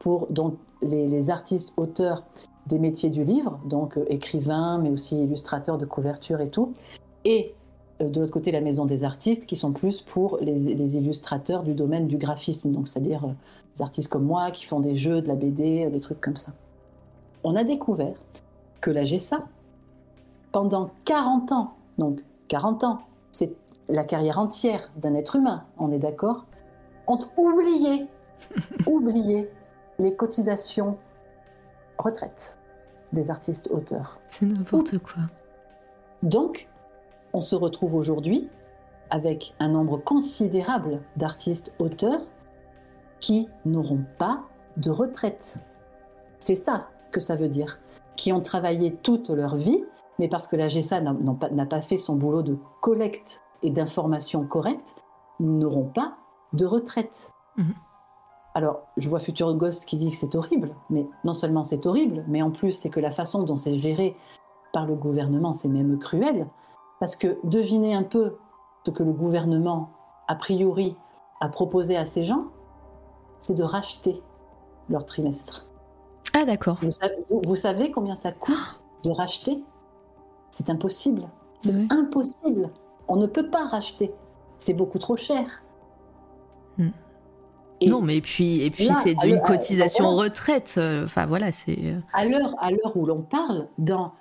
pour 0.00 0.26
donc, 0.30 0.56
les, 0.82 1.30
artistes 1.30 1.74
auteurs 1.76 2.24
des 2.66 2.80
métiers 2.80 3.10
du 3.10 3.22
livre, 3.22 3.60
donc 3.64 3.96
euh, 3.96 4.04
écrivains, 4.08 4.78
mais 4.78 4.90
aussi 4.90 5.22
illustrateurs 5.22 5.78
de 5.78 5.86
couverture 5.86 6.40
et 6.40 6.48
tout, 6.48 6.72
et 7.24 7.54
de 8.00 8.18
l'autre 8.18 8.32
côté 8.32 8.50
la 8.50 8.62
maison 8.62 8.86
des 8.86 9.04
artistes 9.04 9.44
qui 9.44 9.56
sont 9.56 9.72
plus 9.72 10.00
pour 10.00 10.38
les, 10.40 10.96
illustrateurs 10.96 11.62
du 11.62 11.74
domaine 11.74 12.08
du 12.08 12.16
graphisme, 12.16 12.72
donc 12.72 12.88
c'est-à-dire 12.88 13.26
des 13.76 13.82
artistes 13.82 14.08
comme 14.08 14.24
moi 14.24 14.50
qui 14.50 14.64
font 14.64 14.80
des 14.80 14.96
jeux, 14.96 15.20
de 15.20 15.28
la 15.28 15.36
BD, 15.36 15.88
des 15.90 16.00
trucs 16.00 16.20
comme 16.20 16.36
ça. 16.36 16.52
On 17.44 17.54
a 17.56 17.62
découvert 17.62 18.14
que 18.80 18.90
la 18.90 19.04
GESA, 19.04 19.44
pendant 20.50 20.90
40 21.04 21.52
ans, 21.52 21.74
donc 21.98 22.20
40 22.48 22.84
ans, 22.84 22.98
c'est 23.32 23.52
la 23.90 24.04
carrière 24.04 24.38
entière 24.38 24.90
d'un 24.96 25.14
être 25.14 25.36
humain, 25.36 25.64
on 25.76 25.92
est 25.92 25.98
d'accord, 25.98 26.46
ont 27.06 27.18
oublié, 27.36 28.06
oublié 28.86 29.50
les 30.00 30.16
cotisations 30.16 30.96
retraite 31.98 32.56
des 33.12 33.30
artistes 33.30 33.68
auteurs. 33.70 34.18
C'est 34.30 34.46
n'importe 34.46 34.98
quoi. 34.98 35.22
Donc, 36.22 36.68
on 37.32 37.40
se 37.40 37.54
retrouve 37.54 37.94
aujourd'hui 37.94 38.48
avec 39.10 39.54
un 39.58 39.68
nombre 39.68 39.98
considérable 39.98 41.02
d'artistes 41.16 41.74
auteurs 41.78 42.22
qui 43.18 43.48
n'auront 43.64 44.04
pas 44.18 44.44
de 44.76 44.90
retraite. 44.90 45.58
C'est 46.38 46.54
ça 46.54 46.88
que 47.12 47.20
ça 47.20 47.36
veut 47.36 47.48
dire 47.48 47.78
qui 48.16 48.32
ont 48.32 48.40
travaillé 48.40 48.94
toute 48.96 49.30
leur 49.30 49.56
vie, 49.56 49.84
mais 50.18 50.28
parce 50.28 50.46
que 50.46 50.56
la 50.56 50.68
GSA 50.68 51.00
n'a 51.00 51.66
pas 51.66 51.80
fait 51.80 51.96
son 51.96 52.16
boulot 52.16 52.42
de 52.42 52.58
collecte 52.80 53.42
et 53.62 53.70
d'information 53.70 54.46
correcte, 54.46 54.94
n'auront 55.38 55.88
pas 55.88 56.16
de 56.52 56.66
retraite. 56.66 57.30
Mhm. 57.56 57.74
Alors, 58.60 58.82
je 58.98 59.08
vois 59.08 59.20
Futur 59.20 59.54
Ghost 59.54 59.86
qui 59.86 59.96
dit 59.96 60.10
que 60.10 60.16
c'est 60.16 60.34
horrible, 60.34 60.74
mais 60.90 61.08
non 61.24 61.32
seulement 61.32 61.64
c'est 61.64 61.86
horrible, 61.86 62.26
mais 62.28 62.42
en 62.42 62.50
plus 62.50 62.72
c'est 62.72 62.90
que 62.90 63.00
la 63.00 63.10
façon 63.10 63.42
dont 63.44 63.56
c'est 63.56 63.76
géré 63.76 64.14
par 64.74 64.84
le 64.84 64.96
gouvernement, 64.96 65.54
c'est 65.54 65.66
même 65.66 65.98
cruel, 65.98 66.46
parce 66.98 67.16
que 67.16 67.38
devinez 67.42 67.94
un 67.94 68.02
peu 68.02 68.36
ce 68.84 68.90
que 68.90 69.02
le 69.02 69.12
gouvernement, 69.12 69.88
a 70.28 70.34
priori, 70.34 70.94
a 71.40 71.48
proposé 71.48 71.96
à 71.96 72.04
ces 72.04 72.22
gens, 72.22 72.48
c'est 73.38 73.54
de 73.54 73.62
racheter 73.62 74.22
leur 74.90 75.06
trimestre. 75.06 75.66
Ah 76.34 76.44
d'accord. 76.44 76.78
Vous, 77.30 77.56
savez 77.56 77.90
combien 77.90 78.14
ça 78.14 78.30
coûte 78.30 78.82
de 79.04 79.10
racheter? 79.10 79.64
C'est 80.50 80.68
impossible. 80.68 81.30
C'est 81.60 81.90
impossible. 81.90 82.68
On 83.08 83.16
ne 83.16 83.26
peut 83.26 83.48
pas 83.48 83.66
racheter. 83.68 84.12
C'est 84.58 84.74
beaucoup 84.74 84.98
trop 84.98 85.16
cher. 85.16 85.62
Non, 87.86 88.02
mais 88.02 88.20
puis 88.20 88.62
et 88.62 88.70
puis 88.70 88.88
c'est 89.02 89.14
d'une 89.14 89.40
cotisation 89.40 90.16
retraite. 90.16 90.74
Euh, 90.76 91.04
enfin 91.04 91.26
voilà, 91.26 91.50
c'est. 91.52 91.78
Euh. 91.78 91.98
À 92.12 92.24
l'heure 92.24 92.54
à 92.60 92.70
l'heure 92.70 92.96
où 92.96 93.06
l'on 93.06 93.22
parle 93.22 93.68
dans 93.78 94.12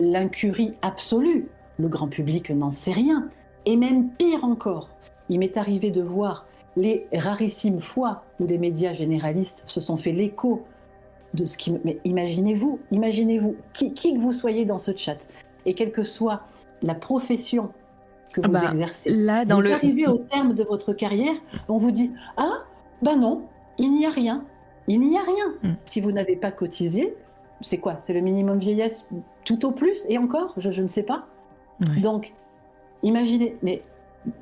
l'incurie 0.00 0.74
absolue, 0.82 1.48
le 1.78 1.88
grand 1.88 2.08
public 2.08 2.50
n'en 2.50 2.70
sait 2.70 2.92
rien. 2.92 3.28
Et 3.66 3.76
même 3.76 4.10
pire 4.10 4.44
encore, 4.44 4.88
il 5.28 5.38
m'est 5.38 5.56
arrivé 5.56 5.90
de 5.90 6.02
voir 6.02 6.46
les 6.76 7.06
rarissimes 7.12 7.80
fois 7.80 8.24
où 8.40 8.46
les 8.46 8.58
médias 8.58 8.92
généralistes 8.92 9.64
se 9.66 9.80
sont 9.80 9.96
fait 9.96 10.12
l'écho 10.12 10.64
de 11.34 11.44
ce 11.44 11.56
qui. 11.56 11.74
Mais 11.84 11.98
imaginez-vous, 12.04 12.80
imaginez-vous, 12.90 13.56
qui, 13.72 13.92
que 13.92 14.18
vous 14.18 14.32
soyez 14.32 14.64
dans 14.64 14.78
ce 14.78 14.96
chat, 14.96 15.28
et 15.66 15.74
quelle 15.74 15.92
que 15.92 16.04
soit 16.04 16.42
la 16.82 16.94
profession 16.94 17.70
que 18.32 18.40
ah 18.42 18.46
vous 18.46 18.52
bah, 18.52 18.70
exercez, 18.70 19.10
là, 19.10 19.44
dans 19.44 19.58
vous 19.58 19.72
arrivez 19.72 20.06
au 20.06 20.18
terme 20.18 20.54
de 20.54 20.64
votre 20.64 20.92
carrière, 20.92 21.34
on 21.68 21.76
vous 21.76 21.90
dit 21.90 22.12
Ah, 22.36 22.64
ben 23.02 23.16
non, 23.16 23.42
il 23.78 23.92
n'y 23.92 24.06
a 24.06 24.10
rien. 24.10 24.44
Il 24.88 25.00
n'y 25.00 25.16
a 25.16 25.22
rien. 25.22 25.70
Hmm. 25.70 25.76
Si 25.84 26.00
vous 26.00 26.12
n'avez 26.12 26.36
pas 26.36 26.50
cotisé, 26.50 27.14
c'est 27.60 27.78
quoi? 27.78 27.98
C'est 28.00 28.12
le 28.12 28.20
minimum 28.20 28.58
vieillesse 28.58 29.06
tout 29.44 29.64
au 29.64 29.70
plus 29.70 30.04
Et 30.08 30.18
encore? 30.18 30.54
Je, 30.56 30.82
ne 30.82 30.88
sais 30.88 31.02
pas. 31.02 31.26
Donc, 32.00 32.34
imaginez, 33.02 33.56
mais 33.62 33.82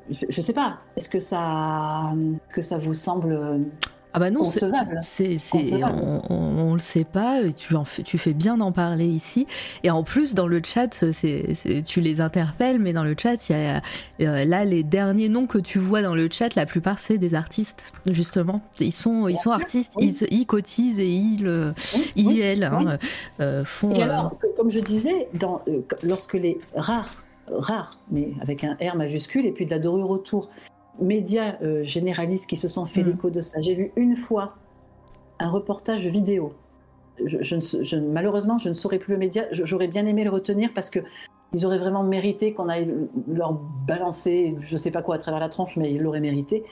je 0.09 0.25
ne 0.25 0.31
sais 0.31 0.53
pas, 0.53 0.79
est-ce 0.95 1.09
que 1.09 1.19
ça, 1.19 2.13
que 2.49 2.61
ça 2.61 2.77
vous 2.77 2.93
semble 2.93 3.61
ah 4.13 4.19
bah 4.19 4.29
non, 4.29 4.43
c'est, 4.43 4.65
on, 5.83 6.21
on, 6.29 6.73
le 6.73 6.79
sait 6.79 7.05
pas. 7.05 7.39
Tu 7.55 7.75
en 7.75 7.85
fais, 7.85 8.03
tu 8.03 8.17
fais 8.17 8.33
bien 8.33 8.57
d'en 8.57 8.73
parler 8.73 9.05
ici. 9.05 9.47
Et 9.83 9.91
en 9.91 10.03
plus, 10.03 10.35
dans 10.35 10.47
le 10.47 10.61
chat, 10.63 11.05
c'est, 11.13 11.83
tu 11.85 12.01
les 12.01 12.19
interpelles, 12.19 12.79
mais 12.79 12.91
dans 12.91 13.05
le 13.05 13.15
chat, 13.17 13.49
il 13.49 13.53
y 13.53 13.55
a 13.55 13.81
euh, 14.21 14.43
là 14.43 14.65
les 14.65 14.83
derniers 14.83 15.29
noms 15.29 15.47
que 15.47 15.57
tu 15.57 15.79
vois 15.79 16.01
dans 16.01 16.13
le 16.13 16.27
chat. 16.29 16.55
La 16.55 16.65
plupart, 16.65 16.99
c'est 16.99 17.17
des 17.17 17.35
artistes, 17.35 17.93
justement. 18.05 18.61
Ils 18.81 18.91
sont, 18.91 19.29
ils 19.29 19.37
sont 19.37 19.51
artistes. 19.51 19.93
Ils, 19.97 20.45
cotisent 20.45 20.99
et 20.99 21.07
ils, 21.07 21.47
euh, 21.47 21.71
ils, 22.17 22.41
elles, 22.41 22.65
hein, 22.65 22.97
euh, 23.39 23.63
font. 23.63 23.93
Et 23.93 24.03
alors, 24.03 24.37
comme 24.57 24.71
je 24.71 24.79
disais, 24.79 25.29
dans, 25.33 25.61
lorsque 26.03 26.33
les 26.33 26.59
rares 26.75 27.09
rares, 27.49 27.97
mais 28.11 28.29
avec 28.41 28.63
un 28.63 28.77
R 28.81 28.95
majuscule, 28.95 29.45
et 29.45 29.51
puis 29.51 29.65
de 29.65 29.71
la 29.71 29.79
dorure 29.79 30.09
autour, 30.09 30.49
médias 30.99 31.55
euh, 31.61 31.83
généralistes 31.83 32.47
qui 32.47 32.57
se 32.57 32.67
sont 32.67 32.85
fait 32.85 33.03
mm. 33.03 33.07
l'écho 33.07 33.29
de 33.29 33.41
ça. 33.41 33.61
J'ai 33.61 33.73
vu 33.73 33.91
une 33.95 34.15
fois 34.15 34.55
un 35.39 35.49
reportage 35.49 36.05
vidéo. 36.07 36.53
Je, 37.25 37.97
malheureusement, 37.97 38.57
je 38.57 38.69
ne 38.69 38.73
saurais 38.73 38.99
plus 38.99 39.13
le 39.13 39.19
média. 39.19 39.45
J'aurais 39.51 39.87
bien 39.87 40.05
aimé 40.05 40.23
le 40.23 40.29
retenir 40.29 40.73
parce 40.73 40.89
que 40.89 40.99
ils 41.53 41.65
auraient 41.65 41.77
vraiment 41.77 42.03
mérité 42.03 42.53
qu'on 42.53 42.69
aille 42.69 42.93
leur 43.27 43.53
balancer, 43.53 44.55
je 44.61 44.73
ne 44.73 44.77
sais 44.77 44.91
pas 44.91 45.01
quoi, 45.01 45.15
à 45.15 45.17
travers 45.17 45.39
la 45.39 45.49
tronche, 45.49 45.75
mais 45.75 45.91
ils 45.91 46.01
l'auraient 46.01 46.21
mérité. 46.21 46.63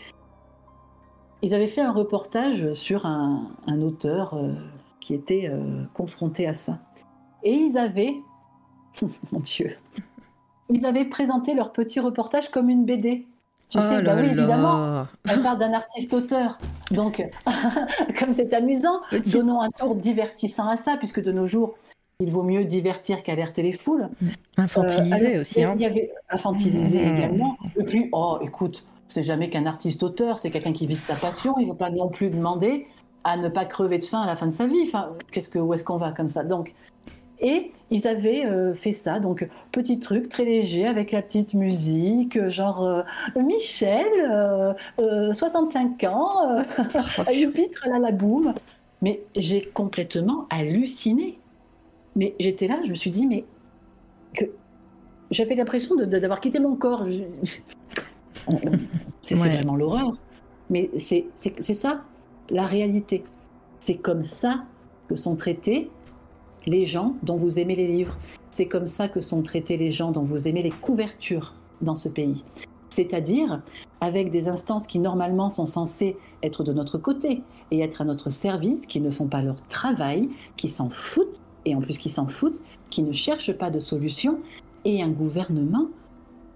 Ils 1.41 1.53
avaient 1.53 1.67
fait 1.67 1.81
un 1.81 1.91
reportage 1.91 2.73
sur 2.73 3.05
un, 3.05 3.51
auteur 3.81 4.33
euh, 4.33 4.53
qui 4.99 5.13
était 5.13 5.49
euh, 5.49 5.83
confronté 5.93 6.47
à 6.47 6.53
ça. 6.53 6.79
Et 7.43 7.51
ils 7.51 7.77
avaient, 7.77 8.15
mon 9.31 9.39
Dieu, 9.39 9.75
ils 10.69 10.85
avaient 10.85 11.05
présenté 11.05 11.55
leur 11.55 11.71
petit 11.71 11.99
reportage 11.99 12.49
comme 12.49 12.69
une 12.69 12.85
BD. 12.85 13.27
Tu 13.69 13.77
oh 13.77 13.81
sais, 13.81 14.01
bah 14.01 14.15
oui, 14.17 14.27
évidemment, 14.27 15.05
elle 15.29 15.43
parle 15.43 15.59
d'un 15.59 15.73
artiste-auteur. 15.73 16.57
Donc, 16.89 17.23
comme 18.19 18.33
c'est 18.33 18.51
amusant, 18.53 19.01
donnons 19.31 19.61
un 19.61 19.69
tour 19.69 19.95
divertissant 19.95 20.67
à 20.67 20.75
ça, 20.75 20.97
puisque 20.97 21.21
de 21.21 21.31
nos 21.31 21.45
jours, 21.45 21.75
il 22.19 22.31
vaut 22.31 22.43
mieux 22.43 22.65
divertir 22.65 23.21
qu'alerter 23.21 23.61
les 23.61 23.71
foules. 23.71 24.09
Infantiliser 24.57 25.37
euh, 25.37 25.41
aussi. 25.41 25.63
Hein. 25.63 25.75
Il 25.75 25.81
y 25.81 25.85
avait 25.85 26.11
infantiliser 26.29 27.05
mmh. 27.05 27.15
également. 27.15 27.57
Et 27.77 27.83
puis, 27.83 28.09
oh, 28.11 28.39
écoute, 28.41 28.85
c'est 29.07 29.23
jamais 29.23 29.49
qu'un 29.49 29.65
artiste-auteur, 29.65 30.39
c'est 30.39 30.51
quelqu'un 30.51 30.73
qui 30.73 30.87
vit 30.87 30.95
de 30.95 31.01
sa 31.01 31.15
passion. 31.15 31.55
Il 31.59 31.63
ne 31.63 31.71
faut 31.71 31.77
pas 31.77 31.91
non 31.91 32.09
plus 32.09 32.29
demander 32.29 32.87
à 33.23 33.37
ne 33.37 33.49
pas 33.49 33.65
crever 33.65 33.99
de 33.99 34.03
faim 34.03 34.21
à 34.21 34.25
la 34.25 34.35
fin 34.35 34.47
de 34.47 34.51
sa 34.51 34.67
vie. 34.67 34.81
Enfin, 34.83 35.11
qu'est-ce 35.31 35.49
que, 35.49 35.59
où 35.59 35.73
est-ce 35.73 35.83
qu'on 35.83 35.97
va 35.97 36.11
comme 36.11 36.29
ça? 36.29 36.43
Donc, 36.43 36.73
et 37.41 37.71
ils 37.89 38.07
avaient 38.07 38.45
euh, 38.45 38.73
fait 38.73 38.91
ça, 38.91 39.19
donc 39.19 39.47
petit 39.71 39.99
truc 39.99 40.27
très 40.27 40.43
léger 40.43 40.85
avec 40.85 41.11
la 41.11 41.21
petite 41.21 41.53
musique, 41.53 42.35
euh, 42.35 42.49
genre 42.49 42.83
euh, 42.85 43.03
Michel, 43.41 44.75
65 45.31 46.03
ans, 46.05 46.63
Youpitre 47.31 47.87
à 47.93 47.99
la 47.99 48.11
boum. 48.11 48.53
Mais 49.01 49.21
j'ai 49.35 49.61
complètement 49.61 50.47
halluciné. 50.49 51.39
Mais 52.15 52.35
j'étais 52.39 52.67
là, 52.67 52.75
je 52.83 52.89
me 52.89 52.95
suis 52.95 53.11
dit, 53.11 53.25
mais 53.25 53.45
que 54.33 54.45
j'avais 55.31 55.55
l'impression 55.55 55.95
d'avoir 55.95 56.41
quitté 56.41 56.59
mon 56.59 56.75
corps. 56.75 57.05
C'est 59.21 59.35
vraiment 59.35 59.75
l'horreur. 59.75 60.11
Mais 60.69 60.89
c'est 60.97 61.23
ça, 61.73 62.03
la 62.49 62.65
réalité. 62.65 63.23
C'est 63.79 63.95
comme 63.95 64.21
ça 64.21 64.65
que 65.07 65.15
sont 65.15 65.35
traités 65.35 65.89
les 66.65 66.85
gens 66.85 67.15
dont 67.23 67.35
vous 67.35 67.59
aimez 67.59 67.75
les 67.75 67.87
livres. 67.87 68.17
C'est 68.49 68.67
comme 68.67 68.87
ça 68.87 69.07
que 69.07 69.21
sont 69.21 69.41
traités 69.41 69.77
les 69.77 69.91
gens 69.91 70.11
dont 70.11 70.23
vous 70.23 70.47
aimez 70.47 70.61
les 70.61 70.71
couvertures 70.71 71.53
dans 71.81 71.95
ce 71.95 72.09
pays. 72.09 72.43
C'est-à-dire 72.89 73.61
avec 74.01 74.31
des 74.31 74.47
instances 74.47 74.87
qui 74.87 74.99
normalement 74.99 75.49
sont 75.49 75.65
censées 75.65 76.17
être 76.43 76.63
de 76.63 76.73
notre 76.73 76.97
côté 76.97 77.43
et 77.71 77.81
être 77.81 78.01
à 78.01 78.05
notre 78.05 78.29
service, 78.29 78.85
qui 78.85 78.99
ne 79.01 79.09
font 79.09 79.27
pas 79.27 79.41
leur 79.41 79.61
travail, 79.67 80.29
qui 80.57 80.67
s'en 80.67 80.89
foutent, 80.89 81.39
et 81.65 81.75
en 81.75 81.79
plus 81.79 81.97
qui 81.97 82.09
s'en 82.09 82.27
foutent, 82.27 82.61
qui 82.89 83.03
ne 83.03 83.11
cherchent 83.11 83.53
pas 83.53 83.69
de 83.69 83.79
solution, 83.79 84.39
et 84.85 85.03
un 85.03 85.09
gouvernement 85.09 85.87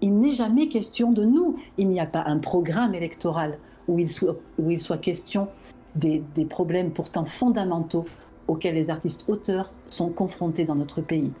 il 0.04 0.18
n'est 0.18 0.32
jamais 0.32 0.68
question 0.68 1.10
de 1.10 1.24
nous. 1.24 1.56
Il 1.78 1.88
n'y 1.88 1.98
a 1.98 2.04
pas 2.04 2.24
un 2.26 2.38
programme 2.38 2.94
électoral 2.94 3.58
où 3.88 3.98
il 3.98 4.10
soit, 4.10 4.36
où 4.58 4.70
il 4.70 4.78
soit 4.78 4.98
question 4.98 5.48
des, 5.96 6.22
des 6.34 6.44
problèmes 6.44 6.90
pourtant 6.90 7.24
fondamentaux 7.24 8.04
auxquels 8.48 8.74
les 8.74 8.90
artistes 8.90 9.24
auteurs 9.28 9.72
sont 9.86 10.10
confrontés 10.10 10.64
dans 10.64 10.74
notre 10.74 11.00
pays. 11.00 11.32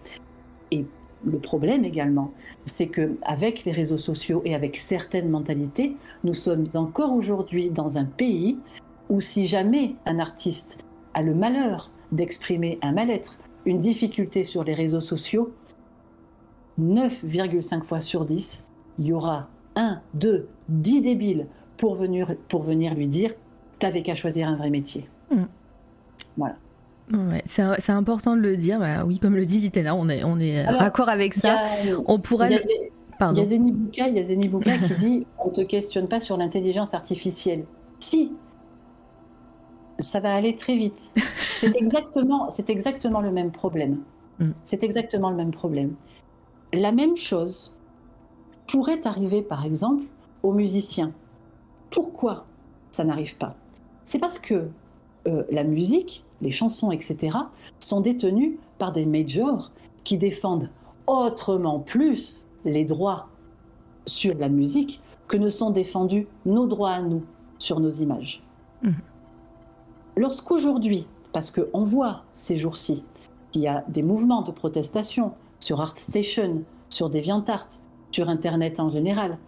Et 0.70 0.86
le 1.24 1.38
problème 1.38 1.84
également, 1.84 2.32
c'est 2.64 2.88
que 2.88 3.16
avec 3.22 3.64
les 3.64 3.72
réseaux 3.72 3.98
sociaux 3.98 4.42
et 4.44 4.54
avec 4.54 4.76
certaines 4.76 5.30
mentalités, 5.30 5.96
nous 6.22 6.34
sommes 6.34 6.66
encore 6.74 7.14
aujourd'hui 7.14 7.70
dans 7.70 7.98
un 7.98 8.04
pays 8.04 8.58
où 9.08 9.20
si 9.20 9.46
jamais 9.46 9.96
un 10.06 10.18
artiste 10.18 10.78
a 11.14 11.22
le 11.22 11.34
malheur 11.34 11.90
d'exprimer 12.12 12.78
un 12.82 12.92
mal-être, 12.92 13.38
une 13.66 13.80
difficulté 13.80 14.44
sur 14.44 14.64
les 14.64 14.74
réseaux 14.74 15.00
sociaux, 15.00 15.52
9,5 16.80 17.84
fois 17.84 18.00
sur 18.00 18.24
10, 18.24 18.66
il 18.98 19.06
y 19.06 19.12
aura 19.12 19.48
1, 19.76 20.00
2, 20.14 20.48
10 20.68 21.00
débiles 21.00 21.46
pour 21.76 21.94
venir, 21.94 22.34
pour 22.48 22.62
venir 22.62 22.94
lui 22.94 23.08
dire 23.08 23.34
T'avais 23.78 24.02
qu'à 24.02 24.14
choisir 24.14 24.48
un 24.48 24.56
vrai 24.56 24.70
métier. 24.70 25.08
Mm. 25.30 25.44
Voilà. 26.36 26.56
Ouais, 27.12 27.42
c'est 27.44 27.90
important 27.90 28.34
de 28.34 28.40
le 28.40 28.56
dire. 28.56 28.78
Bah, 28.78 29.04
oui, 29.04 29.18
comme 29.18 29.36
le 29.36 29.44
dit 29.44 29.60
Litena, 29.60 29.94
on 29.94 30.08
est, 30.08 30.24
on 30.24 30.38
est 30.38 30.64
raccord 30.64 31.08
avec 31.08 31.34
ça. 31.34 31.58
on 32.06 32.18
pourra. 32.18 32.48
Il 32.48 33.36
y, 33.36 33.40
a, 33.40 33.46
Zenibuka, 33.46 34.08
il 34.08 34.16
y 34.16 34.18
a 34.18 34.24
Zenibuka 34.24 34.78
qui 34.86 34.94
dit 34.94 35.26
on 35.38 35.50
te 35.50 35.60
questionne 35.60 36.08
pas 36.08 36.20
sur 36.20 36.36
l'intelligence 36.36 36.94
artificielle. 36.94 37.64
Si, 38.00 38.32
ça 39.98 40.20
va 40.20 40.34
aller 40.34 40.56
très 40.56 40.76
vite. 40.76 41.14
C'est 41.54 41.76
exactement, 41.76 42.50
c'est 42.50 42.70
exactement 42.70 43.20
le 43.20 43.30
même 43.30 43.50
problème. 43.50 44.00
Mm. 44.38 44.50
C'est 44.62 44.82
exactement 44.82 45.30
le 45.30 45.36
même 45.36 45.52
problème. 45.52 45.94
La 46.72 46.92
même 46.92 47.16
chose 47.16 47.76
pourrait 48.66 49.06
arriver, 49.06 49.42
par 49.42 49.64
exemple, 49.64 50.04
aux 50.42 50.52
musiciens. 50.52 51.12
Pourquoi 51.90 52.46
ça 52.90 53.04
n'arrive 53.04 53.36
pas? 53.36 53.54
C'est 54.04 54.18
parce 54.18 54.38
que 54.38 54.68
euh, 55.26 55.44
la 55.50 55.64
musique, 55.64 56.24
les 56.44 56.50
chansons, 56.50 56.92
etc., 56.92 57.36
sont 57.80 58.00
détenues 58.00 58.58
par 58.78 58.92
des 58.92 59.06
majors 59.06 59.72
qui 60.04 60.18
défendent 60.18 60.70
autrement 61.06 61.80
plus 61.80 62.46
les 62.64 62.84
droits 62.84 63.28
sur 64.06 64.36
la 64.36 64.48
musique 64.48 65.00
que 65.26 65.38
ne 65.38 65.48
sont 65.48 65.70
défendus 65.70 66.28
nos 66.44 66.66
droits 66.66 66.90
à 66.90 67.02
nous 67.02 67.24
sur 67.58 67.80
nos 67.80 67.90
images. 67.90 68.42
Mmh. 68.82 68.90
Lorsqu'aujourd'hui, 70.16 71.06
parce 71.32 71.50
qu'on 71.50 71.82
voit 71.82 72.22
ces 72.32 72.58
jours-ci 72.58 73.02
qu'il 73.50 73.62
y 73.62 73.68
a 73.68 73.84
des 73.88 74.02
mouvements 74.02 74.42
de 74.42 74.52
protestation 74.52 75.32
sur 75.58 75.80
ArtStation, 75.80 76.62
sur 76.90 77.08
DeviantArt, 77.08 77.68
sur 78.10 78.28
Internet 78.28 78.80
en 78.80 78.90
général, 78.90 79.38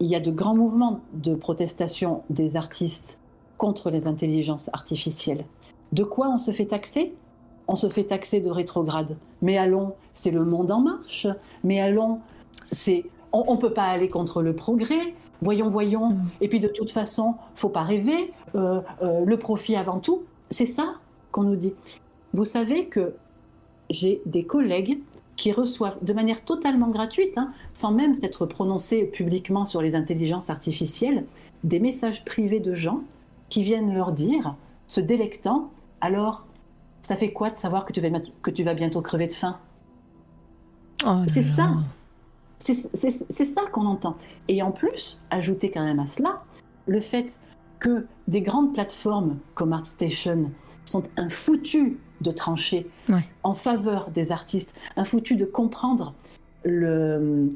il 0.00 0.06
y 0.06 0.16
a 0.16 0.20
de 0.20 0.30
grands 0.30 0.56
mouvements 0.56 1.00
de 1.12 1.34
protestation 1.34 2.22
des 2.30 2.56
artistes 2.56 3.20
contre 3.58 3.90
les 3.90 4.06
intelligences 4.06 4.70
artificielles. 4.72 5.44
De 5.92 6.04
quoi 6.04 6.28
on 6.28 6.38
se 6.38 6.50
fait 6.50 6.66
taxer? 6.66 7.14
On 7.68 7.76
se 7.76 7.88
fait 7.88 8.04
taxer 8.04 8.40
de 8.40 8.50
rétrograde. 8.50 9.16
Mais 9.40 9.58
allons, 9.58 9.94
c'est 10.12 10.30
le 10.30 10.44
monde 10.44 10.70
en 10.70 10.80
marche. 10.80 11.26
Mais 11.64 11.80
allons, 11.80 12.20
c'est 12.70 13.04
on 13.32 13.54
ne 13.54 13.60
peut 13.60 13.72
pas 13.72 13.84
aller 13.84 14.08
contre 14.08 14.42
le 14.42 14.54
progrès. 14.54 15.14
Voyons, 15.40 15.68
voyons. 15.68 16.10
Mm. 16.10 16.24
Et 16.40 16.48
puis 16.48 16.60
de 16.60 16.68
toute 16.68 16.90
façon, 16.90 17.34
faut 17.54 17.68
pas 17.68 17.82
rêver. 17.82 18.32
Euh, 18.54 18.80
euh, 19.02 19.24
le 19.24 19.36
profit 19.38 19.76
avant 19.76 19.98
tout. 19.98 20.24
C'est 20.50 20.66
ça 20.66 20.94
qu'on 21.30 21.44
nous 21.44 21.56
dit. 21.56 21.74
Vous 22.34 22.44
savez 22.44 22.86
que 22.86 23.14
j'ai 23.90 24.22
des 24.26 24.44
collègues 24.44 25.00
qui 25.36 25.52
reçoivent 25.52 25.98
de 26.02 26.12
manière 26.12 26.44
totalement 26.44 26.88
gratuite, 26.88 27.36
hein, 27.38 27.52
sans 27.72 27.90
même 27.90 28.14
s'être 28.14 28.46
prononcés 28.46 29.04
publiquement 29.04 29.64
sur 29.64 29.82
les 29.82 29.94
intelligences 29.94 30.50
artificielles, 30.50 31.24
des 31.64 31.80
messages 31.80 32.24
privés 32.24 32.60
de 32.60 32.74
gens 32.74 33.00
qui 33.52 33.62
viennent 33.62 33.92
leur 33.92 34.12
dire, 34.12 34.56
se 34.86 35.02
délectant, 35.02 35.70
alors, 36.00 36.46
ça 37.02 37.16
fait 37.16 37.34
quoi 37.34 37.50
de 37.50 37.56
savoir 37.56 37.84
que 37.84 37.92
tu 37.92 38.00
vas, 38.00 38.08
que 38.40 38.50
tu 38.50 38.64
vas 38.64 38.72
bientôt 38.72 39.02
crever 39.02 39.26
de 39.26 39.34
faim? 39.34 39.58
Oh 41.04 41.24
C'est 41.26 41.42
ça. 41.42 41.74
C'est 42.58 42.74
ça 43.44 43.60
qu'on 43.70 43.84
entend. 43.84 44.16
Et 44.48 44.62
en 44.62 44.70
plus, 44.70 45.22
ajouter 45.28 45.70
quand 45.70 45.84
même 45.84 46.00
à 46.00 46.06
cela 46.06 46.44
le 46.86 46.98
fait 46.98 47.38
que 47.78 48.06
des 48.26 48.40
grandes 48.40 48.72
plateformes 48.72 49.38
comme 49.54 49.74
ArtStation 49.74 50.50
sont 50.86 51.02
un 51.18 51.28
foutu 51.28 52.00
de 52.22 52.30
trancher 52.30 52.88
en 53.42 53.52
faveur 53.52 54.10
des 54.12 54.32
artistes, 54.32 54.74
un 54.96 55.04
foutu 55.04 55.36
de 55.36 55.44
comprendre 55.44 56.14
le 56.64 57.52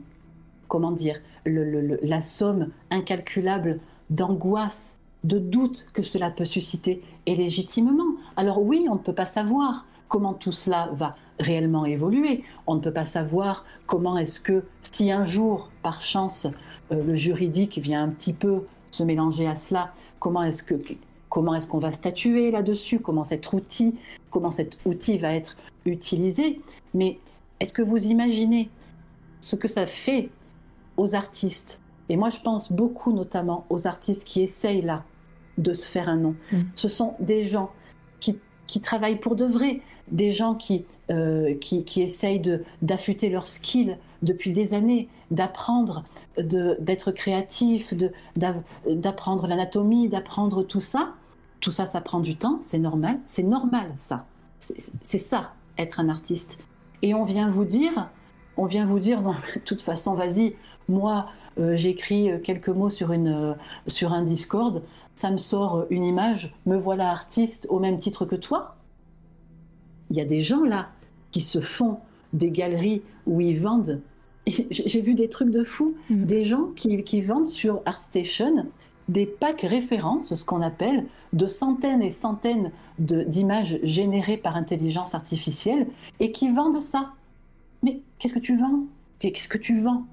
comment 0.69 0.93
dire 0.93 1.23
le, 1.47 1.99
la 2.03 2.21
somme 2.21 2.69
incalculable 2.91 3.81
d'angoisse 4.11 4.96
de 5.25 5.39
doute 5.39 5.87
que 5.93 6.03
cela 6.03 6.31
peut 6.31 6.45
susciter, 6.45 7.03
et 7.27 7.37
légitimement. 7.37 8.17
Alors 8.37 8.63
oui, 8.63 8.87
on 8.89 8.95
ne 8.95 9.01
peut 9.01 9.15
pas 9.15 9.27
savoir 9.27 9.87
comment 10.09 10.35
tout 10.35 10.53
cela 10.53 10.91
va 10.93 11.17
réellement 11.41 11.85
évoluer. 11.85 12.45
On 12.67 12.77
ne 12.77 12.81
peut 12.81 12.93
pas 12.93 13.05
savoir 13.05 13.65
comment 13.87 14.17
est-ce 14.17 14.41
que, 14.41 14.65
si 14.83 15.11
un 15.11 15.25
jour, 15.25 15.71
par 15.83 16.01
chance, 16.01 16.47
euh, 16.93 17.03
le 17.03 17.15
juridique 17.15 17.79
vient 17.79 18.03
un 18.03 18.09
petit 18.09 18.33
peu 18.33 18.67
se 18.91 19.03
mélanger 19.03 19.47
à 19.47 19.55
cela, 19.55 19.93
comment 20.21 20.43
est-ce 20.43 20.63
que 20.63 20.75
comment 21.29 21.55
est-ce 21.55 21.67
qu'on 21.67 21.79
va 21.79 21.93
statuer 21.93 22.51
là-dessus, 22.51 23.01
comment 23.01 23.25
cet 23.25 23.53
outil, 23.53 23.97
comment 24.31 24.51
cet 24.51 24.79
outil 24.87 25.19
va 25.19 25.35
être 25.35 25.57
utilisé. 25.85 26.63
Mais 26.95 27.19
est-ce 27.61 27.73
que 27.73 27.83
vous 27.83 28.07
imaginez 28.07 28.71
ce 29.41 29.57
que 29.57 29.69
ça 29.69 29.87
fait 29.87 30.31
aux 30.97 31.15
artistes 31.15 31.81
Et 32.09 32.17
moi, 32.17 32.31
je 32.31 32.39
pense 32.39 32.73
beaucoup 32.73 33.13
notamment 33.13 33.67
aux 33.71 33.87
artistes 33.87 34.25
qui 34.25 34.43
essayent 34.43 34.83
là 34.83 35.05
de 35.59 35.75
se 35.75 35.87
faire 35.87 36.09
un 36.09 36.17
nom. 36.17 36.35
Mm. 36.53 36.59
Ce 36.75 36.89
sont 36.89 37.15
des 37.21 37.45
gens 37.45 37.71
qui, 38.21 38.39
qui, 38.67 38.81
travaillent 38.81 39.19
pour 39.19 39.37
de 39.37 39.45
vrai, 39.45 39.81
des 40.11 40.33
gens 40.33 40.55
qui, 40.55 40.85
euh, 41.11 41.55
qui, 41.55 41.85
qui, 41.85 42.03
essayent 42.03 42.43
d'affûter 42.83 43.31
leurs 43.31 43.47
skills 43.47 43.97
depuis 44.23 44.53
des 44.53 44.75
années, 44.75 45.09
d'apprendre, 45.31 46.05
d'être 46.39 47.11
créatif, 47.13 47.95
d'apprendre 48.37 49.47
l'anatomie, 49.47 50.09
d'apprendre 50.09 50.63
tout 50.63 50.81
ça. 50.81 51.15
Tout 51.61 51.71
ça, 51.71 51.87
ça 51.87 52.01
prend 52.01 52.21
du 52.21 52.37
temps, 52.37 52.59
c'est 52.61 52.79
normal. 52.79 53.19
C'est 53.27 53.43
normal, 53.43 53.91
ça. 53.97 54.27
C'est 54.59 55.19
ça, 55.19 55.53
être 55.79 56.01
un 56.01 56.09
artiste. 56.09 56.59
Et 57.03 57.15
on 57.15 57.25
vient 57.25 57.49
vous 57.49 57.65
dire, 57.65 58.11
on 58.57 58.67
vient 58.67 58.85
vous 58.85 58.99
dire, 58.99 59.21
non, 59.23 59.35
de 59.55 59.61
toute 59.61 59.83
façon, 59.83 60.15
vas-y, 60.15 60.55
moi, 60.89 61.27
euh, 61.59 61.77
j'écris 61.77 62.31
quelques 62.43 62.69
mots 62.69 62.91
sur, 62.91 63.13
une, 63.13 63.29
euh, 63.29 63.55
sur 63.87 64.13
un 64.13 64.23
Discord, 64.23 64.83
ça 65.15 65.31
me 65.31 65.39
sort 65.39 65.87
une 65.91 66.05
image, 66.05 66.55
me 66.67 66.77
voilà 66.77 67.11
artiste 67.11 67.67
au 67.71 67.79
même 67.79 67.99
titre 67.99 68.25
que 68.25 68.37
toi. 68.37 68.77
Il 70.11 70.17
y 70.17 70.21
a 70.21 70.25
des 70.25 70.41
gens 70.41 70.65
là 70.65 70.91
qui 71.31 71.41
se 71.41 71.61
font 71.61 71.99
des 72.33 72.51
galeries 72.51 73.03
où 73.27 73.41
ils 73.41 73.61
vendent. 73.61 74.01
J'ai 74.47 75.01
vu 75.01 75.15
des 75.15 75.29
trucs 75.29 75.51
de 75.51 75.65
fou, 75.65 75.95
mm. 76.11 76.25
des 76.25 76.45
gens 76.45 76.67
qui, 76.77 77.03
qui, 77.03 77.21
vendent 77.21 77.47
sur 77.47 77.83
ArtStation 77.87 78.67
des 79.09 79.27
packs 79.27 79.63
références, 79.63 80.35
ce 80.35 80.45
qu'on 80.45 80.63
appelle, 80.63 81.07
de 81.33 81.47
centaines 81.47 82.03
et 82.03 82.11
centaines 82.11 82.73
d'images 82.99 83.79
générées 83.83 84.37
par 84.37 84.57
intelligence 84.57 85.15
artificielle 85.15 85.87
et 86.19 86.33
qui 86.33 86.51
vendent 86.51 86.81
ça. 86.81 87.13
Mais 87.83 88.01
qu'est-ce 88.19 88.35
que 88.35 88.39
tu 88.39 88.57
vends? 88.57 88.85
Qu'est-ce 89.19 89.49
que 89.49 89.59
tu 89.59 89.79
vends? 89.79 90.05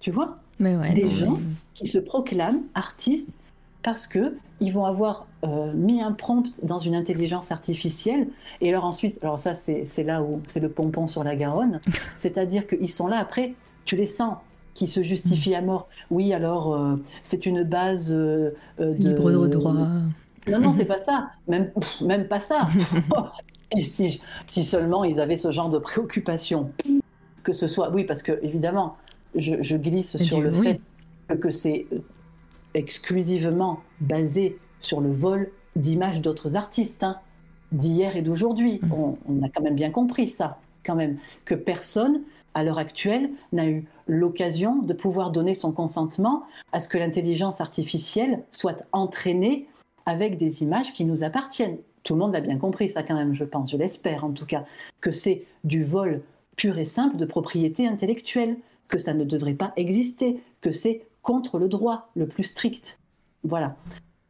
Tu 0.00 0.10
vois 0.10 0.38
Des 0.60 1.10
gens 1.10 1.38
qui 1.74 1.86
se 1.86 1.98
proclament 1.98 2.62
artistes 2.74 3.36
parce 3.82 4.06
que 4.06 4.36
ils 4.60 4.72
vont 4.72 4.84
avoir 4.84 5.26
euh, 5.44 5.72
mis 5.74 6.00
un 6.00 6.12
prompt 6.12 6.64
dans 6.64 6.78
une 6.78 6.94
intelligence 6.94 7.52
artificielle 7.52 8.28
et 8.60 8.70
alors 8.70 8.84
ensuite, 8.84 9.18
alors 9.22 9.38
ça 9.38 9.54
c'est 9.54 10.02
là 10.02 10.22
où 10.22 10.40
c'est 10.46 10.60
le 10.60 10.70
pompon 10.70 11.06
sur 11.06 11.22
la 11.22 11.36
Garonne, 11.36 11.80
c'est-à-dire 12.16 12.66
qu'ils 12.66 12.90
sont 12.90 13.08
là 13.08 13.18
après, 13.18 13.54
tu 13.84 13.96
les 13.96 14.06
sens 14.06 14.36
qui 14.72 14.86
se 14.86 15.02
justifient 15.02 15.54
à 15.54 15.62
mort. 15.62 15.88
Oui, 16.10 16.32
alors 16.32 16.74
euh, 16.74 16.96
c'est 17.22 17.46
une 17.46 17.62
base 17.62 18.12
euh, 18.12 18.50
de 18.78 18.92
libre 18.92 19.30
de 19.30 19.46
droit. 19.46 19.72
Non, 19.72 20.60
non, 20.60 20.72
c'est 20.72 20.84
pas 20.86 20.98
ça. 20.98 21.30
Même, 21.48 21.70
même 22.00 22.26
pas 22.26 22.40
ça. 22.40 22.68
si, 23.78 24.20
si, 24.46 24.64
seulement 24.64 25.04
ils 25.04 25.20
avaient 25.20 25.36
ce 25.36 25.50
genre 25.50 25.68
de 25.68 25.78
préoccupation, 25.78 26.70
que 27.42 27.52
ce 27.52 27.66
soit, 27.66 27.90
oui, 27.90 28.04
parce 28.04 28.22
que 28.22 28.38
évidemment, 28.42 28.96
je, 29.34 29.76
glisse 29.76 30.16
sur 30.18 30.40
le 30.40 30.52
fait 30.52 30.80
que, 31.40 31.50
c'est 31.50 31.86
exclusivement 32.74 33.80
basé 34.00 34.58
sur 34.80 35.00
le 35.00 35.12
vol 35.12 35.50
d'images 35.76 36.20
d'autres 36.20 36.56
artistes, 36.56 37.04
hein, 37.04 37.18
d'hier 37.72 38.16
et 38.16 38.22
d'aujourd'hui. 38.22 38.80
Mm. 38.82 38.92
On, 38.92 39.42
a 39.42 39.48
quand 39.48 39.62
même 39.62 39.74
bien 39.74 39.90
compris 39.90 40.28
ça, 40.28 40.58
quand 40.84 40.94
même, 40.94 41.18
que 41.44 41.54
personne, 41.54 42.22
à 42.54 42.62
l'heure 42.62 42.78
actuelle, 42.78 43.30
n'a 43.52 43.66
eu 43.66 43.84
l'occasion 44.06 44.82
de 44.82 44.92
pouvoir 44.92 45.30
donner 45.30 45.54
son 45.54 45.72
consentement 45.72 46.44
à 46.72 46.80
ce 46.80 46.88
que 46.88 46.98
l'intelligence 46.98 47.60
artificielle 47.60 48.42
soit 48.52 48.84
entraînée 48.92 49.66
avec 50.06 50.36
des 50.36 50.62
images 50.62 50.92
qui 50.92 51.04
nous 51.04 51.24
appartiennent. 51.24 51.78
Tout 52.02 52.14
le 52.14 52.20
monde 52.20 52.34
l'a 52.34 52.40
bien 52.40 52.58
compris, 52.58 52.90
ça 52.90 53.02
quand 53.02 53.14
même, 53.14 53.34
je 53.34 53.44
pense, 53.44 53.70
je 53.70 53.76
l'espère 53.76 54.24
en 54.24 54.32
tout 54.32 54.44
cas, 54.44 54.64
que 55.00 55.10
c'est 55.10 55.44
du 55.64 55.82
vol 55.82 56.22
pur 56.56 56.78
et 56.78 56.84
simple 56.84 57.16
de 57.16 57.24
propriété 57.24 57.86
intellectuelle. 57.86 58.56
Que 58.88 58.98
ça 58.98 59.14
ne 59.14 59.24
devrait 59.24 59.54
pas 59.54 59.72
exister, 59.76 60.40
que 60.60 60.72
c'est 60.72 61.06
contre 61.22 61.58
le 61.58 61.68
droit 61.68 62.08
le 62.14 62.26
plus 62.26 62.44
strict. 62.44 63.00
Voilà. 63.42 63.76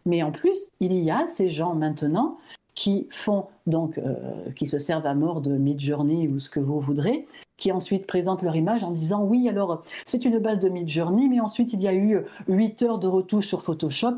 Mais 0.07 0.23
en 0.23 0.33
plus, 0.33 0.68
il 0.81 0.92
y 0.92 1.10
a 1.10 1.26
ces 1.26 1.50
gens 1.50 1.74
maintenant 1.74 2.36
qui 2.74 3.07
font 3.10 3.47
donc, 3.66 3.99
euh, 3.99 4.50
qui 4.57 4.66
se 4.66 4.78
servent 4.78 5.07
à 5.07 5.15
mort 5.15 5.41
de 5.41 5.57
Midjourney 5.57 6.28
ou 6.28 6.41
ce 6.41 6.50
que 6.50 6.60
vous 6.60 6.81
voudrez, 6.81 7.26
qui 7.57 7.70
ensuite 7.70 8.07
présentent 8.07 8.42
leur 8.42 8.57
image 8.57 8.83
en 8.83 8.91
disant 8.91 9.23
oui, 9.23 9.49
alors 9.49 9.83
c'est 10.07 10.24
une 10.24 10.39
base 10.39 10.58
de 10.58 10.68
Midjourney, 10.68 11.28
mais 11.28 11.41
ensuite 11.41 11.73
il 11.73 11.81
y 11.81 11.89
a 11.89 11.94
eu 11.94 12.24
8 12.49 12.83
heures 12.83 12.99
de 12.99 13.07
retouche 13.07 13.47
sur 13.47 13.62
Photoshop. 13.62 14.16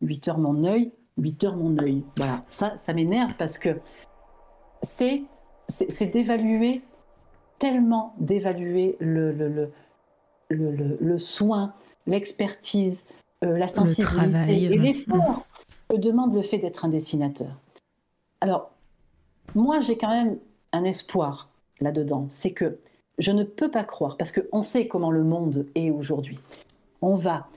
8 0.00 0.28
heures 0.28 0.38
mon 0.38 0.64
œil, 0.64 0.92
8 1.18 1.44
heures 1.44 1.56
mon 1.56 1.76
œil. 1.78 2.04
Voilà, 2.16 2.42
ça, 2.48 2.76
ça 2.78 2.94
m'énerve 2.94 3.34
parce 3.36 3.58
que 3.58 3.80
c'est, 4.82 5.24
c'est, 5.68 6.06
d'évaluer, 6.06 6.82
tellement 7.58 8.14
d'évaluer 8.18 8.96
le, 9.00 9.32
le, 9.32 9.70
le, 10.50 10.96
le, 11.00 11.18
soin, 11.18 11.74
l'expertise, 12.06 13.06
euh, 13.44 13.58
la 13.58 13.68
sensibilité 13.68 14.64
et 14.64 14.78
l'effort 14.78 15.44
que 15.88 15.96
demande 15.96 16.34
le 16.34 16.42
fait 16.42 16.58
d'être 16.58 16.84
un 16.84 16.88
dessinateur. 16.88 17.58
Alors, 18.40 18.70
moi, 19.54 19.80
j'ai 19.80 19.96
quand 19.96 20.10
même 20.10 20.38
un 20.72 20.84
espoir 20.84 21.48
là-dedans. 21.80 22.26
C'est 22.28 22.52
que 22.52 22.78
je 23.18 23.32
ne 23.32 23.42
peux 23.42 23.70
pas 23.70 23.84
croire, 23.84 24.16
parce 24.16 24.32
qu'on 24.32 24.62
sait 24.62 24.86
comment 24.86 25.10
le 25.10 25.24
monde 25.24 25.66
est 25.74 25.90
aujourd'hui. 25.90 26.38
On 27.02 27.14
va 27.14 27.48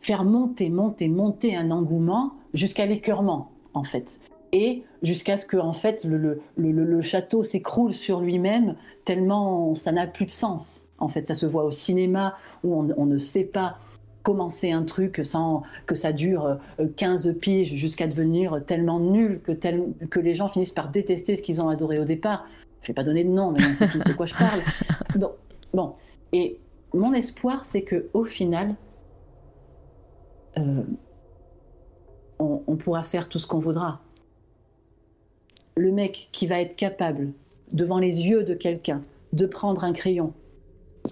faire 0.00 0.24
monter, 0.24 0.70
monter, 0.70 1.08
monter 1.08 1.56
un 1.56 1.70
engouement 1.70 2.34
jusqu'à 2.54 2.86
l'écœurement, 2.86 3.50
en 3.74 3.84
fait. 3.84 4.18
Et 4.52 4.84
jusqu'à 5.02 5.36
ce 5.36 5.44
que, 5.44 5.56
en 5.56 5.72
fait, 5.72 6.04
le, 6.04 6.40
le 6.56 7.00
château 7.02 7.42
s'écroule 7.42 7.94
sur 7.94 8.20
lui-même, 8.20 8.76
tellement 9.04 9.74
ça 9.74 9.92
n'a 9.92 10.06
plus 10.06 10.26
de 10.26 10.30
sens. 10.30 10.88
En 10.98 11.08
fait, 11.08 11.26
ça 11.26 11.34
se 11.34 11.46
voit 11.46 11.64
au 11.64 11.70
cinéma, 11.70 12.34
où 12.64 12.74
on, 12.74 12.88
on 12.96 13.06
ne 13.06 13.18
sait 13.18 13.44
pas 13.44 13.78
commencer 14.22 14.72
un 14.72 14.82
truc 14.82 15.22
sans 15.24 15.62
que 15.86 15.94
ça 15.94 16.12
dure 16.12 16.58
15 16.96 17.28
euh, 17.28 17.32
piges 17.32 17.72
jusqu'à 17.74 18.06
devenir 18.06 18.62
tellement 18.66 19.00
nul 19.00 19.40
que, 19.40 19.52
que 19.52 20.20
les 20.20 20.34
gens 20.34 20.48
finissent 20.48 20.72
par 20.72 20.90
détester 20.90 21.36
ce 21.36 21.40
qu'ils 21.40 21.62
ont 21.62 21.70
adoré 21.70 21.98
au 21.98 22.04
départ. 22.04 22.46
Je 22.82 22.88
vais 22.88 22.94
pas 22.94 23.04
donner 23.04 23.24
de 23.24 23.30
nom, 23.30 23.52
mais 23.52 23.60
on 23.64 23.74
sait 23.74 23.88
tout 23.88 23.98
de 23.98 24.12
quoi 24.12 24.26
je 24.26 24.34
parle. 24.34 24.60
Bon, 25.16 25.32
bon. 25.72 25.92
Et 26.32 26.58
mon 26.92 27.14
espoir, 27.14 27.64
c'est 27.64 27.80
que 27.80 28.10
au 28.12 28.24
final, 28.24 28.76
euh, 30.58 30.82
on, 32.38 32.62
on 32.66 32.76
pourra 32.76 33.02
faire 33.02 33.30
tout 33.30 33.38
ce 33.38 33.46
qu'on 33.46 33.58
voudra. 33.58 34.02
Le 35.78 35.92
mec 35.92 36.28
qui 36.32 36.48
va 36.48 36.60
être 36.60 36.74
capable, 36.74 37.30
devant 37.70 38.00
les 38.00 38.26
yeux 38.28 38.42
de 38.42 38.54
quelqu'un, 38.54 39.02
de 39.32 39.46
prendre 39.46 39.84
un 39.84 39.92
crayon 39.92 40.32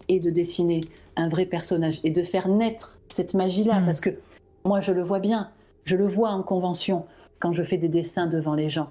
et 0.08 0.18
de 0.18 0.28
dessiner 0.28 0.80
un 1.14 1.28
vrai 1.28 1.46
personnage 1.46 2.00
et 2.02 2.10
de 2.10 2.22
faire 2.24 2.48
naître 2.48 2.98
cette 3.06 3.34
magie-là. 3.34 3.78
Mm. 3.78 3.84
Parce 3.84 4.00
que 4.00 4.10
moi, 4.64 4.80
je 4.80 4.90
le 4.90 5.04
vois 5.04 5.20
bien, 5.20 5.50
je 5.84 5.94
le 5.94 6.08
vois 6.08 6.30
en 6.30 6.42
convention 6.42 7.06
quand 7.38 7.52
je 7.52 7.62
fais 7.62 7.76
des 7.76 7.88
dessins 7.88 8.26
devant 8.26 8.56
les 8.56 8.68
gens. 8.68 8.90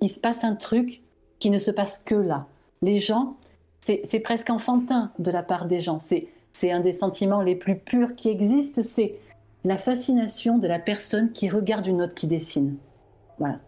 Il 0.00 0.08
se 0.08 0.18
passe 0.18 0.42
un 0.42 0.54
truc 0.54 1.02
qui 1.38 1.50
ne 1.50 1.58
se 1.58 1.70
passe 1.70 2.00
que 2.02 2.14
là. 2.14 2.46
Les 2.80 2.98
gens, 2.98 3.36
c'est 3.80 4.20
presque 4.20 4.48
enfantin 4.48 5.12
de 5.18 5.30
la 5.30 5.42
part 5.42 5.66
des 5.66 5.80
gens. 5.80 5.98
C'est 5.98 6.70
un 6.72 6.80
des 6.80 6.94
sentiments 6.94 7.42
les 7.42 7.56
plus 7.56 7.76
purs 7.76 8.14
qui 8.14 8.30
existent, 8.30 8.82
c'est 8.82 9.16
la 9.64 9.76
fascination 9.76 10.56
de 10.56 10.66
la 10.66 10.78
personne 10.78 11.30
qui 11.32 11.50
regarde 11.50 11.86
une 11.86 12.00
autre 12.00 12.14
qui 12.14 12.26
dessine. 12.26 12.76
Voilà. 13.38 13.60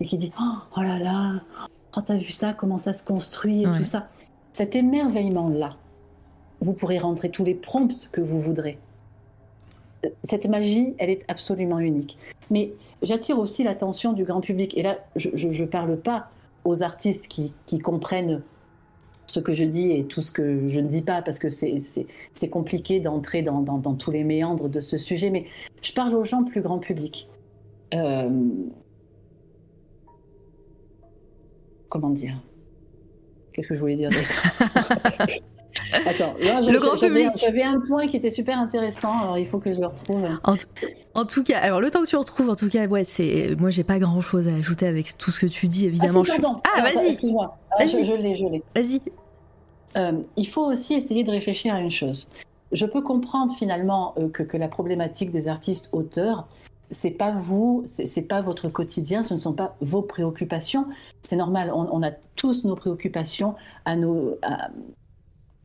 Et 0.00 0.06
qui 0.06 0.16
dit 0.16 0.32
Oh, 0.40 0.54
oh 0.76 0.80
là 0.80 0.98
là, 0.98 1.42
oh, 1.96 2.00
t'as 2.04 2.16
vu 2.16 2.30
ça, 2.30 2.52
comment 2.52 2.78
ça 2.78 2.92
se 2.92 3.04
construit 3.04 3.62
et 3.62 3.72
tout 3.72 3.82
ça. 3.82 4.08
Cet 4.52 4.74
émerveillement-là, 4.74 5.76
vous 6.60 6.72
pourrez 6.72 6.98
rentrer 6.98 7.30
tous 7.30 7.44
les 7.44 7.54
prompts 7.54 8.08
que 8.12 8.20
vous 8.20 8.40
voudrez. 8.40 8.78
Cette 10.24 10.46
magie, 10.46 10.94
elle 10.98 11.10
est 11.10 11.24
absolument 11.28 11.78
unique. 11.78 12.16
Mais 12.50 12.72
j'attire 13.02 13.38
aussi 13.38 13.62
l'attention 13.62 14.12
du 14.12 14.24
grand 14.24 14.40
public. 14.40 14.76
Et 14.76 14.82
là, 14.82 14.98
je 15.16 15.28
ne 15.48 15.66
parle 15.66 15.98
pas 15.98 16.30
aux 16.64 16.82
artistes 16.82 17.28
qui, 17.28 17.52
comprennent 17.78 18.42
ce 19.26 19.40
que 19.40 19.52
je 19.52 19.64
dis 19.64 19.92
et 19.92 20.04
tout 20.06 20.22
ce 20.22 20.32
que 20.32 20.68
je 20.68 20.80
ne 20.80 20.88
dis 20.88 21.02
pas, 21.02 21.22
parce 21.22 21.38
que 21.38 21.48
c'est 21.48 22.48
compliqué 22.50 23.00
d'entrer 23.00 23.42
dans, 23.42 23.94
tous 23.94 24.10
les 24.10 24.24
méandres 24.24 24.68
de 24.68 24.80
ce 24.80 24.98
sujet. 24.98 25.30
Mais 25.30 25.46
je 25.82 25.92
parle 25.92 26.14
aux 26.14 26.24
gens 26.24 26.44
plus 26.44 26.62
grand 26.62 26.78
public. 26.78 27.28
Euh, 27.94 28.48
comment 31.90 32.08
dire? 32.08 32.40
Qu'est-ce 33.52 33.68
que 33.68 33.74
je 33.74 33.80
voulais 33.80 33.96
dire 33.96 34.08
Attends, 36.06 36.34
le 36.40 36.78
grand 36.78 36.96
public. 36.96 37.28
J'avais 37.36 37.62
un 37.62 37.80
point 37.80 38.06
qui 38.06 38.16
était 38.16 38.30
super 38.30 38.58
intéressant, 38.58 39.22
alors 39.22 39.38
il 39.38 39.46
faut 39.46 39.58
que 39.58 39.72
je 39.72 39.80
le 39.80 39.86
retrouve. 39.86 40.24
En, 41.14 41.24
tout 41.24 41.44
cas, 41.44 41.58
alors 41.58 41.80
le 41.80 41.90
temps 41.90 42.02
que 42.02 42.06
tu 42.06 42.16
retrouves, 42.16 42.48
en 42.48 42.56
tout 42.56 42.68
cas, 42.68 42.86
ouais, 42.86 43.04
c'est 43.04 43.54
moi 43.58 43.70
j'ai 43.70 43.84
pas 43.84 43.98
grand 43.98 44.20
chose 44.20 44.48
à 44.48 44.54
ajouter 44.54 44.86
avec 44.86 45.18
tout 45.18 45.30
ce 45.30 45.40
que 45.40 45.46
tu 45.46 45.68
dis, 45.68 45.86
évidemment. 45.86 46.22
Ah, 46.64 46.70
ah 46.76 46.82
vas-y. 46.82 47.08
Excuse-moi. 47.08 47.56
Ah, 47.78 47.86
je, 47.86 47.96
l'ai, 47.96 48.34
je 48.34 48.46
l'ai. 48.46 48.62
Vas-y. 48.74 49.00
Euh, 49.96 50.22
il 50.36 50.46
faut 50.46 50.64
aussi 50.64 50.94
essayer 50.94 51.24
de 51.24 51.30
réfléchir 51.30 51.74
à 51.74 51.80
une 51.80 51.90
chose. 51.90 52.28
Je 52.72 52.86
peux 52.86 53.02
comprendre 53.02 53.52
finalement 53.52 54.14
euh, 54.18 54.28
que, 54.28 54.44
que, 54.44 54.56
la 54.56 54.68
problématique 54.68 55.32
des 55.32 55.48
artistes 55.48 55.88
auteurs, 55.92 56.46
c'est 56.90 57.12
pas 57.12 57.30
vous, 57.30 57.84
c'est 57.86 58.22
pas 58.22 58.40
votre 58.40 58.68
quotidien, 58.68 59.22
ce 59.22 59.34
ne 59.34 59.38
sont 59.38 59.52
pas 59.52 59.76
vos 59.80 60.02
préoccupations. 60.02 60.86
C'est 61.22 61.36
normal, 61.36 61.70
on, 61.72 61.88
on, 61.92 62.02
a 62.02 62.10
tous 62.36 62.64
nos 62.64 62.74
préoccupations 62.74 63.54
à 63.84 63.96
nos, 63.96 64.36
à, 64.42 64.70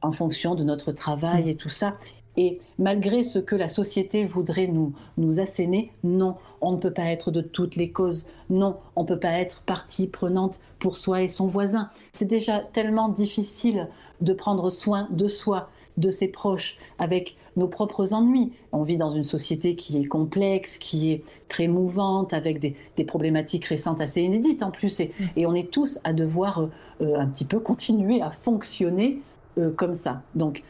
en 0.02 0.12
fonction 0.12 0.56
de 0.56 0.64
notre 0.64 0.92
travail 0.92 1.46
mm. 1.46 1.50
et 1.50 1.56
tout 1.56 1.70
ça. 1.70 1.98
Et 2.38 2.60
malgré 2.78 3.24
ce 3.24 3.40
que 3.40 3.56
la 3.56 3.70
société 3.70 4.26
voudrait 4.26 4.68
nous, 4.68 4.94
nous 5.18 5.40
asséner, 5.40 5.92
non, 6.04 6.36
on 6.62 6.74
ne 6.74 6.78
peut 6.78 6.92
pas 6.92 7.06
être 7.06 7.32
de 7.32 7.42
toutes 7.42 7.76
les 7.76 7.92
causes. 7.92 8.28
Non, 8.50 8.78
on 8.96 9.04
ne 9.04 9.08
peut 9.08 9.20
pas 9.20 9.40
être 9.40 9.62
partie 9.62 10.08
prenante 10.08 10.60
pour 10.80 10.98
soi 10.98 11.22
et 11.22 11.28
son 11.28 11.48
voisin. 11.48 11.90
C'est 12.12 12.26
déjà 12.26 12.60
tellement 12.60 13.10
difficile 13.10 13.88
de 14.22 14.34
prendre 14.34 14.70
soin 14.70 15.08
de 15.12 15.28
soi, 15.28 15.70
de 15.98 16.10
ses 16.10 16.28
proches, 16.28 16.78
avec 17.00 17.38
nos 17.56 17.68
propres 17.68 18.14
ennuis. 18.14 18.52
On 18.72 18.84
vit 18.84 18.98
dans 18.98 19.12
une 19.12 19.24
société 19.24 19.76
qui 19.76 19.98
est 19.98 20.06
complexe, 20.06 20.78
qui 20.78 21.12
est 21.12 21.24
très 21.48 21.68
mouvante, 21.68 22.34
avec 22.34 22.60
des, 22.60 22.76
problématiques 23.06 23.66
récentes 23.66 24.02
assez 24.02 24.22
inédites 24.22 24.64
en 24.64 24.72
plus. 24.72 25.00
Et, 25.00 25.14
mm. 25.20 25.24
et 25.38 25.46
on 25.46 25.54
est 25.54 25.72
tous 25.72 26.00
à 26.04 26.14
devoir 26.14 26.60
euh, 26.60 26.70
euh, 27.02 27.16
un 27.18 27.28
petit 27.28 27.46
peu 27.46 27.60
continuer 27.60 28.22
à 28.22 28.32
fonctionner 28.32 29.22
euh, 29.58 29.72
comme 29.72 29.96
ça. 29.96 30.22
Donc, 30.36 30.64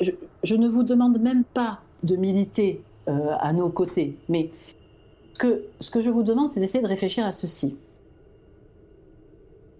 je, 0.00 0.54
ne 0.54 0.68
vous 0.68 0.82
demande 0.82 1.20
même 1.20 1.44
pas 1.44 1.80
de 2.02 2.16
militer 2.16 2.82
euh, 3.08 3.34
à 3.38 3.52
nos 3.52 3.68
côtés, 3.68 4.16
mais 4.28 4.50
que, 5.38 5.64
ce 5.80 5.90
que 5.90 6.00
je 6.00 6.08
vous 6.08 6.22
demande, 6.22 6.48
c'est 6.48 6.60
d'essayer 6.60 6.82
de 6.82 6.88
réfléchir 6.88 7.26
à 7.26 7.32
ceci. 7.32 7.76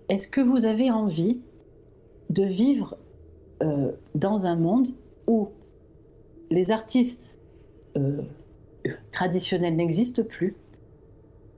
Est-ce 0.08 0.28
que 0.28 0.40
vous 0.40 0.66
avez 0.66 0.90
envie 0.90 1.40
de 2.31 2.44
vivre 2.44 2.97
euh, 3.62 3.92
dans 4.15 4.47
un 4.47 4.57
monde 4.57 4.89
où 5.26 5.48
les 6.51 6.70
artistes 6.70 7.39
traditionnels 9.12 9.77
n'existent 9.77 10.23
plus 10.23 10.55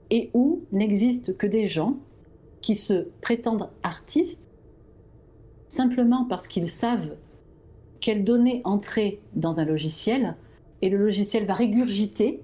et 0.09 0.29
où 0.33 0.61
n'existent 0.71 1.33
que 1.33 1.47
des 1.47 1.67
gens 1.67 1.97
qui 2.61 2.75
se 2.75 3.07
prétendent 3.21 3.69
artistes 3.83 4.49
simplement 5.67 6.25
parce 6.25 6.47
qu'ils 6.47 6.69
savent 6.69 7.15
quelles 8.01 8.23
données 8.23 8.61
entrer 8.65 9.21
dans 9.35 9.59
un 9.59 9.65
logiciel 9.65 10.35
et 10.81 10.89
le 10.89 10.97
logiciel 10.97 11.45
va 11.45 11.53
régurgiter, 11.53 12.41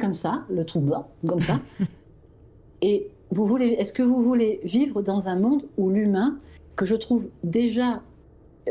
comme 0.00 0.14
ça, 0.14 0.44
le 0.50 0.64
blanc, 0.80 1.08
comme 1.26 1.40
ça. 1.40 1.60
et 2.82 3.08
vous 3.30 3.46
voulez, 3.46 3.68
est-ce 3.78 3.92
que 3.92 4.02
vous 4.02 4.22
voulez 4.22 4.60
vivre 4.64 5.02
dans 5.02 5.28
un 5.28 5.36
monde 5.36 5.64
où 5.76 5.90
l'humain, 5.90 6.36
que 6.74 6.84
je 6.84 6.94
trouve 6.94 7.28
déjà, 7.44 8.02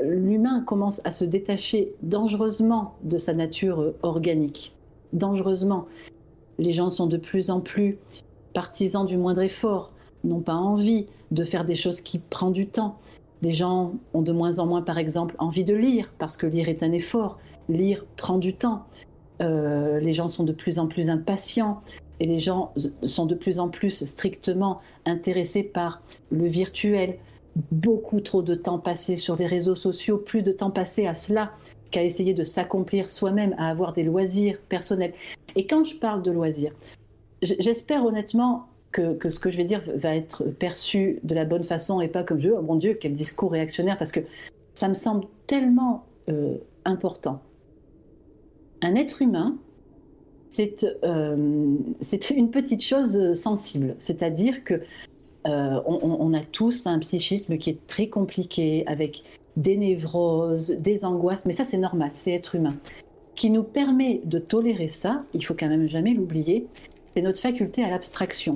l'humain 0.01 0.61
commence 0.61 1.01
à 1.03 1.11
se 1.11 1.25
détacher 1.25 1.93
dangereusement 2.01 2.95
de 3.03 3.17
sa 3.17 3.33
nature 3.33 3.93
organique, 4.03 4.75
dangereusement. 5.13 5.87
Les 6.59 6.71
gens 6.71 6.89
sont 6.89 7.07
de 7.07 7.17
plus 7.17 7.49
en 7.49 7.59
plus 7.59 7.97
partisans 8.53 9.05
du 9.05 9.17
moindre 9.17 9.41
effort, 9.41 9.91
n'ont 10.23 10.41
pas 10.41 10.55
envie 10.55 11.07
de 11.31 11.43
faire 11.43 11.65
des 11.65 11.75
choses 11.75 12.01
qui 12.01 12.19
prennent 12.19 12.51
du 12.51 12.67
temps. 12.67 12.99
Les 13.41 13.51
gens 13.51 13.93
ont 14.13 14.21
de 14.21 14.31
moins 14.31 14.59
en 14.59 14.67
moins, 14.67 14.81
par 14.81 14.97
exemple, 14.97 15.35
envie 15.39 15.63
de 15.63 15.73
lire, 15.73 16.13
parce 16.19 16.37
que 16.37 16.45
lire 16.45 16.69
est 16.69 16.83
un 16.83 16.91
effort. 16.91 17.39
Lire 17.69 18.05
prend 18.17 18.37
du 18.37 18.53
temps. 18.53 18.85
Euh, 19.41 19.99
les 19.99 20.13
gens 20.13 20.27
sont 20.27 20.43
de 20.43 20.51
plus 20.51 20.77
en 20.77 20.87
plus 20.87 21.09
impatients 21.09 21.81
et 22.19 22.27
les 22.27 22.37
gens 22.37 22.73
sont 23.01 23.25
de 23.25 23.33
plus 23.33 23.57
en 23.57 23.69
plus 23.69 24.05
strictement 24.05 24.79
intéressés 25.05 25.63
par 25.63 26.01
le 26.29 26.45
virtuel. 26.45 27.17
Beaucoup 27.71 28.21
trop 28.21 28.41
de 28.41 28.55
temps 28.55 28.79
passé 28.79 29.15
sur 29.15 29.35
les 29.35 29.45
réseaux 29.45 29.75
sociaux, 29.75 30.17
plus 30.17 30.41
de 30.41 30.51
temps 30.51 30.71
passé 30.71 31.07
à 31.07 31.13
cela 31.13 31.51
qu'à 31.91 32.03
essayer 32.03 32.33
de 32.33 32.43
s'accomplir 32.43 33.09
soi-même, 33.09 33.53
à 33.57 33.69
avoir 33.69 33.93
des 33.93 34.03
loisirs 34.03 34.57
personnels. 34.69 35.13
Et 35.55 35.67
quand 35.67 35.83
je 35.83 35.95
parle 35.95 36.21
de 36.21 36.31
loisirs, 36.31 36.73
j'espère 37.41 38.05
honnêtement 38.05 38.67
que, 38.91 39.29
ce 39.29 39.39
que 39.39 39.49
je 39.49 39.57
vais 39.57 39.65
dire 39.65 39.81
va 39.95 40.15
être 40.15 40.45
perçu 40.45 41.19
de 41.23 41.35
la 41.35 41.45
bonne 41.45 41.63
façon 41.63 42.01
et 42.01 42.07
pas 42.07 42.23
comme 42.23 42.39
Dieu, 42.39 42.55
oh 42.57 42.61
mon 42.61 42.75
Dieu, 42.75 42.97
quel 42.99 43.13
discours 43.13 43.51
réactionnaire, 43.51 43.97
parce 43.97 44.11
que 44.11 44.21
ça 44.73 44.87
me 44.87 44.93
semble 44.93 45.25
tellement 45.47 46.05
euh, 46.29 46.57
important. 46.85 47.41
Un 48.81 48.95
être 48.95 49.21
humain, 49.21 49.57
c'est 50.49 50.85
euh, 51.03 51.75
une 52.35 52.51
petite 52.51 52.81
chose 52.81 53.33
sensible, 53.33 53.95
c'est-à-dire 53.97 54.63
que 54.63 54.81
euh, 55.47 55.81
on, 55.85 56.33
a 56.33 56.41
tous 56.41 56.85
un 56.85 56.99
psychisme 56.99 57.57
qui 57.57 57.71
est 57.71 57.87
très 57.87 58.07
compliqué, 58.07 58.83
avec 58.87 59.23
des 59.57 59.75
névroses, 59.75 60.71
des 60.71 61.03
angoisses, 61.03 61.45
mais 61.45 61.53
ça 61.53 61.65
c'est 61.65 61.77
normal, 61.77 62.09
c'est 62.13 62.31
être 62.31 62.55
humain. 62.55 62.75
Qui 63.35 63.49
nous 63.49 63.63
permet 63.63 64.21
de 64.23 64.37
tolérer 64.39 64.87
ça, 64.87 65.25
il 65.33 65.43
faut 65.43 65.55
quand 65.55 65.67
même 65.67 65.89
jamais 65.89 66.13
l'oublier, 66.13 66.67
c'est 67.15 67.23
notre 67.23 67.39
faculté 67.39 67.83
à 67.83 67.89
l'abstraction 67.89 68.53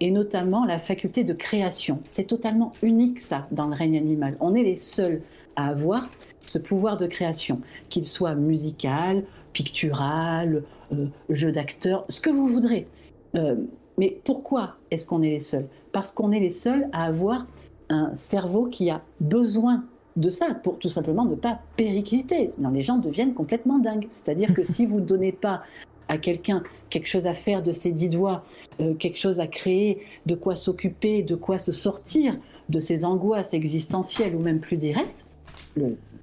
et 0.00 0.10
notamment 0.10 0.64
la 0.64 0.78
faculté 0.78 1.22
de 1.22 1.32
création. 1.32 2.00
C'est 2.08 2.26
totalement 2.26 2.72
unique 2.82 3.20
ça 3.20 3.46
dans 3.52 3.68
le 3.68 3.74
règne 3.74 3.96
animal. 3.96 4.36
On 4.40 4.54
est 4.54 4.64
les 4.64 4.76
seuls 4.76 5.22
à 5.54 5.68
avoir 5.68 6.08
ce 6.44 6.58
pouvoir 6.58 6.96
de 6.96 7.06
création, 7.06 7.60
qu'il 7.88 8.04
soit 8.04 8.34
musical, 8.34 9.22
pictural, 9.52 10.64
euh, 10.92 11.06
jeu 11.28 11.52
d'acteur, 11.52 12.04
ce 12.08 12.20
que 12.20 12.30
vous 12.30 12.48
voudrez. 12.48 12.88
Euh, 13.36 13.56
mais 13.98 14.18
pourquoi 14.24 14.76
est-ce 14.90 15.06
qu'on 15.06 15.22
est 15.22 15.30
les 15.30 15.40
seuls? 15.40 15.68
Parce 15.92 16.10
qu'on 16.10 16.32
est 16.32 16.40
les 16.40 16.50
seuls 16.50 16.88
à 16.92 17.04
avoir 17.04 17.46
un 17.88 18.14
cerveau 18.14 18.66
qui 18.66 18.90
a 18.90 19.02
besoin 19.20 19.84
de 20.16 20.30
ça 20.30 20.54
pour 20.54 20.78
tout 20.78 20.88
simplement 20.88 21.24
ne 21.24 21.34
pas 21.34 21.60
péricliter. 21.76 22.50
les 22.72 22.82
gens 22.82 22.98
deviennent 22.98 23.34
complètement 23.34 23.78
dingues. 23.78 24.06
C'est-à-dire 24.08 24.54
que 24.54 24.62
si 24.62 24.86
vous 24.86 25.00
ne 25.00 25.06
donnez 25.06 25.32
pas 25.32 25.62
à 26.08 26.18
quelqu'un 26.18 26.62
quelque 26.90 27.06
chose 27.06 27.26
à 27.26 27.34
faire 27.34 27.62
de 27.62 27.72
ses 27.72 27.92
dix 27.92 28.08
doigts, 28.08 28.44
euh, 28.80 28.94
quelque 28.94 29.18
chose 29.18 29.40
à 29.40 29.46
créer, 29.46 30.02
de 30.26 30.34
quoi 30.34 30.56
s'occuper, 30.56 31.22
de 31.22 31.34
quoi 31.34 31.58
se 31.58 31.72
sortir 31.72 32.36
de 32.68 32.80
ses 32.80 33.04
angoisses 33.04 33.54
existentielles 33.54 34.34
ou 34.34 34.40
même 34.40 34.60
plus 34.60 34.76
directes, 34.76 35.26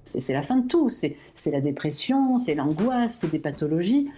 c'est 0.04 0.34
la 0.34 0.42
fin 0.42 0.58
de 0.58 0.68
tout. 0.68 0.90
C'est 0.90 1.16
la 1.48 1.62
dépression, 1.62 2.38
c'est 2.38 2.56
l'angoisse, 2.56 3.16
c'est 3.16 3.30
des 3.30 3.40
pathologies. 3.40 4.10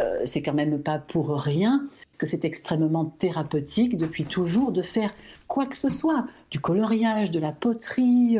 Euh, 0.00 0.20
c'est 0.24 0.42
quand 0.42 0.54
même 0.54 0.80
pas 0.80 0.98
pour 0.98 1.30
rien 1.40 1.86
que 2.18 2.26
c'est 2.26 2.44
extrêmement 2.44 3.04
thérapeutique 3.04 3.96
depuis 3.96 4.24
toujours 4.24 4.72
de 4.72 4.82
faire 4.82 5.12
quoi 5.46 5.66
que 5.66 5.76
ce 5.76 5.88
soit, 5.88 6.26
du 6.50 6.60
coloriage, 6.60 7.30
de 7.30 7.40
la 7.40 7.52
poterie, 7.52 8.38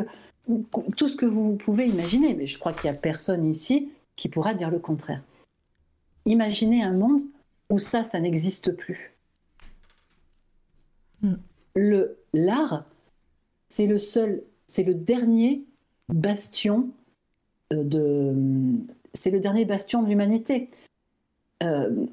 tout 0.97 1.07
ce 1.07 1.15
que 1.15 1.25
vous 1.25 1.55
pouvez 1.55 1.87
imaginer. 1.87 2.33
Mais 2.33 2.45
je 2.45 2.57
crois 2.57 2.73
qu'il 2.73 2.89
n'y 2.89 2.95
a 2.95 2.99
personne 2.99 3.45
ici 3.45 3.91
qui 4.15 4.29
pourra 4.29 4.53
dire 4.53 4.69
le 4.69 4.79
contraire. 4.79 5.21
Imaginez 6.25 6.83
un 6.83 6.93
monde 6.93 7.21
où 7.69 7.77
ça, 7.77 8.03
ça 8.03 8.19
n'existe 8.19 8.71
plus. 8.71 9.13
Hmm. 11.21 11.35
Le 11.75 12.17
l'art, 12.33 12.85
c'est 13.67 13.87
le 13.87 13.97
seul, 13.97 14.43
c'est 14.67 14.83
le 14.83 14.93
dernier 14.95 15.63
bastion 16.09 16.89
euh, 16.89 16.98
de, 17.71 18.33
c'est 19.13 19.31
le 19.31 19.39
dernier 19.39 19.65
bastion 19.65 20.03
de 20.03 20.09
l'humanité. 20.09 20.69
Euh, 21.63 22.05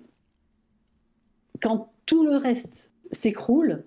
quand 1.61 1.91
tout 2.05 2.25
le 2.25 2.37
reste 2.37 2.91
s'écroule, 3.13 3.85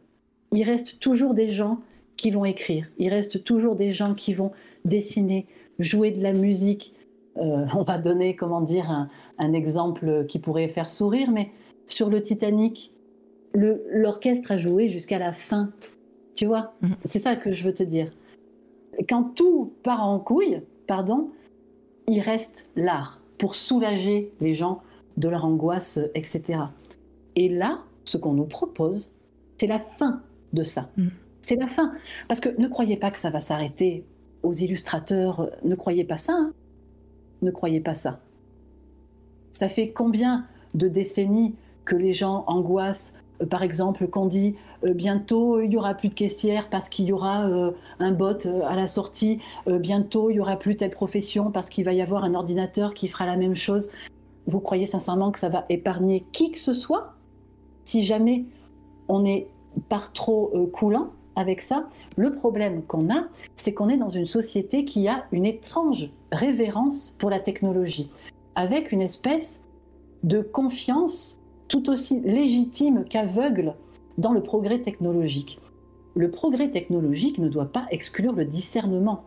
il 0.51 0.63
reste 0.63 0.99
toujours 0.99 1.33
des 1.33 1.49
gens 1.49 1.79
qui 2.17 2.31
vont 2.31 2.45
écrire, 2.45 2.87
il 2.97 3.09
reste 3.09 3.43
toujours 3.43 3.75
des 3.75 3.91
gens 3.91 4.13
qui 4.13 4.33
vont 4.33 4.51
dessiner, 4.83 5.47
jouer 5.77 6.11
de 6.11 6.21
la 6.21 6.33
musique. 6.33 6.93
Euh, 7.37 7.65
on 7.75 7.83
va 7.83 7.97
donner, 7.97 8.35
comment 8.35 8.61
dire, 8.61 8.89
un, 9.37 9.53
exemple 9.53 10.25
qui 10.27 10.39
pourrait 10.39 10.67
faire 10.67 10.89
sourire, 10.89 11.31
mais 11.31 11.51
sur 11.87 12.09
le 12.09 12.21
Titanic, 12.21 12.91
l'orchestre 13.53 14.51
a 14.51 14.57
joué 14.57 14.89
jusqu'à 14.89 15.19
la 15.19 15.31
fin. 15.31 15.71
Tu 16.35 16.45
vois, 16.45 16.73
mhm. 16.81 16.95
c'est 17.03 17.19
ça 17.19 17.35
que 17.35 17.53
je 17.53 17.63
veux 17.63 17.73
te 17.73 17.83
dire. 17.83 18.07
Quand 19.07 19.23
tout 19.23 19.73
part 19.83 20.05
en 20.05 20.19
couille, 20.19 20.61
pardon, 20.87 21.31
il 22.09 22.19
reste 22.19 22.67
l'art 22.75 23.21
pour 23.37 23.55
soulager 23.55 24.33
les 24.41 24.53
gens 24.53 24.81
de 25.17 25.29
leur 25.29 25.45
angoisse, 25.45 25.99
etc. 26.15 26.59
Et 27.35 27.47
là, 27.47 27.79
ce 28.03 28.17
qu'on 28.17 28.33
nous 28.33 28.45
propose, 28.45 29.13
c'est 29.57 29.67
la 29.67 29.79
fin 29.79 30.21
de 30.51 30.63
ça. 30.63 30.89
Mm. 30.97 31.07
C'est 31.41 31.55
la 31.55 31.67
fin. 31.67 31.93
Parce 32.27 32.39
que 32.39 32.49
ne 32.59 32.67
croyez 32.67 32.97
pas 32.97 33.11
que 33.11 33.19
ça 33.19 33.29
va 33.29 33.39
s'arrêter 33.39 34.03
aux 34.43 34.53
illustrateurs. 34.53 35.49
Ne 35.63 35.75
croyez 35.75 36.03
pas 36.03 36.17
ça. 36.17 36.33
Hein. 36.33 36.53
ne 37.41 37.51
croyez 37.51 37.79
pas 37.79 37.95
ça. 37.95 38.19
Ça 39.53 39.69
fait 39.69 39.91
combien 39.91 40.45
de 40.73 40.87
décennies 40.87 41.55
que 41.85 41.95
les 41.95 42.13
gens 42.13 42.43
angoissent 42.47 43.19
euh, 43.41 43.45
par 43.45 43.63
exemple, 43.63 44.07
qu'on 44.07 44.25
dit 44.25 44.55
bientôt 44.83 45.59
il 45.59 45.71
y 45.71 45.77
aura 45.77 45.93
plus 45.93 46.09
de 46.09 46.13
caissière 46.13 46.69
parce 46.69 46.89
qu'il 46.89 47.05
y 47.05 47.11
aura 47.11 47.47
euh, 47.47 47.71
un 47.99 48.11
bot 48.11 48.45
à 48.65 48.75
la 48.75 48.87
sortie, 48.87 49.39
bientôt 49.67 50.29
il 50.29 50.35
y 50.35 50.39
aura 50.39 50.57
plus 50.57 50.75
telle 50.75 50.91
profession 50.91 51.51
parce 51.51 51.69
qu'il 51.69 51.85
va 51.85 51.93
y 51.93 52.01
avoir 52.01 52.23
un 52.23 52.33
ordinateur 52.33 52.93
qui 52.93 53.07
fera 53.07 53.25
la 53.25 53.37
même 53.37 53.55
chose. 53.55 53.89
Vous 54.47 54.59
croyez 54.59 54.85
sincèrement 54.85 55.31
que 55.31 55.39
ça 55.39 55.49
va 55.49 55.65
épargner 55.69 56.25
qui 56.31 56.51
que 56.51 56.59
ce 56.59 56.73
soit? 56.73 57.13
Si 57.83 58.03
jamais 58.03 58.45
on 59.07 59.19
n'est 59.19 59.47
pas 59.89 60.01
trop 60.13 60.69
coulant 60.73 61.09
avec 61.39 61.61
ça 61.61 61.87
Le 62.17 62.33
problème 62.33 62.83
qu'on 62.83 63.09
a, 63.09 63.23
c'est 63.55 63.73
qu'on 63.73 63.89
est 63.89 63.97
dans 63.97 64.09
une 64.09 64.25
société 64.25 64.83
qui 64.83 65.07
a 65.07 65.25
une 65.31 65.45
étrange 65.45 66.11
révérence 66.31 67.15
pour 67.17 67.29
la 67.29 67.39
technologie, 67.39 68.11
avec 68.55 68.91
une 68.91 69.01
espèce 69.01 69.63
de 70.23 70.41
confiance 70.41 71.39
tout 71.69 71.89
aussi 71.89 72.19
légitime 72.21 73.05
qu'aveugle 73.09 73.75
dans 74.19 74.33
le 74.33 74.43
progrès 74.43 74.81
technologique. 74.81 75.59
Le 76.15 76.29
progrès 76.29 76.69
technologique 76.69 77.37
ne 77.39 77.47
doit 77.47 77.71
pas 77.71 77.87
exclure 77.89 78.33
le 78.33 78.45
discernement. 78.45 79.23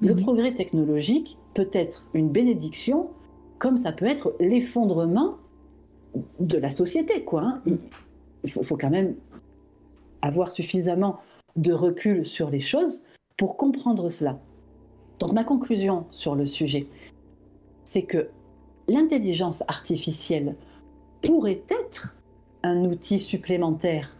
Le 0.00 0.14
progrès 0.14 0.54
technologique 0.54 1.38
peut 1.52 1.68
être 1.72 2.06
une 2.14 2.30
bénédiction, 2.30 3.10
comme 3.58 3.76
ça 3.76 3.92
peut 3.92 4.06
être 4.06 4.34
l'effondrement 4.40 5.36
de 6.40 6.56
la 6.56 6.70
société. 6.70 7.22
Quoi, 7.24 7.42
hein. 7.42 7.62
Il 8.44 8.50
faut, 8.50 8.62
faut 8.62 8.78
quand 8.78 8.90
même 8.90 9.14
avoir 10.22 10.50
suffisamment 10.50 11.18
de 11.56 11.74
recul 11.74 12.24
sur 12.24 12.48
les 12.48 12.60
choses 12.60 13.04
pour 13.36 13.58
comprendre 13.58 14.08
cela. 14.08 14.40
Donc 15.18 15.32
ma 15.32 15.44
conclusion 15.44 16.06
sur 16.12 16.34
le 16.34 16.46
sujet, 16.46 16.86
c'est 17.84 18.04
que 18.04 18.30
l'intelligence 18.88 19.62
artificielle 19.68 20.56
pourrait 21.20 21.62
être 21.68 22.16
un 22.62 22.84
outil 22.84 23.20
supplémentaire 23.20 24.16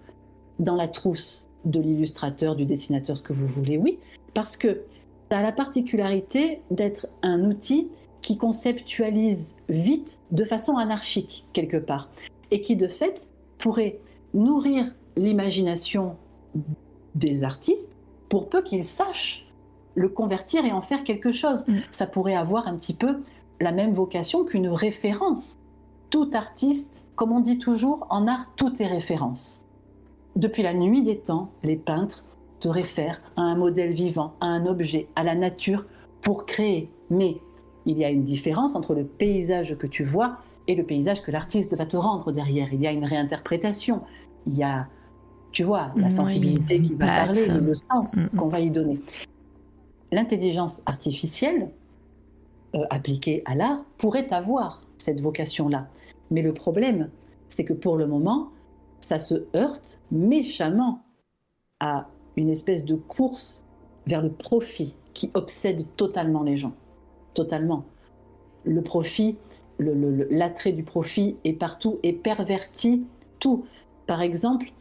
dans 0.58 0.76
la 0.76 0.88
trousse 0.88 1.46
de 1.64 1.80
l'illustrateur, 1.80 2.56
du 2.56 2.66
dessinateur, 2.66 3.16
ce 3.16 3.22
que 3.22 3.32
vous 3.32 3.46
voulez, 3.46 3.76
oui, 3.76 3.98
parce 4.34 4.56
que 4.56 4.82
ça 5.30 5.38
a 5.38 5.42
la 5.42 5.52
particularité 5.52 6.62
d'être 6.70 7.06
un 7.22 7.44
outil 7.44 7.88
qui 8.20 8.36
conceptualise 8.36 9.56
vite 9.68 10.18
de 10.30 10.44
façon 10.44 10.76
anarchique 10.76 11.46
quelque 11.52 11.76
part 11.76 12.10
et 12.50 12.60
qui 12.60 12.76
de 12.76 12.88
fait 12.88 13.30
pourrait 13.58 13.98
nourrir 14.34 14.94
l'imagination 15.16 16.16
des 17.14 17.44
artistes 17.44 17.96
pour 18.28 18.48
peu 18.48 18.62
qu'ils 18.62 18.84
sachent 18.84 19.46
le 19.94 20.08
convertir 20.08 20.64
et 20.64 20.72
en 20.72 20.80
faire 20.80 21.04
quelque 21.04 21.32
chose. 21.32 21.66
Mm. 21.66 21.78
Ça 21.90 22.06
pourrait 22.06 22.34
avoir 22.34 22.68
un 22.68 22.76
petit 22.76 22.94
peu 22.94 23.20
la 23.60 23.72
même 23.72 23.92
vocation 23.92 24.44
qu'une 24.44 24.68
référence 24.68 25.56
tout 26.10 26.30
artiste, 26.34 27.06
comme 27.14 27.32
on 27.32 27.40
dit 27.40 27.58
toujours, 27.58 28.06
en 28.10 28.26
art, 28.26 28.54
tout 28.56 28.82
est 28.82 28.86
référence. 28.86 29.64
Depuis 30.36 30.62
la 30.62 30.74
nuit 30.74 31.02
des 31.02 31.18
temps, 31.18 31.50
les 31.62 31.76
peintres 31.76 32.24
se 32.58 32.68
réfèrent 32.68 33.22
à 33.36 33.42
un 33.42 33.56
modèle 33.56 33.92
vivant, 33.92 34.34
à 34.40 34.46
un 34.46 34.66
objet, 34.66 35.08
à 35.16 35.24
la 35.24 35.34
nature 35.34 35.86
pour 36.20 36.46
créer. 36.46 36.90
Mais 37.08 37.38
il 37.86 37.98
y 37.98 38.04
a 38.04 38.10
une 38.10 38.24
différence 38.24 38.74
entre 38.74 38.94
le 38.94 39.04
paysage 39.04 39.76
que 39.78 39.86
tu 39.86 40.04
vois 40.04 40.38
et 40.66 40.74
le 40.74 40.84
paysage 40.84 41.22
que 41.22 41.30
l'artiste 41.30 41.76
va 41.76 41.86
te 41.86 41.96
rendre 41.96 42.32
derrière. 42.32 42.72
Il 42.72 42.80
y 42.80 42.86
a 42.86 42.92
une 42.92 43.04
réinterprétation, 43.04 44.02
il 44.46 44.56
y 44.56 44.62
a, 44.62 44.88
tu 45.52 45.64
vois, 45.64 45.90
la 45.96 46.10
sensibilité 46.10 46.80
qui 46.80 46.94
va 46.94 47.06
parler, 47.06 47.46
le 47.48 47.74
sens 47.74 48.14
mm, 48.14 48.20
mm. 48.20 48.28
qu'on 48.36 48.48
va 48.48 48.60
y 48.60 48.70
donner. 48.70 49.00
L'intelligence 50.12 50.82
artificielle 50.86 51.70
euh, 52.74 52.84
appliquée 52.90 53.42
à 53.46 53.54
l'art 53.54 53.84
pourrait 53.96 54.32
avoir 54.32 54.82
cette 55.10 55.20
vocation-là. 55.20 55.88
Mais 56.30 56.40
le 56.40 56.54
problème, 56.54 57.10
c'est 57.48 57.64
que 57.64 57.72
pour 57.72 57.96
le 57.96 58.06
moment, 58.06 58.50
ça 59.00 59.18
se 59.18 59.46
heurte 59.56 60.00
méchamment 60.12 61.02
à 61.80 62.06
une 62.36 62.48
espèce 62.48 62.84
de 62.84 62.94
course 62.94 63.64
vers 64.06 64.22
le 64.22 64.30
profit 64.30 64.94
qui 65.14 65.32
obsède 65.34 65.84
totalement 65.96 66.44
les 66.44 66.56
gens. 66.56 66.74
Totalement. 67.34 67.84
Le 68.64 68.82
profit, 68.82 69.36
l'attrait 69.80 70.72
du 70.72 70.84
profit 70.84 71.36
est 71.42 71.54
partout 71.54 71.98
et 72.04 72.12
pervertit 72.12 73.04
tout. 73.40 73.64
Par 74.06 74.22
exemple, 74.22 74.72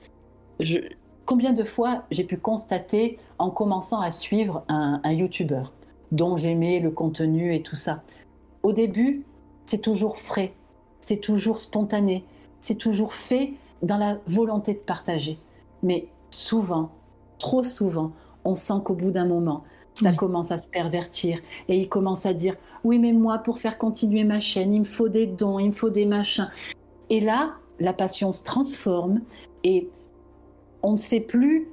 je, 0.60 0.78
combien 1.26 1.54
de 1.54 1.64
fois 1.64 2.04
j'ai 2.12 2.24
pu 2.24 2.38
constater 2.38 3.18
en 3.40 3.50
commençant 3.50 4.00
à 4.00 4.12
suivre 4.12 4.64
un, 4.68 5.02
un 5.04 5.12
YouTuber 5.12 5.64
dont 6.12 6.38
j'aimais 6.38 6.80
le 6.80 6.92
contenu 6.92 7.56
et 7.56 7.64
tout 7.64 7.76
ça? 7.76 8.04
Au 8.62 8.74
début, 8.74 9.26
c'est 9.70 9.78
toujours 9.78 10.18
frais, 10.18 10.52
c'est 11.00 11.22
toujours 11.22 11.60
spontané, 11.60 12.24
c'est 12.60 12.74
toujours 12.74 13.14
fait 13.14 13.54
dans 13.84 13.98
la 13.98 14.18
volonté 14.26 14.74
de 14.74 14.80
partager. 14.80 15.38
Mais 15.84 16.08
souvent, 16.32 16.90
trop 17.38 17.64
souvent, 17.64 18.12
on 18.46 18.56
sent 18.56 18.82
qu'au 18.84 18.96
bout 18.96 19.12
d'un 19.12 19.28
moment, 19.28 19.64
ça 19.94 20.12
commence 20.12 20.50
à 20.50 20.58
se 20.58 20.68
pervertir. 20.68 21.40
Et 21.68 21.78
il 21.78 21.88
commence 21.88 22.26
à 22.26 22.34
dire 22.34 22.56
Oui, 22.84 22.98
mais 22.98 23.14
moi, 23.14 23.38
pour 23.38 23.60
faire 23.60 23.78
continuer 23.78 24.24
ma 24.24 24.40
chaîne, 24.40 24.74
il 24.74 24.80
me 24.80 24.86
faut 24.86 25.08
des 25.08 25.28
dons, 25.28 25.60
il 25.60 25.68
me 25.68 25.74
faut 25.74 25.92
des 25.92 26.08
machins. 26.08 26.50
Et 27.12 27.20
là, 27.20 27.52
la 27.80 27.94
passion 27.94 28.32
se 28.32 28.42
transforme 28.42 29.22
et 29.64 29.88
on 30.82 30.94
ne 30.94 30.98
sait 30.98 31.20
plus 31.20 31.68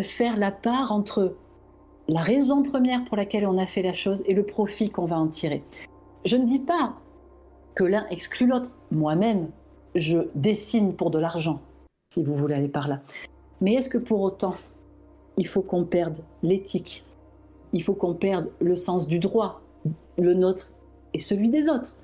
faire 0.00 0.38
la 0.38 0.52
part 0.52 0.90
entre 0.90 1.36
la 2.08 2.22
raison 2.22 2.62
première 2.62 3.04
pour 3.04 3.18
laquelle 3.18 3.46
on 3.46 3.58
a 3.58 3.66
fait 3.66 3.82
la 3.82 3.92
chose 3.92 4.22
et 4.26 4.32
le 4.32 4.42
profit 4.42 4.88
qu'on 4.88 5.04
va 5.04 5.18
en 5.18 5.28
tirer. 5.28 5.62
Je 6.24 6.36
ne 6.36 6.46
dis 6.46 6.58
pas 6.58 6.94
que 7.74 7.84
l'un 7.84 8.06
exclut 8.10 8.46
l'autre. 8.46 8.72
Moi-même, 8.90 9.48
je 9.94 10.18
dessine 10.34 10.94
pour 10.94 11.10
de 11.10 11.18
l'argent, 11.18 11.60
si 12.12 12.22
vous 12.22 12.34
voulez 12.34 12.54
aller 12.54 12.68
par 12.68 12.88
là. 12.88 13.00
Mais 13.60 13.74
est-ce 13.74 13.88
que 13.88 13.98
pour 13.98 14.20
autant, 14.20 14.54
il 15.36 15.46
faut 15.46 15.62
qu'on 15.62 15.84
perde 15.84 16.18
l'éthique? 16.42 17.04
Il 17.72 17.82
faut 17.82 17.94
qu'on 17.94 18.14
perde 18.14 18.50
le 18.60 18.74
sens 18.74 19.06
du 19.06 19.18
droit, 19.18 19.62
le 20.18 20.34
nôtre 20.34 20.70
et 21.14 21.20
celui 21.20 21.48
des 21.48 21.68
autres? 21.68 21.96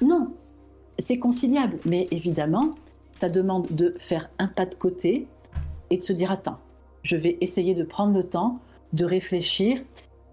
Non, 0.00 0.32
c'est 0.98 1.18
conciliable. 1.18 1.78
Mais 1.84 2.06
évidemment, 2.10 2.74
ça 3.18 3.28
demande 3.28 3.66
de 3.70 3.94
faire 3.98 4.30
un 4.38 4.48
pas 4.48 4.66
de 4.66 4.74
côté 4.74 5.26
et 5.90 5.98
de 5.98 6.02
se 6.02 6.12
dire 6.12 6.30
attends, 6.30 6.58
je 7.02 7.16
vais 7.16 7.38
essayer 7.40 7.74
de 7.74 7.84
prendre 7.84 8.14
le 8.14 8.24
temps 8.24 8.58
de 8.92 9.04
réfléchir 9.04 9.82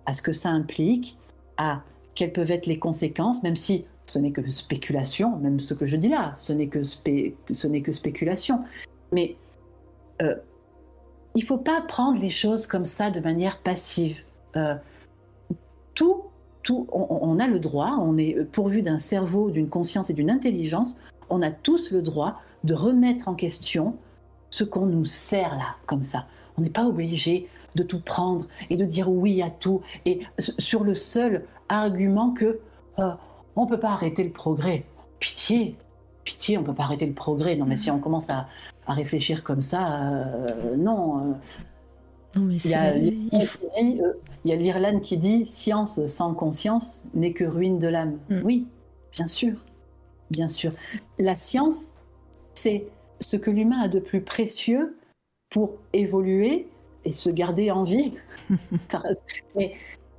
à 0.06 0.14
ce 0.14 0.22
que 0.22 0.32
ça 0.32 0.50
implique, 0.50 1.18
à 1.58 1.82
quelles 2.16 2.34
peuvent 2.34 2.52
être 2.52 2.66
les 2.66 2.80
conséquences, 2.80 3.44
même 3.44 3.56
si 3.56 3.86
ce 4.08 4.20
n'est 4.20 4.32
que 4.32 4.50
spéculation, 4.50 5.38
même 5.38 5.60
ce 5.60 5.74
que 5.74 5.86
je 5.86 5.98
dis 5.98 6.10
là, 6.10 6.34
ce 6.34 6.54
n'est 6.54 6.68
que, 6.68 6.82
ce 6.84 7.68
n'est 7.68 7.82
que 7.82 7.92
spéculation. 7.92 8.62
Mais 9.12 9.36
euh, 10.22 10.36
il 11.36 11.42
ne 11.42 11.46
faut 11.46 11.58
pas 11.58 11.82
prendre 11.82 12.20
les 12.20 12.30
choses 12.30 12.66
comme 12.68 12.86
ça 12.86 13.12
de 13.12 13.20
manière 13.20 13.60
passive. 13.60 14.18
Euh, 14.56 14.76
tout, 15.94 16.24
tout 16.64 16.88
on, 16.92 17.40
a 17.40 17.48
le 17.48 17.60
droit, 17.60 17.98
on 18.00 18.18
est 18.18 18.44
pourvu 18.52 18.82
d'un 18.82 19.00
cerveau, 19.00 19.52
d'une 19.52 19.70
conscience 19.70 20.10
et 20.10 20.14
d'une 20.14 20.32
intelligence, 20.32 20.98
on 21.30 21.42
a 21.42 21.52
tous 21.52 21.92
le 21.92 22.02
droit 22.02 22.42
de 22.64 22.74
remettre 22.74 23.28
en 23.28 23.36
question 23.36 23.96
ce 24.50 24.64
qu'on 24.64 24.86
nous 24.86 25.06
sert 25.06 25.56
là, 25.56 25.76
comme 25.86 26.04
ça. 26.04 26.26
On 26.58 26.62
n'est 26.62 26.70
pas 26.70 26.86
obligé 26.86 27.48
de 27.76 27.84
tout 27.84 28.00
prendre 28.00 28.48
et 28.70 28.76
de 28.76 28.86
dire 28.86 29.10
oui 29.10 29.42
à 29.42 29.50
tout, 29.50 29.82
et 30.06 30.22
sur 30.40 30.84
le 30.84 30.96
seul 30.96 31.46
argument 31.70 32.32
que 32.32 32.60
euh, 33.00 33.12
on 33.58 33.66
ne 33.66 33.70
peut 33.70 33.80
pas 33.80 33.90
arrêter 33.90 34.24
le 34.24 34.32
progrès. 34.32 34.86
Pitié, 35.20 35.76
pitié, 36.24 36.58
on 36.58 36.62
ne 36.62 36.66
peut 36.66 36.74
pas 36.74 36.84
arrêter 36.84 37.06
le 37.06 37.14
progrès. 37.14 37.56
Non, 37.56 37.66
mais 37.66 37.76
si 37.76 37.92
on 37.92 38.00
commence 38.00 38.30
à, 38.30 38.48
réfléchir 38.88 39.44
comme 39.44 39.62
ça, 39.62 40.12
euh, 40.12 40.76
non. 40.78 41.36
Non 42.36 42.50
il, 42.50 42.66
y 42.66 42.74
a, 42.74 42.96
il, 42.96 43.30
y 44.46 44.52
a 44.52 44.56
l'Irlande 44.56 45.02
qui 45.02 45.18
dit 45.18 45.44
science 45.44 46.06
sans 46.06 46.34
conscience 46.34 47.04
n'est 47.14 47.34
que 47.34 47.44
ruine 47.44 47.80
de 47.80 47.88
l'âme. 47.88 48.20
Mm. 48.30 48.42
Oui, 48.44 48.68
bien 49.12 49.28
sûr, 49.28 49.66
bien 50.30 50.48
sûr. 50.48 50.72
La 51.18 51.36
science, 51.36 51.96
c'est 52.54 52.88
ce 53.20 53.36
que 53.38 53.50
l'humain 53.50 53.82
a 53.82 53.88
de 53.88 54.00
plus 54.00 54.22
précieux 54.22 54.98
pour 55.50 55.74
évoluer 55.94 56.68
et 57.06 57.12
se 57.12 57.30
garder 57.30 57.72
en 57.72 57.84
vie. 57.84 58.14
mais, 59.56 59.74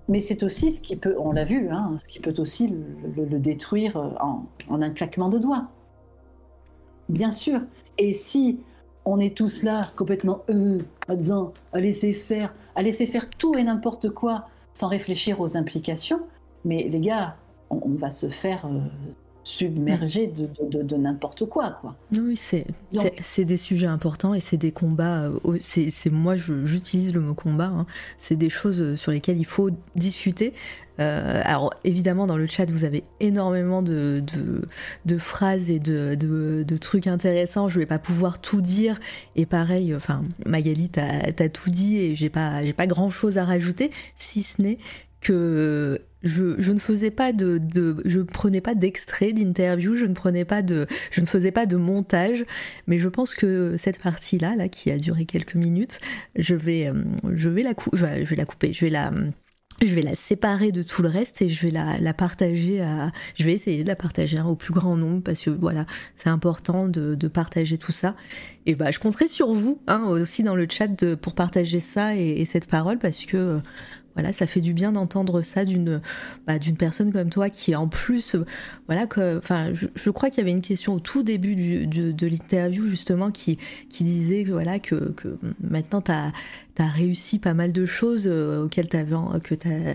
mais 0.08 0.22
c'est 0.22 0.42
aussi 0.42 0.72
ce 0.72 0.80
qui 0.80 0.96
peut, 0.96 1.16
on 1.18 1.32
l'a 1.32 1.44
vu, 1.44 1.68
hein, 1.70 1.94
ce 1.98 2.06
qui 2.06 2.18
peut 2.18 2.34
aussi 2.38 2.74
le, 3.16 3.38
détruire 3.38 3.96
en, 4.20 4.46
un 4.70 4.90
claquement 4.90 5.28
de 5.28 5.38
doigts. 5.38 5.68
Bien 7.08 7.30
sûr. 7.30 7.60
Et 7.98 8.14
si 8.14 8.60
on 9.04 9.18
est 9.18 9.36
tous 9.36 9.62
là, 9.62 9.82
complètement 9.96 10.42
euh, 10.50 10.80
à 11.08 11.14
à 11.72 11.80
laisser 11.80 12.12
faire, 12.12 12.54
à 12.74 12.82
laisser 12.82 13.06
faire 13.06 13.28
tout 13.28 13.54
et 13.56 13.62
n'importe 13.62 14.10
quoi 14.10 14.46
sans 14.72 14.88
réfléchir 14.88 15.40
aux 15.40 15.56
implications, 15.56 16.20
mais 16.64 16.88
les 16.88 17.00
gars, 17.00 17.36
on, 17.70 17.94
va 17.94 18.10
se 18.10 18.28
faire 18.28 18.66
euh, 18.66 18.78
submergé 19.48 20.26
de, 20.26 20.82
de, 20.82 20.96
n'importe 20.96 21.46
quoi, 21.46 21.78
quoi. 21.80 21.96
Oui, 22.16 22.36
c'est 22.36 22.66
c'est 23.22 23.44
des 23.44 23.56
sujets 23.56 23.86
importants 23.86 24.34
et 24.34 24.40
c'est 24.40 24.56
des 24.56 24.72
combats. 24.72 25.24
Euh, 25.24 25.58
c'est 25.60 26.10
moi, 26.10 26.36
j'utilise 26.36 27.12
le 27.14 27.20
mot 27.20 27.34
combat. 27.34 27.66
Hein. 27.66 27.86
c'est 28.18 28.36
des 28.36 28.50
choses 28.50 28.96
sur 28.96 29.10
lesquelles 29.12 29.38
il 29.38 29.46
faut 29.46 29.70
discuter. 29.96 30.52
Euh, 31.00 31.40
alors 31.44 31.72
évidemment 31.84 32.26
dans 32.26 32.36
le 32.36 32.46
chat 32.46 32.68
vous 32.68 32.82
avez 32.82 33.04
énormément 33.20 33.82
de, 33.82 34.20
de, 35.04 35.18
phrases 35.18 35.70
et 35.70 35.78
de, 35.78 36.16
de, 36.16 36.76
trucs 36.76 37.06
intéressants. 37.06 37.68
Je 37.68 37.78
vais 37.78 37.86
pas 37.86 38.00
pouvoir 38.00 38.40
tout 38.40 38.60
dire 38.60 38.98
et 39.36 39.46
pareil, 39.46 39.94
enfin 39.94 40.24
Magali 40.44 40.88
t'as 40.88 41.30
as 41.38 41.48
tout 41.48 41.70
dit 41.70 41.98
et 41.98 42.16
j'ai 42.16 42.30
pas 42.30 42.62
j'ai 42.62 42.72
pas 42.72 42.88
grand 42.88 43.10
chose 43.10 43.38
à 43.38 43.44
rajouter 43.44 43.92
si 44.16 44.42
ce 44.42 44.60
n'est 44.60 44.78
que 45.20 46.00
je, 46.22 46.72
ne 46.72 46.78
faisais 46.78 47.10
pas 47.10 47.32
de, 47.32 47.60
je 48.04 48.20
prenais 48.20 48.60
pas 48.60 48.74
d'extrait 48.74 49.32
d'interview, 49.32 49.96
je 49.96 50.06
ne 50.06 50.14
prenais 50.14 50.44
pas 50.44 50.62
de, 50.62 50.86
je 51.10 51.20
ne 51.20 51.26
faisais 51.26 51.52
pas 51.52 51.66
de 51.66 51.76
montage, 51.76 52.44
mais 52.86 52.98
je 52.98 53.08
pense 53.08 53.34
que 53.34 53.76
cette 53.76 54.00
partie 54.00 54.38
là, 54.38 54.56
là 54.56 54.68
qui 54.68 54.90
a 54.90 54.98
duré 54.98 55.24
quelques 55.24 55.54
minutes, 55.54 56.00
je 56.36 56.54
vais, 56.54 56.88
euh, 56.88 57.04
je 57.34 57.48
vais 57.48 57.62
la, 57.62 57.72
je 57.92 58.24
vais 58.24 58.36
la 58.36 58.44
couper, 58.44 58.72
je 58.72 58.84
vais 58.84 58.90
la, 58.90 59.12
je 59.80 59.94
vais 59.94 60.02
la 60.02 60.14
séparer 60.14 60.72
de 60.72 60.82
tout 60.82 61.02
le 61.02 61.08
reste 61.08 61.40
et 61.40 61.48
je 61.48 61.66
vais 61.66 61.70
la, 61.70 62.12
partager 62.12 62.80
à, 62.80 63.12
je 63.36 63.44
vais 63.44 63.52
essayer 63.52 63.84
de 63.84 63.88
la 63.88 63.96
partager 63.96 64.40
au 64.40 64.56
plus 64.56 64.74
grand 64.74 64.96
nombre 64.96 65.22
parce 65.22 65.42
que 65.42 65.50
voilà, 65.50 65.86
c'est 66.16 66.28
important 66.28 66.88
de, 66.88 67.16
partager 67.28 67.78
tout 67.78 67.92
ça. 67.92 68.16
Et 68.66 68.74
bah, 68.74 68.90
je 68.90 68.98
compterai 68.98 69.28
sur 69.28 69.52
vous 69.52 69.80
hein, 69.86 70.04
aussi 70.06 70.42
dans 70.42 70.56
le 70.56 70.66
chat 70.68 71.14
pour 71.16 71.34
partager 71.34 71.78
ça 71.80 72.16
et, 72.16 72.44
cette 72.44 72.66
parole 72.66 72.98
parce 72.98 73.24
que 73.24 73.60
voilà, 74.18 74.32
ça 74.32 74.48
fait 74.48 74.60
du 74.60 74.72
bien 74.72 74.90
d'entendre 74.90 75.42
ça 75.42 75.64
d'une 75.64 76.00
bah, 76.48 76.58
d'une 76.58 76.76
personne 76.76 77.12
comme 77.12 77.30
toi 77.30 77.50
qui 77.50 77.76
en 77.76 77.86
plus, 77.86 78.34
voilà, 78.88 79.06
que, 79.06 79.38
enfin, 79.38 79.70
je, 79.72 80.10
crois 80.10 80.28
qu'il 80.28 80.38
y 80.38 80.40
avait 80.40 80.50
une 80.50 80.60
question 80.60 80.94
au 80.94 80.98
tout 80.98 81.22
début 81.22 81.54
de 81.86 82.26
l'interview 82.26 82.88
justement 82.88 83.30
qui, 83.30 83.58
qui 83.88 84.02
disait 84.02 84.42
que 84.42 84.50
voilà 84.50 84.80
que, 84.80 85.12
que 85.16 85.38
maintenant 85.60 86.02
tu 86.78 86.84
tu 86.84 86.98
réussi 86.98 87.38
pas 87.38 87.54
mal 87.54 87.72
de 87.72 87.86
choses 87.86 88.26
euh, 88.26 88.64
auxquelles 88.64 88.88
tu 88.88 88.96
que 88.96 89.94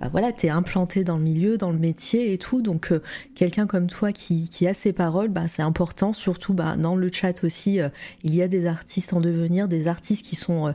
bah 0.00 0.08
voilà, 0.10 0.32
t'es 0.32 0.48
implanté 0.48 1.04
dans 1.04 1.16
le 1.16 1.22
milieu, 1.22 1.56
dans 1.56 1.70
le 1.70 1.78
métier 1.78 2.32
et 2.32 2.38
tout. 2.38 2.60
Donc 2.60 2.90
euh, 2.90 3.00
quelqu'un 3.34 3.66
comme 3.66 3.86
toi 3.86 4.12
qui, 4.12 4.48
qui, 4.48 4.66
a 4.66 4.74
ses 4.74 4.92
paroles, 4.92 5.28
bah, 5.28 5.48
c'est 5.48 5.62
important. 5.62 6.12
Surtout 6.12 6.54
bah, 6.54 6.76
dans 6.76 6.96
le 6.96 7.10
chat 7.12 7.44
aussi, 7.44 7.80
euh, 7.80 7.88
il 8.22 8.34
y 8.34 8.42
a 8.42 8.48
des 8.48 8.66
artistes 8.66 9.12
en 9.12 9.20
devenir, 9.20 9.68
des 9.68 9.86
artistes 9.86 10.24
qui 10.24 10.36
sont 10.36 10.74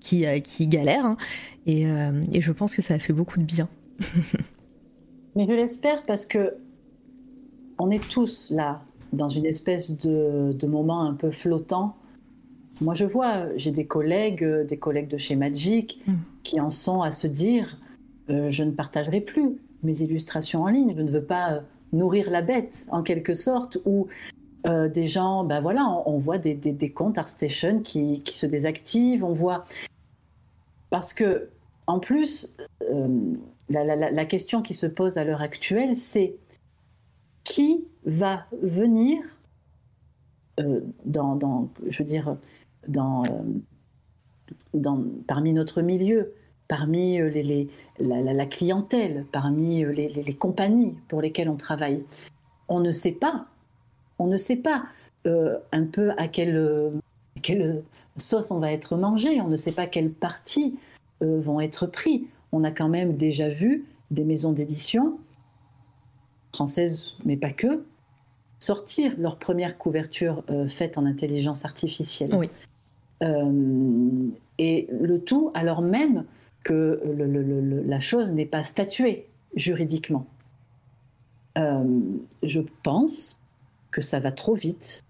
qui, 0.00 0.24
qui 0.42 0.66
galèrent. 0.66 1.06
Hein. 1.06 1.16
et, 1.66 1.86
et 2.32 2.40
je 2.40 2.52
pense 2.52 2.74
que 2.74 2.82
ça 2.82 2.98
fait 2.98 3.12
beaucoup 3.12 3.38
de 3.38 3.44
bien. 3.44 3.68
Mais 5.36 5.46
je 5.46 5.52
l'espère 5.52 6.04
parce 6.04 6.26
que 6.26 6.54
on 7.78 7.90
est 7.90 8.06
tous 8.08 8.50
là 8.50 8.82
dans 9.12 9.28
une 9.28 9.46
espèce 9.46 9.90
de, 9.90 10.52
de 10.52 10.66
moment 10.66 11.02
un 11.02 11.14
peu 11.14 11.30
flottant 11.30 11.96
moi, 12.80 12.94
je 12.94 13.04
vois, 13.04 13.46
j'ai 13.56 13.72
des 13.72 13.86
collègues, 13.86 14.42
euh, 14.42 14.64
des 14.64 14.78
collègues 14.78 15.08
de 15.08 15.18
chez 15.18 15.36
Magic, 15.36 16.00
mm. 16.06 16.14
qui 16.42 16.60
en 16.60 16.70
sont 16.70 17.02
à 17.02 17.12
se 17.12 17.26
dire 17.26 17.78
euh, 18.30 18.48
je 18.48 18.64
ne 18.64 18.70
partagerai 18.70 19.20
plus 19.20 19.58
mes 19.82 20.00
illustrations 20.00 20.62
en 20.62 20.68
ligne, 20.68 20.92
je 20.96 21.02
ne 21.02 21.10
veux 21.10 21.24
pas 21.24 21.52
euh, 21.52 21.60
nourrir 21.92 22.30
la 22.30 22.42
bête, 22.42 22.86
en 22.90 23.02
quelque 23.02 23.34
sorte, 23.34 23.78
ou 23.84 24.08
des 24.92 25.06
gens, 25.06 25.42
ben 25.42 25.58
voilà, 25.62 25.86
on, 26.04 26.18
voit 26.18 26.36
des, 26.36 26.54
des, 26.54 26.92
comptes 26.92 27.16
ArtStation 27.16 27.80
qui, 27.80 28.20
qui, 28.20 28.36
se 28.36 28.44
désactivent, 28.44 29.24
on 29.24 29.32
voit. 29.32 29.64
Parce 30.90 31.14
que, 31.14 31.48
en 31.86 31.98
plus, 31.98 32.54
la, 33.70 33.96
la, 33.96 34.24
question 34.26 34.60
qui 34.60 34.74
se 34.74 34.84
pose 34.84 35.16
à 35.16 35.24
l'heure 35.24 35.40
actuelle, 35.40 35.96
c'est 35.96 36.36
qui 37.42 37.86
va 38.04 38.44
venir 38.60 39.22
dans, 41.06 41.36
dans, 41.36 41.70
je 41.88 41.96
veux 41.96 42.04
dire, 42.04 42.36
dans, 42.90 43.24
euh, 43.24 43.28
dans, 44.74 45.02
parmi 45.26 45.52
notre 45.52 45.82
milieu, 45.82 46.34
parmi 46.68 47.20
euh, 47.20 47.28
les, 47.28 47.68
la, 47.98 48.46
clientèle, 48.46 49.26
parmi 49.32 49.84
euh, 49.84 49.92
les, 49.92 50.08
les, 50.08 50.34
compagnies 50.34 50.96
pour 51.08 51.22
lesquelles 51.22 51.48
on 51.48 51.56
travaille. 51.56 52.04
On 52.68 52.80
ne 52.80 52.92
sait 52.92 53.12
pas, 53.12 53.46
on 54.18 54.26
ne 54.26 54.36
sait 54.36 54.56
pas 54.56 54.84
un 55.26 55.84
peu 55.84 56.12
à 56.16 56.28
quelle, 56.28 56.92
quelle, 57.42 57.82
sauce 58.16 58.50
on 58.50 58.58
va 58.58 58.72
être 58.72 58.96
mangé, 58.96 59.40
on 59.42 59.48
ne 59.48 59.56
sait 59.56 59.72
pas 59.72 59.86
quelles 59.86 60.10
parties 60.10 60.78
vont 61.20 61.60
être 61.60 61.86
pris. 61.86 62.26
On 62.52 62.64
a 62.64 62.70
quand 62.70 62.88
même 62.88 63.16
déjà 63.18 63.50
vu 63.50 63.84
des 64.10 64.24
maisons 64.24 64.52
d'édition 64.52 65.18
françaises, 66.54 67.12
mais 67.26 67.36
pas 67.36 67.50
que, 67.50 67.84
sortir 68.60 69.12
leur 69.18 69.38
première 69.38 69.76
couverture 69.76 70.42
faite 70.68 70.96
en 70.96 71.04
intelligence 71.04 71.66
artificielle. 71.66 72.34
Oui. 72.34 72.48
Euh, 73.22 74.28
et 74.58 74.88
le 74.90 75.18
tout 75.18 75.50
alors 75.54 75.82
même 75.82 76.24
que 76.64 77.00
la 77.86 78.00
chose 78.00 78.32
n'est 78.32 78.46
pas 78.46 78.62
statuée 78.62 79.26
juridiquement. 79.54 80.26
Euh, 81.58 81.84
je 82.42 82.60
pense 82.82 83.40
que 83.90 84.00
ça 84.02 84.20
va 84.20 84.32
trop 84.32 84.54
vite. 84.54 85.02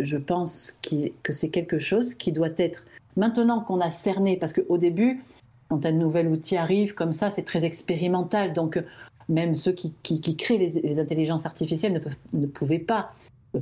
Je 0.00 0.16
pense 0.16 0.78
que 0.82 1.32
c'est 1.32 1.50
quelque 1.50 1.78
chose 1.78 2.14
qui 2.14 2.32
doit 2.32 2.48
être, 2.56 2.84
maintenant 3.16 3.60
qu'on 3.60 3.80
a 3.80 3.90
cerné, 3.90 4.36
parce 4.36 4.52
qu'au 4.52 4.78
début, 4.78 5.22
quand 5.68 5.86
un 5.86 5.92
nouvel 5.92 6.28
outil 6.28 6.56
arrive 6.56 6.94
comme 6.94 7.12
ça, 7.12 7.30
c'est 7.30 7.44
très 7.44 7.64
expérimental. 7.64 8.52
Donc, 8.52 8.82
même 9.28 9.54
ceux 9.54 9.72
qui, 9.72 9.92
créent 10.36 10.58
les, 10.58 10.98
intelligences 10.98 11.46
artificielles 11.46 12.02
ne, 12.32 12.46
pouvaient 12.46 12.78
pas 12.78 13.12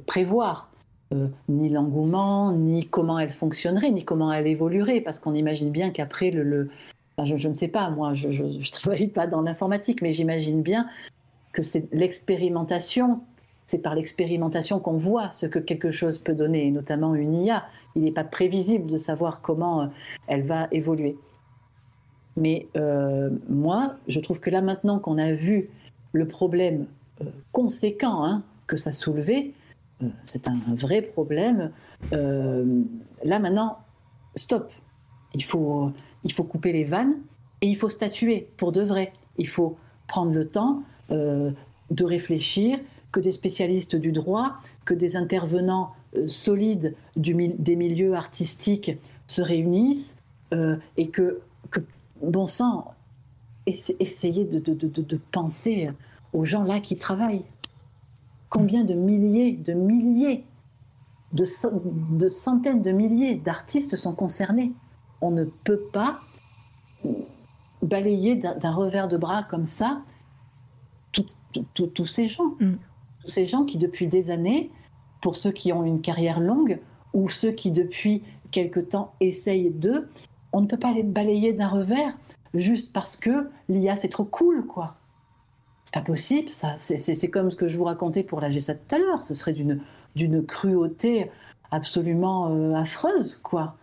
prévoir 0.07 0.72
euh, 1.13 1.29
ni 1.49 1.69
l'engouement, 1.69 2.53
ni 2.53 2.87
comment 2.87 3.19
elles 3.19 3.31
fonctionneraient, 3.31 3.91
ni 3.91 4.05
comment 4.05 4.33
elles 4.33 4.47
évolueraient, 4.47 5.01
parce 5.01 5.19
qu'on 5.19 5.35
imagine 5.35 5.71
bien 5.71 5.91
qu'après 5.91 6.31
le, 6.31 6.71
je, 7.23 7.49
ne 7.49 7.53
sais 7.53 7.69
pas, 7.69 7.91
moi, 7.91 8.15
je 8.15 8.29
ne 8.29 8.71
travaille 8.71 9.09
pas 9.09 9.27
dans 9.27 9.43
l'informatique, 9.43 10.01
mais 10.03 10.13
j'imagine 10.13 10.63
bien 10.63 10.87
que 11.53 11.63
c'est 11.63 11.93
l'expérimentation, 11.93 13.21
c'est 13.67 13.79
par 13.79 13.95
l'expérimentation 13.95 14.81
qu'on 14.81 14.97
voit 14.97 15.31
ce 15.31 15.47
que 15.47 15.59
quelque 15.59 15.91
chose 15.91 16.19
peut 16.19 16.35
donner, 16.35 16.67
et 16.67 16.71
notamment 16.71 17.15
une 17.15 17.35
IA. 17.35 17.65
Il 17.95 18.03
n'est 18.03 18.13
pas 18.13 18.25
prévisible 18.25 18.91
de 18.91 18.97
savoir 18.97 19.43
comment 19.43 19.83
euh, 19.83 19.87
elle 20.29 20.47
va 20.47 20.69
évoluer. 20.73 21.17
Mais 22.37 22.69
euh, 22.77 23.29
moi, 23.51 23.97
je 24.09 24.19
trouve 24.21 24.41
que 24.41 24.49
là 24.49 24.63
maintenant 24.63 24.99
qu'on 24.99 25.19
a 25.19 25.33
vu 25.33 25.69
le 26.13 26.27
problème 26.27 26.87
conséquent 27.53 28.25
hein, 28.25 28.43
que 28.67 28.77
ça 28.77 28.93
soulevait, 28.93 29.53
c'est 30.25 30.49
un, 30.49 30.59
vrai 30.75 31.03
problème. 31.03 31.71
là 32.11 33.39
maintenant, 33.39 33.79
stop. 34.35 34.73
Il 35.35 35.45
faut, 35.45 35.93
il 36.25 36.33
faut 36.33 36.45
couper 36.45 36.73
les 36.73 36.85
vannes 36.85 37.15
et 37.61 37.69
il 37.69 37.77
faut 37.77 37.89
statuer 37.89 38.49
pour 38.57 38.73
de 38.73 38.83
vrai. 38.83 39.13
Il 39.39 39.49
faut 39.49 39.77
prendre 40.07 40.33
le 40.33 40.45
temps 40.45 40.83
de 41.09 42.05
réfléchir, 42.05 42.79
que 43.13 43.21
des 43.21 43.33
spécialistes 43.33 43.97
du 43.97 44.13
droit, 44.13 44.57
que 44.85 44.95
des 44.95 45.17
intervenants 45.17 45.93
solides 46.27 46.95
du, 47.17 47.35
des 47.35 47.77
milieux 47.77 48.15
artistiques 48.15 48.93
se 49.27 49.43
réunissent 49.43 50.17
et 50.97 51.09
que, 51.09 51.41
bon 52.23 52.47
sang, 52.47 52.95
essayez 53.67 54.45
de, 54.45 55.21
penser 55.31 55.91
aux 56.33 56.45
gens 56.45 56.65
là 56.65 56.81
qui 56.81 56.97
travaillent. 56.97 57.45
Combien 58.53 58.85
de 58.85 58.93
milliers, 58.93 59.53
de 59.53 59.73
milliers, 59.73 60.45
de, 61.33 61.45
de 62.17 62.29
centaines 62.29 62.83
de 62.83 62.91
milliers 62.93 63.35
d'artistes 63.35 63.97
sont 63.97 64.15
concernés 64.15 64.73
On 65.23 65.31
ne 65.31 65.45
peut 65.45 65.81
pas 65.91 66.21
balayer 67.81 68.37
d'un 68.37 68.73
revers 68.73 69.09
de 69.09 69.17
bras 69.17 69.43
comme 69.43 69.65
ça 69.65 70.03
tous 71.13 72.07
ces 72.07 72.29
gens. 72.29 72.55
Mm. 72.61 72.75
Tous 73.21 73.29
ces 73.29 73.47
gens 73.47 73.65
qui, 73.65 73.79
depuis 73.79 74.07
des 74.07 74.31
années, 74.31 74.71
pour 75.23 75.37
ceux 75.37 75.53
qui 75.53 75.73
ont 75.73 75.85
une 75.85 76.03
carrière 76.03 76.41
longue, 76.41 76.79
ou 77.15 77.31
ceux 77.31 77.53
qui, 77.53 77.71
depuis 77.71 78.23
quelque 78.51 78.81
temps, 78.81 79.15
essayent 79.21 79.71
d'eux, 79.71 80.11
on 80.53 80.61
ne 80.61 80.67
peut 80.67 80.79
pas 80.79 80.93
les 80.93 81.03
balayer 81.03 81.55
d'un 81.55 81.69
revers 81.69 82.17
juste 82.53 82.93
parce 82.93 83.17
que 83.17 83.49
l'IA 83.71 83.97
c'est 83.97 84.09
trop 84.09 84.25
cool, 84.25 84.67
quoi. 84.67 84.97
C'est 85.93 86.01
pas 86.01 86.05
possible, 86.05 86.49
ça. 86.49 86.75
C'est 86.79 87.29
comme 87.29 87.51
ce 87.51 87.57
que 87.57 87.69
je 87.69 87.77
vous 87.77 87.85
racontais 87.85 88.23
pour 88.23 88.41
la 88.41 88.51
G7 88.51 88.79
tout 88.89 88.95
à 88.95 88.99
l'heure. 88.99 89.23
Ce 89.23 89.35
serait 89.35 89.53
d'une 89.53 90.47
cruauté 90.47 91.31
absolument 91.71 92.51
euh, 92.51 92.75
affreuse, 92.75 93.37
quoi. 93.37 93.77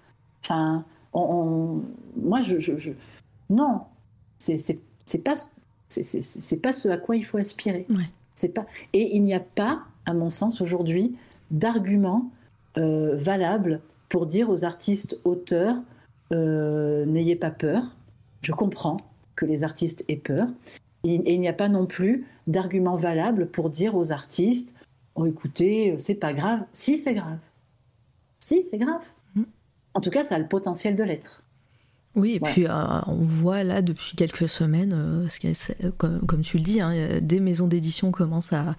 Enfin, 0.44 0.86
on, 1.14 1.82
moi, 2.16 2.42
je, 2.42 2.60
je, 2.60 2.92
non, 3.50 3.82
c'est 4.38 4.58
pas, 5.24 5.36
c'est 5.88 6.62
pas 6.62 6.74
ce 6.74 6.90
à 6.90 6.98
quoi 6.98 7.16
il 7.16 7.26
faut 7.26 7.38
aspirer. 7.38 7.86
C'est 8.34 8.50
pas. 8.50 8.66
Et 8.94 9.16
il 9.16 9.24
n'y 9.24 9.34
a 9.34 9.40
pas, 9.40 9.84
à 10.06 10.14
mon 10.14 10.30
sens, 10.30 10.62
aujourd'hui, 10.62 11.16
d'argument 11.52 12.32
euh, 12.78 13.16
valable 13.16 13.82
pour 14.08 14.28
dire 14.28 14.50
aux 14.50 14.64
artistes 14.64 15.20
auteurs 15.26 15.76
euh, 16.32 17.06
n'ayez 17.06 17.36
pas 17.36 17.52
peur. 17.52 17.96
Je 18.42 18.52
comprends 18.52 18.98
que 19.36 19.46
les 19.46 19.64
artistes 19.64 20.06
aient 20.08 20.16
peur. 20.16 20.48
Et, 21.04 21.34
il 21.34 21.40
n'y 21.40 21.48
a 21.48 21.54
pas 21.54 21.70
non 21.70 21.86
plus 21.86 22.26
d'argument 22.48 22.96
valable 22.96 23.48
pour 23.48 23.70
dire 23.70 23.96
aux 23.96 24.12
artistes 24.12 24.76
Oh, 25.16 25.26
écoutez, 25.26 25.96
c'est 25.98 26.16
pas 26.16 26.32
grave. 26.32 26.62
Si, 26.72 26.98
c'est 26.98 27.14
grave. 27.14 27.40
Si, 28.40 28.64
c'est 28.64 28.78
grave. 28.78 29.06
Mm. 29.36 29.44
En 29.94 30.02
tout 30.02 30.12
cas, 30.12 30.24
ça 30.24 30.36
a 30.36 30.40
le 30.40 30.48
potentiel 30.48 30.96
de 30.96 31.04
l'être. 31.04 31.44
Oui, 32.16 32.36
et 32.36 32.40
puis 32.40 32.66
euh, 32.66 33.02
on 33.06 33.24
voit 33.24 33.64
là 33.64 33.82
depuis 33.82 34.16
quelques 34.16 34.50
semaines, 34.50 34.94
euh, 34.94 35.92
comme, 35.98 36.42
tu 36.42 36.58
le 36.58 36.64
dis, 36.64 36.82
hein, 36.82 37.20
des 37.22 37.40
maisons 37.40 37.68
d'édition 37.68 38.12
commencent 38.12 38.54
à, 38.54 38.76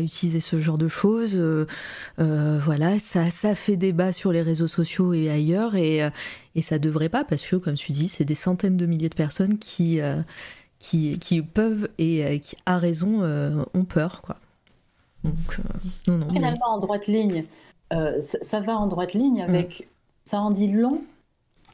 utiliser 0.00 0.40
ce 0.40 0.60
genre 0.60 0.78
de 0.78 0.88
choses. 0.88 1.32
Euh, 1.34 1.66
voilà, 2.18 2.98
ça, 2.98 3.30
ça 3.30 3.54
fait 3.54 3.76
débat 3.76 4.12
sur 4.12 4.32
les 4.32 4.42
réseaux 4.42 4.66
sociaux 4.66 5.14
et 5.14 5.30
ailleurs, 5.30 5.76
et, 5.76 6.00
et 6.56 6.62
ça 6.62 6.80
devrait 6.80 7.08
pas, 7.08 7.24
parce 7.24 7.42
que 7.46 7.56
comme 7.56 7.76
tu 7.76 7.92
dis, 7.92 8.08
c'est 8.08 8.24
des 8.24 8.34
centaines 8.34 8.76
de 8.76 8.86
milliers 8.86 9.08
de 9.08 9.14
personnes 9.14 9.58
qui, 9.58 10.00
qui, 10.82 11.18
qui, 11.18 11.40
peuvent 11.40 11.88
et 11.98 12.40
qui, 12.40 12.56
à 12.66 12.76
raison, 12.78 13.22
ont 13.74 13.84
peur. 13.84 14.20
Quoi. 14.20 14.36
Donc, 15.24 15.60
non, 16.06 16.18
non, 16.18 16.28
Finalement, 16.28 16.66
en 16.66 16.78
droite 16.78 17.06
ligne, 17.06 17.44
ça, 18.20 18.60
va 18.60 18.76
en 18.76 18.86
droite 18.86 19.14
ligne 19.14 19.42
avec. 19.42 19.80
Mm. 19.80 19.84
Ça 20.24 20.40
en 20.40 20.50
dit 20.50 20.70
long 20.70 21.02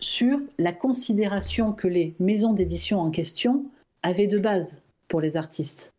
sur 0.01 0.39
la 0.59 0.73
considération 0.73 1.73
que 1.73 1.89
les 1.89 2.15
maisons 2.19 2.53
d'édition 2.53 3.01
en 3.01 3.11
question 3.11 3.65
avaient 4.03 4.27
de 4.27 4.39
base 4.39 4.81
pour 5.09 5.21
les 5.21 5.37
artistes. 5.37 5.93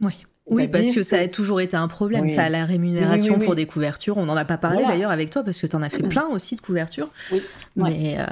Oui. 0.00 0.24
Oui, 0.46 0.68
parce 0.68 0.90
que, 0.90 1.02
ça 1.02 1.20
a 1.20 1.28
toujours 1.28 1.62
été 1.62 1.74
un 1.74 1.88
problème, 1.88 2.28
ça, 2.28 2.50
la 2.50 2.66
rémunération 2.66 3.38
pour 3.38 3.54
des 3.54 3.64
couvertures. 3.64 4.18
On 4.18 4.26
n'en 4.26 4.36
a 4.36 4.44
pas 4.44 4.58
parlé 4.58 4.84
d'ailleurs 4.84 5.10
avec 5.10 5.30
toi, 5.30 5.42
parce 5.42 5.58
que 5.58 5.66
tu 5.66 5.74
en 5.74 5.80
as 5.80 5.88
fait 5.88 6.02
plein 6.08 6.26
aussi 6.26 6.56
de 6.56 6.60
couvertures. 6.60 7.08
Oui. 7.32 7.40
Mais, 7.76 8.16
euh, 8.18 8.24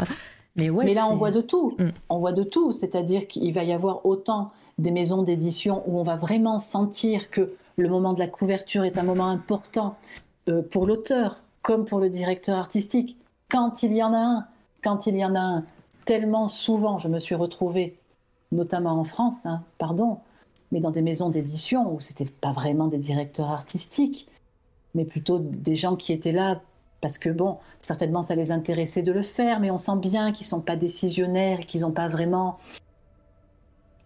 mais, 0.56 0.70
ouais, 0.70 0.84
mais 0.84 0.94
là, 0.94 1.08
on 1.08 1.16
voit 1.16 1.31
de 1.31 1.40
tout. 1.40 1.74
Mm. 1.78 1.89
On 2.08 2.18
voit 2.18 2.32
de 2.32 2.42
tout. 2.42 2.72
C'est-à-dire 2.72 3.26
qu'il 3.26 3.52
va 3.52 3.64
y 3.64 3.72
avoir 3.72 4.05
autant 4.05 4.50
des 4.78 4.90
maisons 4.90 5.22
d'édition 5.22 5.82
où 5.86 5.98
on 5.98 6.02
va 6.02 6.16
vraiment 6.16 6.58
sentir 6.58 7.31
que 7.31 7.55
le 7.76 7.89
moment 7.89 8.12
de 8.12 8.18
la 8.18 8.28
couverture 8.28 8.84
est 8.84 8.98
un 8.98 9.02
moment 9.02 9.28
important 9.28 9.97
euh, 10.48 10.62
pour 10.62 10.86
l'auteur 10.86 11.40
comme 11.62 11.84
pour 11.84 12.00
le 12.00 12.10
directeur 12.10 12.58
artistique. 12.58 13.16
Quand 13.50 13.82
il 13.82 13.94
y 13.94 14.02
en 14.02 14.12
a 14.12 14.18
un 14.18 14.47
quand 14.82 15.06
il 15.06 15.16
y 15.16 15.24
en 15.24 15.34
a 15.34 15.40
un, 15.40 15.64
tellement 16.05 16.48
souvent, 16.48 16.98
je 16.98 17.08
me 17.08 17.18
suis 17.18 17.34
retrouvée, 17.34 17.97
notamment 18.50 18.98
en 18.98 19.05
France, 19.05 19.47
hein, 19.47 19.62
pardon, 19.78 20.18
mais 20.72 20.81
dans 20.81 20.90
des 20.90 21.02
maisons 21.02 21.31
d'édition 21.31 21.94
où 21.94 22.00
c'était 22.00 22.24
pas 22.24 22.52
vraiment 22.52 22.89
des 22.89 22.98
directeurs 22.98 23.50
artistiques, 23.50 24.28
mais 24.94 25.05
plutôt 25.05 25.39
des 25.39 25.76
gens 25.76 25.97
qui 25.97 26.12
étaient 26.12 26.32
là 26.32 26.60
parce 27.02 27.18
que 27.18 27.28
bon, 27.28 27.58
certainement 27.82 28.22
ça 28.22 28.34
les 28.34 28.50
intéressait 28.50 29.02
de 29.02 29.12
le 29.12 29.20
faire, 29.20 29.60
mais 29.60 29.70
on 29.70 29.76
sent 29.76 29.97
bien 29.97 30.32
qu'ils 30.32 30.47
sont 30.47 30.62
pas 30.62 30.76
décisionnaires 30.76 31.60
qu'ils 31.60 31.82
n'ont 31.82 31.90
pas 31.90 32.08
vraiment 32.08 32.56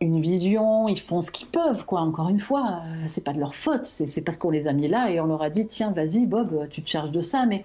une 0.00 0.20
vision, 0.20 0.88
ils 0.88 1.00
font 1.00 1.20
ce 1.20 1.30
qu'ils 1.30 1.48
peuvent, 1.48 1.86
quoi. 1.86 2.00
Encore 2.00 2.28
une 2.28 2.40
fois, 2.40 2.80
euh, 2.84 3.04
c'est 3.06 3.24
pas 3.24 3.32
de 3.32 3.38
leur 3.38 3.54
faute, 3.54 3.84
c'est 3.84 4.20
parce 4.22 4.36
qu'on 4.36 4.50
les 4.50 4.66
a 4.66 4.72
mis 4.72 4.88
là 4.88 5.10
et 5.10 5.20
on 5.20 5.26
leur 5.26 5.42
a 5.42 5.50
dit 5.50 5.66
tiens, 5.66 5.92
vas-y, 5.92 6.26
Bob, 6.26 6.68
tu 6.68 6.82
te 6.82 6.90
charges 6.90 7.12
de 7.12 7.20
ça, 7.20 7.46
mais 7.46 7.64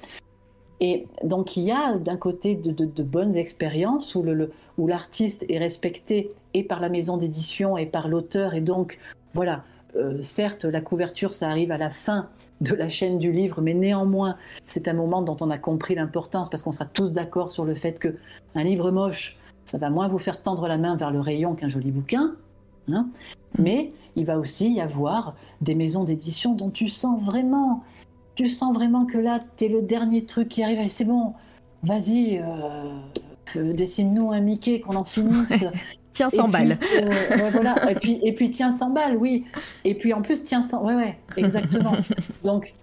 et 0.81 1.07
donc 1.23 1.55
il 1.57 1.63
y 1.63 1.71
a 1.71 1.97
d'un 1.97 2.17
côté 2.17 2.55
de, 2.55 3.03
bonnes 3.03 3.35
expériences 3.35 4.15
où 4.15 4.87
l'artiste 4.87 5.45
est 5.47 5.59
respecté 5.59 6.31
et 6.53 6.63
par 6.63 6.79
la 6.79 6.89
maison 6.89 7.17
d'édition 7.17 7.77
et 7.77 7.85
par 7.85 8.07
l'auteur. 8.07 8.55
Et 8.55 8.61
donc, 8.61 8.97
voilà, 9.33 9.63
euh, 9.95 10.21
certes, 10.21 10.65
la 10.65 10.81
couverture, 10.81 11.33
ça 11.33 11.49
arrive 11.49 11.71
à 11.71 11.77
la 11.77 11.89
fin 11.89 12.29
de 12.61 12.73
la 12.73 12.89
chaîne 12.89 13.17
du 13.17 13.31
livre, 13.31 13.61
mais 13.61 13.73
néanmoins, 13.73 14.37
c'est 14.65 14.87
un 14.87 14.93
moment 14.93 15.21
dont 15.21 15.37
on 15.41 15.49
a 15.49 15.57
compris 15.57 15.95
l'importance 15.95 16.49
parce 16.49 16.63
qu'on 16.63 16.71
sera 16.71 16.85
tous 16.85 17.11
d'accord 17.11 17.51
sur 17.51 17.65
le 17.65 17.75
fait 17.75 17.99
que 17.99 18.15
un 18.55 18.63
livre 18.63 18.91
moche, 18.91 19.37
ça 19.65 19.77
va 19.77 19.89
moins 19.89 20.07
vous 20.07 20.17
faire 20.17 20.41
tendre 20.41 20.67
la 20.67 20.77
main 20.77 20.95
vers 20.95 21.11
le 21.11 21.19
rayon 21.19 21.55
qu'un 21.55 21.69
joli 21.69 21.91
bouquin. 21.91 22.35
Hein. 22.91 23.07
mais 23.59 23.91
il 24.15 24.25
va 24.25 24.39
aussi 24.39 24.73
y 24.73 24.81
avoir 24.81 25.35
des 25.61 25.75
maisons 25.75 26.03
d'édition 26.03 26.55
dont 26.55 26.71
tu 26.71 26.89
sens 26.89 27.21
vraiment 27.21 27.83
tu 28.35 28.47
sens 28.47 28.73
vraiment 28.73 29.05
que 29.05 29.17
là, 29.17 29.39
tu 29.57 29.65
es 29.65 29.67
le 29.67 29.81
dernier 29.81 30.25
truc 30.25 30.49
qui 30.49 30.63
arrive. 30.63 30.87
C'est 30.87 31.05
bon, 31.05 31.33
vas-y, 31.83 32.39
euh, 32.39 33.73
dessine-nous 33.73 34.31
un 34.31 34.39
Mickey, 34.39 34.79
qu'on 34.79 34.95
en 34.95 35.03
finisse. 35.03 35.65
Tiens 36.13 36.29
100 36.29 36.49
balles. 36.49 36.77
Euh, 36.97 37.49
voilà. 37.51 37.91
et, 37.91 37.95
puis, 37.95 38.19
et 38.23 38.33
puis, 38.33 38.49
tiens 38.49 38.71
100 38.71 38.89
balles, 38.91 39.17
oui. 39.17 39.45
Et 39.83 39.95
puis, 39.95 40.13
en 40.13 40.21
plus, 40.21 40.43
tiens 40.43 40.61
100. 40.61 40.83
Ouais, 40.85 40.95
ouais, 40.95 41.17
exactement. 41.37 41.93
donc, 42.43 42.73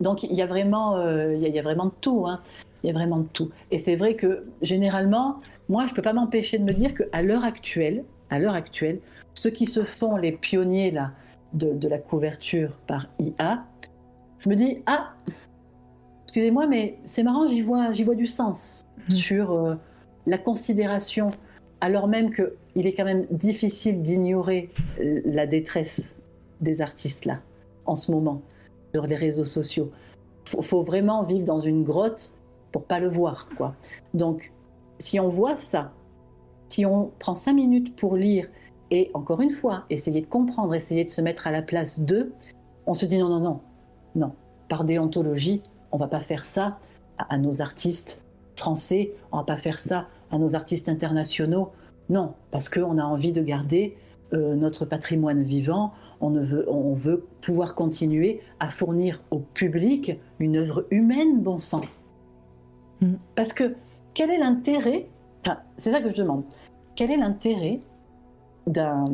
donc, 0.00 0.22
il 0.22 0.34
y 0.34 0.42
a 0.42 0.46
vraiment, 0.46 0.96
euh, 0.96 1.34
il 1.34 1.46
y, 1.46 1.58
a 1.58 1.62
vraiment 1.62 1.86
de 1.86 1.94
tout. 2.00 2.26
Hein. 2.26 2.40
Il 2.82 2.88
y 2.88 2.90
a 2.90 2.92
vraiment 2.92 3.18
de 3.18 3.28
tout. 3.32 3.50
Et 3.70 3.78
c'est 3.78 3.96
vrai 3.96 4.14
que, 4.14 4.44
généralement, 4.60 5.38
moi, 5.68 5.86
je 5.86 5.94
peux 5.94 6.02
pas 6.02 6.12
m'empêcher 6.12 6.58
de 6.58 6.64
me 6.64 6.72
dire 6.72 6.94
qu'à 6.94 7.22
l'heure 7.22 7.44
actuelle, 7.44 8.04
à 8.30 8.38
l'heure 8.38 8.54
actuelle, 8.54 9.00
ceux 9.34 9.50
qui 9.50 9.66
se 9.66 9.84
font 9.84 10.16
les 10.16 10.32
pionniers 10.32 10.90
là, 10.90 11.12
de, 11.52 11.72
de 11.72 11.88
la 11.88 11.98
couverture 11.98 12.78
par 12.86 13.06
IA, 13.18 13.64
je 14.42 14.48
me 14.48 14.54
dis 14.56 14.78
ah 14.86 15.12
excusez-moi 16.24 16.66
mais 16.66 16.98
c'est 17.04 17.22
marrant 17.22 17.46
j'y 17.46 17.60
vois 17.60 17.92
j'y 17.92 18.02
vois 18.02 18.14
du 18.14 18.26
sens 18.26 18.86
mhm. 19.08 19.16
sur 19.16 19.52
euh, 19.52 19.74
la 20.26 20.38
considération 20.38 21.30
alors 21.82 22.08
même 22.08 22.30
que 22.30 22.54
il 22.74 22.86
est 22.86 22.94
quand 22.94 23.04
même 23.04 23.26
difficile 23.30 24.00
d'ignorer 24.02 24.70
la 24.98 25.46
détresse 25.46 26.14
des 26.62 26.80
artistes 26.80 27.26
là 27.26 27.40
en 27.84 27.94
ce 27.94 28.10
moment 28.10 28.40
sur 28.94 29.06
les 29.06 29.16
réseaux 29.16 29.44
sociaux 29.44 29.90
faut, 30.46 30.62
faut 30.62 30.82
vraiment 30.82 31.22
vivre 31.22 31.44
dans 31.44 31.60
une 31.60 31.84
grotte 31.84 32.34
pour 32.72 32.84
pas 32.84 33.00
le 33.00 33.08
voir 33.08 33.48
quoi 33.58 33.74
donc 34.14 34.54
si 34.98 35.20
on 35.20 35.28
voit 35.28 35.56
ça 35.56 35.92
si 36.68 36.86
on 36.86 37.10
prend 37.18 37.34
cinq 37.34 37.52
minutes 37.52 37.94
pour 37.96 38.16
lire 38.16 38.48
et 38.92 39.10
encore 39.14 39.40
une 39.40 39.50
fois, 39.50 39.84
essayer 39.88 40.20
de 40.20 40.26
comprendre, 40.26 40.74
essayer 40.74 41.02
de 41.02 41.08
se 41.08 41.22
mettre 41.22 41.46
à 41.46 41.50
la 41.50 41.62
place 41.62 42.00
d'eux, 42.00 42.34
on 42.86 42.92
se 42.92 43.06
dit 43.06 43.16
non, 43.16 43.30
non, 43.30 43.40
non, 43.40 43.60
non. 44.14 44.32
Par 44.68 44.84
déontologie, 44.84 45.62
on 45.92 45.96
va 45.96 46.08
pas 46.08 46.20
faire 46.20 46.44
ça 46.44 46.78
à, 47.16 47.38
nos 47.38 47.62
artistes 47.62 48.22
français, 48.54 49.14
on 49.32 49.38
va 49.38 49.44
pas 49.44 49.56
faire 49.56 49.78
ça 49.78 50.08
à 50.32 50.38
nos 50.38 50.56
artistes 50.56 50.88
internationaux. 50.88 51.70
Non, 52.08 52.34
parce 52.50 52.68
qu'on 52.68 52.98
a 52.98 53.04
envie 53.04 53.30
de 53.32 53.42
garder 53.42 53.96
euh, 54.32 54.54
notre 54.54 54.84
patrimoine 54.86 55.42
vivant, 55.42 55.92
on, 56.20 56.30
veut, 56.30 56.64
on 56.68 56.94
veut 56.94 57.26
pouvoir 57.42 57.74
continuer 57.74 58.40
à 58.60 58.70
fournir 58.70 59.22
au 59.30 59.38
public 59.38 60.18
une 60.38 60.56
œuvre 60.56 60.86
humaine, 60.90 61.40
bon 61.40 61.58
sang. 61.58 61.82
Mm. 63.00 63.14
Parce 63.34 63.52
que 63.52 63.74
quel 64.14 64.30
est 64.30 64.38
l'intérêt, 64.38 65.06
enfin, 65.44 65.58
c'est 65.76 65.92
ça 65.92 66.00
que 66.00 66.10
je 66.10 66.16
demande, 66.16 66.44
quel 66.96 67.10
est 67.10 67.16
l'intérêt 67.16 67.80
d'un 68.66 69.04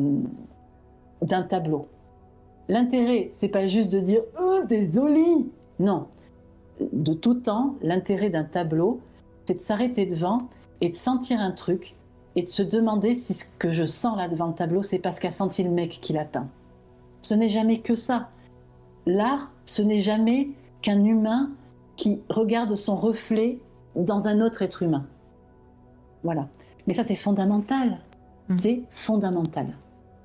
tableau? 1.47 1.87
L'intérêt, 2.69 3.29
c'est 3.33 3.49
pas 3.49 3.67
juste 3.67 3.91
de 3.91 3.99
dire 3.99 4.21
oh 4.39 4.59
désolé. 4.67 5.25
Non, 5.79 6.07
de 6.93 7.13
tout 7.13 7.35
temps, 7.35 7.75
l'intérêt 7.81 8.29
d'un 8.29 8.43
tableau, 8.43 9.01
c'est 9.45 9.55
de 9.55 9.59
s'arrêter 9.59 10.05
devant 10.05 10.39
et 10.81 10.89
de 10.89 10.93
sentir 10.93 11.39
un 11.39 11.51
truc 11.51 11.95
et 12.35 12.43
de 12.43 12.47
se 12.47 12.63
demander 12.63 13.15
si 13.15 13.33
ce 13.33 13.45
que 13.57 13.71
je 13.71 13.85
sens 13.85 14.17
là 14.17 14.27
devant 14.27 14.47
le 14.47 14.53
tableau, 14.53 14.83
c'est 14.83 14.99
parce 14.99 15.19
qu'a 15.19 15.31
senti 15.31 15.63
le 15.63 15.71
mec 15.71 15.99
qui 16.01 16.13
l'a 16.13 16.25
peint. 16.25 16.47
Ce 17.21 17.33
n'est 17.33 17.49
jamais 17.49 17.79
que 17.79 17.95
ça. 17.95 18.29
L'art, 19.05 19.51
ce 19.65 19.81
n'est 19.81 19.99
jamais 19.99 20.49
qu'un 20.81 21.03
humain 21.03 21.51
qui 21.95 22.21
regarde 22.29 22.75
son 22.75 22.95
reflet 22.95 23.59
dans 23.95 24.27
un 24.27 24.41
autre 24.41 24.61
être 24.61 24.83
humain. 24.83 25.05
Voilà. 26.23 26.47
Mais 26.87 26.93
ça, 26.93 27.03
c'est 27.03 27.15
fondamental. 27.15 27.99
Mm. 28.47 28.57
C'est 28.57 28.83
fondamental. 28.89 29.75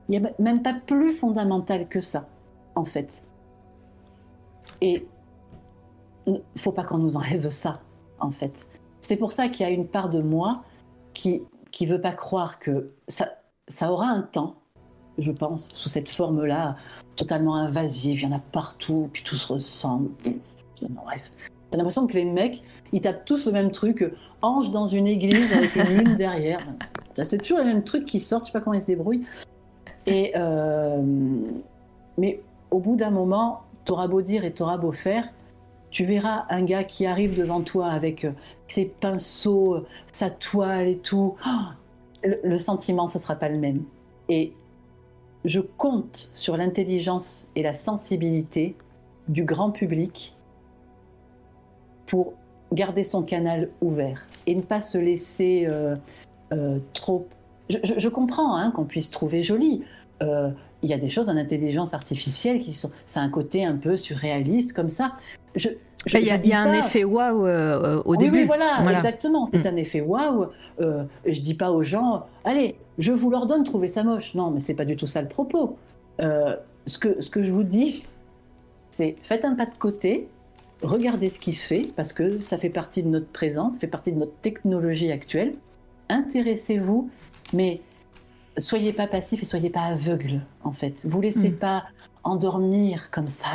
Il 0.08 0.20
n'y 0.20 0.26
a 0.26 0.30
même 0.38 0.62
pas 0.62 0.74
plus 0.74 1.12
fondamental 1.12 1.88
que 1.88 2.00
ça, 2.00 2.28
en 2.74 2.84
fait. 2.84 3.24
Et 4.80 5.06
il 6.26 6.40
faut 6.56 6.72
pas 6.72 6.84
qu'on 6.84 6.98
nous 6.98 7.16
enlève 7.16 7.50
ça, 7.50 7.80
en 8.20 8.30
fait. 8.30 8.68
C'est 9.04 9.16
pour 9.16 9.32
ça 9.32 9.48
qu'il 9.48 9.66
y 9.66 9.68
a 9.68 9.72
une 9.72 9.86
part 9.86 10.08
de 10.08 10.20
moi 10.20 10.62
qui 11.12 11.42
qui 11.70 11.86
veut 11.86 12.00
pas 12.00 12.12
croire 12.12 12.58
que 12.58 12.92
ça, 13.08 13.34
ça 13.66 13.90
aura 13.90 14.06
un 14.06 14.22
temps, 14.22 14.54
je 15.18 15.32
pense, 15.32 15.68
sous 15.70 15.88
cette 15.88 16.08
forme-là, 16.08 16.76
totalement 17.16 17.56
invasive. 17.56 18.20
Il 18.20 18.22
y 18.22 18.26
en 18.32 18.36
a 18.36 18.38
partout, 18.38 19.10
puis 19.12 19.24
tout 19.24 19.36
se 19.36 19.52
ressemble. 19.52 20.10
Bref. 20.88 21.32
T'as 21.70 21.78
l'impression 21.78 22.06
que 22.06 22.14
les 22.14 22.24
mecs, 22.24 22.62
ils 22.92 23.00
tapent 23.00 23.24
tous 23.24 23.44
le 23.46 23.52
même 23.52 23.72
truc, 23.72 24.08
ange 24.40 24.70
dans 24.70 24.86
une 24.86 25.08
église 25.08 25.52
avec 25.52 25.74
une 25.74 25.98
lune 25.98 26.14
derrière. 26.14 26.60
C'est 27.22 27.38
toujours 27.38 27.58
les 27.58 27.64
mêmes 27.64 27.82
trucs 27.82 28.04
qui 28.04 28.20
sortent, 28.20 28.46
je 28.46 28.52
sais 28.52 28.58
pas 28.58 28.62
comment 28.62 28.74
ils 28.74 28.80
se 28.80 28.86
débrouillent. 28.86 29.26
Et 30.06 30.32
euh, 30.36 31.02
mais 32.16 32.40
au 32.70 32.78
bout 32.78 32.94
d'un 32.94 33.10
moment, 33.10 33.62
t'auras 33.84 34.06
beau 34.06 34.22
dire 34.22 34.44
et 34.44 34.54
t'auras 34.54 34.78
beau 34.78 34.92
faire, 34.92 35.28
tu 35.94 36.02
verras 36.02 36.44
un 36.48 36.64
gars 36.64 36.82
qui 36.82 37.06
arrive 37.06 37.36
devant 37.36 37.60
toi 37.60 37.86
avec 37.86 38.24
euh, 38.24 38.32
ses 38.66 38.84
pinceaux, 38.84 39.84
sa 40.10 40.28
toile 40.28 40.88
et 40.88 40.98
tout. 40.98 41.36
Oh, 41.46 42.28
le, 42.42 42.58
sentiment, 42.58 43.06
ce 43.06 43.20
sera 43.20 43.36
pas 43.36 43.48
le 43.48 43.58
même. 43.58 43.84
Et 44.28 44.54
je 45.44 45.60
compte 45.60 46.32
sur 46.34 46.56
l'intelligence 46.56 47.46
et 47.54 47.62
la 47.62 47.74
sensibilité 47.74 48.74
du 49.28 49.44
grand 49.44 49.70
public 49.70 50.34
pour 52.06 52.32
garder 52.72 53.04
son 53.04 53.22
canal 53.22 53.70
ouvert 53.80 54.26
et 54.48 54.56
ne 54.56 54.62
pas 54.62 54.80
se 54.80 54.98
laisser 54.98 55.64
euh, 55.68 55.94
euh, 56.52 56.80
trop. 56.92 57.28
Je, 57.68 58.08
comprends 58.08 58.56
hein, 58.56 58.72
qu'on 58.72 58.84
puisse 58.84 59.10
trouver 59.10 59.44
joli. 59.44 59.84
Euh, 60.22 60.50
il 60.84 60.90
y 60.90 60.94
a 60.94 60.98
des 60.98 61.08
choses 61.08 61.28
en 61.28 61.36
intelligence 61.36 61.94
artificielle 61.94 62.60
qui 62.60 62.72
sont. 62.72 62.90
C'est 63.06 63.20
un 63.20 63.28
côté 63.28 63.64
un 63.64 63.76
peu 63.76 63.96
surréaliste 63.96 64.72
comme 64.72 64.88
ça. 64.88 65.12
Je, 65.54 65.70
il 66.12 66.20
y 66.20 66.52
a, 66.52 66.60
un 66.60 66.72
effet 66.72 67.02
waouh 67.02 67.46
euh, 67.46 68.02
au 68.04 68.16
début. 68.16 68.40
Oui, 68.40 68.44
voilà, 68.44 68.82
exactement. 68.92 69.46
C'est 69.46 69.64
mm. 69.64 69.68
un 69.68 69.76
effet 69.76 70.00
waouh. 70.00 70.46
Euh, 70.80 71.04
je 71.26 71.40
dis 71.40 71.54
pas 71.54 71.72
aux 71.72 71.82
gens, 71.82 72.26
allez, 72.44 72.76
je 72.98 73.10
vous 73.10 73.30
l'ordonne, 73.30 73.64
trouvez 73.64 73.88
ça 73.88 74.04
moche. 74.04 74.34
Non, 74.34 74.50
mais 74.50 74.60
c'est 74.60 74.74
pas 74.74 74.84
du 74.84 74.96
tout 74.96 75.06
ça 75.06 75.22
le 75.22 75.28
propos. 75.28 75.78
ce, 76.18 76.98
que, 76.98 77.20
ce 77.20 77.30
que 77.30 77.42
je 77.42 77.50
vous 77.50 77.64
dis, 77.64 78.04
c'est 78.90 79.16
faites 79.22 79.44
un 79.44 79.54
pas 79.54 79.66
de 79.66 79.76
côté, 79.76 80.28
regardez 80.82 81.30
ce 81.30 81.40
qui 81.40 81.54
se 81.54 81.66
fait, 81.66 81.88
parce 81.96 82.12
que 82.12 82.38
ça 82.38 82.58
fait 82.58 82.68
partie 82.68 83.02
de 83.02 83.08
notre 83.08 83.28
présence, 83.28 83.72
ça 83.74 83.78
fait 83.78 83.86
partie 83.86 84.12
de 84.12 84.18
notre 84.18 84.36
technologie 84.42 85.10
actuelle 85.10 85.54
intéressez-vous, 86.08 87.10
mais 87.52 87.80
soyez 88.56 88.92
pas 88.92 89.06
passif 89.06 89.42
et 89.42 89.46
soyez 89.46 89.70
pas 89.70 89.82
aveugle, 89.82 90.42
en 90.62 90.72
fait. 90.72 91.04
Vous 91.06 91.20
laissez 91.20 91.50
mm. 91.50 91.58
pas 91.58 91.84
endormir 92.22 93.10
comme 93.10 93.28
ça, 93.28 93.48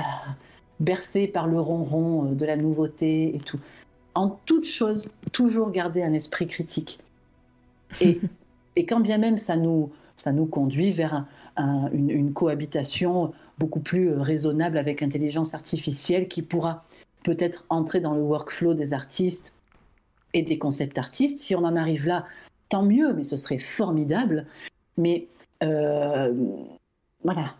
bercé 0.79 1.27
par 1.27 1.47
le 1.47 1.59
ronron 1.59 2.31
euh, 2.31 2.35
de 2.35 2.45
la 2.45 2.57
nouveauté 2.57 3.35
et 3.35 3.39
tout. 3.39 3.59
En 4.15 4.29
toute 4.45 4.65
chose, 4.65 5.09
toujours 5.31 5.71
garder 5.71 6.03
un 6.03 6.13
esprit 6.13 6.47
critique. 6.47 6.99
Et, 8.01 8.19
et 8.75 8.85
quand 8.85 8.99
bien 8.99 9.17
même 9.17 9.37
ça 9.37 9.57
nous, 9.57 9.89
ça 10.15 10.31
nous 10.31 10.45
conduit 10.45 10.91
vers 10.91 11.25
une, 11.57 12.11
une, 12.11 12.33
cohabitation 12.33 13.33
beaucoup 13.57 13.79
plus 13.79 14.11
euh, 14.11 14.21
raisonnable 14.21 14.77
avec 14.77 15.01
l'intelligence 15.01 15.55
artificielle 15.55 16.27
qui 16.27 16.43
pourra 16.43 16.85
peut-être 17.23 17.65
entrer 17.69 17.99
dans 17.99 18.13
le 18.13 18.21
workflow 18.21 18.75
des 18.75 18.93
artistes 18.93 19.53
et 20.33 20.43
des 20.43 20.57
concepts 20.57 20.97
artistes. 20.97 21.39
Si 21.39 21.55
on 21.55 21.63
en 21.63 21.75
arrive 21.75 22.05
là, 22.05 22.25
tant 22.69 22.83
mieux, 22.83 23.13
mais 23.13 23.23
ce 23.23 23.35
serait 23.35 23.57
formidable. 23.57 24.45
Mais 24.97 25.27
euh, 25.63 26.33
voilà. 27.23 27.55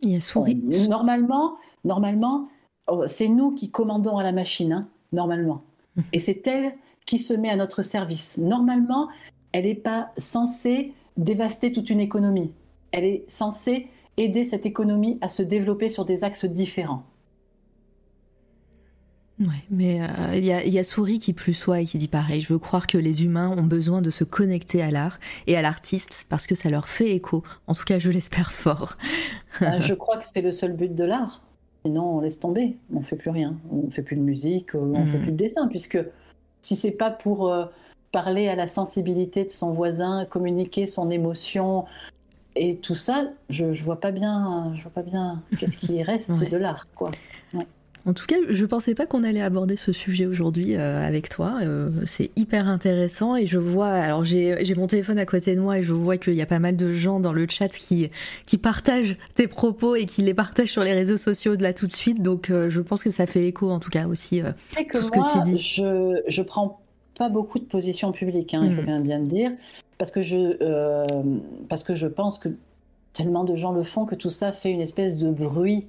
Il 0.00 0.10
y 0.10 0.16
a 0.16 0.20
souris. 0.20 0.62
Normalement, 0.88 1.56
normalement 1.84 2.48
oh, 2.88 3.04
c'est 3.06 3.28
nous 3.28 3.52
qui 3.52 3.70
commandons 3.70 4.18
à 4.18 4.22
la 4.22 4.32
machine, 4.32 4.72
hein, 4.72 4.88
normalement. 5.12 5.62
Hum. 5.96 6.04
Et 6.12 6.18
c'est 6.18 6.46
elle 6.46 6.74
qui 7.06 7.18
se 7.18 7.34
met 7.34 7.50
à 7.50 7.56
notre 7.56 7.82
service. 7.82 8.38
Normalement, 8.38 9.08
elle 9.52 9.64
n'est 9.64 9.74
pas 9.74 10.10
censée 10.16 10.92
dévaster 11.16 11.72
toute 11.72 11.90
une 11.90 12.00
économie. 12.00 12.52
Elle 12.92 13.04
est 13.04 13.24
censée 13.28 13.88
aider 14.16 14.44
cette 14.44 14.66
économie 14.66 15.18
à 15.20 15.28
se 15.28 15.42
développer 15.42 15.88
sur 15.88 16.04
des 16.04 16.24
axes 16.24 16.44
différents. 16.44 17.04
Ouais, 19.40 19.64
mais 19.68 20.00
euh, 20.00 20.36
il 20.36 20.44
y, 20.44 20.78
a, 20.78 20.84
Souris 20.84 21.18
qui 21.18 21.32
plus 21.32 21.54
soit 21.54 21.80
et 21.80 21.84
qui 21.84 21.98
dit 21.98 22.06
pareil. 22.06 22.40
Je 22.40 22.52
veux 22.52 22.58
croire 22.60 22.86
que 22.86 22.96
les 22.96 23.24
humains 23.24 23.48
ont 23.48 23.64
besoin 23.64 24.00
de 24.00 24.10
se 24.10 24.22
connecter 24.22 24.80
à 24.80 24.92
l'art 24.92 25.18
et 25.48 25.56
à 25.56 25.62
l'artiste 25.62 26.26
parce 26.28 26.46
que 26.46 26.54
ça 26.54 26.70
leur 26.70 26.88
fait 26.88 27.10
écho. 27.10 27.42
En 27.66 27.74
tout 27.74 27.82
cas, 27.84 27.98
je 27.98 28.10
l'espère 28.10 28.52
fort. 28.52 28.96
Bah, 29.60 29.78
je 29.78 29.94
crois 29.94 30.16
que 30.16 30.24
c'est 30.24 30.42
le 30.42 30.50
seul 30.50 30.74
but 30.74 30.92
de 30.92 31.04
l'art. 31.04 31.40
Sinon, 31.84 32.16
on 32.16 32.20
laisse 32.20 32.40
tomber. 32.40 32.76
On 32.92 33.02
fait 33.02 33.14
plus 33.14 33.30
rien. 33.30 33.56
On 33.70 33.88
fait 33.88 34.02
plus 34.02 34.16
de 34.16 34.20
musique. 34.20 34.74
On 34.74 34.86
ne 34.86 35.06
fait 35.06 35.18
mm. 35.18 35.22
plus 35.22 35.30
de 35.30 35.36
dessin. 35.36 35.68
Puisque 35.68 35.98
si 36.60 36.74
c'est 36.74 36.90
pas 36.90 37.12
pour 37.12 37.48
euh, 37.48 37.66
parler 38.10 38.48
à 38.48 38.56
la 38.56 38.66
sensibilité 38.66 39.44
de 39.44 39.50
son 39.50 39.70
voisin, 39.70 40.24
communiquer 40.24 40.88
son 40.88 41.08
émotion 41.08 41.84
et 42.56 42.78
tout 42.78 42.96
ça, 42.96 43.28
je, 43.48 43.74
je 43.74 43.84
vois 43.84 44.00
pas 44.00 44.10
bien. 44.10 44.72
Je 44.74 44.82
vois 44.82 44.90
pas 44.90 45.02
bien 45.02 45.40
qu'est-ce 45.56 45.76
qui 45.76 46.02
reste 46.02 46.50
de 46.50 46.56
l'art, 46.56 46.88
quoi. 46.96 47.12
En 48.06 48.12
tout 48.12 48.26
cas, 48.26 48.36
je 48.50 48.66
pensais 48.66 48.94
pas 48.94 49.06
qu'on 49.06 49.24
allait 49.24 49.40
aborder 49.40 49.76
ce 49.76 49.90
sujet 49.90 50.26
aujourd'hui 50.26 50.76
euh, 50.76 51.06
avec 51.06 51.30
toi. 51.30 51.58
Euh, 51.62 51.88
c'est 52.04 52.30
hyper 52.36 52.68
intéressant 52.68 53.34
et 53.34 53.46
je 53.46 53.58
vois, 53.58 53.88
alors 53.88 54.24
j'ai 54.24 54.74
mon 54.76 54.86
téléphone 54.86 55.18
à 55.18 55.24
côté 55.24 55.56
de 55.56 55.60
moi 55.60 55.78
et 55.78 55.82
je 55.82 55.94
vois 55.94 56.18
qu'il 56.18 56.34
y 56.34 56.42
a 56.42 56.46
pas 56.46 56.58
mal 56.58 56.76
de 56.76 56.92
gens 56.92 57.18
dans 57.18 57.32
le 57.32 57.46
chat 57.48 57.68
qui, 57.68 58.10
qui 58.44 58.58
partagent 58.58 59.16
tes 59.34 59.48
propos 59.48 59.94
et 59.94 60.04
qui 60.04 60.20
les 60.20 60.34
partagent 60.34 60.70
sur 60.70 60.84
les 60.84 60.92
réseaux 60.92 61.16
sociaux 61.16 61.56
de 61.56 61.62
là 61.62 61.72
tout 61.72 61.86
de 61.86 61.94
suite. 61.94 62.22
Donc 62.22 62.50
euh, 62.50 62.68
je 62.68 62.82
pense 62.82 63.02
que 63.02 63.10
ça 63.10 63.26
fait 63.26 63.46
écho 63.46 63.70
en 63.70 63.80
tout 63.80 63.90
cas 63.90 64.06
aussi 64.06 64.42
tout 64.42 65.00
ce 65.00 65.10
que 65.10 65.32
tu 65.32 65.50
dis. 65.50 65.58
Je, 65.58 66.20
je 66.28 66.42
prends 66.42 66.80
pas 67.16 67.30
beaucoup 67.30 67.58
de 67.58 67.64
position 67.64 68.12
publique, 68.12 68.52
hein, 68.52 68.66
il 68.68 68.76
faut 68.76 68.82
bien, 68.82 69.00
bien 69.00 69.18
le 69.20 69.26
dire, 69.26 69.52
parce 69.96 70.10
que, 70.10 70.20
je, 70.20 70.58
parce 71.68 71.84
que 71.84 71.94
je 71.94 72.08
pense 72.08 72.38
que 72.38 72.48
tellement 73.12 73.44
de 73.44 73.54
gens 73.54 73.72
le 73.72 73.84
font 73.84 74.04
que 74.04 74.16
tout 74.16 74.30
ça 74.30 74.52
fait 74.52 74.70
une 74.70 74.80
espèce 74.80 75.16
de 75.16 75.30
bruit 75.30 75.86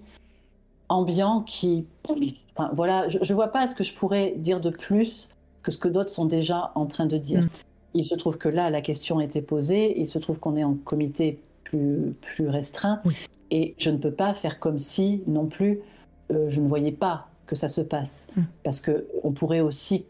ambiant 0.89 1.41
qui. 1.41 1.85
Enfin, 2.55 2.71
voilà, 2.73 3.09
je 3.09 3.17
ne 3.17 3.33
vois 3.33 3.49
pas 3.49 3.67
ce 3.67 3.75
que 3.75 3.83
je 3.83 3.93
pourrais 3.93 4.33
dire 4.37 4.61
de 4.61 4.69
plus 4.69 5.29
que 5.63 5.71
ce 5.71 5.77
que 5.77 5.87
d'autres 5.87 6.11
sont 6.11 6.25
déjà 6.25 6.71
en 6.75 6.85
train 6.85 7.05
de 7.05 7.17
dire. 7.17 7.41
Mm. 7.41 7.49
Il 7.95 8.05
se 8.05 8.15
trouve 8.15 8.37
que 8.37 8.49
là, 8.49 8.69
la 8.69 8.81
question 8.81 9.19
a 9.19 9.23
été 9.23 9.41
posée, 9.41 9.99
il 9.99 10.09
se 10.09 10.19
trouve 10.19 10.39
qu'on 10.39 10.55
est 10.57 10.63
en 10.63 10.75
comité 10.75 11.39
plus, 11.63 12.13
plus 12.21 12.49
restreint, 12.49 13.01
et 13.51 13.73
je 13.77 13.89
ne 13.89 13.97
peux 13.97 14.11
pas 14.11 14.33
faire 14.33 14.59
comme 14.59 14.77
si 14.77 15.23
non 15.27 15.45
plus 15.45 15.81
euh, 16.31 16.49
je 16.49 16.59
ne 16.59 16.67
voyais 16.67 16.91
pas 16.91 17.27
que 17.47 17.55
ça 17.55 17.67
se 17.67 17.81
passe. 17.81 18.27
Mm. 18.35 18.41
Parce 18.63 18.81
qu'on 18.81 19.31
pourrait 19.31 19.61
aussi 19.61 20.05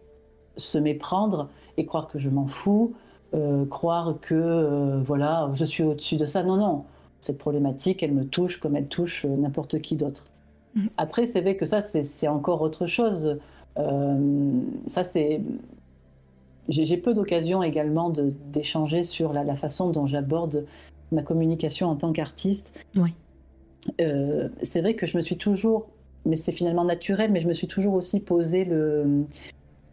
se 0.58 0.78
méprendre 0.78 1.50
et 1.78 1.86
croire 1.86 2.08
que 2.08 2.20
je 2.20 2.30
m'en 2.30 2.48
fous, 2.48 2.94
euh, 3.34 3.66
croire 3.66 4.16
que 4.22 4.36
euh, 4.36 5.02
voilà, 5.06 5.50
je 5.54 5.66
suis 5.66 5.84
au-dessus 5.84 6.18
de 6.18 6.26
ça. 6.26 6.44
Non, 6.44 6.58
non, 6.58 6.86
cette 7.20 7.38
problématique, 7.38 8.04
elle 8.04 8.14
me 8.14 8.26
touche 8.26 8.60
comme 8.60 8.76
elle 8.76 8.88
touche 8.88 9.26
n'importe 9.26 9.80
qui 9.80 9.96
d'autre. 9.96 10.28
Après, 10.98 11.26
c'est 11.26 11.42
vrai 11.42 11.56
que 11.56 11.66
ça, 11.66 11.82
c'est 11.82 12.28
encore 12.28 12.62
autre 12.62 12.86
chose. 12.86 13.38
Euh, 13.78 14.62
ça, 14.86 15.04
c'est. 15.04 15.42
j'ai 16.70 16.98
peu 16.98 17.14
d'occasions 17.14 17.64
également 17.64 18.10
d'échanger 18.10 19.04
sur 19.04 19.34
la, 19.34 19.44
la, 19.44 19.56
façon 19.56 19.90
dont 19.90 20.08
j'aborde 20.08 20.66
ma 21.12 21.22
communication 21.22 21.88
en 21.90 21.96
tant 21.96 22.12
qu'artiste. 22.12 22.86
Oui. 22.96 23.14
Euh, 24.02 24.50
c'est 24.64 24.82
vrai 24.82 24.96
que 24.96 25.06
je 25.06 25.18
me 25.18 25.22
suis 25.22 25.38
toujours, 25.38 25.88
mais 26.26 26.36
c'est 26.36 26.52
finalement 26.52 26.86
naturel, 26.86 27.32
mais 27.32 27.42
je 27.42 27.48
me 27.48 27.54
suis 27.54 27.68
toujours 27.68 27.94
aussi 27.94 28.20
posé 28.20 28.66
le, 28.66 29.26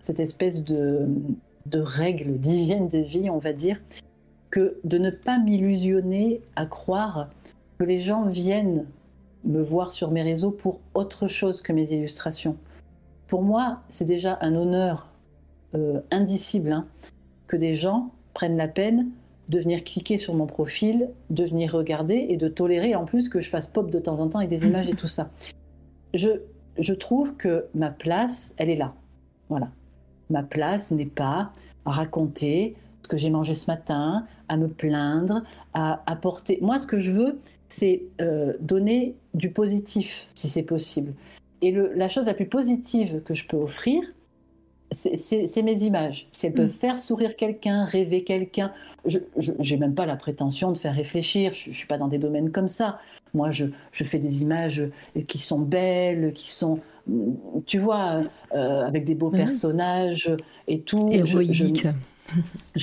cette 0.01 0.21
espèce 0.21 0.65
de, 0.65 1.07
de 1.67 1.79
règle 1.79 2.39
d'hygiène 2.39 2.89
de 2.89 2.99
vie, 2.99 3.29
on 3.31 3.39
va 3.39 3.53
dire, 3.53 3.81
que 4.51 4.79
de 4.85 4.99
ne 4.99 5.11
pas 5.11 5.39
m'illusionner 5.39 6.41
à 6.57 6.67
croire 6.67 7.29
que 7.79 7.85
les 7.85 8.01
gens 8.01 8.27
viennent 8.27 8.87
me 9.45 9.63
voir 9.63 9.93
sur 9.93 10.11
mes 10.11 10.23
réseaux 10.23 10.51
pour 10.51 10.81
autre 10.95 11.29
chose 11.29 11.63
que 11.63 11.73
mes 11.73 11.93
illustrations. 11.93 12.57
Pour 13.27 13.43
moi, 13.43 13.81
c'est 13.89 14.05
déjà 14.05 14.39
un 14.41 14.55
honneur 14.55 15.09
euh, 15.75 16.01
indicible 16.11 16.73
hein, 16.73 16.87
que 17.47 17.57
des 17.57 17.75
gens 17.75 18.11
prennent 18.35 18.57
la 18.57 18.69
peine 18.69 19.09
de 19.49 19.59
venir 19.59 19.85
cliquer 19.85 20.19
sur 20.19 20.35
mon 20.35 20.47
profil, 20.47 21.11
de 21.31 21.45
venir 21.45 21.73
regarder 21.73 22.27
et 22.29 22.37
de 22.37 22.49
tolérer 22.49 22.95
en 22.95 23.05
plus 23.05 23.29
que 23.29 23.41
je 23.41 23.49
fasse 23.49 23.67
pop 23.67 23.91
de 23.91 23.99
temps 23.99 24.21
en 24.21 24.29
temps 24.29 24.39
avec 24.39 24.51
des 24.51 24.67
images 24.67 24.89
et 24.89 24.95
tout 24.95 25.07
ça. 25.07 25.31
Je, 26.15 26.29
je 26.79 26.95
trouve 26.95 27.37
que 27.37 27.67
ma 27.75 27.91
place, 27.91 28.55
elle 28.57 28.71
est 28.71 28.77
là. 28.77 28.95
Voilà. 29.49 29.69
Ma 30.31 30.43
place 30.43 30.91
n'est 30.93 31.05
pas 31.05 31.53
à 31.85 31.91
raconter 31.91 32.77
ce 33.03 33.09
que 33.09 33.17
j'ai 33.17 33.31
mangé 33.31 33.55
ce 33.55 33.71
matin, 33.71 34.27
à 34.49 34.57
me 34.57 34.69
plaindre, 34.69 35.43
à 35.75 36.03
apporter. 36.07 36.59
Moi, 36.63 36.79
ce 36.79 36.87
que 36.87 36.99
je 36.99 37.11
veux, 37.11 37.41
c'est 37.69 38.03
euh, 38.21 38.55
donner 38.61 39.17
du 39.35 39.51
positif, 39.51 40.29
si 40.35 40.49
c'est 40.49 40.63
possible. 40.63 41.15
Et 41.63 41.71
le, 41.71 41.93
la 41.95 42.09
chose 42.09 42.27
la 42.27 42.35
plus 42.35 42.47
positive 42.47 43.23
que 43.25 43.35
je 43.35 43.47
peux 43.47 43.57
offrir, 43.57 44.03
c'est 44.91 45.63
mes 45.63 45.85
images. 45.85 46.27
Si 46.33 46.47
elles 46.47 46.53
peuvent 46.53 46.69
mm. 46.69 46.81
faire 46.81 46.99
sourire 46.99 47.37
quelqu'un, 47.37 47.85
rêver 47.85 48.25
quelqu'un, 48.25 48.73
je 49.07 49.19
n'ai 49.59 49.77
même 49.79 49.95
pas 49.95 50.07
la 50.07 50.17
prétention 50.17 50.73
de 50.73 50.79
faire 50.79 50.95
réfléchir. 50.95 51.55
Je 51.55 51.71
ne 51.71 51.75
suis 51.75 51.87
pas 51.87 51.99
dans 51.99 52.09
des 52.09 52.19
domaines 52.19 52.51
comme 52.51 52.69
ça. 52.69 52.99
Moi, 53.35 53.51
je, 53.51 53.67
je, 53.93 54.05
fais 54.05 54.19
des 54.19 54.43
images 54.43 54.83
qui 55.27 55.39
sont 55.39 55.61
belles, 55.61 56.33
qui 56.35 56.51
sont, 56.51 56.81
tu 57.65 57.79
vois, 57.79 58.21
euh, 58.55 58.83
avec 58.83 59.05
des 59.05 59.15
beaux 59.15 59.31
personnages 59.31 60.31
et 60.69 60.81
tout. 60.81 61.09
Héroïque. 61.11 61.55
Je, 61.55 61.65
je, 61.75 61.89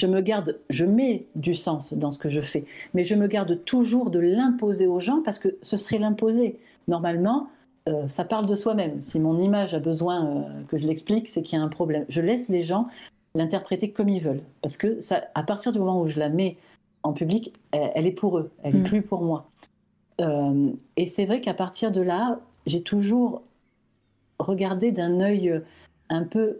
me 0.07 0.21
garde, 0.21 0.59
je 0.69 0.85
mets 0.85 1.25
du 1.35 1.55
sens 1.55 1.93
dans 1.93 2.11
ce 2.11 2.19
que 2.19 2.29
je 2.29 2.41
fais, 2.41 2.65
mais 2.93 3.03
je 3.03 3.15
me 3.15 3.27
garde 3.27 3.63
toujours 3.65 4.09
de 4.09 4.19
l'imposer 4.19 4.87
aux 4.87 4.99
gens 4.99 5.21
parce 5.23 5.39
que 5.39 5.49
ce 5.61 5.77
serait 5.77 5.99
l'imposer. 5.99 6.59
Normalement, 6.87 7.49
euh, 7.87 8.07
ça 8.07 8.23
parle 8.23 8.45
de 8.45 8.55
soi-même. 8.55 9.01
Si 9.01 9.19
mon 9.19 9.37
image 9.39 9.73
a 9.73 9.79
besoin 9.79 10.25
euh, 10.25 10.63
que 10.67 10.77
je 10.77 10.87
l'explique, 10.87 11.27
c'est 11.27 11.41
qu'il 11.41 11.57
y 11.57 11.61
a 11.61 11.65
un 11.65 11.69
problème. 11.69 12.05
Je 12.09 12.21
laisse 12.21 12.49
les 12.49 12.61
gens 12.61 12.87
l'interpréter 13.35 13.91
comme 13.91 14.09
ils 14.09 14.21
veulent. 14.21 14.41
Parce 14.61 14.77
que 14.77 14.99
ça, 14.99 15.23
à 15.35 15.43
partir 15.43 15.71
du 15.71 15.79
moment 15.79 16.01
où 16.01 16.07
je 16.07 16.19
la 16.19 16.29
mets 16.29 16.57
en 17.03 17.13
public, 17.13 17.53
elle, 17.71 18.07
est 18.07 18.11
pour 18.11 18.37
eux, 18.37 18.51
elle 18.63 18.73
n'est 18.73 18.79
mm. 18.81 18.83
plus 18.83 19.01
pour 19.01 19.21
moi. 19.21 19.49
Euh, 20.19 20.71
et 20.97 21.05
c'est 21.05 21.25
vrai 21.25 21.39
qu'à 21.39 21.53
partir 21.53 21.91
de 21.91 22.01
là, 22.01 22.39
j'ai 22.65 22.81
toujours 22.81 23.41
regardé 24.39 24.91
d'un 24.91 25.21
œil 25.21 25.61
un 26.09 26.23
peu 26.23 26.59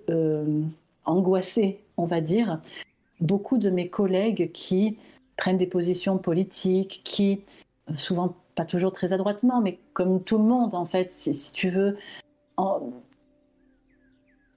angoissé, 1.05 1.81
on 1.99 2.05
va 2.05 2.21
dire, 2.21 2.59
beaucoup 3.19 3.57
de 3.57 3.69
mes 3.69 3.89
collègues 3.89 4.51
qui 4.51 4.95
prennent 5.37 5.57
des 5.57 5.67
positions 5.67 6.17
politiques, 6.17 7.01
qui 7.03 7.41
souvent 7.95 8.35
pas 8.55 8.65
toujours 8.65 8.91
très 8.91 9.13
adroitement, 9.13 9.61
mais 9.61 9.79
comme 9.93 10.21
tout 10.21 10.37
le 10.37 10.43
monde, 10.43 10.75
en 10.75 10.85
fait, 10.85 11.11
si, 11.11 11.53
tu 11.53 11.69
veux. 11.69 11.97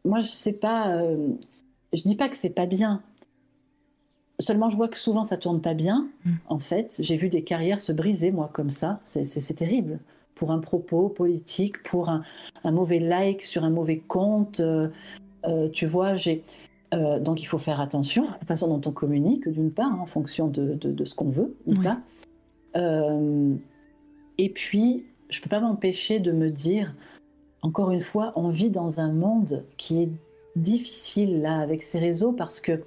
Moi, 0.05 0.21
je 0.21 0.27
sais 0.27 0.53
pas. 0.53 0.97
Euh... 0.97 1.29
Je 1.93 2.03
dis 2.03 2.17
pas 2.17 2.29
que 2.29 2.37
c'est 2.37 2.51
pas 2.51 2.67
bien. 2.67 3.03
Seulement, 4.39 4.71
je 4.71 4.77
vois 4.77 4.89
que 4.89 4.99
souvent 4.99 5.23
ça 5.23 5.37
tourne 5.37 5.61
pas 5.61 5.75
bien. 5.75 6.09
Mm. 6.25 6.31
En 6.49 6.59
fait, 6.59 6.97
j'ai 6.99 7.17
vu 7.17 7.29
des 7.29 7.45
carrières 7.45 7.81
se 7.81 7.93
briser, 7.93 8.33
moi, 8.33 8.51
comme 8.53 8.71
ça. 8.71 8.99
C'est 9.03 9.55
terrible. 9.55 10.01
Pour 10.35 10.51
un 10.51 10.59
propos 10.59 11.09
politique, 11.09 11.83
pour 11.83 12.09
un, 12.09 12.25
mauvais 12.65 12.99
like 12.99 13.43
sur 13.43 13.63
un 13.63 13.71
mauvais 13.71 13.99
compte. 13.99 14.61
Euh, 14.61 14.89
euh, 15.45 15.69
tu 15.69 15.87
vois, 15.87 16.17
j'ai. 16.17 16.43
Euh, 16.93 17.19
donc 17.19 17.43
il 17.43 17.47
faut 17.47 17.59
faire 17.59 17.81
attention 17.81 18.25
à 18.25 18.39
la 18.41 18.47
façon 18.47 18.69
dont 18.69 18.89
on 18.89 18.93
communique, 18.93 19.49
d'une 19.49 19.71
part, 19.71 20.01
en 20.01 20.07
fonction 20.07 20.49
de, 20.49 20.75
de, 20.75 21.05
ce 21.05 21.15
qu'on 21.15 21.29
veut 21.29 21.57
ou 21.67 21.75
pas. 21.75 21.99
Et 24.39 24.49
puis, 24.49 25.05
je 25.29 25.39
ne 25.39 25.43
peux 25.43 25.49
pas 25.49 25.61
m'empêcher 25.61 26.21
de 26.21 26.33
me 26.33 26.51
dire, 26.51 26.95
encore 27.63 27.91
une 27.91 28.01
fois, 28.01 28.33
on 28.37 28.49
vit 28.49 28.71
dans 28.71 29.01
un 29.01 29.13
monde 29.13 29.65
qui 29.77 30.03
est 30.03 30.11
difficile 30.57 31.41
là 31.41 31.61
avec 31.61 31.83
ces 31.83 31.99
réseaux 31.99 32.33
parce 32.33 32.61
que 32.61 32.83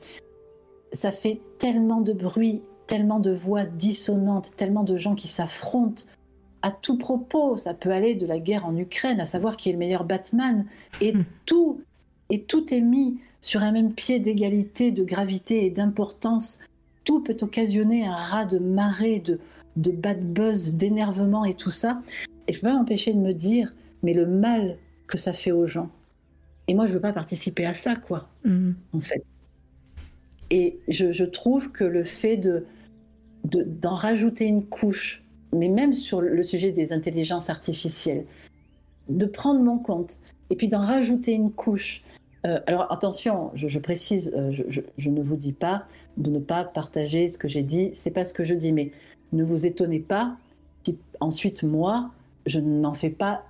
ça 0.91 1.11
fait 1.11 1.41
tellement 1.57 2.01
de 2.01 2.13
bruit, 2.13 2.61
tellement 2.87 3.19
de 3.19 3.31
voix 3.31 3.63
dissonantes, 3.63 4.55
tellement 4.55 4.83
de 4.83 4.97
gens 4.97 5.15
qui 5.15 5.27
s'affrontent 5.27 6.03
à 6.61 6.71
tout 6.71 6.97
propos. 6.97 7.57
Ça 7.57 7.73
peut 7.73 7.91
aller 7.91 8.15
de 8.15 8.25
la 8.25 8.39
guerre 8.39 8.65
en 8.65 8.75
Ukraine, 8.75 9.19
à 9.19 9.25
savoir 9.25 9.57
qui 9.57 9.69
est 9.69 9.73
le 9.73 9.79
meilleur 9.79 10.03
Batman, 10.03 10.65
et 11.01 11.13
hmm. 11.13 11.25
tout 11.45 11.81
et 12.29 12.43
tout 12.43 12.73
est 12.73 12.81
mis 12.81 13.19
sur 13.41 13.63
un 13.63 13.71
même 13.71 13.93
pied 13.93 14.19
d'égalité, 14.19 14.91
de 14.91 15.03
gravité 15.03 15.65
et 15.65 15.69
d'importance. 15.69 16.59
Tout 17.03 17.21
peut 17.21 17.37
occasionner 17.41 18.05
un 18.05 18.15
raz 18.15 18.45
de 18.45 18.57
marée 18.57 19.19
de, 19.19 19.39
de 19.75 19.91
bad 19.91 20.21
buzz, 20.33 20.73
d'énervement 20.73 21.45
et 21.45 21.53
tout 21.53 21.71
ça. 21.71 22.01
Et 22.47 22.53
je 22.53 22.59
peux 22.59 22.67
pas 22.67 22.73
m'empêcher 22.73 23.13
de 23.13 23.19
me 23.19 23.33
dire, 23.33 23.73
mais 24.03 24.13
le 24.13 24.25
mal 24.25 24.77
que 25.07 25.17
ça 25.17 25.33
fait 25.33 25.51
aux 25.51 25.67
gens. 25.67 25.89
Et 26.67 26.73
moi, 26.73 26.87
je 26.87 26.93
veux 26.93 27.01
pas 27.01 27.13
participer 27.13 27.65
à 27.65 27.73
ça, 27.73 27.95
quoi, 27.95 28.27
mm. 28.43 28.71
en 28.93 29.01
fait. 29.01 29.23
Et 30.49 30.79
je, 30.87 31.23
trouve 31.23 31.71
que 31.71 31.83
le 31.83 32.03
fait 32.03 32.37
de 32.37 32.65
d'en 33.43 33.93
rajouter 33.93 34.45
une 34.45 34.65
couche, 34.65 35.23
mais 35.53 35.69
même 35.69 35.93
sur 35.93 36.19
le 36.19 36.41
sujet 36.41 36.71
des 36.71 36.91
intelligences 36.91 37.51
artificielles, 37.51 38.25
de 39.07 39.27
prendre 39.27 39.59
mon 39.61 39.77
compte 39.77 40.19
et 40.49 40.55
puis 40.55 40.67
d'en 40.67 40.81
rajouter 40.81 41.33
une 41.33 41.51
couche. 41.51 42.03
Euh, 42.45 42.59
alors 42.67 42.91
attention, 42.91 43.51
je, 43.55 43.79
précise, 43.79 44.33
euh, 44.35 44.51
je, 44.51 44.81
je, 44.97 45.09
ne 45.09 45.21
vous 45.21 45.35
dis 45.35 45.53
pas 45.53 45.85
de 46.17 46.29
ne 46.29 46.39
pas 46.39 46.63
partager 46.63 47.27
ce 47.27 47.37
que 47.37 47.47
j'ai 47.47 47.63
dit, 47.63 47.89
c'est 47.93 48.11
pas 48.11 48.23
ce 48.23 48.33
que 48.33 48.43
je 48.43 48.53
dis, 48.53 48.71
mais 48.71 48.91
ne 49.33 49.43
vous 49.43 49.65
étonnez 49.65 49.99
pas 49.99 50.37
si 50.83 50.99
ensuite 51.19 51.63
moi, 51.63 52.11
je 52.45 52.59
n'en 52.59 52.93
fais 52.93 53.09
pas, 53.09 53.43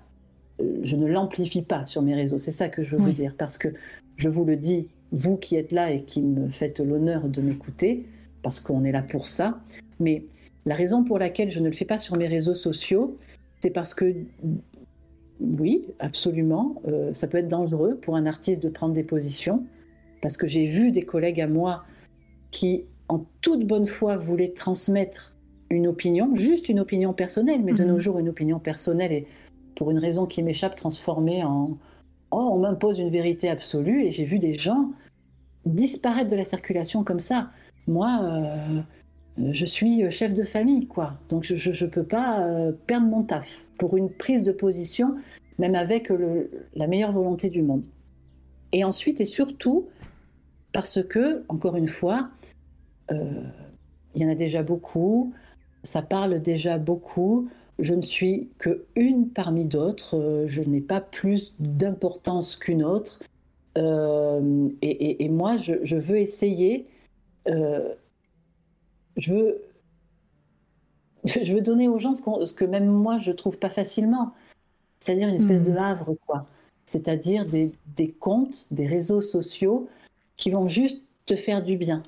euh, 0.61 0.79
je 0.83 0.95
ne 0.95 1.07
l'amplifie 1.07 1.61
pas 1.61 1.85
sur 1.85 2.01
mes 2.01 2.15
réseaux. 2.15 2.37
C'est 2.37 2.51
ça 2.51 2.69
que 2.69 2.83
je 2.83 2.95
veux 2.95 3.01
vous 3.01 3.11
dire, 3.11 3.35
parce 3.37 3.57
que 3.57 3.69
je 4.15 4.29
vous 4.29 4.45
le 4.45 4.55
dis, 4.55 4.87
vous 5.11 5.37
qui 5.37 5.55
êtes 5.55 5.71
là 5.71 5.91
et 5.91 6.03
qui 6.03 6.21
me 6.21 6.49
faites 6.49 6.79
l'honneur 6.79 7.27
de 7.27 7.41
m'écouter, 7.41 8.05
parce 8.41 8.61
qu'on 8.61 8.85
est 8.85 8.91
là 8.91 9.01
pour 9.01 9.27
ça, 9.27 9.59
mais 9.99 10.25
la 10.65 10.75
raison 10.75 11.03
pour 11.03 11.19
laquelle 11.19 11.51
je 11.51 11.59
ne 11.59 11.65
le 11.65 11.73
fais 11.73 11.85
pas 11.85 11.97
sur 11.97 12.15
mes 12.15 12.27
réseaux 12.27 12.55
sociaux, 12.55 13.15
c'est 13.59 13.69
parce 13.69 13.93
que 13.93 14.13
oui, 15.39 15.85
absolument, 15.99 16.81
euh, 16.87 17.13
ça 17.13 17.27
peut 17.27 17.37
être 17.37 17.47
dangereux 17.47 17.95
pour 17.95 18.15
un 18.15 18.25
artiste 18.25 18.63
de 18.63 18.69
prendre 18.69 18.93
des 18.93 19.03
positions, 19.03 19.65
parce 20.21 20.37
que 20.37 20.47
j'ai 20.47 20.65
vu 20.65 20.91
des 20.91 21.03
collègues 21.03 21.41
à 21.41 21.47
moi 21.47 21.83
qui, 22.51 22.85
en 23.09 23.25
toute 23.41 23.65
bonne 23.65 23.85
foi, 23.85 24.17
voulaient 24.17 24.53
transmettre 24.53 25.35
une 25.69 25.87
opinion, 25.87 26.33
juste 26.35 26.69
une 26.69 26.79
opinion 26.79 27.13
personnelle, 27.13 27.61
mais 27.63 27.73
de 27.73 27.83
nos 27.83 27.95
mhm. 27.95 27.99
jours, 27.99 28.19
une 28.19 28.29
opinion 28.29 28.59
personnelle 28.59 29.11
est, 29.11 29.27
pour 29.75 29.91
une 29.91 29.99
raison 29.99 30.25
qui 30.25 30.41
m'échappe, 30.41 30.75
transformée 30.75 31.43
en 31.43 31.77
oh, 32.31 32.49
on 32.53 32.59
m'impose 32.59 32.99
une 32.99 33.09
vérité 33.09 33.49
absolue. 33.49 34.03
Et 34.03 34.11
j'ai 34.11 34.25
vu 34.25 34.39
des 34.39 34.53
gens 34.53 34.91
disparaître 35.65 36.29
de 36.29 36.35
la 36.35 36.43
circulation 36.43 37.03
comme 37.03 37.19
ça. 37.19 37.49
Moi, 37.87 38.19
euh, 38.21 38.81
je 39.37 39.65
suis 39.65 40.09
chef 40.11 40.33
de 40.33 40.43
famille, 40.43 40.87
quoi. 40.87 41.13
Donc 41.29 41.43
je 41.43 41.85
ne 41.85 41.89
peux 41.89 42.03
pas 42.03 42.41
euh, 42.41 42.71
perdre 42.87 43.07
mon 43.07 43.23
taf 43.23 43.65
pour 43.77 43.97
une 43.97 44.09
prise 44.09 44.43
de 44.43 44.51
position, 44.51 45.15
même 45.59 45.75
avec 45.75 46.11
la 46.75 46.87
meilleure 46.87 47.11
volonté 47.11 47.49
du 47.49 47.61
monde. 47.61 47.85
Et 48.71 48.83
ensuite 48.83 49.21
et 49.21 49.25
surtout, 49.25 49.87
parce 50.71 51.01
que, 51.03 51.43
encore 51.47 51.75
une 51.75 51.87
fois, 51.87 52.29
euh, 53.11 53.43
il 54.15 54.21
y 54.21 54.25
en 54.25 54.29
a 54.29 54.35
déjà 54.35 54.63
beaucoup, 54.63 55.33
ça 55.85 56.01
parle 56.01 56.41
déjà 56.41 56.77
beaucoup. 56.77 57.47
Je 57.79 57.93
ne 57.93 58.01
suis 58.01 58.49
que 58.57 58.85
une 58.95 59.29
parmi 59.29 59.65
d'autres. 59.65 60.17
Euh, 60.17 60.47
je 60.47 60.61
n'ai 60.61 60.81
pas 60.81 61.01
plus 61.01 61.53
d'importance 61.59 62.55
qu'une 62.55 62.83
autre. 62.83 63.19
Euh, 63.77 64.69
et, 64.81 65.29
moi, 65.29 65.57
je, 65.57 65.95
veux 65.95 66.17
essayer. 66.17 66.87
Euh, 67.47 67.93
je 69.17 69.33
veux. 69.33 69.61
Je 71.41 71.55
veux 71.55 71.61
donner 71.61 71.87
aux 71.87 71.97
gens 71.97 72.13
ce, 72.13 72.53
que 72.53 72.65
même 72.65 72.85
moi 72.85 73.17
je 73.17 73.31
trouve 73.31 73.57
pas 73.57 73.71
facilement, 73.71 74.35
c'est-à-dire 74.99 75.27
une 75.27 75.33
espèce 75.33 75.63
de 75.63 75.71
hmm. 75.71 75.77
havre, 75.77 76.15
quoi. 76.27 76.45
C'est-à-dire 76.85 77.47
des, 77.47 77.71
des 77.95 78.11
comptes, 78.11 78.67
des 78.69 78.85
réseaux 78.85 79.21
sociaux 79.21 79.89
qui 80.37 80.51
vont 80.51 80.67
juste 80.67 81.01
te 81.25 81.35
faire 81.35 81.63
du 81.63 81.77
bien. 81.77 82.03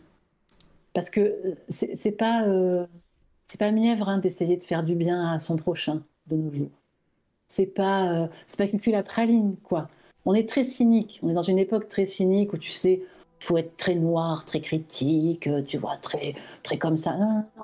Parce 0.94 1.10
que 1.10 1.56
c'est 1.68 2.12
pas 2.12 2.46
c'est 3.48 3.58
pas 3.58 3.72
mièvre 3.72 4.10
hein, 4.10 4.20
d'essayer 4.20 4.58
de 4.58 4.64
faire 4.64 4.84
du 4.84 4.94
bien 4.94 5.32
à 5.32 5.40
son 5.40 5.56
prochain 5.56 6.04
de 6.28 6.36
nos 6.36 6.54
jours. 6.54 6.70
C'est 7.48 7.66
pas, 7.66 8.12
euh, 8.12 8.28
c'est 8.46 8.58
pas 8.58 8.68
cucul 8.68 8.94
à 8.94 9.04
praline, 9.04 9.56
quoi. 9.64 9.90
On 10.26 10.34
est 10.34 10.48
très 10.48 10.66
cynique. 10.66 11.22
On 11.24 11.30
est 11.30 11.34
dans 11.34 11.42
une 11.42 11.58
époque 11.58 11.88
très 11.88 12.06
cynique 12.06 12.52
où 12.54 12.58
tu 12.58 12.72
sais, 12.72 13.02
faut 13.40 13.58
être 13.58 13.78
très 13.78 13.96
noir, 13.96 14.46
très 14.46 14.62
critique, 14.62 15.50
tu 15.68 15.78
vois, 15.78 15.98
très, 15.98 16.36
très 16.64 16.78
comme 16.78 16.98
ça. 16.98 17.16
Non, 17.18 17.44
non. 17.58 17.64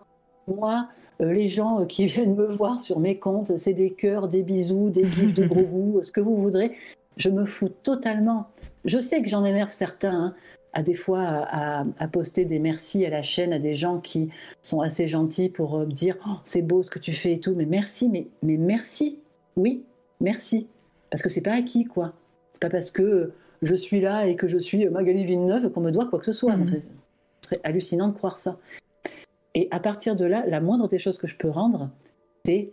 Moi, 0.56 0.88
les 1.20 1.48
gens 1.48 1.86
qui 1.86 2.06
viennent 2.08 2.36
me 2.36 2.48
voir 2.48 2.80
sur 2.80 3.00
mes 3.00 3.18
comptes, 3.18 3.58
c'est 3.58 3.74
des 3.74 3.92
cœurs, 3.92 4.28
des 4.28 4.44
bisous, 4.44 4.90
des 4.90 5.06
gifs 5.06 5.34
de 5.34 5.46
gros 5.46 5.62
goût, 5.64 6.04
ce 6.04 6.12
que 6.12 6.22
vous 6.22 6.36
voudrez. 6.36 6.74
Je 7.18 7.30
me 7.30 7.46
fous 7.46 7.70
totalement. 7.70 8.48
Je 8.86 9.00
sais 9.00 9.22
que 9.22 9.30
j'en 9.30 9.46
énerve 9.46 9.70
certains, 9.70 10.14
hein, 10.14 10.36
à 10.74 10.82
des 10.82 10.96
fois 10.96 11.48
à, 11.52 12.08
poster 12.12 12.46
des 12.46 12.60
merci 12.60 13.06
à 13.06 13.10
la 13.10 13.22
chaîne 13.22 13.54
à 13.54 13.60
des 13.60 13.76
gens 13.76 14.00
qui 14.00 14.30
sont 14.64 14.82
assez 14.82 15.08
gentils 15.08 15.50
pour 15.50 15.78
me 15.78 15.92
dire 15.92 16.18
oh, 16.28 16.38
c'est 16.44 16.64
beau 16.64 16.82
ce 16.82 16.90
que 16.90 17.00
tu 17.00 17.14
fais 17.14 17.34
et 17.34 17.40
tout, 17.40 17.54
mais 17.56 17.66
merci, 17.66 18.10
mais, 18.10 18.28
mais 18.42 18.58
merci, 18.58 19.20
oui, 19.56 19.84
merci. 20.20 20.68
Parce 21.12 21.22
que 21.22 21.30
c'est 21.30 21.42
pas 21.42 21.54
acquis, 21.54 21.86
quoi. 21.86 22.14
C'est 22.52 22.62
pas 22.62 22.70
parce 22.70 22.90
que 22.90 23.32
je 23.64 23.76
suis 23.76 24.02
là 24.02 24.28
et 24.28 24.36
que 24.36 24.48
je 24.48 24.58
suis 24.58 24.88
Magali 24.90 25.24
Villeneuve 25.24 25.72
qu'on 25.72 25.82
me 25.82 25.92
doit 25.92 26.06
quoi 26.08 26.20
que 26.20 26.26
ce 26.26 26.34
soit. 26.34 26.56
Mhm. 26.58 26.68
Ce 26.68 27.50
serait 27.50 27.62
hallucinant 27.64 28.08
de 28.08 28.14
croire 28.14 28.38
ça. 28.38 28.60
Et 29.56 29.68
à 29.72 29.80
partir 29.80 30.16
de 30.16 30.26
là, 30.26 30.46
la 30.48 30.62
moindre 30.62 30.88
des 30.88 31.00
choses 31.00 31.18
que 31.18 31.28
je 31.28 31.36
peux 31.36 31.50
rendre, 31.50 31.90
c'est 32.46 32.72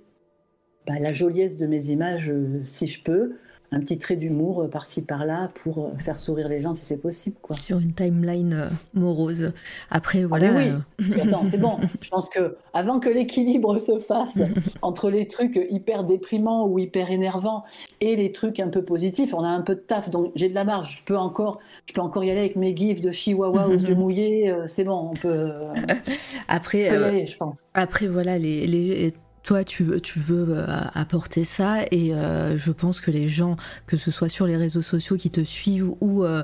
bah, 0.86 0.98
la 0.98 1.12
joliesse 1.12 1.56
de 1.56 1.66
mes 1.66 1.90
images, 1.90 2.30
euh, 2.30 2.60
si 2.64 2.86
je 2.86 3.02
peux, 3.02 3.36
un 3.72 3.80
petit 3.80 3.98
trait 3.98 4.16
d'humour 4.16 4.62
euh, 4.62 4.68
par-ci 4.68 5.02
par-là 5.02 5.50
pour 5.62 5.78
euh, 5.78 5.98
faire 5.98 6.18
sourire 6.18 6.48
les 6.48 6.60
gens 6.60 6.74
si 6.74 6.84
c'est 6.84 6.96
possible. 6.96 7.36
Quoi. 7.40 7.56
Sur 7.56 7.78
une 7.78 7.92
timeline 7.92 8.52
euh, 8.52 8.68
morose. 8.94 9.52
Après, 9.90 10.22
ah, 10.24 10.26
voilà. 10.26 10.52
oui, 10.52 11.06
attends, 11.20 11.44
c'est 11.44 11.58
bon. 11.58 11.78
Je 12.00 12.08
pense 12.08 12.28
que 12.28 12.56
avant 12.72 12.98
que 12.98 13.08
l'équilibre 13.08 13.78
se 13.78 14.00
fasse 14.00 14.38
entre 14.82 15.10
les 15.10 15.26
trucs 15.26 15.58
hyper 15.70 16.04
déprimants 16.04 16.66
ou 16.66 16.78
hyper 16.78 17.10
énervants 17.10 17.64
et 18.00 18.16
les 18.16 18.32
trucs 18.32 18.58
un 18.58 18.68
peu 18.68 18.82
positifs, 18.82 19.34
on 19.34 19.44
a 19.44 19.48
un 19.48 19.62
peu 19.62 19.76
de 19.76 19.80
taf. 19.80 20.10
Donc 20.10 20.32
j'ai 20.34 20.48
de 20.48 20.54
la 20.54 20.64
marge. 20.64 20.98
Je 20.98 21.04
peux 21.04 21.18
encore, 21.18 21.60
je 21.86 21.92
peux 21.92 22.00
encore 22.00 22.24
y 22.24 22.30
aller 22.30 22.40
avec 22.40 22.56
mes 22.56 22.76
gifs 22.76 23.00
de 23.00 23.12
chihuahua 23.12 23.68
ou 23.68 23.76
du 23.76 23.94
mouillé. 23.94 24.52
C'est 24.66 24.84
bon, 24.84 25.10
on 25.12 25.14
peut. 25.14 25.50
Après, 26.48 26.82
y 26.82 26.88
aller, 26.88 27.26
je 27.26 27.36
pense. 27.36 27.66
Après, 27.74 28.08
voilà, 28.08 28.38
les, 28.38 28.66
les 28.66 29.14
toi, 29.42 29.64
tu 29.64 29.84
veux, 29.84 30.00
tu 30.00 30.18
veux 30.18 30.46
euh, 30.50 30.66
apporter 30.94 31.44
ça 31.44 31.78
et 31.90 32.14
euh, 32.14 32.56
je 32.56 32.72
pense 32.72 33.00
que 33.00 33.10
les 33.10 33.28
gens, 33.28 33.56
que 33.86 33.96
ce 33.96 34.10
soit 34.10 34.28
sur 34.28 34.46
les 34.46 34.56
réseaux 34.56 34.82
sociaux 34.82 35.16
qui 35.16 35.30
te 35.30 35.42
suivent 35.42 35.92
ou 36.00 36.24
euh, 36.24 36.42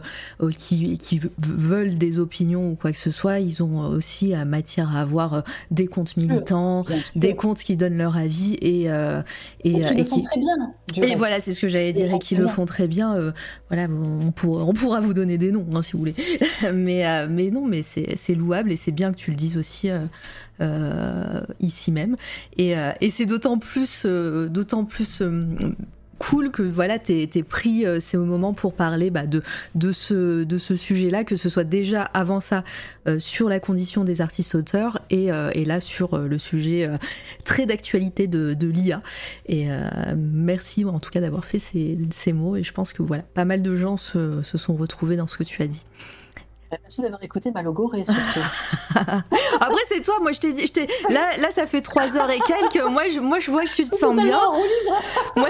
qui, 0.57 0.97
qui, 0.99 1.21
veulent 1.39 1.99
des 1.99 2.19
opinions 2.19 2.71
ou 2.71 2.75
quoi 2.75 2.93
que 2.93 2.99
ce 2.99 3.11
soit, 3.11 3.41
ils 3.41 3.63
ont 3.63 3.81
aussi 3.89 4.35
matière 4.47 4.97
à 4.97 5.01
avoir 5.01 5.45
des 5.71 5.87
comptes 5.87 6.17
militants, 6.17 6.85
des 7.15 7.35
comptes 7.37 7.63
qui 7.63 7.77
donnent 7.77 7.99
leur 7.99 8.17
avis 8.17 8.55
et 8.55 8.85
et, 8.87 9.83
et, 9.83 10.05
qui 10.05 10.23
très 10.23 10.41
bien. 10.41 10.57
Et 11.03 11.17
voilà, 11.17 11.41
c'est 11.41 11.53
ce 11.53 11.61
que 11.61 11.69
j'allais 11.69 11.93
dire 11.93 12.13
et 12.13 12.19
qui 12.19 12.37
le 12.37 12.47
font 12.47 12.65
très 12.65 12.87
bien. 12.87 13.33
voilà, 13.69 13.89
on 13.91 14.31
pourra, 14.31 14.65
on 14.65 14.73
pourra 14.73 15.01
vous 15.01 15.15
donner 15.15 15.37
des 15.37 15.51
noms 15.51 15.67
hein, 15.75 15.83
si 15.83 15.93
vous 15.93 15.99
voulez, 15.99 16.15
mais 16.75 17.27
mais 17.29 17.51
non, 17.51 17.67
mais 17.67 17.83
c'est 17.83 18.35
louable 18.35 18.71
et 18.71 18.77
c'est 18.77 18.93
bien 18.93 19.13
que 19.13 19.17
tu 19.17 19.31
le 19.31 19.37
dises 19.37 19.57
aussi 19.57 19.91
euh, 20.63 21.43
ici 21.61 21.93
même. 21.93 22.17
Et, 22.57 22.79
euh, 22.79 22.91
et 23.03 23.11
c'est 23.11 23.27
d'autant 23.27 23.59
plus, 23.59 24.05
euh, 24.07 24.49
d'autant 24.49 24.87
plus 24.87 25.23
cool 26.19 26.51
que 26.51 26.63
voilà 26.63 26.99
t'aies 26.99 27.27
pris 27.49 27.85
ces 28.01 28.17
moments 28.17 28.53
pour 28.53 28.75
parler 28.75 29.11
bah, 29.11 29.25
de, 29.27 29.43
ce, 29.93 30.45
de 30.45 30.59
ce 30.59 30.77
sujet-là, 30.77 31.25
que 31.25 31.37
ce 31.37 31.49
soit 31.49 31.65
déjà 31.65 32.03
avant 32.03 32.41
ça 32.41 32.65
sur 33.19 33.49
la 33.49 33.61
condition 33.61 34.05
des 34.05 34.21
artistes 34.21 34.55
auteurs 34.55 35.01
et, 35.11 35.27
et 35.27 35.65
là 35.65 35.81
sur 35.81 36.19
le 36.19 36.39
sujet 36.39 36.89
très 37.45 37.67
d'actualité 37.67 38.27
de, 38.27 38.67
l'IA. 38.67 39.03
Et 39.47 39.69
merci 40.17 40.85
en 40.85 41.01
tout 41.01 41.11
cas 41.11 41.21
d'avoir 41.21 41.45
fait 41.45 41.59
ces, 41.59 42.33
mots 42.33 42.57
et 42.57 42.63
je 42.63 42.73
pense 42.73 42.93
que 42.93 43.03
voilà 43.03 43.23
pas 43.23 43.45
mal 43.45 43.63
de 43.63 43.77
gens 43.77 43.97
se 43.97 44.43
sont 44.43 44.75
retrouvés 44.75 45.17
dans 45.17 45.27
ce 45.27 45.37
que 45.37 45.45
tu 45.45 45.63
as 45.63 45.67
dit. 45.67 45.85
Bah, 46.71 46.79
merci 46.83 47.01
d'avoir 47.01 47.23
écouté 47.23 47.53
ma 47.53 47.63
logorée 47.63 48.05
surtout. 48.05 48.47
Après 49.61 49.83
c'est 49.89 50.03
toi, 50.03 50.19
moi 50.21 50.33
je 50.33 50.41
t'ai 50.41 50.53
dit, 50.53 50.73
là, 51.11 51.37
là 51.39 51.51
ça 51.53 51.67
fait 51.67 51.81
trois 51.81 52.17
heures 52.17 52.31
et 52.31 52.41
quelques, 52.41 52.85
moi 52.85 53.05
je, 53.09 53.21
moi 53.21 53.39
je 53.39 53.51
vois 53.53 53.63
que 53.63 53.71
tu 53.71 53.89
te 53.89 53.95
sens 53.95 54.17
bien. 54.17 54.41
moi, 55.37 55.49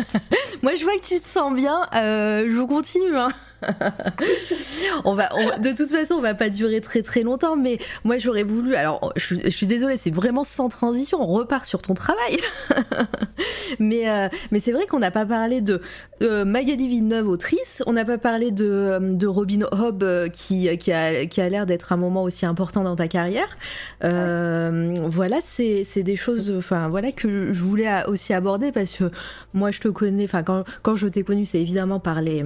moi 0.62 0.74
je 0.74 0.84
vois 0.84 0.94
que 0.94 1.06
tu 1.06 1.20
te 1.20 1.28
sens 1.28 1.52
bien, 1.52 1.86
euh, 1.94 2.48
je 2.50 2.62
continue. 2.62 3.16
Hein. 3.16 3.28
on 5.04 5.14
va, 5.14 5.28
de 5.58 5.76
toute 5.76 5.90
façon, 5.90 6.14
on 6.14 6.20
va 6.20 6.34
pas 6.34 6.50
durer 6.50 6.80
très 6.80 7.02
très 7.02 7.22
longtemps, 7.22 7.56
mais 7.56 7.78
moi 8.04 8.18
j'aurais 8.18 8.42
voulu. 8.42 8.74
Alors, 8.74 9.12
je, 9.16 9.48
suis 9.50 9.66
désolée, 9.66 9.96
c'est 9.96 10.14
vraiment 10.14 10.44
sans 10.44 10.68
transition. 10.68 11.20
On 11.20 11.26
repart 11.26 11.64
sur 11.64 11.82
ton 11.82 11.94
travail, 11.94 12.38
mais 13.78 14.08
euh, 14.08 14.28
mais 14.50 14.60
c'est 14.60 14.72
vrai 14.72 14.86
qu'on 14.86 14.98
n'a 14.98 15.10
pas 15.10 15.26
parlé 15.26 15.60
de 15.60 15.80
euh, 16.22 16.44
Magali 16.44 16.88
Villeneuve, 16.88 17.28
autrice. 17.28 17.82
On 17.86 17.92
n'a 17.92 18.04
pas 18.04 18.18
parlé 18.18 18.50
de, 18.50 18.66
euh, 18.66 18.98
de 19.00 19.26
Robin 19.26 19.66
Hobb, 19.72 20.02
euh, 20.02 20.28
qui 20.28 20.76
qui 20.78 20.92
a 20.92 21.26
qui 21.26 21.40
a 21.40 21.48
l'air 21.48 21.66
d'être 21.66 21.92
un 21.92 21.96
moment 21.96 22.22
aussi 22.22 22.46
important 22.46 22.82
dans 22.82 22.96
ta 22.96 23.08
carrière. 23.08 23.56
Voilà, 24.02 25.38
c'est 25.40 26.02
des 26.02 26.16
choses, 26.16 26.52
enfin 26.56 26.88
voilà 26.88 27.12
que 27.12 27.52
je 27.52 27.62
voulais 27.62 28.04
aussi 28.06 28.34
aborder 28.34 28.72
parce 28.72 28.92
que 28.92 29.10
moi 29.54 29.70
je 29.70 29.80
te 29.80 29.88
connais. 29.88 30.24
Enfin 30.24 30.42
quand 30.42 30.64
quand 30.82 30.94
je 30.94 31.06
t'ai 31.08 31.22
connu, 31.22 31.44
c'est 31.44 31.60
évidemment 31.60 32.00
par 32.00 32.20
les 32.20 32.44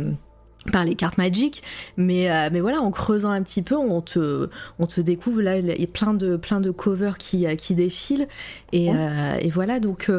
par 0.73 0.85
les 0.85 0.95
cartes 0.95 1.17
magiques 1.19 1.63
mais 1.97 2.31
euh, 2.31 2.51
mais 2.53 2.61
voilà 2.61 2.81
en 2.81 2.91
creusant 2.91 3.31
un 3.31 3.43
petit 3.43 3.63
peu 3.63 3.77
on 3.77 4.01
te 4.01 4.49
on 4.79 4.87
te 4.87 5.01
découvre 5.01 5.41
là 5.41 5.59
il 5.59 5.67
y 5.67 5.85
a 5.85 5.87
plein 5.87 6.13
de 6.13 6.37
plein 6.37 6.61
de 6.61 6.71
covers 6.71 7.19
qui 7.19 7.47
euh, 7.47 7.55
qui 7.57 7.75
défilent. 7.75 8.29
Et, 8.73 8.91
euh, 8.91 9.37
et 9.41 9.51
voilà 9.51 9.81
donc 9.81 10.11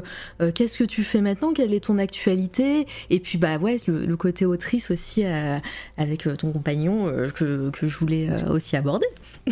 qu'est-ce 0.53 0.77
que 0.77 0.83
tu 0.83 1.03
fais 1.03 1.21
maintenant? 1.21 1.53
Quelle 1.53 1.73
est 1.73 1.85
ton 1.85 1.97
actualité? 1.97 2.85
Et 3.09 3.19
puis 3.19 3.37
bah 3.37 3.57
ouais 3.57 3.77
le, 3.87 4.15
côté 4.17 4.45
autrice 4.45 4.91
aussi 4.91 5.23
avec 5.97 6.27
ton 6.37 6.51
compagnon 6.51 7.05
que, 7.33 7.69
que 7.69 7.87
je 7.87 7.97
voulais 7.97 8.29
aussi 8.49 8.75
aborder. 8.75 9.07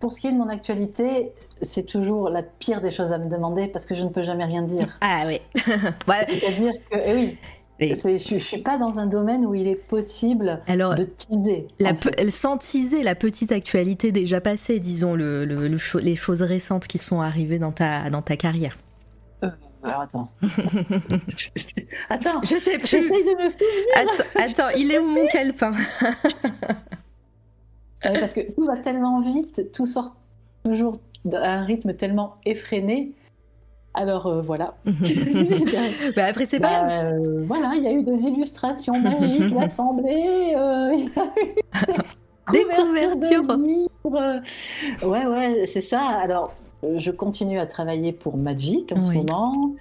Pour 0.00 0.12
ce 0.12 0.20
qui 0.20 0.26
est 0.26 0.32
de 0.32 0.36
mon 0.36 0.48
actualité, 0.48 1.32
c'est 1.62 1.84
toujours 1.84 2.28
la 2.28 2.42
pire 2.42 2.82
des 2.82 2.90
choses 2.90 3.12
à 3.12 3.18
me 3.18 3.30
demander 3.30 3.66
parce 3.66 3.86
que 3.86 3.94
je 3.94 4.04
ne 4.04 4.10
peux 4.10 4.22
jamais 4.22 4.44
rien 4.44 4.62
dire. 4.62 4.98
Ah 5.00 5.24
oui. 5.26 5.40
C'est-à-dire 6.28 6.74
que, 6.90 6.98
eh 7.06 7.14
oui, 7.14 7.38
je 7.80 8.34
ne 8.34 8.38
suis 8.38 8.58
pas 8.58 8.78
dans 8.78 8.98
un 8.98 9.06
domaine 9.06 9.44
où 9.44 9.54
il 9.54 9.66
est 9.66 9.76
possible 9.76 10.62
de 10.68 11.04
teaser. 11.04 11.68
La 11.78 11.94
sans 12.30 12.56
teaser 12.56 13.02
la 13.02 13.14
petite 13.14 13.52
actualité 13.52 14.12
déjà 14.12 14.40
passée, 14.40 14.80
disons, 14.80 15.14
le, 15.14 15.44
les 15.44 16.16
choses 16.16 16.42
récentes 16.42 16.86
qui 16.86 16.98
sont 16.98 17.20
arrivées 17.20 17.58
dans 17.58 17.72
ta, 17.72 18.10
dans 18.10 18.22
ta 18.22 18.36
carrière. 18.36 18.78
Euh, 19.44 19.50
alors 19.82 20.00
attends. 20.00 20.30
attends, 22.10 22.40
je 22.42 22.58
sais 22.58 22.78
plus. 22.78 22.88
J'essaye 22.88 23.24
de 23.24 23.42
me 23.42 23.48
souvenir. 23.50 23.94
Attends, 24.36 24.68
il 24.76 24.90
est 24.90 24.98
où 24.98 25.06
mon 25.06 25.26
calepin? 25.26 25.74
Parce 28.02 28.32
que 28.32 28.52
tout 28.52 28.66
va 28.66 28.76
tellement 28.76 29.20
vite, 29.20 29.72
tout 29.72 29.86
sort 29.86 30.14
toujours 30.64 31.00
à 31.32 31.50
un 31.50 31.64
rythme 31.64 31.94
tellement 31.94 32.36
effréné 32.44 33.12
alors 33.96 34.26
euh, 34.26 34.42
voilà. 34.42 34.74
bah 36.16 36.26
après 36.28 36.46
c'est 36.46 36.60
pas. 36.60 36.82
Bah, 36.82 37.00
euh, 37.02 37.44
voilà, 37.46 37.72
il 37.76 37.82
y 37.82 37.86
a 37.86 37.92
eu 37.92 38.02
des 38.02 38.22
illustrations 38.22 38.98
magiques 39.00 39.54
d'assemblée. 39.58 40.54
Euh, 40.56 40.96
des 42.52 42.64
couvertures. 42.64 43.42
Ouais 44.04 45.26
ouais, 45.26 45.66
c'est 45.66 45.80
ça. 45.80 46.02
Alors 46.02 46.54
je 46.96 47.10
continue 47.10 47.58
à 47.58 47.66
travailler 47.66 48.12
pour 48.12 48.36
Magic 48.36 48.92
en 48.92 49.00
ce 49.00 49.12
moment. 49.12 49.72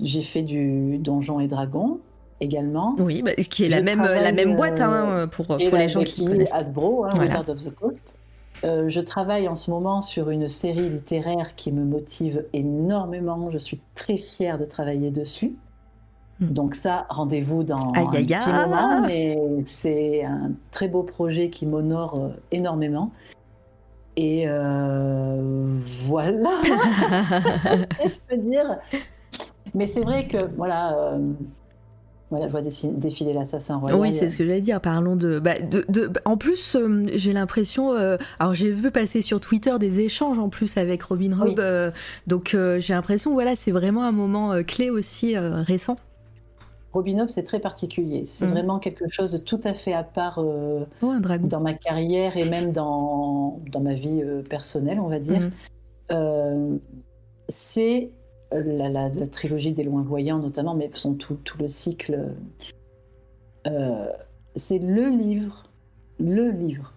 J'ai 0.00 0.22
fait 0.22 0.42
du 0.42 0.98
Donjon 0.98 1.40
et 1.40 1.48
Dragon 1.48 2.00
également. 2.40 2.94
Oui, 2.98 3.22
bah, 3.24 3.32
qui 3.34 3.64
est 3.64 3.68
la 3.68 3.82
même, 3.82 4.02
la 4.02 4.32
même 4.32 4.56
boîte 4.56 4.80
hein, 4.80 5.28
pour, 5.30 5.46
pour 5.46 5.58
les 5.58 5.88
gens 5.88 6.02
qui 6.02 6.24
connaissent. 6.24 6.52
Hasbro, 6.52 7.04
hein, 7.04 7.10
Wizard 7.20 7.48
of 7.48 7.62
the 7.62 7.74
Coast. 7.74 8.16
Euh, 8.62 8.88
je 8.88 9.00
travaille 9.00 9.48
en 9.48 9.56
ce 9.56 9.70
moment 9.70 10.00
sur 10.00 10.30
une 10.30 10.48
série 10.48 10.88
littéraire 10.88 11.54
qui 11.54 11.72
me 11.72 11.84
motive 11.84 12.46
énormément. 12.52 13.50
Je 13.50 13.58
suis 13.58 13.80
très 13.94 14.16
fière 14.16 14.58
de 14.58 14.64
travailler 14.64 15.10
dessus. 15.10 15.54
Hmm. 16.40 16.48
Donc 16.48 16.74
ça, 16.74 17.06
rendez-vous 17.08 17.64
dans 17.64 17.92
un 17.94 18.06
petit 18.06 18.50
moment, 18.50 19.02
mais 19.06 19.38
c'est 19.66 20.24
un 20.24 20.52
très 20.70 20.88
beau 20.88 21.02
projet 21.02 21.50
qui 21.50 21.66
m'honore 21.66 22.18
euh, 22.18 22.28
énormément. 22.52 23.10
Et 24.16 24.44
euh, 24.46 25.76
voilà, 26.06 26.50
je 26.62 28.14
peux 28.28 28.36
dire. 28.36 28.78
Mais 29.74 29.88
c'est 29.88 30.02
vrai 30.02 30.28
que 30.28 30.38
voilà, 30.56 31.18
voilà, 32.34 32.48
je 32.48 32.52
vois 32.52 32.92
défiler 32.94 33.32
l'assassin 33.32 33.76
royal. 33.76 34.00
Oui, 34.00 34.12
c'est 34.12 34.28
ce 34.28 34.38
que 34.38 34.44
j'allais 34.44 34.60
dire. 34.60 34.80
Parlons 34.80 35.14
de. 35.14 35.38
Bah, 35.38 35.54
de, 35.60 36.10
en 36.24 36.36
plus, 36.36 36.74
euh, 36.74 37.04
j'ai 37.14 37.32
l'impression. 37.32 37.92
Euh, 37.92 38.16
alors, 38.40 38.54
j'ai 38.54 38.72
vu 38.72 38.90
passer 38.90 39.22
sur 39.22 39.40
Twitter 39.40 39.72
des 39.78 40.00
échanges 40.00 40.38
en 40.38 40.48
plus 40.48 40.76
avec 40.76 41.02
Robin 41.04 41.32
Hood. 41.32 41.60
Euh, 41.60 41.92
donc, 42.26 42.56
j'ai 42.78 42.94
l'impression, 42.94 43.32
voilà, 43.32 43.54
c'est 43.54 43.70
vraiment 43.70 44.02
un 44.02 44.12
moment 44.12 44.62
clé 44.66 44.90
aussi 44.90 45.36
récent. 45.38 45.96
Robin 46.92 47.20
Hood, 47.20 47.30
c'est 47.30 47.44
très 47.44 47.60
particulier. 47.60 48.24
C'est 48.24 48.46
mm. 48.46 48.50
vraiment 48.50 48.78
quelque 48.80 49.08
chose 49.08 49.30
de 49.30 49.38
tout 49.38 49.60
à 49.62 49.74
fait 49.74 49.92
à 49.92 50.02
part 50.02 50.38
oh, 50.38 51.14
dans 51.40 51.60
ma 51.60 51.74
carrière 51.74 52.36
et 52.36 52.48
même 52.48 52.72
dans, 52.72 53.60
dans 53.70 53.80
ma 53.80 53.94
vie 53.94 54.22
personnelle, 54.48 54.98
on 54.98 55.08
va 55.08 55.20
dire. 55.20 55.50
Mm. 56.10 56.78
c'est 57.48 58.10
la, 58.60 59.10
trilogie 59.26 59.72
des 59.72 59.84
loins 59.84 60.02
voyants 60.02 60.38
notamment, 60.38 60.74
mais 60.74 60.90
son 60.94 61.14
tout, 61.14 61.36
tout 61.44 61.58
le 61.58 61.68
cycle. 61.68 62.34
Euh, 63.66 64.12
c'est 64.54 64.78
le 64.78 65.08
livre 65.08 65.64
le 66.20 66.50
livre 66.50 66.92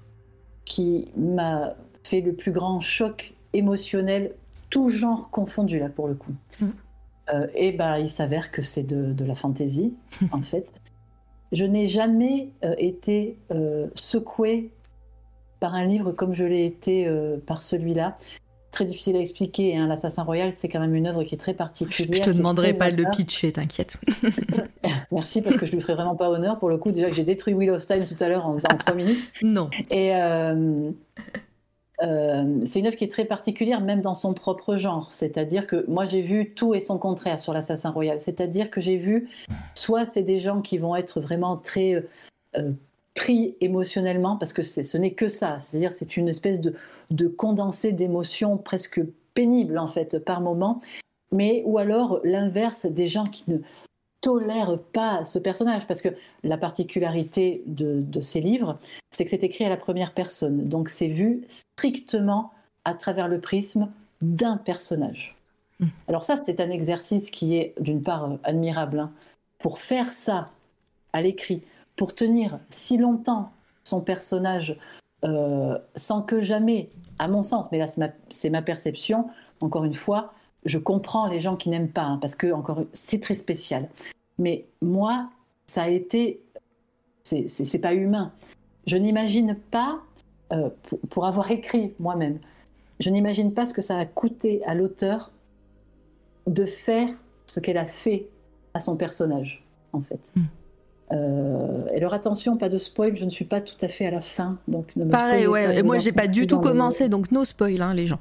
qui 0.66 1.08
m'a 1.18 1.76
fait 2.04 2.22
le 2.22 2.34
plus 2.34 2.52
grand 2.52 2.80
choc 2.82 3.34
émotionnel, 3.54 4.36
tout 4.70 4.90
genre 4.90 5.32
confondu 5.32 5.80
là 5.80 5.90
pour 5.90 6.08
le 6.08 6.14
coup. 6.14 6.34
Mm. 6.60 6.66
Euh, 7.34 7.48
et 7.56 7.72
ben, 7.72 7.98
il 7.98 8.10
s'avère 8.10 8.52
que 8.52 8.62
c'est 8.62 8.84
de, 8.84 9.26
la 9.26 9.36
fantaisie, 9.36 9.96
en 10.32 10.42
fait. 10.42 10.82
Je 11.52 11.66
n'ai 11.66 11.88
jamais 11.88 12.52
euh, 12.64 12.76
été 12.78 13.40
secouée 13.96 14.72
par 15.60 15.74
un 15.74 15.86
livre 15.86 16.12
comme 16.12 16.34
je 16.34 16.46
l'ai 16.46 16.66
été 16.66 17.10
par 17.48 17.64
celui-là. 17.64 18.18
Très 18.72 18.86
difficile 18.86 19.16
à 19.16 19.20
expliquer. 19.20 19.78
Hein. 19.78 19.88
L'Assassin 19.88 20.24
Royal, 20.24 20.52
c'est 20.52 20.68
quand 20.70 20.80
même 20.80 20.96
une 20.96 21.08
œuvre 21.08 21.24
qui 21.24 21.36
est 21.36 21.38
très 21.38 21.54
particulière. 21.54 22.24
Je 22.24 22.32
te 22.32 22.36
demanderai 22.36 22.74
pas 22.74 22.92
de 22.92 22.98
le 22.98 23.10
pitcher, 23.10 23.52
t'inquiète. 23.52 23.98
Merci, 25.12 25.42
parce 25.42 25.58
que 25.58 25.66
je 25.66 25.72
lui 25.72 25.82
ferai 25.82 25.96
vraiment 25.96 26.16
pas 26.16 26.30
honneur. 26.30 26.60
Pour 26.60 26.70
le 26.70 26.78
coup, 26.78 26.92
déjà 26.92 27.10
que 27.10 27.16
j'ai 27.16 27.24
détruit 27.24 27.54
Wheel 27.54 27.72
of 27.72 27.86
Time 27.86 28.06
tout 28.06 28.22
à 28.22 28.28
l'heure 28.28 28.46
en, 28.46 28.58
trois 28.58 28.94
minutes. 28.94 29.20
Non. 29.42 29.70
Et 29.90 30.14
euh, 32.04 32.62
c'est 32.66 32.80
une 32.80 32.88
œuvre 32.88 32.96
qui 32.96 33.04
est 33.04 33.12
très 33.12 33.26
particulière, 33.26 33.82
même 33.82 34.02
dans 34.02 34.14
son 34.14 34.34
propre 34.34 34.76
genre. 34.76 35.12
C'est-à-dire 35.12 35.66
que 35.66 35.86
moi, 35.88 36.06
j'ai 36.06 36.22
vu 36.22 36.54
tout 36.54 36.76
et 36.76 36.82
son 36.82 37.00
contraire 37.00 37.40
sur 37.40 37.54
l'Assassin 37.54 37.90
Royal. 37.90 38.20
C'est-à-dire 38.20 38.70
que 38.70 38.82
j'ai 38.82 38.98
vu, 38.98 39.30
soit 39.74 40.06
c'est 40.06 40.24
des 40.24 40.40
gens 40.40 40.62
qui 40.62 40.78
vont 40.78 40.96
être 40.96 41.20
vraiment 41.20 41.58
très 41.58 41.96
euh, 41.96 42.02
euh, 42.58 42.72
pris 43.18 43.56
émotionnellement, 43.62 44.38
parce 44.38 44.54
que 44.54 44.62
ce 44.62 44.98
n'est 44.98 45.14
que 45.14 45.28
ça. 45.28 45.60
C'est-à-dire 45.60 45.92
c'est 45.92 46.16
une 46.18 46.30
espèce 46.30 46.62
de, 46.62 46.74
de 47.12 47.28
condensé 47.28 47.92
d'émotions 47.92 48.58
presque 48.58 49.02
pénible, 49.34 49.78
en 49.78 49.88
fait, 49.88 50.24
par 50.24 50.42
moment. 50.42 50.82
Mais, 51.32 51.64
ou 51.66 51.78
alors 51.78 52.22
l'inverse, 52.24 52.86
des 52.86 53.08
gens 53.08 53.26
qui 53.26 53.44
ne, 53.48 53.58
tolère 54.22 54.78
pas 54.94 55.24
ce 55.24 55.40
personnage, 55.40 55.86
parce 55.88 56.02
que 56.02 56.10
la 56.44 56.58
particularité 56.58 57.64
de, 57.66 58.22
ces 58.22 58.42
livres, 58.42 58.78
c'est 59.12 59.24
que 59.24 59.30
c'est 59.30 59.44
écrit 59.44 59.66
à 59.66 59.70
la 59.70 59.78
première 59.78 60.14
personne, 60.14 60.68
donc 60.68 60.90
c'est 60.90 61.08
vu 61.08 61.48
strictement 61.50 62.52
à 62.86 62.94
travers 62.94 63.28
le 63.28 63.40
prisme 63.40 63.90
d'un 64.22 64.58
personnage. 64.58 65.36
Hmm. 65.80 65.88
Alors 66.08 66.24
ça, 66.24 66.36
c'est 66.44 66.60
un 66.60 66.70
exercice 66.70 67.30
qui 67.30 67.56
est 67.56 67.74
d'une 67.80 68.02
part 68.02 68.38
admirable. 68.44 69.00
Hein. 69.00 69.12
Pour 69.60 69.80
faire 69.80 70.12
ça 70.12 70.46
à 71.14 71.22
l'écrit, 71.22 71.62
pour 71.98 72.16
tenir 72.16 72.60
si 72.70 72.98
longtemps 72.98 73.52
son 73.84 74.00
personnage 74.02 74.78
euh, 75.26 75.78
sans 75.96 76.22
que 76.22 76.40
jamais, 76.40 76.90
à 77.20 77.28
mon 77.28 77.42
sens, 77.42 77.72
mais 77.72 77.80
là 77.80 77.88
c'est 78.30 78.50
ma, 78.50 78.62
perception, 78.62 79.28
encore 79.62 79.84
une 79.84 79.96
fois, 79.96 80.34
je 80.66 80.78
comprends 80.78 81.28
les 81.28 81.40
gens 81.40 81.56
qui 81.56 81.70
n'aiment 81.70 81.90
pas, 81.90 82.04
hein, 82.04 82.18
parce 82.22 82.36
que 82.36 82.52
encore 82.52 82.84
c'est 82.94 83.22
très 83.22 83.36
spécial. 83.36 83.90
Mais 84.38 84.66
moi, 84.82 85.30
ça 85.66 85.84
a 85.84 85.88
été, 85.90 86.44
c'est 87.24 87.82
pas 87.82 87.94
humain. 87.94 88.32
Je 88.86 88.96
n'imagine 88.96 89.56
pas, 89.56 90.00
euh, 90.54 90.70
pour, 91.10 91.26
avoir 91.26 91.50
écrit 91.60 91.94
moi-même, 92.00 92.40
je 93.00 93.10
n'imagine 93.10 93.54
pas 93.54 93.66
ce 93.66 93.74
que 93.74 93.82
ça 93.82 93.98
a 93.98 94.06
coûté 94.06 94.64
à 94.66 94.76
l'auteur 94.76 95.32
de 96.46 96.66
faire 96.66 97.10
ce 97.48 97.60
qu'elle 97.60 97.78
a 97.78 97.86
fait 97.86 98.30
à 98.76 98.80
son 98.80 98.96
personnage, 98.98 99.64
en 99.94 100.02
fait. 100.02 100.32
Hmm. 100.36 100.46
Euh, 101.14 101.86
et 101.94 102.00
leur 102.00 102.14
attention, 102.14 102.58
pas 102.58 102.68
de 102.68 102.78
spoil, 102.78 103.16
je 103.16 103.24
ne 103.24 103.30
suis 103.30 103.46
pas 103.46 103.62
tout 103.62 103.78
à 103.82 103.88
fait 103.88 104.06
à 104.06 104.12
la 104.12 104.20
fin, 104.20 104.58
donc 104.68 104.94
ne 104.98 105.06
me 105.06 105.12
Pareil, 105.12 105.48
ouais, 105.48 105.78
et 105.78 105.84
moi 105.84 106.00
j'ai 106.00 106.12
pas 106.12 106.28
du 106.28 106.48
tout 106.48 106.60
commencé, 106.60 107.08
donc 107.08 107.32
no 107.32 107.46
spoil, 107.46 107.82
hein, 107.82 107.94
les 107.94 108.08
gens. 108.08 108.20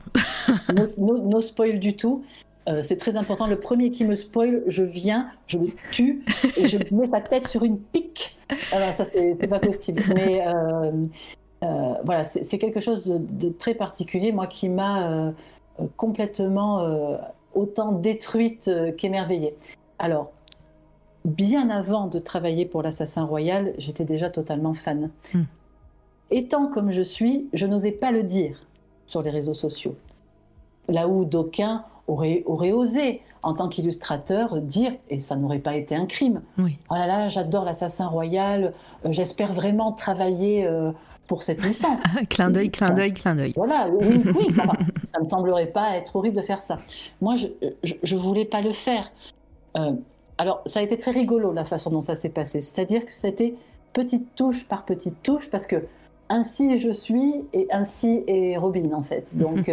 no, 0.99 1.41
spoil 1.41 1.81
du 1.81 1.97
tout. 1.97 2.25
Euh, 2.69 2.83
c'est 2.83 2.97
très 2.97 3.17
important. 3.17 3.47
Le 3.47 3.59
premier 3.59 3.91
qui 3.91 4.05
me 4.05 4.17
spoil, 4.17 4.63
je 4.67 4.83
viens, 4.83 5.31
je 5.47 5.59
le 5.59 5.69
tue 5.93 6.25
et 6.57 6.67
je 6.67 6.79
mets 6.95 7.09
sa 7.09 7.21
tête 7.21 7.47
sur 7.47 7.65
une 7.65 7.79
pique. 7.79 8.37
Alors 8.73 8.93
ça, 8.93 9.05
c'est 9.05 9.49
pas 9.49 9.61
possible. 9.61 10.03
Mais 10.15 10.45
euh, 10.45 11.95
voilà, 12.05 12.25
c'est 12.25 12.59
quelque 12.59 12.81
chose 12.81 13.07
de, 13.07 13.49
très 13.51 13.75
particulier, 13.75 14.33
moi, 14.33 14.47
qui 14.47 14.69
m'a 14.69 15.33
complètement 15.97 17.19
autant 17.55 17.93
détruite 17.93 18.71
qu'émerveillée. 18.97 19.55
Alors, 19.99 20.33
bien 21.27 21.71
avant 21.71 22.07
de 22.07 22.19
travailler 22.19 22.65
pour 22.65 22.83
l'Assassin 22.83 23.25
Royal, 23.25 23.75
j'étais 23.79 24.05
déjà 24.05 24.31
totalement 24.31 24.75
fan. 24.75 25.11
Hmm. 25.35 25.43
Étant 26.31 26.69
comme 26.69 26.91
je 26.91 27.03
suis, 27.03 27.49
je 27.53 27.67
n'osais 27.67 27.93
pas 27.93 28.13
le 28.13 28.23
dire 28.23 28.67
sur 29.07 29.23
les 29.23 29.31
réseaux 29.31 29.55
sociaux. 29.55 29.97
Là 30.89 31.09
où 31.09 31.25
d'aucuns 31.25 31.85
aurait 32.07 32.73
osé, 32.73 33.23
en 33.43 33.53
tant 33.53 33.69
qu'illustrateur, 33.69 34.61
dire, 34.61 34.93
et 35.11 35.21
ça 35.21 35.37
n'aurait 35.37 35.59
pas 35.59 35.77
été 35.77 35.95
un 35.95 36.07
crime, 36.07 36.43
oui. 36.59 36.79
oh 36.91 36.95
là 36.95 37.07
là, 37.07 37.29
j'adore 37.29 37.65
l'assassin 37.65 38.07
royal, 38.07 38.73
euh, 39.05 39.09
j'espère 39.13 39.53
vraiment 39.53 39.93
travailler 39.93 40.67
euh, 40.67 40.93
pour 41.27 41.43
cette 41.43 41.63
licence. 41.65 42.03
clin 42.29 42.51
d'œil, 42.51 42.71
clin 42.71 42.91
d'œil, 42.91 43.15
clin 43.15 43.35
d'œil. 43.35 43.53
Voilà, 43.57 43.89
oui, 43.89 44.23
oui 44.35 44.53
ça, 44.55 44.65
ne 45.19 45.25
me 45.25 45.29
semblerait 45.29 45.67
pas 45.67 45.97
être 45.97 46.17
horrible 46.17 46.37
de 46.37 46.43
faire 46.43 46.61
ça. 46.61 46.79
Moi, 47.21 47.35
je 47.37 48.15
ne 48.15 48.19
voulais 48.19 48.45
pas 48.45 48.63
le 48.63 48.73
faire. 48.73 49.11
Euh, 49.77 49.93
alors, 50.39 50.63
ça 50.67 50.81
a 50.81 50.83
été 50.83 50.97
très 50.97 51.13
rigolo 51.13 51.53
la 51.53 51.65
façon 51.65 51.91
dont 51.91 52.01
ça 52.01 52.15
s'est 52.15 52.29
passé. 52.29 52.61
C'est-à-dire 52.61 53.07
que 53.07 53.13
c'était 53.13 53.55
petite 53.93 54.35
touche 54.35 54.67
par 54.69 54.85
petite 54.85 55.23
touche, 55.23 55.49
parce 55.51 55.67
que 55.67 55.87
ainsi 56.29 56.79
je 56.79 56.91
suis 56.91 57.45
et 57.53 57.69
ainsi 57.71 58.25
est 58.27 58.57
Robin 58.57 58.93
en 58.93 59.03
fait. 59.03 59.37
Donc 59.37 59.71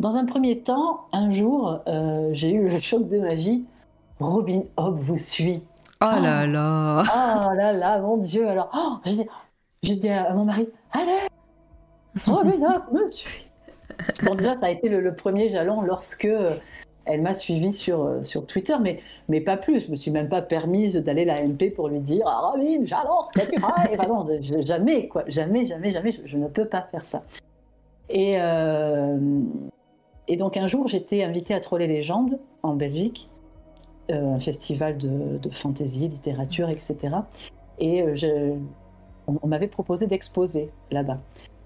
Dans 0.00 0.16
un 0.16 0.24
premier 0.24 0.60
temps, 0.60 1.06
un 1.12 1.30
jour, 1.30 1.80
euh, 1.86 2.30
j'ai 2.32 2.52
eu 2.52 2.68
le 2.68 2.78
choc 2.78 3.08
de 3.08 3.18
ma 3.18 3.34
vie. 3.34 3.64
Robin 4.20 4.62
Hobb 4.76 4.98
vous 4.98 5.16
suit. 5.16 5.62
Oh 6.02 6.20
là 6.20 6.46
là 6.46 7.02
Oh 7.06 7.54
là 7.54 7.72
là, 7.72 7.98
mon 8.00 8.16
Dieu 8.16 8.48
Alors, 8.48 8.70
oh, 8.74 9.10
j'ai 9.82 9.96
dit, 9.96 10.08
à 10.08 10.32
mon 10.34 10.44
mari, 10.44 10.68
allez 10.92 11.28
Robin 12.26 12.60
Hobb 12.62 12.92
me 12.92 13.10
suit 13.10 13.46
Bon, 14.24 14.34
déjà, 14.34 14.58
ça 14.58 14.66
a 14.66 14.70
été 14.70 14.88
le, 14.88 15.14
premier 15.14 15.48
jalon 15.48 15.82
lorsque 15.82 16.24
euh, 16.24 16.54
elle 17.06 17.22
m'a 17.22 17.34
suivi 17.34 17.72
sur, 17.72 18.02
euh, 18.02 18.22
sur 18.22 18.46
Twitter, 18.46 18.74
mais, 18.80 19.00
mais 19.28 19.40
pas 19.40 19.56
plus. 19.56 19.86
Je 19.86 19.90
me 19.90 19.96
suis 19.96 20.10
même 20.10 20.28
pas 20.28 20.42
permise 20.42 20.96
d'aller 20.96 21.22
à 21.22 21.40
la 21.40 21.46
MP 21.46 21.70
pour 21.74 21.88
lui 21.88 22.00
dire 22.00 22.24
ah, 22.26 22.50
Robin, 22.50 22.80
j'adore 22.84 23.28
ce 23.32 23.40
que 23.40 23.50
tu 23.50 24.66
jamais, 24.66 25.08
quoi. 25.08 25.24
Jamais, 25.26 25.66
jamais, 25.66 25.92
jamais. 25.92 26.12
Je, 26.24 26.36
ne 26.36 26.48
peux 26.48 26.66
pas 26.66 26.82
faire 26.90 27.04
ça. 27.04 27.22
Et, 28.08 28.36
et 30.28 30.36
donc 30.36 30.56
un 30.56 30.66
jour, 30.66 30.88
j'étais 30.88 31.22
invitée 31.22 31.54
à 31.54 31.60
Troller 31.60 31.86
Légendes 31.86 32.38
en 32.62 32.74
Belgique, 32.74 33.28
euh, 34.10 34.34
un 34.34 34.40
festival 34.40 34.98
de, 34.98 35.38
de, 35.38 35.50
fantasy, 35.50 36.08
littérature, 36.08 36.68
etc. 36.70 37.16
Et 37.78 38.02
euh, 38.02 38.54
on, 39.26 39.46
m'avait 39.46 39.68
proposé 39.68 40.06
d'exposer 40.06 40.70
là-bas. 40.90 41.20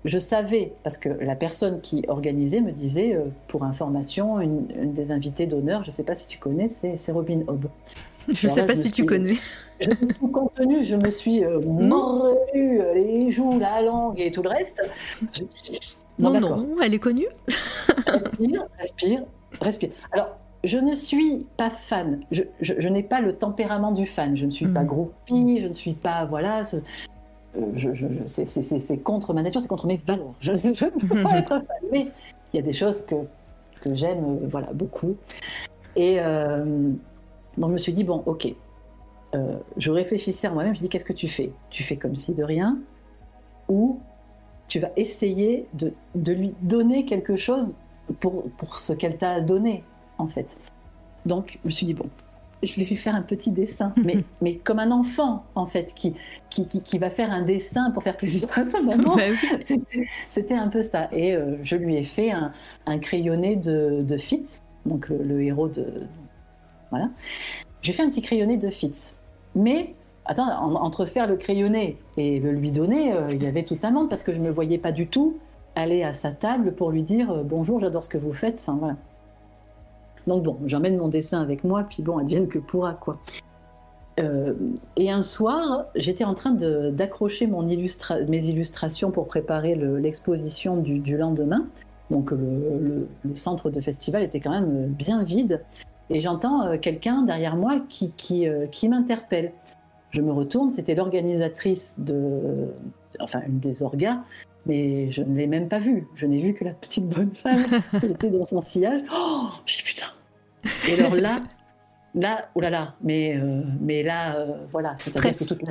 Je 0.04 0.18
savais, 0.18 0.72
parce 0.84 0.96
que 0.96 1.08
la 1.08 1.34
personne 1.34 1.80
qui 1.80 2.04
organisait 2.08 2.60
me 2.60 2.70
disait, 2.70 3.14
euh, 3.14 3.24
pour 3.48 3.64
information, 3.64 4.40
une, 4.40 4.66
des 4.92 5.10
invitées 5.10 5.46
d'honneur, 5.46 5.82
je 5.82 5.88
ne 5.88 5.92
sais 5.92 6.04
pas 6.04 6.14
si 6.14 6.28
tu 6.28 6.38
connais, 6.38 6.68
c'est 6.68 7.12
Robin 7.12 7.40
Hobb. 7.46 7.66
Je 8.28 8.46
ne 8.46 8.52
sais 8.52 8.66
pas 8.66 8.76
si 8.76 8.90
tu 8.90 9.04
connais. 9.04 9.36
Je 9.80 9.90
me 9.90 10.12
suis 10.12 10.32
contenu, 10.32 10.84
je 10.84 10.96
me 10.96 11.10
suis 11.10 11.42
mordue 11.64 12.80
les 12.94 13.30
joues, 13.30 13.58
la 13.58 13.80
langue 13.80 14.20
et 14.20 14.30
tout 14.30 14.42
le 14.42 14.50
reste. 14.50 14.82
Non, 16.18 16.40
non, 16.40 16.76
elle 16.82 16.94
est 16.94 16.98
connue. 16.98 17.28
respire, 18.06 18.66
respire, 18.78 19.22
respire. 19.60 19.90
Alors, 20.12 20.36
je 20.64 20.78
ne 20.78 20.94
suis 20.94 21.46
pas 21.56 21.70
fan. 21.70 22.20
Je, 22.30 22.88
n'ai 22.88 23.02
pas 23.02 23.20
le 23.20 23.32
tempérament 23.32 23.92
du 23.92 24.06
fan. 24.06 24.36
Je 24.36 24.46
ne 24.46 24.50
suis 24.50 24.66
pas 24.66 24.82
hmm. 24.82 24.86
groupie, 24.86 25.60
je 25.60 25.68
ne 25.68 25.72
suis 25.72 25.92
pas. 25.92 26.24
Voilà. 26.24 26.62
C'est 28.26 28.98
contre 28.98 29.34
ma 29.34 29.42
nature, 29.42 29.60
c'est 29.60 29.68
contre 29.68 29.86
mes 29.86 30.00
valeurs. 30.06 30.34
Je, 30.40 30.52
ne 30.52 31.06
peux 31.06 31.22
pas 31.22 31.38
être. 31.38 31.62
Mais 31.90 32.08
il 32.52 32.56
y 32.56 32.58
a 32.58 32.62
des 32.62 32.72
choses 32.72 33.02
que, 33.02 33.14
que 33.80 33.94
j'aime 33.94 34.24
euh, 34.24 34.48
voilà, 34.50 34.72
beaucoup. 34.72 35.16
Et 35.96 36.16
euh, 36.18 36.92
donc, 37.56 37.70
je 37.70 37.72
me 37.72 37.78
suis 37.78 37.92
dit, 37.92 38.04
bon, 38.04 38.22
ok. 38.26 38.54
Euh, 39.34 39.58
je 39.76 39.90
réfléchissais 39.90 40.46
à 40.46 40.50
moi-même, 40.50 40.74
je 40.74 40.80
dis, 40.80 40.88
qu'est-ce 40.88 41.04
que 41.04 41.12
tu 41.12 41.28
fais? 41.28 41.52
Tu 41.70 41.82
fais 41.82 41.96
comme 41.96 42.16
si 42.16 42.32
de 42.32 42.42
rien 42.42 42.78
Ou 43.68 44.00
tu 44.68 44.78
vas 44.78 44.90
essayer 44.96 45.66
de, 45.74 45.92
lui 46.32 46.54
donner 46.62 47.04
quelque 47.04 47.36
chose 47.36 47.76
pour, 48.20 48.44
pour 48.52 48.76
ce 48.76 48.92
qu'elle 48.92 49.18
t'a 49.18 49.40
donné, 49.40 49.84
en 50.16 50.28
fait? 50.28 50.56
Donc, 51.26 51.58
je 51.62 51.68
me 51.68 51.70
suis 51.70 51.86
dit, 51.86 51.94
bon, 51.94 52.08
je 52.62 52.74
vais 52.76 52.84
lui 52.84 52.96
faire 52.96 53.14
un 53.14 53.22
petit 53.22 53.50
dessin, 53.50 53.92
mais, 54.04 54.16
mais 54.40 54.56
comme 54.56 54.78
un 54.78 54.90
enfant, 54.90 55.44
en 55.54 55.66
fait, 55.66 55.94
qui, 55.94 56.14
qui, 56.50 56.66
qui, 56.66 56.98
va 56.98 57.10
faire 57.10 57.30
un 57.30 57.42
dessin 57.42 57.90
pour 57.90 58.02
faire 58.02 58.16
plaisir 58.16 58.48
à 58.54 58.64
sa 58.64 58.80
maman. 58.80 59.16
Bah 59.16 59.22
c'était 60.28 60.54
un 60.54 60.68
peu 60.68 60.82
ça. 60.82 61.08
Et 61.12 61.34
euh, 61.34 61.56
je 61.62 61.76
lui 61.76 61.96
ai 61.96 62.02
fait 62.02 62.30
un, 62.30 62.52
un 62.86 62.98
crayonné 62.98 63.56
de, 63.56 64.02
de 64.02 64.16
Fitz, 64.16 64.58
donc 64.86 65.08
le, 65.08 65.42
héros 65.42 65.68
de. 65.68 65.86
Voilà. 66.90 67.10
J'ai 67.82 67.92
fait 67.92 68.02
un 68.02 68.10
petit 68.10 68.22
crayonné 68.22 68.56
de 68.56 68.70
Fitz. 68.70 69.14
Mais 69.54 69.94
Attends, 70.30 70.46
entre 70.60 71.06
faire 71.06 71.26
le 71.26 71.36
crayonné 71.36 71.96
et 72.18 72.38
le 72.38 72.52
lui 72.52 72.70
donner, 72.70 73.14
euh, 73.14 73.30
il 73.30 73.42
y 73.42 73.46
avait 73.46 73.62
tout 73.62 73.78
un 73.82 73.90
monde 73.90 74.10
parce 74.10 74.22
que 74.22 74.30
je 74.30 74.38
ne 74.38 74.44
me 74.44 74.50
voyais 74.50 74.76
pas 74.76 74.92
du 74.92 75.06
tout 75.06 75.38
aller 75.74 76.02
à 76.02 76.12
sa 76.12 76.32
table 76.32 76.74
pour 76.74 76.90
lui 76.90 77.02
dire 77.02 77.30
euh, 77.30 77.42
bonjour, 77.42 77.80
j'adore 77.80 78.04
ce 78.04 78.10
que 78.10 78.18
vous 78.18 78.34
faites. 78.34 78.60
Enfin 78.60 78.76
voilà. 78.78 78.96
Donc 80.28 80.44
bon, 80.44 80.58
j'emmène 80.66 80.96
mon 80.96 81.08
dessin 81.08 81.40
avec 81.40 81.64
moi, 81.64 81.84
puis 81.84 82.02
bon, 82.02 82.18
advienne 82.18 82.46
que 82.46 82.58
pourra 82.58 82.94
quoi. 82.94 83.18
Euh, 84.20 84.54
et 84.96 85.10
un 85.10 85.22
soir, 85.22 85.86
j'étais 85.94 86.24
en 86.24 86.34
train 86.34 86.50
d'accrocher 86.50 87.46
mes 87.46 88.48
illustrations 88.48 89.10
pour 89.10 89.26
préparer 89.26 89.74
l'exposition 89.74 90.76
du, 90.76 91.16
lendemain. 91.16 91.66
Donc 92.10 92.30
le, 92.30 93.08
centre 93.34 93.70
de 93.70 93.80
festival 93.80 94.22
était 94.22 94.40
quand 94.40 94.50
même 94.50 94.86
bien 94.86 95.22
vide. 95.22 95.64
Et 96.10 96.20
j'entends 96.20 96.66
euh, 96.66 96.78
quelqu'un 96.78 97.22
derrière 97.22 97.54
moi 97.54 97.80
qui, 97.88 98.12
qui, 98.12 98.48
euh, 98.48 98.66
qui 98.66 98.88
m'interpelle. 98.88 99.52
Je 100.10 100.22
me 100.22 100.32
retourne, 100.32 100.70
c'était 100.70 100.94
l'organisatrice 100.94 101.94
de, 101.98 102.68
enfin 103.20 103.42
une 103.46 103.58
des 103.58 103.82
orgas, 103.82 104.22
mais 104.64 105.10
je 105.10 105.22
ne 105.22 105.36
l'ai 105.36 105.46
même 105.46 105.68
pas 105.68 105.78
vue. 105.78 106.06
Je 106.14 106.24
n'ai 106.24 106.38
vu 106.38 106.54
que 106.54 106.64
la 106.64 106.72
petite 106.72 107.06
bonne 107.06 107.32
femme 107.32 107.66
qui 108.00 108.06
était 108.06 108.30
dans 108.30 108.44
son 108.44 108.62
sillage. 108.62 109.02
Oh, 109.14 109.48
j'ai 109.66 109.82
putain. 109.82 110.06
Et 110.88 110.98
alors 110.98 111.14
là, 111.14 111.40
Là, 112.14 112.48
oh 112.54 112.60
là 112.60 112.70
là, 112.70 112.94
mais, 113.02 113.36
euh, 113.36 113.62
mais 113.80 114.02
là, 114.02 114.36
euh, 114.36 114.46
voilà, 114.72 114.96
c'est-à-dire 114.98 115.38
que 115.38 115.44
toute 115.44 115.62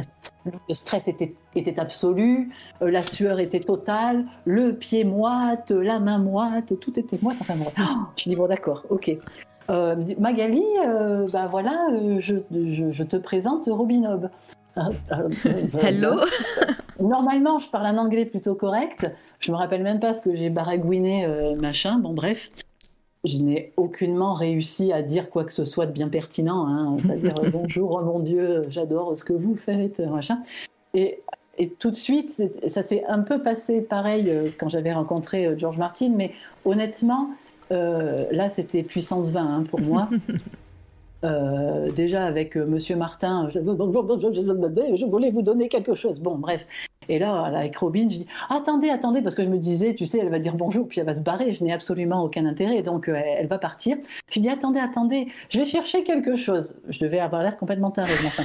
le 0.45 0.73
stress 0.73 1.07
était, 1.07 1.35
était 1.55 1.79
absolu, 1.79 2.53
euh, 2.81 2.91
la 2.91 3.03
sueur 3.03 3.39
était 3.39 3.59
totale, 3.59 4.23
le 4.45 4.73
pied 4.73 5.03
moite, 5.03 5.71
la 5.71 5.99
main 5.99 6.19
moite, 6.19 6.79
tout 6.79 6.97
était 6.99 7.17
moite. 7.21 7.37
Enfin, 7.41 7.55
bon, 7.55 7.71
je 8.15 8.29
dis 8.29 8.35
bon, 8.35 8.47
d'accord, 8.47 8.85
ok. 8.89 9.17
Magali, 10.17 10.63
bah 11.33 11.47
voilà, 11.51 11.87
je, 12.19 12.35
je, 12.51 13.03
te 13.03 13.17
présente 13.17 13.67
Robin 13.67 14.05
Hobb. 14.05 14.29
Hello. 15.81 16.21
Normalement, 17.01 17.59
je 17.59 17.67
parle 17.69 17.87
un 17.87 17.97
anglais 17.97 18.25
plutôt 18.25 18.55
correct. 18.55 19.11
Je 19.39 19.51
me 19.51 19.57
rappelle 19.57 19.83
même 19.83 19.99
pas 19.99 20.13
ce 20.13 20.21
que 20.21 20.33
j'ai 20.33 20.49
baragouiné, 20.49 21.27
machin. 21.59 21.99
Bon, 21.99 22.13
bref 22.13 22.49
je 23.23 23.41
n'ai 23.41 23.73
aucunement 23.77 24.33
réussi 24.33 24.93
à 24.93 25.01
dire 25.01 25.29
quoi 25.29 25.43
que 25.43 25.53
ce 25.53 25.65
soit 25.65 25.85
de 25.85 25.91
bien 25.91 26.09
pertinent. 26.09 26.67
Hein, 26.67 26.97
C'est-à-dire 27.03 27.33
euh, 27.43 27.49
bonjour, 27.51 27.99
oh 28.01 28.05
mon 28.05 28.19
Dieu, 28.19 28.61
j'adore 28.69 29.15
ce 29.15 29.23
que 29.23 29.33
vous 29.33 29.55
faites, 29.55 29.99
machin. 29.99 30.41
Et, 30.93 31.21
et 31.57 31.69
tout 31.69 31.91
de 31.91 31.95
suite, 31.95 32.31
ça 32.67 32.83
s'est 32.83 33.03
un 33.05 33.19
peu 33.19 33.41
passé 33.41 33.81
pareil 33.81 34.29
euh, 34.29 34.49
quand 34.57 34.69
j'avais 34.69 34.93
rencontré 34.93 35.45
euh, 35.45 35.57
George 35.57 35.77
Martin, 35.77 36.11
mais 36.15 36.31
honnêtement, 36.65 37.29
là 37.69 38.49
c'était 38.49 38.83
puissance 38.83 39.29
20 39.31 39.41
hein, 39.41 39.63
pour 39.69 39.81
moi. 39.81 40.09
Déjà 41.95 42.25
avec 42.25 42.55
Monsieur 42.55 42.95
Martin, 42.95 43.49
je, 43.49 43.59
voulais 45.05 45.31
vous 45.31 45.41
donner 45.41 45.67
quelque 45.67 45.93
chose. 45.93 46.21
Bon, 46.21 46.35
bref. 46.37 46.65
Et 47.09 47.19
là, 47.19 47.43
avec 47.45 47.77
Robin, 47.77 48.03
je 48.03 48.17
dis 48.17 48.27
attendez, 48.49 48.89
attendez, 48.89 49.21
parce 49.21 49.35
que 49.35 49.43
je 49.43 49.49
me 49.49 49.57
disais, 49.57 49.95
tu 49.95 50.05
sais, 50.05 50.19
elle 50.19 50.29
va 50.29 50.39
dire 50.39 50.55
bonjour, 50.55 50.87
puis 50.87 50.99
elle 50.99 51.05
va 51.05 51.13
se 51.13 51.21
barrer. 51.21 51.51
Je 51.51 51.63
n'ai 51.63 51.73
absolument 51.73 52.23
aucun 52.23 52.45
intérêt, 52.45 52.81
donc 52.81 53.09
euh, 53.09 53.15
elle, 53.15 53.47
va 53.47 53.57
partir. 53.57 53.97
Je 54.29 54.39
dis 54.39 54.49
attendez, 54.49 54.79
attendez, 54.79 55.27
je 55.49 55.59
vais 55.59 55.65
chercher 55.65 56.03
quelque 56.03 56.35
chose. 56.35 56.75
Je 56.89 56.99
devais 56.99 57.19
avoir 57.19 57.43
l'air 57.43 57.57
complètement 57.57 57.91
taré, 57.91 58.13
enfin. 58.25 58.43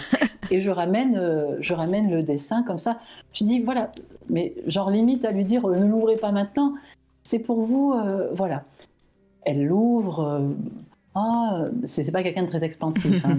Et 0.50 0.60
je 0.60 0.70
ramène, 0.70 1.18
je 1.60 1.74
ramène 1.74 2.10
le 2.10 2.23
dessin 2.23 2.62
comme 2.62 2.78
ça. 2.78 2.99
Je 3.32 3.44
dis 3.44 3.60
voilà, 3.60 3.91
mais 4.28 4.55
genre 4.66 4.91
limite 4.91 5.24
à 5.24 5.31
lui 5.31 5.44
dire 5.44 5.66
ne 5.66 5.86
l'ouvrez 5.86 6.16
pas 6.16 6.32
maintenant. 6.32 6.74
C'est 7.23 7.39
pour 7.39 7.62
vous, 7.62 7.94
voilà. 8.34 8.65
Elle 9.44 9.65
l'ouvre 9.65 10.42
ah, 11.15 11.65
c'est 11.84 12.10
pas 12.10 12.23
quelqu'un 12.23 12.42
de 12.42 12.49
très 12.49 12.65
expansif. 12.65 13.24
Hein, 13.24 13.39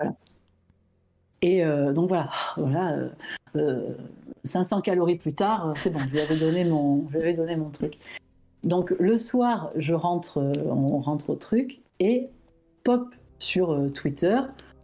euh, 0.00 0.08
Et 1.42 1.64
euh, 1.64 1.92
donc 1.92 2.08
voilà, 2.08 2.30
voilà 2.56 2.96
500 4.44 4.78
euh, 4.78 4.80
calories 4.80 5.16
plus 5.16 5.34
tard, 5.34 5.74
c'est 5.76 5.90
bon, 5.90 5.98
je 5.98 6.12
lui 6.12 6.20
avais 6.20 6.36
donné 6.36 6.64
mon, 6.64 7.06
je 7.12 7.36
donné 7.36 7.56
mon 7.56 7.70
truc. 7.70 7.98
Donc 8.62 8.94
le 8.98 9.16
soir, 9.16 9.70
je 9.76 9.92
rentre, 9.92 10.40
on 10.40 11.00
rentre 11.00 11.30
au 11.30 11.34
truc 11.34 11.80
et 11.98 12.28
pop 12.84 13.12
sur 13.40 13.76
Twitter, 13.92 14.38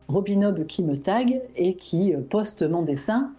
Robinob 0.08 0.66
qui 0.66 0.82
me 0.82 0.96
tag 0.96 1.40
et 1.54 1.74
qui 1.74 2.12
poste 2.28 2.64
mon 2.68 2.82
dessin. 2.82 3.32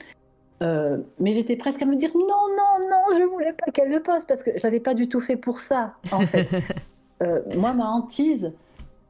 mais 0.61 1.33
j'étais 1.33 1.57
presque 1.57 1.81
à 1.81 1.85
me 1.85 1.97
dire 1.97 2.11
non, 2.15 2.21
non, 2.21 2.89
non, 2.89 3.19
je 3.19 3.23
voulais 3.25 3.53
pas 3.53 3.69
qu'elle 3.71 3.89
le 3.89 4.01
poste 4.01 4.29
parce 4.29 4.43
que 4.43 4.51
je 4.57 4.63
l'avais 4.63 4.79
pas 4.79 4.93
du 4.93 5.09
tout 5.09 5.19
fait 5.19 5.35
pour 5.35 5.59
ça, 5.59 5.95
en 6.13 6.21
fait. 6.21 6.47
moi, 7.57 7.73
ma 7.73 7.89
hantise, 7.89 8.53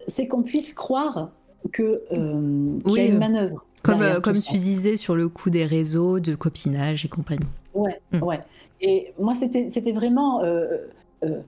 c'est 0.08 0.28
qu'on 0.28 0.42
puisse 0.42 0.74
croire 0.74 1.30
que 1.72 2.04
euh, 2.12 2.80
qu'il 2.88 2.98
y 2.98 3.00
a 3.00 3.06
une 3.06 3.18
manœuvre. 3.18 3.66
Comme, 3.82 4.01
euh, 4.01 4.19
comme 4.19 4.40
tu 4.40 4.58
disais 4.58 4.98
sur 4.98 5.16
le 5.16 5.30
coup 5.30 5.49
des 5.49 5.66
réseaux, 5.66 6.19
de 6.19 6.35
copinage 6.35 7.06
et 7.06 7.08
compagnie. 7.08 7.48
Ouais, 7.74 7.99
mm. 8.11 8.24
ouais. 8.24 8.40
Et 8.82 9.14
moi, 9.19 9.33
c'était, 9.35 9.91
vraiment. 9.91 10.43
Euh, 10.43 10.88
euh, 11.24 11.40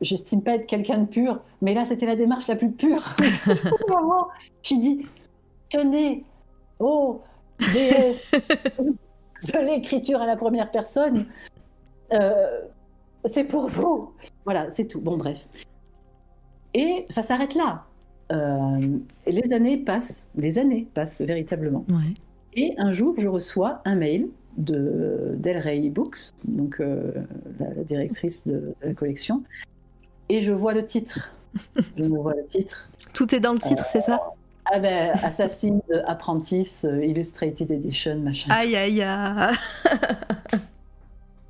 J'estime 0.00 0.42
pas 0.42 0.54
être 0.54 0.66
quelqu'un 0.66 0.98
de 0.98 1.06
pur, 1.06 1.40
mais 1.60 1.74
là, 1.74 1.84
c'était 1.84 2.06
la 2.06 2.14
démarche 2.14 2.46
la 2.46 2.54
plus 2.54 2.70
pure. 2.70 3.02
je 4.62 4.74
dis 4.76 5.06
tenez, 5.68 6.22
oh, 6.78 7.20
déesse 7.72 8.22
de 8.30 9.58
l'écriture 9.58 10.20
à 10.20 10.26
la 10.26 10.36
première 10.36 10.70
personne, 10.70 11.26
c'est 13.24 13.42
pour 13.42 13.66
vous. 13.68 14.12
Voilà, 14.44 14.70
c'est 14.70 14.86
tout. 14.86 15.00
Bon, 15.00 15.16
bref. 15.16 15.48
Et 16.74 17.04
ça 17.08 17.24
s'arrête 17.24 17.56
là. 17.56 17.87
Euh, 18.30 18.98
et 19.26 19.32
les 19.32 19.52
années 19.52 19.78
passent, 19.78 20.28
les 20.36 20.58
années 20.58 20.86
passent 20.94 21.20
véritablement. 21.20 21.84
Et 22.54 22.74
un 22.78 22.92
jour, 22.92 23.14
je 23.18 23.28
reçois 23.28 23.80
un 23.84 23.94
mail 23.94 24.28
de 24.56 25.34
Del 25.36 25.58
Rey 25.58 25.88
Books, 25.88 26.18
donc 26.44 26.80
euh, 26.80 27.12
la, 27.60 27.84
directrice 27.84 28.46
de, 28.46 28.74
la 28.82 28.92
collection, 28.92 29.42
et 30.28 30.40
je 30.40 30.52
vois 30.52 30.74
le 30.74 30.84
titre. 30.84 31.32
je 31.96 32.04
vois 32.04 32.34
le 32.34 32.44
titre. 32.44 32.90
Tout 33.14 33.34
est 33.34 33.40
dans 33.40 33.52
le 33.52 33.60
titre, 33.60 33.84
c'est 33.86 34.02
ça? 34.02 34.20
Ah 34.70 34.78
ben, 34.78 35.12
Assassin's 35.22 35.82
Apprentice 36.06 36.86
Illustrated 37.02 37.70
Edition, 37.70 38.18
machin. 38.18 38.50
Aïe, 38.52 38.76
aïe, 38.76 39.00
aïe. 39.00 39.56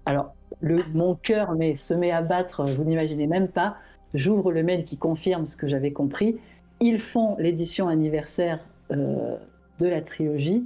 Alors, 0.06 0.32
le, 0.60 0.82
mon 0.94 1.14
cœur 1.16 1.52
mais, 1.52 1.74
se 1.74 1.94
met 1.94 2.10
à 2.10 2.22
battre, 2.22 2.64
vous 2.64 2.84
n'imaginez 2.84 3.26
même 3.26 3.48
pas. 3.48 3.76
J'ouvre 4.14 4.52
le 4.52 4.62
mail 4.62 4.84
qui 4.84 4.96
confirme 4.96 5.46
ce 5.46 5.56
que 5.56 5.68
j'avais 5.68 5.92
compris. 5.92 6.38
Ils 6.80 7.00
font 7.00 7.36
l'édition 7.38 7.88
anniversaire 7.88 8.60
euh, 8.90 9.36
de 9.80 9.86
la 9.86 10.00
trilogie. 10.02 10.64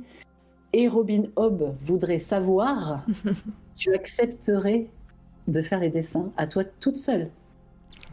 Et 0.72 0.88
Robin 0.88 1.24
Hobb 1.36 1.74
voudrait 1.80 2.18
savoir, 2.18 3.04
tu 3.76 3.94
accepterais 3.94 4.88
de 5.48 5.62
faire 5.62 5.80
les 5.80 5.90
dessins 5.90 6.30
à 6.36 6.46
toi 6.46 6.64
toute 6.64 6.96
seule. 6.96 7.30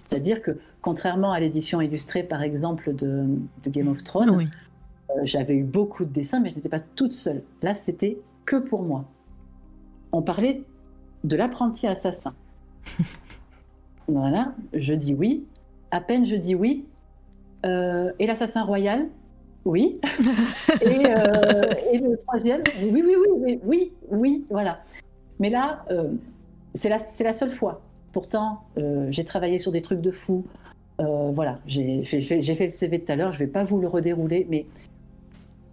C'est-à-dire 0.02 0.42
que, 0.42 0.60
contrairement 0.82 1.32
à 1.32 1.40
l'édition 1.40 1.82
illustrée, 1.82 2.24
par 2.24 2.42
exemple, 2.42 2.94
de, 2.94 3.28
Game 3.68 3.88
of 3.88 4.03
Thrones, 4.03 4.50
euh, 5.10 5.14
j'avais 5.24 5.56
eu 5.56 5.64
beaucoup 5.64 6.06
de 6.06 6.11
dessins, 6.11 6.40
mais 6.40 6.50
je 6.50 6.56
n'étais 6.56 6.69
pas 6.69 6.80
toute 6.80 7.14
seule. 7.14 7.44
Là, 7.61 7.76
c'était 7.76 8.18
que 8.45 8.56
pour 8.56 8.82
moi. 8.82 9.06
On 10.11 10.22
parlait 10.22 10.64
de 11.24 11.36
l'apprenti 11.38 11.88
assassin. 11.88 12.34
Voilà, 14.11 14.56
je 14.74 14.95
dis 14.95 15.14
oui. 15.14 15.45
À 15.92 16.02
peine 16.02 16.26
je 16.26 16.36
dis 16.36 16.56
oui. 16.56 16.88
Euh, 17.66 18.12
et 18.20 18.28
l'assassin 18.28 18.64
royal 18.64 19.08
Oui. 19.66 20.00
Euh, 20.86 21.74
et, 21.92 21.98
le 21.98 22.18
troisième 22.18 22.62
Oui, 22.82 23.04
oui, 23.06 23.16
oui, 23.38 23.60
oui, 23.64 23.92
oui, 24.10 24.46
voilà. 24.50 24.80
Mais 25.40 25.50
là, 25.50 25.84
euh, 25.92 26.12
c'est 26.74 26.90
la, 26.90 27.00
la, 27.20 27.34
seule 27.34 27.52
fois. 27.52 27.82
Pourtant, 28.14 28.62
j'ai 29.10 29.24
travaillé 29.24 29.60
sur 29.60 29.72
des 29.72 29.82
trucs 29.82 30.02
de 30.02 30.12
fou. 30.12 30.46
voilà, 30.98 31.60
j'ai 31.66 32.04
fait, 32.04 32.22
fait, 32.22 32.66
le 32.66 32.70
CV 32.70 33.00
tout 33.00 33.12
à 33.12 33.16
l'heure, 33.16 33.32
je 33.32 33.42
ne 33.42 33.46
vais 33.46 33.52
pas 33.52 33.64
vous 33.64 33.80
le 33.80 33.88
redérouler, 33.88 34.48
mais 34.50 34.66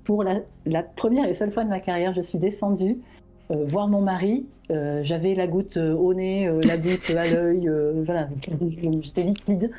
pour 0.05 0.25
la, 0.25 0.41
la, 0.65 0.83
première 0.83 1.29
et 1.29 1.35
seule 1.35 1.53
fois 1.53 1.65
de 1.65 1.69
ma 1.69 1.81
carrière, 1.81 2.15
je 2.15 2.21
suis 2.21 2.39
descendue 2.39 2.99
euh, 3.51 3.65
voir 3.67 3.89
mon 3.89 4.01
mari. 4.01 4.47
Euh, 4.71 5.01
j'avais 5.05 5.35
la 5.35 5.47
goutte 5.47 5.77
euh, 5.77 5.95
au 5.95 6.15
nez, 6.15 6.51
la 6.65 6.77
goutte 6.77 7.11
à 7.11 7.29
l'œil, 7.29 7.71
voilà, 8.05 8.29
j'étais 9.01 9.23
liquide. 9.23 9.71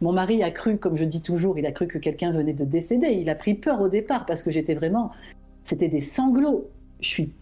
Mon 0.00 0.12
mari 0.12 0.42
a 0.42 0.50
cru, 0.50 0.78
comme 0.78 0.96
je 0.96 1.04
dis 1.04 1.22
toujours, 1.22 1.58
il 1.58 1.66
a 1.66 1.72
cru 1.72 1.86
que 1.86 1.98
quelqu'un 1.98 2.30
venait 2.30 2.52
de 2.52 2.64
décéder. 2.64 3.08
Il 3.08 3.28
a 3.30 3.34
pris 3.34 3.54
peur 3.54 3.80
au 3.80 3.88
départ 3.88 4.26
parce 4.26 4.42
que 4.42 4.50
j'étais 4.50 4.74
vraiment. 4.74 5.10
C'était 5.64 5.88
des 5.88 6.00
sanglots. 6.00 6.68
Je 7.00 7.08
suis 7.08 7.32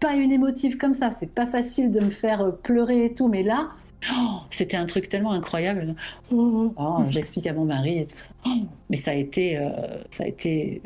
pas 0.00 0.14
une 0.14 0.32
émotive 0.32 0.76
comme 0.76 0.94
ça. 0.94 1.10
C'est 1.10 1.32
pas 1.32 1.46
facile 1.46 1.90
de 1.90 2.00
me 2.00 2.10
faire 2.10 2.56
pleurer 2.62 3.04
et 3.04 3.14
tout, 3.14 3.28
mais 3.28 3.42
là, 3.42 3.70
oh, 4.12 4.38
c'était 4.50 4.76
un 4.76 4.86
truc 4.86 5.08
tellement 5.08 5.32
incroyable. 5.32 5.94
Oh, 6.32 6.72
J'explique 7.08 7.46
à 7.46 7.52
mon 7.52 7.64
mari 7.64 7.98
et 7.98 8.06
tout 8.06 8.16
ça. 8.16 8.30
mais 8.90 8.96
ça 8.96 9.12
a 9.12 9.14
été, 9.14 9.58
ça 10.10 10.24
a 10.24 10.26
été 10.26 10.82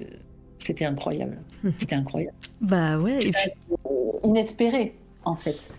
c'était 0.59 0.85
incroyable. 0.85 1.39
C'était 1.79 1.95
incroyable. 1.95 2.37
bah 2.61 2.99
ouais. 2.99 3.19
Inespéré, 4.25 4.95
en 5.25 5.37
fait. 5.37 5.71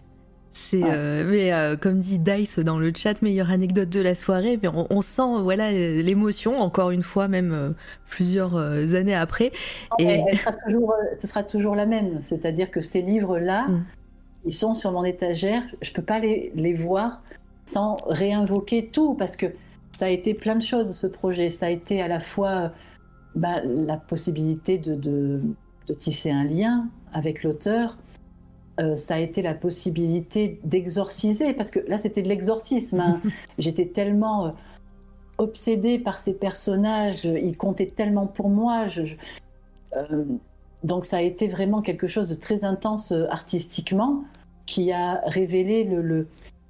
C'est, 0.59 0.83
euh, 0.83 1.25
mais 1.27 1.53
euh, 1.53 1.77
comme 1.77 1.99
dit 1.99 2.19
Dice 2.19 2.59
dans 2.59 2.79
le 2.79 2.91
chat, 2.95 3.21
meilleure 3.21 3.49
anecdote 3.49 3.89
de 3.89 4.01
la 4.01 4.13
soirée. 4.13 4.59
Mais 4.61 4.69
on, 4.69 5.01
sent 5.01 5.41
voilà 5.41 5.71
l'émotion 5.71 6.59
encore 6.59 6.91
une 6.91 7.01
fois, 7.01 7.27
même 7.27 7.51
euh, 7.53 7.69
plusieurs 8.09 8.55
années 8.57 9.15
après. 9.15 9.51
et 9.99 10.21
sera 10.35 10.51
toujours, 10.51 10.93
ce 11.17 11.27
sera 11.27 11.43
toujours 11.43 11.75
la 11.75 11.85
même. 11.85 12.19
C'est-à-dire 12.23 12.69
que 12.71 12.81
ces 12.81 13.01
livres-là, 13.01 13.67
mm. 13.67 13.85
ils 14.45 14.53
sont 14.53 14.73
sur 14.73 14.91
mon 14.91 15.05
étagère. 15.05 15.63
Je 15.81 15.91
peux 15.91 16.03
pas 16.03 16.19
les, 16.19 16.51
les 16.55 16.73
voir 16.73 17.23
sans 17.65 17.97
réinvoquer 18.07 18.87
tout 18.87 19.13
parce 19.13 19.35
que 19.35 19.47
ça 19.91 20.05
a 20.05 20.09
été 20.09 20.33
plein 20.33 20.55
de 20.55 20.63
choses 20.63 20.93
ce 20.93 21.07
projet. 21.07 21.49
Ça 21.49 21.67
a 21.67 21.69
été 21.69 22.01
à 22.01 22.07
la 22.07 22.19
fois 22.19 22.73
bah, 23.33 23.61
la 23.63 23.97
possibilité 23.97 24.77
de, 24.77 24.95
de, 24.95 25.93
tisser 25.93 26.29
un 26.29 26.43
lien 26.43 26.87
avec 27.13 27.43
l'auteur. 27.43 27.97
Ça 28.95 29.15
a 29.15 29.19
été 29.19 29.41
la 29.41 29.53
possibilité 29.53 30.59
d'exorciser, 30.63 31.53
parce 31.53 31.71
que 31.71 31.79
là 31.87 31.97
c'était 31.97 32.21
de 32.21 32.29
l'exorcisme. 32.29 32.99
Hein. 32.99 33.21
J'étais 33.57 33.87
tellement 33.87 34.53
obsédée 35.37 35.99
par 35.99 36.17
ces 36.17 36.33
personnages, 36.33 37.25
ils 37.25 37.57
comptaient 37.57 37.87
tellement 37.87 38.27
pour 38.27 38.49
moi. 38.49 38.87
donc 40.83 41.05
ça 41.05 41.17
a 41.17 41.21
été 41.21 41.47
vraiment 41.47 41.81
quelque 41.81 42.07
chose 42.07 42.29
de 42.29 42.35
très 42.35 42.63
intense 42.63 43.13
artistiquement 43.29 44.23
qui 44.65 44.91
a 44.91 45.21
révélé 45.25 45.83
le, 45.83 46.27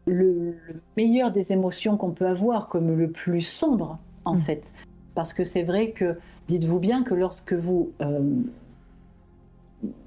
le, 0.07 0.55
meilleur 0.97 1.31
des 1.31 1.51
émotions 1.51 1.97
qu'on 1.97 2.11
peut 2.11 2.27
avoir, 2.27 2.67
comme 2.67 2.97
le 2.97 3.09
plus 3.11 3.41
sombre, 3.41 3.97
en 4.25 4.35
mm. 4.35 4.39
fait. 4.39 4.73
Parce 5.15 5.33
que 5.33 5.43
c'est 5.43 5.63
vrai 5.63 5.91
que, 5.91 6.17
dites-vous 6.47 6.79
bien 6.79 7.03
que 7.03 7.13
lorsque 7.13 7.53
vous, 7.53 7.91
euh, 8.01 8.21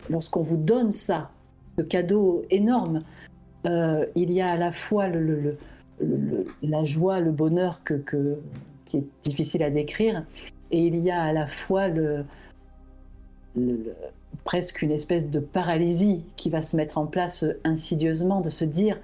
lorsqu'on 0.08 0.40
vous 0.40 0.56
donne 0.56 0.90
ça, 0.90 1.31
ce 1.78 1.84
cadeau 1.84 2.44
énorme, 2.51 3.01
euh, 3.67 4.07
il 4.15 4.33
y 4.33 4.41
a 4.41 4.51
à 4.51 4.57
la 4.57 4.73
fois 4.73 5.07
la 6.62 6.84
joie, 6.84 7.20
le 7.20 7.31
bonheur 7.31 7.83
que, 7.84 8.02
qui 8.84 8.97
est 8.99 9.05
difficile 9.25 9.62
à 9.62 9.70
décrire, 9.70 10.25
et 10.70 10.86
il 10.86 10.97
y 10.97 11.10
a 11.10 11.23
à 11.23 11.33
la 11.33 11.47
fois 11.47 11.89
presque 14.44 14.83
une 14.83 14.91
espèce 14.91 15.28
de 15.28 15.41
paralysie 15.41 16.23
qui 16.36 16.51
va 16.51 16.62
se 16.62 16.76
mettre 16.76 16.99
en 16.99 17.07
place 17.07 17.44
insidieusement, 17.65 18.41
de 18.41 18.51
se 18.51 18.65
dire 18.65 18.99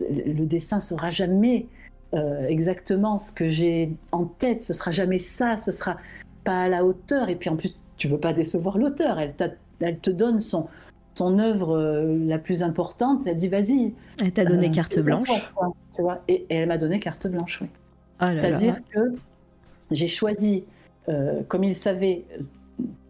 le 0.00 0.44
dessin 0.44 0.80
sera 0.80 1.10
jamais 1.10 1.66
euh, 2.14 2.46
exactement 2.46 3.18
ce 3.18 3.32
que 3.32 3.48
j'ai 3.48 3.92
en 4.12 4.24
tête, 4.24 4.62
ce 4.62 4.72
sera 4.72 4.90
jamais 4.90 5.18
ça, 5.18 5.56
ce 5.56 5.70
sera 5.72 5.96
pas 6.44 6.62
à 6.62 6.68
la 6.68 6.84
hauteur. 6.84 7.28
Et 7.28 7.36
puis 7.36 7.50
en 7.50 7.56
plus, 7.56 7.74
tu 7.96 8.08
veux 8.08 8.18
pas 8.18 8.32
décevoir 8.32 8.78
l'auteur, 8.78 9.18
elle 9.18 9.98
te 10.00 10.10
donne 10.10 10.38
son, 10.40 10.68
son 11.18 11.38
œuvre 11.38 11.76
euh, 11.76 12.16
la 12.26 12.38
plus 12.38 12.62
importante, 12.62 13.26
elle 13.26 13.36
dit 13.36 13.48
vas-y. 13.48 13.94
Elle 14.22 14.32
t'a 14.32 14.44
donné 14.44 14.68
euh, 14.68 14.70
carte 14.70 14.98
blanche. 14.98 15.28
tu 15.94 16.02
vois 16.02 16.22
et, 16.28 16.46
elle 16.48 16.68
m'a 16.68 16.78
donné 16.78 17.00
carte 17.00 17.26
blanche, 17.26 17.58
oui. 17.60 17.68
Oh 18.20 18.26
C'est-à-dire 18.34 18.76
que 18.90 19.14
j'ai 19.90 20.08
choisi, 20.08 20.64
comme 21.48 21.62
il 21.64 21.76
savait 21.76 22.24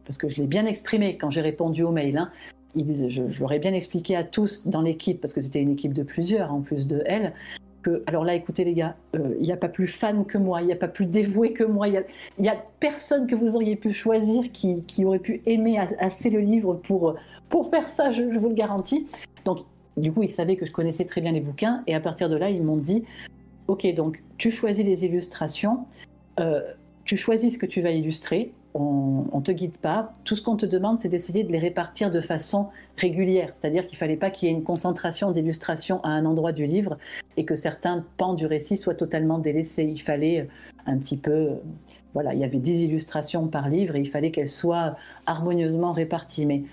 parce 0.09 0.17
que 0.17 0.29
je 0.29 0.41
l'ai 0.41 0.47
bien 0.47 0.65
exprimé 0.65 1.19
quand 1.19 1.29
j'ai 1.29 1.43
répondu 1.43 1.83
au 1.83 1.91
mail. 1.91 2.17
Hein. 2.17 2.31
je, 2.75 3.29
je 3.29 3.41
leur 3.41 3.53
ai 3.53 3.59
bien 3.59 3.75
expliqué 3.75 4.17
à 4.17 4.25
tous 4.25 4.67
dans 4.67 4.81
l'équipe, 4.81 5.21
parce 5.21 5.35
que 5.35 5.41
c'était 5.43 5.61
une 5.61 5.73
équipe 5.73 5.93
de 5.93 6.03
plusieurs 6.03 6.51
en 6.53 6.63
plus 6.63 6.87
de 6.87 7.03
elle, 7.05 7.35
alors 8.07 8.25
là, 8.25 8.35
écoutez 8.35 8.65
les 8.65 8.75
gars, 8.75 8.97
euh, 9.15 9.35
il 9.39 9.43
n'y 9.43 9.53
a 9.53 9.57
pas 9.57 9.69
plus 9.69 9.87
fan 9.87 10.25
que 10.25 10.39
moi, 10.39 10.61
il 10.63 10.67
n'y 10.67 10.73
a 10.73 10.77
pas 10.77 10.89
plus 10.89 11.07
dévoué 11.07 11.53
que 11.53 11.65
moi, 11.65 11.89
il 11.89 12.05
n'y 12.39 12.49
a, 12.49 12.57
personne 12.81 13.27
que 13.27 13.35
vous 13.35 13.57
auriez 13.57 13.77
pu 13.77 13.93
choisir 13.93 14.51
qui, 14.53 15.05
aurait 15.05 15.19
pu 15.19 15.43
aimer 15.47 15.79
assez 15.99 16.31
le 16.31 16.41
livre 16.41 16.75
pour, 16.75 17.15
pour 17.49 17.71
faire 17.71 17.89
ça, 17.89 18.11
je, 18.11 18.23
vous 18.23 18.49
le 18.49 18.55
garantis. 18.55 19.07
Donc, 19.45 19.61
du 19.97 20.13
coup, 20.13 20.23
ils 20.23 20.29
savaient 20.29 20.57
que 20.57 20.67
je 20.67 20.73
connaissais 20.73 21.05
très 21.05 21.21
bien 21.21 21.33
les 21.33 21.41
bouquins, 21.41 21.83
et 21.87 21.95
à 21.95 22.01
partir 22.01 22.29
de 22.29 22.37
là, 22.37 22.51
ils 22.51 22.63
m'ont 22.63 22.77
dit, 22.77 23.05
ok, 23.69 23.93
donc 23.95 24.23
tu 24.37 24.51
choisis 24.51 24.85
les 24.85 25.05
illustrations, 25.05 25.87
euh, 26.41 26.61
tu 27.05 27.17
choisis 27.17 27.55
ce 27.55 27.59
que 27.59 27.67
tu 27.67 27.81
vas 27.81 27.91
illustrer, 27.91 28.53
on 28.75 29.27
ne 29.35 29.43
te 29.43 29.53
guide 29.53 29.77
pas. 29.77 30.13
Tout 30.25 30.37
ce 30.37 30.43
qu'on 30.43 30.57
te 30.57 30.67
demande, 30.67 30.99
c'est 30.99 31.09
d'essayer 31.09 31.43
de 31.43 31.53
les 31.53 31.59
répartir 31.59 32.11
de 32.11 32.21
façon 32.21 32.69
régulière. 32.97 33.51
C'est-à-dire 33.53 33.85
qu'il 33.85 33.97
ne 33.97 33.99
fallait 33.99 34.17
pas 34.17 34.31
qu'il 34.31 34.49
y 34.49 34.53
ait 34.53 34.55
une 34.55 34.65
concentration 34.65 35.31
d'illustrations 35.31 36.03
à 36.05 36.11
un 36.11 36.25
endroit 36.27 36.53
du 36.53 36.67
livre 36.67 36.99
et 37.37 37.45
que 37.45 37.57
certains 37.57 38.05
pans 38.17 38.35
du 38.35 38.47
récit 38.47 38.77
soient 38.77 38.95
totalement 38.95 39.39
délaissés. 39.39 39.85
Il 39.85 40.01
fallait 40.01 40.43
euh, 40.43 40.45
un 40.87 40.99
petit 40.99 41.17
peu. 41.17 41.31
Euh, 41.31 41.55
voilà, 42.15 42.35
il 42.35 42.41
y 42.41 42.45
avait 42.45 42.59
10 42.59 42.85
illustrations 42.85 43.49
par 43.49 43.69
livre 43.69 43.97
et 43.97 44.01
il 44.01 44.09
fallait 44.09 44.31
qu'elles 44.31 44.49
soient 44.49 44.97
harmonieusement 45.27 45.93
réparties. 45.93 46.47
Mais 46.47 46.65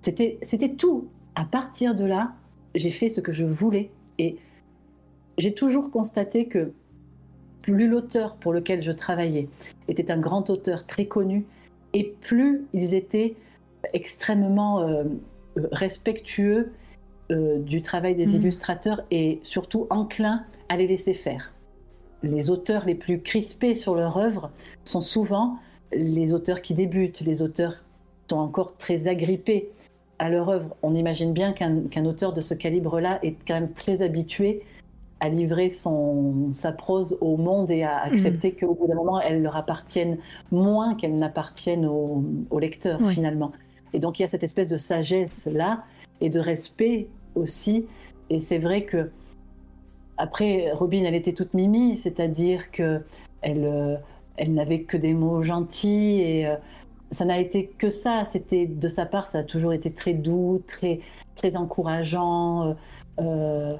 c'était 0.00 0.74
tout. 0.76 1.08
À 1.34 1.44
partir 1.44 1.94
de 1.94 2.04
là, 2.04 2.32
j'ai 2.74 2.90
fait 2.90 3.08
ce 3.08 3.20
que 3.20 3.32
je 3.32 3.44
voulais 3.44 3.90
et 4.18 4.36
j'ai 5.38 5.54
toujours 5.54 5.90
constaté 5.90 6.46
que 6.46 6.72
plus 7.62 7.88
l'auteur 7.88 8.36
pour 8.36 8.52
lequel 8.52 8.82
je 8.82 8.92
travaillais 8.92 9.48
était 9.88 10.10
un 10.10 10.18
grand 10.18 10.50
auteur 10.50 10.84
très 10.84 11.06
connu, 11.06 11.46
et 11.94 12.14
plus 12.20 12.66
ils 12.72 12.94
étaient 12.94 13.34
extrêmement 13.92 14.80
euh, 14.80 15.04
respectueux 15.70 16.72
euh, 17.30 17.58
du 17.58 17.82
travail 17.82 18.14
des 18.14 18.26
mmh. 18.26 18.36
illustrateurs 18.36 19.02
et 19.10 19.38
surtout 19.42 19.86
enclins 19.90 20.44
à 20.68 20.76
les 20.76 20.86
laisser 20.86 21.14
faire. 21.14 21.52
Les 22.22 22.50
auteurs 22.50 22.84
les 22.84 22.94
plus 22.94 23.20
crispés 23.20 23.74
sur 23.74 23.94
leur 23.94 24.16
œuvre 24.16 24.50
sont 24.84 25.00
souvent 25.00 25.56
les 25.92 26.32
auteurs 26.32 26.62
qui 26.62 26.74
débutent, 26.74 27.20
les 27.20 27.42
auteurs 27.42 27.74
qui 28.28 28.34
sont 28.34 28.40
encore 28.40 28.76
très 28.76 29.08
agrippés 29.08 29.70
à 30.18 30.30
leur 30.30 30.48
œuvre. 30.48 30.76
On 30.82 30.94
imagine 30.94 31.32
bien 31.32 31.52
qu'un 31.52 32.04
auteur 32.04 32.32
de 32.32 32.40
ce 32.40 32.54
calibre-là 32.54 33.18
est 33.22 33.36
quand 33.46 33.54
même 33.54 33.72
très 33.72 34.02
habitué 34.02 34.62
à 35.22 35.28
livrer 35.28 35.70
son, 35.70 36.52
sa 36.52 36.72
prose 36.72 37.16
au 37.20 37.36
monde 37.36 37.70
et 37.70 37.84
à 37.84 37.98
accepter 38.02 38.50
mm. 38.50 38.56
qu'au 38.56 38.74
bout 38.74 38.88
d'un 38.88 38.96
moment, 38.96 39.20
elle 39.20 39.40
leur 39.40 39.56
appartienne 39.56 40.18
moins 40.50 40.96
qu'elle 40.96 41.16
n'appartienne 41.16 41.86
au, 41.86 42.24
au, 42.50 42.58
lecteur 42.58 43.00
finalement. 43.08 43.52
Et 43.92 44.00
donc 44.00 44.18
il 44.18 44.22
y 44.22 44.24
a 44.24 44.28
cette 44.28 44.42
espèce 44.42 44.66
de 44.66 44.76
sagesse 44.76 45.46
là 45.46 45.84
et 46.20 46.28
de 46.28 46.40
respect 46.40 47.06
aussi. 47.36 47.86
Et 48.30 48.40
c'est 48.40 48.58
vrai 48.58 48.82
que 48.84 49.10
après 50.18 50.72
Robin, 50.72 51.04
elle 51.04 51.14
était 51.14 51.34
toute 51.34 51.54
mimi, 51.54 51.96
c'est-à-dire 51.96 52.72
que 52.72 53.02
elle, 53.42 53.64
euh, 53.64 53.94
elle 54.36 54.52
n'avait 54.54 54.82
que 54.82 54.96
des 54.96 55.14
mots 55.14 55.44
gentils 55.44 56.20
et 56.20 56.48
euh, 56.48 56.56
ça 57.12 57.24
n'a 57.24 57.38
été 57.38 57.68
que 57.68 57.90
ça. 57.90 58.24
C'était 58.24 58.66
de 58.66 58.88
sa 58.88 59.06
part, 59.06 59.28
ça 59.28 59.38
a 59.38 59.42
toujours 59.44 59.72
été 59.72 59.92
très 59.94 60.14
doux, 60.14 60.60
très 60.66 60.98
très 61.36 61.54
encourageant. 61.54 62.74
Euh, 63.20 63.76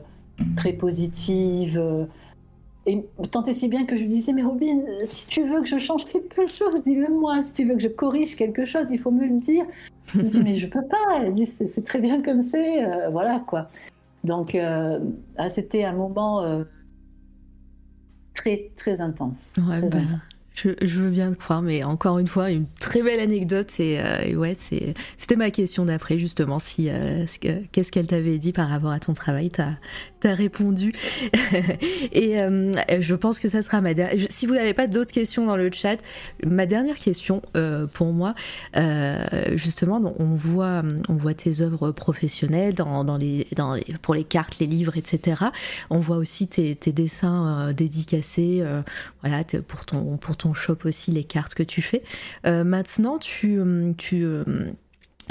très 0.57 0.73
positive. 0.73 1.79
Euh, 1.79 2.05
et 2.85 3.05
tant 3.31 3.45
et 3.45 3.55
si 3.55 3.69
bien 3.69 3.87
que 3.87 3.97
je 3.97 4.03
lui 4.03 4.09
disais, 4.09 4.33
mais 4.33 4.43
Robin, 4.43 4.81
si 5.05 5.29
tu 5.29 5.45
veux 5.45 5.61
que 5.61 5.69
je 5.69 5.79
change 5.79 6.07
quelque 6.07 6.47
chose, 6.49 6.83
dis-le 6.85 7.09
moi. 7.09 7.43
Si 7.43 7.53
tu 7.53 7.65
veux 7.65 7.75
que 7.75 7.81
je 7.81 7.89
corrige 7.89 8.35
quelque 8.35 8.65
chose, 8.65 8.89
il 8.91 8.99
faut 8.99 9.13
me 9.13 9.25
le 9.25 9.39
dire. 9.39 9.65
Elle 10.15 10.25
me 10.25 10.29
dit, 10.29 10.41
mais 10.43 10.57
je 10.57 10.67
peux 10.67 10.85
pas. 10.85 11.23
Elle 11.23 11.33
dit, 11.33 11.47
c'est 11.47 11.85
très 11.85 12.01
bien 12.01 12.21
comme 12.21 12.43
c'est. 12.43 12.85
Euh, 12.85 13.09
voilà, 13.11 13.41
quoi. 13.47 13.71
Donc, 14.25 14.55
euh, 14.55 14.99
ah, 15.37 15.49
c'était 15.49 15.85
un 15.85 15.93
moment 15.93 16.65
très, 18.35 18.73
très 18.77 19.01
intense. 19.01 19.53
Ouais, 19.59 19.81
bah, 19.89 19.99
je, 20.55 21.01
veux 21.01 21.11
bien 21.11 21.33
te 21.33 21.39
croire, 21.39 21.63
mais 21.63 21.83
encore 21.83 22.19
une 22.19 22.27
fois, 22.27 22.51
une 22.51 22.67
très 22.81 23.03
belle 23.03 23.21
anecdote. 23.21 23.79
Et, 23.79 24.01
ouais, 24.35 24.55
c'était 24.55 25.37
ma 25.37 25.51
question 25.53 25.85
d'après, 25.85 26.19
justement. 26.19 26.59
Si, 26.59 26.91
Qu'est-ce 27.71 27.93
qu'elle 27.93 28.09
t'avait 28.09 28.39
dit 28.39 28.53
par 28.53 28.69
rapport 28.69 28.91
à 28.91 28.99
ton 28.99 29.13
travail? 29.13 29.51
T'as 29.51 29.75
as 30.27 30.35
répondu. 30.35 30.93
et 32.13 32.41
euh, 32.41 32.73
je 33.01 33.15
pense 33.15 33.39
que 33.39 33.49
ça 33.49 33.63
sera 33.63 33.81
ma 33.81 33.95
dernière. 33.95 34.27
Si 34.31 34.47
vous 34.47 34.55
n'avez 34.55 34.75
pas 34.75 34.87
d'autres 34.87 35.13
questions 35.13 35.47
dans 35.47 35.57
le 35.57 35.71
chat, 35.73 35.99
ma 36.45 36.67
dernière 36.67 36.97
question 36.97 37.43
pour 37.93 38.13
moi, 38.13 38.35
justement, 39.55 40.01
on 40.19 40.35
voit, 40.35 40.83
on 41.09 41.15
voit 41.15 41.35
tes 41.35 41.61
œuvres 41.61 41.93
professionnelles 41.93 42.75
dans, 42.75 43.05
dans 43.05 43.17
les, 43.17 43.47
pour 44.03 44.15
les 44.15 44.25
cartes, 44.25 44.59
les 44.59 44.67
livres, 44.67 44.97
etc. 44.97 45.45
On 45.91 45.99
voit 45.99 46.17
aussi 46.17 46.49
tes, 46.49 46.75
dessins 46.93 47.73
dédicacés 47.73 48.65
voilà, 49.23 49.43
pour 49.67 49.85
ton. 49.85 50.17
Pour 50.17 50.37
ton 50.37 50.55
shop 50.55 50.79
aussi 50.85 51.11
les 51.11 51.25
cartes 51.25 51.55
que 51.55 51.63
tu 51.63 51.83
fais. 51.83 52.03
Euh, 52.47 52.65
maintenant, 52.65 53.19
tu, 53.19 53.59
euh, 53.59 53.93
euh, 54.13 54.45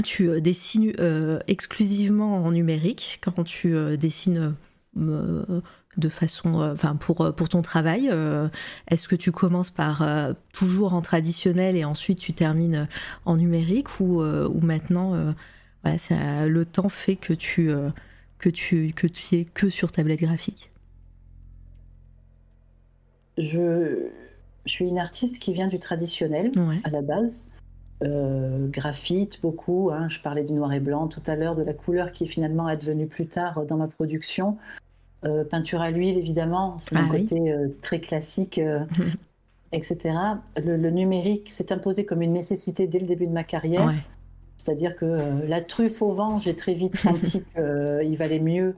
tu 0.04 0.42
dessines 0.42 0.94
exclusivement 1.48 2.44
en 2.44 2.52
numérique 2.52 3.20
quand 3.22 3.44
tu 3.44 3.76
dessines 3.98 4.56
de 4.96 6.10
façon, 6.10 6.62
enfin 6.62 6.96
pour, 6.96 7.34
pour 7.34 7.50
ton 7.50 7.62
travail 7.62 8.12
Est-ce 8.90 9.08
que 9.08 9.16
tu 9.16 9.32
commences 9.32 9.70
par 9.70 10.06
toujours 10.54 10.94
en 10.94 11.02
traditionnel 11.02 11.78
et 11.78 11.86
ensuite 11.86 12.20
tu 12.20 12.34
termines 12.34 12.88
en 13.26 13.38
numérique 13.38 14.00
ou, 14.00 14.22
ou 14.22 14.60
maintenant 14.62 15.34
voilà, 15.84 15.98
ça, 15.98 16.46
le 16.46 16.66
temps 16.66 16.90
fait 16.90 17.16
que 17.16 17.34
tu, 17.34 17.72
que 18.38 18.50
tu 18.50 18.92
que 18.94 19.08
tu 19.08 19.36
es 19.36 19.46
que 19.46 19.70
sur 19.70 19.92
tablette 19.92 20.22
graphique? 20.22 20.72
Je 23.38 24.10
je 24.66 24.72
suis 24.72 24.86
une 24.86 25.00
artiste 25.00 25.42
qui 25.42 25.54
vient 25.54 25.68
du 25.68 25.80
traditionnel 25.80 26.52
à 26.84 26.90
la 26.90 27.02
base. 27.02 27.50
Euh, 28.04 28.68
graphite 28.68 29.40
beaucoup, 29.42 29.92
hein. 29.94 30.10
je 30.10 30.20
parlais 30.20 30.44
du 30.44 30.54
noir 30.54 30.74
et 30.74 30.80
blanc 30.80 31.08
tout 31.08 31.22
à 31.28 31.36
l'heure, 31.36 31.54
de 31.54 31.62
la 31.62 31.74
couleur 31.74 32.12
qui 32.12 32.24
est 32.24 32.28
finalement 32.28 32.66
advenue 32.66 33.06
plus 33.06 33.28
tard 33.28 33.66
dans 33.66 33.78
ma 33.78 33.88
production. 33.88 34.58
Euh, 35.24 35.44
peinture 35.44 35.82
à 35.82 35.92
l'huile 35.92 36.18
évidemment, 36.18 36.78
c'est 36.80 36.96
un 36.96 37.06
ah 37.08 37.12
côté 37.12 37.52
euh, 37.52 37.68
très 37.84 38.00
classique, 38.00 38.60
etc. 39.72 40.16
Le, 40.58 40.90
numérique 40.90 41.50
s'est 41.52 41.72
imposé 41.72 42.04
comme 42.04 42.24
une 42.24 42.34
nécessité 42.34 42.88
dès 42.88 42.98
le 42.98 43.06
début 43.06 43.28
de 43.28 43.34
ma 43.34 43.44
carrière. 43.44 43.94
C'est-à-dire 44.58 44.96
que 44.96 45.48
la 45.48 45.62
truffe 45.62 46.02
au 46.02 46.12
vent, 46.12 46.40
j'ai 46.40 46.56
très 46.56 46.74
vite 46.74 46.96
senti 46.98 47.44
qu'il 47.56 48.18
valait 48.18 48.40
mieux 48.40 48.76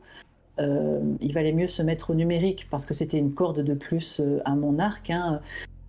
il 0.59 1.33
valait 1.33 1.51
mieux 1.51 1.65
se 1.65 1.81
mettre 1.81 2.11
au 2.11 2.13
numérique 2.13 2.67
parce 2.69 2.85
que 2.85 2.93
c'était 2.93 3.17
une 3.17 3.33
corde 3.33 3.61
de 3.61 3.73
plus 3.73 4.21
à 4.45 4.53
mon 4.53 4.77
arc. 4.77 5.09
Hein 5.09 5.41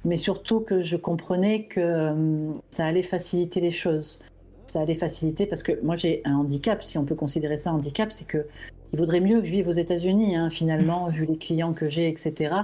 mais 0.04 0.16
surtout 0.16 0.60
que 0.60 0.80
je 0.80 0.96
comprenais 0.96 1.64
que 1.64 1.80
euh, 1.80 2.52
ça 2.70 2.86
allait 2.86 3.02
faciliter 3.02 3.60
les 3.60 3.70
choses. 3.70 4.20
Ça 4.66 4.80
allait 4.80 4.94
faciliter 4.94 5.46
parce 5.46 5.62
que 5.62 5.80
moi 5.82 5.96
j'ai 5.96 6.22
un 6.24 6.36
handicap, 6.36 6.82
si 6.82 6.98
on 6.98 7.04
peut 7.04 7.14
considérer 7.14 7.56
ça 7.56 7.70
un 7.70 7.74
handicap, 7.74 8.12
c'est 8.12 8.26
que 8.26 8.46
il 8.94 8.98
vaudrait 8.98 9.20
mieux 9.20 9.40
que 9.40 9.46
je 9.46 9.50
vive 9.50 9.66
aux 9.66 9.72
États-Unis, 9.72 10.36
hein, 10.36 10.50
finalement, 10.50 11.08
vu 11.10 11.24
les 11.24 11.36
clients 11.36 11.72
que 11.72 11.88
j'ai, 11.88 12.08
etc. 12.08 12.54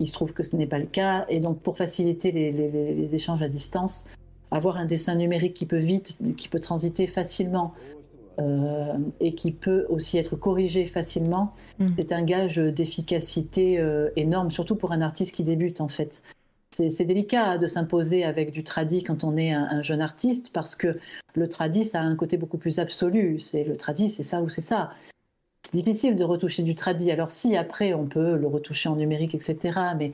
Il 0.00 0.08
se 0.08 0.14
trouve 0.14 0.32
que 0.32 0.42
ce 0.42 0.56
n'est 0.56 0.66
pas 0.66 0.78
le 0.78 0.86
cas. 0.86 1.26
Et 1.28 1.40
donc, 1.40 1.60
pour 1.60 1.76
faciliter 1.76 2.32
les, 2.32 3.14
échanges 3.14 3.42
à 3.42 3.48
distance, 3.48 4.06
avoir 4.50 4.78
un 4.78 4.86
dessin 4.86 5.16
numérique 5.16 5.52
qui 5.52 5.66
peut 5.66 5.76
vite, 5.76 6.16
qui 6.38 6.48
peut 6.48 6.60
transiter 6.60 7.06
facilement 7.06 7.74
euh, 8.38 8.94
et 9.20 9.34
qui 9.34 9.52
peut 9.52 9.84
aussi 9.90 10.16
être 10.16 10.36
corrigé 10.36 10.86
facilement, 10.86 11.52
mm. 11.80 11.86
c'est 11.98 12.12
un 12.12 12.22
gage 12.22 12.56
d'efficacité 12.56 13.78
euh, 13.78 14.08
énorme, 14.16 14.50
surtout 14.50 14.76
pour 14.76 14.92
un 14.92 15.02
artiste 15.02 15.34
qui 15.34 15.42
débute, 15.42 15.82
en 15.82 15.88
fait 15.88 16.22
c'est 16.88 17.04
délicat 17.04 17.58
de 17.58 17.66
s'imposer 17.66 18.24
avec 18.24 18.52
du 18.52 18.62
tradit 18.62 19.02
quand 19.02 19.24
on 19.24 19.36
est 19.36 19.52
un, 19.52 19.82
jeune 19.82 20.00
artiste 20.00 20.52
parce 20.52 20.76
que 20.76 20.98
le 21.34 21.48
tradit, 21.48 21.84
ça 21.84 22.00
a 22.00 22.04
un 22.04 22.16
côté 22.16 22.36
beaucoup 22.36 22.58
plus 22.58 22.78
absolu. 22.78 23.40
C'est 23.40 23.64
le 23.64 23.76
tradit, 23.76 24.08
c'est 24.10 24.22
ça 24.22 24.42
ou 24.42 24.48
c'est 24.48 24.60
ça. 24.60 24.92
C'est 25.62 25.76
difficile 25.76 26.16
de 26.16 26.24
retoucher 26.24 26.62
du 26.62 26.74
tradit. 26.74 27.10
Alors 27.10 27.30
si 27.30 27.56
après 27.56 27.94
on 27.94 28.06
peut 28.06 28.36
le 28.36 28.46
retoucher 28.46 28.88
en 28.88 28.96
numérique, 28.96 29.34
etc. 29.34 29.78
Mais 29.98 30.12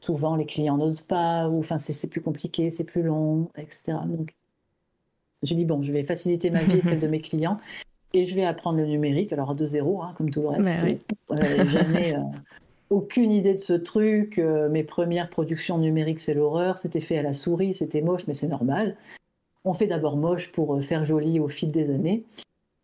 souvent 0.00 0.34
les 0.34 0.46
clients 0.46 0.76
n'osent 0.76 1.02
pas 1.02 1.48
ou 1.48 1.60
enfin 1.60 1.78
c'est 1.78 2.10
plus 2.10 2.20
compliqué, 2.20 2.70
c'est 2.70 2.84
plus 2.84 3.02
long, 3.02 3.48
etc. 3.56 3.98
Donc 4.06 4.34
je 5.42 5.54
dis 5.54 5.64
bon, 5.64 5.82
je 5.82 5.92
vais 5.92 6.02
faciliter 6.02 6.50
ma 6.50 6.62
vie 6.62 6.78
et 6.78 6.82
celle 6.82 7.00
de 7.00 7.08
mes 7.08 7.20
clients 7.20 7.58
et 8.12 8.24
je 8.24 8.34
vais 8.34 8.44
apprendre 8.44 8.78
le 8.78 8.86
numérique. 8.86 9.32
Alors 9.32 9.54
de 9.54 9.64
zéro, 9.64 10.02
hein, 10.02 10.14
comme 10.16 10.30
tout 10.30 10.42
le 10.42 10.48
reste. 10.48 10.84
Euh, 11.30 11.68
jamais. 11.68 12.14
Euh, 12.14 12.20
aucune 12.92 13.32
idée 13.32 13.54
de 13.54 13.58
ce 13.58 13.72
truc. 13.72 14.38
Euh, 14.38 14.68
mes 14.68 14.84
premières 14.84 15.30
productions 15.30 15.78
numériques, 15.78 16.20
c'est 16.20 16.34
l'horreur. 16.34 16.76
C'était 16.76 17.00
fait 17.00 17.16
à 17.16 17.22
la 17.22 17.32
souris, 17.32 17.74
c'était 17.74 18.02
moche, 18.02 18.26
mais 18.28 18.34
c'est 18.34 18.48
normal. 18.48 18.96
On 19.64 19.72
fait 19.72 19.86
d'abord 19.86 20.16
moche 20.16 20.52
pour 20.52 20.74
euh, 20.74 20.82
faire 20.82 21.04
joli 21.04 21.40
au 21.40 21.48
fil 21.48 21.72
des 21.72 21.90
années. 21.90 22.24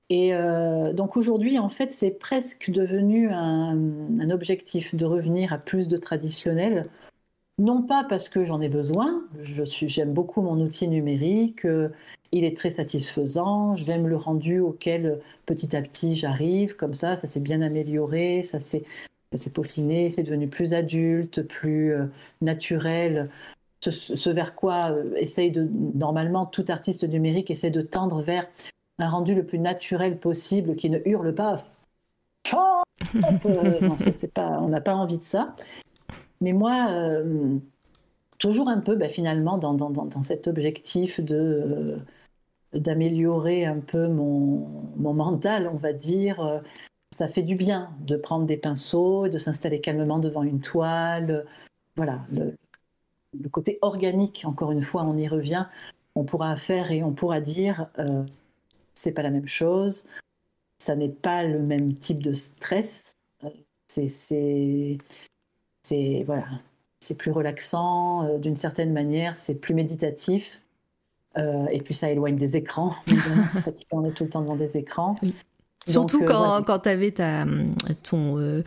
Et 0.08 0.34
euh, 0.34 0.94
donc 0.94 1.18
aujourd'hui, 1.18 1.58
en 1.58 1.68
fait, 1.68 1.90
c'est 1.90 2.12
presque 2.12 2.70
devenu 2.70 3.28
un, 3.28 4.30
objectif 4.30 4.94
de 4.94 5.04
revenir 5.04 5.52
à 5.52 5.58
plus 5.58 5.88
de 5.88 5.98
traditionnel. 5.98 6.88
Non 7.58 7.82
pas 7.82 8.06
parce 8.08 8.30
que 8.30 8.44
j'en 8.44 8.62
ai 8.62 8.68
besoin, 8.68 9.24
j'aime 9.42 10.14
beaucoup 10.14 10.40
mon 10.42 10.60
outil 10.60 10.86
numérique, 10.86 11.66
il 12.30 12.44
est 12.44 12.56
très 12.56 12.70
satisfaisant, 12.70 13.74
j'aime 13.74 14.06
le 14.06 14.16
rendu 14.16 14.60
auquel 14.60 15.18
petit 15.44 15.74
à 15.74 15.82
petit 15.82 16.14
j'arrive, 16.14 16.76
comme 16.76 16.94
ça, 16.94 17.16
ça 17.16 17.26
s'est 17.26 17.40
bien 17.40 17.60
amélioré, 17.60 18.44
ça 18.44 18.60
s'est 18.60 18.84
ça 19.32 19.38
s'est 19.38 19.50
peaufiné, 19.50 20.10
c'est 20.10 20.22
devenu 20.22 20.48
plus 20.48 20.74
adulte, 20.74 21.42
plus 21.42 21.92
euh, 21.92 22.06
naturel. 22.40 23.30
Ce, 23.80 24.30
vers 24.30 24.54
quoi 24.54 24.90
euh, 24.90 25.14
essaye 25.16 25.50
de 25.50 25.68
normalement 25.94 26.46
tout 26.46 26.64
artiste 26.68 27.04
numérique 27.04 27.50
essaie 27.50 27.70
de 27.70 27.80
tendre 27.80 28.22
vers 28.22 28.46
un 28.98 29.08
rendu 29.08 29.34
le 29.34 29.44
plus 29.44 29.58
naturel 29.58 30.18
possible 30.18 30.74
qui 30.74 30.90
ne 30.90 30.98
hurle 31.04 31.34
pas. 31.34 31.62
Euh, 32.52 33.14
non, 33.80 33.96
pas, 34.34 34.60
on 34.60 34.68
n'a 34.68 34.80
pas 34.80 34.94
envie 34.94 35.18
de 35.18 35.24
ça. 35.24 35.54
Mais 36.40 36.52
moi, 36.52 36.88
toujours 38.38 38.68
un 38.68 38.80
peu, 38.80 38.96
bah, 38.96 39.08
finalement, 39.08 39.58
dans, 39.58 39.74
dans, 39.74 39.90
dans, 39.90 40.22
cet 40.22 40.46
objectif 40.46 41.20
de 41.20 41.98
d'améliorer 42.74 43.64
un 43.64 43.80
peu 43.80 44.08
mon, 44.08 44.68
mon, 44.96 45.14
mental, 45.14 45.70
on 45.72 45.76
va 45.76 45.92
dire, 45.92 46.60
ça 47.18 47.26
fait 47.26 47.42
du 47.42 47.56
bien 47.56 47.90
de 47.98 48.16
prendre 48.16 48.46
des 48.46 48.56
pinceaux 48.56 49.26
et 49.26 49.28
de 49.28 49.38
s'installer 49.38 49.80
calmement 49.80 50.20
devant 50.20 50.44
une 50.44 50.60
toile. 50.60 51.46
Voilà, 51.96 52.24
le, 52.30 52.54
côté 53.50 53.80
organique, 53.82 54.44
encore 54.46 54.70
une 54.70 54.84
fois, 54.84 55.02
on 55.04 55.16
y 55.16 55.26
revient. 55.26 55.66
On 56.14 56.22
pourra 56.22 56.54
faire 56.54 56.92
et 56.92 57.02
on 57.02 57.12
pourra 57.12 57.40
dire, 57.40 57.88
euh, 57.98 58.22
c'est 58.94 59.10
pas 59.10 59.22
la 59.22 59.30
même 59.30 59.48
chose, 59.48 60.06
ça 60.78 60.94
n'est 60.94 61.08
pas 61.08 61.42
le 61.42 61.58
même 61.58 61.96
type 61.96 62.22
de 62.22 62.34
stress. 62.34 63.10
Euh, 63.42 63.48
c'est, 63.88 64.96
voilà, 66.24 66.46
c'est 67.00 67.16
plus 67.16 67.32
relaxant 67.32 68.26
euh, 68.26 68.38
d'une 68.38 68.54
certaine 68.54 68.92
manière, 68.92 69.34
c'est 69.34 69.56
plus 69.56 69.74
méditatif. 69.74 70.62
Euh, 71.36 71.66
et 71.72 71.80
puis 71.80 71.94
ça 71.94 72.12
éloigne 72.12 72.36
des 72.36 72.56
écrans. 72.56 72.94
on 73.90 74.04
est 74.04 74.12
tout 74.12 74.22
le 74.22 74.30
temps 74.30 74.42
devant 74.42 74.56
des 74.56 74.76
écrans. 74.76 75.16
Surtout 75.88 76.22
euh, 76.22 76.26
quand, 76.26 76.62
quand 76.62 76.78
tu 76.80 76.88
avais 76.88 77.10
ta, 77.10 77.44
ton, 78.02 78.38
euh, 78.38 78.62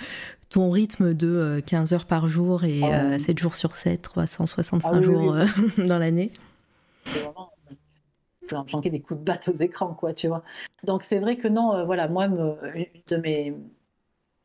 ton 0.50 0.70
rythme 0.70 1.14
de 1.14 1.62
15 1.66 1.92
euh, 1.92 1.96
heures 1.96 2.06
par 2.06 2.28
jour 2.28 2.64
et 2.64 2.82
7 3.20 3.40
jours 3.40 3.56
sur 3.56 3.76
7, 3.76 4.02
365 4.02 4.90
ah 4.94 5.02
jours 5.02 5.36
dans 5.78 5.98
l'année. 5.98 6.32
C'est 7.06 7.22
vraiment 7.22 8.66
flanquer 8.68 8.90
des 8.90 9.00
coups 9.00 9.20
de 9.20 9.26
batte 9.26 9.48
aux 9.48 9.54
écrans, 9.54 9.94
quoi, 9.94 10.14
tu 10.14 10.28
vois. 10.28 10.44
Donc 10.84 11.04
c'est 11.04 11.20
vrai 11.20 11.38
que 11.38 11.48
non, 11.48 11.86
voilà, 11.86 12.08
moi, 12.08 12.26
une 12.26 12.56
de 13.08 13.18
mes 13.18 13.54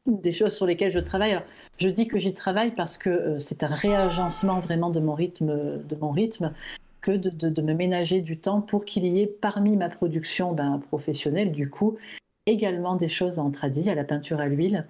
des 0.07 0.31
choses 0.31 0.55
sur 0.55 0.67
lesquelles 0.67 0.93
je 0.93 1.01
travaille. 1.01 1.41
je 1.79 1.89
dis 1.89 2.07
que 2.07 2.17
j'y 2.17 2.33
travaille 2.33 2.71
parce 2.71 2.97
que 2.97 3.39
c'est 3.39 3.65
un 3.65 3.75
réagencement 3.75 4.61
vraiment 4.61 4.91
de 4.91 5.01
mon 5.01 5.15
rythme, 5.15 5.83
de 5.83 5.97
mon 5.97 6.13
rythme 6.13 6.53
que 7.01 7.11
de, 7.11 7.49
de, 7.49 7.63
me 7.63 7.75
ménager 7.75 8.21
du 8.21 8.39
temps 8.39 8.61
pour 8.61 8.85
qu'il 8.85 9.05
y 9.05 9.21
ait 9.21 9.27
parmi 9.27 9.77
ma 9.77 9.89
production 9.89 10.53
ben, 10.53 10.81
professionnelle, 10.89 11.53
du 11.53 11.71
coup, 11.71 11.99
également 12.47 12.97
des 12.97 13.09
choses 13.09 13.39
en 13.39 13.51
tradit, 13.51 13.91
à 13.91 13.95
la 13.95 14.05
peinture 14.05 14.41
à 14.41 14.47
l'huile. 14.47 14.87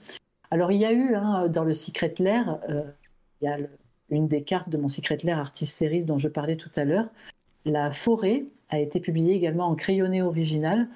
Alors 0.51 0.71
il 0.71 0.79
y 0.79 0.85
a 0.85 0.93
eu 0.93 1.15
hein, 1.15 1.49
dans 1.49 1.65
le 1.65 1.75
Secret 1.75 2.15
Lair, 2.19 2.59
euh, 2.69 2.83
il 3.41 3.47
y 3.47 3.49
a 3.49 3.57
une 4.11 4.29
des 4.29 4.43
cartes 4.43 4.69
de 4.69 4.79
mon 4.79 4.89
Secret 4.89 5.19
Lair 5.25 5.39
Artist 5.39 5.77
Series 5.77 6.05
dont 6.05 6.19
je 6.19 6.29
parlais 6.29 6.57
tout 6.57 6.71
à 6.77 6.85
l'heure, 6.85 7.09
la 7.65 7.91
forêt 7.91 8.45
a 8.69 8.79
été 8.79 9.01
publiée 9.01 9.35
également 9.35 9.67
en 9.67 9.75
crayonné 9.75 10.23
original. 10.23 10.89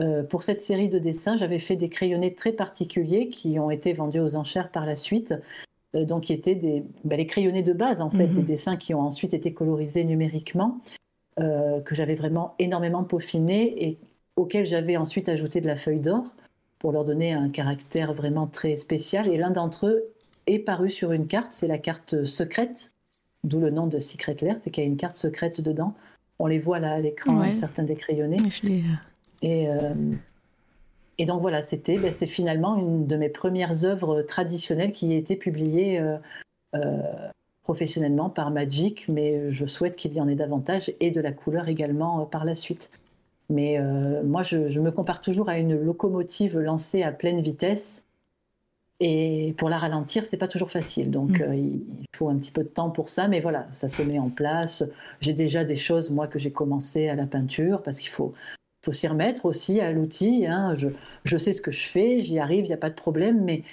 Euh, 0.00 0.22
pour 0.22 0.42
cette 0.42 0.60
série 0.60 0.88
de 0.88 0.98
dessins, 0.98 1.36
j'avais 1.36 1.58
fait 1.58 1.76
des 1.76 1.88
crayonnés 1.88 2.34
très 2.34 2.52
particuliers 2.52 3.28
qui 3.28 3.58
ont 3.58 3.70
été 3.70 3.92
vendus 3.92 4.20
aux 4.20 4.36
enchères 4.36 4.70
par 4.70 4.86
la 4.86 4.96
suite. 4.96 5.34
Euh, 5.94 6.06
donc, 6.06 6.24
qui 6.24 6.32
étaient 6.32 6.54
des, 6.54 6.84
bah, 7.04 7.16
les 7.16 7.26
crayonnés 7.26 7.62
de 7.62 7.74
base, 7.74 8.00
en 8.00 8.10
fait, 8.10 8.26
mhm. 8.28 8.34
des 8.34 8.42
dessins 8.42 8.76
qui 8.76 8.94
ont 8.94 9.00
ensuite 9.00 9.34
été 9.34 9.52
colorisés 9.52 10.04
numériquement, 10.04 10.80
que 11.38 11.94
j'avais 11.94 12.14
vraiment 12.14 12.54
énormément 12.58 13.04
peaufinés 13.04 13.88
et 13.88 13.98
auquel 14.36 14.66
j'avais 14.66 14.96
ensuite 14.96 15.28
ajouté 15.28 15.60
de 15.60 15.66
la 15.66 15.76
feuille 15.76 16.00
d'or 16.00 16.24
pour 16.78 16.92
leur 16.92 17.04
donner 17.04 17.32
un 17.32 17.48
caractère 17.48 18.12
vraiment 18.12 18.46
très 18.46 18.76
spécial. 18.76 19.28
Et 19.28 19.36
l'un 19.36 19.50
d'entre 19.50 19.86
eux 19.86 20.04
est 20.46 20.58
paru 20.58 20.90
sur 20.90 21.12
une 21.12 21.26
carte, 21.26 21.52
c'est 21.52 21.68
la 21.68 21.78
carte 21.78 22.24
secrète, 22.24 22.92
d'où 23.44 23.60
le 23.60 23.70
nom 23.70 23.86
de 23.86 23.98
Secret 23.98 24.36
Lair, 24.40 24.56
c'est 24.58 24.70
qu'il 24.70 24.82
y 24.82 24.86
a 24.86 24.90
une 24.90 24.96
carte 24.96 25.14
secrète 25.14 25.60
dedans. 25.60 25.94
On 26.38 26.46
les 26.46 26.58
voit 26.58 26.80
là 26.80 26.94
à 26.94 26.98
l'écran, 26.98 27.50
certains 27.52 27.84
décrayonnés. 27.84 28.38
Euh, 28.64 28.78
et, 29.42 29.68
euh, 29.68 29.94
et 31.18 31.24
donc 31.24 31.40
voilà, 31.40 31.62
c'était, 31.62 31.98
ben, 31.98 32.10
c'est 32.10 32.26
finalement 32.26 32.76
une 32.76 33.06
de 33.06 33.16
mes 33.16 33.28
premières 33.28 33.84
œuvres 33.84 34.22
traditionnelles 34.22 34.92
qui 34.92 35.12
a 35.12 35.16
été 35.16 35.36
publiée 35.36 36.00
euh, 36.74 37.02
professionnellement 37.62 38.28
par 38.28 38.50
Magic, 38.50 39.06
mais 39.08 39.52
je 39.52 39.66
souhaite 39.66 39.94
qu'il 39.94 40.14
y 40.14 40.20
en 40.20 40.26
ait 40.26 40.34
davantage 40.34 40.92
et 40.98 41.12
de 41.12 41.20
la 41.20 41.30
couleur 41.30 41.68
également 41.68 42.26
par 42.26 42.44
la 42.44 42.56
suite. 42.56 42.90
Mais 43.50 43.78
euh, 43.78 44.22
moi, 44.22 44.42
je, 44.42 44.78
me 44.78 44.90
compare 44.90 45.20
toujours 45.20 45.48
à 45.48 45.58
une 45.58 45.78
locomotive 45.78 46.58
lancée 46.58 47.02
à 47.02 47.12
pleine 47.12 47.40
vitesse. 47.40 48.04
Et 49.00 49.54
pour 49.58 49.68
la 49.68 49.78
ralentir, 49.78 50.24
c'est 50.24 50.36
pas 50.36 50.48
toujours 50.48 50.70
facile. 50.70 51.10
Donc, 51.10 51.40
mm. 51.40 51.42
euh, 51.42 51.56
il 51.56 52.06
faut 52.14 52.28
un 52.28 52.36
petit 52.36 52.52
peu 52.52 52.62
de 52.62 52.68
temps 52.68 52.90
pour 52.90 53.08
ça. 53.08 53.28
Mais 53.28 53.40
voilà, 53.40 53.66
ça 53.72 53.88
se 53.88 54.02
met 54.02 54.18
en 54.18 54.30
place. 54.30 54.84
J'ai 55.20 55.32
déjà 55.32 55.64
des 55.64 55.76
choses, 55.76 56.10
moi, 56.10 56.28
que 56.28 56.38
j'ai 56.38 56.52
commencé 56.52 57.08
à 57.08 57.14
la 57.14 57.26
peinture 57.26 57.82
parce 57.82 57.98
qu'il 57.98 58.10
faut, 58.10 58.32
faut 58.84 58.92
s'y 58.92 59.08
remettre 59.08 59.44
aussi 59.44 59.80
à 59.80 59.92
l'outil. 59.92 60.46
Hein. 60.46 60.74
Je, 60.76 60.88
je, 61.24 61.36
sais 61.36 61.52
ce 61.52 61.60
que 61.60 61.72
je 61.72 61.86
fais, 61.86 62.20
j'y 62.20 62.38
arrive, 62.38 62.64
il 62.64 62.68
n'y 62.68 62.74
a 62.74 62.78
pas 62.78 62.90
de 62.90 62.94
problème. 62.94 63.42
Mais 63.42 63.64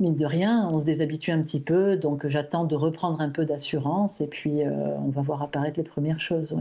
mine 0.00 0.14
de 0.14 0.26
rien, 0.26 0.68
on 0.72 0.78
se 0.78 0.84
déshabitue 0.84 1.32
un 1.32 1.42
petit 1.42 1.60
peu. 1.60 1.96
Donc, 1.96 2.26
j'attends 2.26 2.64
de 2.64 2.76
reprendre 2.76 3.20
un 3.20 3.30
peu 3.30 3.44
d'assurance. 3.44 4.20
Et 4.20 4.28
puis, 4.28 4.62
euh, 4.62 4.70
on 4.98 5.10
va 5.10 5.22
voir 5.22 5.42
apparaître 5.42 5.78
les 5.78 5.84
premières 5.84 6.20
choses. 6.20 6.56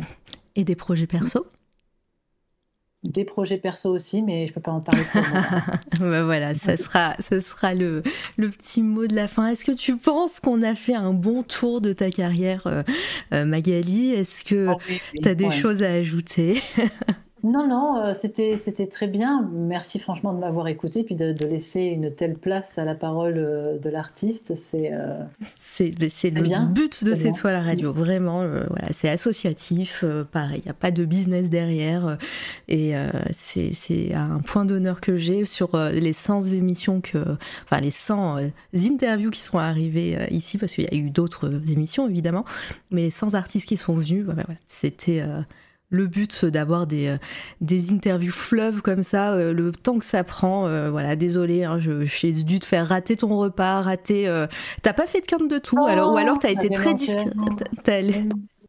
Et 0.56 0.64
des 0.64 0.76
projets 0.76 1.08
perso? 1.08 1.45
Des 3.03 3.25
projets 3.25 3.57
perso 3.57 3.90
aussi, 3.90 4.22
mais 4.22 4.48
je 4.48 4.53
peux 4.53 4.61
pas 4.61 4.72
en 4.72 4.80
parler 4.80 5.03
pour 5.11 5.22
bah 5.99 6.23
voilà, 6.23 6.56
ça 6.56 6.77
sera, 6.77 7.15
ça 7.19 7.41
sera 7.41 7.73
le, 7.73 8.01
le, 8.38 8.49
petit 8.49 8.82
mot 8.82 9.07
de 9.07 9.15
la 9.15 9.27
fin. 9.27 9.48
Est-ce 9.48 9.65
que 9.65 9.72
tu 9.72 9.98
penses 9.98 10.40
qu'on 10.40 10.64
a 10.64 10.75
fait 10.75 10.95
un 10.95 11.14
bon 11.14 11.43
tour 11.43 11.82
de 11.82 11.91
ta 11.91 12.11
carrière, 12.11 12.67
euh, 12.67 12.83
euh, 13.33 13.45
Magali? 13.45 14.11
Est-ce 14.11 14.43
que 14.43 14.69
oh 14.69 14.77
tu 15.22 15.27
as 15.27 15.35
des 15.35 15.51
choses 15.51 15.83
à 15.83 15.91
ajouter? 15.91 16.61
Non, 17.44 17.68
non, 17.68 17.98
euh, 17.98 18.14
c'était 18.14 18.58
c'était 18.58 18.88
très 18.88 19.08
bien. 19.08 19.50
Merci 19.52 20.00
franchement 20.00 20.34
de 20.34 20.40
m'avoir 20.40 20.70
écouté 20.70 21.04
puis 21.04 21.16
de, 21.16 21.46
laisser 21.46 21.82
une 21.82 22.10
telle 22.10 22.36
place 22.36 22.78
à 22.78 22.86
la 22.86 22.96
parole 22.96 23.36
euh, 23.38 23.78
de 23.78 23.90
l'artiste. 23.90 24.56
C'est 24.56 24.94
euh, 24.94 25.22
c'est 25.60 25.92
le 26.30 26.42
bien. 26.42 26.64
but 26.64 27.04
de 27.04 27.14
cette 27.14 27.36
fois 27.36 27.52
la 27.52 27.62
radio. 27.62 27.92
Vraiment, 27.92 28.48
voilà, 28.48 28.88
c'est 28.92 29.10
associatif. 29.10 30.06
pareil, 30.32 30.60
il 30.60 30.68
n'y 30.68 30.72
a 30.72 30.76
pas 30.76 30.92
de 30.92 31.04
business 31.04 31.50
derrière. 31.50 32.18
et 32.70 32.94
c'est 33.32 34.14
un 34.14 34.40
point 34.40 34.64
d'honneur 34.64 35.02
que 35.02 35.18
j'ai 35.18 35.46
sur 35.46 35.76
les 35.92 36.14
100 36.14 36.54
émissions 36.54 37.02
que, 37.02 37.18
enfin 37.66 37.82
les 37.82 37.92
100 37.92 38.38
interviews 38.74 39.32
qui 39.32 39.42
sont 39.42 39.58
arrivées 39.58 40.18
ici 40.32 40.58
parce 40.58 40.74
qu'il 40.74 40.86
y 40.86 40.96
a 40.96 40.98
eu 40.98 41.10
d'autres 41.10 41.52
émissions 41.70 42.08
évidemment, 42.08 42.46
mais 42.90 43.04
les 43.04 43.10
100 43.10 43.34
artistes 43.34 43.68
qui 43.68 43.76
sont 43.76 43.94
venus, 43.94 44.24
voilà, 44.24 44.46
c'était 44.66 45.24
le 45.94 46.08
but 46.08 46.46
d'avoir 46.46 46.88
des, 46.88 47.08
euh, 47.08 47.18
des 47.62 47.92
interviews 47.92 48.32
fleuves 48.32 48.82
comme 48.82 49.04
ça, 49.04 49.34
euh, 49.34 49.54
le 49.54 49.72
temps 49.72 50.00
que 50.00 50.06
ça 50.06 50.24
prend. 50.24 50.66
Euh, 50.66 50.90
voilà, 50.90 51.16
désolé, 51.16 51.64
hein, 51.64 51.80
j'ai 51.80 52.32
dû 52.32 52.60
te 52.60 52.66
faire 52.66 52.88
rater 52.88 53.16
ton 53.16 53.38
repas, 53.38 53.82
rater. 53.82 54.46
T'as 54.82 54.94
pas 54.94 55.06
fait 55.06 55.22
de 55.22 55.28
quinte 55.28 55.48
de 55.48 55.60
tout, 55.60 55.86
alors, 55.86 56.14
ou 56.14 56.18
alors 56.18 56.40
t'as 56.40 56.52
été 56.52 56.70
très 56.70 56.94
discrète. 56.94 57.34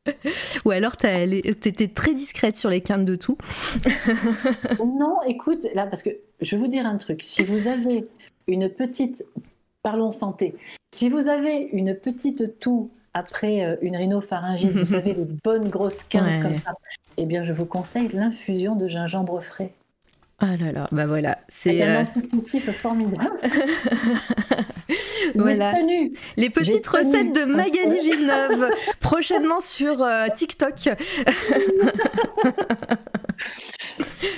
ou 0.66 0.70
alors 0.70 0.98
t'étais 0.98 1.88
très 1.88 2.12
discrète 2.12 2.56
sur 2.56 2.68
les 2.68 2.82
quintes 2.82 3.06
de 3.06 3.16
tout. 3.16 3.38
non, 4.78 5.16
écoute, 5.26 5.66
là, 5.74 5.86
parce 5.86 6.02
que 6.02 6.10
je 6.42 6.56
vais 6.56 6.62
vous 6.62 6.68
dire 6.68 6.84
un 6.84 6.98
truc. 6.98 7.22
Si 7.24 7.42
vous 7.42 7.68
avez 7.68 8.06
une 8.46 8.68
petite, 8.68 9.24
parlons 9.82 10.10
santé, 10.10 10.54
si 10.94 11.08
vous 11.08 11.28
avez 11.28 11.70
une 11.72 11.94
petite 11.94 12.60
toux 12.60 12.90
après 13.14 13.78
une 13.80 13.96
rhinopharyngite, 13.96 14.74
vous 14.74 14.84
savez, 14.84 15.14
les 15.14 15.26
bonnes 15.42 15.70
grosses 15.70 16.02
quintes 16.02 16.42
comme 16.42 16.54
ça, 16.54 16.74
eh 17.16 17.26
bien, 17.26 17.42
je 17.42 17.52
vous 17.52 17.66
conseille 17.66 18.08
l'infusion 18.08 18.76
de 18.76 18.88
gingembre 18.88 19.42
frais. 19.42 19.72
Ah 20.40 20.56
là 20.56 20.72
là, 20.72 20.88
bah 20.90 21.06
voilà, 21.06 21.38
c'est 21.48 21.80
un 21.82 22.02
euh... 22.02 22.72
formidable. 22.72 23.38
voilà, 25.36 25.74
les 26.36 26.50
petites 26.50 26.86
recettes 26.86 27.32
de 27.32 27.44
Magali 27.46 28.00
Villeneuve 28.00 28.68
prochainement 29.00 29.60
sur 29.60 30.02
euh, 30.02 30.26
TikTok. 30.34 30.74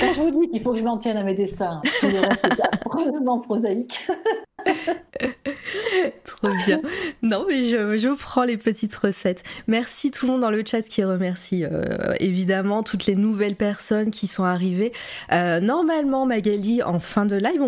Quand 0.00 0.12
je 0.14 0.20
vous 0.20 0.40
dis 0.40 0.50
qu'il 0.50 0.62
faut 0.62 0.72
que 0.72 0.78
je 0.78 0.84
m'en 0.84 0.98
tienne 0.98 1.16
à 1.16 1.22
mes 1.22 1.34
dessins, 1.34 1.80
tout 2.00 2.08
le 2.08 2.20
reste 2.20 2.44
est 2.44 3.42
prosaïque. 3.42 4.06
Trop 6.24 6.48
bien. 6.66 6.78
Non, 7.22 7.44
mais 7.48 7.64
je, 7.64 8.14
prends 8.14 8.44
les 8.44 8.56
petites 8.56 8.94
recettes. 8.94 9.42
Merci 9.66 10.10
tout 10.10 10.26
le 10.26 10.32
monde 10.32 10.40
dans 10.40 10.50
le 10.50 10.62
chat 10.64 10.82
qui 10.82 11.04
remercie 11.04 11.64
euh, 11.64 12.14
évidemment 12.20 12.82
toutes 12.82 13.06
les 13.06 13.16
nouvelles 13.16 13.56
personnes 13.56 14.10
qui 14.10 14.26
sont 14.26 14.44
arrivées. 14.44 14.92
Euh, 15.32 15.60
normalement, 15.60 16.26
Magali, 16.26 16.82
en 16.82 17.00
fin 17.00 17.26
de 17.26 17.36
live, 17.36 17.62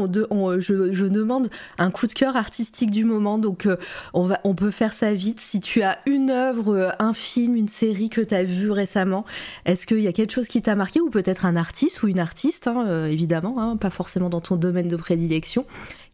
je, 0.60 1.05
demande 1.09 1.49
un 1.78 1.91
coup 1.91 2.07
de 2.07 2.12
cœur 2.12 2.36
artistique 2.36 2.91
du 2.91 3.05
moment. 3.05 3.39
Donc, 3.39 3.67
euh, 3.67 3.77
on, 4.12 4.55
peut 4.55 4.70
faire 4.70 4.94
ça 4.94 5.15
vite. 5.15 5.41
Si 5.41 5.60
tu 5.60 5.83
as 5.83 5.99
une 6.07 6.31
œuvre, 6.31 6.94
un 6.99 7.15
film, 7.15 7.57
une 7.57 7.68
série 7.68 8.10
que 8.10 8.20
tu 8.20 8.35
as 8.35 8.44
vu 8.44 8.70
récemment, 8.70 9.25
est-ce 9.65 9.86
qu'il 9.86 10.01
y 10.01 10.09
a 10.09 10.12
quelque 10.12 10.33
chose 10.33 10.49
qui 10.49 10.62
t'a 10.62 10.75
marqué 10.75 11.01
ou 11.01 11.10
peut-être 11.10 11.47
un 11.47 11.57
artiste 11.57 12.02
ou 12.02 12.09
une 12.09 12.18
artiste, 12.18 12.67
hein, 12.67 13.07
évidemment, 13.07 13.57
hein, 13.59 13.77
pas 13.77 13.91
forcément 13.91 14.28
dans 14.28 14.41
ton 14.41 14.57
domaine 14.57 14.89
de 14.89 14.97
prédilection? 14.97 15.65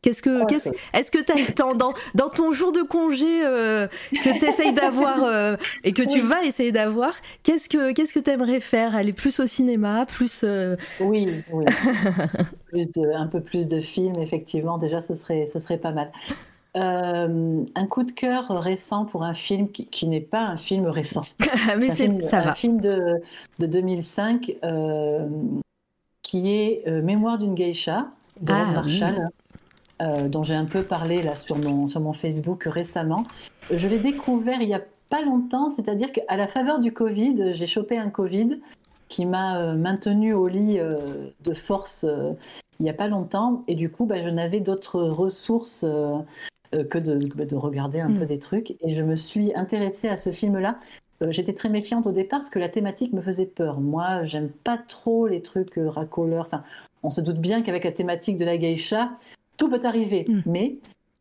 Qu'est-ce 0.05 0.21
que, 0.21 0.45
qu'est-ce, 0.45 0.69
est-ce 0.93 1.11
que 1.11 1.17
tu 1.17 1.55
dans, 1.55 1.95
dans 2.15 2.29
ton 2.29 2.53
jour 2.53 2.73
de 2.73 2.83
congé 2.83 3.43
euh, 3.43 3.89
que 4.13 4.39
tu 4.39 4.45
essayes 4.45 4.75
d'avoir 4.75 5.25
euh, 5.25 5.57
et 5.83 5.93
que 5.93 6.03
tu 6.03 6.21
vas 6.21 6.45
essayer 6.45 6.73
d'avoir, 6.73 7.15
qu'est-ce 7.43 7.71
que 7.71 7.93
qu'est-ce 7.93 8.13
que 8.13 8.19
tu 8.19 8.29
aimerais 8.29 8.61
faire? 8.61 8.95
Aller 8.95 9.15
plus 9.15 9.41
au 9.41 9.47
cinéma, 9.47 10.05
plus 10.05 10.43
euh, 10.45 10.77
Oui, 11.01 11.43
oui. 11.51 11.65
un 13.15 13.27
peu 13.29 13.41
plus 13.41 13.67
de 13.67 13.81
films, 13.81 14.21
effectivement. 14.21 14.77
Déjà, 14.77 15.01
ce 15.01 15.15
serait 15.15 15.47
ce 15.47 15.59
serait 15.59 15.79
pas 15.79 15.93
mal. 15.93 16.13
un 16.75 17.87
coup 17.89 18.03
de 18.03 18.13
cœur 18.13 18.49
récent 18.51 19.07
pour 19.07 19.25
un 19.25 19.33
film 19.33 19.71
qui, 19.71 20.07
n'est 20.07 20.21
pas 20.21 20.43
un 20.43 20.59
film 20.59 20.85
récent. 20.85 21.25
Mais 21.81 21.89
c'est, 21.89 22.21
ça 22.21 22.51
un 22.51 22.53
film 22.53 22.79
de, 22.79 23.23
de 23.59 23.67
2005 23.67 24.55
qui 26.21 26.55
est 26.55 26.91
Mémoire 26.91 27.39
d'une 27.39 27.55
geisha 27.55 28.09
de 28.43 28.53
ah, 28.53 28.67
Marshall. 28.67 29.31
Euh, 30.03 30.29
dont 30.29 30.43
j'ai 30.43 30.57
un 30.57 30.65
peu 30.65 30.83
parlé 30.83 31.23
là 31.23 31.37
sur 31.37 31.57
mon, 31.57 31.87
sur 31.87 32.01
mon 32.01 32.13
Facebook 32.13 32.65
récemment. 32.65 33.23
Je 33.73 33.87
l'ai 33.87 34.01
découvert 34.01 34.61
il 34.61 34.69
y 34.69 34.75
a 34.75 34.83
pas 35.09 35.23
longtemps, 35.23 35.71
c'est-à-dire 35.71 36.11
qu'à 36.11 36.37
la 36.37 36.49
faveur 36.49 36.81
du 36.81 36.93
Covid, 36.93 37.55
j'ai 37.55 37.69
chopé 37.69 37.97
un 37.97 38.11
Covid 38.11 38.59
qui 39.07 39.25
m'a 39.25 39.61
euh, 39.61 39.75
maintenu 39.75 40.35
au 40.35 40.49
lit 40.49 40.81
euh, 40.81 41.29
de 41.45 41.55
force 41.55 42.05
il 42.81 42.83
n'y 42.83 42.91
a 42.91 42.95
pas 42.95 43.07
longtemps, 43.07 43.63
et 43.69 43.77
du 43.77 43.89
coup, 43.89 44.05
bah, 44.05 44.21
je 44.21 44.29
n'avais 44.29 44.59
d'autres 44.59 45.01
ressources 45.01 45.87
que 46.73 46.99
de, 46.99 47.21
bah, 47.37 47.45
de, 47.45 47.55
regarder 47.55 48.01
un 48.01 48.09
peu 48.09 48.25
hmm. 48.25 48.27
des 48.27 48.41
trucs, 48.41 48.73
et 48.81 48.91
je 48.91 49.05
me 49.05 49.15
suis 49.15 49.55
intéressée 49.55 50.09
à 50.09 50.17
ce 50.17 50.33
film-là. 50.33 50.81
J'étais 51.29 51.53
très 51.53 51.69
méfiante 51.69 52.09
au 52.09 52.13
départ 52.13 52.41
parce 52.41 52.51
que 52.51 52.59
la 52.59 52.69
thématique 52.69 53.13
me 53.13 53.23
faisait 53.23 53.47
peur. 53.47 53.79
Moi, 53.79 54.25
j'aime 54.25 54.49
pas 54.49 54.77
trop 54.77 55.29
les 55.29 55.41
trucs 55.41 55.79
racoleurs. 55.79 56.47
Enfin, 56.47 56.65
on 57.05 57.11
se 57.13 57.21
doute 57.21 57.39
bien 57.39 57.63
qu'avec 57.63 57.85
la 57.85 57.93
thématique 57.93 58.37
de 58.37 58.45
la 58.45 58.57
geisha, 58.57 59.13
tout 59.57 59.69
peut 59.69 59.81
arriver, 59.85 60.27
mm. 60.29 60.43
mais 60.47 60.77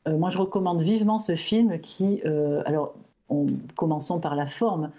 euh, 0.08 0.18
moi 0.18 0.30
je 0.30 0.38
recommande 0.38 0.82
vivement 0.82 1.20
ce 1.20 1.36
film 1.36 1.80
qui, 1.80 2.22
euh, 2.26 2.62
alors 2.66 2.96
commençons 3.76 4.20
par 4.20 4.36
la 4.36 4.46
forme, 4.46 4.92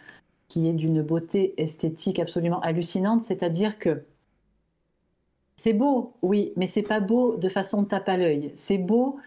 qui 0.49 0.69
est 0.69 0.73
d'une 0.73 1.03
beauté 1.03 1.55
esthétique 1.57 2.19
absolument 2.19 2.61
hallucinante, 2.61 3.21
c'est-à-dire 3.21 3.79
que 3.79 4.05
c'est 5.57 5.73
beau, 5.73 6.13
oui, 6.23 6.53
mais 6.57 6.67
c'est 6.67 6.83
pas 6.83 7.01
beau 7.01 7.37
de 7.37 7.49
façon 7.49 7.85
tape 7.85 8.09
à 8.09 8.17
l'œil. 8.17 8.53
C'est 8.57 8.79
beau 8.79 9.19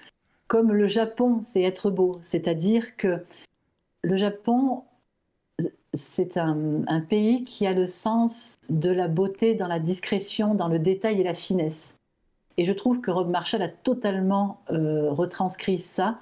comme 0.47 0.71
le 0.71 0.87
Japon, 0.87 1.41
c'est 1.41 1.61
être 1.61 1.89
beau, 1.89 2.13
c'est-à-dire 2.21 2.95
que 2.95 3.23
le 4.01 4.15
Japon, 4.15 4.83
c'est 5.93 6.37
un, 6.37 6.83
un, 6.87 7.01
pays 7.01 7.43
qui 7.43 7.65
a 7.65 7.73
le 7.73 7.85
sens 7.85 8.55
de 8.69 8.89
la 8.89 9.07
beauté 9.07 9.55
dans 9.55 9.67
la 9.67 9.79
discrétion, 9.79 10.53
dans 10.53 10.67
le 10.67 10.79
détail 10.79 11.19
et 11.21 11.23
la 11.23 11.33
finesse. 11.33 11.97
Et 12.57 12.65
je 12.65 12.73
trouve 12.73 13.01
que 13.01 13.11
Rob 13.11 13.29
Marshall 13.29 13.61
a 13.61 13.69
totalement 13.69 14.59
euh, 14.71 15.11
retranscrit 15.11 15.77
ça. 15.77 16.19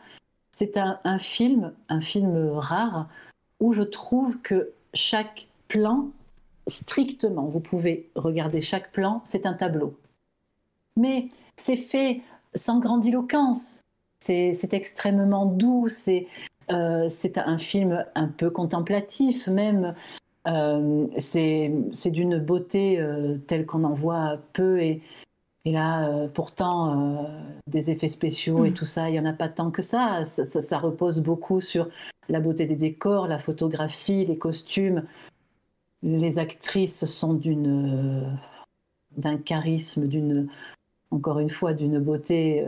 C'est 0.51 0.77
un, 0.77 1.19
film, 1.19 1.73
un 1.89 1.99
film 1.99 2.49
rare, 2.53 3.09
où 3.59 3.73
je 3.73 3.81
trouve 3.81 4.39
que 4.41 4.71
chaque 4.93 5.47
plan, 5.67 6.07
strictement, 6.67 7.43
vous 7.43 7.59
pouvez 7.59 8.09
regarder 8.15 8.61
chaque 8.61 8.91
plan, 8.93 9.21
c'est 9.25 9.45
un 9.45 9.53
tableau. 9.53 9.97
Mais 10.95 11.27
c'est 11.57 11.75
fait 11.75 12.21
sans 12.53 12.79
grandiloquence. 12.79 13.81
C'est 14.19 14.73
extrêmement 14.73 15.45
doux. 15.45 15.87
Euh, 16.71 17.09
c'est 17.09 17.37
un 17.37 17.57
film 17.57 18.05
un 18.15 18.27
peu 18.27 18.49
contemplatif 18.49 19.47
même. 19.47 19.93
Euh, 20.47 21.07
c'est 21.17 21.69
d'une 22.11 22.39
beauté 22.39 23.05
telle 23.47 23.65
qu'on 23.65 23.83
en 23.83 23.93
voit 23.93 24.37
peu 24.53 24.81
et, 24.81 25.01
et 25.65 25.71
là, 25.71 26.07
euh, 26.07 26.27
pourtant, 26.27 27.23
euh, 27.23 27.23
des 27.65 27.89
effets 27.89 28.07
spéciaux 28.07 28.65
et 28.65 28.69
mm. 28.69 28.73
tout 28.73 28.85
ça, 28.85 29.09
il 29.09 29.13
n'y 29.13 29.19
en 29.19 29.25
a 29.25 29.33
pas 29.33 29.49
tant 29.49 29.71
que 29.71 29.81
ça. 29.81 30.23
Ça, 30.23 30.77
repose 30.77 31.19
beaucoup 31.19 31.59
sur 31.59 31.89
la 32.29 32.39
beauté 32.39 32.67
des 32.67 32.75
décors, 32.75 33.27
la 33.27 33.39
photographie, 33.39 34.25
les 34.25 34.37
costumes. 34.37 35.03
Les 36.03 36.37
actrices 36.37 37.05
sont 37.05 37.33
d'une, 37.33 38.21
euh, 38.21 38.29
d'un 39.17 39.37
charisme, 39.37 40.07
d'une, 40.07 40.47
encore 41.09 41.39
une 41.39 41.49
fois, 41.49 41.73
d'une 41.73 41.99
beauté. 41.99 42.63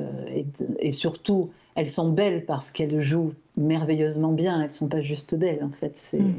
Et, 0.80 0.92
surtout, 0.92 1.51
elles 1.76 1.90
sont 1.90 2.11
belles 2.11 2.45
parce 2.45 2.72
qu'elles 2.72 3.00
jouent 3.00 3.35
merveilleusement 3.58 4.32
bien. 4.32 4.59
Elles 4.59 4.69
ne 4.69 4.72
sont 4.72 4.88
pas 4.88 5.01
juste 5.01 5.35
belles, 5.35 5.64
en 5.64 5.69
fait. 5.69 5.95
C'est, 5.98 6.19
mm. 6.19 6.35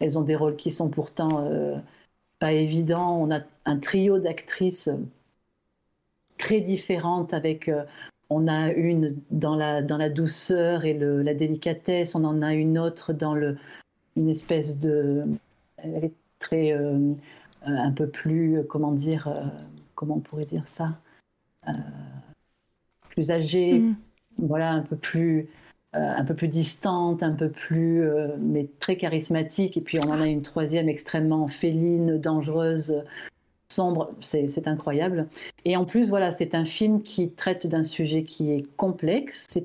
Elles 0.00 0.18
ont 0.18 0.22
des 0.22 0.34
rôles 0.34 0.56
qui 0.56 0.72
sont 0.72 0.88
pourtant 0.88 1.48
pas 2.40 2.52
évidents. 2.52 3.16
On 3.22 3.30
a 3.30 3.40
un 3.66 3.76
trio 3.78 4.18
d'actrices 4.18 4.90
très 6.36 6.60
différentes 6.60 7.34
avec 7.34 7.68
euh, 7.68 7.84
on 8.30 8.46
a 8.48 8.72
une 8.72 9.16
dans 9.30 9.54
la, 9.54 9.82
dans 9.82 9.96
la 9.96 10.10
douceur 10.10 10.84
et 10.84 10.94
le, 10.94 11.22
la 11.22 11.34
délicatesse, 11.34 12.14
on 12.14 12.24
en 12.24 12.42
a 12.42 12.52
une 12.54 12.78
autre 12.78 13.12
dans 13.12 13.34
le, 13.34 13.56
une 14.16 14.28
espèce 14.28 14.78
de... 14.78 15.24
Elle 15.78 16.04
est 16.04 16.14
très... 16.38 16.72
Euh, 16.72 17.12
euh, 17.66 17.76
un 17.76 17.90
peu 17.90 18.06
plus, 18.06 18.62
comment 18.68 18.92
dire, 18.92 19.32
comment 19.96 20.16
on 20.16 20.20
pourrait 20.20 20.44
dire 20.44 20.68
ça 20.68 21.00
Plus 23.10 23.32
âgée, 23.32 23.80
mm. 23.80 23.96
voilà, 24.38 24.70
un 24.72 24.82
peu 24.82 24.94
plus... 24.94 25.48
un 25.92 26.24
peu 26.24 26.34
plus 26.34 26.48
distante, 26.48 27.22
un 27.22 27.32
peu 27.32 27.48
plus, 27.48 28.08
mais 28.38 28.68
très 28.78 28.96
charismatique. 28.96 29.76
Et 29.76 29.80
puis 29.80 29.98
on 29.98 30.10
en 30.10 30.20
a 30.20 30.28
une 30.28 30.42
troisième 30.42 30.88
extrêmement 30.88 31.48
féline, 31.48 32.18
dangereuse, 32.18 33.02
sombre, 33.68 34.10
c'est 34.20 34.68
incroyable. 34.68 35.28
Et 35.64 35.76
en 35.76 35.84
plus, 35.84 36.08
voilà, 36.08 36.32
c'est 36.32 36.54
un 36.54 36.64
film 36.64 37.02
qui 37.02 37.30
traite 37.30 37.66
d'un 37.66 37.82
sujet 37.82 38.22
qui 38.22 38.52
est 38.52 38.66
complexe. 38.76 39.58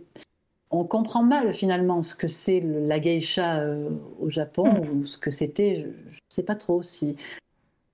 on 0.71 0.83
comprend 0.85 1.23
mal 1.23 1.53
finalement 1.53 2.01
ce 2.01 2.15
que 2.15 2.27
c'est 2.27 2.61
la 2.61 2.99
geisha 2.99 3.59
euh, 3.59 3.89
au 4.19 4.30
Japon 4.30 4.65
mm. 4.65 4.99
ou 4.99 5.05
ce 5.05 5.17
que 5.17 5.31
c'était. 5.31 5.77
Je 5.77 5.88
ne 5.88 5.93
sais 6.30 6.43
pas 6.43 6.55
trop 6.55 6.81
si, 6.81 7.15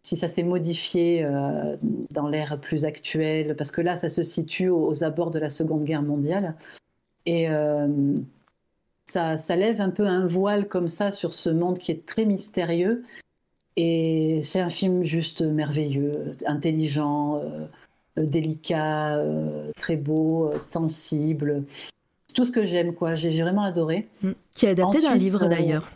si 0.04 0.16
ça 0.16 0.28
s'est 0.28 0.44
modifié 0.44 1.24
euh, 1.24 1.76
dans 2.12 2.28
l'ère 2.30 2.60
plus 2.60 2.86
actuelle, 2.86 3.56
parce 3.56 3.72
que 3.72 3.82
là, 3.82 3.96
ça 3.96 4.10
se 4.10 4.24
situe 4.24 4.70
aux, 4.70 5.04
abords 5.04 5.32
de 5.32 5.40
la 5.40 5.50
Seconde 5.50 5.84
Guerre 5.84 6.04
mondiale. 6.04 6.56
Et 7.26 7.50
euh, 7.50 8.16
ça, 9.06 9.36
ça, 9.36 9.56
lève 9.58 9.82
un 9.82 9.90
peu 9.90 10.06
un 10.08 10.26
voile 10.26 10.70
comme 10.70 10.88
ça 10.88 11.12
sur 11.12 11.34
ce 11.34 11.50
monde 11.50 11.78
qui 11.78 11.92
est 11.92 12.06
très 12.06 12.24
mystérieux. 12.24 13.04
Et 13.78 14.42
c'est 14.44 14.60
un 14.60 14.70
film 14.70 15.04
juste 15.04 15.42
merveilleux, 15.42 16.36
intelligent, 16.46 17.42
euh, 17.44 17.68
délicat, 18.18 19.24
très 19.78 19.96
beau, 19.96 20.52
sensible. 20.58 21.64
C'est 22.28 22.36
tout 22.36 22.44
ce 22.44 22.52
que 22.52 22.66
j'aime, 22.66 22.94
quoi. 22.94 23.16
J'ai 23.16 23.42
vraiment 23.42 23.62
adoré. 23.62 24.08
Mm. 24.24 24.32
Qui 24.54 24.66
est 24.66 24.70
adapté 24.70 25.02
d'un 25.02 25.16
livre 25.16 25.48
d'ailleurs. 25.48 25.92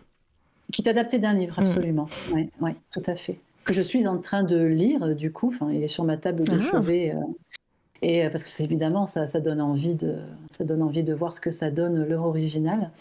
Qui 0.71 0.83
est 0.83 0.89
adapté 0.89 1.19
d'un 1.19 1.33
livre, 1.33 1.59
mm. 1.59 1.63
absolument. 1.63 2.09
Oui, 2.31 2.49
ouais, 2.61 2.75
tout 2.91 3.03
à 3.07 3.15
fait 3.15 3.39
que 3.63 3.73
je 3.73 3.81
suis 3.81 4.07
en 4.07 4.17
train 4.17 4.43
de 4.43 4.61
lire, 4.63 5.15
du 5.15 5.31
coup. 5.31 5.49
Enfin, 5.49 5.71
il 5.71 5.83
est 5.83 5.87
sur 5.87 6.03
ma 6.03 6.17
table 6.17 6.43
de 6.43 6.59
ah. 6.59 6.71
chevet. 6.71 7.13
Euh, 7.13 7.19
et 8.01 8.25
euh, 8.25 8.29
parce 8.29 8.43
que 8.43 8.49
c'est 8.49 8.63
évidemment, 8.63 9.05
ça, 9.05 9.27
ça, 9.27 9.39
donne 9.39 9.61
envie 9.61 9.95
de, 9.95 10.17
ça 10.49 10.63
donne 10.63 10.81
envie 10.81 11.03
de 11.03 11.13
voir 11.13 11.33
ce 11.33 11.39
que 11.39 11.51
ça 11.51 11.69
donne 11.69 12.03
l'heure 12.03 12.25
originale. 12.25 12.91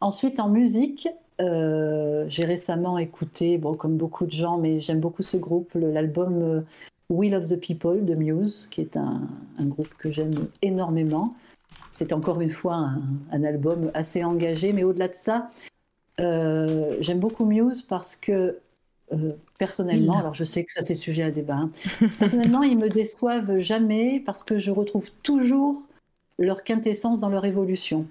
Ensuite, 0.00 0.40
en 0.40 0.48
musique, 0.48 1.08
euh, 1.42 2.24
j'ai 2.28 2.44
récemment 2.44 2.98
écouté, 2.98 3.58
bon, 3.58 3.74
comme 3.74 3.96
beaucoup 3.96 4.26
de 4.26 4.32
gens, 4.32 4.58
mais 4.58 4.80
j'aime 4.80 5.00
beaucoup 5.00 5.22
ce 5.22 5.36
groupe, 5.36 5.70
l'album 5.74 6.64
Will 7.10 7.34
of 7.34 7.48
the 7.48 7.60
People 7.60 8.04
de 8.04 8.14
Muse, 8.14 8.68
qui 8.70 8.80
est 8.80 8.96
un, 8.96 9.22
un 9.58 9.66
groupe 9.66 9.92
que 9.98 10.10
j'aime 10.10 10.34
énormément. 10.62 11.34
C'est 11.90 12.12
encore 12.12 12.40
une 12.40 12.50
fois 12.50 12.74
un, 12.74 13.02
un, 13.32 13.44
album 13.44 13.90
assez 13.94 14.24
engagé, 14.24 14.72
mais 14.72 14.84
au-delà 14.84 15.08
de 15.08 15.14
ça, 15.14 15.50
j'aime 16.18 17.18
beaucoup 17.18 17.44
Muse 17.44 17.82
parce 17.82 18.16
que 18.16 18.58
euh, 19.12 19.32
personnellement, 19.58 20.18
alors 20.18 20.32
je 20.32 20.44
sais 20.44 20.64
que 20.64 20.72
ça 20.72 20.80
c'est 20.82 20.94
sujet 20.94 21.22
à 21.22 21.30
débat, 21.30 21.56
hein. 21.56 21.70
personnellement 22.18 22.62
ils 22.62 22.78
me 22.78 22.88
déçoivent 22.88 23.58
jamais 23.58 24.20
parce 24.24 24.42
que 24.42 24.58
je 24.58 24.70
retrouve 24.70 25.10
toujours 25.22 25.86
leur 26.38 26.64
quintessence 26.64 27.20
dans 27.20 27.28
leur 27.28 27.44
évolution. 27.44 28.06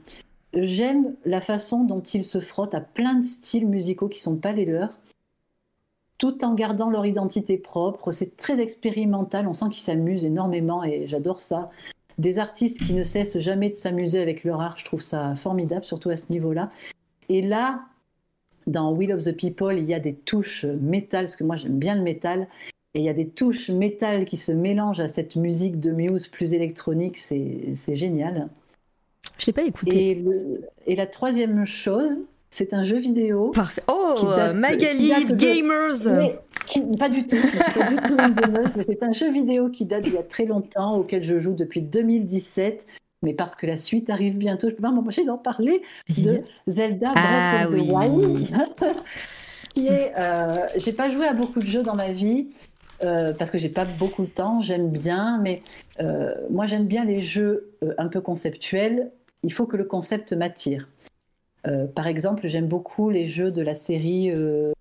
J'aime 0.53 1.15
la 1.23 1.39
façon 1.39 1.83
dont 1.83 2.01
ils 2.01 2.23
se 2.23 2.39
frottent 2.39 2.75
à 2.75 2.81
plein 2.81 3.15
de 3.15 3.23
styles 3.23 3.67
musicaux 3.67 4.09
qui 4.09 4.19
sont 4.19 4.35
pas 4.35 4.51
les 4.51 4.65
leurs, 4.65 4.99
tout 6.17 6.43
en 6.43 6.53
gardant 6.53 6.89
leur 6.89 7.05
identité 7.05 7.57
propre. 7.57 8.11
C'est 8.11 8.35
très 8.35 8.59
expérimental, 8.59 9.47
on 9.47 9.53
sent 9.53 9.69
qu'ils 9.69 9.81
s'amusent 9.81 10.25
énormément 10.25 10.83
et 10.83 11.07
j'adore 11.07 11.41
ça. 11.41 11.71
Des 12.17 12.37
artistes 12.37 12.83
qui 12.85 12.93
ne 12.93 13.03
cessent 13.03 13.39
jamais 13.39 13.69
de 13.69 13.75
s'amuser 13.75 14.19
avec 14.19 14.43
leur 14.43 14.61
art, 14.61 14.77
je 14.77 14.85
trouve 14.85 15.01
ça 15.01 15.35
formidable, 15.35 15.85
surtout 15.85 16.09
à 16.09 16.17
ce 16.17 16.25
niveau-là. 16.29 16.69
Et 17.29 17.41
là, 17.41 17.81
dans 18.67 18.91
Will 18.91 19.13
of 19.13 19.23
the 19.23 19.35
People, 19.35 19.77
il 19.77 19.85
y 19.85 19.93
a 19.93 19.99
des 19.99 20.13
touches 20.13 20.65
métal, 20.65 21.25
parce 21.25 21.37
que 21.37 21.45
moi 21.45 21.55
j'aime 21.55 21.79
bien 21.79 21.95
le 21.95 22.01
métal, 22.01 22.47
et 22.93 22.99
il 22.99 23.05
y 23.05 23.09
a 23.09 23.13
des 23.13 23.29
touches 23.29 23.69
métal 23.69 24.25
qui 24.25 24.37
se 24.37 24.51
mélangent 24.51 24.99
à 24.99 25.07
cette 25.07 25.37
musique 25.37 25.79
de 25.79 25.91
Muse 25.91 26.27
plus 26.27 26.53
électronique, 26.53 27.17
c'est 27.17 27.95
génial. 27.95 28.49
Je 29.37 29.47
l'ai 29.47 29.53
pas 29.53 29.63
écouté. 29.63 30.23
Et, 30.85 30.95
la 30.95 31.07
troisième 31.07 31.65
chose, 31.65 32.25
c'est 32.49 32.73
un 32.73 32.83
jeu 32.83 32.97
vidéo. 32.97 33.51
Parfait. 33.51 33.81
Oh, 33.87 34.15
Magali 34.53 35.11
Gamers 35.33 36.03
Pas 36.99 37.09
du 37.09 37.25
tout, 37.25 37.35
je 37.35 37.63
suis 37.63 37.73
pas 37.73 37.89
du 37.89 37.95
tout 37.95 38.17
une 38.19 38.35
gameuse, 38.35 38.71
mais 38.75 38.83
c'est 38.87 39.03
un 39.03 39.11
jeu 39.11 39.31
vidéo 39.31 39.69
qui 39.69 39.85
date 39.85 40.03
d'il 40.03 40.13
y 40.13 40.17
a 40.17 40.23
très 40.23 40.45
longtemps, 40.45 40.97
auquel 40.97 41.23
je 41.23 41.39
joue 41.39 41.53
depuis 41.53 41.81
2017 41.81 42.85
mais 43.23 43.33
parce 43.33 43.55
que 43.55 43.67
la 43.67 43.77
suite 43.77 44.09
arrive 44.09 44.37
bientôt, 44.37 44.67
je 44.67 44.71
ne 44.71 44.77
peux 44.77 44.81
pas 44.81 44.91
m'empêcher 44.91 45.25
d'en 45.25 45.37
parler 45.37 45.83
de 46.09 46.41
Zelda 46.67 47.11
ah 47.15 47.67
Breath 47.67 47.67
of 47.67 47.87
the 47.87 47.91
Wild. 47.91 48.47
qui 49.73 49.87
est, 49.87 50.11
euh, 50.17 50.65
j'ai 50.75 50.91
pas 50.91 51.09
joué 51.09 51.27
à 51.27 51.33
beaucoup 51.33 51.59
de 51.59 51.67
jeux 51.67 51.83
dans 51.83 51.95
ma 51.95 52.11
vie. 52.11 52.47
Euh, 53.03 53.33
parce 53.33 53.49
que 53.49 53.57
j'ai 53.57 53.69
pas 53.69 53.85
beaucoup 53.85 54.23
de 54.23 54.29
temps, 54.29 54.61
j'aime 54.61 54.89
bien, 54.89 55.39
mais 55.41 55.63
euh, 55.99 56.33
moi 56.49 56.65
j'aime 56.65 56.85
bien 56.85 57.03
les 57.03 57.21
jeux 57.21 57.71
euh, 57.83 57.93
un 57.97 58.07
peu 58.07 58.21
conceptuels. 58.21 59.11
Il 59.43 59.51
faut 59.51 59.65
que 59.65 59.77
le 59.77 59.85
concept 59.85 60.33
m'attire. 60.33 60.87
par 61.95 62.05
exemple, 62.07 62.47
j'aime 62.47 62.67
beaucoup 62.67 63.09
les 63.09 63.27
jeux 63.27 63.51
de 63.51 63.61
la 63.61 63.73
série 63.73 64.31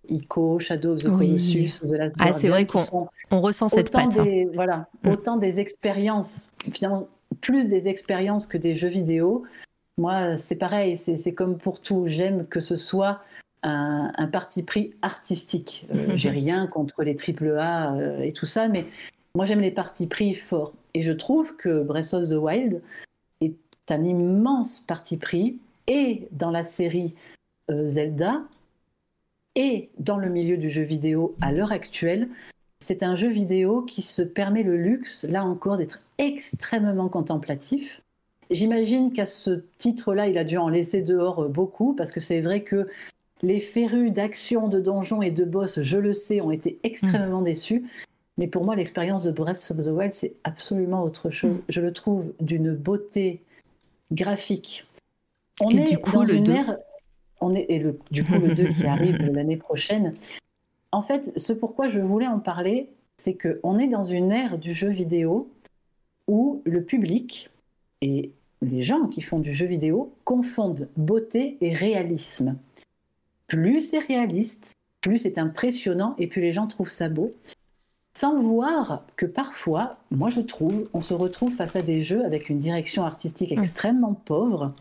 Ico, 0.08 0.58
Shadow 0.58 0.92
of 0.92 1.02
the 1.02 1.10
Colossus, 1.10 1.81
The 1.81 1.92
Last 1.92 2.15
Ah, 2.18 2.32
c'est 2.34 2.49
vrai 2.49 2.66
qu'on 2.66 3.08
on 3.31 3.40
ressent 3.40 3.70
cette 3.70 3.90
patte. 3.90 4.18
Hein. 4.18 4.47
Voilà, 4.55 4.89
mm. 5.02 5.08
autant 5.08 5.36
des 5.39 5.60
expériences 5.60 6.52
finalement 6.73 7.08
plus 7.40 7.68
des 7.68 7.89
expériences 7.89 8.47
que 8.47 8.58
des 8.58 8.74
jeux 8.74 8.89
vidéo. 8.89 9.44
Moi, 9.97 10.36
c'est 10.36 10.57
pareil, 10.57 10.97
c'est 10.97 11.34
comme 11.34 11.57
pour 11.57 11.81
tout. 11.81 12.05
J'aime 12.07 12.47
que 12.47 12.60
ce 12.60 12.76
soit 12.76 13.20
un, 13.62 14.26
parti 14.28 14.62
pris 14.62 14.94
artistique. 15.02 15.86
Euh, 15.94 16.12
j'ai 16.14 16.30
rien 16.30 16.66
contre 16.66 17.02
les 17.02 17.14
triple 17.14 17.56
A 17.58 17.94
euh, 17.94 18.22
et 18.22 18.32
tout 18.32 18.47
ça, 18.47 18.68
mais 18.68 18.86
moi 19.34 19.44
j'aime 19.44 19.60
les 19.60 19.70
partis 19.70 20.06
pris 20.06 20.34
forts. 20.34 20.72
Et 20.94 21.02
je 21.02 21.12
trouve 21.12 21.56
que 21.56 21.82
Breath 21.82 22.14
of 22.14 22.28
the 22.28 22.32
Wild 22.32 22.82
est 23.40 23.55
un 23.90 24.02
immense 24.02 24.80
parti 24.80 25.16
pris, 25.16 25.58
et 25.86 26.28
dans 26.32 26.50
la 26.50 26.62
série 26.62 27.14
euh, 27.70 27.86
Zelda, 27.86 28.42
et 29.56 29.90
dans 29.98 30.16
le 30.16 30.28
milieu 30.28 30.56
du 30.56 30.70
jeu 30.70 30.82
vidéo 30.82 31.34
à 31.40 31.52
l'heure 31.52 31.72
actuelle. 31.72 32.28
C'est 32.78 33.02
un 33.02 33.14
jeu 33.14 33.28
vidéo 33.28 33.82
qui 33.82 34.00
se 34.00 34.22
permet 34.22 34.62
le 34.62 34.76
luxe, 34.76 35.24
là 35.24 35.44
encore, 35.44 35.76
d'être 35.76 36.00
extrêmement 36.18 37.08
contemplatif. 37.08 38.00
J'imagine 38.50 39.12
qu'à 39.12 39.26
ce 39.26 39.62
titre-là, 39.78 40.28
il 40.28 40.39
a 40.39 40.44
dû 40.44 40.56
en 40.56 40.68
laisser 40.68 41.02
dehors 41.02 41.48
beaucoup, 41.48 41.94
parce 41.94 42.10
que 42.10 42.20
c'est 42.20 42.40
vrai 42.40 42.62
que 42.62 42.89
les 43.43 43.60
férus 43.60 44.12
d'action, 44.12 44.69
de 44.69 44.81
donjons 44.81 45.23
et 45.23 45.31
de 45.31 45.44
boss, 45.44 45.81
je 45.81 45.99
le 45.99 46.12
sais, 46.12 46.41
ont 46.41 46.51
été 46.51 46.78
extrêmement 46.83 47.41
mm. 47.41 47.44
déçus. 47.44 47.85
Mais 48.39 48.47
pour 48.47 48.65
moi, 48.65 48.77
l'expérience 48.77 49.23
de 49.23 49.31
Breath 49.31 49.70
of 49.70 49.85
the 49.85 49.91
Wild, 49.91 50.12
c'est 50.12 50.35
absolument 50.44 51.02
autre 51.02 51.31
chose. 51.31 51.57
Mm. 51.57 51.62
Je 51.69 51.81
le 51.81 51.93
trouve 51.93 52.33
d'une 52.41 52.75
beauté 52.75 53.43
graphique. 54.12 54.86
On 55.60 55.70
est 55.70 55.97
dans 55.97 56.25
une 56.25 56.51
ère. 56.51 56.78
On 57.41 57.55
est, 57.55 57.67
et 57.69 57.78
le, 57.78 57.99
du 58.10 58.25
coup, 58.25 58.35
le 58.35 58.55
2 58.55 58.69
qui 58.69 58.86
arrive 58.86 59.17
l'année 59.33 59.57
prochaine. 59.57 60.15
En 60.93 61.02
fait, 61.02 61.39
ce 61.39 61.52
pourquoi 61.52 61.89
je 61.89 62.01
voulais 62.01 62.27
en 62.27 62.41
parler, 62.41 62.89
c'est 63.17 63.35
qu'on 63.35 63.78
est 63.78 63.89
dans 63.89 64.02
une 64.02 64.33
ère 64.33 64.59
du 64.59 64.75
jeu 64.75 64.89
vidéo 64.89 65.49
où 66.27 66.62
le 66.65 66.83
public 66.83 67.51
et 68.02 68.31
les 68.62 68.83
gens 68.83 69.07
qui 69.07 69.20
font 69.20 69.39
du 69.39 69.55
jeu 69.55 69.67
vidéo 69.67 70.12
confondent 70.25 70.89
beauté 70.97 71.57
et 71.60 71.73
réalisme. 71.73 72.57
Plus 73.51 73.81
c'est 73.81 73.99
réaliste, 73.99 74.75
plus 75.01 75.19
c'est 75.19 75.37
impressionnant 75.37 76.15
et 76.19 76.29
plus 76.29 76.41
les 76.41 76.53
gens 76.53 76.69
trouvent 76.69 76.89
ça 76.89 77.09
beau. 77.09 77.35
Sans 78.17 78.39
voir 78.39 79.05
que 79.17 79.27
parfois, 79.27 79.97
moi 80.12 80.31
je 80.31 80.41
trouve, 80.41 80.89
on 80.93 81.01
se 81.01 81.15
retrouve 81.15 81.53
face 81.53 81.75
à 81.75 81.83
des 81.83 82.01
jeux 82.01 82.25
avec 82.25 82.49
une 82.49 82.61
direction 82.61 83.05
artistique 83.05 83.51
extrêmement 83.51 84.15
pauvre, 84.15 84.73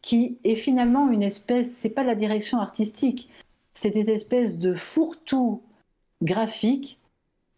qui 0.00 0.38
est 0.42 0.54
finalement 0.54 1.10
une 1.10 1.22
espèce, 1.22 1.70
c'est 1.70 1.90
pas 1.90 2.02
la 2.02 2.14
direction 2.14 2.58
artistique, 2.58 3.28
c'est 3.74 3.90
des 3.90 4.08
espèces 4.10 4.58
de 4.58 4.72
fourre-tout 4.72 5.60
graphiques 6.22 6.98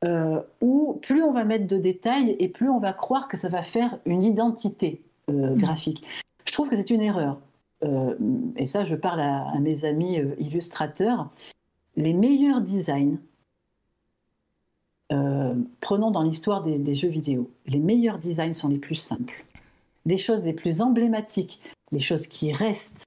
euh, 0.05 0.41
où 0.61 0.99
plus 1.01 1.23
on 1.23 1.31
va 1.31 1.45
mettre 1.45 1.69
de 1.69 1.77
détails 1.77 2.35
et 2.41 2.49
plus 2.49 2.69
on 2.69 2.79
va 2.79 2.93
croire 2.93 3.29
que 3.29 3.37
ça 3.37 3.49
va 3.49 3.62
faire 3.62 4.01
une 4.05 4.25
identité 4.25 5.01
euh, 5.29 5.55
mm. 5.55 5.59
graphique. 5.59 6.05
Je 6.45 6.53
trouve 6.53 6.69
que 6.69 6.75
c'est 6.75 6.91
une 6.91 7.03
erreur. 7.03 7.39
Euh, 7.83 8.15
et 8.57 8.67
ça, 8.67 8.84
je 8.84 8.97
parle 8.97 9.20
à, 9.20 9.59
mes 9.60 9.84
amis 9.84 10.18
illustrateurs. 10.39 11.31
Les 11.97 12.12
meilleurs 12.12 12.60
designs, 12.60 13.18
prenons 15.81 16.10
dans 16.10 16.23
l'histoire 16.23 16.62
des, 16.62 16.78
des, 16.78 16.94
jeux 16.94 17.09
vidéo, 17.09 17.50
les 17.67 17.81
meilleurs 17.81 18.18
designs 18.18 18.52
sont 18.52 18.68
les 18.68 18.78
plus 18.78 18.94
simples. 18.94 19.44
Les 20.07 20.18
choses 20.18 20.44
les 20.44 20.52
plus 20.52 20.83
emblématiques, 20.83 21.60
les 21.91 22.00
choses 22.00 22.26
qui 22.26 22.52
restent 22.52 23.05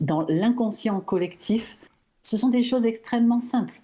dans 0.00 0.22
l'inconscient 0.28 1.00
collectif, 1.00 1.78
ce 2.22 2.36
sont 2.36 2.48
des 2.48 2.64
choses 2.64 2.86
extrêmement 2.86 3.38
simples 3.38 3.80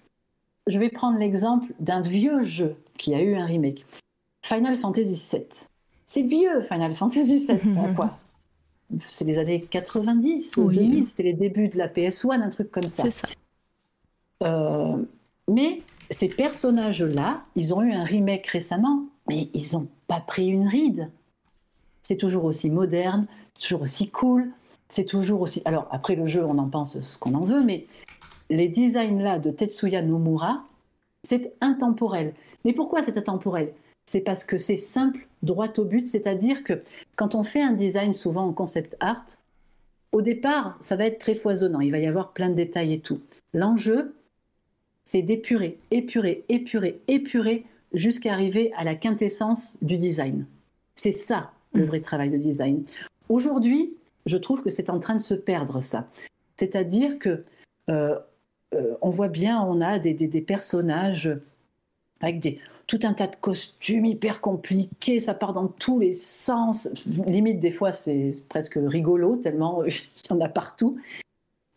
je 0.67 0.79
vais 0.79 0.89
prendre 0.89 1.19
l'exemple 1.19 1.73
d'un 1.81 2.01
vieux 2.01 2.43
jeu 2.43 2.77
qui 2.97 3.15
a 3.15 3.23
eu 3.23 3.37
un 3.37 3.47
remake. 3.47 3.85
Final 4.45 4.77
Fantasy 4.77 5.23
VII. 5.33 5.47
C'est 6.07 6.23
vieux, 6.23 6.63
Final 6.63 6.93
Fantasy 6.93 7.39
VII. 7.39 7.47
C'est 7.47 7.95
quoi? 7.95 8.19
C'est 9.01 9.25
les 9.25 9.39
années 9.39 9.61
90 9.61 10.57
ou 10.57 10.71
2000. 10.71 11.07
C'était 11.07 11.23
les 11.25 11.33
débuts 11.35 11.69
de 11.69 11.79
la 11.79 11.89
PS1, 11.89 12.41
un 12.41 12.49
truc 12.51 12.71
comme 12.71 12.85
ça. 12.85 13.11
ça. 13.11 13.29
Euh, 14.43 14.97
mais 15.49 15.83
ces 16.11 16.29
personnages-là, 16.29 17.43
ils 17.57 17.75
ont 17.75 17.83
eu 17.83 17.93
un 17.93 18.05
remake 18.05 18.47
récemment, 18.47 19.05
mais 19.29 19.49
ils 19.55 19.75
n'ont 19.75 19.89
pas 20.07 20.21
pris 20.21 20.49
une 20.49 20.67
ride. 20.67 21.11
C'est 22.03 22.17
toujours 22.17 22.45
aussi 22.45 22.71
moderne, 22.71 23.27
c'est 23.55 23.63
toujours 23.63 23.83
aussi 23.83 24.11
cool, 24.11 24.51
c'est 24.89 25.05
toujours 25.05 25.41
aussi. 25.41 25.63
Alors 25.65 25.89
après 25.91 26.17
le 26.17 26.27
jeu, 26.27 26.45
on 26.45 26.59
en 26.59 26.69
pense 26.69 27.01
ce 27.01 27.19
qu'on 27.19 27.35
en 27.35 27.45
veut, 27.45 27.63
mais 27.63 27.87
les 28.51 28.69
designs-là 28.69 29.39
de 29.39 29.51
Tetsuya 29.51 30.03
Nomura, 30.03 30.65
c'est 31.23 31.55
intemporel. 31.61 32.35
Mais 32.65 32.73
pourquoi 32.73 33.03
c'est 33.03 33.17
intemporel? 33.17 33.73
C'est 34.05 34.21
parce 34.21 34.45
que 34.45 34.59
c'est 34.59 34.77
simple, 34.77 35.27
droit 35.43 35.73
au 35.79 35.85
but, 35.85 36.07
c'est-à-dire 36.07 36.63
que 36.63 36.83
quand 37.17 37.35
on 37.35 37.43
fait 37.43 37.63
un 37.63 37.73
design 37.73 38.13
souvent 38.13 38.47
en 38.47 38.53
concept 38.53 38.97
art, 39.01 39.25
au 40.13 40.23
départ, 40.23 40.77
ça 40.81 40.97
va 40.97 41.07
être 41.07 41.19
très 41.19 41.35
foisonnant, 41.35 41.81
il 41.81 41.91
va 41.91 41.99
y 41.99 42.07
avoir 42.07 42.33
plein 42.33 42.51
de 42.51 42.55
détails 42.55 42.93
et 42.93 43.01
tout. 43.01 43.21
L'enjeu, 43.53 44.15
c'est 45.03 45.23
d'épurer, 45.23 45.79
épurer, 45.91 46.45
épurer, 46.49 47.01
épurer 47.09 47.65
jusqu'à 47.93 48.33
arriver 48.33 48.73
à 48.77 48.85
la 48.85 48.95
quintessence 48.95 49.77
du 49.83 49.97
design. 49.97 50.47
C'est 50.95 51.13
ça 51.13 51.51
le 51.73 51.85
vrai 51.85 52.01
travail 52.01 52.31
de 52.31 52.37
design. 52.37 52.85
Aujourd'hui, 53.29 53.97
je 54.27 54.37
trouve 54.37 54.63
que 54.63 54.71
c'est 54.71 54.91
en 54.91 55.01
train 55.01 55.15
de 55.15 55.21
se 55.21 55.35
perdre 55.35 55.81
ça. 55.81 56.09
C'est-à-dire 56.57 57.19
que 57.19 57.45
euh, 57.91 58.19
euh, 58.75 58.95
on 59.03 59.11
voit 59.11 59.29
bien, 59.29 59.61
on 59.63 59.81
a 59.81 59.99
des, 59.99 60.15
personnages 60.41 61.31
avec 62.21 62.41
des, 62.41 62.61
tout 62.87 63.01
un 63.05 63.15
tas 63.15 63.27
de 63.27 63.37
costumes 63.37 64.07
hyper 64.07 64.41
compliqués, 64.41 65.21
ça 65.21 65.35
part 65.35 65.53
dans 65.53 65.69
tous 65.69 65.99
les 65.99 66.13
sens. 66.13 66.89
Limite, 67.07 67.61
des 67.61 67.71
fois, 67.71 67.93
c'est 67.93 68.41
presque 68.49 68.79
rigolo, 68.83 69.37
tellement 69.37 69.85
il 69.87 69.93
y 70.31 70.33
en 70.33 70.41
a 70.41 70.49
partout. 70.49 70.99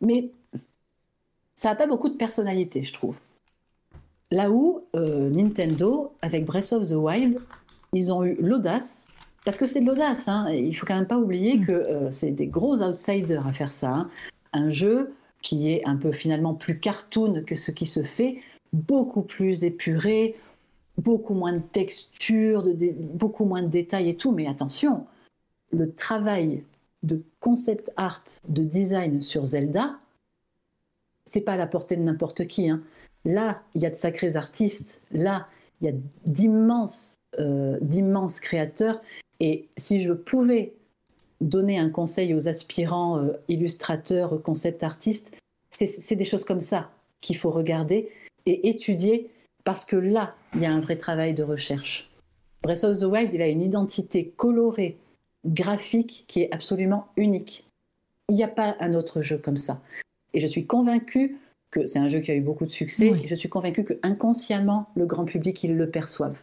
Mais 0.02 0.30
ça 1.56 1.70
n'a 1.70 1.76
pas 1.76 1.88
beaucoup 1.88 2.10
de 2.10 2.16
personnalité, 2.16 2.84
je 2.84 2.94
trouve. 2.94 3.16
Là 4.32 4.52
où 4.52 4.84
euh, 4.96 5.30
Nintendo, 5.30 6.12
avec 6.22 6.46
Breath 6.46 6.74
of 6.74 6.90
the 6.90 6.94
Wild, 6.94 7.40
ils 7.94 8.12
ont 8.12 8.24
eu 8.26 8.36
l'audace, 8.40 9.08
parce 9.46 9.58
que 9.58 9.66
c'est 9.66 9.80
de 9.80 9.86
l'audace, 9.86 10.28
hein, 10.28 10.50
il 10.52 10.74
faut 10.76 10.86
quand 10.86 10.96
même 10.96 11.08
pas 11.08 11.18
oublier 11.18 11.58
mm. 11.58 11.66
que 11.66 11.72
euh, 11.72 12.12
c'est 12.12 12.32
des 12.32 12.48
gros 12.48 12.82
outsiders 12.82 13.48
à 13.48 13.54
faire 13.54 13.72
ça. 13.72 13.90
Hein. 13.90 14.10
Un 14.52 14.70
jeu 14.70 15.14
qui 15.42 15.72
est 15.72 15.86
un 15.86 15.96
peu 15.96 16.12
finalement 16.12 16.54
plus 16.54 16.80
cartoon 16.80 17.44
que 17.46 17.56
ce 17.56 17.72
qui 17.72 17.86
se 17.86 18.04
fait, 18.04 18.42
beaucoup 18.74 19.22
plus 19.22 19.64
épuré, 19.64 20.36
beaucoup 20.98 21.34
moins 21.34 21.54
de 21.54 21.62
texture, 21.62 22.68
beaucoup 23.14 23.46
moins 23.46 23.62
de 23.62 23.68
détails 23.68 24.10
et 24.10 24.16
tout. 24.16 24.32
Mais 24.32 24.48
attention, 24.48 25.06
le 25.72 25.94
travail 25.94 26.64
de 27.04 27.22
concept 27.40 27.92
art, 27.96 28.24
de 28.48 28.64
design 28.64 29.22
sur 29.22 29.46
Zelda, 29.46 30.00
c'est 31.26 31.42
pas 31.42 31.54
à 31.54 31.58
la 31.58 31.68
portée 31.68 31.98
de 31.98 32.02
n'importe 32.02 32.48
qui. 32.48 32.70
Hein. 32.70 32.82
Là, 33.26 33.62
il 33.76 33.82
y 33.82 33.86
a 33.86 33.90
de 33.90 33.96
sacrés 33.96 34.36
artistes. 34.36 35.02
Là, 35.12 35.48
il 35.82 35.88
y 35.88 35.90
a 35.90 35.94
d'immenses, 36.26 37.16
euh, 37.40 37.78
créateurs. 38.42 39.02
Et 39.40 39.68
si 39.78 40.02
je 40.02 40.14
pouvais 40.14 40.74
donner 41.42 41.78
un 41.78 41.90
conseil 41.90 42.34
aux 42.34 42.48
aspirants 42.48 43.20
euh, 43.20 43.34
illustrateurs, 43.48 44.42
concept 44.42 44.84
artistes, 44.84 45.38
c'est 45.70 46.16
des 46.16 46.24
choses 46.24 46.46
comme 46.46 46.62
ça 46.62 46.90
qu'il 47.22 47.36
faut 47.36 47.52
regarder 47.52 48.10
et 48.46 48.70
étudier 48.70 49.30
parce 49.68 49.84
que 49.84 49.98
là, 49.98 50.34
il 50.56 50.62
y 50.62 50.66
a 50.66 50.72
un 50.72 50.80
vrai 50.80 50.96
travail 50.96 51.34
de 51.34 51.44
recherche. 51.44 52.10
Breath 52.64 52.86
of 52.86 53.02
the 53.02 53.04
Wild, 53.04 53.34
il 53.34 53.42
a 53.42 53.48
une 53.48 53.62
identité 53.62 54.30
colorée, 54.30 54.98
graphique 55.46 56.24
qui 56.30 56.42
est 56.44 56.54
absolument 56.54 57.10
unique. 57.18 57.68
Il 58.30 58.36
n'y 58.38 58.46
a 58.46 58.48
pas 58.48 58.78
un 58.80 58.94
autre 58.94 59.22
jeu 59.22 59.38
comme 59.38 59.58
ça. 59.58 59.82
Et 60.34 60.40
je 60.40 60.48
suis 60.48 60.66
convaincue 60.66 61.36
que 61.70 61.86
c'est 61.86 62.00
un 62.00 62.08
jeu 62.08 62.22
qui 62.22 62.32
a 62.32 62.36
eu 62.36 62.40
beaucoup 62.40 62.64
de 62.64 62.72
succès, 62.72 63.12
et 63.22 63.28
je 63.28 63.36
suis 63.36 63.50
convaincue 63.50 63.84
que 63.84 64.00
inconsciemment, 64.04 64.88
le 64.96 65.06
grand 65.06 65.26
public, 65.26 65.62
il 65.66 65.76
le 65.76 65.92
perçoivent. 65.92 66.40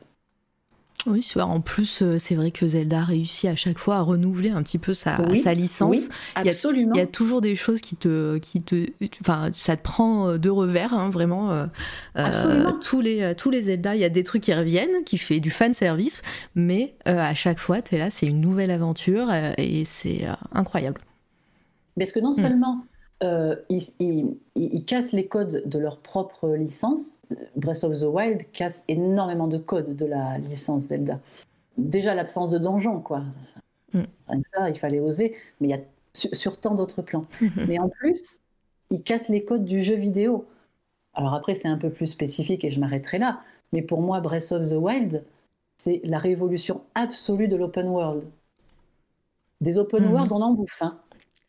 Oui, 1.07 1.27
en 1.37 1.61
plus, 1.61 2.01
euh, 2.01 2.19
c'est 2.19 2.35
vrai 2.35 2.51
que 2.51 2.67
Zelda 2.67 3.03
réussit 3.03 3.51
à 3.51 3.57
chaque 3.57 3.79
fois 3.79 3.97
à 3.97 4.01
renouveler 4.01 4.51
un 4.51 4.63
petit 4.63 4.79
peu 4.79 4.95
sa, 4.95 5.19
sa 5.37 5.53
licence. 5.53 6.09
absolument. 6.35 6.93
Il 6.95 6.99
y, 6.99 7.03
a, 7.03 7.07
toujours 7.07 7.41
des 7.41 7.57
choses 7.57 7.81
qui 7.81 7.97
te, 7.97 8.39
qui 8.39 8.63
te, 8.63 8.87
enfin, 9.21 9.51
ça 9.53 9.77
te 9.77 9.83
prend 9.83 10.29
euh, 10.29 10.39
de 10.39 10.49
revers, 10.49 10.95
hein, 10.95 11.11
vraiment. 11.11 11.67
Euh, 12.17 12.73
tous 12.81 13.01
les, 13.01 13.35
tous 13.37 13.51
les 13.51 13.63
Zelda, 13.63 13.95
il 13.95 14.01
y 14.01 14.05
a 14.05 14.09
des 14.09 14.25
trucs 14.25 14.43
qui 14.43 14.55
reviennent, 14.55 15.05
qui 15.05 15.19
fait 15.19 15.41
du 15.41 15.51
fan 15.51 15.75
service, 15.75 16.23
mais 16.55 16.95
à 17.05 17.35
chaque 17.35 17.59
fois, 17.59 17.83
tu 17.83 17.97
es 17.97 17.99
là, 17.99 18.11
c'est 18.11 18.27
une 18.27 18.41
nouvelle 18.41 18.71
aventure 18.71 19.29
et 19.59 19.85
c'est 19.85 20.27
incroyable. 20.53 21.01
Parce 21.99 22.13
que 22.13 22.21
non 22.21 22.33
hmm. 22.33 22.41
seulement 22.41 22.85
euh, 23.23 23.57
ils, 23.69 24.85
cassent 24.85 25.13
les 25.13 25.27
codes 25.27 25.63
de 25.67 25.79
leur 25.79 25.99
propre 25.99 26.51
licence. 26.51 27.23
Breath 27.57 27.85
of 27.85 28.01
the 28.01 28.05
Wild 28.05 28.51
casse 28.53 28.85
énormément 28.89 29.47
de 29.47 29.59
codes 29.59 29.97
de 29.97 30.05
la 30.05 30.39
licence 30.39 30.83
Zelda. 30.83 31.21
Déjà 31.79 32.15
l'absence 32.15 32.51
de 32.51 32.59
donjon, 32.59 33.01
quoi. 33.01 33.23
Mm. 33.93 34.03
ça, 34.53 34.69
il 34.69 34.79
fallait 34.79 35.01
oser, 35.01 35.37
mais 35.61 35.69
il 35.69 35.71
y 35.71 35.75
a 35.75 35.81
sur, 36.13 36.61
tant 36.61 36.75
d'autres 36.75 37.03
plans. 37.03 37.27
Mm-hmm. 37.41 37.67
Mais 37.67 37.79
en 37.79 37.89
plus, 37.89 38.41
ils 38.91 39.03
cassent 39.03 39.29
les 39.29 39.45
codes 39.45 39.65
du 39.65 39.83
jeu 39.83 39.95
vidéo. 39.95 40.47
Alors 41.15 41.35
après, 41.35 41.55
c'est 41.55 41.69
un 41.69 41.79
peu 41.79 41.91
plus 41.91 42.07
spécifique 42.07 42.65
et 42.65 42.71
je 42.71 42.81
m'arrêterai 42.81 43.19
là. 43.19 43.41
Mais 43.73 43.83
pour 43.83 44.01
moi, 44.01 44.21
Breath 44.21 44.53
of 44.53 44.69
the 44.69 44.75
Wild, 44.75 45.25
c'est 45.77 46.01
la 46.05 46.19
révolution 46.19 46.83
absolue 46.95 47.49
de 47.49 47.57
l'open 47.57 47.89
world. 47.89 48.25
Des 49.61 49.79
open 49.79 50.05
mm-hmm. 50.05 50.13
world, 50.13 50.33
on 50.33 50.43
en 50.43 50.53
bouffe. 50.53 50.83
Hein. 50.83 50.99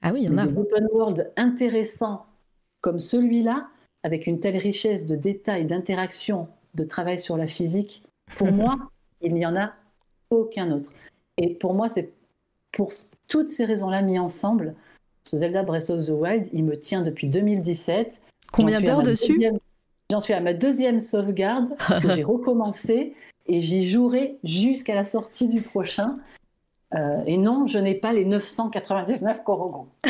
Ah 0.06 0.11
oui, 0.14 0.22
il 0.22 0.25
y 0.25 0.30
en 0.30 0.38
a. 0.38 0.45
Des 0.45 0.56
open 0.56 0.88
world 0.92 1.32
intéressants 1.35 2.27
comme 2.80 3.00
celui-là, 3.00 3.67
avec 4.03 4.27
une 4.27 4.40
telle 4.40 4.58
richesse 4.58 5.03
de 5.03 5.16
détails, 5.16 5.66
d'interaction, 5.66 6.48
de 6.75 6.84
travail 6.84 7.17
sur 7.17 7.38
la 7.38 7.48
physique, 7.48 8.03
pour 8.38 8.48
moi, 8.51 8.75
il 9.22 9.34
n'y 9.34 9.48
en 9.48 9.56
a 9.56 9.74
aucun 10.30 10.72
autre. 10.72 10.92
Et 11.38 11.56
pour 11.56 11.74
moi, 11.74 11.90
c'est 11.90 12.14
pour 12.72 12.92
toutes 13.27 13.48
ces 13.48 13.66
raisons-là 13.66 14.03
mis 14.03 14.19
ensemble, 14.19 14.75
ce 15.24 15.38
Zelda 15.38 15.64
Breath 15.64 15.90
of 15.90 16.06
the 16.06 16.11
Wild, 16.11 16.50
il 16.53 16.66
me 16.66 16.77
tient 16.77 17.01
depuis 17.01 17.27
2017. 17.27 18.22
Combien 18.51 18.82
d'heures 18.82 19.01
dessus 19.01 19.42
J'en 20.11 20.19
suis 20.19 20.34
à 20.34 20.40
ma 20.40 20.53
deuxième 20.53 21.00
sauvegarde 21.00 21.75
que 22.03 22.11
j'ai 22.11 22.24
recommencé 22.24 23.16
et 23.48 23.59
j'y 23.59 23.90
jouerai 23.90 24.38
jusqu'à 24.43 24.93
la 24.93 25.03
sortie 25.03 25.48
du 25.48 25.61
prochain. 25.61 26.19
Euh, 26.93 27.23
et 27.25 27.38
non, 27.38 27.67
je 27.67 27.77
n'ai 27.77 27.95
pas 27.95 28.14
les 28.14 28.25
999 28.25 29.43
corogons. 29.43 29.88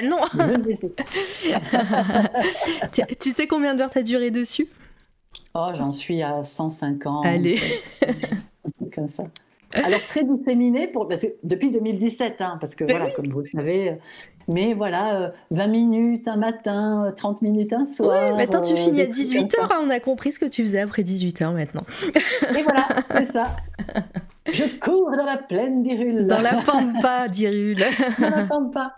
Eh 0.00 0.06
non 0.06 0.16
tu, 3.20 3.30
sais 3.30 3.46
combien 3.46 3.74
d'heures 3.74 3.90
t'as 3.90 4.02
duré 4.02 4.30
dessus? 4.30 4.66
Oh, 5.54 5.68
j'en 5.74 5.92
suis 5.92 6.22
à 6.22 6.42
150. 6.42 7.26
Allez 7.26 7.58
comme 8.94 9.08
ça. 9.08 9.24
Alors, 9.74 10.00
très 10.00 10.24
disséminé, 10.24 10.86
pour, 10.86 11.08
depuis 11.42 11.70
2017, 11.70 12.40
hein, 12.40 12.58
parce 12.60 12.74
que, 12.74 12.84
voilà, 12.84 13.10
comme 13.10 13.28
vous 13.28 13.40
le 13.40 13.46
savez, 13.46 13.96
mais 14.48 14.74
voilà, 14.74 15.32
20 15.50 15.64
euh, 15.64 15.68
minutes 15.68 16.28
un 16.28 16.36
matin, 16.36 17.12
30 17.16 17.36
euh, 17.42 17.46
minutes 17.46 17.72
un 17.72 17.86
soir. 17.86 18.30
Oui, 18.30 18.36
maintenant 18.36 18.62
tu 18.62 18.76
finis 18.76 19.00
à 19.00 19.06
18h, 19.06 19.54
hein, 19.60 19.80
on 19.82 19.90
a 19.90 20.00
compris 20.00 20.32
ce 20.32 20.38
que 20.38 20.46
tu 20.46 20.62
faisais 20.62 20.80
après 20.80 21.02
18h 21.02 21.52
maintenant. 21.54 21.84
Et 22.56 22.62
voilà, 22.62 22.86
c'est 23.16 23.32
ça. 23.32 23.56
Je 24.52 24.78
cours 24.78 25.10
dans 25.16 25.24
la 25.24 25.36
plaine 25.36 25.82
d'Irule. 25.82 26.26
Dans 26.26 26.40
la 26.40 26.54
pampa 26.54 27.28
d'Irule. 27.28 27.84
dans 28.18 28.30
la 28.30 28.44
pampa. 28.44 28.94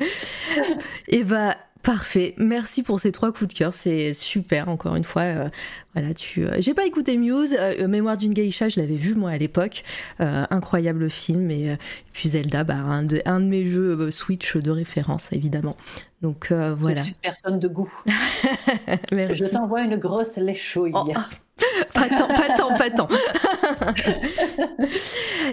Et 1.09 1.19
eh 1.19 1.25
bah, 1.25 1.57
Parfait, 1.85 2.35
merci 2.39 2.83
pour 2.83 2.99
ces 2.99 3.13
trois 3.13 3.31
coups 3.31 3.53
de 3.53 3.59
cœur, 3.59 3.75
c'est 3.75 4.15
super 4.15 4.71
encore 4.71 4.97
une 4.97 5.05
fois. 5.05 5.23
Euh, 5.23 5.49
voilà, 5.93 6.15
tu. 6.15 6.47
Euh, 6.47 6.57
j'ai 6.59 6.73
pas 6.73 6.87
écouté 6.87 7.19
Muse, 7.19 7.55
euh, 7.59 7.87
Mémoire 7.87 8.17
d'une 8.17 8.33
geisha, 8.33 8.71
je 8.71 8.81
l'avais 8.81 8.97
vu 8.97 9.15
moi 9.15 9.33
à 9.33 9.37
l'époque, 9.37 9.83
incroyable 10.19 11.11
film 11.11 11.51
et, 11.51 11.77
puis 12.15 12.31
Zelda, 12.31 12.65
bah, 12.65 12.77
un, 12.77 13.03
de, 13.03 13.21
un 13.27 13.39
de 13.39 13.45
mes 13.45 13.71
jeux 13.71 14.11
Switch 14.11 14.57
de 14.57 14.71
référence 14.71 15.29
évidemment. 15.33 15.77
Donc 16.23 16.53
voilà. 16.53 17.03
C'est 17.03 17.11
une 17.11 17.15
personne 17.17 17.59
de 17.59 17.69
goût. 17.69 17.93
Je 19.13 19.45
t'envoie 19.45 19.83
une 19.83 19.97
grosse 19.97 20.39
léchouille. 20.39 20.93
Oh, 20.95 21.07
pas 21.92 22.08
tant, 22.08 22.26
pas 22.26 22.57
tant, 22.57 22.76
pas 22.76 22.91
tant. 22.91 23.08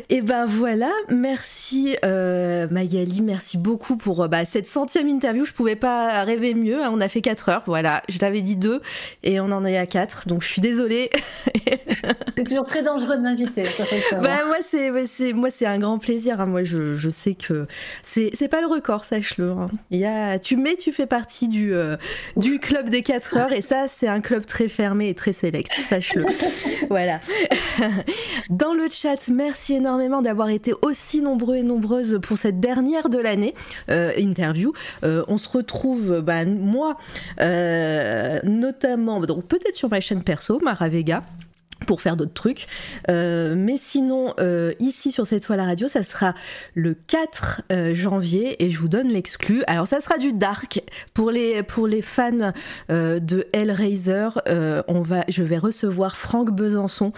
et 0.10 0.22
ben 0.22 0.46
voilà, 0.46 0.92
merci 1.10 1.96
euh, 2.04 2.68
Magali, 2.72 3.22
merci 3.22 3.58
beaucoup 3.58 3.98
pour 3.98 4.24
euh, 4.24 4.28
bah, 4.28 4.46
cette 4.46 4.68
centième 4.68 5.08
interview. 5.08 5.46
Je 5.46 5.54
pouvais 5.54 5.76
pas 5.76 6.24
rêver 6.24 6.54
mieux. 6.54 6.84
Hein. 6.84 6.92
On 6.94 7.02
a 7.02 7.08
fait 7.08 7.22
4 7.22 7.50
heures, 7.50 7.64
voilà. 7.68 8.02
Je 8.10 8.18
t'avais 8.18 8.42
dit 8.42 8.56
2 8.56 8.82
et 9.24 9.40
on 9.40 9.52
en 9.52 9.66
est 9.66 9.78
à 9.78 9.86
4, 9.86 10.28
donc 10.28 10.42
je 10.42 10.48
suis 10.48 10.62
désolée. 10.62 11.10
c'est 12.36 12.44
toujours 12.44 12.66
très 12.66 12.84
dangereux 12.84 13.18
de 13.18 13.22
m'inviter. 13.22 13.64
Bah, 14.22 14.46
moi, 14.46 14.58
c'est, 14.62 15.34
moi, 15.34 15.52
c'est 15.52 15.66
un 15.66 15.80
grand 15.80 16.00
plaisir. 16.00 16.42
Hein. 16.42 16.46
Moi, 16.46 16.64
je, 16.64 16.96
je, 16.96 17.10
sais 17.10 17.36
que 17.36 17.68
c'est, 18.04 18.32
c'est 18.34 18.48
pas 18.48 18.62
le 18.62 18.68
record, 18.68 19.06
sache-le. 19.06 19.52
Hein. 19.52 19.70
Il 19.92 20.00
y 20.00 20.06
a, 20.06 20.40
tu 20.40 20.58
mets, 20.58 20.76
tu 20.76 20.92
fais 20.92 21.06
partie 21.06 21.48
du, 21.48 21.74
euh, 21.74 21.98
du 22.38 22.60
club 22.60 22.90
des 22.90 23.04
4 23.04 23.38
heures 23.38 23.54
et 23.54 23.62
ça, 23.62 23.88
c'est 23.88 24.08
un 24.08 24.22
club 24.22 24.46
très 24.46 24.68
fermé 24.68 25.10
et 25.10 25.16
très 25.16 25.34
sélect 25.34 25.72
sache-le. 25.92 26.26
voilà. 26.90 27.20
Dans 28.50 28.74
le 28.74 28.88
chat, 28.90 29.28
merci 29.28 29.74
énormément 29.74 30.22
d'avoir 30.22 30.50
été 30.50 30.74
aussi 30.82 31.22
nombreux 31.22 31.58
et 31.58 31.64
nombreuses 31.64 32.20
pour 32.22 32.38
cette 32.38 32.62
dernière 32.62 33.10
de 33.10 33.18
l'année 33.18 33.54
euh, 33.90 34.14
interview. 34.18 34.72
Euh, 35.04 35.26
on 35.28 35.38
se 35.38 35.50
retrouve, 35.50 36.22
bah, 36.22 36.46
moi, 36.46 36.98
euh, 37.42 38.40
notamment, 38.44 39.20
donc 39.20 39.44
peut-être 39.46 39.76
sur 39.76 39.90
ma 39.90 40.00
chaîne 40.00 40.24
perso, 40.24 40.62
Mara 40.64 40.88
Vega 40.88 41.24
pour 41.86 42.02
faire 42.02 42.16
d'autres 42.16 42.34
trucs. 42.34 42.68
Euh, 43.10 43.56
mais 43.58 43.78
sinon, 43.78 44.34
euh, 44.40 44.74
ici 44.80 45.12
sur 45.12 45.26
cette 45.26 45.46
fois 45.46 45.56
la 45.56 45.66
radio, 45.66 45.88
ça 45.88 46.04
sera 46.04 46.34
le 46.76 46.94
4 46.94 47.64
euh, 47.72 47.96
janvier 47.96 48.64
et 48.64 48.72
je 48.72 48.80
vous 48.80 48.88
donne 48.88 49.10
l'exclu. 49.10 49.64
Alors 49.68 49.88
ça 49.88 50.02
sera 50.02 50.18
du 50.18 50.34
dark 50.34 50.82
pour 51.14 51.32
les 51.32 51.64
pour 51.64 51.88
les 51.88 52.02
fans 52.02 52.54
de 52.90 53.48
Hellraiser. 53.54 54.30
on 54.48 55.02
va, 55.02 55.24
je 55.28 55.44
vais 55.44 55.58
recevoir 55.58 56.18
Franck 56.18 56.52
Besançon, 56.52 57.14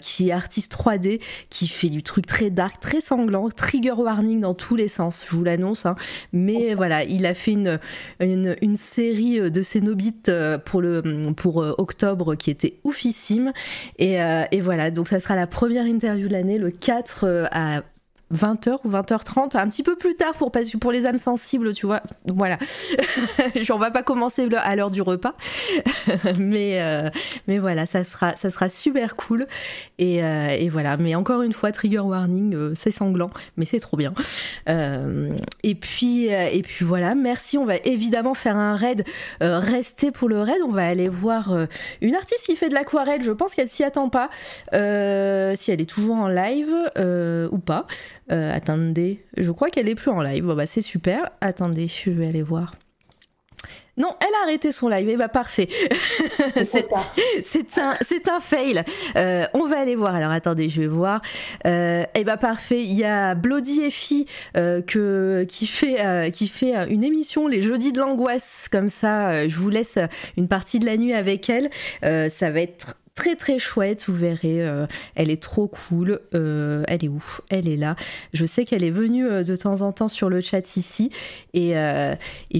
qui 0.00 0.28
est 0.28 0.32
artiste 0.32 0.74
3D, 0.74 1.20
qui 1.48 1.68
fait 1.68 1.88
du 1.88 2.02
truc 2.02 2.26
très 2.26 2.50
dark, 2.50 2.80
très 2.80 3.00
sanglant, 3.00 3.48
trigger 3.50 3.92
warning 3.92 4.40
dans 4.40 4.54
tous 4.54 4.76
les 4.76 4.88
sens. 4.88 5.24
Je 5.28 5.36
vous 5.36 5.44
l'annonce. 5.44 5.86
Hein. 5.86 5.96
Mais 6.32 6.74
voilà, 6.74 7.04
il 7.04 7.26
a 7.26 7.34
fait 7.34 7.52
une, 7.52 7.78
une, 8.20 8.76
série 8.76 9.50
de 9.50 9.62
Cénobites 9.62 10.30
pour 10.64 10.80
le 10.80 11.32
pour 11.36 11.56
octobre 11.78 12.34
qui 12.34 12.50
était 12.50 12.78
oufissime. 12.84 13.52
Euh, 14.02 14.44
et, 14.50 14.60
voilà, 14.60 14.90
donc 14.90 15.08
ça 15.08 15.20
sera 15.20 15.36
la 15.36 15.46
première 15.46 15.84
interview 15.84 16.28
de 16.28 16.32
l'année, 16.32 16.58
le 16.58 16.70
4 16.70 17.24
euh, 17.24 17.44
à 17.50 17.82
20h 18.32 18.78
ou 18.84 18.90
20h30, 18.90 19.56
un 19.56 19.68
petit 19.68 19.82
peu 19.82 19.96
plus 19.96 20.14
tard 20.14 20.34
pour, 20.34 20.52
pour 20.80 20.92
les 20.92 21.06
âmes 21.06 21.18
sensibles, 21.18 21.72
tu 21.74 21.86
vois. 21.86 22.00
Voilà. 22.26 22.58
On 23.70 23.78
va 23.78 23.90
pas 23.90 24.02
commencer 24.02 24.48
à 24.56 24.76
l'heure 24.76 24.90
du 24.90 25.02
repas. 25.02 25.34
mais, 26.38 26.80
euh, 26.80 27.10
mais 27.48 27.58
voilà, 27.58 27.86
ça 27.86 28.04
sera, 28.04 28.36
ça 28.36 28.50
sera 28.50 28.68
super 28.68 29.16
cool. 29.16 29.46
Et, 29.98 30.22
euh, 30.22 30.68
voilà. 30.70 30.96
Mais 30.96 31.14
encore 31.14 31.42
une 31.42 31.52
fois, 31.52 31.72
trigger 31.72 32.00
warning, 32.00 32.54
euh, 32.54 32.72
c'est 32.76 32.90
sanglant, 32.90 33.30
mais 33.56 33.64
c'est 33.64 33.80
trop 33.80 33.96
bien. 33.96 34.14
et, 34.68 35.74
puis, 35.74 36.26
et 36.26 36.62
puis 36.62 36.84
voilà, 36.84 37.14
merci. 37.14 37.58
On 37.58 37.64
va 37.64 37.76
évidemment 37.84 38.34
faire 38.34 38.56
un 38.56 38.76
raid. 38.76 39.04
rester 39.40 40.12
pour 40.12 40.28
le 40.28 40.40
raid. 40.40 40.58
On 40.64 40.70
va 40.70 40.86
aller 40.86 41.08
voir 41.08 41.52
une 42.00 42.14
artiste 42.14 42.46
qui 42.46 42.56
fait 42.56 42.68
de 42.68 42.74
l'aquarelle. 42.74 43.22
Je 43.22 43.32
pense 43.32 43.54
qu'elle 43.54 43.68
s'y 43.68 43.82
attend 43.82 44.08
pas. 44.08 44.30
si 44.72 45.72
elle 45.72 45.80
est 45.80 45.90
toujours 45.90 46.16
en 46.16 46.28
live 46.28 46.72
ou 47.50 47.58
pas. 47.58 47.86
Euh, 48.30 48.54
attendez, 48.54 49.24
je 49.36 49.50
crois 49.50 49.70
qu'elle 49.70 49.88
est 49.88 49.94
plus 49.94 50.10
en 50.10 50.22
live. 50.22 50.44
Bon, 50.44 50.54
bah, 50.54 50.66
c'est 50.66 50.82
super. 50.82 51.30
Attendez, 51.40 51.88
je 51.88 52.10
vais 52.10 52.26
aller 52.26 52.42
voir. 52.42 52.72
Non, 54.00 54.16
elle 54.20 54.34
a 54.40 54.44
arrêté 54.44 54.72
son 54.72 54.88
live. 54.88 55.08
Et 55.08 55.12
eh 55.12 55.16
bah 55.16 55.28
parfait. 55.28 55.68
C'est 56.54 57.78
un, 57.78 57.94
un 58.34 58.40
fail. 58.40 58.82
Euh, 59.16 59.46
on 59.52 59.66
va 59.66 59.78
aller 59.78 59.94
voir. 59.94 60.14
Alors 60.14 60.30
attendez, 60.30 60.70
je 60.70 60.80
vais 60.80 60.86
voir. 60.86 61.20
Euh, 61.66 62.02
et 62.02 62.20
eh 62.20 62.24
bah 62.24 62.38
parfait. 62.38 62.82
Il 62.82 62.94
y 62.94 63.04
a 63.04 63.34
Bloody 63.34 63.82
Effie 63.82 64.26
euh, 64.56 64.80
que, 64.80 65.44
qui, 65.48 65.66
fait, 65.66 66.30
qui 66.32 66.48
fait 66.48 66.74
une 66.90 67.04
émission 67.04 67.46
les 67.46 67.60
jeudis 67.60 67.92
de 67.92 68.00
l'angoisse. 68.00 68.68
Comme 68.72 68.88
ça, 68.88 69.46
je 69.46 69.56
vous 69.56 69.68
laisse 69.68 69.98
une 70.38 70.48
partie 70.48 70.78
de 70.78 70.86
la 70.86 70.96
nuit 70.96 71.12
avec 71.12 71.50
elle. 71.50 71.70
ça 72.02 72.50
va 72.50 72.60
être 72.60 72.96
très 73.14 73.36
très 73.36 73.58
chouette, 73.58 74.04
vous 74.06 74.14
verrez, 74.14 74.66
euh, 74.66 74.86
elle 75.14 75.30
est 75.30 75.42
trop 75.42 75.68
cool. 75.68 76.20
Euh, 76.34 76.84
elle 76.88 77.04
est 77.04 77.08
où? 77.08 77.22
Elle 77.48 77.68
est 77.68 77.76
là. 77.76 77.96
Je 78.32 78.46
sais 78.46 78.64
qu'elle 78.64 78.84
est 78.84 78.90
venue 78.90 79.26
euh, 79.26 79.42
de 79.42 79.56
temps 79.56 79.82
en 79.82 79.92
temps 79.92 80.08
sur 80.08 80.28
le 80.28 80.40
chat 80.40 80.76
ici. 80.76 81.10
Et, 81.52 81.74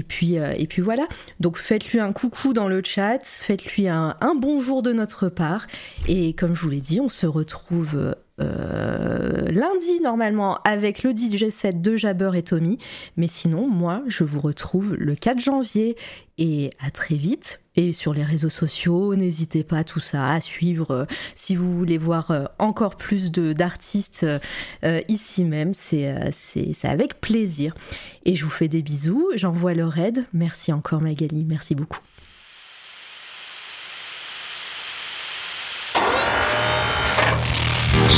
puis, 0.07 0.35
et 0.35 0.67
puis 0.67 0.83
voilà. 0.83 1.07
Donc 1.39 1.59
faites-lui 1.59 2.01
un 2.01 2.13
coucou 2.13 2.53
dans 2.53 2.69
le 2.69 2.83
chat, 2.85 3.21
faites-lui 3.25 3.89
un, 3.89 4.17
un 4.21 4.35
bonjour 4.35 4.83
de 4.83 4.93
notre 4.93 5.29
part. 5.29 5.67
Et 6.09 6.33
comme 6.35 6.55
je 6.55 6.61
vous 6.61 6.71
l'ai 6.71 6.81
dit, 6.81 7.01
on 7.01 7.09
se 7.09 7.27
retrouve 7.27 8.15
lundi 8.41 10.01
normalement 10.01 10.59
avec 10.65 11.03
le 11.03 11.13
DJ 11.13 11.51
set 11.51 11.83
de 11.83 11.97
Jabber 11.97 12.31
et 12.35 12.43
Tommy. 12.43 12.79
Mais 13.17 13.29
sinon, 13.29 13.69
moi, 13.69 14.03
je 14.07 14.25
vous 14.25 14.41
retrouve 14.41 14.95
le 14.95 15.15
4 15.15 15.39
janvier 15.39 15.97
et 16.41 16.71
à 16.81 16.91
très 16.91 17.17
vite. 17.17 17.61
Et 17.77 17.93
sur 17.93 18.13
les 18.13 18.25
réseaux 18.25 18.49
sociaux, 18.49 19.15
n'hésitez 19.15 19.63
pas 19.63 19.85
tout 19.85 20.01
ça 20.01 20.33
à 20.33 20.41
suivre 20.41 20.91
euh, 20.91 21.05
si 21.37 21.55
vous 21.55 21.77
voulez 21.77 21.99
voir 21.99 22.31
euh, 22.31 22.45
encore 22.59 22.97
plus 22.97 23.31
d'artistes 23.31 24.27
euh, 24.85 25.01
ici 25.09 25.45
même. 25.45 25.73
C'est 25.73 26.13
avec 26.83 27.21
plaisir. 27.21 27.75
Et 28.25 28.35
je 28.35 28.45
vous 28.45 28.51
fais 28.51 28.69
des 28.69 28.83
bisous. 28.83 29.31
J'envoie 29.37 29.75
le 29.75 29.87
raid. 29.87 30.25
Merci 30.33 30.73
encore 30.73 31.01
Magali. 31.01 31.47
Merci 31.49 31.75
beaucoup. 31.75 32.01